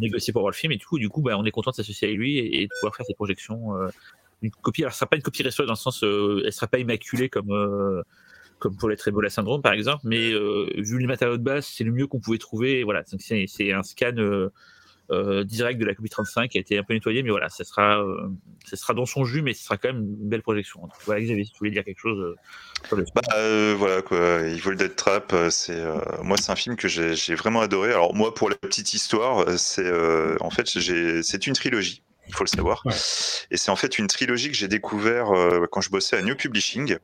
négocié 0.00 0.32
pour 0.32 0.42
voir 0.42 0.50
le 0.50 0.56
film. 0.56 0.72
Et 0.72 0.78
coup, 0.78 0.98
du 0.98 1.08
coup, 1.08 1.22
bah, 1.22 1.36
on 1.38 1.44
est 1.44 1.50
content 1.50 1.70
de 1.70 1.76
s'associer 1.76 2.08
avec 2.08 2.18
lui 2.18 2.38
et, 2.38 2.64
de 2.64 2.70
pouvoir 2.80 2.94
faire 2.94 3.06
ses 3.06 3.14
projections 3.14 3.74
une 4.44 4.50
copie. 4.50 4.82
Alors, 4.82 4.92
ce 4.92 4.98
sera 4.98 5.08
pas 5.08 5.16
une 5.16 5.22
copie 5.22 5.42
restaurée 5.42 5.66
dans 5.66 5.72
le 5.72 5.78
sens, 5.78 6.02
euh, 6.04 6.42
elle 6.44 6.52
sera 6.52 6.66
pas 6.66 6.78
immaculée 6.78 7.28
comme 7.28 7.50
euh, 7.50 8.02
comme 8.58 8.76
pour 8.76 8.88
l'être 8.88 9.06
Ebola 9.08 9.30
syndrome 9.30 9.62
par 9.62 9.72
exemple, 9.72 10.02
mais 10.04 10.32
vu 10.76 10.98
les 10.98 11.06
matériaux 11.06 11.36
de 11.36 11.42
base, 11.42 11.66
c'est 11.66 11.84
le 11.84 11.92
mieux 11.92 12.06
qu'on 12.06 12.20
pouvait 12.20 12.38
trouver. 12.38 12.84
voilà, 12.84 13.02
c'est 13.18 13.72
un 13.72 13.82
scan 13.82 14.16
euh, 14.16 14.50
direct 15.10 15.80
de 15.80 15.84
la 15.84 15.94
copie 15.94 16.08
35 16.08 16.50
qui 16.50 16.58
a 16.58 16.60
été 16.60 16.78
un 16.78 16.82
peu 16.82 16.94
nettoyé, 16.94 17.22
mais 17.22 17.30
voilà, 17.30 17.48
ça 17.48 17.64
sera, 17.64 18.02
euh, 18.02 18.28
ça 18.64 18.76
sera 18.76 18.94
dans 18.94 19.06
son 19.06 19.24
jus, 19.24 19.42
mais 19.42 19.54
ce 19.54 19.64
sera 19.64 19.76
quand 19.76 19.92
même 19.92 20.02
une 20.02 20.28
belle 20.28 20.42
projection. 20.42 20.88
voilà, 21.04 21.20
Xavier, 21.20 21.44
si 21.44 21.52
tu 21.52 21.58
voulais 21.58 21.70
dire 21.70 21.84
quelque 21.84 22.00
chose. 22.00 22.18
Euh, 22.92 23.04
bah, 23.14 23.74
voilà 23.74 24.02
quoi, 24.02 24.40
Evil 24.42 24.76
Dead 24.76 24.96
Trap, 24.96 25.34
c'est 25.50 25.82
moi 26.22 26.36
c'est 26.36 26.52
un 26.52 26.56
film 26.56 26.76
que 26.76 26.88
j'ai 26.88 27.34
vraiment 27.34 27.60
adoré. 27.60 27.90
Alors 27.90 28.14
moi 28.14 28.34
pour 28.34 28.50
la 28.50 28.56
petite 28.56 28.94
histoire, 28.94 29.58
c'est 29.58 29.90
en 30.40 30.50
fait 30.50 30.66
c'est 30.68 31.46
une 31.46 31.54
trilogie 31.54 32.02
il 32.28 32.34
faut 32.34 32.44
le 32.44 32.48
savoir. 32.48 32.82
Et 33.50 33.56
c'est 33.56 33.70
en 33.70 33.76
fait 33.76 33.98
une 33.98 34.06
trilogie 34.06 34.48
que 34.48 34.56
j'ai 34.56 34.68
découvert 34.68 35.30
euh, 35.30 35.66
quand 35.70 35.80
je 35.80 35.90
bossais 35.90 36.16
à 36.16 36.22
New 36.22 36.34
Publishing, 36.34 36.98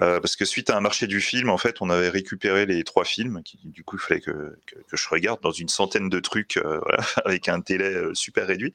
euh, 0.00 0.20
parce 0.20 0.36
que 0.36 0.44
suite 0.44 0.70
à 0.70 0.76
un 0.76 0.80
marché 0.80 1.06
du 1.06 1.20
film, 1.20 1.50
en 1.50 1.58
fait, 1.58 1.76
on 1.80 1.90
avait 1.90 2.08
récupéré 2.08 2.66
les 2.66 2.84
trois 2.84 3.04
films, 3.04 3.42
qui 3.44 3.58
du 3.64 3.84
coup 3.84 3.96
il 3.96 4.00
fallait 4.00 4.20
que, 4.20 4.56
que, 4.66 4.96
je 4.96 5.08
regarde 5.08 5.40
dans 5.42 5.52
une 5.52 5.68
centaine 5.68 6.08
de 6.08 6.20
trucs, 6.20 6.56
euh, 6.56 6.80
voilà, 6.82 7.04
avec 7.24 7.48
un 7.48 7.58
délai 7.58 7.94
super 8.14 8.46
réduit. 8.46 8.74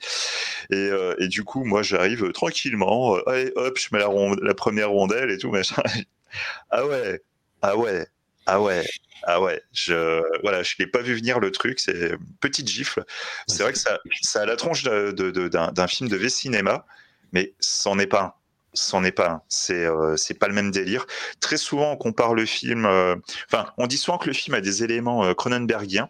Et, 0.71 0.89
et 1.19 1.27
du 1.27 1.43
coup, 1.43 1.63
moi, 1.63 1.83
j'arrive 1.83 2.31
tranquillement, 2.31 3.15
allez, 3.25 3.51
hop, 3.55 3.77
je 3.77 3.87
mets 3.91 3.99
la, 3.99 4.09
la 4.41 4.53
première 4.53 4.89
rondelle 4.89 5.31
et 5.31 5.37
tout, 5.37 5.51
machin. 5.51 5.81
ah 6.69 6.85
ouais, 6.85 7.21
ah 7.61 7.77
ouais, 7.77 8.07
ah 8.47 8.61
ouais, 8.61 8.85
ah 9.23 9.41
ouais, 9.41 9.61
je 9.73 10.21
voilà, 10.41 10.63
je 10.63 10.75
l'ai 10.79 10.87
pas 10.87 11.01
vu 11.01 11.13
venir 11.13 11.39
le 11.39 11.51
truc, 11.51 11.79
c'est 11.81 12.13
petite 12.39 12.67
gifle. 12.67 13.03
C'est 13.47 13.61
vrai 13.61 13.73
que 13.73 13.77
ça, 13.77 13.99
ça 14.21 14.41
a 14.43 14.45
la 14.45 14.55
tronche 14.55 14.83
d'un 14.83 15.11
de, 15.11 15.87
film 15.87 16.09
de 16.09 16.15
V-cinéma, 16.15 16.85
mais 17.33 17.53
c'en 17.59 17.99
est 17.99 18.07
pas 18.07 18.23
un. 18.23 18.33
C'en 18.73 19.03
est 19.03 19.11
pas 19.11 19.29
un. 19.29 19.41
C'est 19.49 19.85
euh, 19.85 20.15
c'est 20.15 20.35
pas 20.35 20.47
le 20.47 20.53
même 20.53 20.71
délire. 20.71 21.05
Très 21.41 21.57
souvent, 21.57 21.91
on 21.91 21.97
compare 21.97 22.35
le 22.35 22.45
film. 22.45 22.85
Euh, 22.85 23.15
enfin, 23.51 23.73
on 23.77 23.85
dit 23.85 23.97
souvent 23.97 24.17
que 24.17 24.27
le 24.27 24.33
film 24.33 24.55
a 24.55 24.61
des 24.61 24.81
éléments 24.81 25.25
euh, 25.25 25.33
Cronenbergiens 25.33 26.09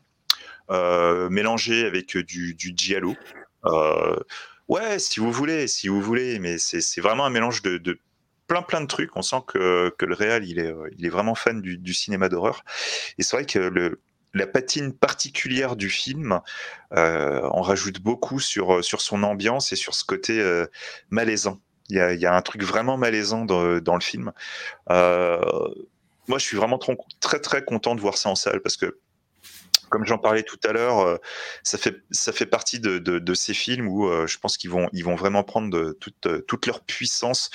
mélangés 0.69 1.85
avec 1.85 2.18
du, 2.18 2.53
du 2.53 2.73
giallo. 2.76 3.15
ouais, 4.68 4.99
si 4.99 5.19
vous 5.19 5.31
voulez, 5.31 5.68
si 5.68 5.88
vous 5.88 6.01
voulez, 6.01 6.38
mais 6.38 6.59
c'est 6.59 7.01
vraiment 7.01 7.26
un 7.26 7.30
mélange 7.31 7.64
de, 7.64 7.80
de 7.80 7.99
plein 8.47 8.61
plein 8.61 8.81
de 8.81 8.87
trucs. 8.87 9.15
On 9.15 9.21
sent 9.21 9.41
que, 9.47 9.93
que 9.97 10.05
le 10.05 10.15
réal 10.15 10.45
il 10.45 10.59
est, 10.59 10.73
il 10.97 11.05
est 11.05 11.09
vraiment 11.09 11.35
fan 11.35 11.61
du, 11.61 11.77
du 11.77 11.93
cinéma 11.93 12.29
d'horreur. 12.29 12.63
Et 13.17 13.23
c'est 13.23 13.35
vrai 13.35 13.45
que 13.45 13.59
le, 13.59 14.01
la 14.33 14.47
patine 14.47 14.93
particulière 14.93 15.75
du 15.75 15.89
film 15.89 16.39
euh, 16.93 17.41
en 17.51 17.61
rajoute 17.61 17.99
beaucoup 17.99 18.39
sur, 18.39 18.83
sur 18.83 19.01
son 19.01 19.23
ambiance 19.23 19.71
et 19.71 19.75
sur 19.75 19.93
ce 19.93 20.05
côté 20.05 20.39
euh, 20.39 20.65
malaisant. 21.09 21.59
Il 21.89 21.95
y, 21.95 21.99
a, 21.99 22.13
il 22.13 22.19
y, 22.19 22.25
a, 22.25 22.35
un 22.35 22.41
truc 22.41 22.63
vraiment 22.63 22.97
malaisant 22.97 23.45
dans, 23.45 23.79
dans 23.79 23.95
le 23.95 24.01
film. 24.01 24.33
Euh, 24.89 25.39
moi, 26.27 26.37
je 26.37 26.43
suis 26.43 26.57
vraiment 26.57 26.79
très 27.21 27.39
très 27.39 27.63
content 27.63 27.95
de 27.95 28.01
voir 28.01 28.17
ça 28.17 28.29
en 28.29 28.35
salle 28.35 28.61
parce 28.61 28.75
que 28.75 28.99
comme 29.89 30.05
j'en 30.05 30.18
parlais 30.18 30.43
tout 30.43 30.59
à 30.64 30.72
l'heure, 30.72 30.99
euh, 30.99 31.18
ça 31.64 31.77
fait 31.77 32.01
ça 32.11 32.31
fait 32.31 32.45
partie 32.45 32.80
de, 32.80 32.97
de, 32.99 33.34
ces 33.34 33.53
films 33.53 33.88
où 33.88 34.07
euh, 34.07 34.27
je 34.27 34.38
pense 34.38 34.57
qu'ils 34.57 34.69
vont 34.69 34.89
ils 34.93 35.03
vont 35.03 35.15
vraiment 35.15 35.43
prendre 35.43 35.93
toute 35.93 36.26
euh, 36.26 36.41
toute 36.47 36.65
leur 36.65 36.81
puissance 36.81 37.49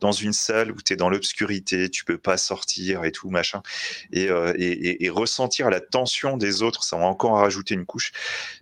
dans 0.00 0.12
une 0.12 0.32
salle 0.32 0.70
où 0.70 0.76
tu 0.82 0.92
es 0.92 0.96
dans 0.96 1.08
l'obscurité, 1.10 1.88
tu 1.90 2.04
peux 2.04 2.18
pas 2.18 2.36
sortir 2.36 3.04
et 3.04 3.12
tout 3.12 3.30
machin, 3.30 3.62
et, 4.12 4.28
et, 5.04 5.10
ressentir 5.10 5.70
la 5.70 5.80
tension 5.80 6.36
des 6.36 6.62
autres, 6.62 6.84
ça 6.84 6.96
va 6.96 7.04
encore 7.04 7.38
rajouter 7.38 7.74
une 7.74 7.86
couche. 7.86 8.12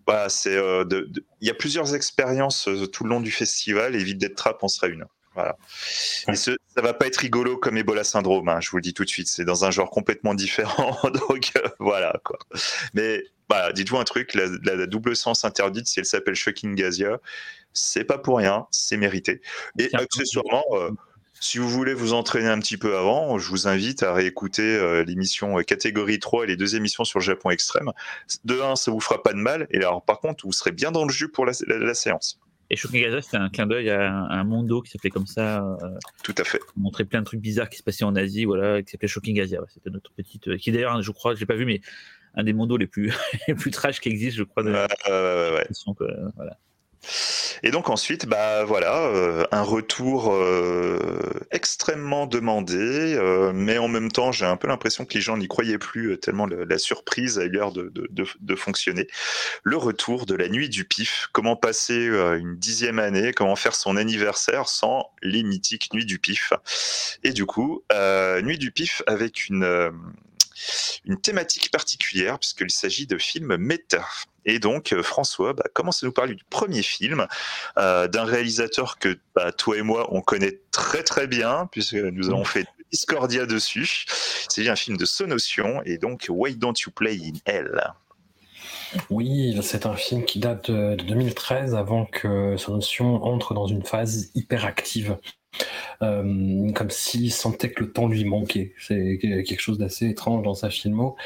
Voilà, 0.07 0.28
c'est 0.28 0.57
il 0.57 1.47
y 1.47 1.51
a 1.51 1.55
plusieurs 1.55 1.94
expériences 1.94 2.69
tout 2.93 3.05
le 3.05 3.11
long 3.11 3.20
du 3.20 3.31
festival 3.31 3.97
et 3.97 4.05
Vite 4.05 4.19
d'être 4.19 4.36
Trap 4.36 4.62
en 4.62 4.69
sera 4.69 4.89
une. 4.89 5.07
Voilà. 5.36 5.58
Et 6.28 6.34
ce, 6.34 6.52
ça 6.74 6.80
va 6.80 6.94
pas 6.94 7.06
être 7.06 7.18
rigolo 7.18 7.58
comme 7.58 7.76
Ebola 7.76 8.04
syndrome, 8.04 8.48
hein, 8.48 8.58
je 8.60 8.70
vous 8.70 8.78
le 8.78 8.82
dis 8.82 8.94
tout 8.94 9.04
de 9.04 9.08
suite. 9.10 9.28
C'est 9.28 9.44
dans 9.44 9.66
un 9.66 9.70
genre 9.70 9.90
complètement 9.90 10.34
différent. 10.34 10.98
donc 11.28 11.52
euh, 11.56 11.68
voilà 11.78 12.18
quoi. 12.24 12.38
Mais 12.94 13.22
voilà, 13.50 13.72
dites-vous 13.72 13.98
un 13.98 14.04
truc, 14.04 14.34
la, 14.34 14.86
double 14.86 15.14
sens 15.14 15.44
interdite, 15.44 15.86
si 15.86 16.00
elle 16.00 16.06
s'appelle 16.06 16.34
Shocking 16.34 16.74
Gazia, 16.74 17.20
c'est 17.74 18.04
pas 18.04 18.18
pour 18.18 18.38
rien, 18.38 18.66
c'est 18.70 18.96
mérité. 18.96 19.42
Et 19.78 19.90
accessoirement, 19.92 20.64
euh, 20.72 20.90
si 21.38 21.58
vous 21.58 21.68
voulez 21.68 21.92
vous 21.92 22.14
entraîner 22.14 22.48
un 22.48 22.58
petit 22.58 22.78
peu 22.78 22.96
avant, 22.96 23.38
je 23.38 23.50
vous 23.50 23.68
invite 23.68 24.02
à 24.02 24.14
réécouter 24.14 24.62
euh, 24.62 25.04
l'émission 25.04 25.58
catégorie 25.58 26.18
3 26.18 26.44
et 26.44 26.46
les 26.46 26.56
deux 26.56 26.76
émissions 26.76 27.04
sur 27.04 27.18
le 27.18 27.24
Japon 27.24 27.50
extrême. 27.50 27.92
De 28.44 28.58
un, 28.62 28.74
ça 28.74 28.90
vous 28.90 29.00
fera 29.00 29.22
pas 29.22 29.34
de 29.34 29.38
mal. 29.38 29.66
Et 29.70 29.76
alors, 29.76 30.02
par 30.02 30.18
contre, 30.18 30.46
vous 30.46 30.52
serez 30.52 30.72
bien 30.72 30.90
dans 30.90 31.04
le 31.04 31.12
jus 31.12 31.28
pour 31.28 31.44
la 31.44 31.94
séance. 31.94 32.40
Et 32.68 32.76
Shokugaza, 32.76 33.22
c'était 33.22 33.36
un 33.36 33.48
clin 33.48 33.66
d'œil 33.66 33.90
à 33.90 34.12
un, 34.12 34.44
mondo 34.44 34.82
qui 34.82 34.90
s'appelait 34.90 35.10
comme 35.10 35.26
ça. 35.26 35.64
Euh, 35.64 35.98
Tout 36.24 36.34
à 36.38 36.44
fait. 36.44 36.60
Montrer 36.76 37.05
plein 37.05 37.20
de 37.20 37.24
trucs 37.24 37.40
bizarres 37.40 37.68
qui 37.68 37.78
se 37.78 37.82
passaient 37.82 38.05
en 38.05 38.16
Asie, 38.16 38.44
voilà, 38.44 38.82
qui 38.82 38.90
s'appelait 38.90 39.09
Shocking 39.09 39.40
Asia. 39.40 39.60
c'était 39.72 39.90
notre 39.90 40.12
petite. 40.12 40.48
Euh, 40.48 40.56
qui 40.56 40.72
d'ailleurs, 40.72 41.01
je 41.01 41.10
crois, 41.12 41.34
je 41.34 41.40
l'ai 41.40 41.47
pas 41.47 41.55
vu, 41.55 41.64
mais 41.64 41.80
un 42.34 42.43
des 42.43 42.52
mondos 42.52 42.76
les 42.76 42.88
plus, 42.88 43.12
les 43.48 43.55
plus 43.55 43.70
trash 43.70 44.01
qui 44.01 44.09
existent, 44.09 44.38
je 44.38 44.44
crois. 44.44 44.64
De, 44.64 44.72
ouais, 44.72 44.86
ouais, 45.09 45.68
ouais, 46.01 46.30
voilà. 46.34 46.59
Et 47.62 47.70
donc 47.70 47.89
ensuite, 47.89 48.27
bah 48.27 48.65
voilà, 48.65 49.07
euh, 49.07 49.45
un 49.53 49.62
retour 49.62 50.33
euh, 50.33 51.20
extrêmement 51.51 52.27
demandé, 52.27 52.77
euh, 52.77 53.53
mais 53.55 53.78
en 53.78 53.89
même 53.89 54.11
temps, 54.11 54.33
j'ai 54.33 54.47
un 54.47 54.57
peu 54.57 54.69
l'impression 54.69 55.05
que 55.05 55.15
les 55.15 55.20
gens 55.20 55.37
n'y 55.37 55.49
croyaient 55.49 55.78
plus 55.78 56.19
tellement 56.19 56.47
la 56.47 56.78
surprise 56.78 57.39
a 57.39 57.45
eu 57.45 57.51
l'air 57.51 57.73
de, 57.73 57.91
de, 57.95 58.27
de, 58.41 58.57
fonctionner. 58.57 59.07
Le 59.62 59.77
retour 59.77 60.27
de 60.27 60.35
la 60.35 60.49
nuit 60.49 60.69
du 60.69 60.85
pif. 60.85 61.28
Comment 61.33 61.57
passer 61.57 62.07
une 62.07 62.57
dixième 62.57 62.99
année 62.99 63.33
Comment 63.33 63.57
faire 63.57 63.74
son 63.74 63.97
anniversaire 63.97 64.69
sans 64.69 65.11
les 65.23 65.43
mythiques 65.43 65.93
nuits 65.93 66.07
du 66.07 66.19
pif 66.19 66.53
Et 67.24 67.33
du 67.33 67.47
coup, 67.47 67.83
nuit 68.43 68.59
du 68.59 68.70
pif 68.70 69.03
avec 69.07 69.49
une 69.49 69.93
une 71.05 71.20
thématique 71.20 71.70
particulière 71.70 72.39
puisqu'il 72.39 72.70
s'agit 72.70 73.07
de 73.07 73.19
films 73.19 73.57
méta. 73.57 74.05
Et 74.47 74.61
donc, 74.61 74.93
euh, 74.93 75.03
François, 75.03 75.53
bah, 75.53 75.65
commence 75.74 76.03
à 76.03 76.07
nous 76.07 76.12
parler 76.12 76.35
du 76.35 76.45
premier 76.45 76.83
film 76.83 77.27
euh, 77.78 78.07
d'un 78.07 78.24
réalisateur 78.24 78.99
que 78.99 79.19
bah, 79.35 79.53
toi 79.53 79.77
et 79.77 79.83
moi, 79.83 80.07
on 80.12 80.20
connaît 80.20 80.61
très 80.70 81.03
très 81.03 81.27
bien, 81.27 81.69
puisque 81.73 81.95
nous 81.95 82.28
avons 82.28 82.45
fait 82.45 82.66
Discordia 82.93 83.47
dessus. 83.47 84.05
C'est 84.49 84.69
un 84.69 84.77
film 84.77 84.97
de 84.97 85.05
Sonotion, 85.05 85.83
et 85.85 85.99
donc 85.99 86.27
Why 86.28 86.55
Don't 86.55 86.74
You 86.87 86.93
Play 86.93 87.16
in 87.16 87.39
Hell? 87.45 87.93
Oui, 89.11 89.59
c'est 89.62 89.85
un 89.85 89.97
film 89.97 90.24
qui 90.24 90.39
date 90.39 90.70
de 90.70 90.95
2013, 90.95 91.74
avant 91.74 92.07
que 92.07 92.57
Sonotion 92.57 93.24
entre 93.24 93.53
dans 93.53 93.66
une 93.66 93.85
phase 93.85 94.31
hyperactive 94.37 95.16
euh, 96.03 96.70
comme 96.73 96.91
s'il 96.91 97.33
sentait 97.33 97.70
que 97.70 97.85
le 97.85 97.93
temps 97.93 98.09
lui 98.09 98.24
manquait. 98.24 98.74
C'est 98.78 99.19
quelque 99.20 99.61
chose 99.61 99.78
d'assez 99.78 100.09
étrange 100.09 100.43
dans 100.43 100.55
sa 100.55 100.70
filmo. 100.70 101.16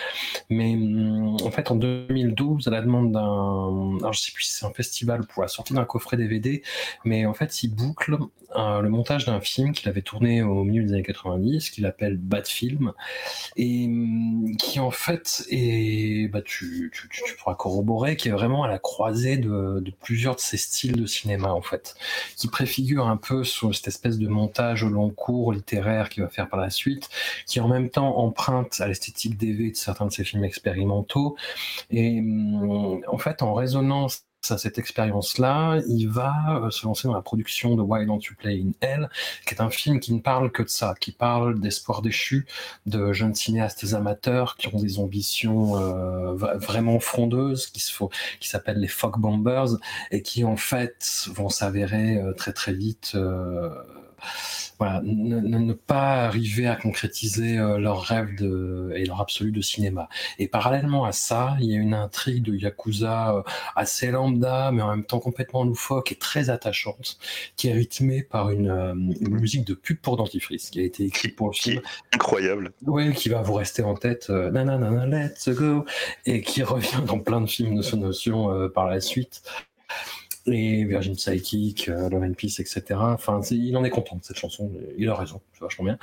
Mais 0.48 0.74
hum, 0.74 1.36
en 1.42 1.50
fait, 1.50 1.70
en 1.70 1.76
2012, 1.76 2.68
à 2.68 2.70
la 2.70 2.82
demande 2.82 3.12
d'un, 3.12 3.98
alors 3.98 4.12
je 4.12 4.20
sais 4.20 4.32
plus 4.32 4.44
si 4.44 4.52
c'est 4.52 4.66
un 4.66 4.72
festival 4.72 5.26
pour 5.26 5.42
la 5.42 5.48
sortie 5.48 5.74
d'un 5.74 5.84
coffret 5.84 6.16
DVD, 6.16 6.62
mais 7.04 7.26
en 7.26 7.34
fait, 7.34 7.62
il 7.62 7.74
boucle 7.74 8.16
le 8.56 8.88
montage 8.88 9.26
d'un 9.26 9.40
film 9.40 9.72
qu'il 9.72 9.88
avait 9.88 10.02
tourné 10.02 10.42
au 10.42 10.64
milieu 10.64 10.82
des 10.82 10.92
années 10.92 11.02
90, 11.02 11.70
qu'il 11.70 11.86
appelle 11.86 12.16
Bad 12.16 12.46
Film, 12.46 12.92
et 13.56 13.86
hum, 13.86 14.56
qui 14.58 14.80
en 14.80 14.90
fait 14.90 15.44
est, 15.50 16.28
bah, 16.28 16.42
tu, 16.42 16.90
tu, 16.92 17.08
tu, 17.08 17.36
pourras 17.36 17.54
corroborer, 17.54 18.16
qui 18.16 18.28
est 18.28 18.32
vraiment 18.32 18.64
à 18.64 18.68
la 18.68 18.78
croisée 18.78 19.36
de, 19.36 19.82
plusieurs 20.00 20.36
de 20.36 20.40
ces 20.40 20.56
styles 20.56 20.92
de 20.92 21.06
cinéma 21.06 21.52
en 21.52 21.62
fait, 21.62 21.94
qui 22.36 22.48
préfigure 22.48 23.06
un 23.06 23.16
peu 23.16 23.44
cette 23.44 23.88
espèce 23.88 24.18
de 24.18 24.19
montage 24.28 24.82
au 24.82 24.88
long 24.88 25.10
cours 25.10 25.52
littéraire 25.52 26.08
qu'il 26.08 26.22
va 26.22 26.28
faire 26.28 26.48
par 26.48 26.60
la 26.60 26.70
suite, 26.70 27.08
qui 27.46 27.60
en 27.60 27.68
même 27.68 27.90
temps 27.90 28.18
emprunte 28.18 28.80
à 28.80 28.88
l'esthétique 28.88 29.36
DV 29.36 29.70
de 29.70 29.76
certains 29.76 30.06
de 30.06 30.12
ses 30.12 30.24
films 30.24 30.44
expérimentaux, 30.44 31.36
et 31.90 32.20
hum, 32.20 33.02
en 33.08 33.18
fait 33.18 33.42
en 33.42 33.54
résonance 33.54 34.24
à 34.48 34.58
cette 34.58 34.78
expérience-là, 34.78 35.80
il 35.86 36.06
va 36.06 36.62
euh, 36.62 36.70
se 36.70 36.86
lancer 36.86 37.06
dans 37.06 37.14
la 37.14 37.20
production 37.20 37.76
de 37.76 37.82
Why 37.82 38.06
Don't 38.06 38.20
You 38.20 38.34
Play 38.38 38.62
in 38.62 38.72
Hell, 38.80 39.10
qui 39.46 39.54
est 39.54 39.60
un 39.60 39.70
film 39.70 40.00
qui 40.00 40.14
ne 40.14 40.20
parle 40.20 40.50
que 40.50 40.62
de 40.62 40.68
ça, 40.68 40.94
qui 40.98 41.12
parle 41.12 41.60
d'espoir 41.60 42.00
déchu, 42.00 42.46
de 42.86 43.12
jeunes 43.12 43.34
cinéastes 43.34 43.92
amateurs 43.92 44.56
qui 44.56 44.68
ont 44.68 44.80
des 44.80 44.98
ambitions 44.98 45.76
euh, 45.76 46.34
vraiment 46.34 46.98
frondeuses, 47.00 47.66
qui 47.66 47.80
se 47.80 47.92
qui 48.40 48.48
s'appellent 48.48 48.80
les 48.80 48.88
Fog 48.88 49.18
Bombers, 49.18 49.76
et 50.10 50.22
qui 50.22 50.44
en 50.44 50.56
fait 50.56 51.28
vont 51.34 51.50
s'avérer 51.50 52.16
euh, 52.16 52.32
très 52.32 52.52
très 52.52 52.72
vite 52.72 53.16
voilà, 54.78 55.02
ne, 55.04 55.72
pas 55.74 56.24
arriver 56.24 56.66
à 56.66 56.74
concrétiser 56.74 57.58
euh, 57.58 57.78
leur 57.78 58.00
rêve 58.00 58.34
de, 58.36 58.90
et 58.96 59.04
leur 59.04 59.20
absolu 59.20 59.52
de 59.52 59.60
cinéma. 59.60 60.08
Et 60.38 60.48
parallèlement 60.48 61.04
à 61.04 61.12
ça, 61.12 61.56
il 61.60 61.66
y 61.66 61.74
a 61.74 61.78
une 61.78 61.92
intrigue 61.92 62.42
de 62.42 62.54
Yakuza 62.54 63.36
euh, 63.36 63.42
assez 63.76 64.10
lambda, 64.10 64.70
mais 64.72 64.80
en 64.80 64.88
même 64.90 65.04
temps 65.04 65.20
complètement 65.20 65.64
loufoque 65.64 66.12
et 66.12 66.14
très 66.14 66.48
attachante, 66.48 67.18
qui 67.56 67.68
est 67.68 67.72
rythmée 67.72 68.22
par 68.22 68.50
une, 68.50 68.70
euh, 68.70 68.94
musique 68.94 69.66
de 69.66 69.74
pub 69.74 69.98
pour 69.98 70.16
dentifrice, 70.16 70.70
qui 70.70 70.80
a 70.80 70.82
été 70.82 71.04
écrite 71.04 71.36
pour 71.36 71.48
le 71.48 71.54
film. 71.54 71.82
Incroyable. 72.14 72.72
Oui, 72.86 73.12
qui 73.12 73.28
va 73.28 73.42
vous 73.42 73.54
rester 73.54 73.82
en 73.82 73.94
tête, 73.94 74.28
euh, 74.30 74.50
nanana, 74.50 75.06
let's 75.06 75.48
go, 75.50 75.84
et 76.24 76.40
qui 76.40 76.62
revient 76.62 77.02
dans 77.06 77.18
plein 77.18 77.42
de 77.42 77.46
films 77.46 77.76
de 77.76 77.82
ce 77.82 77.96
notion 77.96 78.70
par 78.70 78.86
la 78.86 79.00
suite. 79.00 79.42
Et 80.46 80.84
Virgin 80.84 81.14
Psychic, 81.14 81.86
Love 81.86 82.22
and 82.22 82.32
Peace, 82.32 82.60
etc. 82.60 82.82
Enfin, 82.98 83.40
il 83.50 83.76
en 83.76 83.84
est 83.84 83.90
content 83.90 84.16
de 84.16 84.24
cette 84.24 84.38
chanson, 84.38 84.72
il 84.96 85.08
a 85.08 85.14
raison, 85.14 85.40
c'est 85.52 85.60
vachement 85.60 85.84
bien. 85.84 85.98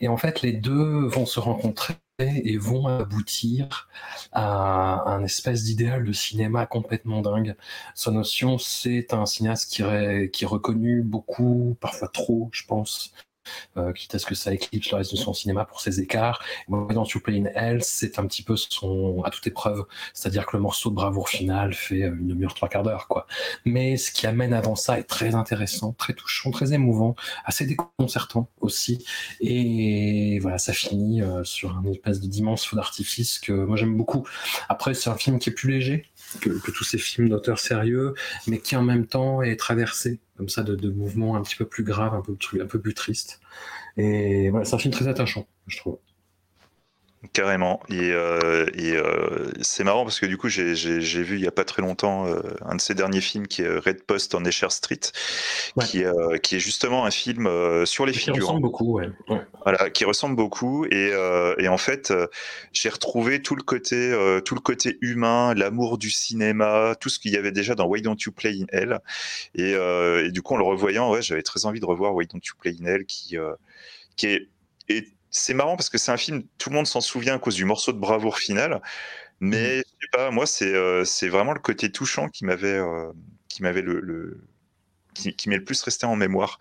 Et 0.00 0.08
en 0.08 0.16
fait, 0.16 0.42
les 0.42 0.52
deux 0.52 1.06
vont 1.06 1.26
se 1.26 1.40
rencontrer 1.40 1.94
et 2.18 2.56
vont 2.56 2.86
aboutir 2.86 3.88
à 4.32 5.10
un 5.10 5.24
espèce 5.24 5.64
d'idéal 5.64 6.04
de 6.04 6.12
cinéma 6.12 6.66
complètement 6.66 7.20
dingue. 7.20 7.56
Son 7.94 8.12
notion, 8.12 8.58
c'est 8.58 9.12
un 9.12 9.26
cinéaste 9.26 9.72
qui, 9.72 9.82
qui 10.30 10.44
est 10.44 10.46
reconnu 10.46 11.02
beaucoup, 11.02 11.76
parfois 11.80 12.08
trop, 12.08 12.48
je 12.52 12.64
pense, 12.64 13.12
euh, 13.76 13.92
quitte 13.92 14.14
à 14.14 14.18
ce 14.18 14.26
que 14.26 14.34
ça 14.34 14.52
éclipse 14.52 14.90
le 14.90 14.98
reste 14.98 15.12
de 15.12 15.16
son 15.16 15.32
cinéma 15.32 15.64
pour 15.64 15.80
ses 15.80 16.00
écarts. 16.00 16.42
Dans 16.68 17.04
You 17.04 17.20
Play 17.20 17.40
in 17.40 17.46
Hell, 17.54 17.82
c'est 17.82 18.18
un 18.18 18.26
petit 18.26 18.42
peu 18.42 18.56
son 18.56 19.22
à 19.24 19.30
toute 19.30 19.46
épreuve, 19.46 19.84
c'est-à-dire 20.14 20.46
que 20.46 20.56
le 20.56 20.62
morceau 20.62 20.90
de 20.90 20.94
bravoure 20.94 21.28
final 21.28 21.74
fait 21.74 22.02
euh, 22.02 22.16
une 22.18 22.28
demi-heure, 22.28 22.54
trois 22.54 22.68
quarts 22.68 22.82
d'heure, 22.82 23.08
quoi. 23.08 23.26
Mais 23.64 23.96
ce 23.96 24.10
qui 24.12 24.26
amène 24.26 24.52
avant 24.52 24.76
ça 24.76 24.98
est 24.98 25.04
très 25.04 25.34
intéressant, 25.34 25.92
très 25.92 26.12
touchant, 26.12 26.50
très 26.50 26.72
émouvant, 26.72 27.14
assez 27.44 27.66
déconcertant 27.66 28.48
aussi. 28.60 29.04
Et 29.40 30.38
voilà, 30.40 30.58
ça 30.58 30.72
finit 30.72 31.22
euh, 31.22 31.44
sur 31.44 31.76
un 31.76 31.84
espèce 31.84 32.20
d'immense 32.20 32.66
feu 32.66 32.76
d'artifice 32.76 33.38
que 33.38 33.52
moi 33.52 33.76
j'aime 33.76 33.96
beaucoup. 33.96 34.26
Après, 34.68 34.94
c'est 34.94 35.10
un 35.10 35.16
film 35.16 35.38
qui 35.38 35.50
est 35.50 35.52
plus 35.52 35.70
léger, 35.70 36.06
que, 36.40 36.70
tous 36.70 36.84
ces 36.84 36.98
films 36.98 37.28
d'auteurs 37.28 37.58
sérieux, 37.58 38.14
mais 38.46 38.58
qui 38.58 38.76
en 38.76 38.82
même 38.82 39.06
temps 39.06 39.42
est 39.42 39.56
traversé 39.56 40.20
comme 40.36 40.48
ça 40.48 40.62
de, 40.62 40.90
mouvements 40.90 41.36
un 41.36 41.42
petit 41.42 41.56
peu 41.56 41.66
plus 41.66 41.84
graves, 41.84 42.14
un 42.14 42.22
peu, 42.22 42.36
un 42.60 42.66
peu 42.66 42.80
plus 42.80 42.94
tristes. 42.94 43.40
Et 43.96 44.50
voilà, 44.50 44.64
c'est 44.64 44.74
un 44.74 44.78
film 44.78 44.92
très 44.92 45.08
attachant, 45.08 45.46
je 45.66 45.76
trouve. 45.76 45.98
Carrément. 47.32 47.80
Et, 47.88 48.10
euh, 48.10 48.66
euh, 48.76 49.52
c'est 49.60 49.84
marrant 49.84 50.02
parce 50.02 50.18
que 50.18 50.26
du 50.26 50.36
coup, 50.36 50.48
j'ai 50.48 50.72
vu 51.22 51.36
il 51.36 51.40
n'y 51.40 51.46
a 51.46 51.52
pas 51.52 51.64
très 51.64 51.80
longtemps 51.80 52.26
euh, 52.26 52.40
un 52.62 52.74
de 52.74 52.80
ses 52.80 52.94
derniers 52.94 53.20
films 53.20 53.46
qui 53.46 53.62
est 53.62 53.68
Red 53.68 54.02
Post 54.02 54.34
en 54.34 54.44
Escher 54.44 54.70
Street, 54.70 54.98
qui, 55.84 56.02
qui, 56.42 56.56
est 56.56 56.58
justement 56.58 57.04
un 57.04 57.12
film 57.12 57.48
sur 57.86 58.06
les 58.06 58.12
figures. 58.12 58.34
Qui 58.34 58.40
ressemble 58.40 58.62
beaucoup, 58.62 58.98
ouais. 58.98 59.08
Voilà, 59.62 59.90
qui 59.90 60.04
ressemble 60.04 60.34
beaucoup. 60.34 60.84
Et, 60.86 61.12
et 61.58 61.68
en 61.68 61.78
fait, 61.78 62.12
j'ai 62.72 62.88
retrouvé 62.88 63.40
tout 63.40 63.54
le 63.54 63.62
côté, 63.62 64.40
tout 64.44 64.56
le 64.56 64.60
côté 64.60 64.98
humain, 65.00 65.54
l'amour 65.54 65.98
du 65.98 66.10
cinéma, 66.10 66.96
tout 67.00 67.08
ce 67.08 67.20
qu'il 67.20 67.30
y 67.32 67.36
avait 67.36 67.52
déjà 67.52 67.76
dans 67.76 67.86
Why 67.86 68.02
Don't 68.02 68.16
You 68.26 68.32
Play 68.32 68.56
in 68.60 68.66
Hell. 68.72 68.98
Et, 69.54 69.74
et 69.74 70.30
du 70.32 70.42
coup, 70.42 70.54
en 70.54 70.58
le 70.58 70.64
revoyant, 70.64 71.12
ouais, 71.12 71.22
j'avais 71.22 71.42
très 71.42 71.66
envie 71.66 71.78
de 71.78 71.86
revoir 71.86 72.14
Why 72.16 72.26
Don't 72.26 72.40
You 72.44 72.54
Play 72.58 72.74
in 72.80 72.84
Hell, 72.84 73.04
qui, 73.06 73.36
qui 74.16 74.26
est, 74.26 74.48
est 74.88 75.06
c'est 75.32 75.54
marrant 75.54 75.76
parce 75.76 75.90
que 75.90 75.98
c'est 75.98 76.12
un 76.12 76.16
film, 76.16 76.44
tout 76.58 76.70
le 76.70 76.76
monde 76.76 76.86
s'en 76.86 77.00
souvient 77.00 77.34
à 77.34 77.38
cause 77.38 77.56
du 77.56 77.64
morceau 77.64 77.92
de 77.92 77.98
bravoure 77.98 78.38
final, 78.38 78.80
mais 79.40 79.78
mmh. 79.78 79.82
je 79.86 80.06
sais 80.06 80.10
pas, 80.12 80.30
moi 80.30 80.46
c'est 80.46 80.72
euh, 80.74 81.04
c'est 81.04 81.28
vraiment 81.28 81.54
le 81.54 81.60
côté 81.60 81.90
touchant 81.90 82.28
qui 82.28 82.44
m'avait 82.44 82.68
euh, 82.68 83.10
qui 83.48 83.62
m'avait 83.62 83.82
le, 83.82 84.44
qui, 85.14 85.34
qui 85.34 85.48
m'est 85.48 85.56
le 85.56 85.64
plus 85.64 85.82
resté 85.82 86.06
en 86.06 86.16
mémoire. 86.16 86.58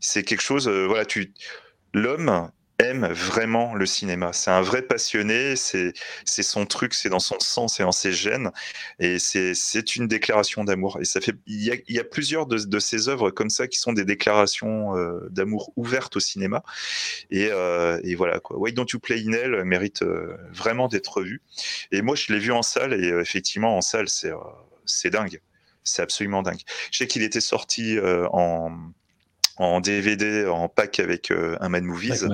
C'est 0.00 0.22
quelque 0.22 0.42
chose, 0.42 0.68
euh, 0.68 0.86
voilà, 0.86 1.04
tu 1.04 1.32
l'homme 1.94 2.50
aime 2.80 3.06
vraiment 3.06 3.74
le 3.74 3.86
cinéma. 3.86 4.32
C'est 4.32 4.50
un 4.50 4.62
vrai 4.62 4.82
passionné, 4.82 5.54
c'est 5.56 5.92
son 6.24 6.66
truc, 6.66 6.94
c'est 6.94 7.08
dans 7.08 7.20
son 7.20 7.38
sang, 7.40 7.68
c'est 7.68 7.82
dans 7.82 7.92
ses 7.92 8.12
gènes, 8.12 8.50
et 8.98 9.18
c'est 9.18 9.96
une 9.96 10.08
déclaration 10.08 10.64
d'amour. 10.64 10.98
Et 11.00 11.04
ça 11.04 11.20
fait, 11.20 11.34
il 11.46 11.62
y 11.88 11.98
a, 11.98 12.04
plusieurs 12.04 12.46
de, 12.46 12.58
de, 12.58 12.78
ces 12.78 13.08
œuvres 13.08 13.30
comme 13.30 13.50
ça 13.50 13.68
qui 13.68 13.78
sont 13.78 13.92
des 13.92 14.04
déclarations 14.04 14.96
euh, 14.96 15.28
d'amour 15.30 15.72
ouvertes 15.76 16.16
au 16.16 16.20
cinéma. 16.20 16.62
Et, 17.30 17.48
euh, 17.50 18.00
et, 18.02 18.14
voilà 18.14 18.40
quoi. 18.40 18.58
Why 18.58 18.72
Don't 18.72 18.86
You 18.92 18.98
Play 18.98 19.22
in 19.26 19.32
Hell 19.32 19.64
mérite 19.64 20.02
euh, 20.02 20.36
vraiment 20.52 20.88
d'être 20.88 21.22
vu. 21.22 21.42
Et 21.92 22.02
moi, 22.02 22.16
je 22.16 22.32
l'ai 22.32 22.38
vu 22.38 22.52
en 22.52 22.62
salle, 22.62 22.94
et 22.94 23.08
effectivement, 23.08 23.76
en 23.76 23.80
salle, 23.80 24.08
c'est 24.08 25.10
dingue. 25.10 25.40
C'est 25.84 26.02
absolument 26.02 26.42
dingue. 26.42 26.60
Je 26.90 26.98
sais 26.98 27.06
qu'il 27.06 27.22
était 27.22 27.40
sorti 27.40 27.98
en 28.32 28.92
en 29.56 29.80
DVD, 29.80 30.46
en 30.46 30.68
pack 30.68 31.00
avec 31.00 31.30
euh, 31.30 31.56
un 31.60 31.68
Mad 31.68 31.84
Movies. 31.84 32.26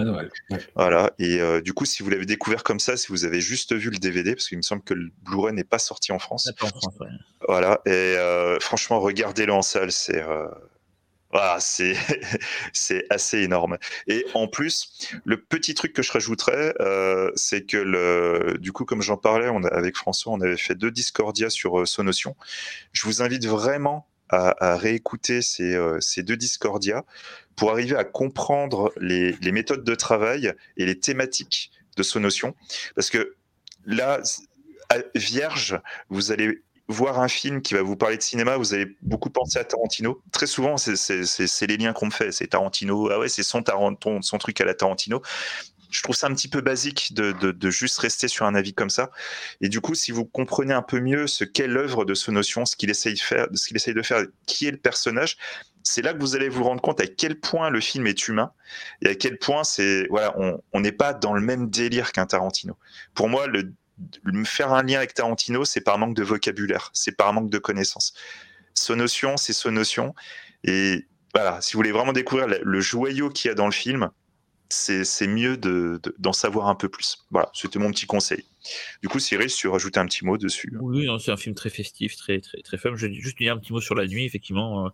Voilà. 0.74 1.12
Et 1.18 1.40
euh, 1.40 1.60
du 1.60 1.72
coup, 1.72 1.84
si 1.84 2.02
vous 2.02 2.10
l'avez 2.10 2.26
découvert 2.26 2.62
comme 2.62 2.80
ça, 2.80 2.96
si 2.96 3.08
vous 3.08 3.24
avez 3.24 3.40
juste 3.40 3.74
vu 3.74 3.90
le 3.90 3.98
DVD, 3.98 4.34
parce 4.34 4.48
qu'il 4.48 4.58
me 4.58 4.62
semble 4.62 4.82
que 4.82 4.94
le 4.94 5.10
Blu-ray 5.22 5.54
n'est 5.54 5.64
pas 5.64 5.78
sorti 5.78 6.12
en 6.12 6.18
France. 6.18 6.50
Voilà. 7.46 7.80
Et 7.86 7.90
euh, 7.90 8.58
franchement, 8.60 9.00
regardez-le 9.00 9.52
en 9.52 9.62
salle, 9.62 9.92
c'est. 9.92 10.24
Voilà, 11.32 11.58
c'est 11.58 11.96
c'est 12.72 13.04
assez 13.10 13.40
énorme. 13.40 13.78
Et 14.06 14.24
en 14.34 14.46
plus, 14.46 15.10
le 15.24 15.40
petit 15.42 15.74
truc 15.74 15.92
que 15.92 16.02
je 16.02 16.12
rajouterais, 16.12 16.74
c'est 17.34 17.66
que 17.66 17.76
le, 17.76 18.56
du 18.60 18.72
coup, 18.72 18.84
comme 18.84 19.02
j'en 19.02 19.16
parlais, 19.16 19.48
on 19.48 19.64
avec 19.64 19.96
François, 19.96 20.32
on 20.32 20.40
avait 20.40 20.56
fait 20.56 20.76
deux 20.76 20.92
Discordia 20.92 21.50
sur 21.50 21.86
Sonotion. 21.86 22.36
Je 22.92 23.04
vous 23.04 23.22
invite 23.22 23.46
vraiment 23.46 24.06
à, 24.28 24.76
réécouter 24.76 25.40
euh, 25.60 25.98
ces, 26.00 26.22
deux 26.22 26.36
Discordia 26.36 27.04
pour 27.54 27.70
arriver 27.70 27.96
à 27.96 28.04
comprendre 28.04 28.92
les, 29.00 29.36
méthodes 29.52 29.84
de 29.84 29.94
travail 29.94 30.52
et 30.76 30.86
les 30.86 30.98
thématiques 30.98 31.70
de 31.96 32.02
Sonotion. 32.02 32.54
Parce 32.94 33.10
que 33.10 33.34
là, 33.84 34.20
vierge, 35.14 35.80
vous 36.10 36.32
allez 36.32 36.62
voir 36.88 37.20
un 37.20 37.28
film 37.28 37.62
qui 37.62 37.74
va 37.74 37.82
vous 37.82 37.96
parler 37.96 38.16
de 38.16 38.22
cinéma, 38.22 38.56
vous 38.56 38.74
allez 38.74 38.96
beaucoup 39.02 39.30
penser 39.30 39.58
à 39.58 39.64
Tarantino. 39.64 40.22
Très 40.32 40.46
souvent, 40.46 40.76
c'est 40.76 41.66
les 41.66 41.76
liens 41.76 41.92
qu'on 41.92 42.06
me 42.06 42.10
fait. 42.12 42.30
C'est 42.30 42.48
Tarantino, 42.48 43.10
ah 43.10 43.18
ouais, 43.18 43.28
c'est 43.28 43.42
son 43.42 43.62
truc 44.38 44.60
à 44.60 44.64
la 44.64 44.74
Tarantino 44.74 45.22
je 45.96 46.02
trouve 46.02 46.14
ça 46.14 46.26
un 46.26 46.34
petit 46.34 46.48
peu 46.48 46.60
basique 46.60 47.14
de, 47.14 47.32
de, 47.32 47.70
juste 47.70 47.98
rester 47.98 48.28
sur 48.28 48.44
un 48.44 48.54
avis 48.54 48.74
comme 48.74 48.90
ça. 48.90 49.10
Et 49.60 49.68
du 49.68 49.80
coup, 49.80 49.94
si 49.94 50.12
vous 50.12 50.24
comprenez 50.24 50.74
un 50.74 50.82
peu 50.82 51.00
mieux 51.00 51.26
ce 51.26 51.44
qu'est 51.44 51.66
l'œuvre 51.66 52.04
de 52.04 52.14
ce 52.14 52.30
notion, 52.30 52.66
ce 52.66 52.76
qu'il 52.76 52.90
essaye, 52.90 53.16
faire, 53.16 53.48
essaye 53.74 53.94
de 53.94 54.02
faire, 54.02 54.24
qui 54.46 54.66
est 54.66 54.70
le 54.70 54.76
personnage, 54.76 55.36
c'est 55.82 56.02
là 56.02 56.12
que 56.12 56.18
vous 56.18 56.36
allez 56.36 56.48
vous 56.48 56.64
rendre 56.64 56.82
compte 56.82 57.00
à 57.00 57.06
quel 57.06 57.40
point 57.40 57.70
le 57.70 57.80
film 57.80 58.06
est 58.06 58.28
humain 58.28 58.52
et 59.02 59.08
à 59.08 59.14
quel 59.14 59.38
point 59.38 59.64
c'est 59.64 60.06
voilà, 60.10 60.36
on 60.72 60.80
n'est 60.80 60.92
pas 60.92 61.14
dans 61.14 61.32
le 61.32 61.40
même 61.40 61.70
délire 61.70 62.12
qu'un 62.12 62.26
Tarantino. 62.26 62.76
Pour 63.14 63.28
moi, 63.28 63.46
le, 63.46 63.72
faire 64.44 64.72
un 64.72 64.82
lien 64.82 64.98
avec 64.98 65.14
Tarantino, 65.14 65.64
c'est 65.64 65.80
par 65.80 65.96
manque 65.98 66.14
de 66.14 66.24
vocabulaire, 66.24 66.90
c'est 66.92 67.16
par 67.16 67.32
manque 67.32 67.50
de 67.50 67.58
connaissances. 67.58 68.12
Ce 68.74 68.92
notion, 68.92 69.36
c'est 69.36 69.52
ce 69.52 69.68
notion. 69.68 70.14
Et 70.64 71.06
voilà, 71.34 71.60
si 71.60 71.72
vous 71.72 71.78
voulez 71.78 71.92
vraiment 71.92 72.12
découvrir 72.12 72.48
le 72.60 72.80
joyau 72.80 73.30
qu'il 73.30 73.48
y 73.48 73.52
a 73.52 73.54
dans 73.54 73.66
le 73.66 73.72
film, 73.72 74.10
c'est 74.68 75.26
mieux 75.26 75.56
d'en 75.56 76.32
savoir 76.32 76.68
un 76.68 76.74
peu 76.74 76.88
plus. 76.88 77.24
Voilà, 77.30 77.50
c'était 77.54 77.78
mon 77.78 77.90
petit 77.90 78.06
conseil. 78.06 78.44
Du 79.02 79.08
coup, 79.08 79.18
Cyril, 79.18 79.48
tu 79.48 79.68
rajouter 79.68 80.00
un 80.00 80.06
petit 80.06 80.24
mot 80.24 80.36
dessus. 80.36 80.72
Oui, 80.80 81.08
c'est 81.20 81.30
un 81.30 81.36
film 81.36 81.54
très 81.54 81.70
festif, 81.70 82.16
très 82.16 82.40
très 82.40 82.60
très 82.62 82.78
fun. 82.78 82.96
Je 82.96 83.06
vais 83.06 83.14
juste 83.14 83.38
dire 83.38 83.54
un 83.54 83.58
petit 83.58 83.72
mot 83.72 83.80
sur 83.80 83.94
la 83.94 84.06
nuit, 84.06 84.24
effectivement. 84.24 84.86
Euh, 84.86 84.88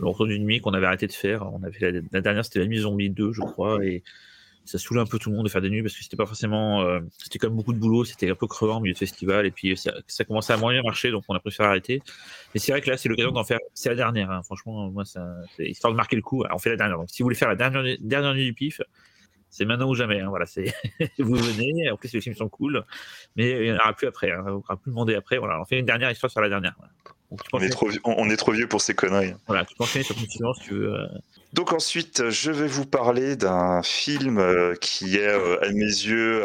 le 0.00 0.26
d'une 0.26 0.44
nuit 0.44 0.60
qu'on 0.60 0.74
avait 0.74 0.86
arrêté 0.86 1.06
de 1.06 1.12
faire. 1.12 1.52
On 1.52 1.62
avait 1.62 2.02
la, 2.10 2.20
dernière, 2.20 2.44
c'était 2.44 2.58
la 2.58 2.66
nuit 2.66 2.78
zombie 2.78 3.10
2, 3.10 3.32
je 3.32 3.40
crois, 3.40 3.78
ça 4.64 4.78
saoulait 4.78 5.00
un 5.00 5.06
peu 5.06 5.18
tout 5.18 5.30
le 5.30 5.36
monde 5.36 5.44
de 5.44 5.50
faire 5.50 5.60
des 5.60 5.70
nuits 5.70 5.82
parce 5.82 5.94
que 5.94 6.02
c'était 6.02 6.16
pas 6.16 6.26
forcément, 6.26 6.82
euh, 6.82 7.00
c'était 7.18 7.38
quand 7.38 7.48
même 7.48 7.56
beaucoup 7.56 7.72
de 7.72 7.78
boulot, 7.78 8.04
c'était 8.04 8.30
un 8.30 8.34
peu 8.34 8.46
crevant 8.46 8.78
au 8.78 8.80
milieu 8.80 8.94
de 8.94 8.98
festival 8.98 9.46
et 9.46 9.50
puis 9.50 9.76
ça, 9.76 9.92
ça 10.06 10.24
commençait 10.24 10.52
à 10.52 10.56
moyen 10.56 10.82
marcher 10.82 11.10
donc 11.10 11.24
on 11.28 11.34
a 11.34 11.40
préféré 11.40 11.68
arrêter. 11.68 12.02
Mais 12.54 12.60
c'est 12.60 12.72
vrai 12.72 12.80
que 12.80 12.90
là 12.90 12.96
c'est 12.96 13.08
l'occasion 13.08 13.32
d'en 13.32 13.44
faire, 13.44 13.58
c'est 13.74 13.90
la 13.90 13.94
dernière, 13.94 14.30
hein. 14.30 14.42
franchement, 14.42 14.90
moi 14.90 15.04
c'est 15.04 15.20
histoire 15.58 15.92
de 15.92 15.96
marquer 15.96 16.16
le 16.16 16.22
coup, 16.22 16.44
on 16.50 16.58
fait 16.58 16.70
la 16.70 16.76
dernière. 16.76 16.98
Donc 16.98 17.10
si 17.10 17.22
vous 17.22 17.26
voulez 17.26 17.36
faire 17.36 17.48
la 17.48 17.56
dernière, 17.56 17.84
dernière 18.00 18.34
nuit 18.34 18.46
du 18.46 18.54
pif, 18.54 18.80
c'est 19.54 19.66
maintenant 19.66 19.88
ou 19.88 19.94
jamais. 19.94 20.20
Hein. 20.20 20.30
voilà, 20.30 20.46
c'est 20.46 20.74
vous 21.18 21.36
venez. 21.36 21.88
En 21.88 21.96
plus, 21.96 22.12
les 22.12 22.20
films 22.20 22.34
sont 22.34 22.48
cool, 22.48 22.84
mais 23.36 23.50
il 23.50 23.62
n'y 23.62 23.72
en 23.72 23.76
aura 23.76 23.92
plus 23.92 24.08
après. 24.08 24.32
Hein, 24.32 24.42
on 24.48 24.54
ne 24.56 24.58
pourra 24.58 24.76
plus 24.76 24.90
demander 24.90 25.14
après. 25.14 25.38
Voilà, 25.38 25.60
on 25.60 25.64
fait 25.64 25.78
une 25.78 25.86
dernière 25.86 26.10
histoire 26.10 26.28
sur 26.28 26.40
la 26.40 26.48
dernière. 26.48 26.74
on, 27.30 27.36
est 27.60 27.68
trop, 27.68 27.88
on, 28.04 28.28
est 28.30 28.36
trop, 28.36 28.50
vieux 28.50 28.66
pour 28.66 28.80
ces 28.80 28.94
conneries. 28.94 29.32
Voilà, 29.46 29.64
tu 29.64 29.76
peux 29.76 29.84
enchaîner 29.84 30.04
sur 30.04 30.16
une 30.18 30.26
si 30.26 30.38
tu 30.60 30.74
veux. 30.74 30.94
Euh. 30.94 31.06
Donc 31.54 31.72
ensuite, 31.72 32.30
je 32.30 32.50
vais 32.50 32.66
vous 32.66 32.84
parler 32.84 33.36
d'un 33.36 33.80
film 33.84 34.38
euh, 34.38 34.74
qui 34.74 35.18
est 35.18 35.28
euh, 35.28 35.56
à 35.62 35.70
mes 35.70 35.84
yeux 35.84 36.44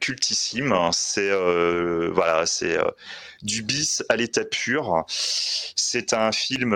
cultissime. 0.00 0.74
C'est 0.92 1.30
voilà, 2.10 2.46
c'est 2.46 2.78
du 3.42 3.62
bis 3.62 4.02
à 4.08 4.16
l'état 4.16 4.46
pur. 4.46 5.04
C'est 5.08 6.14
un 6.14 6.32
film 6.32 6.74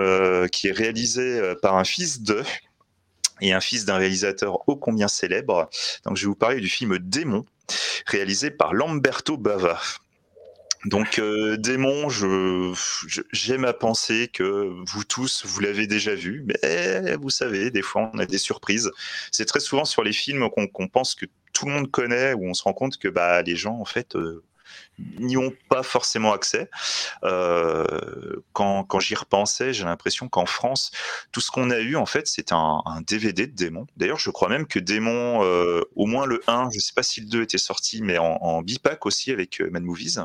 qui 0.50 0.68
est 0.68 0.72
réalisé 0.72 1.54
par 1.62 1.76
un 1.76 1.84
fils 1.84 2.20
de 2.20 2.42
et 3.40 3.54
un 3.54 3.60
fils 3.60 3.86
d'un 3.86 3.96
réalisateur 3.96 4.68
ô 4.68 4.76
combien 4.76 5.09
célèbre. 5.09 5.70
Donc 6.04 6.18
je 6.18 6.24
vais 6.24 6.28
vous 6.28 6.36
parler 6.36 6.60
du 6.60 6.68
film 6.68 6.98
Démon, 6.98 7.46
réalisé 8.06 8.50
par 8.50 8.74
Lamberto 8.74 9.38
Bava. 9.38 9.80
Donc 10.84 11.18
euh, 11.18 11.56
Démon, 11.56 12.09
j'aime 13.32 13.64
à 13.64 13.72
penser 13.72 14.28
que 14.28 14.72
vous 14.86 15.04
tous, 15.04 15.44
vous 15.46 15.60
l'avez 15.60 15.86
déjà 15.86 16.14
vu, 16.14 16.44
mais 16.46 17.16
vous 17.16 17.30
savez, 17.30 17.70
des 17.70 17.82
fois 17.82 18.10
on 18.12 18.18
a 18.18 18.26
des 18.26 18.38
surprises. 18.38 18.90
C'est 19.30 19.44
très 19.44 19.60
souvent 19.60 19.84
sur 19.84 20.02
les 20.02 20.12
films 20.12 20.48
qu'on 20.50 20.88
pense 20.88 21.14
que 21.14 21.26
tout 21.52 21.66
le 21.66 21.72
monde 21.72 21.90
connaît, 21.90 22.34
où 22.34 22.46
on 22.46 22.54
se 22.54 22.62
rend 22.62 22.72
compte 22.72 22.98
que 22.98 23.09
bah, 23.09 23.42
les 23.42 23.56
gens, 23.56 23.78
en 23.78 23.84
fait, 23.84 24.16
euh, 24.16 24.42
n'y 25.18 25.36
ont 25.36 25.52
pas 25.68 25.82
forcément 25.82 26.32
accès. 26.32 26.70
Euh, 27.24 28.42
quand, 28.52 28.84
quand 28.84 29.00
j'y 29.00 29.14
repensais, 29.14 29.72
j'ai 29.72 29.84
l'impression 29.84 30.28
qu'en 30.28 30.46
France, 30.46 30.90
tout 31.32 31.40
ce 31.40 31.50
qu'on 31.50 31.70
a 31.70 31.78
eu, 31.78 31.96
en 31.96 32.06
fait, 32.06 32.26
c'est 32.26 32.52
un, 32.52 32.82
DVD 33.06 33.46
de 33.46 33.54
Démon. 33.54 33.86
D'ailleurs, 33.96 34.18
je 34.18 34.30
crois 34.30 34.48
même 34.48 34.66
que 34.66 34.78
Démon, 34.78 35.42
euh, 35.42 35.82
au 35.96 36.06
moins 36.06 36.26
le 36.26 36.42
1, 36.46 36.70
je 36.70 36.76
ne 36.76 36.80
sais 36.80 36.94
pas 36.94 37.02
si 37.02 37.20
le 37.20 37.26
2 37.26 37.42
était 37.42 37.59
sorti, 37.59 38.02
mais 38.02 38.18
en, 38.18 38.38
en 38.40 38.62
bipack 38.62 39.06
aussi 39.06 39.32
avec 39.32 39.60
euh, 39.60 39.70
Mad 39.70 39.82
Movies. 39.82 40.18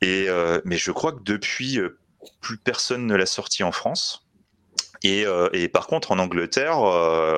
Et, 0.00 0.26
mais 0.64 0.76
je 0.76 0.90
crois 0.90 1.12
que 1.12 1.22
depuis 1.22 1.78
plus 2.40 2.58
personne 2.58 3.06
ne 3.06 3.14
l'a 3.14 3.26
sorti 3.26 3.62
en 3.62 3.72
France. 3.72 4.26
Et, 5.04 5.24
et, 5.52 5.68
par 5.68 5.86
contre, 5.86 6.12
en 6.12 6.18
Angleterre, 6.18 6.76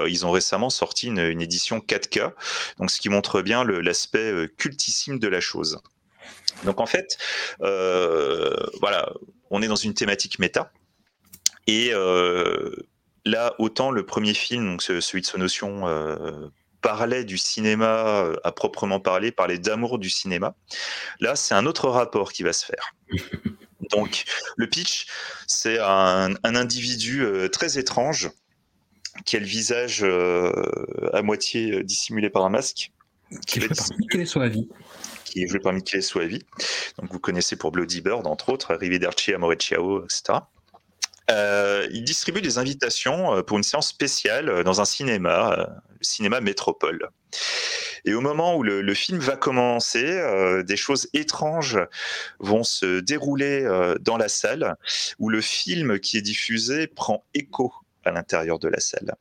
ils 0.09 0.27
ont 0.27 0.31
récemment 0.31 0.71
sorti 0.71 1.07
une, 1.09 1.19
édition 1.19 1.79
4K, 1.79 2.33
donc 2.79 2.91
ce 2.91 3.01
qui 3.01 3.09
montre 3.09 3.43
bien 3.43 3.65
l'aspect 3.65 4.49
cultissime 4.59 5.19
de 5.19 5.29
la 5.29 5.41
chose. 5.41 5.79
Donc 6.65 6.81
en 6.81 6.87
fait, 6.87 7.19
voilà, 7.61 9.13
on 9.51 9.63
est 9.63 9.69
dans 9.69 9.77
une 9.77 9.95
thématique 9.95 10.39
méta. 10.39 10.73
Et 11.67 11.93
là, 13.25 13.55
autant 13.59 13.91
le 13.91 14.05
premier 14.05 14.35
film, 14.35 14.67
donc 14.67 14.83
celui 14.83 15.23
de 15.23 15.27
Sonotion, 15.27 15.89
euh, 15.89 16.49
parlait 16.85 17.25
du 17.25 17.39
cinéma 17.39 18.31
à 18.45 18.53
proprement 18.53 19.01
parler, 19.01 19.33
parlait 19.33 19.59
d'amour 19.59 19.99
du 19.99 20.11
cinéma. 20.11 20.55
Là, 21.19 21.35
c'est 21.35 21.55
un 21.55 21.65
autre 21.65 21.89
rapport 21.89 22.31
qui 22.31 22.43
va 22.43 22.53
se 22.53 22.67
faire. 22.67 22.95
Donc, 23.91 24.25
le 24.57 24.69
pitch, 24.69 25.07
c'est 25.47 25.79
un, 25.81 26.35
individu 26.45 27.25
euh, 27.25 27.49
très 27.49 27.79
étrange 27.79 28.31
qui 29.25 29.37
a 29.37 29.41
le 29.41 29.47
visage 29.47 30.01
euh, 30.03 30.53
à 31.15 31.23
moitié 31.23 31.83
dissimulé 31.83 32.29
par 32.29 32.45
un 32.45 32.51
masque. 32.51 32.93
Qui, 33.47 33.61
est 33.61 33.63
joué 33.63 33.69
par 33.69 34.27
Soavi. 34.27 34.69
Qui 35.25 35.43
est 35.43 35.49
joué 35.49 35.61
par 35.61 35.73
Michele 35.73 36.03
Soavi. 36.03 36.45
Donc, 36.99 37.11
vous 37.11 37.19
connaissez 37.19 37.57
pour 37.57 37.73
Bloody 37.73 38.03
Bird, 38.03 38.27
entre 38.27 38.51
autres, 38.51 38.75
Arrivederci, 38.75 39.33
Amore 39.33 39.55
Ciao, 39.55 40.05
etc. 40.05 40.41
Euh, 41.31 41.87
il 41.91 42.05
distribue 42.05 42.43
des 42.43 42.59
invitations 42.59 43.37
euh, 43.37 43.43
pour 43.43 43.57
une 43.57 43.63
séance 43.63 43.89
spéciale 43.89 44.49
euh, 44.49 44.63
dans 44.63 44.81
un 44.81 44.85
cinéma, 44.85 45.57
le 45.91 46.05
cinéma 46.05 46.41
Métropole. 46.41 47.09
Et 48.05 48.13
au 48.13 48.21
moment 48.21 48.55
où 48.57 48.63
le, 48.63 48.95
film 48.95 49.19
va 49.19 49.35
commencer, 49.35 50.23
des 50.63 50.77
choses 50.77 51.09
étranges 51.15 51.79
vont 52.39 52.63
se 52.63 53.01
dérouler 53.01 53.67
dans 54.03 54.19
la 54.19 54.29
salle, 54.29 54.77
où 55.19 55.31
le 55.31 55.41
film 55.41 55.99
qui 55.99 56.19
est 56.19 56.23
diffusé 56.23 56.87
prend 56.87 57.25
écho 57.33 57.73
à 58.05 58.11
l'intérieur 58.11 58.59
de 58.59 58.69
la 58.69 58.81
salle. 58.81 59.15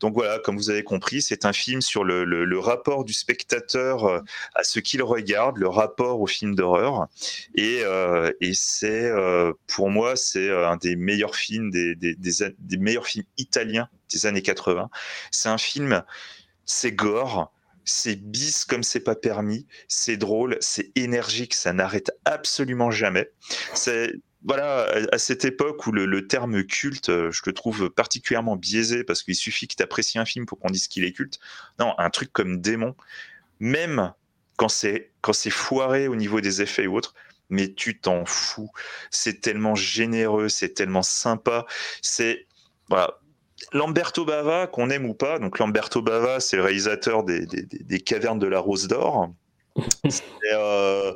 Donc 0.00 0.14
voilà, 0.14 0.38
comme 0.38 0.56
vous 0.56 0.70
avez 0.70 0.84
compris, 0.84 1.22
c'est 1.22 1.44
un 1.44 1.52
film 1.52 1.80
sur 1.80 2.04
le, 2.04 2.58
rapport 2.58 3.04
du 3.04 3.12
spectateur 3.12 4.04
euh, 4.04 4.20
à 4.54 4.64
ce 4.64 4.80
qu'il 4.80 5.02
regarde, 5.02 5.58
le 5.58 5.68
rapport 5.68 6.20
au 6.20 6.26
film 6.26 6.54
d'horreur. 6.54 7.06
Et, 7.54 7.80
euh, 7.84 8.32
c'est, 8.52 9.04
euh, 9.04 9.52
pour 9.66 9.90
moi, 9.90 10.16
c'est 10.16 10.50
un 10.50 10.76
des 10.76 10.96
meilleurs 10.96 11.36
films, 11.36 11.70
des, 11.70 11.96
meilleurs 12.78 13.06
films 13.06 13.26
italiens 13.36 13.88
des 14.10 14.26
années 14.26 14.42
80. 14.42 14.90
C'est 15.30 15.48
un 15.48 15.58
film, 15.58 16.02
c'est 16.64 16.92
gore, 16.92 17.52
c'est 17.84 18.16
bis 18.16 18.64
comme 18.64 18.82
c'est 18.82 19.00
pas 19.00 19.14
permis, 19.14 19.66
c'est 19.88 20.16
drôle, 20.16 20.58
c'est 20.60 20.90
énergique, 20.96 21.54
ça 21.54 21.72
n'arrête 21.72 22.10
absolument 22.24 22.90
jamais. 22.90 23.30
Voilà, 24.44 24.88
à 25.10 25.18
cette 25.18 25.44
époque 25.44 25.86
où 25.86 25.92
le, 25.92 26.26
terme 26.26 26.62
culte, 26.64 27.08
euh, 27.08 27.30
je 27.32 27.42
le 27.44 27.52
trouve 27.52 27.90
particulièrement 27.90 28.56
biaisé 28.56 29.02
parce 29.02 29.22
qu'il 29.22 29.34
suffit 29.34 29.66
que 29.66 29.74
tu 29.74 29.82
apprécies 29.82 30.18
un 30.18 30.24
film 30.24 30.46
pour 30.46 30.58
qu'on 30.58 30.70
dise 30.70 30.86
qu'il 30.86 31.04
est 31.04 31.12
culte. 31.12 31.40
Non, 31.80 31.94
un 31.98 32.10
truc 32.10 32.32
comme 32.32 32.60
Démon, 32.60 32.94
même 33.58 34.12
quand 34.56 34.68
c'est 34.68 35.10
foiré 35.50 36.08
au 36.08 36.16
niveau 36.16 36.40
des 36.40 36.62
effets 36.62 36.86
ou 36.86 36.96
autres, 36.96 37.14
mais 37.50 37.72
tu 37.72 37.98
t'en 37.98 38.24
fous. 38.26 38.70
C'est 39.10 39.40
tellement 39.40 39.74
généreux, 39.74 40.48
c'est 40.48 40.70
tellement 40.70 41.02
sympa. 41.02 41.66
C'est 42.02 42.46
voilà. 42.88 43.18
Lamberto 43.72 44.24
Bava, 44.24 44.68
qu'on 44.68 44.88
aime 44.90 45.06
ou 45.06 45.14
pas, 45.14 45.40
donc 45.40 45.58
Lamberto 45.58 46.00
Bava, 46.00 46.38
c'est 46.38 46.56
le 46.56 46.62
réalisateur 46.62 47.24
des, 47.24 47.44
des 47.44 48.00
Cavernes 48.00 48.38
de 48.38 48.46
la 48.46 48.60
Rose 48.60 48.86
d'Or, 48.86 49.32
euh, 50.52 51.14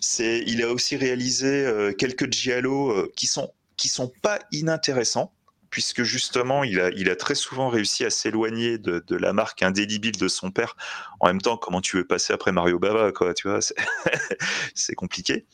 c'est, 0.00 0.42
il 0.46 0.62
a 0.62 0.72
aussi 0.72 0.96
réalisé 0.96 1.64
euh, 1.64 1.92
quelques 1.92 2.32
giallo 2.32 2.90
euh, 2.90 3.12
qui 3.16 3.26
sont 3.26 3.52
qui 3.76 3.88
sont 3.88 4.12
pas 4.22 4.38
inintéressants 4.52 5.32
puisque 5.70 6.02
justement 6.02 6.64
il 6.64 6.80
a, 6.80 6.90
il 6.90 7.08
a 7.08 7.16
très 7.16 7.36
souvent 7.36 7.68
réussi 7.68 8.04
à 8.04 8.10
s'éloigner 8.10 8.76
de, 8.76 9.02
de, 9.06 9.16
la 9.16 9.32
marque 9.32 9.62
indélébile 9.62 10.18
de 10.18 10.26
son 10.26 10.50
père. 10.50 10.76
En 11.20 11.28
même 11.28 11.40
temps, 11.40 11.56
comment 11.56 11.80
tu 11.80 11.96
veux 11.96 12.04
passer 12.04 12.32
après 12.32 12.50
Mario 12.50 12.80
Bava, 12.80 13.12
quoi, 13.12 13.34
tu 13.34 13.48
vois, 13.48 13.60
c'est 14.74 14.94
compliqué. 14.96 15.46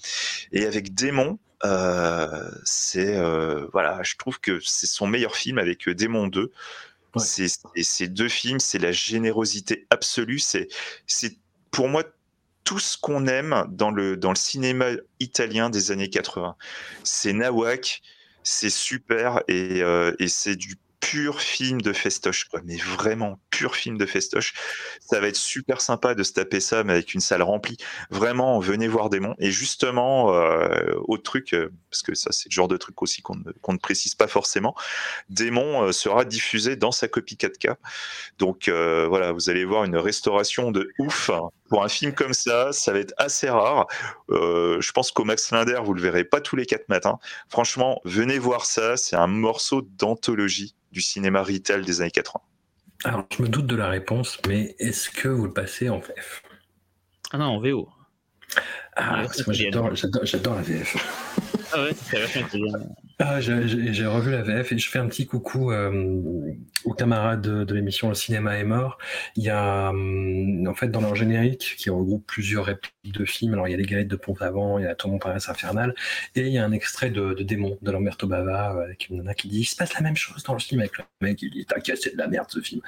Et 0.52 0.64
avec 0.64 0.94
Démon, 0.94 1.38
euh, 1.64 2.50
c'est 2.64 3.20
voilà, 3.72 4.02
je 4.02 4.16
trouve 4.16 4.40
que 4.40 4.58
c'est 4.60 4.86
son 4.86 5.06
meilleur 5.06 5.36
film 5.36 5.58
avec 5.58 5.88
Démon 5.88 6.28
2. 6.28 6.50
C'est 7.18 7.48
ces 7.82 8.08
deux 8.08 8.28
films, 8.28 8.58
c'est 8.58 8.78
la 8.78 8.92
générosité 8.92 9.86
absolue. 9.90 10.38
C'est 10.38 10.68
c'est 11.06 11.36
pour 11.70 11.88
moi 11.88 12.04
tout 12.66 12.80
ce 12.80 12.98
qu'on 12.98 13.26
aime 13.26 13.64
dans 13.70 13.90
le, 13.90 14.18
dans 14.18 14.30
le 14.30 14.36
cinéma 14.36 14.86
italien 15.20 15.70
des 15.70 15.92
années 15.92 16.10
80. 16.10 16.56
C'est 17.04 17.32
nawak, 17.32 18.02
c'est 18.42 18.70
super 18.70 19.42
et, 19.48 19.82
euh, 19.82 20.12
et 20.18 20.28
c'est 20.28 20.56
du 20.56 20.76
pur 21.00 21.40
film 21.40 21.80
de 21.80 21.92
festoche. 21.92 22.48
Mais 22.64 22.76
vraiment, 22.76 23.38
pur 23.50 23.76
film 23.76 23.96
de 23.96 24.06
festoche. 24.06 24.54
Ça 25.00 25.20
va 25.20 25.28
être 25.28 25.36
super 25.36 25.80
sympa 25.80 26.14
de 26.14 26.22
se 26.22 26.32
taper 26.32 26.60
ça, 26.60 26.82
mais 26.84 26.94
avec 26.94 27.14
une 27.14 27.20
salle 27.20 27.42
remplie. 27.42 27.76
Vraiment, 28.10 28.58
venez 28.58 28.88
voir 28.88 29.08
Démon. 29.08 29.34
Et 29.38 29.50
justement, 29.50 30.34
euh, 30.34 30.94
autre 31.06 31.22
truc, 31.22 31.52
euh, 31.52 31.70
parce 31.90 32.02
que 32.02 32.14
ça, 32.14 32.32
c'est 32.32 32.50
le 32.50 32.54
genre 32.54 32.68
de 32.68 32.76
truc 32.76 33.00
aussi 33.02 33.22
qu'on 33.22 33.36
ne, 33.36 33.52
ne, 33.68 33.78
précise 33.78 34.14
pas 34.14 34.26
forcément. 34.26 34.74
Démon 35.28 35.84
euh, 35.84 35.92
sera 35.92 36.24
diffusé 36.24 36.74
dans 36.76 36.92
sa 36.92 37.08
copie 37.08 37.36
4K. 37.36 37.76
Donc 38.38 38.68
voilà, 38.68 39.32
vous 39.32 39.48
allez 39.48 39.64
voir 39.64 39.84
une 39.84 39.96
restauration 39.96 40.72
de 40.72 40.90
ouf. 40.98 41.30
Pour 41.68 41.84
un 41.84 41.88
film 41.88 42.12
comme 42.12 42.32
ça, 42.32 42.72
ça 42.72 42.92
va 42.92 42.98
être 42.98 43.14
assez 43.16 43.48
rare. 43.48 43.86
Euh, 44.30 44.80
je 44.80 44.92
pense 44.92 45.10
qu'au 45.10 45.24
Max 45.24 45.50
Linder, 45.50 45.80
vous 45.82 45.94
le 45.94 46.00
verrez 46.00 46.24
pas 46.24 46.40
tous 46.40 46.56
les 46.56 46.66
quatre 46.66 46.88
matins. 46.88 47.18
Franchement, 47.48 48.00
venez 48.04 48.38
voir 48.38 48.64
ça. 48.66 48.96
C'est 48.96 49.16
un 49.16 49.26
morceau 49.26 49.82
d'anthologie 49.82 50.74
du 50.92 51.00
cinéma 51.00 51.42
retail 51.42 51.82
des 51.82 52.00
années 52.00 52.10
80 52.10 52.40
Alors, 53.04 53.26
je 53.36 53.42
me 53.42 53.48
doute 53.48 53.66
de 53.66 53.76
la 53.76 53.88
réponse, 53.88 54.38
mais 54.46 54.74
est-ce 54.78 55.10
que 55.10 55.28
vous 55.28 55.44
le 55.44 55.52
passez 55.52 55.88
en 55.88 55.98
VF? 55.98 56.42
Ah 57.32 57.38
non, 57.38 57.46
en 57.46 57.60
VO. 57.60 57.88
Ah, 58.96 59.22
parce 59.26 59.42
que 59.42 59.50
moi 59.50 60.24
j'adore 60.24 60.54
la 60.54 60.62
VF. 60.62 60.96
Ah 61.72 61.82
ouais, 61.82 61.90
c'est 61.94 62.18
ah, 63.18 63.40
j'ai 63.40 64.06
revu 64.06 64.30
la 64.30 64.42
VF 64.42 64.72
et 64.72 64.78
je 64.78 64.90
fais 64.90 64.98
un 64.98 65.06
petit 65.06 65.24
coucou 65.24 65.72
euh, 65.72 66.30
aux 66.84 66.92
camarades 66.92 67.40
de, 67.40 67.74
l'émission 67.74 68.10
Le 68.10 68.14
cinéma 68.14 68.58
est 68.58 68.64
mort. 68.64 68.98
Il 69.36 69.44
y 69.44 69.48
a 69.48 69.88
hum, 69.88 70.68
en 70.68 70.74
fait 70.74 70.88
dans 70.88 71.00
leur 71.00 71.14
générique 71.14 71.76
qui 71.78 71.88
regroupe 71.88 72.26
plusieurs 72.26 72.66
répliques 72.66 72.92
de 73.06 73.24
films. 73.24 73.54
Alors 73.54 73.68
il 73.68 73.70
y 73.70 73.74
a 73.74 73.78
les 73.78 73.86
galettes 73.86 74.08
de 74.08 74.16
pont 74.16 74.36
avant, 74.40 74.78
il 74.78 74.84
y 74.84 74.86
a 74.86 74.94
Tomon 74.94 75.18
Paris 75.18 75.42
infernal 75.48 75.94
et 76.34 76.42
il 76.42 76.52
y 76.52 76.58
a 76.58 76.64
un 76.64 76.72
extrait 76.72 77.08
de, 77.08 77.32
de 77.32 77.42
Démon 77.42 77.78
de 77.80 77.90
Lamberto 77.90 78.26
Bava 78.26 78.74
euh, 78.74 78.84
avec 78.84 79.08
une 79.08 79.16
nana 79.16 79.32
qui 79.32 79.48
dit 79.48 79.60
il 79.60 79.64
se 79.64 79.76
passe 79.76 79.94
la 79.94 80.02
même 80.02 80.16
chose 80.16 80.42
dans 80.42 80.52
le 80.52 80.58
film 80.58 80.80
avec 80.80 80.98
le 80.98 81.04
mec 81.22 81.40
il 81.40 81.50
dit 81.50 81.64
t'inquiète 81.64 81.98
c'est 82.02 82.12
de 82.12 82.18
la 82.18 82.28
merde 82.28 82.48
ce 82.50 82.60
film. 82.60 82.82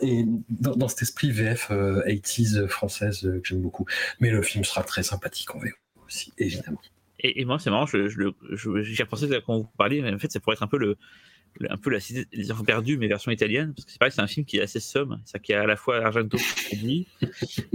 Et, 0.00 0.24
dans, 0.48 0.88
cet 0.88 1.02
esprit 1.02 1.30
VF 1.32 1.70
80s 1.70 2.56
euh, 2.56 2.66
française 2.66 3.20
que 3.20 3.40
j'aime 3.44 3.60
beaucoup. 3.60 3.84
Mais 4.20 4.30
le 4.30 4.40
film 4.40 4.64
sera 4.64 4.82
très 4.82 5.02
sympathique 5.02 5.45
en 5.54 5.58
VO 5.58 5.68
aussi 6.06 6.32
évidemment. 6.38 6.80
Et, 7.20 7.44
moi, 7.46 7.58
c'est 7.58 7.70
marrant, 7.70 7.86
j'y 7.86 7.98
je, 8.08 8.30
je, 8.52 9.38
quand 9.40 9.56
vous 9.56 9.68
parliez, 9.78 10.02
mais 10.02 10.12
en 10.12 10.18
fait, 10.18 10.30
ça 10.30 10.38
pourrait 10.38 10.54
être 10.54 10.62
un 10.62 10.66
peu 10.68 10.76
le, 10.76 10.98
un 11.68 11.76
peu 11.76 11.90
la 11.90 12.00
cité 12.00 12.26
des 12.36 12.52
enfants 12.52 12.64
perdus, 12.64 12.98
mais 12.98 13.08
version 13.08 13.30
italienne, 13.32 13.72
parce 13.74 13.86
que 13.86 13.92
c'est 13.92 13.98
pareil, 13.98 14.12
c'est 14.12 14.20
un 14.20 14.26
film 14.26 14.44
qui 14.44 14.58
est 14.58 14.62
assez 14.62 14.80
somme, 14.80 15.20
c'est 15.24 15.40
qu'il 15.40 15.54
y 15.54 15.56
a 15.56 15.62
à 15.62 15.66
la 15.66 15.76
fois 15.76 16.04
Argento 16.04 16.36
qui 16.68 16.76
dit, 16.76 17.08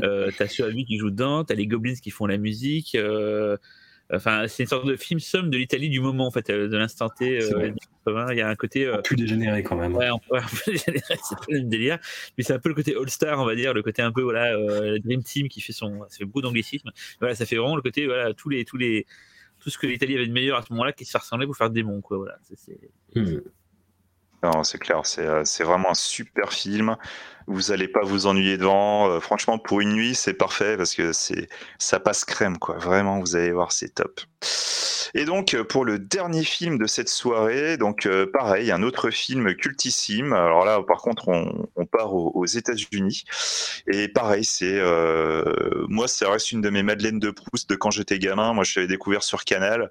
euh, 0.04 0.32
t'as 0.38 0.48
Suavi 0.48 0.86
qui 0.86 0.98
joue 0.98 1.10
dedans, 1.10 1.44
t'as 1.44 1.56
les 1.56 1.68
Goblins 1.68 1.96
qui 1.96 2.12
font 2.12 2.28
la 2.28 2.38
musique, 2.38 2.96
euh, 2.96 3.58
enfin, 4.14 4.48
c'est 4.48 4.64
une 4.64 4.70
sorte 4.70 4.86
de 4.86 4.96
film 4.96 5.20
somme 5.20 5.50
de 5.50 5.58
l'Italie 5.58 5.90
du 5.90 6.00
moment, 6.00 6.28
en 6.28 6.32
fait, 6.32 6.50
euh, 6.50 6.68
de 6.68 6.78
l'instant 6.78 7.10
T. 7.10 7.42
Euh, 7.42 7.72
il 8.08 8.38
y 8.38 8.42
a 8.42 8.50
un 8.50 8.56
côté. 8.56 8.86
Euh, 8.86 8.98
plus 8.98 9.16
dégénéré 9.16 9.64
quand 9.64 9.76
même. 9.76 9.96
Ouais, 9.96 10.08
un 10.08 10.18
peu, 10.20 10.40
dégénéré, 10.72 11.16
c'est 11.24 11.38
pas 11.38 11.46
le 11.50 11.60
même 11.60 11.70
délire, 11.70 12.00
mais 12.38 12.44
c'est 12.44 12.54
un 12.54 12.60
peu 12.60 12.70
le 12.70 12.76
côté 12.76 12.96
All-Star, 12.96 13.40
on 13.40 13.46
va 13.46 13.56
dire, 13.56 13.74
le 13.74 13.84
côté 13.84 14.02
un 14.02 14.12
peu, 14.12 14.22
voilà, 14.22 14.56
Dream 15.00 15.24
Team 15.24 15.48
qui 15.48 15.62
fait 15.62 15.74
son. 15.74 16.02
Ça 16.10 16.18
fait 16.20 16.26
beaucoup 16.26 16.42
d'anglicisme. 16.42 16.90
Voilà, 17.20 17.36
ça 17.36 17.46
fait 17.46 17.56
vraiment 17.56 17.76
le 17.76 17.82
côté, 17.82 18.06
voilà, 18.06 18.34
tous 18.34 18.50
les. 18.50 18.66
Tous 18.66 18.78
les 18.78 19.06
tout 19.60 19.70
ce 19.70 19.78
que 19.78 19.86
l'Italie 19.86 20.16
avait 20.16 20.26
de 20.26 20.34
meilleur 20.34 20.58
à 20.58 20.64
ce 20.64 20.74
moment-là 20.74 20.92
qui 20.92 21.06
se 21.06 21.12
fait 21.12 21.20
ressembler 21.20 21.46
pour 21.46 21.56
faire 21.56 21.70
des 21.70 21.82
démons. 21.82 22.02
Quoi, 22.02 22.18
voilà. 22.18 22.40
Hmm. 23.14 23.42
Non, 24.44 24.64
c'est 24.64 24.80
clair, 24.80 25.06
c'est 25.06 25.64
vraiment 25.64 25.92
un 25.92 25.96
super 25.96 26.52
film. 26.52 26.96
Vous 27.48 27.70
n'allez 27.70 27.88
pas 27.88 28.02
vous 28.04 28.28
ennuyer 28.28 28.58
devant. 28.58 29.10
Euh, 29.10 29.20
franchement, 29.20 29.58
pour 29.58 29.82
une 29.82 29.94
nuit, 29.94 30.16
c'est 30.16 30.34
parfait 30.34 30.78
parce 30.78 30.96
que 30.96 31.14
c'est 31.14 31.50
ça 31.80 32.00
passe 32.00 32.26
crème, 32.26 32.58
quoi. 32.58 32.78
Vraiment, 32.78 33.20
vous 33.20 33.36
allez 33.36 33.52
voir, 33.52 33.72
c'est 33.72 33.96
top. 33.96 34.22
Et 35.14 35.26
donc 35.26 35.54
euh, 35.54 35.64
pour 35.64 35.84
le 35.84 36.00
dernier 36.00 36.44
film 36.44 36.78
de 36.78 36.88
cette 36.88 37.10
soirée, 37.10 37.78
donc 37.78 38.06
euh, 38.06 38.26
pareil, 38.32 38.72
un 38.72 38.82
autre 38.82 39.10
film 39.10 39.54
cultissime. 39.56 40.32
Alors 40.34 40.64
là, 40.64 40.82
par 40.88 41.02
contre, 41.02 41.28
on, 41.28 41.68
on 41.76 41.86
part 41.86 42.14
aux, 42.14 42.46
États-Unis. 42.46 43.24
Et 43.88 44.08
pareil, 44.08 44.46
c'est 44.46 44.78
euh, 44.78 45.44
moi, 45.90 46.08
ça 46.08 46.30
reste 46.30 46.52
une 46.52 46.62
de 46.62 46.70
mes 46.70 46.84
Madeleines 46.84 47.20
de 47.20 47.32
Proust 47.32 47.70
de 47.70 47.76
quand 47.76 47.92
j'étais 47.92 48.20
gamin. 48.20 48.54
Moi, 48.54 48.64
je 48.64 48.80
l'avais 48.80 48.88
découvert 48.88 49.24
sur 49.24 49.44
Canal. 49.44 49.90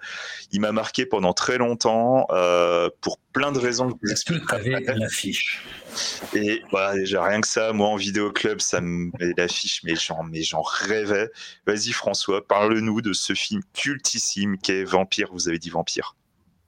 Il 0.53 0.61
m'a 0.61 0.73
marqué 0.73 1.07
pendant 1.07 1.33
très 1.33 1.59
longtemps 1.59 2.27
euh, 2.31 2.89
pour 3.01 3.19
plein 3.33 3.53
de 3.53 3.59
raisons. 3.59 3.99
Est-ce 4.11 4.25
que 4.25 4.35
tu 4.35 4.55
avais 4.55 4.81
l'affiche 4.95 5.65
Et 6.35 6.63
voilà, 6.71 6.95
déjà 6.95 7.25
rien 7.25 7.41
que 7.41 7.49
ça, 7.49 7.73
moi 7.73 7.89
en 7.89 7.97
vidéo 7.97 8.31
club, 8.33 8.61
ça 8.61 8.81
me 8.81 9.11
l'affiche, 9.37 9.83
mais 9.85 9.95
j'en, 9.97 10.23
mais 10.25 10.43
j'en 10.43 10.63
rêvais. 10.63 11.29
Vas-y 11.67 11.93
François, 11.93 12.47
parle-nous 12.47 13.01
de 13.01 13.13
ce 13.13 13.35
film 13.35 13.63
cultissime 13.75 14.59
qu'est 14.59 14.85
Vampire. 14.85 15.29
Vous 15.33 15.49
avez 15.49 15.59
dit 15.59 15.71
Vampire. 15.71 16.17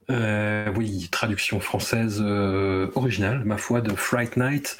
oui, 0.09 1.09
traduction 1.11 1.59
française 1.59 2.21
originale, 2.21 3.43
ma 3.45 3.57
foi, 3.57 3.81
de 3.81 3.93
Fright 3.95 4.37
Night, 4.37 4.77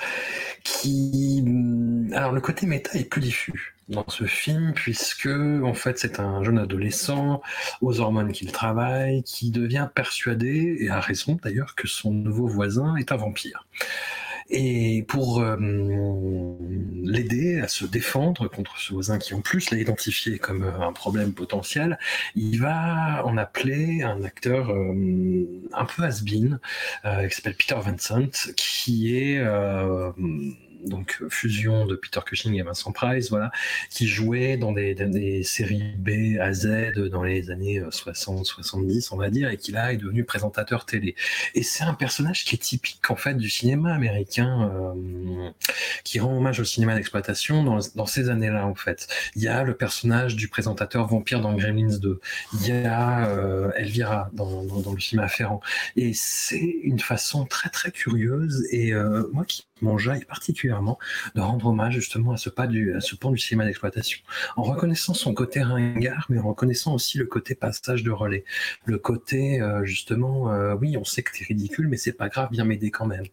qui... 0.63 1.43
Mm, 1.45 2.13
alors 2.13 2.31
le 2.31 2.41
côté 2.41 2.65
méta 2.65 2.97
est 2.97 3.05
plus 3.05 3.21
diffus 3.21 3.73
dans 3.89 4.05
ce 4.07 4.25
film, 4.25 4.73
puisque 4.73 5.27
en 5.27 5.73
fait 5.73 5.99
c'est 5.99 6.19
un 6.19 6.43
jeune 6.43 6.57
adolescent 6.57 7.41
aux 7.81 7.99
hormones 7.99 8.31
qu'il 8.31 8.51
travaille, 8.51 9.23
qui 9.23 9.51
devient 9.51 9.89
persuadé, 9.93 10.77
et 10.79 10.89
a 10.89 10.99
raison 10.99 11.37
d'ailleurs, 11.43 11.75
que 11.75 11.87
son 11.87 12.11
nouveau 12.11 12.47
voisin 12.47 12.95
est 12.95 13.11
un 13.11 13.17
vampire. 13.17 13.67
Et 14.49 15.03
pour 15.07 15.41
euh, 15.41 15.57
l'aider 17.03 17.59
à 17.59 17.67
se 17.67 17.85
défendre 17.85 18.47
contre 18.47 18.77
ce 18.77 18.93
voisin 18.93 19.17
qui 19.17 19.33
en 19.33 19.41
plus 19.41 19.71
l'a 19.71 19.77
identifié 19.77 20.37
comme 20.37 20.63
euh, 20.63 20.79
un 20.79 20.93
problème 20.93 21.33
potentiel, 21.33 21.97
il 22.35 22.59
va 22.59 23.25
en 23.25 23.37
appeler 23.37 24.03
un 24.03 24.23
acteur 24.23 24.69
euh, 24.69 25.45
un 25.73 25.85
peu 25.85 26.03
has-been, 26.03 26.59
qui 27.03 27.35
s'appelle 27.35 27.55
Peter 27.55 27.75
Vincent, 27.83 28.53
qui 28.55 29.15
est 29.15 29.43
donc 30.85 31.17
euh, 31.21 31.29
fusion 31.29 31.85
de 31.85 31.95
Peter 31.95 32.19
Cushing 32.25 32.55
et 32.55 32.61
Vincent 32.61 32.91
Price, 32.91 33.29
voilà, 33.29 33.51
qui 33.89 34.07
jouait 34.07 34.57
dans 34.57 34.71
des, 34.71 35.43
séries 35.43 35.93
B 35.97 36.39
à 36.39 36.53
Z 36.53 36.93
dans 37.11 37.23
les 37.23 37.49
années 37.51 37.81
60-70, 37.81 39.05
euh, 39.05 39.09
on 39.11 39.17
va 39.17 39.29
dire, 39.29 39.49
et 39.49 39.57
qui 39.57 39.71
là 39.71 39.93
est 39.93 39.97
devenu 39.97 40.23
présentateur 40.23 40.85
télé. 40.85 41.15
Et 41.55 41.63
c'est 41.63 41.83
un 41.83 41.93
personnage 41.93 42.45
qui 42.45 42.55
est 42.55 42.59
typique 42.59 43.09
en 43.09 43.15
fait 43.15 43.35
du 43.35 43.49
cinéma 43.49 43.93
américain, 43.93 44.71
euh, 44.73 45.49
qui 46.03 46.19
rend 46.19 46.37
hommage 46.37 46.59
au 46.59 46.63
cinéma 46.63 46.95
d'exploitation 46.95 47.63
dans, 47.63 48.05
ces 48.05 48.29
années-là 48.29 48.65
en 48.67 48.75
fait. 48.75 49.07
Il 49.35 49.41
y 49.41 49.47
a 49.47 49.63
le 49.63 49.75
personnage 49.75 50.35
du 50.35 50.47
présentateur 50.47 51.07
vampire 51.07 51.41
dans 51.41 51.53
Gremlins 51.53 51.97
2, 51.97 52.19
il 52.53 52.67
y 52.67 52.71
a 52.71 53.73
Elvira 53.75 54.29
dans, 54.33 54.63
le 54.63 54.99
film 54.99 55.21
afférent, 55.21 55.61
et 55.95 56.11
c'est 56.13 56.57
une 56.83 56.99
façon 56.99 57.45
très 57.45 57.69
très 57.69 57.91
curieuse 57.91 58.67
et 58.71 58.93
moi 59.31 59.45
qui 59.45 59.65
m'enjaille 59.81 60.25
particulièrement 60.25 60.72
de 61.35 61.41
rendre 61.41 61.67
hommage 61.67 61.93
justement 61.93 62.31
à 62.31 62.37
ce, 62.37 62.49
pas 62.49 62.67
du, 62.67 62.93
à 62.95 63.01
ce 63.01 63.15
pan 63.15 63.31
du 63.31 63.37
cinéma 63.37 63.65
d'exploitation, 63.65 64.19
en 64.55 64.63
reconnaissant 64.63 65.13
son 65.13 65.33
côté 65.33 65.61
ringard, 65.61 66.25
mais 66.29 66.39
en 66.39 66.49
reconnaissant 66.49 66.93
aussi 66.93 67.17
le 67.17 67.25
côté 67.25 67.55
passage 67.55 68.03
de 68.03 68.11
relais, 68.11 68.43
le 68.85 68.97
côté 68.97 69.61
euh, 69.61 69.83
justement, 69.85 70.51
euh, 70.51 70.75
oui, 70.79 70.97
on 70.97 71.03
sait 71.03 71.23
que 71.23 71.31
t'es 71.31 71.45
ridicule, 71.45 71.87
mais 71.87 71.97
c'est 71.97 72.13
pas 72.13 72.29
grave, 72.29 72.49
viens 72.51 72.65
m'aider 72.65 72.91
quand 72.91 73.05
même. 73.05 73.25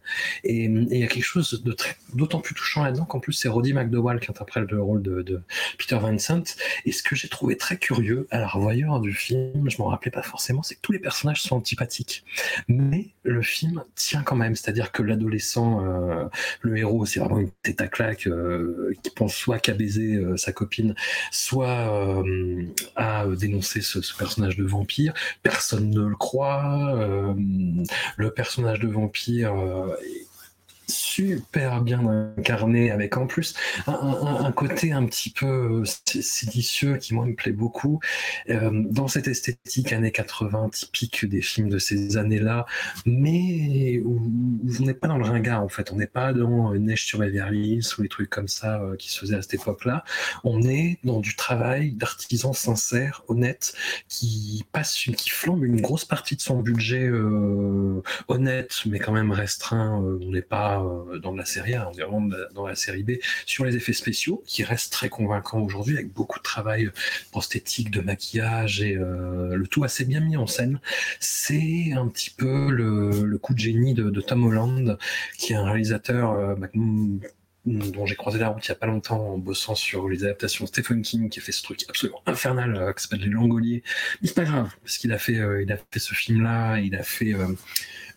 Et 0.43 0.65
il 0.65 0.97
y 0.97 1.03
a 1.03 1.07
quelque 1.07 1.23
chose 1.23 1.63
d'autant 2.13 2.39
plus 2.39 2.55
touchant 2.55 2.83
là-dedans 2.83 3.05
qu'en 3.05 3.19
plus 3.19 3.33
c'est 3.33 3.47
Roddy 3.47 3.73
McDowall 3.73 4.19
qui 4.19 4.29
interprète 4.29 4.69
le 4.71 4.81
rôle 4.81 5.01
de, 5.01 5.41
Peter 5.77 5.97
Vincent. 5.97 6.43
Et 6.85 6.91
ce 6.91 7.03
que 7.03 7.15
j'ai 7.15 7.29
trouvé 7.29 7.57
très 7.57 7.77
curieux 7.77 8.27
à 8.31 8.39
la 8.39 8.47
revoyure 8.47 8.99
du 8.99 9.13
film, 9.13 9.69
je 9.69 9.77
m'en 9.77 9.87
rappelais 9.87 10.11
pas 10.11 10.21
forcément, 10.21 10.63
c'est 10.63 10.75
que 10.75 10.81
tous 10.81 10.91
les 10.91 10.99
personnages 10.99 11.41
sont 11.41 11.55
antipathiques, 11.55 12.23
mais 12.67 13.09
le 13.23 13.41
film 13.41 13.83
tient 13.95 14.23
quand 14.23 14.35
même, 14.35 14.55
c'est-à-dire 14.55 14.91
que 14.91 15.03
l'adolescent 15.03 15.85
euh, 15.85 16.25
le 16.61 16.77
héros, 16.77 17.05
c'est 17.05 17.19
vraiment 17.19 17.30
une 17.39 17.51
tête 17.63 17.81
à 17.81 17.87
claque 17.87 18.27
euh, 18.27 18.93
qui 19.03 19.09
pense 19.11 19.35
soit 19.35 19.59
qu'à 19.59 19.73
baiser 19.73 20.15
euh, 20.15 20.37
sa 20.37 20.51
copine, 20.51 20.95
soit 21.31 21.67
euh, 21.67 22.65
à 22.95 23.25
dénoncer 23.27 23.81
ce, 23.81 23.99
personnage 24.17 24.57
de 24.57 24.63
vampire. 24.63 25.13
Personne 25.43 25.89
ne 25.89 26.01
le 26.01 26.15
croit. 26.15 26.95
le 28.17 28.31
personnage 28.31 28.79
de 28.79 28.87
vampire 28.87 29.53
super 31.11 31.81
bien 31.81 32.33
incarné, 32.37 32.89
avec 32.89 33.17
en 33.17 33.27
plus 33.27 33.53
un, 33.85 34.51
côté 34.53 34.93
un 34.93 35.05
petit 35.05 35.29
peu 35.29 35.81
euh, 35.81 35.83
séditieux 36.05 36.95
qui 36.97 37.13
moi 37.13 37.25
me 37.25 37.35
plaît 37.35 37.51
beaucoup. 37.51 37.99
Euh, 38.49 38.69
dans 38.71 39.09
cette 39.09 39.27
esthétique 39.27 39.91
années 39.91 40.11
80 40.11 40.69
typique 40.69 41.25
des 41.25 41.41
films 41.41 41.67
de 41.67 41.79
ces 41.79 42.15
années-là, 42.15 42.65
mais 43.05 43.99
où, 44.05 44.21
on 44.79 44.85
n'est 44.85 44.93
pas 44.93 45.09
dans 45.09 45.17
le 45.17 45.25
ringard 45.25 45.61
en 45.61 45.67
fait, 45.67 45.91
on 45.91 45.97
n'est 45.97 46.07
pas 46.07 46.31
dans 46.31 46.73
Neige 46.75 47.05
sur 47.05 47.19
Beverly 47.19 47.73
Hills 47.73 47.87
ou 47.97 48.03
les 48.03 48.09
trucs 48.09 48.29
comme 48.29 48.47
ça 48.47 48.79
euh, 48.79 48.95
qui 48.95 49.11
se 49.11 49.19
faisaient 49.19 49.35
à 49.35 49.41
cette 49.41 49.55
époque-là. 49.55 50.05
On 50.45 50.61
est 50.61 50.97
dans 51.03 51.19
du 51.19 51.35
travail 51.35 51.91
d'artisan 51.91 52.53
sincère, 52.53 53.23
honnête, 53.27 53.73
qui 54.07 54.65
passe, 54.71 54.95
qui 54.95 55.29
flambe 55.29 55.65
une 55.65 55.81
grosse 55.81 56.05
partie 56.05 56.37
de 56.37 56.41
son 56.41 56.61
budget 56.61 57.09
honnête, 58.27 58.71
mais 58.85 58.99
quand 58.99 59.11
même 59.11 59.31
restreint. 59.31 59.95
on 59.97 60.31
n'est 60.31 60.41
pas 60.41 60.81
euh, 61.09 61.19
dans 61.19 61.33
la 61.33 61.45
série 61.45 61.73
A, 61.73 61.89
on 61.89 61.97
est 61.97 62.01
vraiment 62.01 62.29
dans 62.53 62.67
la 62.67 62.75
série 62.75 63.03
B, 63.03 63.11
sur 63.45 63.65
les 63.65 63.75
effets 63.75 63.93
spéciaux, 63.93 64.43
qui 64.45 64.63
restent 64.63 64.91
très 64.91 65.09
convaincants 65.09 65.61
aujourd'hui, 65.61 65.95
avec 65.95 66.11
beaucoup 66.11 66.39
de 66.39 66.43
travail 66.43 66.89
prosthétique, 67.31 67.91
de 67.91 68.01
maquillage, 68.01 68.81
et 68.81 68.95
euh, 68.95 69.55
le 69.55 69.67
tout 69.67 69.83
assez 69.83 70.05
bien 70.05 70.19
mis 70.19 70.37
en 70.37 70.47
scène. 70.47 70.79
C'est 71.19 71.93
un 71.93 72.07
petit 72.07 72.29
peu 72.29 72.69
le, 72.69 73.37
coup 73.37 73.53
de 73.53 73.59
génie 73.59 73.93
de, 73.93 74.21
Tom 74.21 74.45
Holland, 74.45 74.97
qui 75.37 75.53
est 75.53 75.55
un 75.55 75.63
réalisateur 75.63 76.31
euh, 76.31 76.55
bah, 76.55 76.67
dont 77.65 78.05
j'ai 78.05 78.15
croisé 78.15 78.39
la 78.39 78.49
route 78.49 78.65
il 78.67 78.71
n'y 78.71 78.75
a 78.75 78.79
pas 78.79 78.87
longtemps 78.87 79.33
en 79.33 79.37
bossant 79.37 79.75
sur 79.75 80.09
les 80.09 80.23
adaptations 80.23 80.65
Stephen 80.65 81.03
King 81.03 81.29
qui 81.29 81.39
a 81.39 81.43
fait 81.43 81.51
ce 81.51 81.61
truc 81.61 81.85
absolument 81.87 82.21
infernal 82.25 82.93
qui 82.95 83.03
s'appelle 83.03 83.21
Les 83.21 83.29
Langoliers. 83.29 83.83
Mais 84.21 84.27
c'est 84.27 84.33
pas 84.33 84.45
grave, 84.45 84.69
parce 84.83 84.97
qu'il 84.97 85.11
a 85.11 85.19
fait, 85.19 85.39
il 85.61 85.71
a 85.71 85.77
fait 85.77 85.99
ce 85.99 86.13
film-là, 86.13 86.79
il 86.79 86.95
a 86.95 87.03
fait 87.03 87.35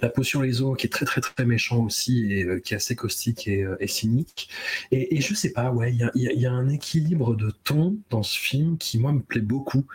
la 0.01 0.09
potion 0.09 0.41
les 0.41 0.63
eaux 0.63 0.75
qui 0.75 0.87
est 0.87 0.91
très 0.91 1.05
très 1.05 1.21
très 1.21 1.45
méchant 1.45 1.85
aussi 1.85 2.33
et 2.33 2.45
euh, 2.45 2.61
qui 2.61 2.75
est 2.75 2.77
assez 2.77 2.97
caustique 2.97 3.49
et, 3.49 3.63
euh, 3.63 3.77
cynique. 3.87 4.49
Et, 4.91 5.21
je 5.21 5.35
sais 5.35 5.53
pas, 5.53 5.71
ouais, 5.71 5.93
il 5.93 6.41
y 6.41 6.47
a, 6.47 6.53
un 6.53 6.69
équilibre 6.69 7.35
de 7.35 7.51
ton 7.51 7.99
dans 8.11 8.23
ce 8.23 8.39
film 8.39 8.79
qui 8.79 8.99
moi 8.99 9.13
me 9.13 9.21
plaît 9.21 9.41
beaucoup, 9.41 9.87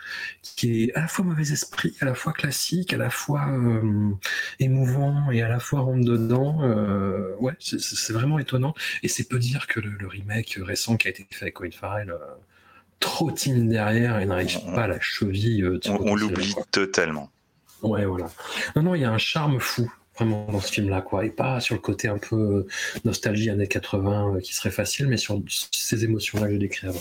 qui 0.42 0.84
est 0.84 0.94
à 0.94 1.00
la 1.02 1.08
fois 1.08 1.24
mauvais 1.24 1.52
esprit, 1.52 1.96
à 2.00 2.04
la 2.04 2.14
fois 2.14 2.32
classique, 2.32 2.92
à 2.92 2.96
la 2.96 3.10
fois 3.10 3.48
euh, 3.48 4.10
émouvant 4.58 5.30
et 5.30 5.42
à 5.42 5.48
la 5.48 5.60
fois 5.60 5.80
rentre 5.80 6.04
dedans. 6.04 6.60
ouais, 7.40 7.54
c'est 7.58 8.12
vraiment 8.12 8.38
étonnant. 8.38 8.74
Et 9.02 9.08
c'est 9.08 9.24
peu 9.24 9.38
dire 9.38 9.66
que 9.66 9.80
le, 9.80 10.06
remake 10.06 10.58
récent 10.60 10.96
qui 10.96 11.06
a 11.06 11.10
été 11.10 11.26
fait 11.30 11.44
avec 11.44 11.54
Colin 11.54 11.70
Farrell 11.70 12.14
trop 12.98 13.30
timide 13.30 13.68
derrière 13.68 14.18
et 14.18 14.26
n'arrive 14.26 14.60
pas 14.74 14.84
à 14.84 14.88
la 14.88 15.00
cheville. 15.00 15.78
on 15.88 16.14
l'oublie 16.14 16.54
totalement. 16.70 17.30
Ouais, 17.82 18.04
voilà. 18.04 18.30
Non, 18.76 18.82
non, 18.82 18.94
il 18.94 19.02
y 19.02 19.04
a 19.04 19.10
un 19.10 19.18
charme 19.18 19.60
fou 19.60 19.90
vraiment 20.16 20.46
dans 20.50 20.60
ce 20.60 20.72
film-là, 20.72 21.00
quoi. 21.02 21.24
Et 21.24 21.30
pas 21.30 21.60
sur 21.60 21.74
le 21.74 21.80
côté 21.80 22.08
un 22.08 22.18
peu 22.18 22.36
euh, 22.36 22.66
nostalgie 23.04 23.50
années 23.50 23.66
80 23.66 24.36
euh, 24.36 24.40
qui 24.40 24.54
serait 24.54 24.70
facile, 24.70 25.06
mais 25.06 25.16
sur 25.16 25.40
ces 25.48 26.04
émotions-là 26.04 26.48
que 26.48 26.54
je 26.54 26.58
décris 26.58 26.86
avant. 26.86 27.00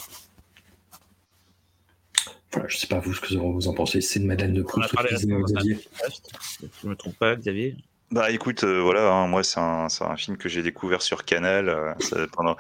Voilà, 2.52 2.68
je 2.68 2.78
sais 2.78 2.88
pas 2.88 3.00
vous 3.00 3.14
ce 3.14 3.22
que 3.22 3.36
vous 3.36 3.68
en 3.68 3.74
pensez. 3.74 4.02
C'est 4.02 4.20
une 4.20 4.26
Madeleine 4.26 4.54
de 4.54 4.64
Proust. 4.64 4.90
Je 6.82 6.88
me 6.88 6.96
trompe 6.96 7.18
pas, 7.18 7.36
Xavier. 7.36 7.76
Bah 8.12 8.32
écoute, 8.32 8.64
euh, 8.64 8.82
voilà, 8.82 9.12
hein, 9.12 9.28
moi 9.28 9.44
c'est 9.44 9.60
un, 9.60 9.88
un, 10.02 10.16
film 10.18 10.36
que 10.36 10.50
j'ai 10.50 10.64
découvert 10.64 11.04
sur 11.04 11.26
Canal 11.26 11.96
pendant, 12.34 12.56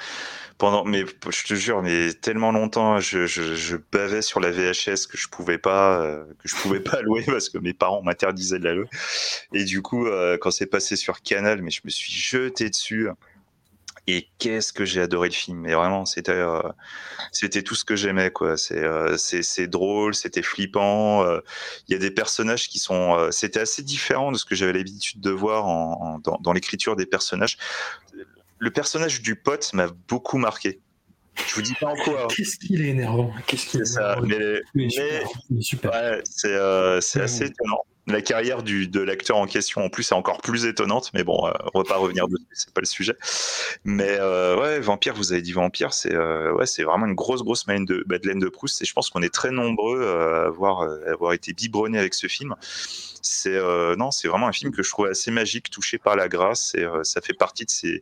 pendant, 0.59 0.83
mais 0.85 1.05
je 1.29 1.43
te 1.43 1.55
jure, 1.55 1.81
mais 1.81 2.13
tellement 2.13 2.51
longtemps, 2.51 2.99
je, 2.99 3.25
je, 3.25 3.55
je 3.55 3.77
bavais 3.91 4.21
sur 4.21 4.39
la 4.41 4.51
VHS 4.51 5.07
que 5.09 5.17
je 5.17 5.27
pouvais 5.27 5.57
pas, 5.57 6.01
euh, 6.01 6.23
que 6.43 6.47
je 6.47 6.55
pouvais 6.55 6.79
pas 6.81 7.01
louer 7.01 7.23
parce 7.25 7.49
que 7.49 7.57
mes 7.57 7.73
parents 7.73 8.03
m'interdisaient 8.03 8.59
de 8.59 8.65
la 8.65 8.75
louer. 8.75 8.89
Et 9.53 9.63
du 9.63 9.81
coup, 9.81 10.05
euh, 10.05 10.37
quand 10.39 10.51
c'est 10.51 10.67
passé 10.67 10.95
sur 10.95 11.21
Canal, 11.21 11.63
mais 11.63 11.71
je 11.71 11.81
me 11.83 11.89
suis 11.89 12.11
jeté 12.11 12.69
dessus. 12.69 13.09
Et 14.11 14.29
qu'est-ce 14.39 14.73
que 14.73 14.85
j'ai 14.85 15.01
adoré 15.01 15.29
le 15.29 15.33
film. 15.33 15.59
Mais 15.59 15.73
vraiment, 15.73 16.05
c'était 16.05 16.31
euh, 16.31 16.61
c'était 17.31 17.61
tout 17.61 17.75
ce 17.75 17.85
que 17.85 17.95
j'aimais 17.95 18.31
quoi. 18.31 18.57
C'est 18.57 18.83
c'est 19.17 19.67
drôle, 19.67 20.15
c'était 20.15 20.41
flippant. 20.41 21.25
Il 21.87 21.93
y 21.93 21.95
a 21.95 21.99
des 21.99 22.11
personnages 22.11 22.67
qui 22.69 22.79
sont 22.79 23.29
c'était 23.31 23.59
assez 23.59 23.83
différent 23.83 24.31
de 24.31 24.37
ce 24.37 24.45
que 24.45 24.55
j'avais 24.55 24.73
l'habitude 24.73 25.21
de 25.21 25.31
voir 25.31 25.67
en, 25.67 26.19
dans, 26.19 26.37
dans 26.41 26.53
l'écriture 26.53 26.95
des 26.95 27.05
personnages 27.05 27.57
le 28.59 28.71
personnage 28.71 29.21
du 29.21 29.35
pote 29.35 29.73
m'a 29.73 29.87
beaucoup 30.07 30.37
marqué. 30.37 30.81
Je 31.47 31.55
vous 31.55 31.61
dis 31.61 31.73
pas 31.73 31.87
en 31.87 31.95
quoi. 31.95 32.23
Hein. 32.23 32.27
Qu'est-ce 32.35 32.57
qu'il 32.57 32.81
est 32.81 32.89
énervant. 32.89 33.31
Qu'est-ce 33.47 33.65
qu'il 33.67 33.81
est, 33.81 33.85
ça. 33.85 34.17
Mais, 34.21 34.59
c'est 36.23 36.53
euh, 36.53 36.97
assez 36.97 37.45
étonnant. 37.45 37.81
La 38.09 38.21
carrière 38.21 38.63
du, 38.63 38.87
de 38.87 38.99
l'acteur 38.99 39.37
en 39.37 39.45
question, 39.45 39.81
en 39.81 39.89
plus, 39.89 40.11
est 40.11 40.15
encore 40.15 40.41
plus 40.41 40.65
étonnante. 40.65 41.11
Mais 41.13 41.23
bon, 41.23 41.47
euh, 41.47 41.51
on 41.73 41.79
va 41.79 41.85
pas 41.85 41.97
revenir 41.97 42.27
dessus, 42.27 42.45
c'est 42.53 42.73
pas 42.73 42.81
le 42.81 42.87
sujet. 42.87 43.15
Mais 43.83 44.17
euh, 44.19 44.59
ouais, 44.59 44.79
Vampire, 44.79 45.13
vous 45.13 45.31
avez 45.31 45.41
dit 45.41 45.53
Vampire, 45.53 45.93
c'est 45.93 46.15
ouais, 46.17 46.65
c'est 46.65 46.83
vraiment 46.83 47.05
une 47.05 47.15
grosse, 47.15 47.43
grosse 47.43 47.67
Madeleine 47.67 47.85
de, 47.85 48.03
Madeleine 48.07 48.39
de 48.39 48.49
Proust. 48.49 48.81
Et 48.81 48.85
je 48.85 48.93
pense 48.93 49.09
qu'on 49.09 49.21
est 49.21 49.33
très 49.33 49.51
nombreux 49.51 50.05
à 50.05 50.47
avoir, 50.47 50.81
avoir 51.07 51.33
été 51.33 51.53
biberonnés 51.53 51.99
avec 51.99 52.13
ce 52.13 52.27
film 52.27 52.55
c'est 53.21 53.59
non, 53.97 54.11
c'est 54.11 54.29
vraiment 54.29 54.47
un 54.47 54.53
film 54.53 54.71
que 54.71 54.81
je 54.81 54.89
trouve 54.89 55.07
assez 55.07 55.29
magique, 55.29 55.69
touché 55.69 55.97
par 55.97 56.15
la 56.15 56.29
grâce, 56.29 56.73
et 56.75 56.85
ça 57.03 57.19
fait 57.19 57.33
partie 57.33 57.65
de 57.65 57.69
ces 57.69 58.01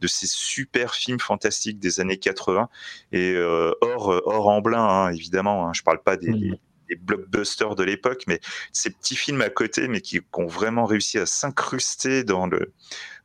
de 0.00 0.06
ces 0.06 0.26
super 0.26 0.94
films 0.94 1.20
fantastiques 1.20 1.78
des 1.78 2.00
années 2.00 2.18
80 2.18 2.68
et 3.12 3.32
euh, 3.32 3.72
hors, 3.80 4.12
euh, 4.12 4.20
hors 4.24 4.48
Amblin, 4.48 4.82
hein, 4.82 5.10
évidemment. 5.10 5.68
Hein, 5.68 5.72
je 5.74 5.82
parle 5.82 6.02
pas 6.02 6.16
des, 6.16 6.52
blockbusters 6.98 7.74
de 7.74 7.84
l'époque, 7.84 8.24
mais 8.26 8.40
ces 8.72 8.90
petits 8.90 9.16
films 9.16 9.40
à 9.40 9.50
côté, 9.50 9.88
mais 9.88 10.00
qui, 10.00 10.20
ont 10.34 10.46
vraiment 10.46 10.84
réussi 10.84 11.18
à 11.18 11.26
s'incruster 11.26 12.24
dans 12.24 12.46
le 12.46 12.72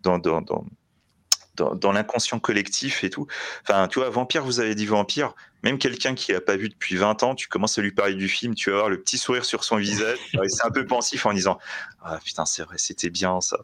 dans, 0.01 0.17
dans, 0.19 0.41
dans, 1.55 1.91
l'inconscient 1.91 2.39
collectif 2.39 3.03
et 3.03 3.09
tout. 3.09 3.27
Enfin, 3.63 3.87
tu 3.87 3.99
vois, 3.99 4.09
Vampire, 4.09 4.43
vous 4.43 4.59
avez 4.59 4.75
dit 4.75 4.85
Vampire, 4.85 5.33
même 5.63 5.77
quelqu'un 5.77 6.15
qui 6.15 6.31
n'a 6.31 6.41
pas 6.41 6.55
vu 6.55 6.69
depuis 6.69 6.95
20 6.95 7.23
ans, 7.23 7.35
tu 7.35 7.47
commences 7.47 7.77
à 7.77 7.81
lui 7.81 7.91
parler 7.91 8.15
du 8.15 8.29
film, 8.29 8.55
tu 8.55 8.69
vas 8.69 8.77
voir 8.77 8.89
le 8.89 9.01
petit 9.01 9.17
sourire 9.17 9.45
sur 9.45 9.63
son 9.63 9.77
visage, 9.77 10.17
c'est 10.47 10.65
un 10.65 10.71
peu 10.71 10.85
pensif 10.85 11.25
en 11.25 11.33
disant 11.33 11.59
Ah 12.01 12.19
putain, 12.23 12.45
c'est 12.45 12.63
vrai, 12.63 12.77
c'était 12.77 13.09
bien 13.09 13.41
ça. 13.41 13.57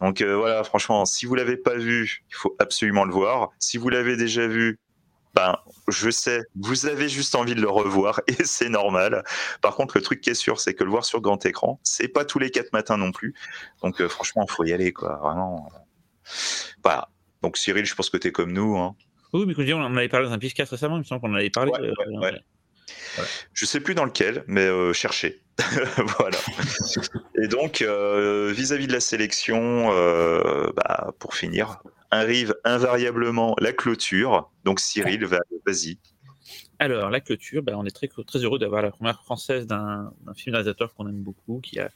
Donc 0.00 0.20
euh, 0.20 0.36
voilà, 0.36 0.64
franchement, 0.64 1.04
si 1.04 1.26
vous 1.26 1.34
l'avez 1.34 1.56
pas 1.56 1.76
vu, 1.76 2.24
il 2.30 2.34
faut 2.34 2.56
absolument 2.58 3.04
le 3.04 3.12
voir. 3.12 3.50
Si 3.58 3.76
vous 3.76 3.88
l'avez 3.88 4.16
déjà 4.16 4.46
vu, 4.46 4.78
ben, 5.34 5.56
je 5.88 6.10
sais, 6.10 6.42
vous 6.54 6.86
avez 6.86 7.08
juste 7.08 7.34
envie 7.34 7.54
de 7.54 7.60
le 7.60 7.68
revoir 7.68 8.20
et 8.28 8.44
c'est 8.44 8.68
normal. 8.68 9.24
Par 9.60 9.74
contre, 9.74 9.98
le 9.98 10.02
truc 10.02 10.20
qui 10.20 10.30
est 10.30 10.34
sûr, 10.34 10.60
c'est 10.60 10.74
que 10.74 10.84
le 10.84 10.90
voir 10.90 11.04
sur 11.04 11.20
grand 11.20 11.44
écran, 11.44 11.80
c'est 11.82 12.08
pas 12.08 12.24
tous 12.24 12.38
les 12.38 12.50
quatre 12.50 12.72
matins 12.72 12.96
non 12.96 13.12
plus. 13.12 13.34
Donc, 13.82 14.00
euh, 14.00 14.08
franchement, 14.08 14.46
il 14.48 14.52
faut 14.52 14.64
y 14.64 14.72
aller, 14.72 14.92
quoi. 14.92 15.16
Vraiment. 15.16 15.68
Voilà. 16.82 17.08
Donc, 17.42 17.58
Cyril, 17.58 17.84
je 17.84 17.94
pense 17.94 18.10
que 18.10 18.16
tu 18.16 18.28
es 18.28 18.32
comme 18.32 18.52
nous. 18.52 18.78
Hein. 18.78 18.94
Oui, 19.32 19.44
mais 19.46 19.74
on 19.74 19.82
en 19.82 19.96
avait 19.96 20.08
parlé 20.08 20.26
dans 20.26 20.32
un 20.32 20.38
PIS4 20.38 20.68
récemment, 20.68 20.96
il 20.96 21.00
me 21.00 21.04
semble 21.04 21.20
qu'on 21.20 21.32
en 21.32 21.36
avait 21.36 21.50
parlé. 21.50 21.72
Ouais, 21.72 22.32
euh, 23.18 23.22
Je 23.52 23.66
sais 23.66 23.80
plus 23.80 23.96
dans 23.96 24.04
lequel, 24.04 24.44
mais 24.46 24.64
euh, 24.64 24.92
cherchez. 24.92 25.42
voilà. 26.18 26.38
Et 27.42 27.48
donc, 27.48 27.82
vis-à-vis 27.82 28.86
de 28.86 28.92
la 28.92 29.00
sélection, 29.00 29.88
bah, 30.76 31.12
pour 31.18 31.34
finir, 31.34 31.82
arrive 32.14 32.54
invariablement 32.64 33.54
la 33.60 33.72
clôture. 33.72 34.50
Donc 34.64 34.80
Cyril, 34.80 35.24
vas-y. 35.24 35.98
Alors, 36.78 37.08
la 37.08 37.20
clôture, 37.20 37.62
ben, 37.62 37.76
on 37.76 37.84
est 37.84 37.94
très, 37.94 38.08
très 38.08 38.40
heureux 38.40 38.58
d'avoir 38.58 38.82
la 38.82 38.90
première 38.90 39.22
française 39.22 39.66
d'un 39.66 40.12
film 40.34 40.54
réalisateur 40.54 40.92
qu'on 40.94 41.08
aime 41.08 41.22
beaucoup, 41.22 41.60
qui, 41.60 41.78
a, 41.78 41.88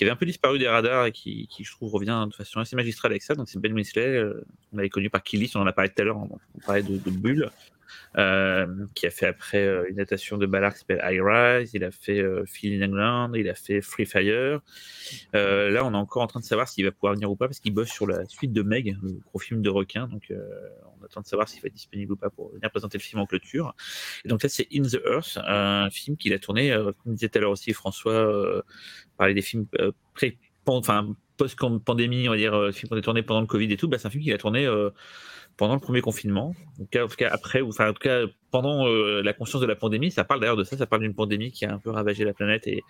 avait 0.00 0.10
un 0.10 0.16
peu 0.16 0.26
disparu 0.26 0.58
des 0.58 0.68
radars 0.68 1.06
et 1.06 1.12
qui, 1.12 1.48
je 1.58 1.70
trouve, 1.70 1.92
revient 1.92 2.26
de 2.28 2.34
façon 2.34 2.60
assez 2.60 2.76
magistrale 2.76 3.12
avec 3.12 3.22
ça. 3.22 3.34
Donc, 3.34 3.48
c'est 3.48 3.58
Ben 3.58 3.72
Weasley, 3.72 4.06
euh, 4.06 4.44
on 4.72 4.76
l'avait 4.76 4.90
connu 4.90 5.08
par 5.08 5.22
Killis, 5.22 5.52
on 5.54 5.60
en 5.60 5.66
a 5.66 5.72
parlé 5.72 5.90
tout 5.90 6.02
à 6.02 6.04
l'heure, 6.04 6.18
on, 6.18 6.38
parlait 6.64 6.82
de, 6.82 6.98
de 6.98 7.10
Bulle. 7.10 7.50
Euh, 8.18 8.66
qui 8.94 9.06
a 9.06 9.10
fait 9.10 9.24
après 9.24 9.64
euh, 9.64 9.86
une 9.88 9.94
adaptation 9.94 10.36
de 10.36 10.44
Ballard 10.44 10.74
qui 10.74 10.80
s'appelle 10.80 11.00
I 11.02 11.18
Rise, 11.18 11.70
il 11.72 11.82
a 11.82 11.90
fait 11.90 12.18
euh, 12.18 12.44
Phil 12.44 12.82
in 12.82 12.86
England, 12.86 13.32
il 13.34 13.48
a 13.48 13.54
fait 13.54 13.80
Free 13.80 14.04
Fire. 14.04 14.60
là, 15.32 15.82
on 15.84 15.92
est 15.92 15.96
encore 15.96 16.22
en 16.22 16.26
train 16.26 16.40
de 16.40 16.44
savoir 16.44 16.68
s'il 16.68 16.84
va 16.84 16.92
pouvoir 16.92 17.14
venir 17.14 17.30
ou 17.30 17.36
pas 17.36 17.46
parce 17.46 17.58
qu'il 17.58 17.72
bosse 17.72 17.88
sur 17.88 18.06
la 18.06 18.26
suite 18.26 18.52
de 18.52 18.62
Meg, 18.62 18.98
le 19.02 19.12
gros 19.24 19.38
film 19.38 19.62
de 19.62 19.70
requin. 19.70 20.08
Donc, 20.08 20.30
on 20.30 21.04
attend 21.04 21.22
de 21.22 21.26
savoir 21.26 21.48
s'il 21.48 21.62
va 21.62 21.68
être 21.68 21.74
disponible 21.74 22.12
ou 22.12 22.16
pas 22.16 22.28
pour 22.28 22.52
venir 22.52 22.70
présenter 22.70 22.98
le 22.98 23.02
film 23.02 23.22
en 23.22 23.26
clôture. 23.26 23.74
Et 24.24 24.28
donc 24.28 24.42
là, 24.42 24.48
c'est 24.50 24.68
In 24.74 24.82
the 24.82 25.00
Earth, 25.06 25.38
un 25.46 25.88
film 25.90 26.16
qu'il 26.18 26.34
a 26.34 26.38
tourné, 26.38 26.76
comme 27.02 27.14
disait 27.14 27.28
tout 27.28 27.38
à 27.38 27.40
l'heure 27.40 27.50
aussi 27.52 27.72
François, 27.72 28.62
parler 29.16 29.32
des 29.32 29.42
films 29.42 29.66
post-pandémie, 31.36 32.28
on 32.28 32.32
va 32.32 32.36
dire, 32.36 32.70
film 32.74 32.90
qu'on 32.90 32.98
a 32.98 33.00
tourné 33.00 33.22
pendant 33.22 33.40
le 33.40 33.46
Covid 33.46 33.72
et 33.72 33.76
tout. 33.78 33.88
Bah, 33.88 33.96
c'est 33.98 34.06
un 34.06 34.10
film 34.10 34.22
qu'il 34.22 34.34
a 34.34 34.38
tourné 34.38 34.68
pendant 35.56 35.74
le 35.74 35.80
premier 35.80 36.00
confinement, 36.00 36.54
en 36.80 36.84
tout 36.84 37.16
cas, 37.16 37.28
après, 37.30 37.60
ou 37.60 37.68
enfin 37.68 37.90
en 37.90 37.92
tout 37.92 38.00
cas 38.00 38.22
pendant 38.50 38.86
euh, 38.86 39.22
la 39.22 39.32
conscience 39.32 39.62
de 39.62 39.66
la 39.66 39.76
pandémie, 39.76 40.10
ça 40.10 40.24
parle 40.24 40.40
d'ailleurs 40.40 40.56
de 40.56 40.64
ça, 40.64 40.76
ça 40.76 40.86
parle 40.86 41.02
d'une 41.02 41.14
pandémie 41.14 41.52
qui 41.52 41.64
a 41.64 41.72
un 41.72 41.78
peu 41.78 41.90
ravagé 41.90 42.24
la 42.24 42.34
planète 42.34 42.66
et, 42.66 42.82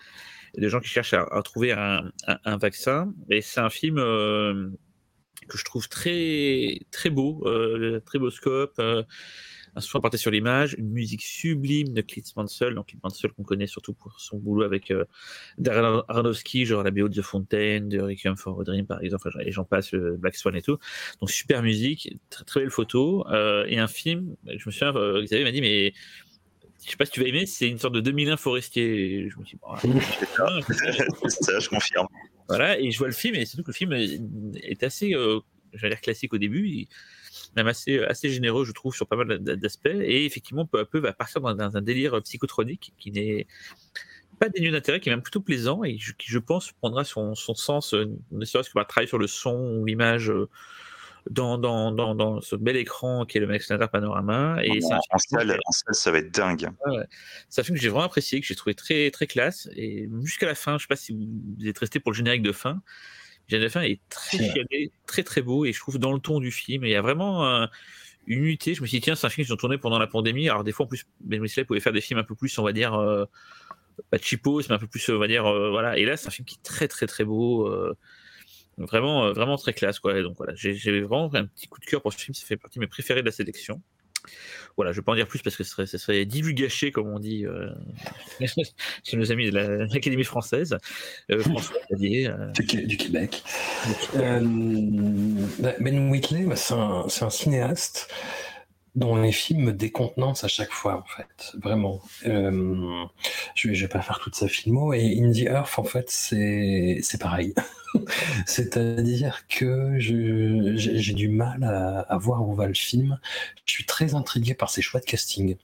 de 0.56 0.68
gens 0.68 0.80
qui 0.80 0.88
cherchent 0.88 1.14
à, 1.14 1.42
trouver 1.42 1.72
un, 1.72 2.12
vaccin. 2.58 3.14
Et 3.30 3.40
c'est 3.40 3.60
un 3.60 3.70
film 3.70 3.98
euh, 3.98 4.68
que 5.48 5.56
je 5.56 5.64
trouve 5.64 5.88
très 5.88 6.80
très 6.90 7.08
beau, 7.08 7.42
euh, 7.46 8.00
très 8.04 8.18
beau 8.18 8.30
scope 8.30 8.80
un 9.74 9.80
son 9.80 10.00
porté 10.00 10.18
sur 10.18 10.30
l'image, 10.30 10.74
une 10.78 10.90
musique 10.90 11.22
sublime 11.22 11.92
de 11.92 12.02
Clint 12.02 12.22
Mansell, 12.36 12.74
donc 12.74 12.88
Clint 12.88 13.00
Mansell 13.02 13.32
qu'on 13.32 13.42
connaît 13.42 13.66
surtout 13.66 13.94
pour 13.94 14.20
son 14.20 14.38
boulot 14.38 14.64
avec 14.64 14.90
euh, 14.90 15.04
Darren 15.58 16.02
Aronofsky, 16.08 16.66
genre 16.66 16.82
la 16.82 16.90
BO 16.90 17.08
de 17.08 17.20
The 17.20 17.24
Fountain, 17.24 17.80
de 17.82 18.00
Requiem 18.00 18.36
for 18.36 18.60
a 18.60 18.64
Dream 18.64 18.86
par 18.86 19.02
exemple, 19.02 19.30
et 19.40 19.50
j'en 19.50 19.64
passe, 19.64 19.92
le 19.92 20.16
Black 20.16 20.36
Swan 20.36 20.54
et 20.56 20.62
tout. 20.62 20.78
Donc 21.20 21.30
super 21.30 21.62
musique, 21.62 22.16
très, 22.28 22.44
très 22.44 22.60
belle 22.60 22.70
photo, 22.70 23.26
euh, 23.30 23.64
et 23.66 23.78
un 23.78 23.88
film, 23.88 24.36
je 24.46 24.64
me 24.66 24.70
souviens, 24.70 24.94
euh, 24.94 25.22
Xavier 25.22 25.44
m'a 25.44 25.52
dit, 25.52 25.60
mais 25.60 25.94
je 26.84 26.90
sais 26.90 26.96
pas 26.96 27.04
si 27.04 27.12
tu 27.12 27.20
vas 27.20 27.28
aimer, 27.28 27.46
c'est 27.46 27.68
une 27.68 27.78
sorte 27.78 27.94
de 27.94 28.00
2001 28.00 28.36
forestier. 28.36 29.30
Je 29.30 29.38
me 29.38 29.44
suis 29.44 29.56
dit, 29.56 29.60
bon, 29.62 29.76
ça, 31.28 31.58
je 31.60 31.68
confirme. 31.68 32.08
Voilà, 32.48 32.78
et 32.78 32.90
je 32.90 32.98
vois 32.98 33.06
le 33.06 33.14
film, 33.14 33.36
et 33.36 33.46
surtout 33.46 33.62
que 33.62 33.70
le 33.70 33.74
film 33.74 33.92
est 33.92 34.82
assez, 34.82 35.14
euh, 35.14 35.40
j'allais 35.72 35.94
dire 35.94 36.00
classique 36.00 36.34
au 36.34 36.38
début 36.38 36.88
même 37.56 37.66
assez, 37.66 38.02
assez 38.04 38.30
généreux, 38.30 38.64
je 38.64 38.72
trouve, 38.72 38.94
sur 38.94 39.06
pas 39.06 39.16
mal 39.16 39.38
d'aspects. 39.38 39.86
Et 39.86 40.24
effectivement, 40.24 40.66
peu 40.66 40.80
à 40.80 40.84
peu, 40.84 40.98
va 40.98 41.12
partir 41.12 41.40
dans, 41.40 41.76
un 41.76 41.82
délire 41.82 42.20
psychotronique 42.22 42.92
qui 42.98 43.12
n'est 43.12 43.46
pas 44.38 44.48
dénué 44.48 44.70
d'intérêt, 44.70 45.00
qui 45.00 45.08
est 45.08 45.12
même 45.12 45.22
plutôt 45.22 45.40
plaisant 45.40 45.84
et 45.84 45.96
qui, 45.96 46.30
je 46.30 46.38
pense, 46.38 46.72
prendra 46.72 47.04
son, 47.04 47.34
son 47.34 47.54
sens, 47.54 47.94
euh, 47.94 48.06
ne 48.30 48.44
serait-ce 48.44 48.70
que 48.70 48.74
par 48.74 48.86
travailler 48.86 49.08
sur 49.08 49.18
le 49.18 49.26
son 49.26 49.78
ou 49.78 49.84
l'image. 49.84 50.30
Euh, 50.30 50.48
dans, 51.30 51.56
dans, 51.56 51.92
dans, 51.92 52.14
dans, 52.14 52.40
ce 52.40 52.56
bel 52.56 52.76
écran 52.76 53.24
qui 53.24 53.38
est 53.38 53.40
le 53.40 53.46
Max 53.46 53.66
Standard 53.66 53.90
Panorama. 53.90 54.56
Et 54.64 54.80
en, 54.84 54.96
en, 54.96 55.18
salle, 55.18 55.56
ça 55.92 56.10
va 56.10 56.18
être 56.18 56.34
dingue. 56.34 56.68
C'est 57.48 57.60
un 57.60 57.64
film 57.64 57.76
que 57.76 57.82
j'ai 57.82 57.88
vraiment 57.88 58.06
apprécié, 58.06 58.40
que 58.40 58.46
j'ai 58.46 58.56
trouvé 58.56 58.74
très, 58.74 59.10
très 59.10 59.26
classe. 59.26 59.68
Et 59.76 60.08
jusqu'à 60.22 60.46
la 60.46 60.54
fin, 60.54 60.72
je 60.72 60.76
ne 60.76 60.80
sais 60.80 60.86
pas 60.88 60.96
si 60.96 61.12
vous 61.12 61.66
êtes 61.66 61.78
resté 61.78 62.00
pour 62.00 62.10
le 62.10 62.16
générique 62.16 62.42
de 62.42 62.52
fin, 62.52 62.82
Fin 63.68 63.82
est 63.82 64.00
très 64.08 64.90
très 65.06 65.22
très 65.22 65.42
beau 65.42 65.64
et 65.64 65.72
je 65.72 65.78
trouve 65.78 65.98
dans 65.98 66.12
le 66.12 66.20
ton 66.20 66.40
du 66.40 66.50
film. 66.50 66.84
Il 66.84 66.90
y 66.90 66.94
a 66.94 67.02
vraiment 67.02 67.68
une 68.26 68.44
unité. 68.44 68.74
Je 68.74 68.82
me 68.82 68.86
suis 68.86 68.98
dit, 68.98 69.02
tiens, 69.02 69.14
c'est 69.14 69.26
un 69.26 69.30
film 69.30 69.44
qu'ils 69.44 69.54
ont 69.54 69.56
tourné 69.56 69.78
pendant 69.78 69.98
la 69.98 70.06
pandémie. 70.06 70.48
Alors, 70.48 70.64
des 70.64 70.72
fois, 70.72 70.86
en 70.86 70.88
plus, 70.88 71.04
Ben 71.20 71.40
Wesley 71.40 71.64
pouvait 71.64 71.80
faire 71.80 71.92
des 71.92 72.00
films 72.00 72.20
un 72.20 72.24
peu 72.24 72.34
plus, 72.34 72.56
on 72.58 72.62
va 72.62 72.72
dire, 72.72 72.94
euh, 72.94 73.24
pas 74.10 74.18
cheapos, 74.18 74.62
mais 74.68 74.74
un 74.74 74.78
peu 74.78 74.86
plus, 74.86 75.08
on 75.10 75.18
va 75.18 75.26
dire, 75.26 75.46
euh, 75.46 75.70
voilà. 75.70 75.98
Et 75.98 76.04
là, 76.04 76.16
c'est 76.16 76.28
un 76.28 76.30
film 76.30 76.46
qui 76.46 76.56
est 76.56 76.62
très 76.62 76.88
très 76.88 77.06
très 77.06 77.24
beau. 77.24 77.66
Euh, 77.68 77.96
vraiment, 78.78 79.32
vraiment 79.32 79.56
très 79.56 79.74
classe, 79.74 79.98
quoi. 79.98 80.20
donc, 80.22 80.36
voilà, 80.36 80.54
j'ai 80.54 81.00
vraiment 81.02 81.32
un 81.34 81.46
petit 81.46 81.68
coup 81.68 81.80
de 81.80 81.84
cœur 81.84 82.02
pour 82.02 82.12
ce 82.12 82.18
film. 82.18 82.34
Ça 82.34 82.46
fait 82.46 82.56
partie 82.56 82.78
de 82.78 82.84
mes 82.84 82.88
préférés 82.88 83.20
de 83.20 83.26
la 83.26 83.32
sélection. 83.32 83.82
Voilà, 84.76 84.92
je 84.92 84.98
ne 84.98 85.00
vais 85.02 85.04
pas 85.04 85.12
en 85.12 85.16
dire 85.16 85.26
plus 85.26 85.42
parce 85.42 85.56
que 85.56 85.64
ce 85.64 85.70
serait, 85.70 85.86
ce 85.86 85.98
serait 85.98 86.24
divulgaché, 86.24 86.92
comme 86.92 87.08
on 87.08 87.18
dit 87.18 87.44
euh, 87.44 87.70
chez 89.04 89.16
nos 89.16 89.30
amis 89.30 89.50
de 89.50 89.58
l'Académie 89.92 90.24
française. 90.24 90.76
Euh, 91.30 91.40
François 91.40 91.76
euh, 91.92 92.52
du, 92.60 92.96
Québec. 92.96 93.42
Bah, 94.14 95.74
ben 95.80 96.10
Whitley, 96.10 96.44
bah, 96.44 96.56
c'est 96.56 96.74
un, 96.74 97.06
un, 97.20 97.30
cinéaste 97.30 98.12
dont 98.94 99.16
les 99.16 99.32
films 99.32 99.64
me 99.64 99.72
décontenancent 99.72 100.44
à 100.44 100.48
chaque 100.48 100.72
fois, 100.72 100.98
en 100.98 101.16
fait, 101.16 101.56
vraiment. 101.62 102.02
Je 102.24 103.68
vais, 103.68 103.74
vais 103.74 103.88
pas 103.88 104.02
faire 104.02 104.20
toute 104.20 104.34
sa 104.34 104.48
filmo, 104.48 104.92
et 104.92 105.18
In 105.18 105.32
the 105.32 105.46
Earth, 105.48 105.78
en 105.78 105.84
fait, 105.84 106.10
c'est 106.10 107.18
pareil. 107.18 107.54
C'est-à-dire 108.46 109.46
que 109.48 109.98
j'ai 109.98 111.12
du 111.12 111.28
mal 111.28 111.64
à, 111.64 112.16
voir 112.18 112.46
où 112.46 112.54
va 112.54 112.66
le 112.66 112.74
film. 112.74 113.18
Je 113.66 113.72
suis 113.72 113.84
très 113.84 114.14
intrigué 114.14 114.54
par 114.54 114.70
ses 114.70 114.82
choix 114.82 115.00
de 115.00 115.04
casting. 115.04 115.56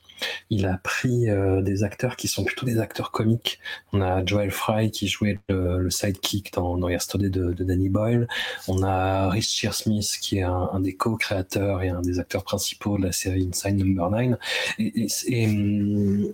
Il 0.50 0.66
a 0.66 0.78
pris 0.78 1.28
euh, 1.28 1.62
des 1.62 1.84
acteurs 1.84 2.16
qui 2.16 2.28
sont 2.28 2.44
plutôt 2.44 2.66
des 2.66 2.78
acteurs 2.78 3.10
comiques. 3.12 3.60
On 3.92 4.00
a 4.00 4.24
Joel 4.24 4.50
Fry 4.50 4.90
qui 4.90 5.08
jouait 5.08 5.38
le, 5.48 5.90
sidekick 5.90 6.52
dans, 6.52 6.76
dans 6.76 6.88
Yesterday 6.88 7.30
de, 7.30 7.52
Danny 7.52 7.88
Boyle. 7.88 8.28
On 8.66 8.82
a 8.82 9.28
Rhys 9.30 9.42
Shearsmith 9.42 10.18
qui 10.20 10.38
est 10.38 10.42
un, 10.42 10.80
des 10.80 10.94
co-créateurs 10.94 11.82
et 11.82 11.88
un 11.88 12.02
des 12.02 12.18
acteurs 12.18 12.44
principaux 12.44 12.98
de 12.98 13.04
la 13.04 13.12
série 13.12 13.48
Inside 13.48 13.76
Number 13.76 14.10
9. 14.10 14.38
Et, 14.78 15.06
et, 15.26 15.46
hum, 15.46 16.32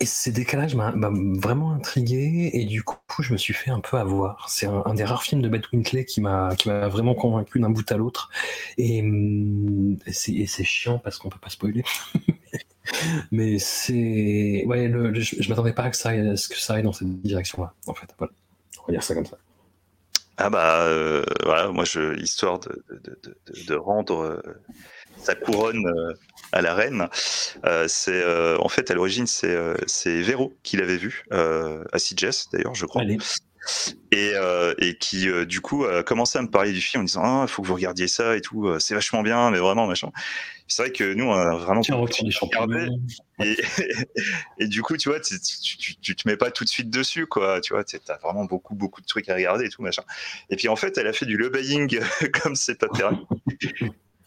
et 0.00 0.06
ces 0.06 0.32
décalages 0.32 0.74
m'a 0.74 0.92
vraiment 1.38 1.72
intrigué 1.72 2.50
et 2.52 2.64
du 2.64 2.82
coup 2.82 2.98
je 3.20 3.32
me 3.32 3.38
suis 3.38 3.54
fait 3.54 3.70
un 3.70 3.80
peu 3.80 3.96
avoir. 3.96 4.48
C'est 4.48 4.66
un, 4.66 4.94
des 4.94 5.04
rares 5.04 5.22
films 5.22 5.40
de 5.40 5.48
Bette 5.48 5.70
Winkley 5.72 6.04
qui 6.04 6.20
m'a 6.20 6.50
vraiment 6.66 7.14
convaincu 7.14 7.60
d'un 7.60 7.70
bout 7.70 7.90
à 7.90 7.96
l'autre 7.96 8.30
et, 8.76 9.02
hum, 9.02 9.96
et 10.06 10.12
c'est 10.46 10.64
chiant 10.64 10.98
parce 10.98 11.18
qu'on 11.18 11.28
peut 11.28 11.38
pas 11.38 11.50
spoiler. 11.50 11.84
Mais 13.32 13.58
c'est 13.58 14.64
ouais, 14.66 14.90
je, 15.14 15.36
je 15.40 15.48
m'attendais 15.48 15.72
pas 15.72 15.84
à, 15.84 15.92
ce 15.92 16.48
que 16.48 16.58
ça 16.58 16.74
aille 16.74 16.82
dans 16.82 16.92
cette 16.92 17.22
direction-là. 17.22 17.72
En 17.86 17.94
fait, 17.94 18.08
voilà. 18.18 18.32
On 18.82 18.86
va 18.88 18.92
dire 18.92 19.02
ça 19.02 19.14
comme 19.14 19.26
ça. 19.26 19.38
Ah 20.36 20.50
bah 20.50 20.82
euh, 20.82 21.24
voilà, 21.44 21.68
moi 21.68 21.84
je 21.84 22.18
histoire 22.20 22.58
de, 22.58 22.84
de, 22.90 23.18
de, 23.22 23.64
de 23.68 23.74
rendre 23.76 24.22
euh, 24.22 24.42
sa 25.18 25.34
couronne 25.34 25.86
euh, 25.86 26.14
à 26.52 26.62
la 26.62 26.74
reine. 26.74 27.08
Euh, 27.64 27.86
c'est 27.88 28.12
euh, 28.12 28.56
en 28.60 28.68
fait 28.68 28.90
à 28.90 28.94
l'origine 28.94 29.26
c'est 29.26 29.56
c'est 29.86 30.20
Véro 30.20 30.54
qui 30.62 30.76
l'avait 30.76 30.96
vu 30.96 31.24
à 31.30 31.98
CJS 31.98 32.50
d'ailleurs, 32.52 32.74
je 32.74 32.86
crois. 32.86 33.02
Et, 34.12 34.32
et, 34.78 34.98
qui 34.98 35.26
du 35.46 35.62
coup 35.62 35.86
a 35.86 36.02
commencé 36.02 36.38
à 36.38 36.42
me 36.42 36.50
parler 36.50 36.72
du 36.72 36.82
film 36.82 37.02
en 37.02 37.04
disant 37.04 37.22
ah 37.24 37.44
il 37.46 37.50
faut 37.50 37.62
que 37.62 37.66
vous 37.66 37.74
regardiez 37.74 38.08
ça 38.08 38.36
et 38.36 38.42
tout 38.42 38.78
c'est 38.78 38.94
vachement 38.94 39.22
bien 39.22 39.50
mais 39.50 39.58
vraiment 39.58 39.86
machin. 39.86 40.10
C'est 40.66 40.82
vrai 40.82 40.92
que 40.92 41.14
nous 41.14 41.24
on 41.24 41.32
a 41.32 41.56
vraiment 41.56 41.80
regardé. 41.80 42.88
Et, 43.42 43.56
et, 44.58 44.66
du 44.66 44.82
coup 44.82 44.98
tu 44.98 45.08
vois 45.08 45.18
tu, 45.20 45.38
tu, 45.40 45.96
tu, 45.96 46.14
te 46.14 46.28
mets 46.28 46.36
pas 46.36 46.50
tout 46.50 46.64
de 46.64 46.68
suite 46.68 46.90
dessus 46.90 47.26
quoi 47.26 47.62
tu 47.62 47.72
vois 47.72 47.84
t'as 47.84 48.18
vraiment 48.18 48.44
beaucoup 48.44 48.74
beaucoup 48.74 49.00
de 49.00 49.06
trucs 49.06 49.30
à 49.30 49.34
regarder 49.34 49.64
et 49.64 49.70
tout 49.70 49.82
machin. 49.82 50.02
Et 50.50 50.56
puis 50.56 50.68
en 50.68 50.76
fait 50.76 50.98
elle 50.98 51.06
a 51.06 51.14
fait 51.14 51.26
du 51.26 51.38
lobbying 51.38 51.98
comme 52.42 52.56
c'est 52.56 52.78
pas 52.78 52.88
permis 52.88 53.26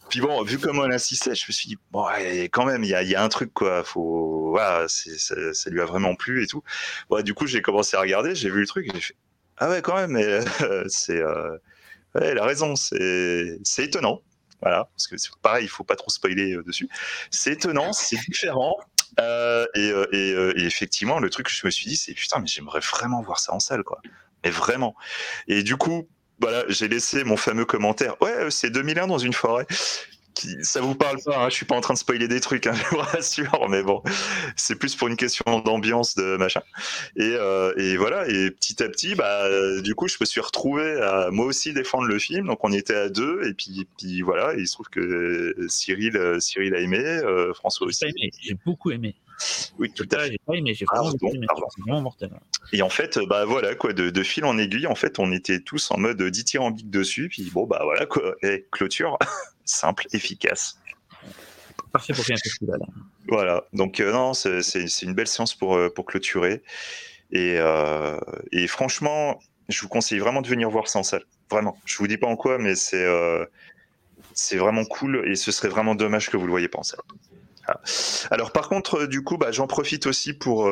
puis 0.08 0.20
bon, 0.20 0.42
vu 0.42 0.58
comment 0.58 0.84
elle 0.84 0.92
insistait, 0.92 1.34
je 1.34 1.44
me 1.48 1.52
suis 1.52 1.68
dit, 1.68 1.78
bon, 1.90 2.06
quand 2.52 2.64
même, 2.64 2.84
il 2.84 2.90
y 2.90 2.94
a, 2.94 3.02
y 3.02 3.14
a, 3.14 3.22
un 3.22 3.28
truc, 3.28 3.52
quoi. 3.52 3.84
Faut, 3.84 4.50
voilà, 4.50 4.86
ça, 4.88 5.70
lui 5.70 5.80
a 5.80 5.84
vraiment 5.84 6.14
plu 6.14 6.42
et 6.42 6.46
tout. 6.46 6.62
Bon, 7.10 7.22
du 7.22 7.34
coup, 7.34 7.46
j'ai 7.46 7.62
commencé 7.62 7.96
à 7.96 8.00
regarder, 8.00 8.34
j'ai 8.34 8.50
vu 8.50 8.60
le 8.60 8.66
truc, 8.66 8.86
et 8.86 8.90
j'ai 8.94 9.00
fait, 9.00 9.16
ah 9.58 9.68
ouais, 9.68 9.82
quand 9.82 9.96
même, 9.96 10.12
mais 10.12 10.40
c'est, 10.88 11.20
euh, 11.20 11.52
ouais, 12.14 12.26
elle 12.26 12.38
a 12.38 12.44
raison, 12.44 12.76
c'est, 12.76 13.58
étonnant. 13.78 14.22
voilà, 14.62 14.88
parce 14.94 15.06
que 15.08 15.16
pareil, 15.42 15.64
il 15.64 15.68
faut 15.68 15.84
pas 15.84 15.96
trop 15.96 16.10
spoiler 16.10 16.56
dessus. 16.66 16.88
C'est 17.30 17.52
étonnant, 17.52 17.92
c'est 17.92 18.18
différent. 18.28 18.76
et, 19.18 19.92
et, 20.12 20.64
effectivement, 20.64 21.18
le 21.18 21.30
truc 21.30 21.46
que 21.46 21.52
je 21.52 21.66
me 21.66 21.70
suis 21.70 21.88
dit, 21.88 21.96
c'est 21.96 22.14
putain, 22.14 22.40
mais 22.40 22.46
j'aimerais 22.46 22.80
vraiment 22.80 23.22
voir 23.22 23.38
ça 23.40 23.52
en 23.54 23.60
salle, 23.60 23.82
quoi. 23.82 24.00
Mais 24.44 24.50
vraiment. 24.50 24.94
Et 25.48 25.62
du 25.62 25.76
coup, 25.76 26.08
voilà, 26.40 26.64
j'ai 26.68 26.88
laissé 26.88 27.24
mon 27.24 27.36
fameux 27.36 27.64
commentaire. 27.64 28.20
Ouais, 28.20 28.50
c'est 28.50 28.70
2001 28.70 29.06
dans 29.06 29.18
une 29.18 29.32
forêt 29.32 29.66
ça 30.62 30.80
vous 30.80 30.94
parle 30.94 31.18
pas, 31.24 31.44
hein, 31.44 31.48
je 31.48 31.54
suis 31.54 31.66
pas 31.66 31.76
en 31.76 31.80
train 31.80 31.94
de 31.94 31.98
spoiler 31.98 32.28
des 32.28 32.40
trucs, 32.40 32.66
hein, 32.66 32.74
je 32.90 32.90
vous 32.90 32.98
rassure, 32.98 33.68
mais 33.68 33.82
bon, 33.82 34.02
c'est 34.56 34.76
plus 34.76 34.94
pour 34.94 35.08
une 35.08 35.16
question 35.16 35.60
d'ambiance, 35.60 36.14
de 36.14 36.36
machin. 36.36 36.62
Et, 37.16 37.34
euh, 37.34 37.72
et, 37.76 37.96
voilà, 37.96 38.28
et 38.28 38.50
petit 38.50 38.82
à 38.82 38.88
petit, 38.88 39.14
bah, 39.14 39.48
du 39.80 39.94
coup, 39.94 40.08
je 40.08 40.16
me 40.20 40.26
suis 40.26 40.40
retrouvé 40.40 41.00
à 41.00 41.30
moi 41.30 41.46
aussi 41.46 41.72
défendre 41.72 42.06
le 42.06 42.18
film, 42.18 42.46
donc 42.46 42.58
on 42.62 42.72
était 42.72 42.94
à 42.94 43.08
deux, 43.08 43.42
et 43.48 43.54
puis, 43.54 43.86
puis 43.98 44.22
voilà, 44.22 44.54
il 44.56 44.66
se 44.66 44.74
trouve 44.74 44.88
que 44.88 45.54
Cyril, 45.68 46.16
euh, 46.16 46.40
Cyril 46.40 46.74
a 46.74 46.80
aimé, 46.80 46.98
euh, 46.98 47.52
François 47.54 47.86
aussi. 47.86 48.06
J'ai 48.40 48.56
beaucoup 48.64 48.90
aimé. 48.90 49.14
Oui, 49.78 49.92
tout 49.92 50.08
à 50.12 50.20
fait. 50.20 50.36
Vraiment 50.46 52.00
mortel. 52.02 52.30
Et 52.72 52.82
en 52.82 52.88
fait, 52.88 53.18
bah 53.28 53.44
voilà 53.44 53.74
quoi, 53.74 53.92
de, 53.92 54.10
de, 54.10 54.22
fil 54.22 54.44
en 54.44 54.58
aiguille, 54.58 54.86
en 54.86 54.94
fait, 54.94 55.18
on 55.18 55.32
était 55.32 55.60
tous 55.60 55.90
en 55.90 55.98
mode 55.98 56.22
dithyrambique 56.22 56.90
dessus, 56.90 57.28
puis 57.28 57.48
bon 57.50 57.66
bah 57.66 57.80
voilà 57.84 58.06
quoi, 58.06 58.34
et 58.42 58.66
clôture. 58.70 59.18
simple, 59.68 60.06
efficace. 60.12 60.78
Parfait 61.92 62.12
pour 62.12 62.24
faire 62.24 62.36
un 62.36 62.42
festival. 62.42 62.80
Voilà, 63.28 63.64
donc 63.72 64.00
euh, 64.00 64.12
non, 64.12 64.34
c'est 64.34 65.02
une 65.02 65.14
belle 65.14 65.26
séance 65.26 65.54
pour, 65.54 65.76
euh, 65.76 65.90
pour 65.90 66.06
clôturer. 66.06 66.62
Et, 67.30 67.56
euh, 67.58 68.18
et, 68.52 68.66
franchement, 68.66 69.38
je 69.68 69.82
vous 69.82 69.88
conseille 69.88 70.18
vraiment 70.18 70.40
de 70.42 70.48
venir 70.48 70.70
voir 70.70 70.88
ça 70.88 70.98
en 70.98 71.02
salle. 71.02 71.24
Vraiment. 71.50 71.76
Je 71.84 71.96
vous 71.98 72.06
dis 72.06 72.16
pas 72.16 72.26
en 72.26 72.36
quoi, 72.36 72.58
mais 72.58 72.74
c'est 72.74 73.06
c'est 74.34 74.56
vraiment 74.56 74.84
cool 74.84 75.28
et 75.28 75.34
ce 75.34 75.50
serait 75.50 75.68
vraiment 75.68 75.96
dommage 75.96 76.30
que 76.30 76.36
vous 76.36 76.46
le 76.46 76.50
voyez 76.50 76.68
pas 76.68 76.78
en 76.78 76.84
salle. 76.84 77.00
Alors 78.30 78.52
par 78.52 78.68
contre, 78.68 79.06
du 79.06 79.22
coup, 79.22 79.38
bah, 79.38 79.52
j'en 79.52 79.66
profite 79.66 80.06
aussi 80.06 80.32
pour 80.32 80.70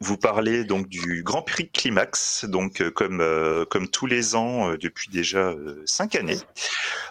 vous 0.00 0.16
parlez 0.16 0.64
donc 0.64 0.88
du 0.88 1.22
Grand 1.22 1.42
Prix 1.42 1.70
Climax, 1.70 2.44
donc 2.44 2.80
euh, 2.80 2.90
comme 2.90 3.20
euh, 3.20 3.64
comme 3.64 3.88
tous 3.88 4.06
les 4.06 4.34
ans 4.34 4.70
euh, 4.70 4.76
depuis 4.76 5.08
déjà 5.08 5.54
cinq 5.84 6.14
années. 6.14 6.38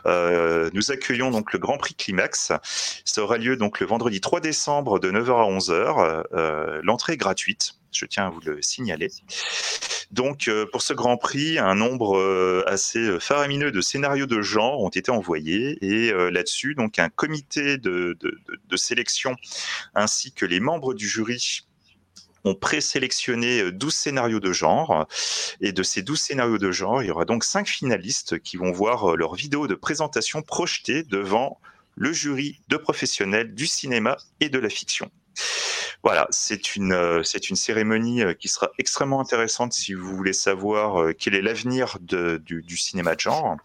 nous 0.06 0.92
accueillons 0.92 1.32
donc 1.32 1.54
le 1.54 1.60
Grand 1.60 1.78
Prix 1.78 1.95
Climax. 1.95 2.52
Ça 3.06 3.22
aura 3.22 3.38
lieu 3.38 3.58
donc 3.58 3.80
le 3.80 3.88
vendredi 3.88 4.22
3 4.22 4.40
décembre 4.40 5.00
de 5.00 5.12
9h 5.12 5.32
à 5.32 5.50
11h. 5.50 6.82
L'entrée 6.84 7.14
est 7.14 7.18
gratuite. 7.18 7.76
Je 7.95 8.06
tiens 8.06 8.27
à 8.27 8.30
vous 8.30 8.41
le 8.41 8.61
signaler. 8.61 9.09
Donc, 10.11 10.49
pour 10.72 10.82
ce 10.82 10.93
Grand 10.93 11.17
Prix, 11.17 11.57
un 11.57 11.75
nombre 11.75 12.64
assez 12.67 13.19
faramineux 13.19 13.72
de 13.72 13.82
scénarios 13.82 14.27
de 14.27 14.41
genre 14.41 14.82
ont 14.82 14.90
été 14.90 15.11
envoyés 15.11 15.77
et 15.82 16.11
là-dessus, 16.32 16.75
donc 16.75 16.99
un 16.99 17.09
comité 17.09 17.77
de, 17.77 18.17
sélection 18.75 19.35
ainsi 19.95 20.32
que 20.32 20.45
les 20.45 20.59
membres 20.59 20.93
du 20.93 21.07
jury 21.07 21.65
ont 22.45 22.56
présélectionné 22.56 23.72
12 23.72 23.90
euh, 23.91 23.95
scénarios 23.95 24.40
de 24.40 24.53
genre. 24.53 25.07
Et 25.61 25.72
de 25.72 25.83
ces 25.83 26.03
12 26.03 26.19
scénarios 26.19 26.57
de 26.57 26.72
genre, 26.72 27.01
il 27.01 27.07
y 27.07 27.11
aura 27.11 27.25
donc 27.25 27.43
5 27.43 27.67
finalistes 27.67 28.40
qui 28.40 28.56
vont 28.57 28.72
voir 28.72 29.11
euh, 29.11 29.15
leur 29.15 29.35
vidéo 29.35 29.67
de 29.67 29.75
présentation 29.75 30.41
projetée 30.41 31.03
devant 31.03 31.59
le 31.95 32.14
jury 32.14 32.61
de 32.67 32.77
professionnels 32.77 33.53
du 33.56 33.67
cinéma 33.67 34.17
et 34.40 34.49
de 34.49 34.59
la 34.59 34.69
fiction. 34.69 35.09
Voilà, 36.03 36.27
c'est 36.30 36.75
une, 36.75 36.93
euh, 36.93 37.23
c'est 37.23 37.49
une 37.49 37.55
cérémonie 37.55 38.22
euh, 38.22 38.33
qui 38.33 38.47
sera 38.47 38.69
extrêmement 38.77 39.19
intéressante 39.19 39.73
si 39.73 39.93
vous 39.93 40.15
voulez 40.15 40.33
savoir 40.33 41.01
euh, 41.01 41.14
quel 41.17 41.33
est 41.33 41.41
l'avenir 41.41 41.97
du, 41.99 42.77
cinéma 42.77 43.15
de 43.15 43.19
genre. 43.22 43.57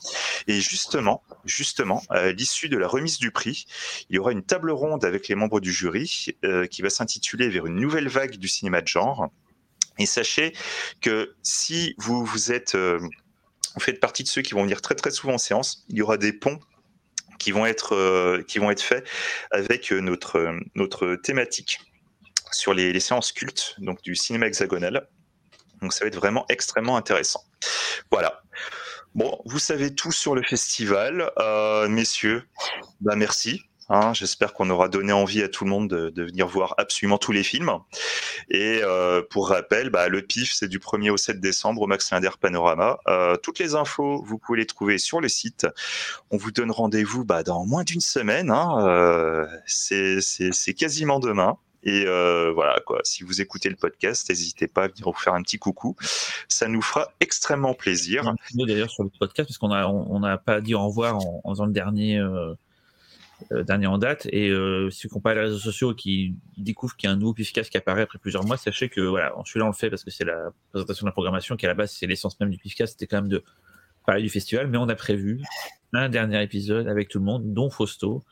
Et 0.47 0.61
justement, 0.61 1.23
justement, 1.45 2.03
à 2.09 2.33
l'issue 2.33 2.69
de 2.69 2.79
la 2.79 2.89
remise 2.89 3.19
du 3.19 3.31
prix, 3.31 3.67
il 4.09 4.17
y 4.17 4.19
aura 4.19 4.33
une 4.33 4.43
table 4.43 4.71
ronde 4.71 5.05
avec 5.05 5.29
les 5.29 5.35
membres 5.35 5.61
du 5.61 5.73
jury 5.73 6.35
qui 6.71 6.83
va 6.83 6.91
s'intituler 6.91 7.49
Vers 7.51 7.67
une 7.67 7.77
nouvelle 7.77 8.09
vague 8.09 8.37
du 8.37 8.49
cinéma 8.49 8.81
de 8.81 8.89
genre. 8.89 9.29
Et 9.99 10.07
sachez 10.07 10.55
que 11.01 11.35
si 11.43 11.95
vous, 11.99 12.25
vous 12.25 12.53
êtes, 12.53 12.75
vous 12.75 13.81
faites 13.81 14.01
partie 14.01 14.23
de 14.23 14.29
ceux 14.29 14.43
qui 14.43 14.55
vont 14.55 14.63
venir 14.63 14.81
très 14.81 14.95
très 14.95 15.11
souvent 15.11 15.35
en 15.35 15.39
séance, 15.39 15.85
il 15.89 15.97
y 15.97 16.03
aura 16.03 16.17
des 16.17 16.33
ponts 16.33 16.61
qui 17.41 17.51
vont 17.51 17.67
être, 17.67 18.41
qui 18.47 18.61
vont 18.61 18.71
être 18.71 18.83
faits 18.83 19.05
avec 19.51 19.91
notre, 19.91 20.55
notre 20.77 21.17
thématique 21.17 21.81
sur 22.53 22.75
les, 22.75 22.99
séances 23.01 23.33
cultes 23.33 23.75
donc 23.79 24.03
du 24.03 24.15
cinéma 24.15 24.47
hexagonal. 24.47 25.09
Donc 25.81 25.93
ça 25.93 26.05
va 26.05 26.09
être 26.09 26.17
vraiment 26.17 26.45
extrêmement 26.49 26.97
intéressant. 26.97 27.43
Voilà. 28.11 28.43
Bon, 29.15 29.41
vous 29.47 29.59
savez 29.59 29.95
tout 29.95 30.13
sur 30.13 30.35
le 30.35 30.43
festival, 30.43 31.33
euh, 31.39 31.89
messieurs. 31.89 32.45
Bah 33.01 33.17
merci. 33.17 33.63
Hein, 33.91 34.15
J'espère 34.15 34.55
qu'on 34.55 34.71
aura 34.71 34.89
donné 34.89 35.13
envie 35.13 35.43
à 35.43 35.49
tout 35.49 35.65
le 35.65 35.71
monde 35.71 35.89
de, 35.89 36.23
venir 36.23 36.47
voir 36.47 36.75
absolument 36.79 37.19
tous 37.19 37.33
les 37.33 37.43
films. 37.43 37.71
Et 38.49 38.81
euh, 38.83 39.23
pour 39.29 39.49
rappel, 39.49 39.91
bah, 39.91 40.09
le 40.09 40.23
PIF, 40.23 40.53
c'est 40.53 40.69
du 40.69 40.79
1er 40.79 41.11
au 41.11 41.17
7 41.17 41.41
décembre 41.41 41.83
au 41.83 41.87
Max 41.87 42.11
Linder 42.11 42.31
Panorama. 42.41 42.99
Euh, 43.09 43.37
toutes 43.37 43.59
les 43.59 43.75
infos, 43.75 44.23
vous 44.23 44.39
pouvez 44.39 44.61
les 44.61 44.67
trouver 44.67 44.99
sur 44.99 45.21
le 45.21 45.29
site. 45.29 45.67
On 46.31 46.37
vous 46.37 46.53
donne 46.53 46.71
rendez-vous 46.71 47.25
bah, 47.25 47.43
dans 47.43 47.67
moins 47.67 47.85
d'une 47.85 48.01
semaine. 48.01 48.51
Hein, 48.51 49.47
c'est 49.67 50.75
quasiment 50.75 51.21
demain. 51.21 51.59
Et 51.83 52.05
euh, 52.07 52.53
voilà, 52.53 52.79
quoi. 52.85 53.01
Si 53.05 53.25
vous 53.25 53.41
écoutez 53.41 53.69
le 53.69 53.77
podcast, 53.77 54.29
n'hésitez 54.29 54.69
pas 54.69 54.85
à 54.85 54.89
venir 54.89 55.05
vous 55.07 55.19
faire 55.19 55.35
un 55.35 55.43
petit 55.43 55.59
coucou. 55.59 55.97
Ça 56.49 56.69
nous 56.69 56.83
fera 56.83 57.09
extrêmement 57.21 57.75
plaisir. 57.75 58.35
D'ailleurs 58.55 58.91
sur 58.91 59.03
le 59.03 59.11
podcast, 59.19 59.49
parce 59.49 59.59
qu'on 59.59 59.73
a 59.73 59.87
on 59.87 60.21
n'a 60.21 60.37
pas 60.37 60.61
dit 60.61 60.75
au 60.75 60.87
revoir 60.87 61.17
en, 61.17 61.51
faisant 61.51 61.67
le 61.67 61.73
dernier. 61.73 62.19
Euh, 62.19 62.51
euh, 62.51 62.55
dernier 63.51 63.87
en 63.87 63.99
date. 63.99 64.27
Et 64.33 64.51
euh, 64.51 64.89
qui 64.91 65.09
n'ont 65.13 65.21
pas 65.21 65.35
les 65.35 65.41
réseaux 65.41 65.59
sociaux 65.59 65.95
qui 65.95 66.35
découvrent 66.57 66.97
qu'il 66.97 67.09
y 67.09 67.11
a 67.11 67.15
un 67.15 67.17
nouveau 67.17 67.35
PIFcast 67.35 67.71
qui 67.71 67.77
apparaît 67.77 68.03
après 68.03 68.19
plusieurs 68.19 68.45
mois, 68.45 68.57
sachez 68.57 68.89
que 68.89 69.01
voilà, 69.01 69.33
celui-là 69.45 69.67
on 69.67 69.69
le 69.69 69.75
fait 69.75 69.91
parce 69.91 70.05
que 70.05 70.11
c'est 70.11 70.25
la 70.25 70.51
présentation 70.71 71.05
de 71.05 71.09
la 71.09 71.13
programmation 71.13 71.57
qui 71.57 71.67
à 71.67 71.69
la 71.69 71.75
base 71.75 71.93
c'est 71.93 72.07
l'essence 72.07 72.39
même 72.41 72.51
du 72.51 72.59
PIFcast, 72.59 72.93
c'était 72.93 73.07
quand 73.07 73.23
même 73.23 73.29
de 73.29 73.43
parler 74.07 74.23
du 74.23 74.29
festival, 74.29 74.67
mais 74.67 74.79
on 74.79 74.89
a 74.89 74.95
prévu 74.95 75.41
un 75.93 76.09
dernier 76.09 76.43
épisode 76.43 76.89
avec 76.89 77.09
tout 77.09 77.19
le 77.19 77.25
monde, 77.25 77.53
dont 77.53 77.71
Fausto, 77.71 78.23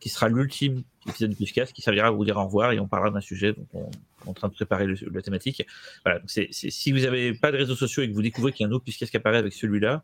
qui 0.00 0.08
sera 0.08 0.28
l'ultime 0.28 0.82
épisode 1.08 1.30
du 1.30 1.36
Pifcast, 1.36 1.72
qui 1.72 1.82
servira 1.82 2.08
à 2.08 2.10
vous 2.10 2.24
dire 2.24 2.36
au 2.36 2.44
revoir 2.44 2.72
et 2.72 2.80
on 2.80 2.86
parlera 2.86 3.10
d'un 3.10 3.20
sujet 3.20 3.54
dont 3.54 3.66
on, 3.72 3.90
est 3.90 4.28
en 4.28 4.34
train 4.34 4.48
de 4.48 4.54
préparer 4.54 4.86
la 4.86 5.22
thématique. 5.22 5.66
Voilà, 6.04 6.20
si 6.26 6.92
vous 6.92 7.00
n'avez 7.00 7.32
pas 7.32 7.52
de 7.52 7.56
réseaux 7.56 7.76
sociaux 7.76 8.02
et 8.02 8.08
que 8.08 8.14
vous 8.14 8.22
découvrez 8.22 8.52
qu'il 8.52 8.64
y 8.64 8.66
a 8.66 8.68
un 8.68 8.72
autre 8.72 8.84
Pifcast 8.84 9.10
qui 9.10 9.16
apparaît 9.16 9.38
avec 9.38 9.52
celui-là, 9.52 10.02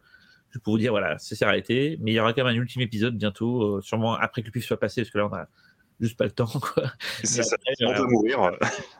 je 0.52 0.58
peux 0.58 0.70
vous 0.70 0.78
dire, 0.78 0.92
voilà, 0.92 1.18
ça 1.18 1.34
s'est 1.34 1.44
arrêté, 1.44 1.98
mais 2.00 2.12
il 2.12 2.14
y 2.14 2.20
aura 2.20 2.32
quand 2.32 2.44
même 2.44 2.54
un 2.54 2.58
ultime 2.58 2.82
épisode 2.82 3.16
bientôt, 3.16 3.76
euh, 3.76 3.80
sûrement 3.80 4.14
après 4.14 4.42
que 4.42 4.46
le 4.48 4.52
Pif 4.52 4.64
soit 4.64 4.78
passé, 4.78 5.02
parce 5.02 5.10
que 5.10 5.18
là, 5.18 5.26
on 5.26 5.34
a 5.34 5.46
juste 6.00 6.16
pas 6.16 6.24
le 6.24 6.30
temps. 6.32 6.50
C'est 7.22 7.42
ça, 7.42 7.56
on 7.86 7.94
peut 7.94 8.06
mourir. 8.06 8.50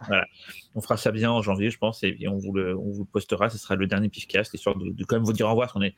Voilà. 0.06 0.26
On 0.74 0.80
fera 0.80 0.96
ça 0.96 1.12
bien 1.12 1.30
en 1.30 1.42
janvier, 1.42 1.70
je 1.70 1.78
pense, 1.78 2.02
et, 2.02 2.16
on, 2.28 2.38
vous 2.38 2.52
le, 2.52 2.76
on 2.76 2.90
vous 2.90 3.04
postera. 3.04 3.50
Ce 3.50 3.58
sera 3.58 3.76
le 3.76 3.86
dernier 3.86 4.08
Pifcast, 4.08 4.54
histoire 4.54 4.76
de, 4.76 4.90
de 4.90 5.04
quand 5.04 5.16
même 5.16 5.24
vous 5.24 5.32
dire 5.32 5.46
au 5.46 5.50
revoir, 5.50 5.66
parce 5.66 5.74
qu'on 5.74 5.82
est 5.82 5.94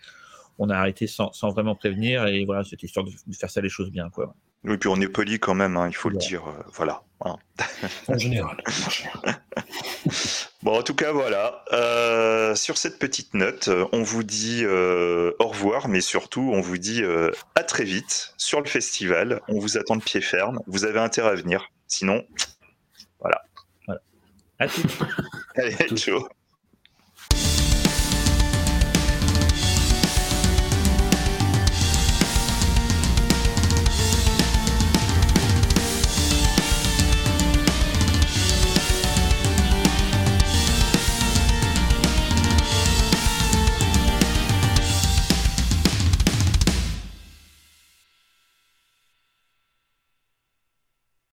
on 0.59 0.71
a 0.71 0.77
arrêté 0.77 1.07
sans, 1.07 1.33
vraiment 1.51 1.75
prévenir 1.75 2.27
et 2.27 2.45
voilà, 2.45 2.65
c'était 2.65 2.87
histoire 2.87 3.05
de, 3.05 3.11
faire 3.33 3.51
ça 3.51 3.61
les 3.61 3.69
choses 3.69 3.91
bien. 3.91 4.11
Quoi. 4.11 4.35
Oui, 4.65 4.79
puis 4.79 4.89
on 4.89 4.99
est 5.01 5.09
poli 5.09 5.39
quand 5.39 5.55
même, 5.55 5.77
hein, 5.77 5.89
il 5.89 5.95
faut 5.95 6.09
le 6.09 6.17
dire. 6.17 6.49
Euh, 6.49 6.63
voilà. 6.73 7.03
Hein. 7.25 7.37
En 8.09 8.17
général. 8.17 8.57
bon, 10.63 10.79
en 10.79 10.83
tout 10.83 10.95
cas, 10.95 11.13
voilà. 11.13 11.65
Euh, 11.73 12.55
sur 12.55 12.79
cette 12.79 12.99
petite 12.99 13.35
note, 13.35 13.69
on 13.93 14.03
vous 14.03 14.23
dit 14.23 14.63
euh, 14.65 15.33
au 15.39 15.49
revoir, 15.49 15.89
mais 15.89 16.01
surtout, 16.01 16.51
on 16.53 16.61
vous 16.61 16.79
dit 16.79 17.03
à 17.55 17.63
très 17.63 17.85
vite 17.85 18.35
sur 18.39 18.61
le 18.61 18.67
festival. 18.67 19.41
On 19.49 19.59
vous 19.59 19.77
attend 19.77 19.97
de 19.97 20.03
pied 20.03 20.23
ferme. 20.23 20.61
Vous 20.67 20.85
avez 20.85 21.01
intérêt 21.01 21.31
à 21.31 21.35
venir. 21.35 21.71
Sinon, 21.87 22.25
voilà. 23.21 23.43
voilà. 23.87 24.01
À 24.59 24.69
tout. 24.69 24.83
Allez, 25.57 25.77
ciao. 25.97 26.27